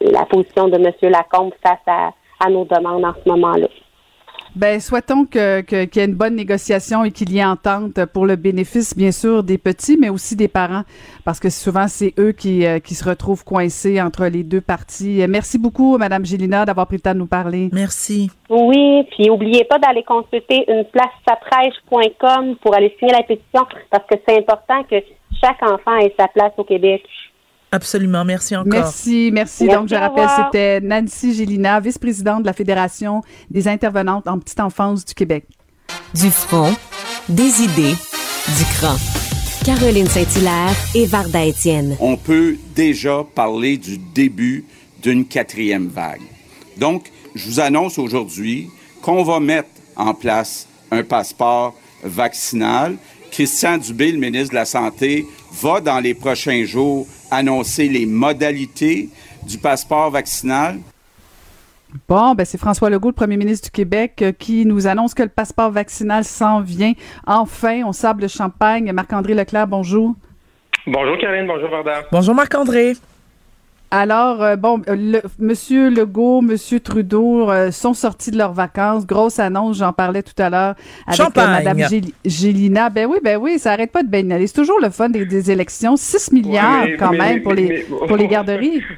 la 0.00 0.24
position 0.26 0.68
de 0.68 0.76
M. 0.76 0.92
Lacombe 1.10 1.52
face 1.62 1.78
à, 1.86 2.10
à 2.40 2.50
nos 2.50 2.64
demandes 2.64 3.04
en 3.04 3.14
ce 3.22 3.28
moment-là. 3.28 3.68
Ben, 4.56 4.78
souhaitons 4.78 5.24
que, 5.24 5.62
que- 5.62 5.84
qu'il 5.86 6.00
y 6.00 6.04
ait 6.04 6.08
une 6.08 6.14
bonne 6.14 6.36
négociation 6.36 7.02
et 7.02 7.10
qu'il 7.10 7.32
y 7.32 7.38
ait 7.38 7.44
entente 7.44 8.04
pour 8.12 8.24
le 8.24 8.36
bénéfice, 8.36 8.96
bien 8.96 9.10
sûr, 9.10 9.42
des 9.42 9.58
petits, 9.58 9.96
mais 10.00 10.10
aussi 10.10 10.36
des 10.36 10.46
parents, 10.46 10.82
parce 11.24 11.40
que 11.40 11.50
souvent, 11.50 11.88
c'est 11.88 12.14
eux 12.20 12.30
qui, 12.30 12.64
euh, 12.64 12.78
qui 12.78 12.94
se 12.94 13.04
retrouvent 13.08 13.42
coincés 13.44 14.00
entre 14.00 14.26
les 14.26 14.44
deux 14.44 14.60
parties. 14.60 15.22
Euh, 15.22 15.26
Merci 15.28 15.58
beaucoup, 15.58 15.98
Madame 15.98 16.24
Gélina, 16.24 16.64
d'avoir 16.64 16.86
pris 16.86 16.98
le 16.98 17.02
temps 17.02 17.14
de 17.14 17.18
nous 17.18 17.26
parler. 17.26 17.68
Merci. 17.72 18.30
Oui, 18.48 19.02
puis 19.10 19.26
n'oubliez 19.26 19.64
pas 19.64 19.80
d'aller 19.80 20.04
consulter 20.04 20.64
une 20.68 20.84
pour 22.62 22.74
aller 22.76 22.94
signer 23.00 23.12
la 23.12 23.24
pétition 23.24 23.66
parce 23.90 24.04
que 24.08 24.14
c'est 24.28 24.38
important 24.38 24.84
que 24.88 24.96
chaque 25.42 25.60
enfant 25.64 25.96
ait 25.96 26.14
sa 26.16 26.28
place 26.28 26.52
au 26.58 26.64
Québec. 26.64 27.02
Absolument. 27.74 28.24
Merci 28.24 28.54
encore. 28.54 28.72
Merci, 28.72 29.30
merci. 29.32 29.64
Merci, 29.64 29.66
Donc, 29.66 29.88
je 29.88 29.96
rappelle, 29.96 30.28
c'était 30.36 30.80
Nancy 30.80 31.34
Gélina, 31.34 31.80
vice-présidente 31.80 32.42
de 32.42 32.46
la 32.46 32.52
Fédération 32.52 33.22
des 33.50 33.66
intervenantes 33.66 34.28
en 34.28 34.38
petite 34.38 34.60
enfance 34.60 35.04
du 35.04 35.12
Québec. 35.12 35.44
Du 36.14 36.30
front, 36.30 36.72
des 37.28 37.62
idées, 37.62 37.96
du 38.56 38.64
cran. 38.76 38.94
Caroline 39.64 40.06
Saint-Hilaire 40.06 40.76
et 40.94 41.06
Varda 41.06 41.44
Étienne. 41.44 41.96
on 41.98 42.16
peut 42.16 42.56
déjà 42.76 43.24
parler 43.34 43.76
du 43.76 43.98
début 43.98 44.64
d'une 45.02 45.24
quatrième 45.24 45.88
vague. 45.88 46.20
Donc, 46.76 47.10
je 47.34 47.48
vous 47.48 47.60
annonce 47.60 47.98
aujourd'hui 47.98 48.68
qu'on 49.02 49.24
va 49.24 49.40
mettre 49.40 49.70
en 49.96 50.14
place 50.14 50.68
un 50.92 51.02
passeport 51.02 51.74
vaccinal. 52.04 52.96
Christian 53.32 53.78
Dubé, 53.78 54.12
le 54.12 54.18
ministre 54.18 54.50
de 54.50 54.54
la 54.54 54.64
Santé, 54.64 55.26
va 55.62 55.80
dans 55.80 56.00
les 56.00 56.14
prochains 56.14 56.64
jours 56.64 57.06
annoncer 57.30 57.88
les 57.88 58.06
modalités 58.06 59.08
du 59.46 59.58
passeport 59.58 60.10
vaccinal. 60.10 60.78
Bon, 62.08 62.34
ben 62.34 62.44
c'est 62.44 62.58
François 62.58 62.90
Legault, 62.90 63.10
le 63.10 63.14
premier 63.14 63.36
ministre 63.36 63.68
du 63.68 63.70
Québec, 63.70 64.20
euh, 64.22 64.32
qui 64.32 64.66
nous 64.66 64.88
annonce 64.88 65.14
que 65.14 65.22
le 65.22 65.28
passeport 65.28 65.70
vaccinal 65.70 66.24
s'en 66.24 66.60
vient. 66.60 66.92
Enfin, 67.24 67.82
on 67.86 67.92
sable 67.92 68.22
le 68.22 68.28
champagne. 68.28 68.90
Marc-André 68.92 69.34
Leclerc, 69.34 69.68
bonjour. 69.68 70.16
Bonjour 70.86 71.16
Karine, 71.18 71.46
bonjour 71.46 71.70
Varda. 71.70 72.02
Bonjour 72.10 72.34
Marc-André. 72.34 72.94
Alors, 73.96 74.42
euh, 74.42 74.56
bon, 74.56 74.82
euh, 74.88 74.96
le, 74.98 75.22
Monsieur 75.38 75.88
Legault, 75.88 76.40
Monsieur 76.40 76.80
Trudeau 76.80 77.48
euh, 77.48 77.70
sont 77.70 77.94
sortis 77.94 78.32
de 78.32 78.36
leurs 78.38 78.52
vacances. 78.52 79.06
Grosse 79.06 79.38
annonce, 79.38 79.78
j'en 79.78 79.92
parlais 79.92 80.22
tout 80.24 80.34
à 80.42 80.50
l'heure 80.50 80.74
avec 81.06 81.20
euh. 81.20 81.46
Madame 81.46 81.78
Géli- 81.78 82.12
Gélina. 82.24 82.90
Ben 82.90 83.06
oui, 83.06 83.18
ben 83.22 83.36
oui, 83.40 83.60
ça 83.60 83.70
arrête 83.70 83.92
pas 83.92 84.02
de 84.02 84.08
baigner. 84.08 84.44
C'est 84.48 84.54
toujours 84.54 84.80
le 84.80 84.90
fun 84.90 85.10
des, 85.10 85.24
des 85.24 85.50
élections. 85.52 85.94
6 85.96 86.32
milliards 86.32 86.84
mais- 86.86 86.96
quand 86.96 87.12
mais- 87.12 87.18
même 87.18 87.42
pour 87.42 87.52
les 87.54 87.86
pour 88.08 88.16
les 88.16 88.26
garderies. 88.26 88.82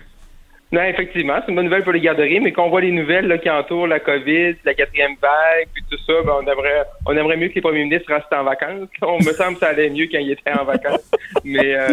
Non, 0.73 0.83
effectivement, 0.83 1.35
c'est 1.45 1.51
une 1.53 1.55
bonne 1.55 1.67
nouvelle 1.67 1.85
pour 1.85 1.93
les 1.93 2.01
garderies, 2.01 2.41
mais 2.41 2.53
qu'on 2.53 2.69
voit 2.69 2.81
les 2.81 2.91
nouvelles 2.91 3.29
là, 3.29 3.39
qui 3.39 3.49
entourent 3.49 3.87
la 3.87 4.01
COVID, 4.01 4.57
la 4.65 4.75
quatrième 4.75 5.13
vague, 5.23 5.69
puis 5.73 5.85
tout 5.89 5.97
ça, 6.05 6.13
ben, 6.25 6.33
on 6.39 6.43
aimerait 6.43 6.83
on 7.07 7.17
aimerait 7.17 7.37
mieux 7.37 7.49
que 7.51 7.55
les 7.55 7.61
premiers 7.61 7.85
ministres 7.85 8.13
restent 8.13 8.33
en 8.33 8.43
vacances. 8.43 8.89
On 9.01 9.19
me 9.19 9.33
semble 9.33 9.55
que 9.55 9.61
ça 9.61 9.69
allait 9.69 9.89
mieux 9.91 10.09
quand 10.11 10.19
ils 10.19 10.33
étaient 10.33 10.51
en 10.59 10.65
vacances. 10.65 11.09
mais 11.45 11.73
euh, 11.77 11.87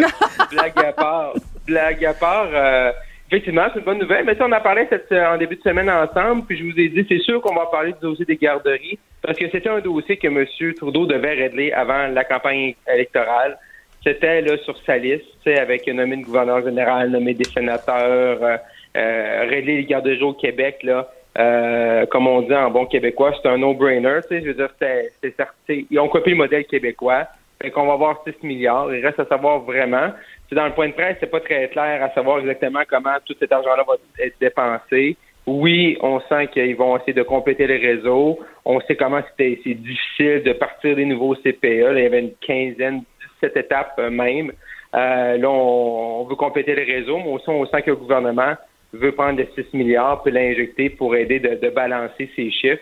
blague 0.50 0.72
à 0.88 0.92
part, 0.92 1.34
blague 1.66 2.04
à 2.04 2.14
part, 2.14 2.48
euh, 2.52 2.92
effectivement, 3.28 3.66
c'est 3.72 3.80
une 3.80 3.84
bonne 3.84 3.98
nouvelle. 3.98 4.24
Mais 4.24 4.34
ça, 4.34 4.46
on 4.46 4.52
en 4.52 4.60
parlait 4.60 4.86
cette, 4.90 5.10
en 5.12 5.36
début 5.36 5.56
de 5.56 5.62
semaine 5.62 5.90
ensemble, 5.90 6.44
puis 6.46 6.56
je 6.58 6.64
vous 6.64 6.78
ai 6.78 6.88
dit, 6.88 7.04
c'est 7.08 7.20
sûr 7.20 7.40
qu'on 7.40 7.54
va 7.54 7.66
parler 7.66 7.92
du 7.92 8.00
dossier 8.00 8.24
des 8.24 8.36
garderies, 8.36 8.98
parce 9.22 9.38
que 9.38 9.48
c'était 9.50 9.68
un 9.68 9.80
dossier 9.80 10.16
que 10.16 10.26
M. 10.26 10.46
Trudeau 10.74 11.06
devait 11.06 11.34
régler 11.34 11.72
avant 11.72 12.08
la 12.08 12.24
campagne 12.24 12.74
électorale. 12.92 13.58
C'était 14.02 14.42
là 14.42 14.58
sur 14.58 14.76
sa 14.84 14.98
liste, 14.98 15.24
avec 15.46 15.86
nommer 15.86 16.16
le 16.16 16.22
gouverneur 16.22 16.62
général, 16.62 17.08
nommer 17.10 17.32
des 17.32 17.44
sénateurs, 17.44 18.38
euh, 18.42 18.56
euh, 18.96 19.46
régler 19.48 19.78
les 19.78 19.84
garderies 19.84 20.22
au 20.22 20.34
Québec, 20.34 20.80
là. 20.82 21.08
Euh, 21.36 22.06
comme 22.06 22.28
on 22.28 22.42
dit 22.42 22.54
en 22.54 22.70
bon 22.70 22.86
québécois, 22.86 23.32
c'est 23.42 23.48
un 23.48 23.58
no-brainer, 23.58 24.20
je 24.30 24.36
veux 24.36 24.54
dire, 24.54 24.68
c'est. 24.78 25.86
Ils 25.90 25.98
ont 25.98 26.08
copié 26.08 26.32
le 26.32 26.38
modèle 26.38 26.64
québécois. 26.64 27.26
Fait 27.60 27.70
qu'on 27.70 27.86
va 27.86 27.94
avoir 27.94 28.22
6 28.24 28.46
milliards. 28.46 28.94
Il 28.94 29.04
reste 29.04 29.20
à 29.20 29.24
savoir 29.24 29.60
vraiment. 29.60 30.10
Dans 30.54 30.66
le 30.66 30.72
point 30.72 30.88
de 30.88 30.94
presse, 30.94 31.16
c'est 31.20 31.30
pas 31.30 31.40
très 31.40 31.68
clair 31.68 32.02
à 32.02 32.10
savoir 32.14 32.38
exactement 32.38 32.80
comment 32.88 33.16
tout 33.24 33.34
cet 33.38 33.52
argent-là 33.52 33.84
va 33.86 33.94
être 34.18 34.38
dépensé. 34.40 35.16
Oui, 35.46 35.98
on 36.00 36.20
sent 36.20 36.46
qu'ils 36.48 36.76
vont 36.76 36.96
essayer 36.96 37.12
de 37.12 37.22
compléter 37.22 37.66
le 37.66 37.74
réseau. 37.74 38.38
On 38.64 38.80
sait 38.80 38.96
comment 38.96 39.20
c'était 39.30 39.56
difficile 39.74 40.42
de 40.42 40.52
partir 40.54 40.96
des 40.96 41.04
nouveaux 41.04 41.34
CPE. 41.34 41.64
Il 41.64 42.02
y 42.02 42.06
avait 42.06 42.20
une 42.20 42.34
quinzaine, 42.40 43.02
17 43.42 43.56
étapes 43.56 43.94
euh, 43.98 44.10
même. 44.10 44.52
Euh, 44.94 45.36
là, 45.36 45.50
on, 45.50 46.24
veut 46.24 46.36
compléter 46.36 46.74
le 46.74 46.84
réseau, 46.84 47.18
mais 47.18 47.30
aussi 47.30 47.48
on 47.48 47.66
sent 47.66 47.82
que 47.82 47.90
le 47.90 47.96
gouvernement 47.96 48.54
veut 48.92 49.12
prendre 49.12 49.38
les 49.38 49.48
6 49.54 49.76
milliards 49.76 50.22
puis 50.22 50.32
l'injecter 50.32 50.88
pour 50.88 51.14
aider 51.14 51.40
de, 51.40 51.68
balancer 51.68 52.30
ces 52.36 52.50
chiffres. 52.50 52.80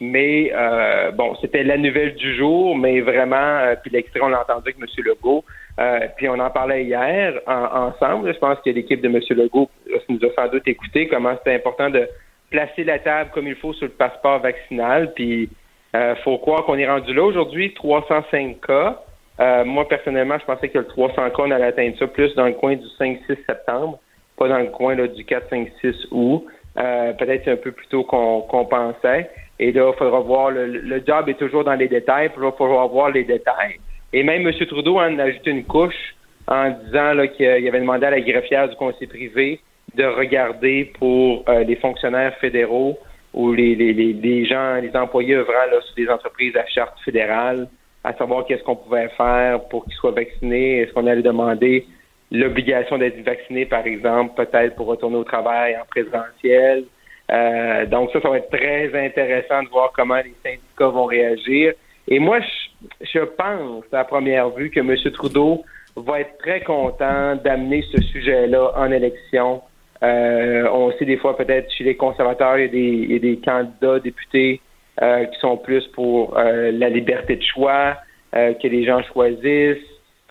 Mais 0.00 0.52
euh, 0.54 1.10
bon, 1.10 1.34
c'était 1.40 1.64
la 1.64 1.76
nouvelle 1.76 2.14
du 2.14 2.36
jour, 2.36 2.76
mais 2.76 3.00
vraiment, 3.00 3.74
puis 3.82 3.90
l'extrait, 3.90 4.20
on 4.22 4.28
l'a 4.28 4.42
entendu 4.42 4.70
avec 4.70 4.76
M. 4.80 4.86
Legault. 5.04 5.44
Euh, 5.78 6.00
puis 6.16 6.28
on 6.28 6.38
en 6.38 6.50
parlait 6.50 6.84
hier 6.84 7.34
en- 7.46 7.88
ensemble. 7.88 8.32
Je 8.34 8.38
pense 8.38 8.58
que 8.64 8.70
l'équipe 8.70 9.00
de 9.00 9.08
M. 9.08 9.20
Legault 9.30 9.70
nous 10.08 10.18
a 10.24 10.32
sans 10.34 10.48
doute 10.50 10.66
écouté 10.66 11.06
comment 11.08 11.34
c'était 11.38 11.54
important 11.54 11.88
de 11.90 12.08
placer 12.50 12.82
la 12.84 12.98
table 12.98 13.30
comme 13.32 13.46
il 13.46 13.54
faut 13.54 13.72
sur 13.74 13.86
le 13.86 13.92
passeport 13.92 14.40
vaccinal. 14.40 15.12
Puis 15.14 15.48
euh, 15.94 16.14
faut 16.24 16.38
croire 16.38 16.64
qu'on 16.64 16.76
est 16.78 16.88
rendu 16.88 17.14
là 17.14 17.22
aujourd'hui, 17.22 17.74
305 17.74 18.60
cas. 18.66 19.00
Euh, 19.40 19.64
moi, 19.64 19.86
personnellement, 19.88 20.36
je 20.40 20.44
pensais 20.44 20.68
que 20.68 20.78
le 20.78 20.86
300 20.86 21.14
cas, 21.30 21.42
on 21.44 21.50
allait 21.52 21.66
atteindre 21.66 21.96
ça 21.98 22.08
plus 22.08 22.34
dans 22.34 22.46
le 22.46 22.54
coin 22.54 22.74
du 22.74 22.86
5-6 22.98 23.36
septembre, 23.46 24.00
pas 24.36 24.48
dans 24.48 24.58
le 24.58 24.66
coin 24.66 24.96
là, 24.96 25.06
du 25.06 25.22
4-5-6 25.24 26.08
août. 26.10 26.44
Euh, 26.76 27.12
Peut-être 27.12 27.46
un 27.48 27.56
peu 27.56 27.70
plus 27.72 27.86
tôt 27.86 28.02
qu'on 28.02 28.64
pensait. 28.64 29.30
Et 29.60 29.70
là, 29.72 29.90
il 29.92 29.96
faudra 29.98 30.20
voir, 30.20 30.50
le, 30.50 30.66
le 30.66 31.02
job 31.06 31.28
est 31.28 31.38
toujours 31.38 31.62
dans 31.64 31.74
les 31.74 31.88
détails, 31.88 32.30
il 32.34 32.50
faudra 32.56 32.86
voir 32.86 33.10
les 33.10 33.24
détails. 33.24 33.76
Et 34.12 34.22
même 34.22 34.46
M. 34.46 34.66
Trudeau 34.66 34.98
en 34.98 35.18
a 35.18 35.24
ajouté 35.24 35.50
une 35.50 35.64
couche 35.64 36.14
en 36.46 36.70
disant 36.70 37.12
qu'il 37.36 37.46
avait 37.46 37.80
demandé 37.80 38.06
à 38.06 38.10
la 38.10 38.20
greffière 38.20 38.68
du 38.68 38.76
conseil 38.76 39.06
privé 39.06 39.60
de 39.94 40.04
regarder 40.04 40.92
pour 40.98 41.44
euh, 41.48 41.64
les 41.64 41.76
fonctionnaires 41.76 42.34
fédéraux 42.40 42.98
ou 43.34 43.52
les, 43.52 43.74
les, 43.74 43.92
les, 43.92 44.12
les 44.12 44.46
gens, 44.46 44.76
les 44.76 44.94
employés 44.96 45.34
œuvrant 45.34 45.66
là, 45.70 45.80
sur 45.82 45.94
des 45.94 46.08
entreprises 46.08 46.56
à 46.56 46.66
charte 46.66 46.98
fédérale, 47.04 47.68
à 48.04 48.14
savoir 48.14 48.46
qu'est-ce 48.46 48.62
qu'on 48.62 48.76
pouvait 48.76 49.08
faire 49.16 49.60
pour 49.68 49.84
qu'ils 49.84 49.94
soient 49.94 50.12
vaccinés. 50.12 50.78
Est-ce 50.80 50.92
qu'on 50.92 51.06
allait 51.06 51.22
demander 51.22 51.86
l'obligation 52.30 52.98
d'être 52.98 53.22
vacciné, 53.22 53.66
par 53.66 53.86
exemple, 53.86 54.34
peut-être 54.42 54.76
pour 54.76 54.86
retourner 54.86 55.16
au 55.16 55.24
travail 55.24 55.76
en 55.76 55.84
présentiel? 55.84 56.84
Euh, 57.30 57.84
donc 57.86 58.10
ça, 58.12 58.20
ça 58.22 58.30
va 58.30 58.38
être 58.38 58.50
très 58.50 59.06
intéressant 59.06 59.62
de 59.62 59.68
voir 59.68 59.92
comment 59.94 60.16
les 60.16 60.34
syndicats 60.42 60.88
vont 60.88 61.04
réagir. 61.04 61.74
Et 62.06 62.18
moi, 62.18 62.40
je, 62.40 62.67
je 63.00 63.20
pense, 63.20 63.84
à 63.92 64.04
première 64.04 64.50
vue, 64.50 64.70
que 64.70 64.80
M. 64.80 64.96
Trudeau 65.12 65.64
va 65.96 66.20
être 66.20 66.38
très 66.38 66.60
content 66.60 67.36
d'amener 67.36 67.84
ce 67.92 68.00
sujet-là 68.00 68.72
en 68.76 68.90
élection. 68.90 69.62
Euh, 70.02 70.68
on 70.72 70.92
sait 70.92 71.04
des 71.04 71.16
fois 71.16 71.36
peut-être 71.36 71.70
chez 71.72 71.84
les 71.84 71.96
conservateurs, 71.96 72.58
il 72.58 73.10
y 73.10 73.16
a 73.16 73.18
des, 73.18 73.40
candidats 73.44 73.98
députés 73.98 74.60
euh, 75.02 75.24
qui 75.24 75.38
sont 75.40 75.56
plus 75.56 75.84
pour 75.88 76.38
euh, 76.38 76.70
la 76.72 76.88
liberté 76.88 77.36
de 77.36 77.42
choix, 77.42 77.96
que 78.32 78.68
les 78.68 78.84
gens 78.84 79.02
choisissent. 79.12 79.78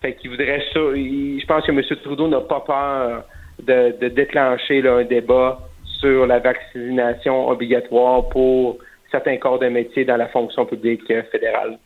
Fait 0.00 0.14
qu'il 0.14 0.30
voudrait 0.30 0.62
ça. 0.72 0.80
il- 0.94 1.40
je 1.40 1.46
pense 1.46 1.66
que 1.66 1.72
M. 1.72 1.82
Trudeau 2.02 2.28
n'a 2.28 2.40
pas 2.40 2.60
peur 2.60 3.24
de, 3.60 4.08
déclencher 4.08 4.86
un 4.86 5.02
débat 5.02 5.58
sur 6.00 6.24
la 6.26 6.38
vaccination 6.38 7.48
obligatoire 7.48 8.28
pour 8.28 8.78
certains 9.10 9.36
corps 9.38 9.58
de 9.58 9.66
métier 9.66 10.04
dans 10.04 10.16
la 10.16 10.28
fonction 10.28 10.64
publique 10.64 11.12
fédérale. 11.32 11.78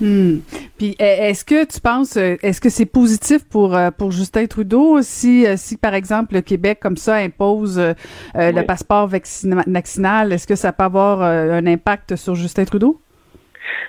Hmm. 0.00 0.40
Puis 0.76 0.94
e- 1.00 1.02
est-ce 1.30 1.44
que 1.44 1.64
tu 1.64 1.80
penses, 1.80 2.16
euh, 2.18 2.36
est-ce 2.42 2.60
que 2.60 2.68
c'est 2.68 2.84
positif 2.84 3.48
pour 3.50 3.74
euh, 3.74 3.90
pour 3.90 4.10
Justin 4.10 4.46
Trudeau 4.46 5.00
si 5.00 5.46
euh, 5.46 5.54
si 5.56 5.78
par 5.78 5.94
exemple 5.94 6.34
le 6.34 6.42
Québec 6.42 6.78
comme 6.82 6.98
ça 6.98 7.16
impose 7.16 7.78
euh, 7.78 7.94
le 8.34 8.58
Oui. 8.60 8.64
passeport 8.66 9.08
vaccina- 9.08 9.64
vaccinal, 9.66 10.32
est-ce 10.34 10.46
que 10.46 10.54
ça 10.54 10.72
peut 10.72 10.84
avoir 10.84 11.22
euh, 11.22 11.52
un 11.52 11.66
impact 11.66 12.16
sur 12.16 12.34
Justin 12.34 12.64
Trudeau? 12.66 13.00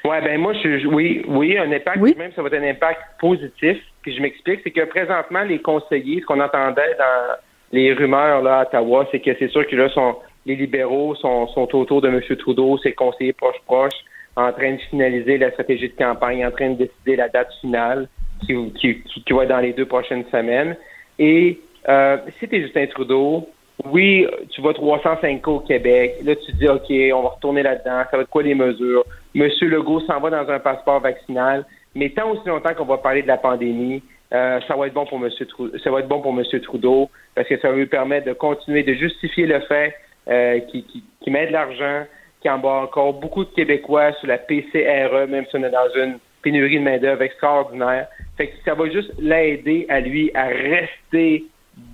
Ouais, 0.06 0.22
ben 0.22 0.40
moi, 0.40 0.54
je, 0.54 0.88
oui, 0.88 1.24
oui, 1.28 1.58
un 1.58 1.72
impact, 1.72 2.02
puis 2.02 2.16
même 2.16 2.32
ça 2.36 2.42
va 2.42 2.48
être 2.48 2.56
un 2.64 2.70
impact 2.70 3.00
positif. 3.20 3.78
Puis 4.02 4.16
je 4.16 4.22
m'explique, 4.22 4.62
c'est 4.64 4.72
que 4.72 4.86
présentement, 4.86 5.44
les 5.44 5.60
conseillers, 5.60 6.22
ce 6.22 6.26
qu'on 6.26 6.40
entendait 6.40 6.96
dans 6.98 7.36
les 7.74 7.94
rumeurs 7.94 8.42
là, 8.42 8.60
à 8.60 8.62
Ottawa, 8.64 9.06
c'est 9.12 9.20
que 9.20 9.32
c'est 9.38 9.50
sûr 9.50 9.68
que 9.68 9.76
là, 9.76 9.90
sont, 9.90 10.16
les 10.46 10.56
libéraux 10.56 11.14
sont, 11.16 11.48
sont 11.50 11.68
autour 11.76 12.02
de 12.02 12.08
M. 12.08 12.22
Trudeau, 12.40 12.78
ses 12.78 12.94
conseillers 12.94 13.34
proches-proches, 13.34 14.00
en 14.38 14.52
train 14.54 14.74
de 14.74 14.78
finaliser 14.90 15.38
la 15.38 15.52
stratégie 15.52 15.90
de 15.90 15.96
campagne, 15.98 16.46
en 16.46 16.52
train 16.52 16.70
de 16.70 16.76
décider 16.86 17.16
la 17.18 17.28
date 17.28 17.50
finale 17.60 18.08
qui, 18.46 18.54
qui, 18.74 19.02
qui, 19.02 19.24
qui 19.24 19.34
va 19.34 19.44
être 19.44 19.50
dans 19.50 19.60
les 19.60 19.74
deux 19.74 19.86
prochaines 19.88 20.24
semaines. 20.32 20.78
Et 21.20 21.60
euh, 21.90 22.18
si 22.40 22.48
tu 22.48 22.56
es 22.56 22.62
Justin 22.62 22.86
Trudeau, 22.88 23.50
oui, 23.86 24.26
tu 24.52 24.62
vas 24.62 24.74
305 24.74 25.42
cas 25.44 25.52
au 25.52 25.60
Québec. 25.60 26.16
Là, 26.24 26.36
tu 26.36 26.52
dis, 26.54 26.68
OK, 26.68 26.90
on 27.14 27.24
va 27.24 27.30
retourner 27.30 27.64
là-dedans. 27.64 28.04
Ça 28.10 28.18
va 28.18 28.24
être 28.24 28.30
quoi 28.30 28.44
les 28.44 28.56
mesures? 28.56 29.04
Monsieur 29.36 29.68
Legault 29.68 30.00
s'en 30.02 30.20
va 30.20 30.30
dans 30.30 30.50
un 30.50 30.60
passeport 30.60 31.00
vaccinal. 31.00 31.66
Mais 31.96 32.10
tant 32.10 32.30
aussi 32.32 32.48
longtemps 32.48 32.74
qu'on 32.76 32.86
va 32.86 32.98
parler 32.98 33.24
de 33.24 33.28
la 33.28 33.38
pandémie, 33.38 34.04
euh, 34.34 34.60
ça 34.68 34.76
va 34.76 34.88
être 34.88 34.94
bon 34.94 35.06
pour 35.06 35.20
Monsieur 35.20 35.46
Trou- 35.48 35.70
ça 35.84 35.90
va 35.90 36.00
être 36.02 36.08
bon 36.08 36.22
pour 36.22 36.34
Monsieur 36.34 36.60
Trudeau 36.62 37.10
parce 37.34 37.48
que 37.48 37.58
ça 37.60 37.70
va 37.70 37.76
lui 37.78 37.86
permettre 37.88 38.28
de 38.28 38.34
continuer 38.34 38.84
de 38.84 38.94
justifier 38.94 39.46
le 39.48 39.62
fait 39.62 39.96
euh, 40.28 40.60
qu'il 40.60 40.84
qu'il- 40.86 41.02
qu'il 41.22 41.32
met 41.34 41.48
de 41.48 41.54
l'argent, 41.54 42.04
envoie 42.50 42.82
encore 42.82 43.14
beaucoup 43.14 43.44
de 43.44 43.50
Québécois 43.50 44.14
sur 44.14 44.28
la 44.28 44.38
PCRE, 44.38 45.28
même 45.28 45.46
si 45.50 45.56
on 45.56 45.64
est 45.64 45.70
dans 45.70 45.90
une 45.96 46.20
pénurie 46.42 46.80
de 46.80 46.84
main-d'œuvre 46.84 47.22
extraordinaire. 47.22 48.08
Fait 48.38 48.48
que 48.48 48.54
ça 48.64 48.74
va 48.74 48.90
juste 48.90 49.12
l'aider 49.20 49.86
à 49.90 50.00
lui 50.00 50.32
à 50.34 50.46
rester 50.46 51.46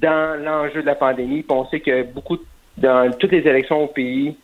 dans 0.02 0.40
l'enjeu 0.44 0.82
de 0.82 0.86
la 0.86 0.96
pandémie. 0.96 1.46
On 1.50 1.66
sait 1.68 1.80
que 1.80 2.04
beaucoup, 2.04 2.38
dans 2.78 3.12
toutes 3.18 3.32
les 3.32 3.48
élections 3.48 3.84
au 3.84 3.88
pays, 3.88 4.36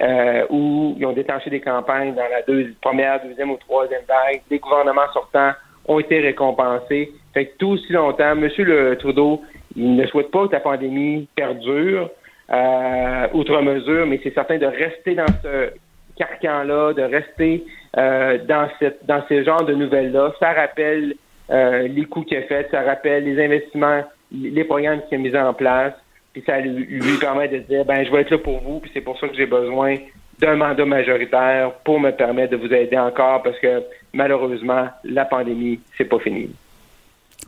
euh, 0.00 0.46
où 0.50 0.94
ils 0.98 1.06
ont 1.06 1.12
déclenché 1.12 1.50
des 1.50 1.60
campagnes 1.60 2.14
dans 2.14 2.22
la 2.22 2.42
première, 2.80 3.20
deuxième 3.22 3.50
ou 3.50 3.56
troisième 3.56 4.02
vague, 4.06 4.42
les 4.50 4.58
gouvernements 4.58 5.12
sortants 5.12 5.52
ont 5.86 5.98
été 5.98 6.20
récompensés. 6.20 7.12
Fait 7.34 7.46
que 7.46 7.56
tout 7.58 7.68
aussi 7.70 7.92
longtemps, 7.92 8.32
M. 8.32 8.48
Le 8.58 8.96
Trudeau, 8.96 9.42
il 9.74 9.96
ne 9.96 10.06
souhaite 10.06 10.30
pas 10.30 10.46
que 10.46 10.52
la 10.52 10.60
pandémie 10.60 11.28
perdure, 11.34 12.10
outre 13.34 13.60
mesure, 13.62 14.06
mais 14.06 14.20
c'est 14.22 14.34
certain 14.34 14.58
de 14.58 14.66
rester 14.66 15.14
dans 15.14 15.26
ce 15.42 15.70
carcan-là, 16.18 16.92
de 16.92 17.02
rester 17.02 17.64
euh, 17.96 18.38
dans 18.46 18.68
cette 18.78 19.06
dans 19.06 19.22
ce 19.28 19.42
genre 19.42 19.64
de 19.64 19.74
nouvelles-là. 19.74 20.34
Ça 20.40 20.52
rappelle 20.52 21.14
euh, 21.50 21.88
les 21.88 22.04
coûts 22.04 22.22
qu'il 22.22 22.36
a 22.36 22.42
fait, 22.42 22.68
ça 22.70 22.82
rappelle 22.82 23.24
les 23.24 23.42
investissements, 23.42 24.04
les 24.32 24.64
programmes 24.64 25.00
qu'il 25.08 25.18
a 25.18 25.20
mis 25.20 25.36
en 25.36 25.54
place, 25.54 25.94
puis 26.32 26.42
ça 26.44 26.60
lui, 26.60 26.84
lui 26.84 27.18
permet 27.18 27.48
de 27.48 27.58
dire 27.58 27.84
ben 27.84 28.04
je 28.04 28.10
vais 28.10 28.20
être 28.22 28.30
là 28.30 28.38
pour 28.38 28.60
vous, 28.60 28.80
puis 28.80 28.90
c'est 28.92 29.00
pour 29.00 29.18
ça 29.18 29.28
que 29.28 29.36
j'ai 29.36 29.46
besoin 29.46 29.96
d'un 30.38 30.56
mandat 30.56 30.84
majoritaire 30.84 31.72
pour 31.84 31.98
me 31.98 32.10
permettre 32.10 32.52
de 32.52 32.56
vous 32.56 32.72
aider 32.72 32.98
encore 32.98 33.42
parce 33.42 33.58
que 33.58 33.82
malheureusement 34.12 34.88
la 35.04 35.24
pandémie 35.24 35.80
c'est 35.96 36.04
pas 36.04 36.18
fini. 36.18 36.50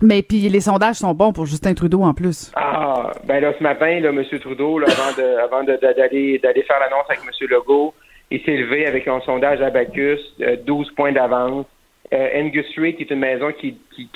Mais 0.03 0.23
puis 0.23 0.49
les 0.49 0.61
sondages 0.61 0.97
sont 0.97 1.13
bons 1.13 1.33
pour 1.33 1.47
Justin 1.47 1.75
Trudeau 1.75 2.03
en 2.03 2.15
plus. 2.15 2.51
Ah, 2.57 3.11
ben 3.25 3.41
là, 3.41 3.53
ce 3.59 3.63
matin, 3.63 4.01
là, 4.01 4.09
M. 4.11 4.25
Trudeau, 4.41 4.79
là, 4.79 4.87
avant 4.91 5.17
de, 5.17 5.39
avant 5.39 5.63
d'aller, 5.65 6.39
d'aller 6.39 6.63
faire 6.63 6.81
l'annonce 6.81 7.05
avec 7.09 7.21
M. 7.21 7.49
Legault, 7.51 7.93
il 8.31 8.41
s'est 8.43 8.57
levé 8.57 8.87
avec 8.87 9.07
un 9.09 9.21
sondage 9.21 9.61
à 9.61 9.71
Bacchus, 9.71 10.21
euh, 10.41 10.57
12 10.67 10.91
points 10.97 11.13
d'avance. 11.13 11.67
Euh, 12.13 12.29
Angus 12.43 12.67
Street, 12.71 12.95
qui 12.95 13.03
est 13.03 13.11
une 13.11 13.21
maison 13.21 13.53
qui, 13.53 13.77
qui, 13.95 14.09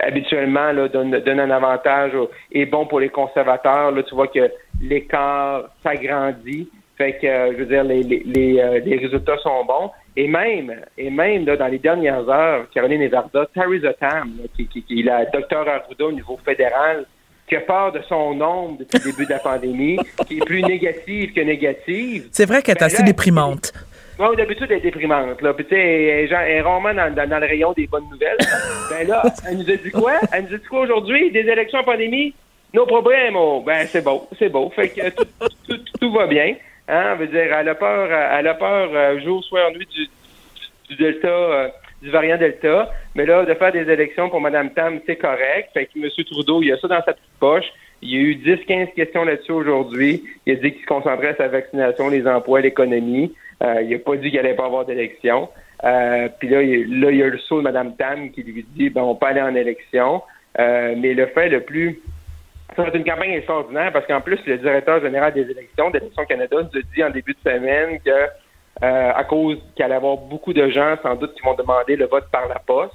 habituellement 0.00 0.72
là, 0.72 0.88
donne, 0.88 1.10
donne 1.20 1.40
un 1.40 1.50
avantage 1.50 2.14
au- 2.14 2.30
est 2.52 2.66
bon 2.66 2.86
pour 2.86 3.00
les 3.00 3.08
conservateurs. 3.08 3.92
Là, 3.92 4.02
tu 4.02 4.14
vois 4.14 4.26
que 4.28 4.50
l'écart 4.80 5.64
s'agrandit. 5.82 6.68
Fait 6.98 7.18
que, 7.20 7.26
euh, 7.26 7.52
je 7.52 7.58
veux 7.58 7.66
dire, 7.66 7.84
les, 7.84 8.02
les, 8.02 8.22
les, 8.24 8.58
euh, 8.60 8.80
les 8.84 8.96
résultats 8.96 9.36
sont 9.38 9.64
bons. 9.64 9.90
Et 10.16 10.28
même, 10.28 10.74
et 10.96 11.10
même 11.10 11.44
là, 11.44 11.56
dans 11.56 11.66
les 11.68 11.78
dernières 11.78 12.26
heures, 12.28 12.64
Caroline 12.72 13.02
Evarda, 13.02 13.46
Theresa 13.52 13.92
Tam, 13.92 14.32
là, 14.38 14.44
qui, 14.56 14.66
qui, 14.66 14.82
qui 14.82 15.00
est 15.00 15.02
la 15.04 15.26
docteur 15.26 15.68
Arruda 15.68 16.06
au 16.06 16.12
niveau 16.12 16.38
fédéral, 16.42 17.04
qui 17.46 17.54
a 17.56 17.60
peur 17.60 17.92
de 17.92 18.00
son 18.08 18.34
nombre 18.34 18.78
depuis 18.78 18.98
le 19.04 19.10
début 19.12 19.26
de 19.26 19.30
la 19.30 19.38
pandémie, 19.38 19.98
qui 20.26 20.38
est 20.38 20.44
plus 20.44 20.62
négative 20.62 21.32
que 21.34 21.40
négative. 21.42 22.28
C'est 22.32 22.46
vrai 22.46 22.62
qu'elle 22.62 22.76
est 22.76 22.80
Ben 22.80 22.86
assez 22.86 23.02
là, 23.02 23.04
déprimante. 23.04 23.72
Bon, 24.18 24.32
d'habitude, 24.32 24.68
elle 24.70 24.78
est 24.78 24.80
déprimante. 24.80 25.42
Là. 25.42 25.52
Puis, 25.52 25.66
tu 25.66 25.74
sais, 25.74 25.78
elle 25.80 26.24
est 26.24 26.28
genre- 26.28 26.40
elle 26.40 26.52
est 26.56 26.60
rarement 26.62 26.94
dans, 26.94 27.14
dans- 27.14 27.28
dans 27.28 27.38
le 27.38 27.46
rayon 27.46 27.72
des 27.76 27.86
bonnes 27.86 28.08
nouvelles. 28.10 28.38
ben 28.90 29.06
là, 29.06 29.22
elle 29.46 29.58
nous 29.58 29.70
a 29.70 29.76
dit 29.76 29.90
quoi? 29.90 30.14
Elle 30.32 30.44
nous 30.44 30.54
a 30.54 30.58
dit 30.58 30.64
quoi 30.66 30.80
aujourd'hui? 30.80 31.30
Des 31.30 31.40
élections 31.40 31.80
en 31.80 31.84
pandémie? 31.84 32.32
Nos 32.72 32.86
problèmes. 32.86 33.36
oh. 33.36 33.62
Ben, 33.64 33.86
c'est 33.86 34.02
beau, 34.02 34.26
c'est 34.38 34.48
beau. 34.48 34.70
Fait 34.74 34.88
que 34.88 35.10
tout, 35.10 35.24
tout, 35.38 35.48
tout- 35.68 35.98
tout 36.00 36.12
va 36.14 36.26
bien. 36.26 36.54
Hein? 36.88 37.14
veut 37.16 37.26
dire, 37.26 37.52
elle 37.52 37.68
a 37.68 37.74
peur, 37.74 38.08
elle 38.10 38.46
a 38.46 38.54
peur 38.54 38.90
euh, 38.92 39.20
jour, 39.20 39.42
soir, 39.44 39.70
nuit 39.72 39.86
du, 39.86 40.08
du 40.88 41.02
Delta, 41.02 41.28
euh, 41.28 41.68
du 42.02 42.10
variant 42.10 42.36
Delta. 42.36 42.90
Mais 43.14 43.26
là, 43.26 43.44
de 43.44 43.54
faire 43.54 43.72
des 43.72 43.90
élections 43.90 44.28
pour 44.28 44.40
Mme 44.40 44.70
Tam, 44.70 45.00
c'est 45.06 45.16
correct. 45.16 45.70
Fait 45.74 45.86
que 45.86 45.98
M. 45.98 46.08
Trudeau, 46.30 46.62
il 46.62 46.72
a 46.72 46.78
ça 46.78 46.88
dans 46.88 47.02
sa 47.02 47.12
petite 47.12 47.38
poche. 47.40 47.66
Il 48.02 48.10
y 48.10 48.16
a 48.16 48.20
eu 48.20 48.34
10-15 48.34 48.92
questions 48.94 49.24
là-dessus 49.24 49.52
aujourd'hui. 49.52 50.22
Il 50.44 50.52
a 50.52 50.56
dit 50.56 50.72
qu'il 50.72 50.82
se 50.82 50.86
concentrait 50.86 51.34
sur 51.34 51.42
la 51.42 51.48
vaccination, 51.48 52.08
les 52.08 52.26
emplois, 52.26 52.60
l'économie. 52.60 53.34
Euh, 53.62 53.82
il 53.82 53.94
a 53.94 53.98
pas 53.98 54.16
dit 54.16 54.30
qu'il 54.30 54.38
allait 54.38 54.54
pas 54.54 54.66
avoir 54.66 54.84
d'élection. 54.84 55.48
Euh, 55.84 56.28
Puis 56.38 56.48
là, 56.48 56.62
il, 56.62 57.00
là, 57.00 57.10
il 57.10 57.16
y 57.16 57.22
a 57.22 57.26
le 57.26 57.38
saut 57.38 57.58
de 57.58 57.62
Mme 57.62 57.96
Tam 57.96 58.30
qui 58.30 58.42
lui 58.42 58.66
dit 58.74 58.90
ben, 58.90 59.02
on 59.02 59.14
peut 59.14 59.26
aller 59.26 59.40
en 59.40 59.54
élection. 59.54 60.22
Euh, 60.58 60.94
mais 60.96 61.14
le 61.14 61.26
fait 61.26 61.48
le 61.48 61.60
plus 61.60 62.00
ça 62.76 62.82
va 62.82 62.88
être 62.88 62.96
une 62.96 63.04
campagne 63.04 63.32
extraordinaire 63.32 63.90
parce 63.92 64.06
qu'en 64.06 64.20
plus, 64.20 64.38
le 64.46 64.58
directeur 64.58 65.00
général 65.00 65.32
des 65.32 65.50
élections 65.50 65.90
d'Élections 65.90 66.24
Canada 66.26 66.56
nous 66.60 66.78
a 66.78 66.82
dit 66.94 67.02
en 67.02 67.10
début 67.10 67.34
de 67.34 67.50
semaine 67.50 67.98
que 68.00 68.10
euh, 68.10 69.12
à 69.14 69.24
cause 69.24 69.56
qu'il 69.74 69.84
allait 69.84 69.94
y 69.94 69.96
avoir 69.96 70.18
beaucoup 70.18 70.52
de 70.52 70.68
gens, 70.68 70.96
sans 71.02 71.14
doute, 71.14 71.34
qui 71.34 71.42
vont 71.42 71.54
demander 71.54 71.96
le 71.96 72.06
vote 72.06 72.26
par 72.30 72.46
la 72.48 72.58
poste, 72.58 72.92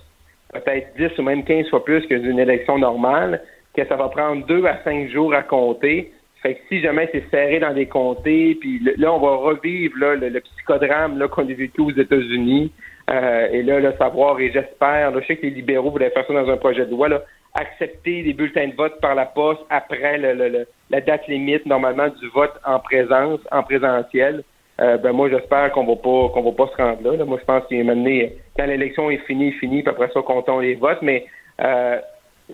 peut-être 0.54 0.96
10 0.96 1.18
ou 1.18 1.24
même 1.24 1.44
15 1.44 1.70
fois 1.70 1.84
plus 1.84 2.06
que 2.06 2.14
d'une 2.14 2.38
élection 2.38 2.78
normale, 2.78 3.42
que 3.76 3.84
ça 3.88 3.96
va 3.96 4.10
prendre 4.10 4.46
deux 4.46 4.64
à 4.66 4.84
cinq 4.84 5.10
jours 5.10 5.34
à 5.34 5.42
compter. 5.42 6.14
Fait 6.44 6.56
que 6.56 6.60
si 6.70 6.82
jamais 6.82 7.10
c'est 7.12 7.28
serré 7.32 7.60
dans 7.60 7.74
des 7.74 7.88
comtés, 7.88 8.58
puis 8.60 8.80
là, 8.98 9.14
on 9.14 9.20
va 9.20 9.36
revivre 9.36 9.98
là, 9.98 10.16
le, 10.16 10.40
psychodrame 10.40 11.18
qu'on 11.30 11.44
a 11.44 11.54
vécu 11.54 11.82
aux 11.82 11.92
États-Unis. 11.92 12.72
Euh, 13.10 13.48
et 13.52 13.64
là, 13.64 13.80
le 13.80 13.94
savoir, 13.98 14.40
et 14.40 14.52
j'espère, 14.52 15.20
je 15.20 15.26
sais 15.26 15.38
que 15.38 15.44
les 15.44 15.52
libéraux 15.52 15.92
voulaient 15.92 16.12
faire 16.12 16.26
ça 16.28 16.34
dans 16.34 16.50
un 16.50 16.58
projet 16.58 16.86
de 16.86 16.92
loi, 16.92 17.10
là, 17.10 17.24
accepter 17.54 18.24
des 18.24 18.34
bulletins 18.34 18.68
de 18.68 18.76
vote 18.76 19.00
par 19.02 19.16
la 19.16 19.26
poste 19.26 19.62
après 19.70 20.18
le- 20.18 20.34
le- 20.34 20.50
le- 20.50 20.68
la 20.90 21.02
date 21.02 21.28
limite, 21.28 21.66
normalement, 21.66 22.08
du 22.08 22.28
vote 22.30 22.54
en 22.66 22.80
présence, 22.80 23.40
en 23.52 23.64
présentiel. 23.64 24.44
Euh, 24.80 24.98
ben 24.98 25.12
moi, 25.12 25.30
j'espère 25.30 25.72
qu'on 25.72 25.86
va 25.86 25.96
pas 25.96 26.30
qu'on 26.34 26.42
va 26.42 26.52
pas 26.54 26.68
se 26.72 26.78
rendre 26.82 27.04
là. 27.04 27.18
là. 27.18 27.26
Moi, 27.26 27.38
je 27.40 27.46
pense 27.46 27.66
qu'il 27.68 27.78
est 27.80 27.84
mené 27.84 28.38
quand 28.58 28.66
l'élection 28.66 29.12
est 29.12 29.24
finie, 29.28 29.52
finie, 29.54 29.84
puis 29.84 29.92
après 29.92 30.10
ça, 30.14 30.22
comptons 30.22 30.60
les 30.60 30.76
votes. 30.76 31.02
Mais 31.02 31.26
euh, 31.62 32.00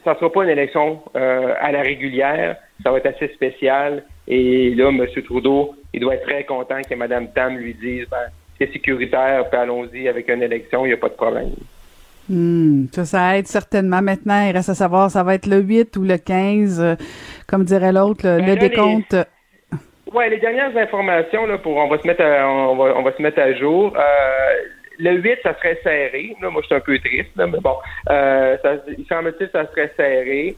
ça 0.04 0.16
sera 0.16 0.32
pas 0.32 0.44
une 0.44 0.50
élection 0.50 1.02
euh, 1.16 1.54
à 1.60 1.72
la 1.72 1.82
régulière. 1.82 2.58
Ça 2.84 2.92
va 2.92 2.98
être 2.98 3.06
assez 3.06 3.28
spécial. 3.30 4.04
Et 4.28 4.72
là, 4.76 4.90
M. 4.90 5.06
Trudeau, 5.24 5.76
il 5.94 6.02
doit 6.02 6.16
être 6.16 6.28
très 6.28 6.44
content 6.44 6.82
que 6.82 6.96
Mme 6.96 7.32
Tam 7.34 7.56
lui 7.58 7.74
dise 7.76 8.08
ben, 8.10 8.28
c'est 8.58 8.74
sécuritaire, 8.74 9.46
allons-y 9.54 10.10
avec 10.10 10.28
une 10.30 10.42
élection, 10.44 10.86
il 10.86 10.90
n'y 10.90 10.94
a 10.94 10.98
pas 10.98 11.10
de 11.10 11.14
problème. 11.14 11.52
Hmm, 12.30 12.86
ça, 12.92 13.06
ça 13.06 13.38
aide 13.38 13.48
certainement. 13.48 14.02
Maintenant, 14.02 14.46
il 14.48 14.52
reste 14.52 14.70
à 14.70 14.76
savoir, 14.76 15.10
ça 15.10 15.24
va 15.24 15.36
être 15.36 15.46
le 15.48 15.60
8 15.60 15.96
ou 15.98 16.04
le 16.04 16.18
15, 16.18 16.80
euh, 16.82 16.96
comme 17.48 17.64
dirait 17.64 17.94
l'autre, 17.94 18.26
le, 18.28 18.38
Ben 18.38 18.46
le 18.48 18.56
là, 18.56 18.62
les- 18.62 18.70
décompte. 18.70 19.16
Ouais, 20.14 20.30
les 20.30 20.38
dernières 20.40 20.76
informations 20.78 21.46
là 21.46 21.58
pour 21.58 21.76
on 21.76 21.90
va 21.90 21.98
se 22.02 22.08
mettre 22.08 22.24
à, 22.24 22.50
on 22.50 22.76
va, 22.78 22.94
on 22.98 23.04
va 23.04 23.12
se 23.16 23.22
mettre 23.22 23.40
à 23.40 23.54
jour. 23.54 23.94
Euh, 23.98 24.54
le 25.00 25.12
8, 25.22 25.40
ça 25.44 25.54
serait 25.58 25.80
serré. 25.84 26.36
Là, 26.42 26.50
moi, 26.50 26.62
je 26.62 26.68
suis 26.68 26.76
un 26.76 26.80
peu 26.80 26.98
triste, 27.00 27.30
là, 27.36 27.46
mais 27.48 27.60
bon, 27.60 27.76
euh, 28.10 28.58
ça, 28.64 28.76
il 28.98 29.06
semble-t-il 29.08 29.50
ça 29.52 29.68
serait 29.68 29.92
serré. 29.96 30.56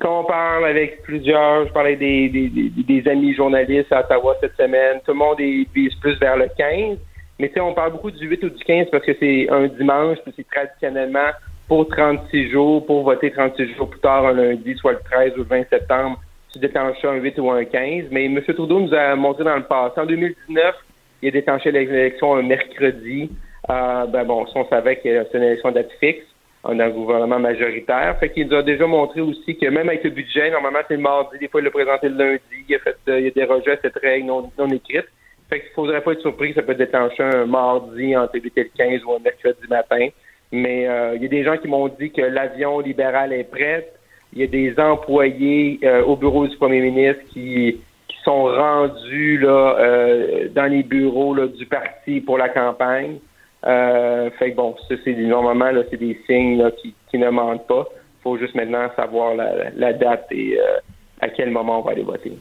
Quand 0.00 0.20
on 0.20 0.24
parle 0.24 0.64
avec 0.66 1.02
plusieurs, 1.02 1.66
je 1.66 1.72
parlais 1.72 1.96
des, 1.96 2.28
des, 2.30 2.48
des, 2.48 2.70
des 3.00 3.10
amis 3.10 3.34
journalistes 3.34 3.92
à 3.92 4.00
Ottawa 4.00 4.34
cette 4.40 4.56
semaine, 4.56 4.98
tout 5.04 5.12
le 5.12 5.18
monde 5.18 5.40
est, 5.40 5.66
plus 5.72 6.18
vers 6.20 6.36
le 6.36 6.48
15. 6.56 6.98
Mais 7.40 7.50
on 7.58 7.72
parle 7.72 7.92
beaucoup 7.92 8.10
du 8.10 8.28
8 8.28 8.44
ou 8.44 8.50
du 8.50 8.64
15 8.64 8.88
parce 8.92 9.04
que 9.04 9.12
c'est 9.18 9.48
un 9.48 9.66
dimanche, 9.68 10.18
puis 10.22 10.34
c'est 10.36 10.46
traditionnellement 10.46 11.30
pour 11.68 11.88
36 11.88 12.50
jours, 12.50 12.84
pour 12.84 13.04
voter 13.04 13.30
36 13.30 13.74
jours 13.76 13.88
plus 13.88 14.00
tard, 14.00 14.26
un 14.26 14.32
lundi, 14.32 14.74
soit 14.74 14.92
le 14.92 14.98
13 15.10 15.34
ou 15.34 15.38
le 15.38 15.44
20 15.44 15.68
septembre, 15.70 16.20
tu 16.52 16.58
déclenches 16.58 17.02
un 17.04 17.14
8 17.14 17.38
ou 17.38 17.50
un 17.50 17.64
15. 17.64 18.06
Mais 18.10 18.26
M. 18.26 18.42
Trudeau 18.42 18.80
nous 18.80 18.92
a 18.92 19.14
montré 19.14 19.44
dans 19.44 19.56
le 19.56 19.62
passé. 19.62 20.00
En 20.00 20.04
2019, 20.04 20.74
il 21.22 21.28
a 21.28 21.30
déclenché 21.30 21.70
l'élection 21.70 22.34
un 22.34 22.42
mercredi. 22.42 23.30
Euh, 23.70 24.06
ben 24.06 24.24
bon, 24.24 24.44
on 24.54 24.68
savait 24.68 24.96
que 24.96 25.24
c'est 25.30 25.38
une 25.38 25.44
élection 25.44 25.70
date 25.70 25.92
fixe. 25.98 26.26
On 26.64 26.78
a 26.78 26.86
un 26.86 26.90
gouvernement 26.90 27.38
majoritaire. 27.38 28.18
Fait 28.18 28.30
qu'il 28.30 28.48
nous 28.48 28.56
a 28.56 28.62
déjà 28.62 28.86
montré 28.86 29.22
aussi 29.22 29.56
que 29.56 29.66
même 29.66 29.88
avec 29.88 30.04
le 30.04 30.10
budget, 30.10 30.50
normalement, 30.50 30.80
c'est 30.88 30.96
le 30.96 31.00
mardi. 31.00 31.38
Des 31.38 31.48
fois, 31.48 31.60
il 31.60 31.64
l'a 31.64 31.70
présenté 31.70 32.08
le 32.08 32.16
lundi. 32.16 32.40
Il 32.68 32.74
a 32.74 32.78
fait, 32.80 32.96
il 33.06 33.28
a 33.28 33.30
dérogé 33.30 33.70
à 33.70 33.76
cette 33.80 33.96
règle 33.96 34.26
non, 34.26 34.50
non 34.58 34.68
écrite. 34.68 35.06
Fait 35.50 35.60
qu'il 35.60 35.70
faudrait 35.74 36.00
pas 36.00 36.12
être 36.12 36.20
surpris 36.20 36.50
que 36.50 36.60
ça 36.60 36.62
peut 36.62 36.76
déclencher 36.76 37.24
un 37.24 37.44
mardi 37.44 38.16
entre 38.16 38.36
le 38.36 38.42
8 38.42 38.52
et 38.56 38.62
le 38.62 38.70
15 38.76 39.04
ou 39.04 39.14
un 39.14 39.18
mercredi 39.18 39.66
matin. 39.68 40.08
Mais 40.52 40.88
euh, 40.88 41.16
il 41.16 41.22
y 41.22 41.26
a 41.26 41.28
des 41.28 41.42
gens 41.42 41.56
qui 41.56 41.66
m'ont 41.66 41.88
dit 41.88 42.12
que 42.12 42.22
l'avion 42.22 42.78
libéral 42.78 43.32
est 43.32 43.50
prêt. 43.50 43.92
Il 44.32 44.38
y 44.38 44.44
a 44.44 44.46
des 44.46 44.78
employés 44.78 45.80
euh, 45.82 46.04
au 46.04 46.16
bureau 46.16 46.46
du 46.46 46.56
premier 46.56 46.80
ministre 46.80 47.22
qui, 47.32 47.80
qui 48.06 48.16
sont 48.24 48.44
rendus 48.44 49.38
là 49.38 49.76
euh, 49.80 50.48
dans 50.54 50.66
les 50.66 50.84
bureaux 50.84 51.34
là, 51.34 51.48
du 51.48 51.66
parti 51.66 52.20
pour 52.20 52.38
la 52.38 52.48
campagne. 52.48 53.18
Euh, 53.66 54.30
fait 54.38 54.52
que 54.52 54.56
bon, 54.56 54.76
ça 54.88 54.94
c'est 55.04 55.14
normalement 55.14 55.70
là, 55.70 55.82
c'est 55.90 55.98
des 55.98 56.18
signes 56.26 56.58
là, 56.58 56.70
qui, 56.70 56.94
qui 57.10 57.18
ne 57.18 57.28
mentent 57.28 57.66
pas. 57.66 57.86
Il 57.90 58.22
faut 58.22 58.38
juste 58.38 58.54
maintenant 58.54 58.88
savoir 58.94 59.34
la, 59.34 59.70
la 59.76 59.92
date 59.92 60.26
et 60.30 60.58
euh, 60.58 60.78
à 61.20 61.28
quel 61.28 61.50
moment 61.50 61.80
on 61.80 61.82
va 61.82 61.92
aller 61.92 62.02
voter. 62.02 62.32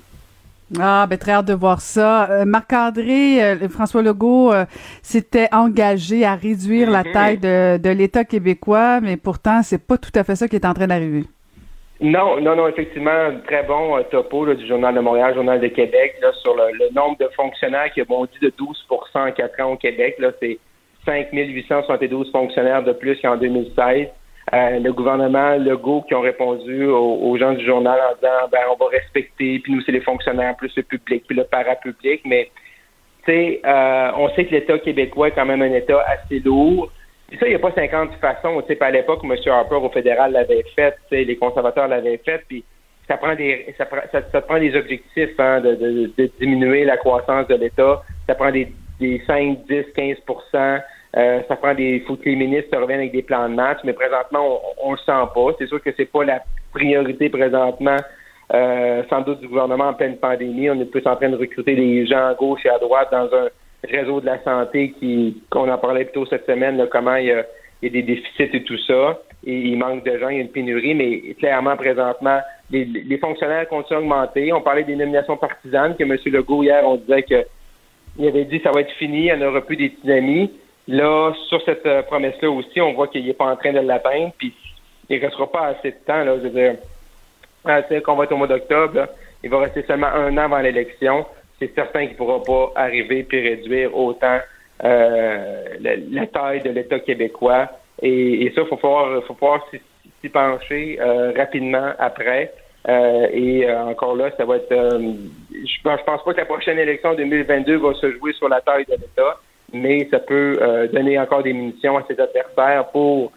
Ah, 0.80 1.08
ben 1.10 1.18
très 1.18 1.32
hâte 1.32 1.48
de 1.48 1.54
voir 1.54 1.82
ça. 1.82 2.30
Euh, 2.30 2.46
Marc-André, 2.46 3.44
euh, 3.44 3.70
François 3.70 4.04
Legault 4.04 4.54
euh, 4.54 4.66
s'était 5.02 5.48
engagé 5.52 6.26
à 6.26 6.36
réduire 6.36 6.91
la 6.91 7.04
Mhm. 7.04 7.12
taille 7.12 7.38
de, 7.40 7.78
de 7.78 7.90
l'État 7.90 8.24
québécois, 8.24 9.00
mais 9.02 9.18
pourtant, 9.18 9.64
c'est 9.64 9.84
pas 9.86 9.98
tout 9.98 10.12
à 10.14 10.24
fait 10.24 10.36
ça 10.36 10.48
qui 10.48 10.56
est 10.58 10.66
en 10.66 10.74
train 10.74 10.86
d'arriver. 10.88 11.24
Non, 12.02 12.40
non, 12.40 12.56
non, 12.56 12.68
effectivement, 12.68 13.32
très 13.48 13.64
bon 13.64 14.02
topo 14.10 14.46
là, 14.46 14.56
du 14.56 14.66
Journal 14.68 14.94
de 14.96 15.00
Montréal, 15.02 15.34
Journal 15.34 15.60
de 15.60 15.68
Québec, 15.68 16.16
là, 16.22 16.32
sur 16.41 16.56
le, 16.56 16.72
le 16.78 16.94
nombre 16.96 17.18
de 17.18 17.28
fonctionnaires 17.36 17.91
qui 17.94 18.02
a 18.02 18.06
bondi 18.06 18.32
de 18.41 18.50
12% 18.50 19.28
en 19.28 19.32
quatre 19.32 19.60
ans 19.62 19.72
au 19.74 19.76
Québec. 19.76 20.16
Là, 20.20 20.32
c'est 20.40 20.60
5 21.06 21.28
872 21.34 22.32
fonctionnaires 22.32 22.84
de 22.84 22.94
plus 22.94 23.20
qu'en 23.22 23.36
2016. 23.38 24.08
Euh, 24.52 24.80
le 24.80 24.92
gouvernement 24.94 25.58
Legault 25.58 26.04
qui 26.08 26.16
ont 26.16 26.22
répondu 26.22 26.86
aux, 26.88 27.38
gens 27.38 27.54
du 27.54 27.64
journal 27.64 28.00
en 28.00 28.16
disant 28.16 28.50
ben 28.52 28.62
on 28.72 28.84
va 28.84 28.90
respecter, 28.90 29.60
puis 29.60 29.74
nous 29.74 29.82
c'est 29.82 29.92
les 29.92 30.02
fonctionnaires 30.02 30.56
plus 30.56 30.76
le 30.76 30.82
public, 30.82 31.24
puis 31.28 31.38
le 31.38 31.44
parapublic, 31.44 32.22
mais 32.26 32.50
tu 33.26 33.32
sais, 33.32 33.62
euh, 33.64 34.12
on 34.18 34.30
sait 34.30 34.46
que 34.46 34.52
l'État 34.52 34.80
québécois 34.80 35.28
est 35.28 35.32
quand 35.32 35.46
même 35.46 35.62
un 35.62 35.74
État 35.74 36.04
assez 36.08 36.40
lourd. 36.40 36.92
Puis 37.28 37.38
ça, 37.38 37.46
il 37.46 37.50
n'y 37.50 37.56
a 37.56 37.60
pas 37.60 37.72
50 37.72 38.14
façons. 38.20 38.60
Tu 38.62 38.74
sais, 38.74 38.84
à 38.84 38.90
l'époque, 38.90 39.20
M. 39.24 39.36
Harper 39.46 39.76
au 39.76 39.90
fédéral 39.90 40.32
l'avait 40.32 40.64
fait, 40.76 40.96
les 41.12 41.38
conservateurs 41.38 41.88
l'avaient 41.88 42.20
fait, 42.26 42.44
puis 42.48 42.64
ça 43.08 43.18
prend 43.18 43.36
des 43.36 43.74
ça, 43.78 43.86
prend- 43.86 44.08
ça, 44.12 44.42
prend 44.42 44.58
des 44.58 44.76
objectifs 44.76 45.40
hein, 45.40 45.62
de, 45.62 46.32
diminuer 46.40 46.86
la 46.86 46.98
croissance 46.98 47.48
de 47.48 47.56
l'État. 47.56 48.02
Ça 48.28 48.34
prend 48.34 48.52
des 48.52 48.72
5, 49.00 49.60
10, 49.68 49.86
15 49.96 50.18
euh, 51.18 51.41
ça 51.48 51.56
prend 51.56 51.73
des 51.73 52.02
faut 52.02 52.15
que 52.15 52.26
les 52.26 52.36
ministres 52.36 52.77
reviennent 52.77 52.99
avec 52.99 53.11
des 53.11 53.23
plans 53.23 53.49
de 53.49 53.56
match, 53.56 53.80
mais 53.84 53.94
présentement, 53.94 54.61
on, 54.77 54.90
on 54.90 54.91
le 54.91 54.98
sent 54.98 55.31
pas. 55.34 55.48
C'est 55.57 55.68
sûr 55.68 55.81
que 55.81 55.90
c'est 55.98 56.11
pas 56.11 56.23
la 56.23 56.41
priorité 56.72 57.30
présentement, 57.30 57.98
euh, 58.53 59.03
sans 59.10 59.22
doute 59.22 59.40
du 59.40 59.48
gouvernement 59.48 59.90
en 59.90 59.94
pleine 59.94 60.18
pandémie. 60.18 60.69
On 60.69 60.80
est 60.80 60.86
plus 60.86 61.06
en 61.07 61.15
train 61.15 61.30
de 61.30 61.38
recruter 61.38 61.76
des 61.76 62.06
gens 62.06 62.27
à 62.27 62.34
gauche 62.36 62.65
et 62.65 62.69
à 62.69 62.77
droite 62.77 63.10
dans 63.11 63.26
un 63.34 63.48
réseau 63.90 64.22
de 64.22 64.27
la 64.27 64.44
santé 64.44 64.91
qui, 64.99 65.41
qu'on 65.49 65.69
en 65.69 65.77
parlait 65.77 66.06
plus 66.06 66.14
tôt 66.14 66.26
cette 66.26 66.45
semaine, 66.45 66.77
là, 66.77 66.86
comment 66.86 67.15
il 67.15 67.26
y, 67.27 67.31
a, 67.31 67.45
il 67.81 67.88
y 67.88 67.90
a 67.90 68.02
des 68.02 68.03
déficits 68.03 68.56
et 68.56 68.64
tout 68.64 68.77
ça. 68.80 69.19
Et 69.45 69.56
il 69.56 69.77
manque 69.77 70.03
de 70.03 70.18
gens, 70.18 70.30
il 70.30 70.36
y 70.36 70.40
a 70.40 70.41
une 70.41 70.52
pénurie, 70.52 70.94
mais 70.94 71.34
clairement, 71.36 71.77
présentement, 71.77 72.40
les, 72.69 72.84
les 72.84 73.18
fonctionnaires 73.18 73.68
continuent 73.69 73.98
à 73.98 74.02
augmenter. 74.02 74.53
On 74.53 74.61
parlait 74.61 74.84
des 74.84 74.98
nominations 74.98 75.38
partisanes, 75.38 75.95
que 75.95 76.03
M. 76.03 76.18
Legault, 76.26 76.61
hier, 76.61 76.84
on 76.86 76.98
disait 76.98 77.23
que 77.23 77.45
il 78.18 78.27
avait 78.27 78.44
dit 78.45 78.60
ça 78.60 78.72
va 78.72 78.81
être 78.81 78.91
fini, 78.94 79.27
il 79.27 79.34
n'y 79.36 79.44
en 79.44 79.48
aura 79.48 79.61
plus 79.61 79.77
des 79.77 79.90
petits 79.90 80.11
amis. 80.11 80.52
Là, 80.90 81.34
sur 81.48 81.61
cette 81.66 81.86
euh, 81.86 82.02
promesse-là 82.02 82.49
aussi, 82.49 82.82
on 82.82 82.94
voit 82.94 83.07
qu'il 83.07 83.24
n'est 83.24 83.34
pas 83.34 83.45
en 83.45 83.56
train 83.56 83.72
de 83.72 83.80
l'atteindre, 83.80 84.34
puis 84.38 84.52
il 85.07 85.20
ne 85.20 85.22
restera 85.24 85.52
pas 85.52 85.68
assez 85.68 85.91
de 85.91 85.98
temps, 86.06 86.24
là, 86.24 86.36
je 86.38 86.48
veux 86.48 86.49
dire, 86.49 88.03
qu'on 88.03 88.16
va 88.16 88.24
être 88.24 88.32
au 88.32 88.38
mois 88.38 88.48
d'octobre, 88.48 89.07
il 89.44 89.52
va 89.52 89.60
rester 89.60 89.84
seulement 89.84 90.07
un 90.07 90.36
an 90.38 90.45
avant 90.45 90.60
l'élection. 90.60 91.28
C'est 91.60 91.74
certain 91.76 92.02
qu'il 92.02 92.14
ne 92.14 92.18
pourra 92.18 92.41
pas 92.44 92.72
arriver 92.76 93.24
puis 93.24 93.40
réduire 93.40 93.95
autant 93.95 94.40
euh, 94.84 95.64
la, 95.80 96.26
taille 96.28 96.61
de 96.61 96.72
l'État 96.72 96.99
québécois. 96.99 97.70
Et, 98.02 98.52
ça, 98.56 98.61
il 98.61 98.68
faut 98.68 98.76
voir, 98.78 99.24
faut 99.26 99.38
si, 99.72 99.80
s'y 100.22 100.30
pencher 100.30 100.98
euh, 100.99 101.34
rapidement 101.36 101.91
après. 101.99 102.52
Euh, 102.88 103.28
et 103.32 103.70
euh, 103.70 103.84
encore 103.84 104.16
là, 104.16 104.32
ça 104.38 104.45
va 104.45 104.56
être. 104.56 104.70
je, 104.72 105.82
pense, 105.84 105.99
je 105.99 106.06
pense 106.06 106.24
pas 106.24 106.34
que 106.34 106.38
la 106.38 106.45
prochaine 106.45 106.80
élection 106.80 107.14
2022 107.14 107.78
va 107.78 107.94
se 107.94 108.11
jouer 108.14 108.34
sur 108.34 108.48
la 108.48 108.61
taille 108.61 108.86
de 108.86 108.94
l'État, 108.94 109.38
mais 109.74 110.08
ça 110.12 110.20
peut 110.20 110.60
donner 110.94 111.20
encore 111.20 111.44
des 111.44 111.54
munitions 111.54 111.98
à 111.98 112.04
ses 112.08 112.20
adversaires 112.20 112.88
pour 112.91 113.32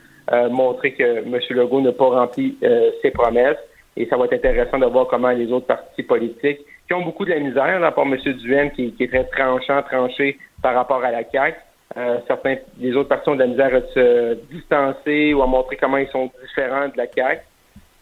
montrer 0.51 0.93
que 0.93 1.19
M. 1.19 1.39
Legault 1.51 1.81
n'a 1.81 1.93
pas 1.93 2.07
rempli 2.09 2.59
ses 3.03 3.11
promesses. 3.11 3.59
Et 3.97 4.07
ça 4.07 4.17
va 4.17 4.25
être 4.25 4.33
intéressant 4.33 4.79
de 4.79 4.87
voir 4.87 5.07
comment 5.07 5.31
les 5.31 5.53
autres 5.53 5.67
partis 5.67 6.03
politiques, 6.03 6.61
qui 6.87 6.95
ont 6.95 7.03
beaucoup 7.03 7.25
de 7.25 7.31
la 7.31 7.41
misère, 7.41 7.79
là, 7.79 7.93
par 7.93 8.05
M. 8.05 8.17
Duhaime, 8.17 8.71
qui, 8.71 8.95
est 8.99 9.09
très 9.09 9.25
tranchant, 9.25 9.83
tranché 9.83 10.39
par 10.63 10.75
rapport 10.75 11.03
à 11.05 11.11
la 11.11 11.25
CAQ, 11.31 11.57
euh, 11.97 12.19
certains, 12.27 12.57
les 12.79 12.95
autres 12.97 13.11
partis 13.11 13.29
ont 13.29 13.35
de 13.35 13.41
la 13.41 13.47
misère 13.47 13.75
à 13.75 13.83
se 13.93 14.35
distancer 14.51 15.35
ou 15.35 15.43
à 15.43 15.47
montrer 15.47 15.77
comment 15.77 15.99
ils 15.99 16.09
sont 16.09 16.31
différents 16.43 16.89
de 16.89 16.97
la 16.97 17.07
CAQ. 17.07 17.43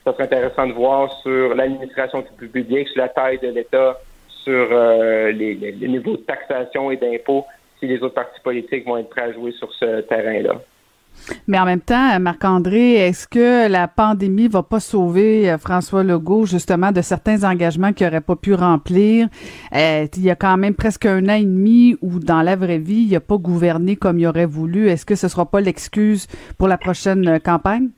Ça 0.04 0.12
serait 0.12 0.24
intéressant 0.24 0.66
de 0.66 0.72
voir 0.72 1.12
sur 1.22 1.54
l'administration 1.54 2.24
public, 2.38 2.88
sur 2.88 3.02
la 3.02 3.08
taille 3.08 3.38
de 3.38 3.48
l'État, 3.48 3.98
sur 4.28 4.68
euh, 4.70 5.32
les, 5.32 5.54
les, 5.54 5.88
niveaux 5.88 6.16
de 6.16 6.22
taxation 6.22 6.90
et 6.90 6.96
d'impôts, 6.96 7.44
si 7.80 7.86
les 7.86 8.00
autres 8.02 8.14
partis 8.14 8.40
politiques 8.42 8.86
vont 8.86 8.98
être 8.98 9.08
prêts 9.08 9.22
à 9.22 9.32
jouer 9.32 9.52
sur 9.52 9.72
ce 9.74 10.02
terrain-là. 10.02 10.60
Mais 11.46 11.58
en 11.58 11.64
même 11.64 11.80
temps, 11.80 12.18
Marc-André, 12.20 12.94
est-ce 12.94 13.26
que 13.28 13.70
la 13.70 13.88
pandémie 13.88 14.48
va 14.48 14.62
pas 14.62 14.80
sauver 14.80 15.50
euh, 15.50 15.58
François 15.58 16.02
Legault 16.02 16.46
justement 16.46 16.92
de 16.92 17.02
certains 17.02 17.44
engagements 17.44 17.92
qu'il 17.92 18.06
n'aurait 18.06 18.20
pas 18.20 18.36
pu 18.36 18.54
remplir? 18.54 19.28
Euh, 19.74 20.06
il 20.16 20.22
y 20.22 20.30
a 20.30 20.36
quand 20.36 20.56
même 20.56 20.74
presque 20.74 21.06
un 21.06 21.28
an 21.28 21.34
et 21.34 21.44
demi 21.44 21.96
où, 22.00 22.20
dans 22.20 22.42
la 22.42 22.56
vraie 22.56 22.78
vie, 22.78 23.06
il 23.08 23.12
n'a 23.12 23.20
pas 23.20 23.36
gouverné 23.36 23.96
comme 23.96 24.18
il 24.18 24.26
aurait 24.26 24.46
voulu. 24.46 24.88
Est-ce 24.88 25.04
que 25.04 25.14
ce 25.14 25.28
sera 25.28 25.50
pas 25.50 25.60
l'excuse 25.60 26.26
pour 26.58 26.68
la 26.68 26.78
prochaine 26.78 27.26
euh, 27.28 27.38
campagne? 27.38 27.88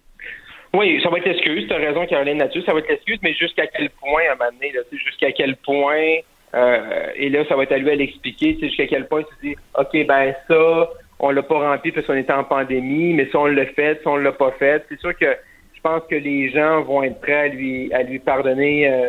Oui, 0.75 1.01
ça 1.03 1.11
va 1.11 1.19
être 1.19 1.27
l'excuse. 1.27 1.69
Tu 1.69 1.75
as 1.75 1.77
raison, 1.77 2.07
Caroline, 2.07 2.39
là-dessus. 2.39 2.63
Ça 2.63 2.73
va 2.73 2.79
être 2.79 2.89
l'excuse, 2.89 3.19
mais 3.23 3.35
jusqu'à 3.35 3.67
quel 3.67 3.91
point, 3.91 4.23
à 4.31 4.33
un 4.33 4.37
moment 4.37 4.59
donné, 4.59 4.73
jusqu'à 4.91 5.31
quel 5.33 5.57
point, 5.57 6.21
et 6.55 7.29
là, 7.29 7.45
ça 7.49 7.57
va 7.57 7.63
être 7.63 7.73
à 7.73 7.79
lui 7.79 7.91
à 7.91 7.95
l'expliquer, 7.95 8.59
jusqu'à 8.61 8.87
quel 8.87 9.09
point 9.09 9.23
tu 9.23 9.49
dis, 9.49 9.57
OK, 9.79 10.07
ben 10.07 10.35
ça, 10.49 10.91
on 11.23 11.31
l'a 11.31 11.43
pas 11.43 11.59
rempli 11.59 11.93
parce 11.93 12.07
qu'on 12.07 12.17
était 12.17 12.33
en 12.33 12.45
pandémie, 12.45 13.15
mais 13.15 13.27
si 13.27 13.37
on 13.37 13.47
l'a 13.47 13.65
fait, 13.67 14.01
si 14.03 14.09
on 14.09 14.17
l'a 14.17 14.33
pas 14.33 14.51
fait, 14.59 14.85
c'est 14.89 14.99
sûr 15.01 15.17
que 15.17 15.37
je 15.73 15.81
pense 15.81 16.03
que 16.11 16.17
les 16.17 16.51
gens 16.51 16.83
vont 16.83 17.03
être 17.05 17.21
prêts 17.21 17.33
à 17.33 17.49
lui 17.49 17.93
à 17.93 18.03
lui 18.03 18.19
pardonner 18.19 18.89
euh, 18.89 19.07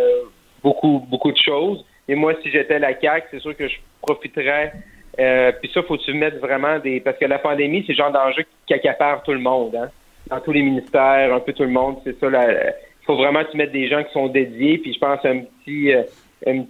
beaucoup 0.64 1.06
beaucoup 1.10 1.32
de 1.32 1.38
choses. 1.38 1.84
Et 2.08 2.16
moi, 2.16 2.34
si 2.42 2.52
j'étais 2.52 2.80
la 2.80 2.94
CAC, 2.94 3.26
c'est 3.32 3.40
sûr 3.40 3.58
que 3.58 3.68
je 3.68 3.76
profiterais. 4.02 4.74
Euh, 5.20 5.52
puis 5.60 5.72
ça, 5.74 5.82
faut 5.84 5.98
tu 5.98 6.14
mettre 6.14 6.38
vraiment 6.38 6.80
des 6.80 7.00
parce 7.00 7.18
que 7.18 7.26
la 7.26 7.40
pandémie, 7.40 7.84
c'est 7.86 7.94
le 7.94 7.98
genre 7.98 8.12
d'enjeu 8.12 8.44
qui 8.68 8.74
accapare 8.74 9.24
tout 9.24 9.34
le 9.34 9.40
monde, 9.40 9.76
hein? 9.76 9.90
dans 10.28 10.40
tous 10.40 10.52
les 10.52 10.62
ministères, 10.62 11.34
un 11.34 11.40
peu 11.40 11.54
tout 11.54 11.64
le 11.64 11.70
monde. 11.70 11.98
C'est 12.04 12.20
ça. 12.20 12.28
Il 12.28 13.06
faut 13.06 13.16
vraiment 13.16 13.44
tu 13.50 13.58
mettre 13.58 13.72
des 13.72 13.88
gens 13.88 14.04
qui 14.04 14.12
sont 14.14 14.28
dédiés. 14.28 14.78
Puis 14.78 14.94
je 14.94 15.00
pense 15.00 15.24
un 15.26 15.40
petit 15.40 15.94
euh, 15.94 16.04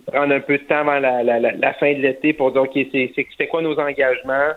prendre 0.05 0.33
un 0.33 0.39
peu 0.39 0.57
de 0.57 0.63
temps 0.63 0.87
avant 0.87 0.99
la, 0.99 1.23
la, 1.23 1.73
fin 1.73 1.93
de 1.93 1.99
l'été 1.99 2.33
pour 2.33 2.51
dire 2.51 2.61
ok, 2.63 2.77
c'est 2.91 3.47
quoi 3.47 3.61
nos 3.61 3.79
engagements? 3.79 4.51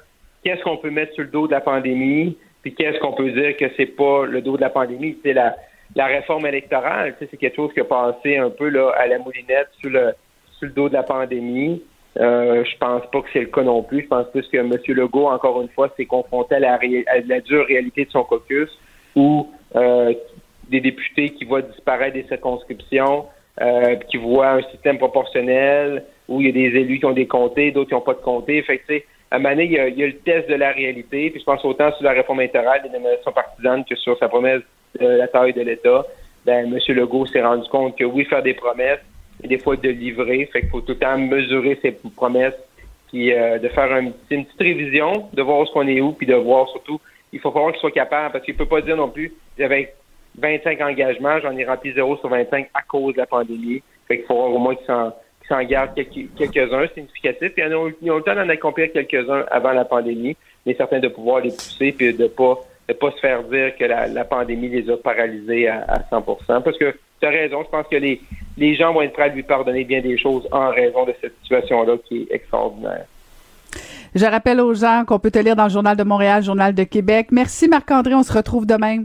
Qu'est-ce 0.45 0.63
qu'on 0.63 0.77
peut 0.77 0.91
mettre 0.91 1.15
sur 1.15 1.25
le 1.25 1.31
dos 1.31 1.47
de 1.47 1.53
la 1.53 1.61
pandémie, 1.61 2.37
puis 2.63 2.75
qu'est-ce 2.75 2.99
qu'on 3.01 3.13
peut 3.13 3.31
dire 3.31 3.57
que 3.57 3.67
c'est 3.77 3.87
pas 3.87 4.27
le 4.27 4.43
dos 4.43 4.57
de 4.57 4.61
la 4.61 4.71
pandémie, 4.71 5.17
c'est 5.25 5.33
la, 5.33 5.57
la 5.95 6.07
réforme 6.07 6.47
électorale, 6.47 7.15
c'est 7.19 7.37
quelque 7.37 7.57
chose 7.57 7.73
qui 7.73 7.81
a 7.81 7.85
passé 7.85 8.37
un 8.37 8.51
peu 8.51 8.69
là, 8.69 8.91
à 8.97 9.07
la 9.07 9.19
moulinette 9.19 9.69
sur 9.81 9.91
le, 9.91 10.13
sur 10.59 10.67
le 10.67 10.73
dos 10.73 10.89
de 10.89 10.95
la 10.95 11.03
pandémie. 11.03 11.83
Euh, 12.19 12.65
je 12.65 12.77
pense 12.79 13.03
pas 13.11 13.21
que 13.21 13.29
c'est 13.33 13.41
le 13.41 13.47
cas 13.47 13.63
non 13.63 13.83
plus. 13.83 14.03
Je 14.03 14.07
pense 14.09 14.27
plus 14.31 14.47
que 14.49 14.57
M. 14.57 14.73
Legault, 14.89 15.29
encore 15.29 15.61
une 15.61 15.69
fois, 15.69 15.93
s'est 15.97 16.07
confronté 16.07 16.55
à 16.55 16.61
la, 16.61 16.79
la, 17.27 17.41
dure 17.41 17.67
réalité 17.67 18.07
de 18.07 18.11
son 18.11 18.25
caucus, 18.25 18.71
où 19.15 19.49
euh, 19.75 20.15
des 20.69 20.81
députés 20.81 21.31
qui 21.31 21.45
voient 21.45 21.63
disparaître 21.63 22.15
des 22.15 22.25
circonscriptions, 22.25 23.27
euh, 23.61 23.97
qui 24.11 24.17
voient 24.19 24.51
un 24.51 24.63
système 24.71 24.99
proportionnel, 24.99 26.05
où 26.29 26.41
il 26.41 26.47
y 26.47 26.51
a 26.51 26.53
des 26.53 26.79
élus 26.79 26.99
qui 26.99 27.07
ont 27.07 27.13
des 27.13 27.27
comtés, 27.27 27.71
d'autres 27.71 27.89
qui 27.89 27.95
n'ont 27.95 28.01
pas 28.01 28.15
de 28.15 28.21
comtés. 28.21 28.61
Fait 28.63 28.79
que, 28.79 29.01
à 29.31 29.39
Mané, 29.39 29.65
il 29.65 29.73
y, 29.73 29.79
a, 29.79 29.89
il 29.89 29.99
y, 29.99 30.03
a, 30.03 30.07
le 30.07 30.17
test 30.19 30.49
de 30.49 30.55
la 30.55 30.73
réalité, 30.73 31.31
puis 31.31 31.41
je 31.41 31.45
pense 31.45 31.65
autant 31.65 31.93
sur 31.93 32.05
la 32.05 32.13
réforme 32.13 32.41
intérieure 32.41 32.83
des 32.83 32.91
nominations 32.91 33.33
partisanes 33.33 33.85
que 33.85 33.97
sur 33.97 34.19
sa 34.19 34.29
promesse 34.29 34.63
de 35.01 35.07
la 35.07 35.29
taille 35.29 35.53
de 35.53 35.63
l'État. 35.63 36.05
Ben, 36.45 36.73
M. 36.73 36.79
Legault 36.95 37.27
s'est 37.27 37.43
rendu 37.43 37.69
compte 37.69 37.97
que 37.97 38.05
oui, 38.05 38.25
faire 38.25 38.43
des 38.43 38.55
promesses, 38.55 39.01
et 39.43 39.49
des 39.49 39.59
fois 39.59 39.77
de 39.77 39.89
livrer, 39.89 40.49
fait 40.53 40.61
qu'il 40.61 40.71
faut 40.71 40.81
tout 40.81 40.93
le 40.93 40.99
temps 40.99 41.19
mesurer 41.19 41.79
ses 41.83 41.93
promesses, 42.15 42.55
puis 43.09 43.33
euh, 43.33 43.59
de 43.59 43.69
faire 43.69 43.93
un, 43.93 44.13
une 44.31 44.45
petite 44.45 44.61
révision, 44.61 45.29
de 45.33 45.43
voir 45.43 45.61
où 45.61 45.67
ce 45.67 45.73
qu'on 45.73 45.89
est 45.89 46.01
où, 46.01 46.13
puis 46.13 46.27
de 46.27 46.35
voir 46.35 46.69
surtout, 46.69 47.01
il 47.33 47.41
faut 47.41 47.51
voir 47.51 47.73
qu'il 47.73 47.81
soit 47.81 47.91
capable, 47.91 48.33
parce 48.33 48.45
qu'il 48.45 48.55
peut 48.55 48.67
pas 48.67 48.81
dire 48.81 48.97
non 48.97 49.09
plus, 49.09 49.33
j'avais 49.59 49.95
25 50.39 50.81
engagements, 50.81 51.41
j'en 51.41 51.57
ai 51.57 51.65
rempli 51.65 51.93
0 51.93 52.17
sur 52.19 52.29
25 52.29 52.69
à 52.75 52.83
cause 52.83 53.15
de 53.15 53.21
la 53.21 53.27
pandémie. 53.27 53.83
Fait 54.07 54.19
qu'il 54.19 54.27
faut 54.27 54.35
au 54.35 54.59
moins 54.59 54.75
qu'il 54.75 54.87
s'en 54.87 55.63
gardent 55.65 55.95
quelques-uns 55.95 56.87
significatifs. 56.95 57.53
Puis 57.53 57.63
ils 57.67 57.75
ont, 57.75 57.93
ils 58.03 58.11
ont 58.11 58.17
le 58.17 58.23
temps 58.23 58.35
d'en 58.35 58.49
accomplir 58.49 58.93
quelques-uns 58.93 59.45
avant 59.51 59.73
la 59.73 59.85
pandémie, 59.85 60.37
mais 60.65 60.75
certains 60.75 61.01
de 61.01 61.09
pouvoir 61.09 61.41
les 61.41 61.51
pousser 61.51 61.93
puis 61.93 62.13
de 62.13 62.27
pas 62.27 62.59
de 62.89 62.93
pas 62.93 63.11
se 63.11 63.19
faire 63.19 63.43
dire 63.45 63.77
que 63.77 63.85
la, 63.85 64.25
pandémie 64.25 64.69
les 64.69 64.89
a 64.89 64.97
paralysés 64.97 65.67
à, 65.67 65.85
à 65.89 66.03
100 66.09 66.23
Parce 66.47 66.79
que 66.79 66.95
tu 67.21 67.27
as 67.27 67.31
raison, 67.31 67.65
je 67.65 67.69
pense 67.69 67.87
que 67.89 67.97
les, 67.97 68.21
les 68.57 68.77
gens 68.77 68.93
vont 68.93 69.03
être 69.03 69.13
prêts 69.13 69.25
à 69.25 69.29
lui 69.29 69.43
pardonner 69.43 69.85
bien 69.85 70.01
des 70.01 70.17
choses 70.17 70.47
en 70.53 70.71
raison 70.71 71.05
de 71.05 71.15
cette 71.21 71.35
situation-là 71.43 71.97
qui 72.07 72.23
est 72.23 72.35
extraordinaire. 72.35 73.07
Je 74.15 74.25
rappelle 74.25 74.61
aux 74.61 74.75
gens 74.75 75.05
qu'on 75.07 75.19
peut 75.19 75.31
te 75.31 75.39
lire 75.39 75.57
dans 75.57 75.65
le 75.65 75.71
Journal 75.71 75.97
de 75.97 76.05
Montréal, 76.05 76.43
Journal 76.43 76.75
de 76.75 76.85
Québec. 76.85 77.29
Merci 77.33 77.69
Marc-André, 77.69 78.15
on 78.15 78.23
se 78.23 78.33
retrouve 78.33 78.67
demain. 78.67 79.05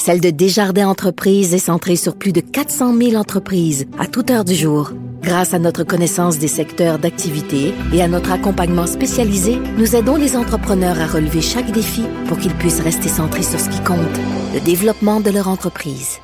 celle 0.00 0.20
de 0.20 0.30
Desjardins 0.30 0.88
Entreprises 0.88 1.52
est 1.52 1.58
centrée 1.58 1.96
sur 1.96 2.16
plus 2.16 2.32
de 2.32 2.40
400 2.40 2.96
000 2.96 3.16
entreprises 3.16 3.86
à 3.98 4.06
toute 4.06 4.30
heure 4.30 4.46
du 4.46 4.54
jour. 4.54 4.92
Grâce 5.20 5.52
à 5.52 5.58
notre 5.58 5.84
connaissance 5.84 6.38
des 6.38 6.48
secteurs 6.48 6.98
d'activité 6.98 7.74
et 7.92 8.00
à 8.00 8.08
notre 8.08 8.32
accompagnement 8.32 8.86
spécialisé, 8.86 9.58
nous 9.76 9.94
aidons 9.94 10.16
les 10.16 10.36
entrepreneurs 10.36 10.98
à 10.98 11.06
relever 11.06 11.42
chaque 11.42 11.70
défi 11.70 12.04
pour 12.26 12.38
qu'ils 12.38 12.54
puissent 12.54 12.80
rester 12.80 13.10
centrés 13.10 13.42
sur 13.42 13.60
ce 13.60 13.68
qui 13.68 13.80
compte, 13.80 13.98
le 14.54 14.60
développement 14.60 15.20
de 15.20 15.28
leur 15.30 15.48
entreprise. 15.48 16.16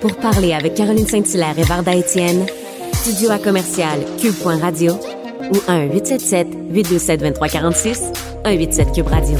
Pour 0.00 0.14
parler 0.18 0.52
avec 0.52 0.74
Caroline 0.74 1.08
Saint-Hilaire 1.08 1.58
et 1.58 1.64
Varda 1.64 1.96
Étienne, 1.96 2.46
studio 2.92 3.32
à 3.32 3.38
commercial 3.38 3.98
cube.radio 4.20 4.92
ou 5.50 5.56
1-877-827-2346, 5.68 8.12
187 8.44 8.92
Cube 8.92 9.08
Radio. 9.08 9.36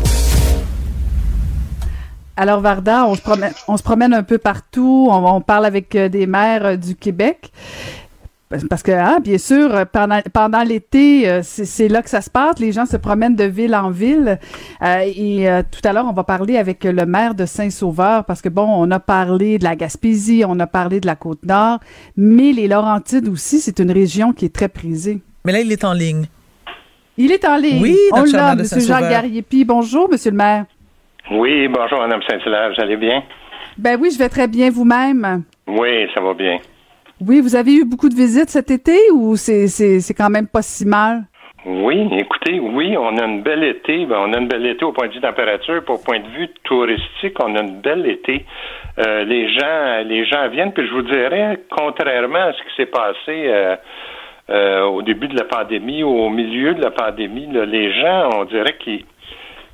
Alors 2.39 2.60
Varda, 2.60 3.05
on 3.05 3.16
se 3.16 3.20
promène, 3.20 3.52
on 3.66 3.77
se 3.77 3.82
promène 3.82 4.15
un 4.15 4.23
peu 4.23 4.39
partout, 4.39 5.09
on, 5.10 5.27
on 5.27 5.40
parle 5.40 5.66
avec 5.66 5.97
euh, 5.97 6.09
des 6.09 6.28
maires 6.28 6.65
euh, 6.65 6.77
du 6.77 6.94
Québec. 6.94 7.51
Parce 8.70 8.82
que, 8.82 8.93
hein, 8.93 9.19
bien 9.20 9.39
sûr, 9.39 9.85
pendant, 9.93 10.20
pendant 10.32 10.62
l'été, 10.62 11.28
euh, 11.28 11.40
c'est 11.43 11.89
là 11.89 12.01
que 12.01 12.09
ça 12.09 12.23
se 12.23 12.31
passe. 12.31 12.60
Les 12.60 12.70
gens 12.70 12.86
se 12.86 12.97
promènent 12.97 13.35
de 13.35 13.44
ville 13.44 13.74
en 13.74 13.90
ville. 13.90 14.39
Euh, 14.82 15.01
et 15.05 15.51
euh, 15.51 15.62
tout 15.69 15.86
à 15.86 15.93
l'heure, 15.93 16.06
on 16.09 16.12
va 16.12 16.23
parler 16.24 16.56
avec 16.56 16.85
le 16.85 17.05
maire 17.06 17.35
de 17.35 17.44
Saint-Sauveur 17.44 18.24
parce 18.24 18.40
que, 18.40 18.48
bon, 18.48 18.66
on 18.66 18.89
a 18.93 19.01
parlé 19.01 19.59
de 19.59 19.65
la 19.65 19.74
Gaspésie, 19.74 20.44
on 20.47 20.59
a 20.60 20.66
parlé 20.69 21.01
de 21.01 21.06
la 21.06 21.16
Côte-Nord, 21.16 21.81
mais 22.16 22.52
les 22.52 22.69
Laurentides 22.69 23.28
aussi, 23.28 23.60
c'est 23.60 23.81
une 23.81 23.90
région 23.90 24.32
qui 24.32 24.44
est 24.44 24.55
très 24.55 24.69
prisée. 24.69 25.20
Mais 25.44 25.52
là, 25.52 25.60
il 25.60 25.70
est 25.73 25.85
en 25.85 25.93
ligne. 25.93 26.27
Il 27.19 27.32
est 27.32 27.44
en 27.44 27.56
ligne. 27.56 27.82
Oui, 27.82 27.98
on 28.12 28.23
l'a, 28.23 28.52
M. 28.52 28.65
Jacques 28.65 29.10
Gariepi. 29.10 29.65
Bonjour, 29.65 30.09
Monsieur 30.09 30.31
le 30.31 30.36
maire. 30.36 30.66
Oui, 31.30 31.68
bonjour, 31.68 31.98
Mme 32.00 32.22
Saint-Hilaire. 32.22 32.72
Vous 32.74 32.82
allez 32.82 32.96
bien? 32.96 33.22
Ben 33.76 33.98
oui, 34.00 34.10
je 34.10 34.18
vais 34.18 34.28
très 34.28 34.48
bien 34.48 34.70
vous-même. 34.70 35.44
Oui, 35.66 36.08
ça 36.14 36.20
va 36.20 36.34
bien. 36.34 36.58
Oui, 37.20 37.40
vous 37.40 37.56
avez 37.56 37.74
eu 37.74 37.84
beaucoup 37.84 38.08
de 38.08 38.14
visites 38.14 38.48
cet 38.48 38.70
été 38.70 38.96
ou 39.12 39.36
c'est, 39.36 39.66
quand 40.16 40.30
même 40.30 40.46
pas 40.46 40.62
si 40.62 40.86
mal? 40.86 41.24
Oui, 41.66 42.08
écoutez, 42.12 42.60
oui, 42.60 42.96
on 42.96 43.18
a 43.18 43.24
une 43.24 43.42
belle 43.42 43.64
été. 43.64 44.06
Ben, 44.06 44.16
on 44.20 44.32
a 44.32 44.38
une 44.38 44.48
belle 44.48 44.66
été 44.66 44.84
au 44.84 44.92
point 44.92 45.08
de 45.08 45.12
vue 45.12 45.20
température. 45.20 45.84
Pour 45.84 46.02
point 46.02 46.20
de 46.20 46.28
vue 46.28 46.48
touristique, 46.64 47.36
on 47.40 47.54
a 47.56 47.60
une 47.60 47.80
belle 47.80 48.06
été. 48.06 48.46
Euh, 48.98 49.24
les 49.24 49.52
gens, 49.52 50.02
les 50.06 50.24
gens 50.24 50.48
viennent. 50.48 50.72
Puis 50.72 50.86
je 50.86 50.92
vous 50.92 51.02
dirais, 51.02 51.58
contrairement 51.70 52.38
à 52.38 52.52
ce 52.52 52.58
qui 52.58 52.76
s'est 52.76 52.86
passé 52.86 53.16
euh, 53.28 53.76
euh, 54.50 54.84
au 54.84 55.02
début 55.02 55.28
de 55.28 55.36
la 55.36 55.44
pandémie 55.44 56.02
ou 56.04 56.08
au 56.08 56.30
milieu 56.30 56.74
de 56.74 56.82
la 56.82 56.92
pandémie, 56.92 57.48
là, 57.52 57.66
les 57.66 57.92
gens, 58.00 58.30
on 58.34 58.44
dirait 58.44 58.76
qu'ils 58.78 59.04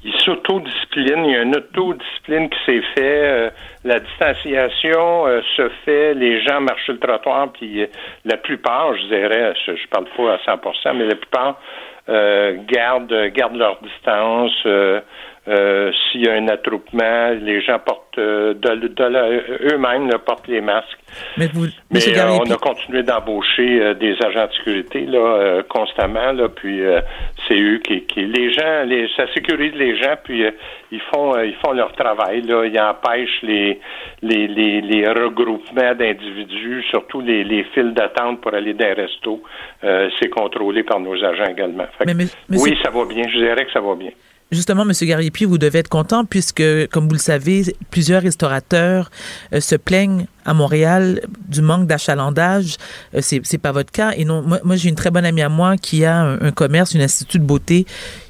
ils 0.05 0.15
s'autodisciplinent. 0.21 1.25
Il 1.25 1.33
y 1.33 1.37
a 1.37 1.43
une 1.43 1.57
autodiscipline 1.57 2.51
qui 2.51 2.59
s'est 2.67 2.83
fait. 2.95 3.27
Euh, 3.27 3.51
la 3.85 4.01
distanciation 4.01 5.27
euh, 5.27 5.41
se 5.57 5.69
fait. 5.85 6.15
Les 6.15 6.43
gens 6.43 6.61
marchent 6.61 6.89
le 6.89 6.99
trottoir. 6.99 7.51
Puis 7.53 7.83
euh, 7.83 7.87
la 8.25 8.37
plupart, 8.37 8.95
je 8.97 9.07
dirais, 9.07 9.55
je, 9.67 9.75
je 9.75 9.89
parle 9.89 10.07
pas 10.17 10.35
à 10.35 10.57
100%, 10.57 10.97
mais 10.97 11.07
la 11.07 11.17
plupart 11.17 11.61
gardent, 12.07 13.29
gardent 13.29 13.57
leur 13.57 13.81
distance. 13.81 14.53
S'il 15.47 16.25
y 16.25 16.29
a 16.29 16.35
un 16.35 16.49
attroupement, 16.49 17.31
les 17.41 17.61
gens 17.61 17.79
portent 17.79 18.19
de, 18.19 18.55
de 18.55 19.75
eux-mêmes 19.75 20.11
portent 20.25 20.49
les 20.49 20.61
masques. 20.61 20.99
Mais, 21.37 21.49
vous, 21.53 21.67
Mais 21.91 22.01
on 22.19 22.51
a 22.51 22.57
continué 22.57 23.03
d'embaucher 23.03 23.95
des 23.95 24.17
agents 24.25 24.47
de 24.47 24.53
sécurité 24.53 25.01
là 25.07 25.63
constamment 25.69 26.33
là, 26.33 26.49
puis 26.49 26.81
c'est 27.47 27.59
eux 27.59 27.79
qui, 27.79 28.03
qui 28.03 28.25
les 28.25 28.53
gens, 28.53 28.85
les, 28.85 29.09
ça 29.17 29.27
sécurise 29.35 29.75
les 29.75 29.97
gens, 30.01 30.15
puis 30.23 30.45
ils 30.91 31.01
font 31.13 31.39
ils 31.43 31.57
font 31.57 31.73
leur 31.73 31.93
travail 31.93 32.43
là, 32.43 32.65
ils 32.65 32.81
empêchent 32.81 33.43
les 33.43 33.81
les, 34.23 34.47
les, 34.47 34.81
les 34.81 35.09
regroupements 35.09 35.95
d'individus, 35.95 36.85
surtout 36.91 37.21
les, 37.21 37.45
les 37.45 37.65
files 37.75 37.93
d'attente 37.93 38.41
pour 38.41 38.55
aller 38.55 38.73
dans 38.73 38.87
les 38.87 38.93
restos. 38.95 39.43
c'est 39.83 40.31
contrôlé 40.31 40.83
par 40.83 41.01
nos 41.01 41.23
agents 41.23 41.51
également. 41.51 41.87
Fait 41.99 42.07
que, 42.07 42.13
oui, 42.51 42.79
ça 42.83 42.91
va 42.91 43.05
bien. 43.05 43.25
Je 43.29 43.39
dirais 43.39 43.65
que 43.65 43.73
ça 43.73 43.81
va 43.81 43.95
bien. 43.95 44.11
Justement, 44.53 44.83
M. 44.83 44.93
Gariepi, 45.03 45.47
vous 45.47 45.59
devez 45.59 45.81
être 45.81 45.89
content 45.89 46.25
puisque, 46.25 46.63
comme 46.91 47.05
vous 47.09 47.15
le 47.15 47.19
savez, 47.19 47.63
plusieurs 47.91 48.23
restaurateurs 48.23 49.11
euh, 49.53 49.61
se 49.61 49.75
plaignent 49.75 50.27
à 50.45 50.55
Montréal 50.55 51.21
du 51.49 51.63
manque 51.63 51.87
d'achalandage. 51.87 52.77
Euh, 53.15 53.19
c'est, 53.21 53.61
pas 53.61 53.73
votre 53.73 53.91
cas. 53.91 54.13
Et 54.17 54.25
non, 54.25 54.43
moi, 54.43 54.77
j'ai 54.77 54.91
une 54.91 54.95
très 54.95 55.11
bonne 55.11 55.25
amie 55.25 55.43
à 55.43 55.49
moi 55.49 55.77
qui 55.77 56.05
a 56.05 56.19
un, 56.19 56.53
commerce, 56.53 56.95
une 56.95 57.01
institut 57.01 57.39
de 57.39 57.45
beauté, 57.45 57.85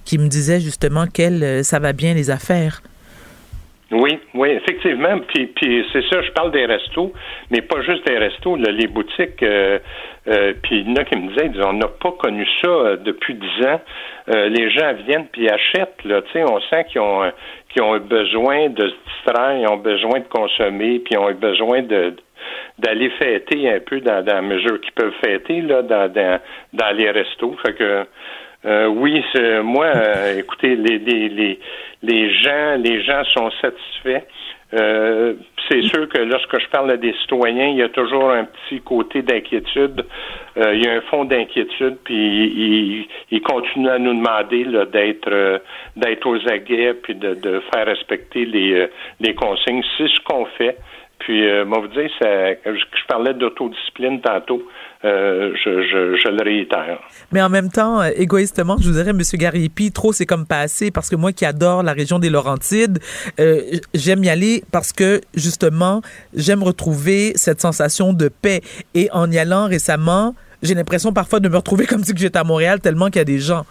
qui 0.05 0.19
me 0.19 0.29
disait 0.29 0.61
justement 0.61 1.07
qu'elle, 1.07 1.43
euh, 1.43 1.63
ça 1.63 1.79
va 1.79 1.93
bien 1.93 2.15
les 2.15 2.31
affaires. 2.31 2.81
Oui, 3.91 4.19
oui, 4.35 4.49
effectivement. 4.51 5.19
Puis, 5.29 5.53
c'est 5.93 6.03
ça, 6.11 6.23
je 6.23 6.31
parle 6.33 6.53
des 6.53 6.65
restos, 6.65 7.13
mais 7.51 7.61
pas 7.61 7.83
juste 7.83 8.07
des 8.07 8.19
restos, 8.19 8.57
les 8.57 8.87
boutiques. 8.87 9.45
Euh, 10.27 10.55
puis 10.63 10.81
il 10.81 10.89
y 10.89 10.93
en 10.93 10.97
a 10.97 11.05
qui 11.05 11.17
me 11.17 11.29
disaient, 11.29 11.51
on 11.65 11.75
n'a 11.75 11.89
pas 11.89 12.13
connu 12.13 12.47
ça 12.63 12.69
euh, 12.69 12.97
depuis 12.97 13.35
dix 13.35 13.67
ans. 13.67 13.81
Euh, 14.29 14.49
les 14.49 14.71
gens 14.71 14.93
viennent 15.07 15.27
puis 15.31 15.49
achètent. 15.49 16.03
Là, 16.05 16.23
on 16.49 16.61
sent 16.61 16.85
qu'ils 16.91 17.01
ont 17.01 17.31
qu'ils 17.69 17.83
ont 17.83 17.99
besoin 17.99 18.69
de 18.69 18.89
se 18.89 18.95
distraire, 19.09 19.59
ils 19.59 19.69
ont 19.69 19.77
besoin 19.77 20.21
de 20.21 20.29
consommer, 20.29 21.01
puis 21.01 21.15
ils 21.15 21.19
ont 21.19 21.33
besoin 21.33 21.83
de 21.83 22.15
d'aller 22.79 23.11
fêter 23.11 23.71
un 23.71 23.81
peu 23.81 24.01
dans, 24.01 24.25
dans 24.25 24.35
la 24.35 24.43
mesure 24.43 24.81
qu'ils 24.81 24.93
peuvent 24.93 25.15
fêter 25.25 25.61
là, 25.63 25.83
dans, 25.83 26.13
dans, 26.13 26.41
dans 26.73 26.97
les 26.97 27.11
restos. 27.11 27.57
Fait 27.65 27.75
que 27.75 28.07
euh, 28.67 28.87
oui, 28.87 29.23
moi, 29.63 29.87
euh, 29.87 30.39
écoutez, 30.39 30.75
les, 30.75 30.99
les, 30.99 31.29
les, 31.29 31.59
les 32.03 32.33
gens, 32.33 32.77
les 32.79 33.03
gens 33.03 33.23
sont 33.37 33.51
satisfaits. 33.61 34.25
Euh, 34.75 35.35
c'est 35.69 35.83
sûr 35.83 36.09
que 36.09 36.19
lorsque 36.19 36.59
je 36.59 36.69
parle 36.69 36.91
à 36.91 36.97
des 36.97 37.15
citoyens, 37.23 37.69
il 37.69 37.77
y 37.77 37.83
a 37.83 37.89
toujours 37.89 38.31
un 38.31 38.45
petit 38.45 38.81
côté 38.81 39.23
d'inquiétude. 39.23 40.05
Euh, 40.57 40.75
il 40.75 40.85
y 40.85 40.89
a 40.89 40.95
un 40.95 41.01
fond 41.03 41.25
d'inquiétude, 41.25 41.99
puis 42.05 42.15
ils 42.15 43.07
il, 43.31 43.43
continuent 43.43 43.89
à 43.89 43.99
nous 43.99 44.15
demander 44.15 44.65
d'être 44.93 45.63
d'être 45.97 46.27
aux 46.27 46.49
aguets, 46.49 46.95
puis 46.95 47.15
de, 47.15 47.63
faire 47.73 47.87
respecter 47.87 48.45
les 48.45 49.35
consignes. 49.35 49.83
C'est 49.97 50.09
ce 50.09 50.21
qu'on 50.25 50.47
fait. 50.59 50.77
Puis, 51.19 51.47
euh, 51.49 51.65
moi, 51.65 51.79
vous 51.81 51.89
dire, 51.89 52.11
ça, 52.21 52.53
je, 52.67 52.73
je 52.73 53.07
parlais 53.09 53.35
d'autodiscipline 53.35 54.21
tantôt. 54.21 54.63
Euh, 55.05 55.53
je, 55.63 55.83
je, 55.83 56.17
je, 56.17 56.29
le 56.29 56.43
réitère. 56.43 56.99
Mais 57.31 57.43
en 57.43 57.51
même 57.51 57.69
temps, 57.69 58.01
euh, 58.01 58.09
égoïstement, 58.17 58.77
je 58.81 58.89
vous 58.89 58.95
dirais, 58.95 59.11
M. 59.11 59.21
Gariepi, 59.35 59.93
trop 59.93 60.15
c'est 60.15 60.25
comme 60.25 60.47
pas 60.47 60.61
assez, 60.61 60.91
parce 60.91 61.11
que 61.11 61.17
moi 61.17 61.31
qui 61.33 61.45
adore 61.45 61.83
la 61.83 61.93
région 61.93 62.19
des 62.19 62.31
Laurentides, 62.31 63.01
euh, 63.39 63.61
j'aime 63.93 64.25
y 64.25 64.31
aller 64.31 64.63
parce 64.73 64.95
que, 64.95 65.21
justement, 65.35 66.01
j'aime 66.35 66.63
retrouver 66.63 67.33
cette 67.35 67.61
sensation 67.61 68.15
de 68.15 68.29
paix. 68.29 68.63
Et 68.95 69.11
en 69.13 69.31
y 69.31 69.37
allant 69.39 69.67
récemment, 69.69 70.35
j'ai 70.63 70.75
l'impression 70.75 71.13
parfois 71.13 71.39
de 71.39 71.51
me 71.51 71.57
retrouver 71.57 71.85
comme 71.85 72.03
si 72.03 72.15
j'étais 72.17 72.39
à 72.39 72.45
Montréal, 72.45 72.81
tellement 72.81 73.07
qu'il 73.07 73.17
y 73.17 73.21
a 73.21 73.25
des 73.25 73.41
gens. 73.41 73.65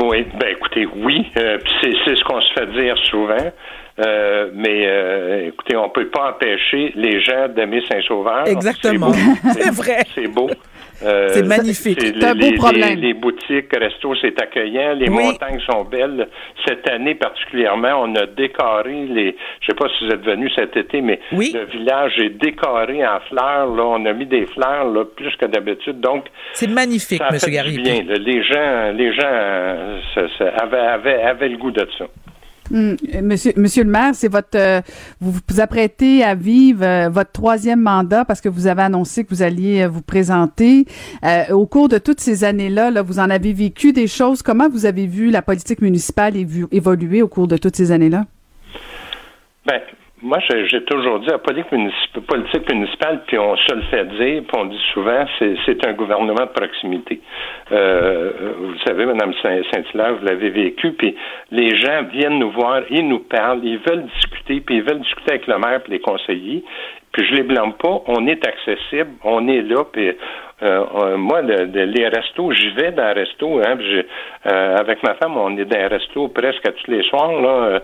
Oui, 0.00 0.26
ben 0.40 0.48
écoutez, 0.50 0.86
oui, 0.86 1.30
euh, 1.36 1.58
c'est 1.82 2.16
ce 2.16 2.24
qu'on 2.24 2.40
se 2.40 2.52
fait 2.54 2.66
dire 2.72 2.96
souvent. 3.10 3.52
Euh, 4.00 4.50
mais 4.52 4.86
euh, 4.88 5.48
écoutez, 5.48 5.76
on 5.76 5.88
peut 5.88 6.08
pas 6.08 6.30
empêcher 6.30 6.92
les 6.96 7.20
gens 7.20 7.48
d'aimer 7.48 7.82
Saint-Sauveur. 7.88 8.48
Exactement. 8.48 9.12
C'est 9.52 9.70
vrai. 9.74 9.98
C'est 10.14 10.26
beau. 10.26 10.50
Euh, 11.04 11.28
c'est 11.32 11.46
magnifique. 11.46 12.00
C'est 12.00 12.24
un 12.24 12.34
beau 12.34 12.52
problème. 12.56 13.00
Les, 13.00 13.08
les 13.08 13.14
boutiques, 13.14 13.72
restos, 13.72 14.14
c'est 14.20 14.40
accueillant. 14.40 14.94
Les 14.94 15.08
oui. 15.08 15.24
montagnes 15.24 15.60
sont 15.60 15.84
belles. 15.84 16.28
Cette 16.66 16.88
année 16.88 17.14
particulièrement, 17.14 18.02
on 18.02 18.14
a 18.16 18.26
décoré 18.26 19.06
les. 19.06 19.36
Je 19.60 19.66
sais 19.66 19.74
pas 19.76 19.86
si 19.96 20.06
vous 20.06 20.12
êtes 20.12 20.24
venus 20.24 20.52
cet 20.56 20.76
été, 20.76 21.00
mais 21.00 21.20
oui. 21.32 21.52
le 21.54 21.64
village 21.66 22.18
est 22.18 22.30
décoré 22.30 23.06
en 23.06 23.20
fleurs. 23.28 23.74
Là, 23.74 23.84
on 23.86 24.04
a 24.06 24.12
mis 24.12 24.26
des 24.26 24.46
fleurs 24.46 24.90
là 24.90 25.04
plus 25.04 25.36
que 25.36 25.46
d'habitude. 25.46 26.00
Donc 26.00 26.26
c'est 26.52 26.70
magnifique, 26.70 27.22
M. 27.30 27.38
Bien. 27.80 28.02
Les 28.18 28.42
gens, 28.42 28.92
les 28.92 29.12
gens 29.12 30.00
ça, 30.14 30.22
ça, 30.38 30.48
avaient, 30.62 30.78
avaient, 30.78 31.22
avaient 31.22 31.48
le 31.48 31.58
goût 31.58 31.70
de 31.70 31.86
ça. 31.98 32.06
Mmh. 32.74 33.22
Monsieur, 33.22 33.52
Monsieur 33.56 33.84
le 33.84 33.90
maire, 33.90 34.16
c'est 34.16 34.26
votre 34.26 34.56
euh, 34.58 34.80
vous 35.20 35.30
vous 35.30 35.60
apprêtez 35.60 36.24
à 36.24 36.34
vivre 36.34 36.84
euh, 36.84 37.08
votre 37.08 37.30
troisième 37.30 37.80
mandat 37.80 38.24
parce 38.24 38.40
que 38.40 38.48
vous 38.48 38.66
avez 38.66 38.82
annoncé 38.82 39.22
que 39.22 39.30
vous 39.30 39.42
alliez 39.42 39.82
euh, 39.82 39.88
vous 39.88 40.02
présenter. 40.02 40.84
au 41.50 41.66
cours 41.66 41.88
de 41.88 41.98
toutes 41.98 42.18
ces 42.18 42.42
années-là, 42.42 42.90
là, 42.90 43.02
vous 43.02 43.20
en 43.20 43.30
avez 43.30 43.52
vécu 43.52 43.92
des 43.92 44.08
choses. 44.08 44.42
Comment 44.42 44.68
vous 44.68 44.86
avez 44.86 45.06
vu 45.06 45.30
la 45.30 45.40
politique 45.40 45.82
municipale 45.82 46.34
évoluer 46.36 47.22
au 47.22 47.28
cours 47.28 47.46
de 47.46 47.56
toutes 47.56 47.76
ces 47.76 47.92
années-là? 47.92 48.26
Ben, 49.66 49.80
moi, 50.24 50.38
j'ai 50.40 50.82
toujours 50.84 51.20
dit, 51.20 51.26
la 51.26 51.38
politique 51.38 51.70
municipale, 51.70 52.22
politique 52.22 52.72
municipale, 52.72 53.22
puis 53.26 53.38
on 53.38 53.56
se 53.56 53.74
le 53.74 53.82
fait 53.82 54.04
dire, 54.06 54.42
puis 54.48 54.58
on 54.58 54.64
dit 54.64 54.80
souvent, 54.94 55.26
c'est 55.38 55.86
un 55.86 55.92
gouvernement 55.92 56.46
de 56.46 56.52
proximité. 56.52 57.20
Euh, 57.70 58.54
vous 58.58 58.78
savez, 58.86 59.04
Mme 59.04 59.34
Saint-Hilaire, 59.42 60.14
vous 60.16 60.24
l'avez 60.24 60.48
vécu, 60.48 60.92
puis 60.92 61.14
les 61.50 61.76
gens 61.76 62.04
viennent 62.10 62.38
nous 62.38 62.50
voir, 62.52 62.82
ils 62.88 63.06
nous 63.06 63.18
parlent, 63.20 63.60
ils 63.64 63.78
veulent 63.78 64.06
discuter, 64.16 64.62
puis 64.62 64.76
ils 64.76 64.82
veulent 64.82 65.00
discuter 65.00 65.32
avec 65.32 65.46
le 65.46 65.58
maire 65.58 65.82
et 65.86 65.90
les 65.90 66.00
conseillers. 66.00 66.64
Puis 67.14 67.24
je 67.26 67.34
les 67.34 67.44
blâme 67.44 67.74
pas, 67.74 68.02
on 68.08 68.26
est 68.26 68.44
accessible, 68.44 69.12
on 69.22 69.46
est 69.46 69.62
là, 69.62 69.84
puis 69.84 70.10
euh, 70.64 71.16
moi, 71.16 71.42
le, 71.42 71.66
le, 71.66 71.84
les 71.84 72.08
restos, 72.08 72.50
j'y 72.50 72.70
vais 72.70 72.90
dans 72.90 73.06
les 73.06 73.20
restos. 73.20 73.60
Hein, 73.64 73.78
euh, 74.46 74.76
avec 74.76 75.00
ma 75.04 75.14
femme, 75.14 75.36
on 75.36 75.56
est 75.56 75.64
dans 75.64 75.78
les 75.78 75.86
restos 75.86 76.26
presque 76.28 76.62
tous 76.62 76.90
les 76.90 77.04
soirs. 77.04 77.40
Là, 77.40 77.80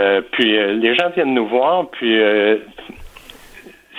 euh, 0.00 0.20
puis 0.32 0.50
les 0.50 0.96
gens 0.96 1.10
viennent 1.10 1.34
nous 1.34 1.46
voir, 1.46 1.88
puis 1.90 2.20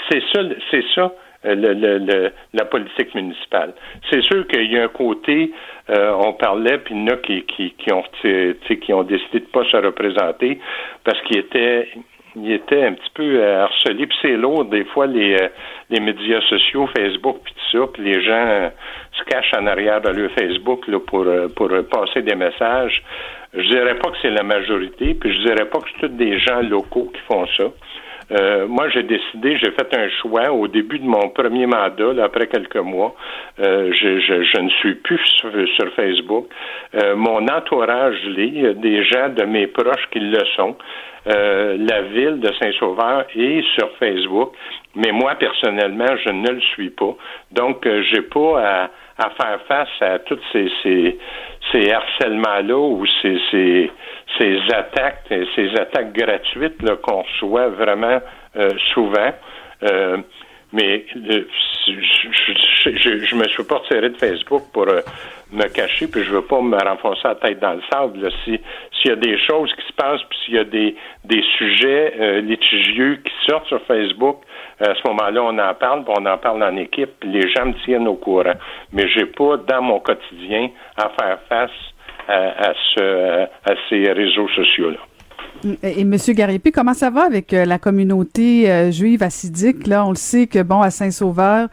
c'est 0.10 0.22
ça, 0.34 0.41
c'est 0.69 0.84
ça. 0.94 1.14
Le, 1.45 1.73
le, 1.73 2.31
la 2.53 2.65
politique 2.65 3.15
municipale. 3.15 3.73
C'est 4.10 4.22
sûr 4.22 4.45
qu'il 4.48 4.69
y 4.69 4.77
a 4.77 4.84
un 4.84 4.88
côté, 4.89 5.53
on 5.88 6.34
parlait, 6.34 6.80
puis 6.80 6.94
il 6.94 7.02
y 7.02 7.03
en 7.03 7.14
a 7.14 7.18
qui, 7.18 7.45
qui, 7.45 7.94
ont 7.94 8.03
qui 8.22 8.94
ont 8.94 9.03
décidé 9.03 9.39
de 9.39 9.45
pas 9.45 9.64
se 9.64 9.77
représenter 9.77 10.60
parce 11.06 11.22
qu'ils 11.22 11.38
étaient 11.38 11.88
il 12.43 12.51
était 12.51 12.85
un 12.85 12.93
petit 12.93 13.11
peu 13.14 13.43
harcelé. 13.43 14.07
Puis 14.07 14.18
c'est 14.22 14.38
lourd, 14.38 14.65
des 14.65 14.85
fois, 14.85 15.07
les, 15.07 15.38
les 15.89 15.99
médias 15.99 16.41
sociaux, 16.41 16.88
Facebook, 16.95 17.38
puis 17.43 17.53
tout 17.53 17.77
ça, 17.77 17.88
puis 17.93 18.03
les 18.03 18.22
gens 18.23 18.72
se 19.14 19.23
cachent 19.26 19.53
en 19.57 19.65
arrière 19.68 20.01
de 20.01 20.09
leur 20.09 20.31
Facebook 20.31 20.88
là, 20.88 20.99
pour, 20.99 21.26
pour 21.55 21.69
passer 21.89 22.22
des 22.22 22.35
messages. 22.35 23.01
Je 23.53 23.64
dirais 23.69 23.95
pas 23.95 24.11
que 24.11 24.18
c'est 24.22 24.30
la 24.30 24.43
majorité, 24.43 25.14
puis 25.14 25.34
je 25.34 25.47
dirais 25.47 25.65
pas 25.65 25.80
que 25.80 25.88
c'est 25.93 26.07
tous 26.07 26.15
des 26.15 26.38
gens 26.39 26.61
locaux 26.61 27.11
qui 27.14 27.22
font 27.22 27.47
ça. 27.57 27.65
Euh, 28.32 28.68
moi, 28.68 28.90
j'ai 28.90 29.04
décidé, 29.04 29.58
j'ai 29.58 29.72
fait 29.72 29.95
un 29.95 30.10
choix 30.22 30.52
au 30.52 30.68
début 30.68 30.99
de 30.99 31.06
mon 31.06 31.30
premier 31.30 31.66
mandat, 31.66 32.14
là, 32.14 32.26
après 32.26 32.48
quelques 32.48 32.76
mois. 32.76 33.16
Euh, 33.60 33.91
je, 33.94 34.20
je, 34.20 34.44
je, 34.44 34.62
ne 34.62 34.70
suis 34.70 34.95
plus 34.95 35.20
sur, 35.40 35.94
Facebook. 35.95 36.48
Euh, 36.95 37.16
mon 37.16 37.48
entourage 37.48 38.22
l'est, 38.26 38.74
des 38.76 39.04
gens 39.06 39.30
de 39.30 39.44
mes 39.44 39.68
proches 39.68 40.08
qui 40.12 40.20
le 40.20 40.44
sont. 40.56 40.76
Euh, 41.28 41.78
la 41.80 42.02
ville 42.04 42.40
de 42.40 42.49
Saint-Sauveur 42.62 43.26
est 43.36 43.62
sur 43.78 43.90
Facebook, 43.98 44.54
mais 44.95 45.12
moi 45.12 45.36
personnellement, 45.36 46.16
je 46.26 46.32
ne 46.32 46.52
le 46.52 46.62
suis 46.62 46.90
pas. 46.90 47.16
Donc, 47.52 47.86
euh, 47.86 48.02
j'ai 48.12 48.22
pas 48.22 48.62
à, 48.62 48.90
à, 49.18 49.30
faire 49.31 49.60
face 49.68 50.02
à 50.02 50.19
toutes 50.19 50.41
ces, 50.52 50.69
ces, 50.84 51.18
ces 51.72 51.91
harcèlements-là 51.91 52.77
ou 52.77 53.06
ces, 53.22 53.39
ces, 53.52 53.91
ces 54.38 54.60
attaques, 54.73 55.26
ces 55.56 55.76
attaques 55.76 56.14
gratuites 56.14 56.77
qu'on 57.02 57.22
reçoit 57.22 57.69
vraiment 57.69 58.19
euh, 58.56 58.69
souvent. 58.94 59.31
mais 60.73 61.06
je, 61.15 61.94
je, 62.84 62.98
je, 62.98 63.26
je 63.26 63.35
me 63.35 63.48
suis 63.48 63.64
pas 63.64 63.77
retiré 63.77 64.10
de 64.10 64.18
Facebook 64.18 64.64
pour 64.73 64.88
euh, 64.88 65.02
me 65.52 65.68
cacher, 65.68 66.07
puis 66.07 66.23
je 66.23 66.31
veux 66.31 66.41
pas 66.41 66.61
me 66.61 66.77
renfoncer 66.77 67.22
la 67.23 67.35
tête 67.35 67.60
dans 67.60 67.73
le 67.73 67.81
sable. 67.91 68.19
là. 68.19 68.30
Si 68.44 68.60
s'il 68.94 69.11
y 69.11 69.14
a 69.14 69.15
des 69.15 69.38
choses 69.39 69.72
qui 69.73 69.85
se 69.85 69.94
passent, 69.94 70.23
puis 70.30 70.39
s'il 70.45 70.56
y 70.56 70.60
a 70.60 70.64
des 70.64 70.95
des 71.23 71.44
sujets 71.57 72.14
euh, 72.19 72.41
litigieux 72.41 73.19
qui 73.23 73.34
sortent 73.48 73.68
sur 73.68 73.81
Facebook, 73.84 74.38
à 74.80 74.94
ce 74.94 75.08
moment-là, 75.08 75.41
on 75.44 75.58
en 75.58 75.74
parle, 75.74 76.04
on 76.08 76.26
en 76.26 76.38
parle 76.38 76.64
en 76.64 76.76
équipe, 76.78 77.20
puis 77.20 77.30
les 77.30 77.49
gens 77.49 77.66
me 77.66 77.74
tiennent 77.86 78.08
au 78.08 78.16
courant. 78.16 78.54
Mais 78.94 79.08
j'ai 79.10 79.26
pas 79.26 79.58
dans 79.58 79.82
mon 79.82 79.99
quotidien 79.99 80.70
à 80.95 81.10
faire 81.10 81.40
face 81.49 81.72
à, 82.28 82.70
à 82.70 82.74
ce 82.94 83.44
à 83.44 83.76
ces 83.90 84.12
réseaux 84.12 84.48
sociaux-là. 84.49 84.99
Et, 85.84 86.01
et 86.01 86.03
Monsieur 86.05 86.34
Garipi, 86.34 86.71
comment 86.71 86.93
ça 86.93 87.09
va 87.09 87.23
avec 87.23 87.53
euh, 87.53 87.65
la 87.65 87.79
communauté 87.79 88.69
euh, 88.69 88.91
juive 88.91 89.23
assidique? 89.23 89.88
Là, 89.88 90.05
on 90.05 90.09
le 90.09 90.15
sait 90.15 90.47
que 90.47 90.61
bon, 90.61 90.81
à 90.81 90.89
Saint-Sauveur, 90.89 91.67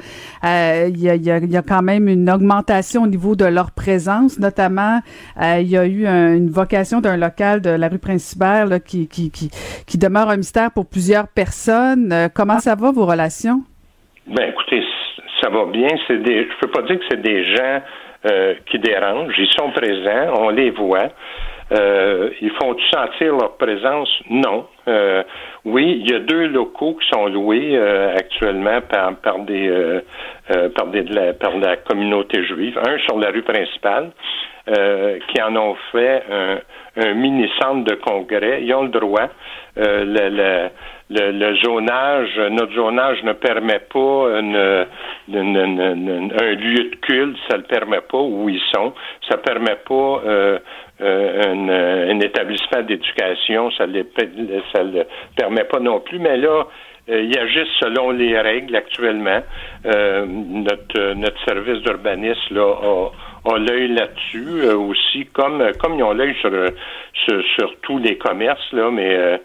euh, 0.44 0.88
il 0.88 1.00
y, 1.00 1.30
a, 1.30 1.62
quand 1.62 1.82
même 1.82 2.08
une 2.08 2.30
augmentation 2.30 3.02
au 3.02 3.06
niveau 3.06 3.36
de 3.36 3.44
leur 3.44 3.70
présence. 3.72 4.38
Notamment, 4.38 5.00
il 5.40 5.68
y 5.68 5.76
a 5.76 5.86
eu 5.86 6.06
un- 6.06 6.34
une 6.34 6.50
vocation 6.50 7.00
d'un 7.00 7.16
local 7.16 7.60
de 7.60 7.70
la 7.70 7.88
rue 7.88 7.98
Principale 7.98 8.68
là, 8.68 8.80
qui, 8.80 9.08
qui, 9.08 9.30
qui, 9.30 9.98
demeure 9.98 10.28
un 10.28 10.36
mystère 10.36 10.70
pour 10.70 10.86
plusieurs 10.86 11.28
personnes. 11.28 12.14
Comment 12.34 12.58
ça 12.58 12.74
va 12.74 12.90
vos 12.90 13.06
relations? 13.06 13.62
Ben 14.26 14.50
écoutez, 14.50 14.82
ça 15.40 15.48
va 15.48 15.64
bien. 15.66 15.88
C'est 16.06 16.22
des, 16.22 16.42
je 16.44 16.60
peux 16.60 16.70
pas 16.70 16.82
dire 16.82 16.98
que 16.98 17.04
c'est 17.10 17.22
des 17.22 17.44
gens 17.54 17.80
qui 18.70 18.78
dérangent. 18.78 19.34
Ils 19.38 19.52
sont 19.56 19.70
présents, 19.72 20.34
on 20.40 20.50
les 20.50 20.70
voit. 20.70 21.10
Euh, 21.74 22.30
ils 22.40 22.50
font 22.52 22.76
sentir 22.92 23.34
leur 23.36 23.56
présence? 23.56 24.08
Non. 24.30 24.66
Euh, 24.86 25.22
oui, 25.64 26.02
il 26.04 26.10
y 26.10 26.14
a 26.14 26.18
deux 26.20 26.46
locaux 26.48 26.94
qui 26.94 27.08
sont 27.08 27.26
loués 27.26 27.70
euh, 27.74 28.14
actuellement 28.14 28.80
par, 28.82 29.16
par 29.16 29.38
des 29.40 29.68
euh, 29.68 30.00
euh, 30.54 30.68
par 30.76 30.86
des 30.88 31.02
de 31.02 31.14
la, 31.14 31.32
par 31.32 31.56
la 31.56 31.76
communauté 31.78 32.44
juive. 32.44 32.78
Un 32.86 32.98
sur 32.98 33.18
la 33.18 33.30
rue 33.30 33.42
principale, 33.42 34.10
euh, 34.76 35.18
qui 35.28 35.42
en 35.42 35.56
ont 35.56 35.74
fait 35.90 36.22
un, 36.30 36.58
un 37.02 37.14
mini 37.14 37.50
centre 37.60 37.84
de 37.84 37.94
congrès. 37.94 38.62
Ils 38.62 38.74
ont 38.74 38.82
le 38.82 38.90
droit. 38.90 39.28
Le, 39.76 40.04
le, 40.04 40.68
le, 41.10 41.32
le 41.32 41.56
zonage, 41.56 42.38
notre 42.50 42.72
zonage 42.74 43.22
ne 43.24 43.32
permet 43.32 43.80
pas 43.92 44.38
une, 44.38 44.86
une- 45.28 45.56
une- 45.56 46.32
un 46.40 46.52
lieu 46.52 46.90
de 46.90 46.96
culte, 47.02 47.36
ça 47.50 47.56
le 47.56 47.64
permet 47.64 48.00
pas 48.00 48.18
où 48.20 48.48
ils 48.48 48.62
sont. 48.72 48.92
Ça 49.28 49.36
permet 49.38 49.76
pas 49.88 50.22
euh, 50.26 50.58
euh, 51.00 51.42
un, 51.52 51.68
un 52.10 52.20
établissement 52.20 52.82
d'éducation, 52.82 53.70
ça 53.72 53.86
ne 53.86 54.02
ça 54.72 54.82
le 54.82 55.04
permet 55.36 55.64
pas 55.64 55.80
non 55.80 56.00
plus. 56.00 56.18
Mais 56.18 56.36
là, 56.36 56.66
euh, 57.10 57.22
ils 57.22 57.38
agissent 57.38 57.76
selon 57.80 58.10
les 58.12 58.38
règles 58.40 58.74
actuellement. 58.76 59.42
Euh, 59.86 60.24
notre, 60.26 60.98
euh, 60.98 61.14
notre 61.14 61.42
service 61.44 61.82
d'urbanisme 61.82 62.54
là, 62.54 62.74
a, 62.82 63.52
a 63.52 63.58
l'œil 63.58 63.88
là-dessus 63.88 64.62
euh, 64.62 64.76
aussi, 64.76 65.26
comme, 65.26 65.62
comme 65.80 65.94
ils 65.96 66.02
ont 66.02 66.12
l'œil 66.14 66.34
sur, 66.40 66.52
euh, 66.52 66.68
sur, 67.26 67.42
sur 67.56 67.74
tous 67.82 67.98
les 67.98 68.16
commerces, 68.16 68.72
là, 68.72 68.90
mais 68.90 69.14
euh, 69.16 69.36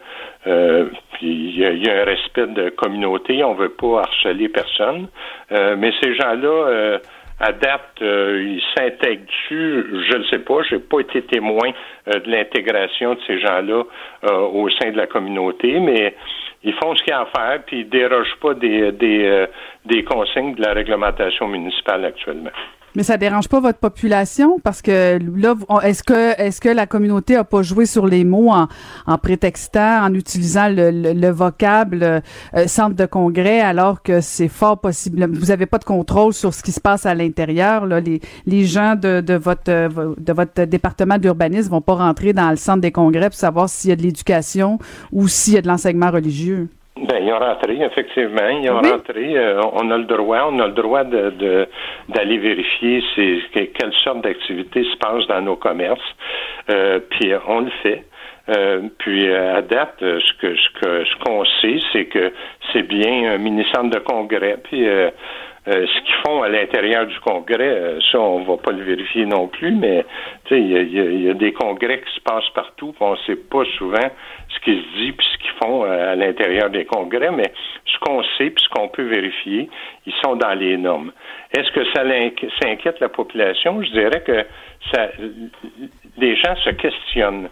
euh, 0.48 0.86
il 1.22 1.50
y, 1.50 1.60
y 1.60 1.90
a 1.90 2.02
un 2.02 2.06
respect 2.06 2.48
de 2.48 2.70
communauté, 2.70 3.44
on 3.44 3.56
veut 3.56 3.74
pas 3.74 4.04
harceler 4.04 4.48
personne. 4.48 5.08
Euh, 5.52 5.76
mais 5.78 5.92
ces 6.02 6.16
gens-là, 6.16 6.48
euh, 6.48 7.00
à 7.40 7.54
date, 7.54 8.02
euh, 8.02 8.44
ils 8.44 8.62
s'intègrent 8.76 9.26
dessus, 9.26 9.86
je 10.12 10.18
ne 10.18 10.24
sais 10.26 10.40
pas, 10.40 10.62
j'ai 10.70 10.80
pas 10.80 11.00
été 11.00 11.22
témoin 11.24 11.72
euh, 12.08 12.20
de 12.20 12.30
l'intégration 12.30 13.14
de 13.16 13.20
ces 13.28 13.40
gens-là 13.40 13.84
euh, 14.26 14.38
au 14.38 14.70
sein 14.70 14.92
de 14.92 14.98
la 14.98 15.08
communauté, 15.08 15.80
mais 15.80 16.16
ils 16.64 16.74
font 16.74 16.94
ce 16.96 17.04
qu'il 17.04 17.12
y 17.12 17.16
a 17.16 17.22
à 17.22 17.26
faire, 17.26 17.64
puis 17.66 17.82
ils 17.82 17.90
dérogent 17.90 18.36
pas 18.42 18.54
des, 18.54 18.92
des, 18.92 19.26
euh, 19.26 19.48
des 19.86 20.04
consignes 20.04 20.56
de 20.56 20.62
la 20.62 20.74
réglementation 20.74 21.48
municipale 21.48 22.06
actuellement. 22.06 22.52
Mais 22.96 23.04
ça 23.04 23.18
dérange 23.18 23.48
pas 23.48 23.60
votre 23.60 23.80
population? 23.80 24.60
Parce 24.64 24.82
que 24.82 25.20
là, 25.38 25.56
est-ce 25.84 26.04
que 26.04 26.40
est-ce 26.42 26.60
que 26.60 26.70
la 26.70 26.88
communauté 26.88 27.36
a 27.36 27.44
pas 27.44 27.62
joué 27.62 27.86
sur 27.86 28.08
les 28.08 28.24
mots 28.24 28.50
en, 28.52 28.68
en 29.06 29.18
prétextant, 29.18 30.04
en 30.06 30.14
utilisant 30.14 30.70
le, 30.70 30.90
le- 30.92 31.14
le 31.14 31.30
vocable 31.30 32.04
euh, 32.04 32.68
centre 32.68 32.96
de 32.96 33.06
congrès, 33.06 33.60
alors 33.62 34.02
que 34.02 34.22
c'est 34.22 34.48
fort 34.48 34.80
possible. 34.80 35.28
Vous 35.32 35.52
avez 35.52 35.66
pas 35.68 35.78
de 35.78 35.84
contrôle 35.86 36.34
sur 36.34 36.54
ce 36.54 36.64
qui 36.64 36.72
se 36.72 36.80
passe 36.80 37.06
à 37.06 37.14
l'intérieur. 37.14 37.86
Là, 37.86 38.00
les 38.00 38.22
les 38.46 38.66
gens 38.66 38.96
de, 38.96 39.22
de 39.22 39.36
votre 39.36 39.72
de 40.20 40.34
votre 40.34 40.64
département 40.66 41.18
d'urbanisme 41.18 41.70
vont 41.70 41.82
pas 41.82 41.96
rentrer 41.96 42.34
dans 42.34 42.50
le 42.50 42.56
centre 42.58 42.82
des 42.82 42.92
congrès 42.92 43.30
pour 43.30 43.38
savoir 43.40 43.70
s'il 43.70 43.92
y 43.92 43.94
a 43.94 43.96
de 43.96 44.02
l'éducation 44.02 44.80
ou 45.12 45.28
s'il 45.28 45.54
y 45.54 45.58
a 45.58 45.62
de 45.62 45.68
l'enseignement 45.68 46.12
religieux. 46.12 46.70
Ben, 47.08 47.24
ils 47.24 47.32
ont 47.32 47.40
rentré, 47.40 47.78
effectivement. 47.82 48.50
Ils 48.50 48.70
ont 48.72 48.82
Oui. 48.82 48.90
rentré. 48.92 49.38
euh, 49.38 49.62
on 49.74 49.90
a 49.92 49.98
le 49.98 50.04
droit, 50.06 50.50
on 50.52 50.60
a 50.60 50.68
le 50.68 50.74
droit 50.74 51.04
de 51.04 51.30
de- 51.32 51.68
d'aller 52.10 52.38
vérifier 52.38 53.02
c'est, 53.16 53.40
que- 53.54 53.66
quelle 53.78 53.94
sorte 54.04 54.22
d'activité 54.22 54.84
se 54.84 54.98
passe 54.98 55.26
dans 55.28 55.42
nos 55.42 55.56
commerces. 55.56 56.16
Euh, 56.70 57.00
puis 57.10 57.32
euh, 57.32 57.40
on 57.48 57.62
le 57.62 57.72
fait. 57.84 58.04
Euh, 58.50 58.82
puis 58.98 59.30
euh, 59.30 59.58
à 59.58 59.62
date, 59.62 59.98
euh, 60.02 60.20
ce 60.20 60.34
que 60.42 60.56
ce 60.56 60.70
que 60.82 61.06
ce 61.06 61.16
qu'on 61.24 61.46
sait, 61.62 61.80
c'est 61.94 62.06
que 62.06 62.34
c'est 62.74 62.82
bien 62.84 63.32
un 63.34 63.38
mini-centre 63.38 63.92
de 63.92 64.00
congrès. 64.00 64.58
Puis 64.64 64.88
euh, 65.70 65.86
ce 65.86 66.02
qu'ils 66.02 66.16
font 66.26 66.42
à 66.42 66.50
l'intérieur 66.50 67.06
du 67.06 67.20
congrès, 67.20 67.60
euh, 67.60 68.00
ça, 68.12 68.20
on 68.20 68.44
va 68.44 68.58
pas 68.58 68.72
le 68.72 68.84
vérifier 68.84 69.26
non 69.26 69.48
plus, 69.48 69.72
mais 69.72 70.04
il 70.52 70.68
y 70.72 70.78
a, 70.78 70.82
y 70.82 71.30
a- 71.30 71.34
des 71.34 71.54
congrès 71.54 72.02
qui 72.02 72.14
se 72.16 72.22
passent 72.22 72.50
partout, 72.56 72.92
puis 72.94 73.02
on 73.02 73.16
sait 73.28 73.36
pas 73.36 73.64
souvent 73.78 74.10
ce 74.50 74.60
qui 74.62 74.72
se 74.72 74.98
dit 74.98 75.12
puis 75.12 75.28
ce 75.32 75.38
qu'ils 75.38 75.58
font 75.64 75.86
euh, 75.86 76.14
à 76.14 76.16
l'intérieur 76.16 76.70
des 76.70 76.86
congrès, 76.86 77.32
mais 77.32 77.52
ce 77.86 78.00
qu'on 78.00 78.24
sait 78.38 78.50
puis 78.50 78.64
ce 78.64 78.70
qu'on 78.70 78.88
peut 78.90 79.04
vérifier, 79.04 79.70
ils 80.06 80.14
sont 80.24 80.36
dans 80.36 80.54
les 80.54 80.76
normes. 80.78 81.12
Est-ce 81.56 81.72
que 81.72 81.84
ça, 81.94 82.04
ça 82.04 82.68
inquiète 82.70 83.00
la 83.00 83.10
population? 83.10 83.82
Je 83.84 83.90
dirais 83.92 84.22
que 84.26 84.46
ça, 84.94 85.10
les 86.20 86.36
gens 86.36 86.56
se 86.58 86.70
questionnent. 86.72 87.50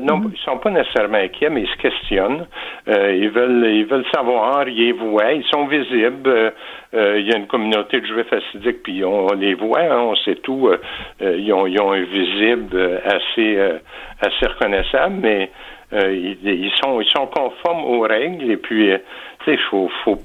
Non, 0.00 0.22
ils 0.32 0.38
sont 0.44 0.58
pas 0.58 0.70
nécessairement 0.70 1.18
inquiets, 1.18 1.50
mais 1.50 1.62
ils 1.62 1.68
se 1.68 1.76
questionnent. 1.76 2.46
Euh, 2.88 3.16
ils 3.16 3.30
veulent, 3.30 3.66
ils 3.66 3.84
veulent 3.84 4.06
savoir, 4.14 4.68
ils 4.68 4.76
les 4.76 4.92
voient, 4.92 5.32
ils 5.32 5.44
sont 5.46 5.66
visibles. 5.66 6.28
Euh, 6.28 6.50
euh, 6.94 7.18
il 7.18 7.26
y 7.26 7.34
a 7.34 7.36
une 7.36 7.48
communauté 7.48 8.00
de 8.00 8.06
juifs 8.06 8.32
assidiques, 8.32 8.82
puis 8.84 9.04
on, 9.04 9.26
on 9.26 9.34
les 9.34 9.54
voit, 9.54 9.80
hein, 9.80 9.98
on 9.98 10.14
sait 10.16 10.36
tout. 10.36 10.70
Ils, 11.20 11.52
ont, 11.52 11.66
ils 11.66 11.80
ont 11.80 11.92
un 11.92 12.02
visible 12.02 13.00
assez, 13.04 13.58
assez 14.20 14.46
reconnaissable, 14.46 15.16
mais 15.20 15.50
ils, 15.92 16.38
ils 16.44 16.72
sont, 16.82 17.00
ils 17.00 17.08
sont 17.08 17.26
conformes 17.26 17.84
aux 17.84 18.02
règles. 18.02 18.50
Et 18.50 18.56
puis, 18.58 18.90
tu 19.44 19.50
sais, 19.50 19.58
faut, 19.68 19.90
faut 20.04 20.18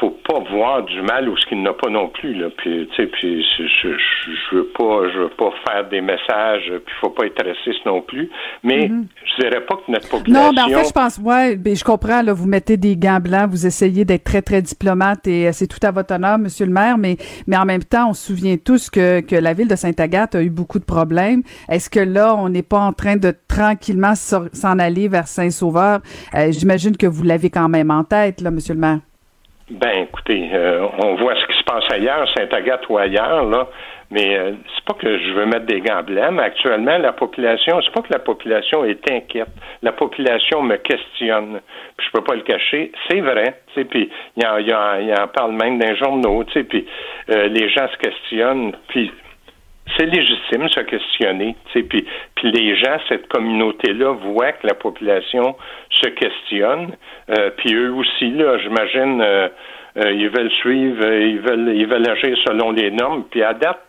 faut 0.00 0.16
pas 0.26 0.40
voir 0.50 0.82
du 0.84 1.00
mal 1.02 1.28
ou 1.28 1.36
ce 1.36 1.46
qu'il 1.46 1.62
n'a 1.62 1.72
pas 1.74 1.90
non 1.90 2.08
plus 2.08 2.34
là 2.34 2.48
puis 2.56 2.88
tu 2.88 2.96
sais 3.02 3.06
puis 3.08 3.44
je, 3.58 3.64
je, 3.64 3.88
je- 3.98 4.56
veux 4.56 4.66
pas 4.76 5.08
je 5.12 5.18
veux 5.20 5.28
pas 5.28 5.50
faire 5.66 5.88
des 5.88 6.00
messages 6.00 6.72
puis 6.84 6.94
faut 7.00 7.10
pas 7.10 7.26
être 7.26 7.44
raciste 7.46 7.84
non 7.86 8.00
plus 8.02 8.28
mais 8.64 8.88
je 9.24 9.40
dirais 9.42 9.60
pas 9.66 9.76
que 9.76 9.90
notre 9.92 10.08
population 10.08 10.52
Non, 10.52 10.52
mais 10.66 10.74
en 10.74 10.78
fait, 10.80 10.88
je 10.88 10.92
pense, 10.92 11.18
ouais, 11.18 11.56
ben, 11.56 11.76
je 11.76 11.84
comprends, 11.84 12.22
là, 12.22 12.32
vous 12.32 12.48
mettez 12.48 12.76
des 12.76 12.96
gants 12.96 13.20
blancs, 13.20 13.48
vous 13.50 13.66
essayez 13.66 14.04
d'être 14.04 14.24
très, 14.24 14.42
très 14.42 14.60
diplomate 14.62 15.26
et 15.26 15.48
euh, 15.48 15.50
c'est 15.52 15.66
tout 15.66 15.78
à 15.86 15.90
votre 15.90 16.14
honneur, 16.14 16.38
monsieur 16.38 16.66
le 16.66 16.72
maire, 16.72 16.98
mais, 16.98 17.16
mais 17.46 17.56
en 17.56 17.64
même 17.64 17.84
temps, 17.84 18.10
on 18.10 18.12
se 18.12 18.26
souvient 18.26 18.56
tous 18.56 18.90
que, 18.90 19.20
que 19.20 19.36
la 19.36 19.52
ville 19.52 19.68
de 19.68 19.76
Sainte-Agathe 19.76 20.34
a 20.34 20.42
eu 20.42 20.50
beaucoup 20.50 20.78
de 20.78 20.84
problèmes. 20.84 21.42
Est-ce 21.68 21.88
que 21.90 22.00
là, 22.00 22.34
on 22.36 22.48
n'est 22.48 22.62
pas 22.62 22.80
en 22.80 22.92
train 22.92 23.16
de 23.16 23.32
tranquillement 23.48 24.14
s'en 24.14 24.78
aller 24.78 25.08
vers 25.08 25.28
Saint-Sauveur? 25.28 26.00
Euh, 26.34 26.50
J'imagine 26.50 26.96
que 26.96 27.06
vous 27.06 27.22
l'avez 27.22 27.50
quand 27.50 27.68
même 27.68 27.90
en 27.90 28.04
tête, 28.04 28.40
là, 28.40 28.50
monsieur 28.50 28.74
le 28.74 28.80
maire. 28.80 28.98
Ben, 29.70 30.02
écoutez, 30.02 30.50
euh, 30.52 30.84
on 30.98 31.14
voit 31.14 31.36
ce 31.36 31.46
qui 31.46 31.56
se 31.56 31.62
passe 31.62 31.84
ailleurs, 31.92 32.28
Saint-Agathe 32.36 32.88
ou 32.88 32.98
ailleurs, 32.98 33.44
là. 33.44 33.68
Mais 34.10 34.36
euh, 34.36 34.52
c'est 34.74 34.84
pas 34.84 34.94
que 34.94 35.18
je 35.18 35.32
veux 35.32 35.46
mettre 35.46 35.66
des 35.66 35.80
gants 35.80 36.02
blancs, 36.02 36.40
actuellement, 36.40 36.98
la 36.98 37.12
population, 37.12 37.80
c'est 37.80 37.92
pas 37.92 38.02
que 38.02 38.12
la 38.12 38.18
population 38.18 38.84
est 38.84 39.08
inquiète. 39.08 39.50
La 39.82 39.92
population 39.92 40.62
me 40.62 40.74
questionne. 40.76 41.60
Puis 41.96 42.06
je 42.08 42.18
peux 42.18 42.24
pas 42.24 42.34
le 42.34 42.42
cacher. 42.42 42.90
C'est 43.08 43.20
vrai. 43.20 43.60
Puis 43.74 44.10
il 44.36 44.46
en, 44.46 44.58
il 44.58 45.14
en, 45.14 45.28
parle 45.28 45.52
même 45.52 45.78
dans 45.78 45.86
les 45.86 45.96
journaux. 45.96 46.42
Puis 46.44 46.86
euh, 47.30 47.46
les 47.46 47.68
gens 47.68 47.86
se 47.88 47.96
questionnent. 47.98 48.72
Puis 48.88 49.12
c'est 49.96 50.06
légitime 50.06 50.68
se 50.68 50.80
questionner. 50.80 51.56
tu 51.72 51.80
sais, 51.80 51.86
Puis, 51.86 52.04
puis 52.36 52.50
les 52.52 52.76
gens, 52.76 52.96
cette 53.08 53.26
communauté-là, 53.28 54.12
voient 54.12 54.52
que 54.52 54.66
la 54.66 54.74
population 54.74 55.56
se 55.90 56.08
questionne. 56.08 56.92
Euh, 57.30 57.50
puis 57.56 57.74
eux 57.74 57.92
aussi, 57.92 58.30
là, 58.32 58.58
j'imagine, 58.58 59.20
euh, 59.22 59.48
euh, 59.98 60.12
ils 60.12 60.28
veulent 60.28 60.50
suivre, 60.60 61.04
euh, 61.04 61.20
ils 61.26 61.40
veulent, 61.40 61.72
ils 61.74 61.86
veulent 61.86 62.08
agir 62.08 62.36
selon 62.46 62.70
les 62.72 62.90
normes. 62.90 63.24
Puis 63.30 63.42
à 63.42 63.54
date, 63.54 63.80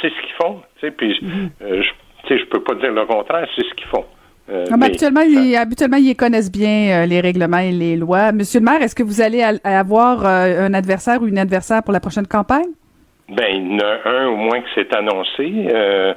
c'est 0.00 0.08
ce 0.10 0.20
qu'ils 0.26 0.34
font. 0.42 0.62
tu 0.80 0.86
sais, 0.86 0.90
Puis 0.92 1.18
euh, 1.62 1.82
je, 1.82 1.88
tu 2.26 2.28
sais, 2.28 2.38
je 2.38 2.44
peux 2.46 2.62
pas 2.62 2.74
dire 2.74 2.92
le 2.92 3.04
contraire, 3.06 3.46
c'est 3.54 3.62
ce 3.64 3.74
qu'ils 3.74 3.86
font. 3.88 4.04
Euh, 4.50 4.64
mais 4.78 4.86
habituellement, 4.86 5.22
ils, 5.22 5.56
habituellement, 5.56 5.96
ils 5.96 6.14
connaissent 6.14 6.52
bien 6.52 7.02
euh, 7.02 7.06
les 7.06 7.20
règlements 7.20 7.58
et 7.58 7.70
les 7.72 7.96
lois. 7.96 8.30
Monsieur 8.32 8.60
le 8.60 8.64
maire, 8.66 8.82
est-ce 8.82 8.94
que 8.94 9.02
vous 9.02 9.22
allez 9.22 9.42
al- 9.42 9.60
avoir 9.64 10.26
euh, 10.26 10.66
un 10.66 10.74
adversaire 10.74 11.22
ou 11.22 11.26
une 11.28 11.38
adversaire 11.38 11.82
pour 11.82 11.92
la 11.94 12.00
prochaine 12.00 12.26
campagne? 12.26 12.66
Ben, 13.28 13.46
il 13.48 13.72
y 13.72 13.74
en 13.76 13.78
a 13.78 14.08
un 14.08 14.26
au 14.28 14.36
moins 14.36 14.60
qui 14.60 14.74
s'est 14.74 14.94
annoncé. 14.94 15.68
Euh, 15.72 16.14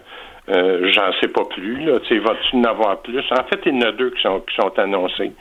euh, 0.50 0.92
J'en 0.92 1.12
sais 1.22 1.28
pas 1.30 1.46
plus. 1.46 1.86
Là. 1.86 2.00
Tu 2.02 2.16
sais, 2.16 2.20
va-tu 2.20 2.56
en 2.58 2.64
avoir 2.64 3.02
plus? 3.02 3.24
En 3.32 3.44
fait, 3.44 3.60
il 3.66 3.76
y 3.76 3.78
en 3.78 3.90
a 3.90 3.92
deux 3.92 4.12
qui 4.12 4.22
sont, 4.22 4.40
qui 4.42 4.56
sont 4.56 4.78
annoncés. 4.80 5.32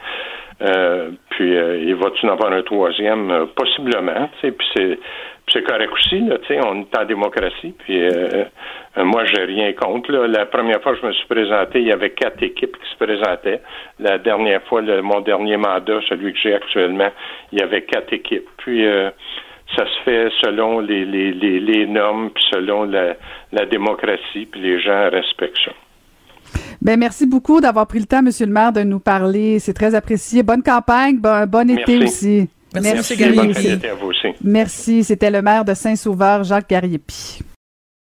Euh, 0.63 1.11
puis, 1.31 1.57
euh, 1.57 1.79
il 1.79 1.95
va-tu 1.97 2.27
en 2.27 2.33
avoir 2.33 2.53
un 2.53 2.63
troisième? 2.63 3.31
Euh, 3.31 3.47
possiblement, 3.55 4.31
tu 4.41 4.53
puis 4.53 4.67
c'est 4.75 4.99
c'est 5.53 5.63
correct 5.63 5.93
aussi, 5.93 6.19
là, 6.21 6.39
tu 6.39 6.59
on 6.59 6.81
est 6.81 6.99
en 6.99 7.05
démocratie, 7.05 7.73
puis 7.79 8.03
euh, 8.03 8.45
moi, 8.97 9.25
j'ai 9.27 9.45
rien 9.45 9.73
contre. 9.75 10.11
Là. 10.11 10.27
La 10.27 10.45
première 10.47 10.83
fois 10.83 10.95
que 10.95 11.01
je 11.01 11.07
me 11.07 11.13
suis 11.13 11.27
présenté, 11.27 11.81
il 11.81 11.87
y 11.87 11.93
avait 11.93 12.11
quatre 12.11 12.43
équipes 12.43 12.77
qui 12.77 12.91
se 12.91 12.97
présentaient. 12.97 13.61
La 14.01 14.19
dernière 14.19 14.63
fois, 14.65 14.81
le, 14.81 15.03
mon 15.03 15.21
dernier 15.21 15.57
mandat, 15.57 16.01
celui 16.09 16.33
que 16.33 16.39
j'ai 16.41 16.55
actuellement, 16.55 17.11
il 17.53 17.61
y 17.61 17.63
avait 17.63 17.83
quatre 17.83 18.13
équipes. 18.13 18.49
Puis, 18.57 18.85
euh, 18.87 19.11
ça 19.75 19.85
se 19.85 20.03
fait 20.05 20.29
selon 20.43 20.81
les, 20.81 21.05
les, 21.05 21.33
les, 21.33 21.61
les 21.61 21.87
normes, 21.87 22.31
puis 22.31 22.45
selon 22.53 22.85
la, 22.85 23.17
la 23.53 23.67
démocratie, 23.67 24.47
puis 24.51 24.61
les 24.61 24.81
gens 24.81 25.11
respectent 25.11 25.59
ça. 25.65 25.73
Ben 26.81 26.99
merci 26.99 27.27
beaucoup 27.27 27.61
d'avoir 27.61 27.87
pris 27.87 27.99
le 27.99 28.05
temps, 28.07 28.23
Monsieur 28.23 28.47
le 28.47 28.53
maire, 28.53 28.73
de 28.73 28.83
nous 28.83 29.01
parler. 29.01 29.59
C'est 29.59 29.73
très 29.75 29.95
apprécié. 29.95 30.43
Bonne 30.43 30.63
campagne, 30.63 31.19
bon, 31.19 31.47
bon 31.47 31.69
été 31.69 31.99
Merci. 31.99 32.05
aussi. 32.05 32.49
Merci, 32.75 33.17
Bonne 33.35 33.51
à 33.91 33.95
vous 33.95 34.07
aussi. 34.09 34.29
Merci. 34.45 35.03
C'était 35.05 35.31
le 35.31 35.43
maire 35.43 35.65
de 35.65 35.75
Saint-Sauveur, 35.75 36.45
Jacques 36.45 36.69
Gariepi. 36.69 37.41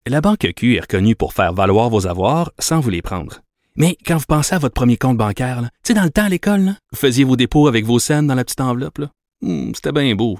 La 0.07 0.21
Banque 0.21 0.47
Q 0.55 0.75
est 0.75 0.81
reconnue 0.81 1.15
pour 1.15 1.33
faire 1.33 1.53
valoir 1.53 1.89
vos 1.89 2.07
avoirs 2.07 2.51
sans 2.59 2.79
vous 2.79 2.89
les 2.89 3.01
prendre. 3.01 3.41
Mais 3.75 3.95
quand 4.05 4.17
vous 4.17 4.25
pensez 4.27 4.55
à 4.55 4.59
votre 4.59 4.73
premier 4.73 4.97
compte 4.97 5.17
bancaire, 5.17 5.61
là, 5.61 5.67
tu 5.83 5.89
sais, 5.89 5.93
dans 5.93 6.03
le 6.03 6.09
temps 6.09 6.25
à 6.25 6.29
l'école, 6.29 6.61
là, 6.61 6.71
vous 6.91 6.97
faisiez 6.97 7.23
vos 7.23 7.35
dépôts 7.35 7.67
avec 7.67 7.85
vos 7.85 7.99
scènes 7.99 8.27
dans 8.27 8.35
la 8.35 8.43
petite 8.43 8.61
enveloppe. 8.61 8.97
là. 8.99 9.07
Hmm, 9.41 9.71
C'était 9.73 9.91
bien 9.91 10.13
beau. 10.15 10.39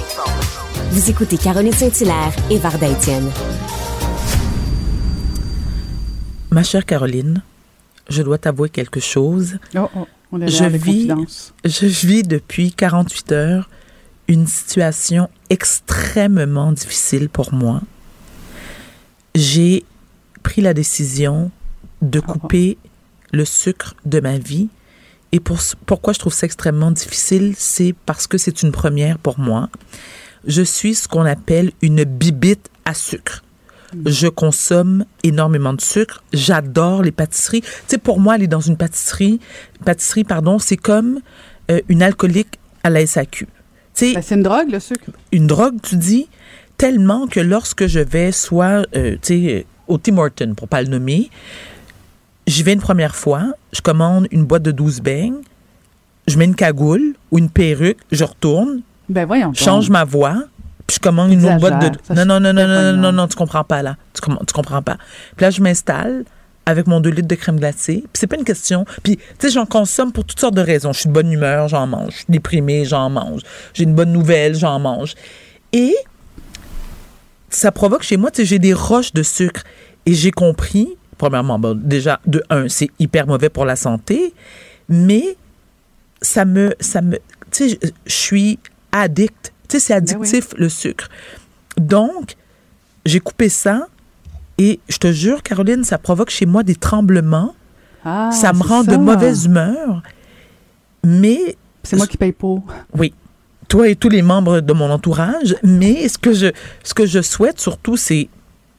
Vous 0.91 1.09
écoutez 1.09 1.37
Caroline 1.37 1.71
Saint-Hilaire 1.71 2.35
et 2.49 2.57
Varda 2.57 2.85
Étienne. 2.85 3.31
Ma 6.49 6.63
chère 6.63 6.85
Caroline, 6.85 7.43
je 8.09 8.21
dois 8.21 8.37
t'avouer 8.37 8.67
quelque 8.67 8.99
chose. 8.99 9.57
Oh, 9.73 9.87
oh, 9.95 10.05
on 10.33 10.41
est 10.41 10.49
je 10.49 10.65
vis, 10.65 11.07
confidence. 11.07 11.53
je 11.63 11.85
vis 11.85 12.23
depuis 12.23 12.73
48 12.73 13.31
heures 13.31 13.69
une 14.27 14.47
situation 14.47 15.29
extrêmement 15.49 16.73
difficile 16.73 17.29
pour 17.29 17.53
moi. 17.53 17.79
J'ai 19.33 19.85
pris 20.43 20.59
la 20.59 20.73
décision 20.73 21.51
de 22.01 22.19
couper 22.19 22.77
le 23.31 23.45
sucre 23.45 23.95
de 24.03 24.19
ma 24.19 24.37
vie. 24.37 24.67
Et 25.31 25.39
pour, 25.39 25.59
pourquoi 25.85 26.11
je 26.11 26.19
trouve 26.19 26.33
ça 26.33 26.45
extrêmement 26.45 26.91
difficile, 26.91 27.53
c'est 27.57 27.95
parce 28.05 28.27
que 28.27 28.37
c'est 28.37 28.61
une 28.61 28.73
première 28.73 29.17
pour 29.19 29.39
moi. 29.39 29.69
Je 30.45 30.61
suis 30.61 30.95
ce 30.95 31.07
qu'on 31.07 31.25
appelle 31.25 31.71
une 31.81 32.03
bibite 32.03 32.69
à 32.85 32.93
sucre. 32.93 33.43
Je 34.05 34.27
consomme 34.27 35.05
énormément 35.23 35.73
de 35.73 35.81
sucre. 35.81 36.23
J'adore 36.33 37.03
les 37.03 37.11
pâtisseries. 37.11 37.61
Tu 37.61 37.69
sais, 37.87 37.97
pour 37.97 38.19
moi, 38.19 38.35
aller 38.35 38.47
dans 38.47 38.61
une 38.61 38.77
pâtisserie, 38.77 39.39
pâtisserie, 39.83 40.23
pardon, 40.23 40.59
c'est 40.59 40.77
comme 40.77 41.19
euh, 41.69 41.81
une 41.89 42.01
alcoolique 42.01 42.59
à 42.83 42.89
la 42.89 43.05
SAQ. 43.05 43.47
Sais, 43.93 44.13
c'est 44.21 44.35
une 44.35 44.43
drogue, 44.43 44.71
le 44.71 44.79
sucre. 44.79 45.03
Une 45.31 45.47
drogue, 45.47 45.75
tu 45.83 45.97
dis, 45.97 46.29
tellement 46.77 47.27
que 47.27 47.39
lorsque 47.39 47.87
je 47.87 47.99
vais 47.99 48.31
soit, 48.31 48.85
euh, 48.95 49.17
tu 49.21 49.45
sais, 49.47 49.65
au 49.87 49.97
Tim 49.97 50.17
Hortons, 50.17 50.53
pour 50.55 50.69
pas 50.69 50.81
le 50.81 50.87
nommer, 50.87 51.29
j'y 52.47 52.63
vais 52.63 52.73
une 52.73 52.79
première 52.79 53.15
fois, 53.15 53.53
je 53.73 53.81
commande 53.81 54.27
une 54.31 54.45
boîte 54.45 54.63
de 54.63 54.71
12 54.71 55.01
beignes, 55.01 55.41
je 56.27 56.37
mets 56.37 56.45
une 56.45 56.55
cagoule 56.55 57.15
ou 57.31 57.39
une 57.39 57.49
perruque, 57.49 57.99
je 58.11 58.23
retourne, 58.23 58.81
Ben 59.11 59.25
voyons. 59.25 59.53
change 59.53 59.89
ma 59.89 60.03
voix, 60.03 60.43
puis 60.87 60.95
je 60.95 60.99
commande 60.99 61.31
une 61.31 61.45
autre 61.45 61.57
boîte 61.59 61.81
de... 61.81 62.13
Non, 62.15 62.25
non, 62.25 62.39
non, 62.39 62.53
non, 62.53 62.67
non, 62.67 62.93
non, 62.93 63.11
non, 63.11 63.27
tu 63.27 63.35
comprends 63.35 63.63
pas 63.63 63.81
là. 63.81 63.97
Tu, 64.13 64.21
com- 64.21 64.39
tu 64.45 64.53
comprends 64.53 64.81
pas. 64.81 64.97
Puis 65.35 65.43
là, 65.43 65.51
je 65.51 65.61
m'installe 65.61 66.25
avec 66.65 66.87
mon 66.87 66.99
2 66.99 67.09
litres 67.09 67.27
de 67.27 67.35
crème 67.35 67.59
glacée. 67.59 68.01
Puis 68.01 68.19
c'est 68.19 68.27
pas 68.27 68.37
une 68.37 68.43
question. 68.43 68.85
Puis, 69.03 69.17
tu 69.17 69.23
sais, 69.39 69.49
j'en 69.49 69.65
consomme 69.65 70.11
pour 70.11 70.25
toutes 70.25 70.39
sortes 70.39 70.55
de 70.55 70.61
raisons. 70.61 70.93
Je 70.93 70.99
suis 71.01 71.09
de 71.09 71.13
bonne 71.13 71.31
humeur, 71.31 71.67
j'en 71.67 71.87
mange. 71.87 72.11
Je 72.11 72.17
suis 72.17 72.25
déprimée, 72.29 72.85
j'en 72.85 73.09
mange. 73.09 73.41
J'ai 73.73 73.83
une 73.83 73.95
bonne 73.95 74.11
nouvelle, 74.11 74.55
j'en 74.55 74.79
mange. 74.79 75.15
Et 75.73 75.95
ça 77.49 77.71
provoque 77.71 78.03
chez 78.03 78.17
moi, 78.17 78.31
tu 78.31 78.41
sais, 78.41 78.45
j'ai 78.45 78.59
des 78.59 78.73
roches 78.73 79.13
de 79.13 79.23
sucre. 79.23 79.63
Et 80.05 80.13
j'ai 80.13 80.31
compris, 80.31 80.89
premièrement, 81.17 81.59
bon, 81.59 81.77
déjà, 81.77 82.19
de 82.25 82.43
un, 82.49 82.67
c'est 82.69 82.89
hyper 82.99 83.27
mauvais 83.27 83.49
pour 83.49 83.65
la 83.65 83.75
santé, 83.75 84.33
mais 84.89 85.37
ça 86.21 86.45
me, 86.45 86.73
ça 86.79 87.01
me, 87.01 87.17
tu 87.51 87.69
sais, 87.69 87.79
je 88.05 88.13
suis 88.13 88.59
addict. 88.91 89.53
Tu 89.67 89.77
sais, 89.77 89.79
c'est 89.79 89.93
addictif, 89.93 90.49
le 90.57 90.69
sucre. 90.69 91.09
Donc, 91.77 92.35
j'ai 93.05 93.19
coupé 93.19 93.49
ça 93.49 93.87
et 94.57 94.79
je 94.89 94.97
te 94.97 95.11
jure, 95.11 95.41
Caroline, 95.41 95.83
ça 95.83 95.97
provoque 95.97 96.29
chez 96.29 96.45
moi 96.45 96.61
des 96.61 96.75
tremblements. 96.75 97.55
Ah, 98.05 98.29
ça 98.31 98.53
me 98.53 98.61
rend 98.61 98.83
ça. 98.83 98.91
de 98.91 98.97
mauvaise 98.97 99.45
humeur. 99.45 100.03
Mais. 101.03 101.55
C'est 101.81 101.95
moi 101.95 102.05
qui 102.05 102.17
paye 102.17 102.31
pour. 102.31 102.63
Oui. 102.95 103.13
Toi 103.67 103.89
et 103.89 103.95
tous 103.95 104.09
les 104.09 104.21
membres 104.21 104.59
de 104.59 104.73
mon 104.73 104.91
entourage. 104.91 105.55
Mais 105.63 106.07
ce 106.07 106.19
que 106.19 106.33
je, 106.33 106.47
ce 106.83 106.93
que 106.93 107.07
je 107.07 107.21
souhaite 107.21 107.59
surtout, 107.59 107.97
c'est 107.97 108.29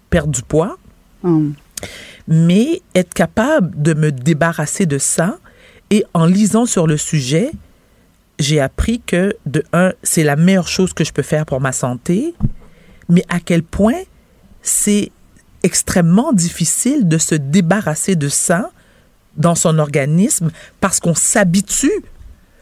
perdre 0.09 0.33
du 0.33 0.43
poids. 0.43 0.77
Hum. 1.25 1.55
Mais 2.29 2.81
être 2.95 3.13
capable 3.13 3.83
de 3.83 3.95
me 3.95 4.13
débarrasser 4.13 4.87
de 4.87 4.99
ça. 4.99 5.39
Et 5.91 6.05
en 6.15 6.27
lisant 6.27 6.65
sur 6.65 6.87
le 6.87 6.97
sujet, 6.97 7.51
j'ai 8.43 8.61
appris 8.61 9.01
que, 9.01 9.35
de 9.47 9.63
un, 9.73 9.93
c'est 10.03 10.25
la 10.25 10.37
meilleure 10.37 10.69
chose 10.69 10.93
que 10.93 11.05
je 11.05 11.13
peux 11.13 11.23
faire 11.23 11.47
pour 11.47 11.61
ma 11.61 11.73
santé, 11.73 12.35
mais 13.09 13.25
à 13.29 13.41
quel 13.41 13.63
point 13.63 14.01
c'est 14.63 15.11
extrêmement 15.63 16.33
difficile 16.33 17.07
de 17.09 17.19
se 17.19 17.35
débarrasser 17.35 18.17
de 18.17 18.29
ça 18.29 18.71
dans 19.37 19.55
son 19.55 19.79
organisme 19.79 20.51
parce 20.81 20.99
qu'on 21.01 21.15
s'habitue. 21.15 21.93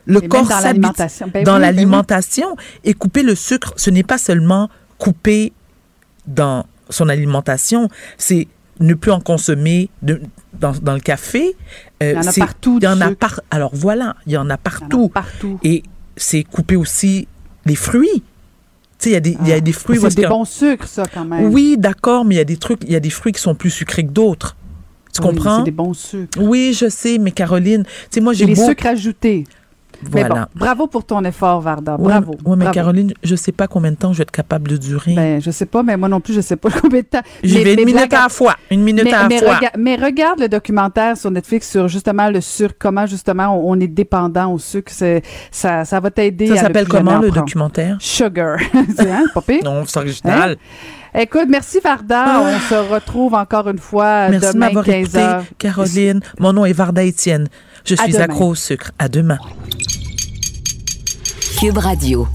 Le 0.06 0.20
corps 0.20 0.42
dans 0.42 0.48
s'habitue 0.48 0.64
l'alimentation. 0.64 1.30
Ben 1.32 1.44
dans 1.44 1.54
oui, 1.54 1.60
ben 1.60 1.68
oui. 1.68 1.74
l'alimentation. 1.74 2.56
Et 2.84 2.94
couper 2.94 3.22
le 3.22 3.34
sucre, 3.34 3.72
ce 3.76 3.90
n'est 3.90 4.02
pas 4.02 4.18
seulement 4.18 4.68
couper 4.98 5.52
dans 6.26 6.66
son 6.90 7.08
alimentation, 7.08 7.88
c'est 8.18 8.48
ne 8.80 8.94
plus 8.94 9.12
en 9.12 9.20
consommer 9.20 9.88
de- 10.02 10.20
dans, 10.58 10.72
dans 10.72 10.94
le 10.94 11.00
café. 11.00 11.56
Euh, 12.02 12.12
Il 12.12 12.24
y 12.24 12.26
en 12.26 12.30
a 12.30 12.32
partout, 12.32 12.78
Il 12.80 12.84
y 12.84 12.88
en 12.88 13.00
a 13.00 13.14
par, 13.14 13.40
alors 13.50 13.70
voilà, 13.74 14.16
il 14.26 14.32
y 14.32 14.36
en 14.36 14.48
a 14.50 14.56
partout. 14.56 15.08
partout. 15.08 15.58
Et 15.62 15.82
c'est 16.16 16.42
couper 16.44 16.76
aussi 16.76 17.28
les 17.66 17.74
fruits. 17.76 18.22
Tu 18.98 19.04
sais, 19.04 19.10
il 19.10 19.12
y 19.14 19.16
a 19.16 19.20
des, 19.20 19.36
il 19.40 19.48
y 19.48 19.52
a 19.52 19.60
des 19.60 19.72
fruits. 19.72 19.98
C'est 20.00 20.14
des 20.16 20.26
bons 20.26 20.44
sucres, 20.44 20.86
ça, 20.86 21.04
quand 21.12 21.24
même. 21.24 21.52
Oui, 21.52 21.76
d'accord, 21.78 22.24
mais 22.24 22.34
il 22.34 22.38
y 22.38 22.42
a 22.42 22.44
des 22.44 22.56
trucs, 22.58 22.80
il 22.84 22.92
y 22.92 22.96
a 22.96 23.00
des 23.00 23.10
fruits 23.10 23.32
qui 23.32 23.40
sont 23.40 23.54
plus 23.54 23.70
sucrés 23.70 24.04
que 24.04 24.10
d'autres. 24.10 24.56
Tu 25.12 25.20
Oui, 25.22 25.28
comprends? 25.28 25.58
c'est 25.58 25.64
des 25.64 25.70
bons 25.70 25.94
sucres. 25.94 26.38
Oui, 26.40 26.76
je 26.78 26.88
sais, 26.88 27.18
mais 27.18 27.30
Caroline, 27.32 27.82
tu 27.84 27.90
sais, 28.10 28.20
moi, 28.20 28.32
j'ai 28.32 28.46
les 28.46 28.54
beau... 28.54 28.66
sucres 28.68 28.86
ajoutés. 28.86 29.44
Mais 30.02 30.20
Voilà. 30.24 30.34
bon, 30.34 30.40
bravo 30.54 30.86
pour 30.86 31.04
ton 31.04 31.22
effort, 31.24 31.60
Varda. 31.60 31.96
Bravo. 31.98 32.32
ouais, 32.32 32.38
mais 32.56 32.64
bravo. 32.64 32.72
Caroline, 32.72 33.12
je 33.22 33.34
sais 33.36 33.52
pas 33.52 33.66
combien 33.66 33.90
de 33.92 33.96
temps 33.96 34.12
je 34.12 34.18
vais 34.18 34.22
être 34.22 34.30
capable 34.30 34.68
de 34.68 34.76
durer. 34.76 35.14
Ben, 35.14 35.40
je 35.42 35.50
sais 35.50 35.66
pas, 35.66 35.82
mais 35.82 35.96
moi 35.96 36.08
non 36.08 36.20
plus, 36.20 36.34
je 36.34 36.40
sais 36.40 36.56
pas 36.56 36.68
combien 36.80 37.00
de 37.00 37.06
temps. 37.06 37.20
J'y 37.44 37.58
Mais- 37.58 37.64
vais 37.64 37.74
une 37.74 37.84
minute 37.84 38.12
à 38.14 38.22
la 38.22 38.28
fois. 38.28 38.54
Une 38.70 38.82
minute 38.82 39.04
mais, 39.04 39.12
à 39.12 39.28
la 39.28 39.36
fois. 39.38 39.54
rega- 39.56 39.72
mais 39.78 39.96
regarde 39.96 40.40
le 40.40 40.48
documentaire 40.48 41.16
sur 41.16 41.30
Netflix 41.30 41.70
sur 41.70 41.88
justement 41.88 42.30
le 42.30 42.40
sucre, 42.40 42.74
comment 42.78 43.06
justement 43.06 43.54
on, 43.56 43.72
on 43.72 43.80
est 43.80 43.88
dépendant 43.88 44.52
au 44.52 44.58
sucre. 44.58 44.92
Ça, 45.50 45.84
ça 45.84 46.00
va 46.00 46.10
t'aider. 46.10 46.46
Ça 46.48 46.54
ne 46.54 46.58
s'appelle 46.58 46.88
comment 46.88 47.12
en 47.12 47.20
le 47.20 47.28
prendre. 47.28 47.40
documentaire? 47.42 47.96
Sugar. 48.00 48.58
c'est 48.96 49.10
hein? 49.10 49.24
Non, 49.64 49.84
c'est 49.86 49.98
original. 49.98 50.52
Hein? 50.52 51.20
Écoute, 51.22 51.46
merci 51.48 51.80
Varda. 51.82 52.40
On 52.40 52.58
se 52.68 52.92
retrouve 52.94 53.34
encore 53.34 53.68
une 53.68 53.78
fois 53.78 54.28
Merci 54.28 54.46
de 54.48 54.52
demain 54.52 54.66
m'avoir 54.66 54.84
15 54.84 54.94
écouté. 54.96 55.24
Caroline. 55.58 56.20
Mon 56.38 56.52
nom 56.52 56.64
est 56.64 56.72
Varda 56.72 57.02
Étienne. 57.02 57.48
Je 57.84 57.94
À 57.94 58.04
suis 58.04 58.12
demain. 58.12 58.24
accro 58.24 58.48
au 58.50 58.54
sucre. 58.54 58.92
À 58.98 59.08
demain. 59.08 59.38
Cube 61.58 61.78
Radio. 61.78 62.26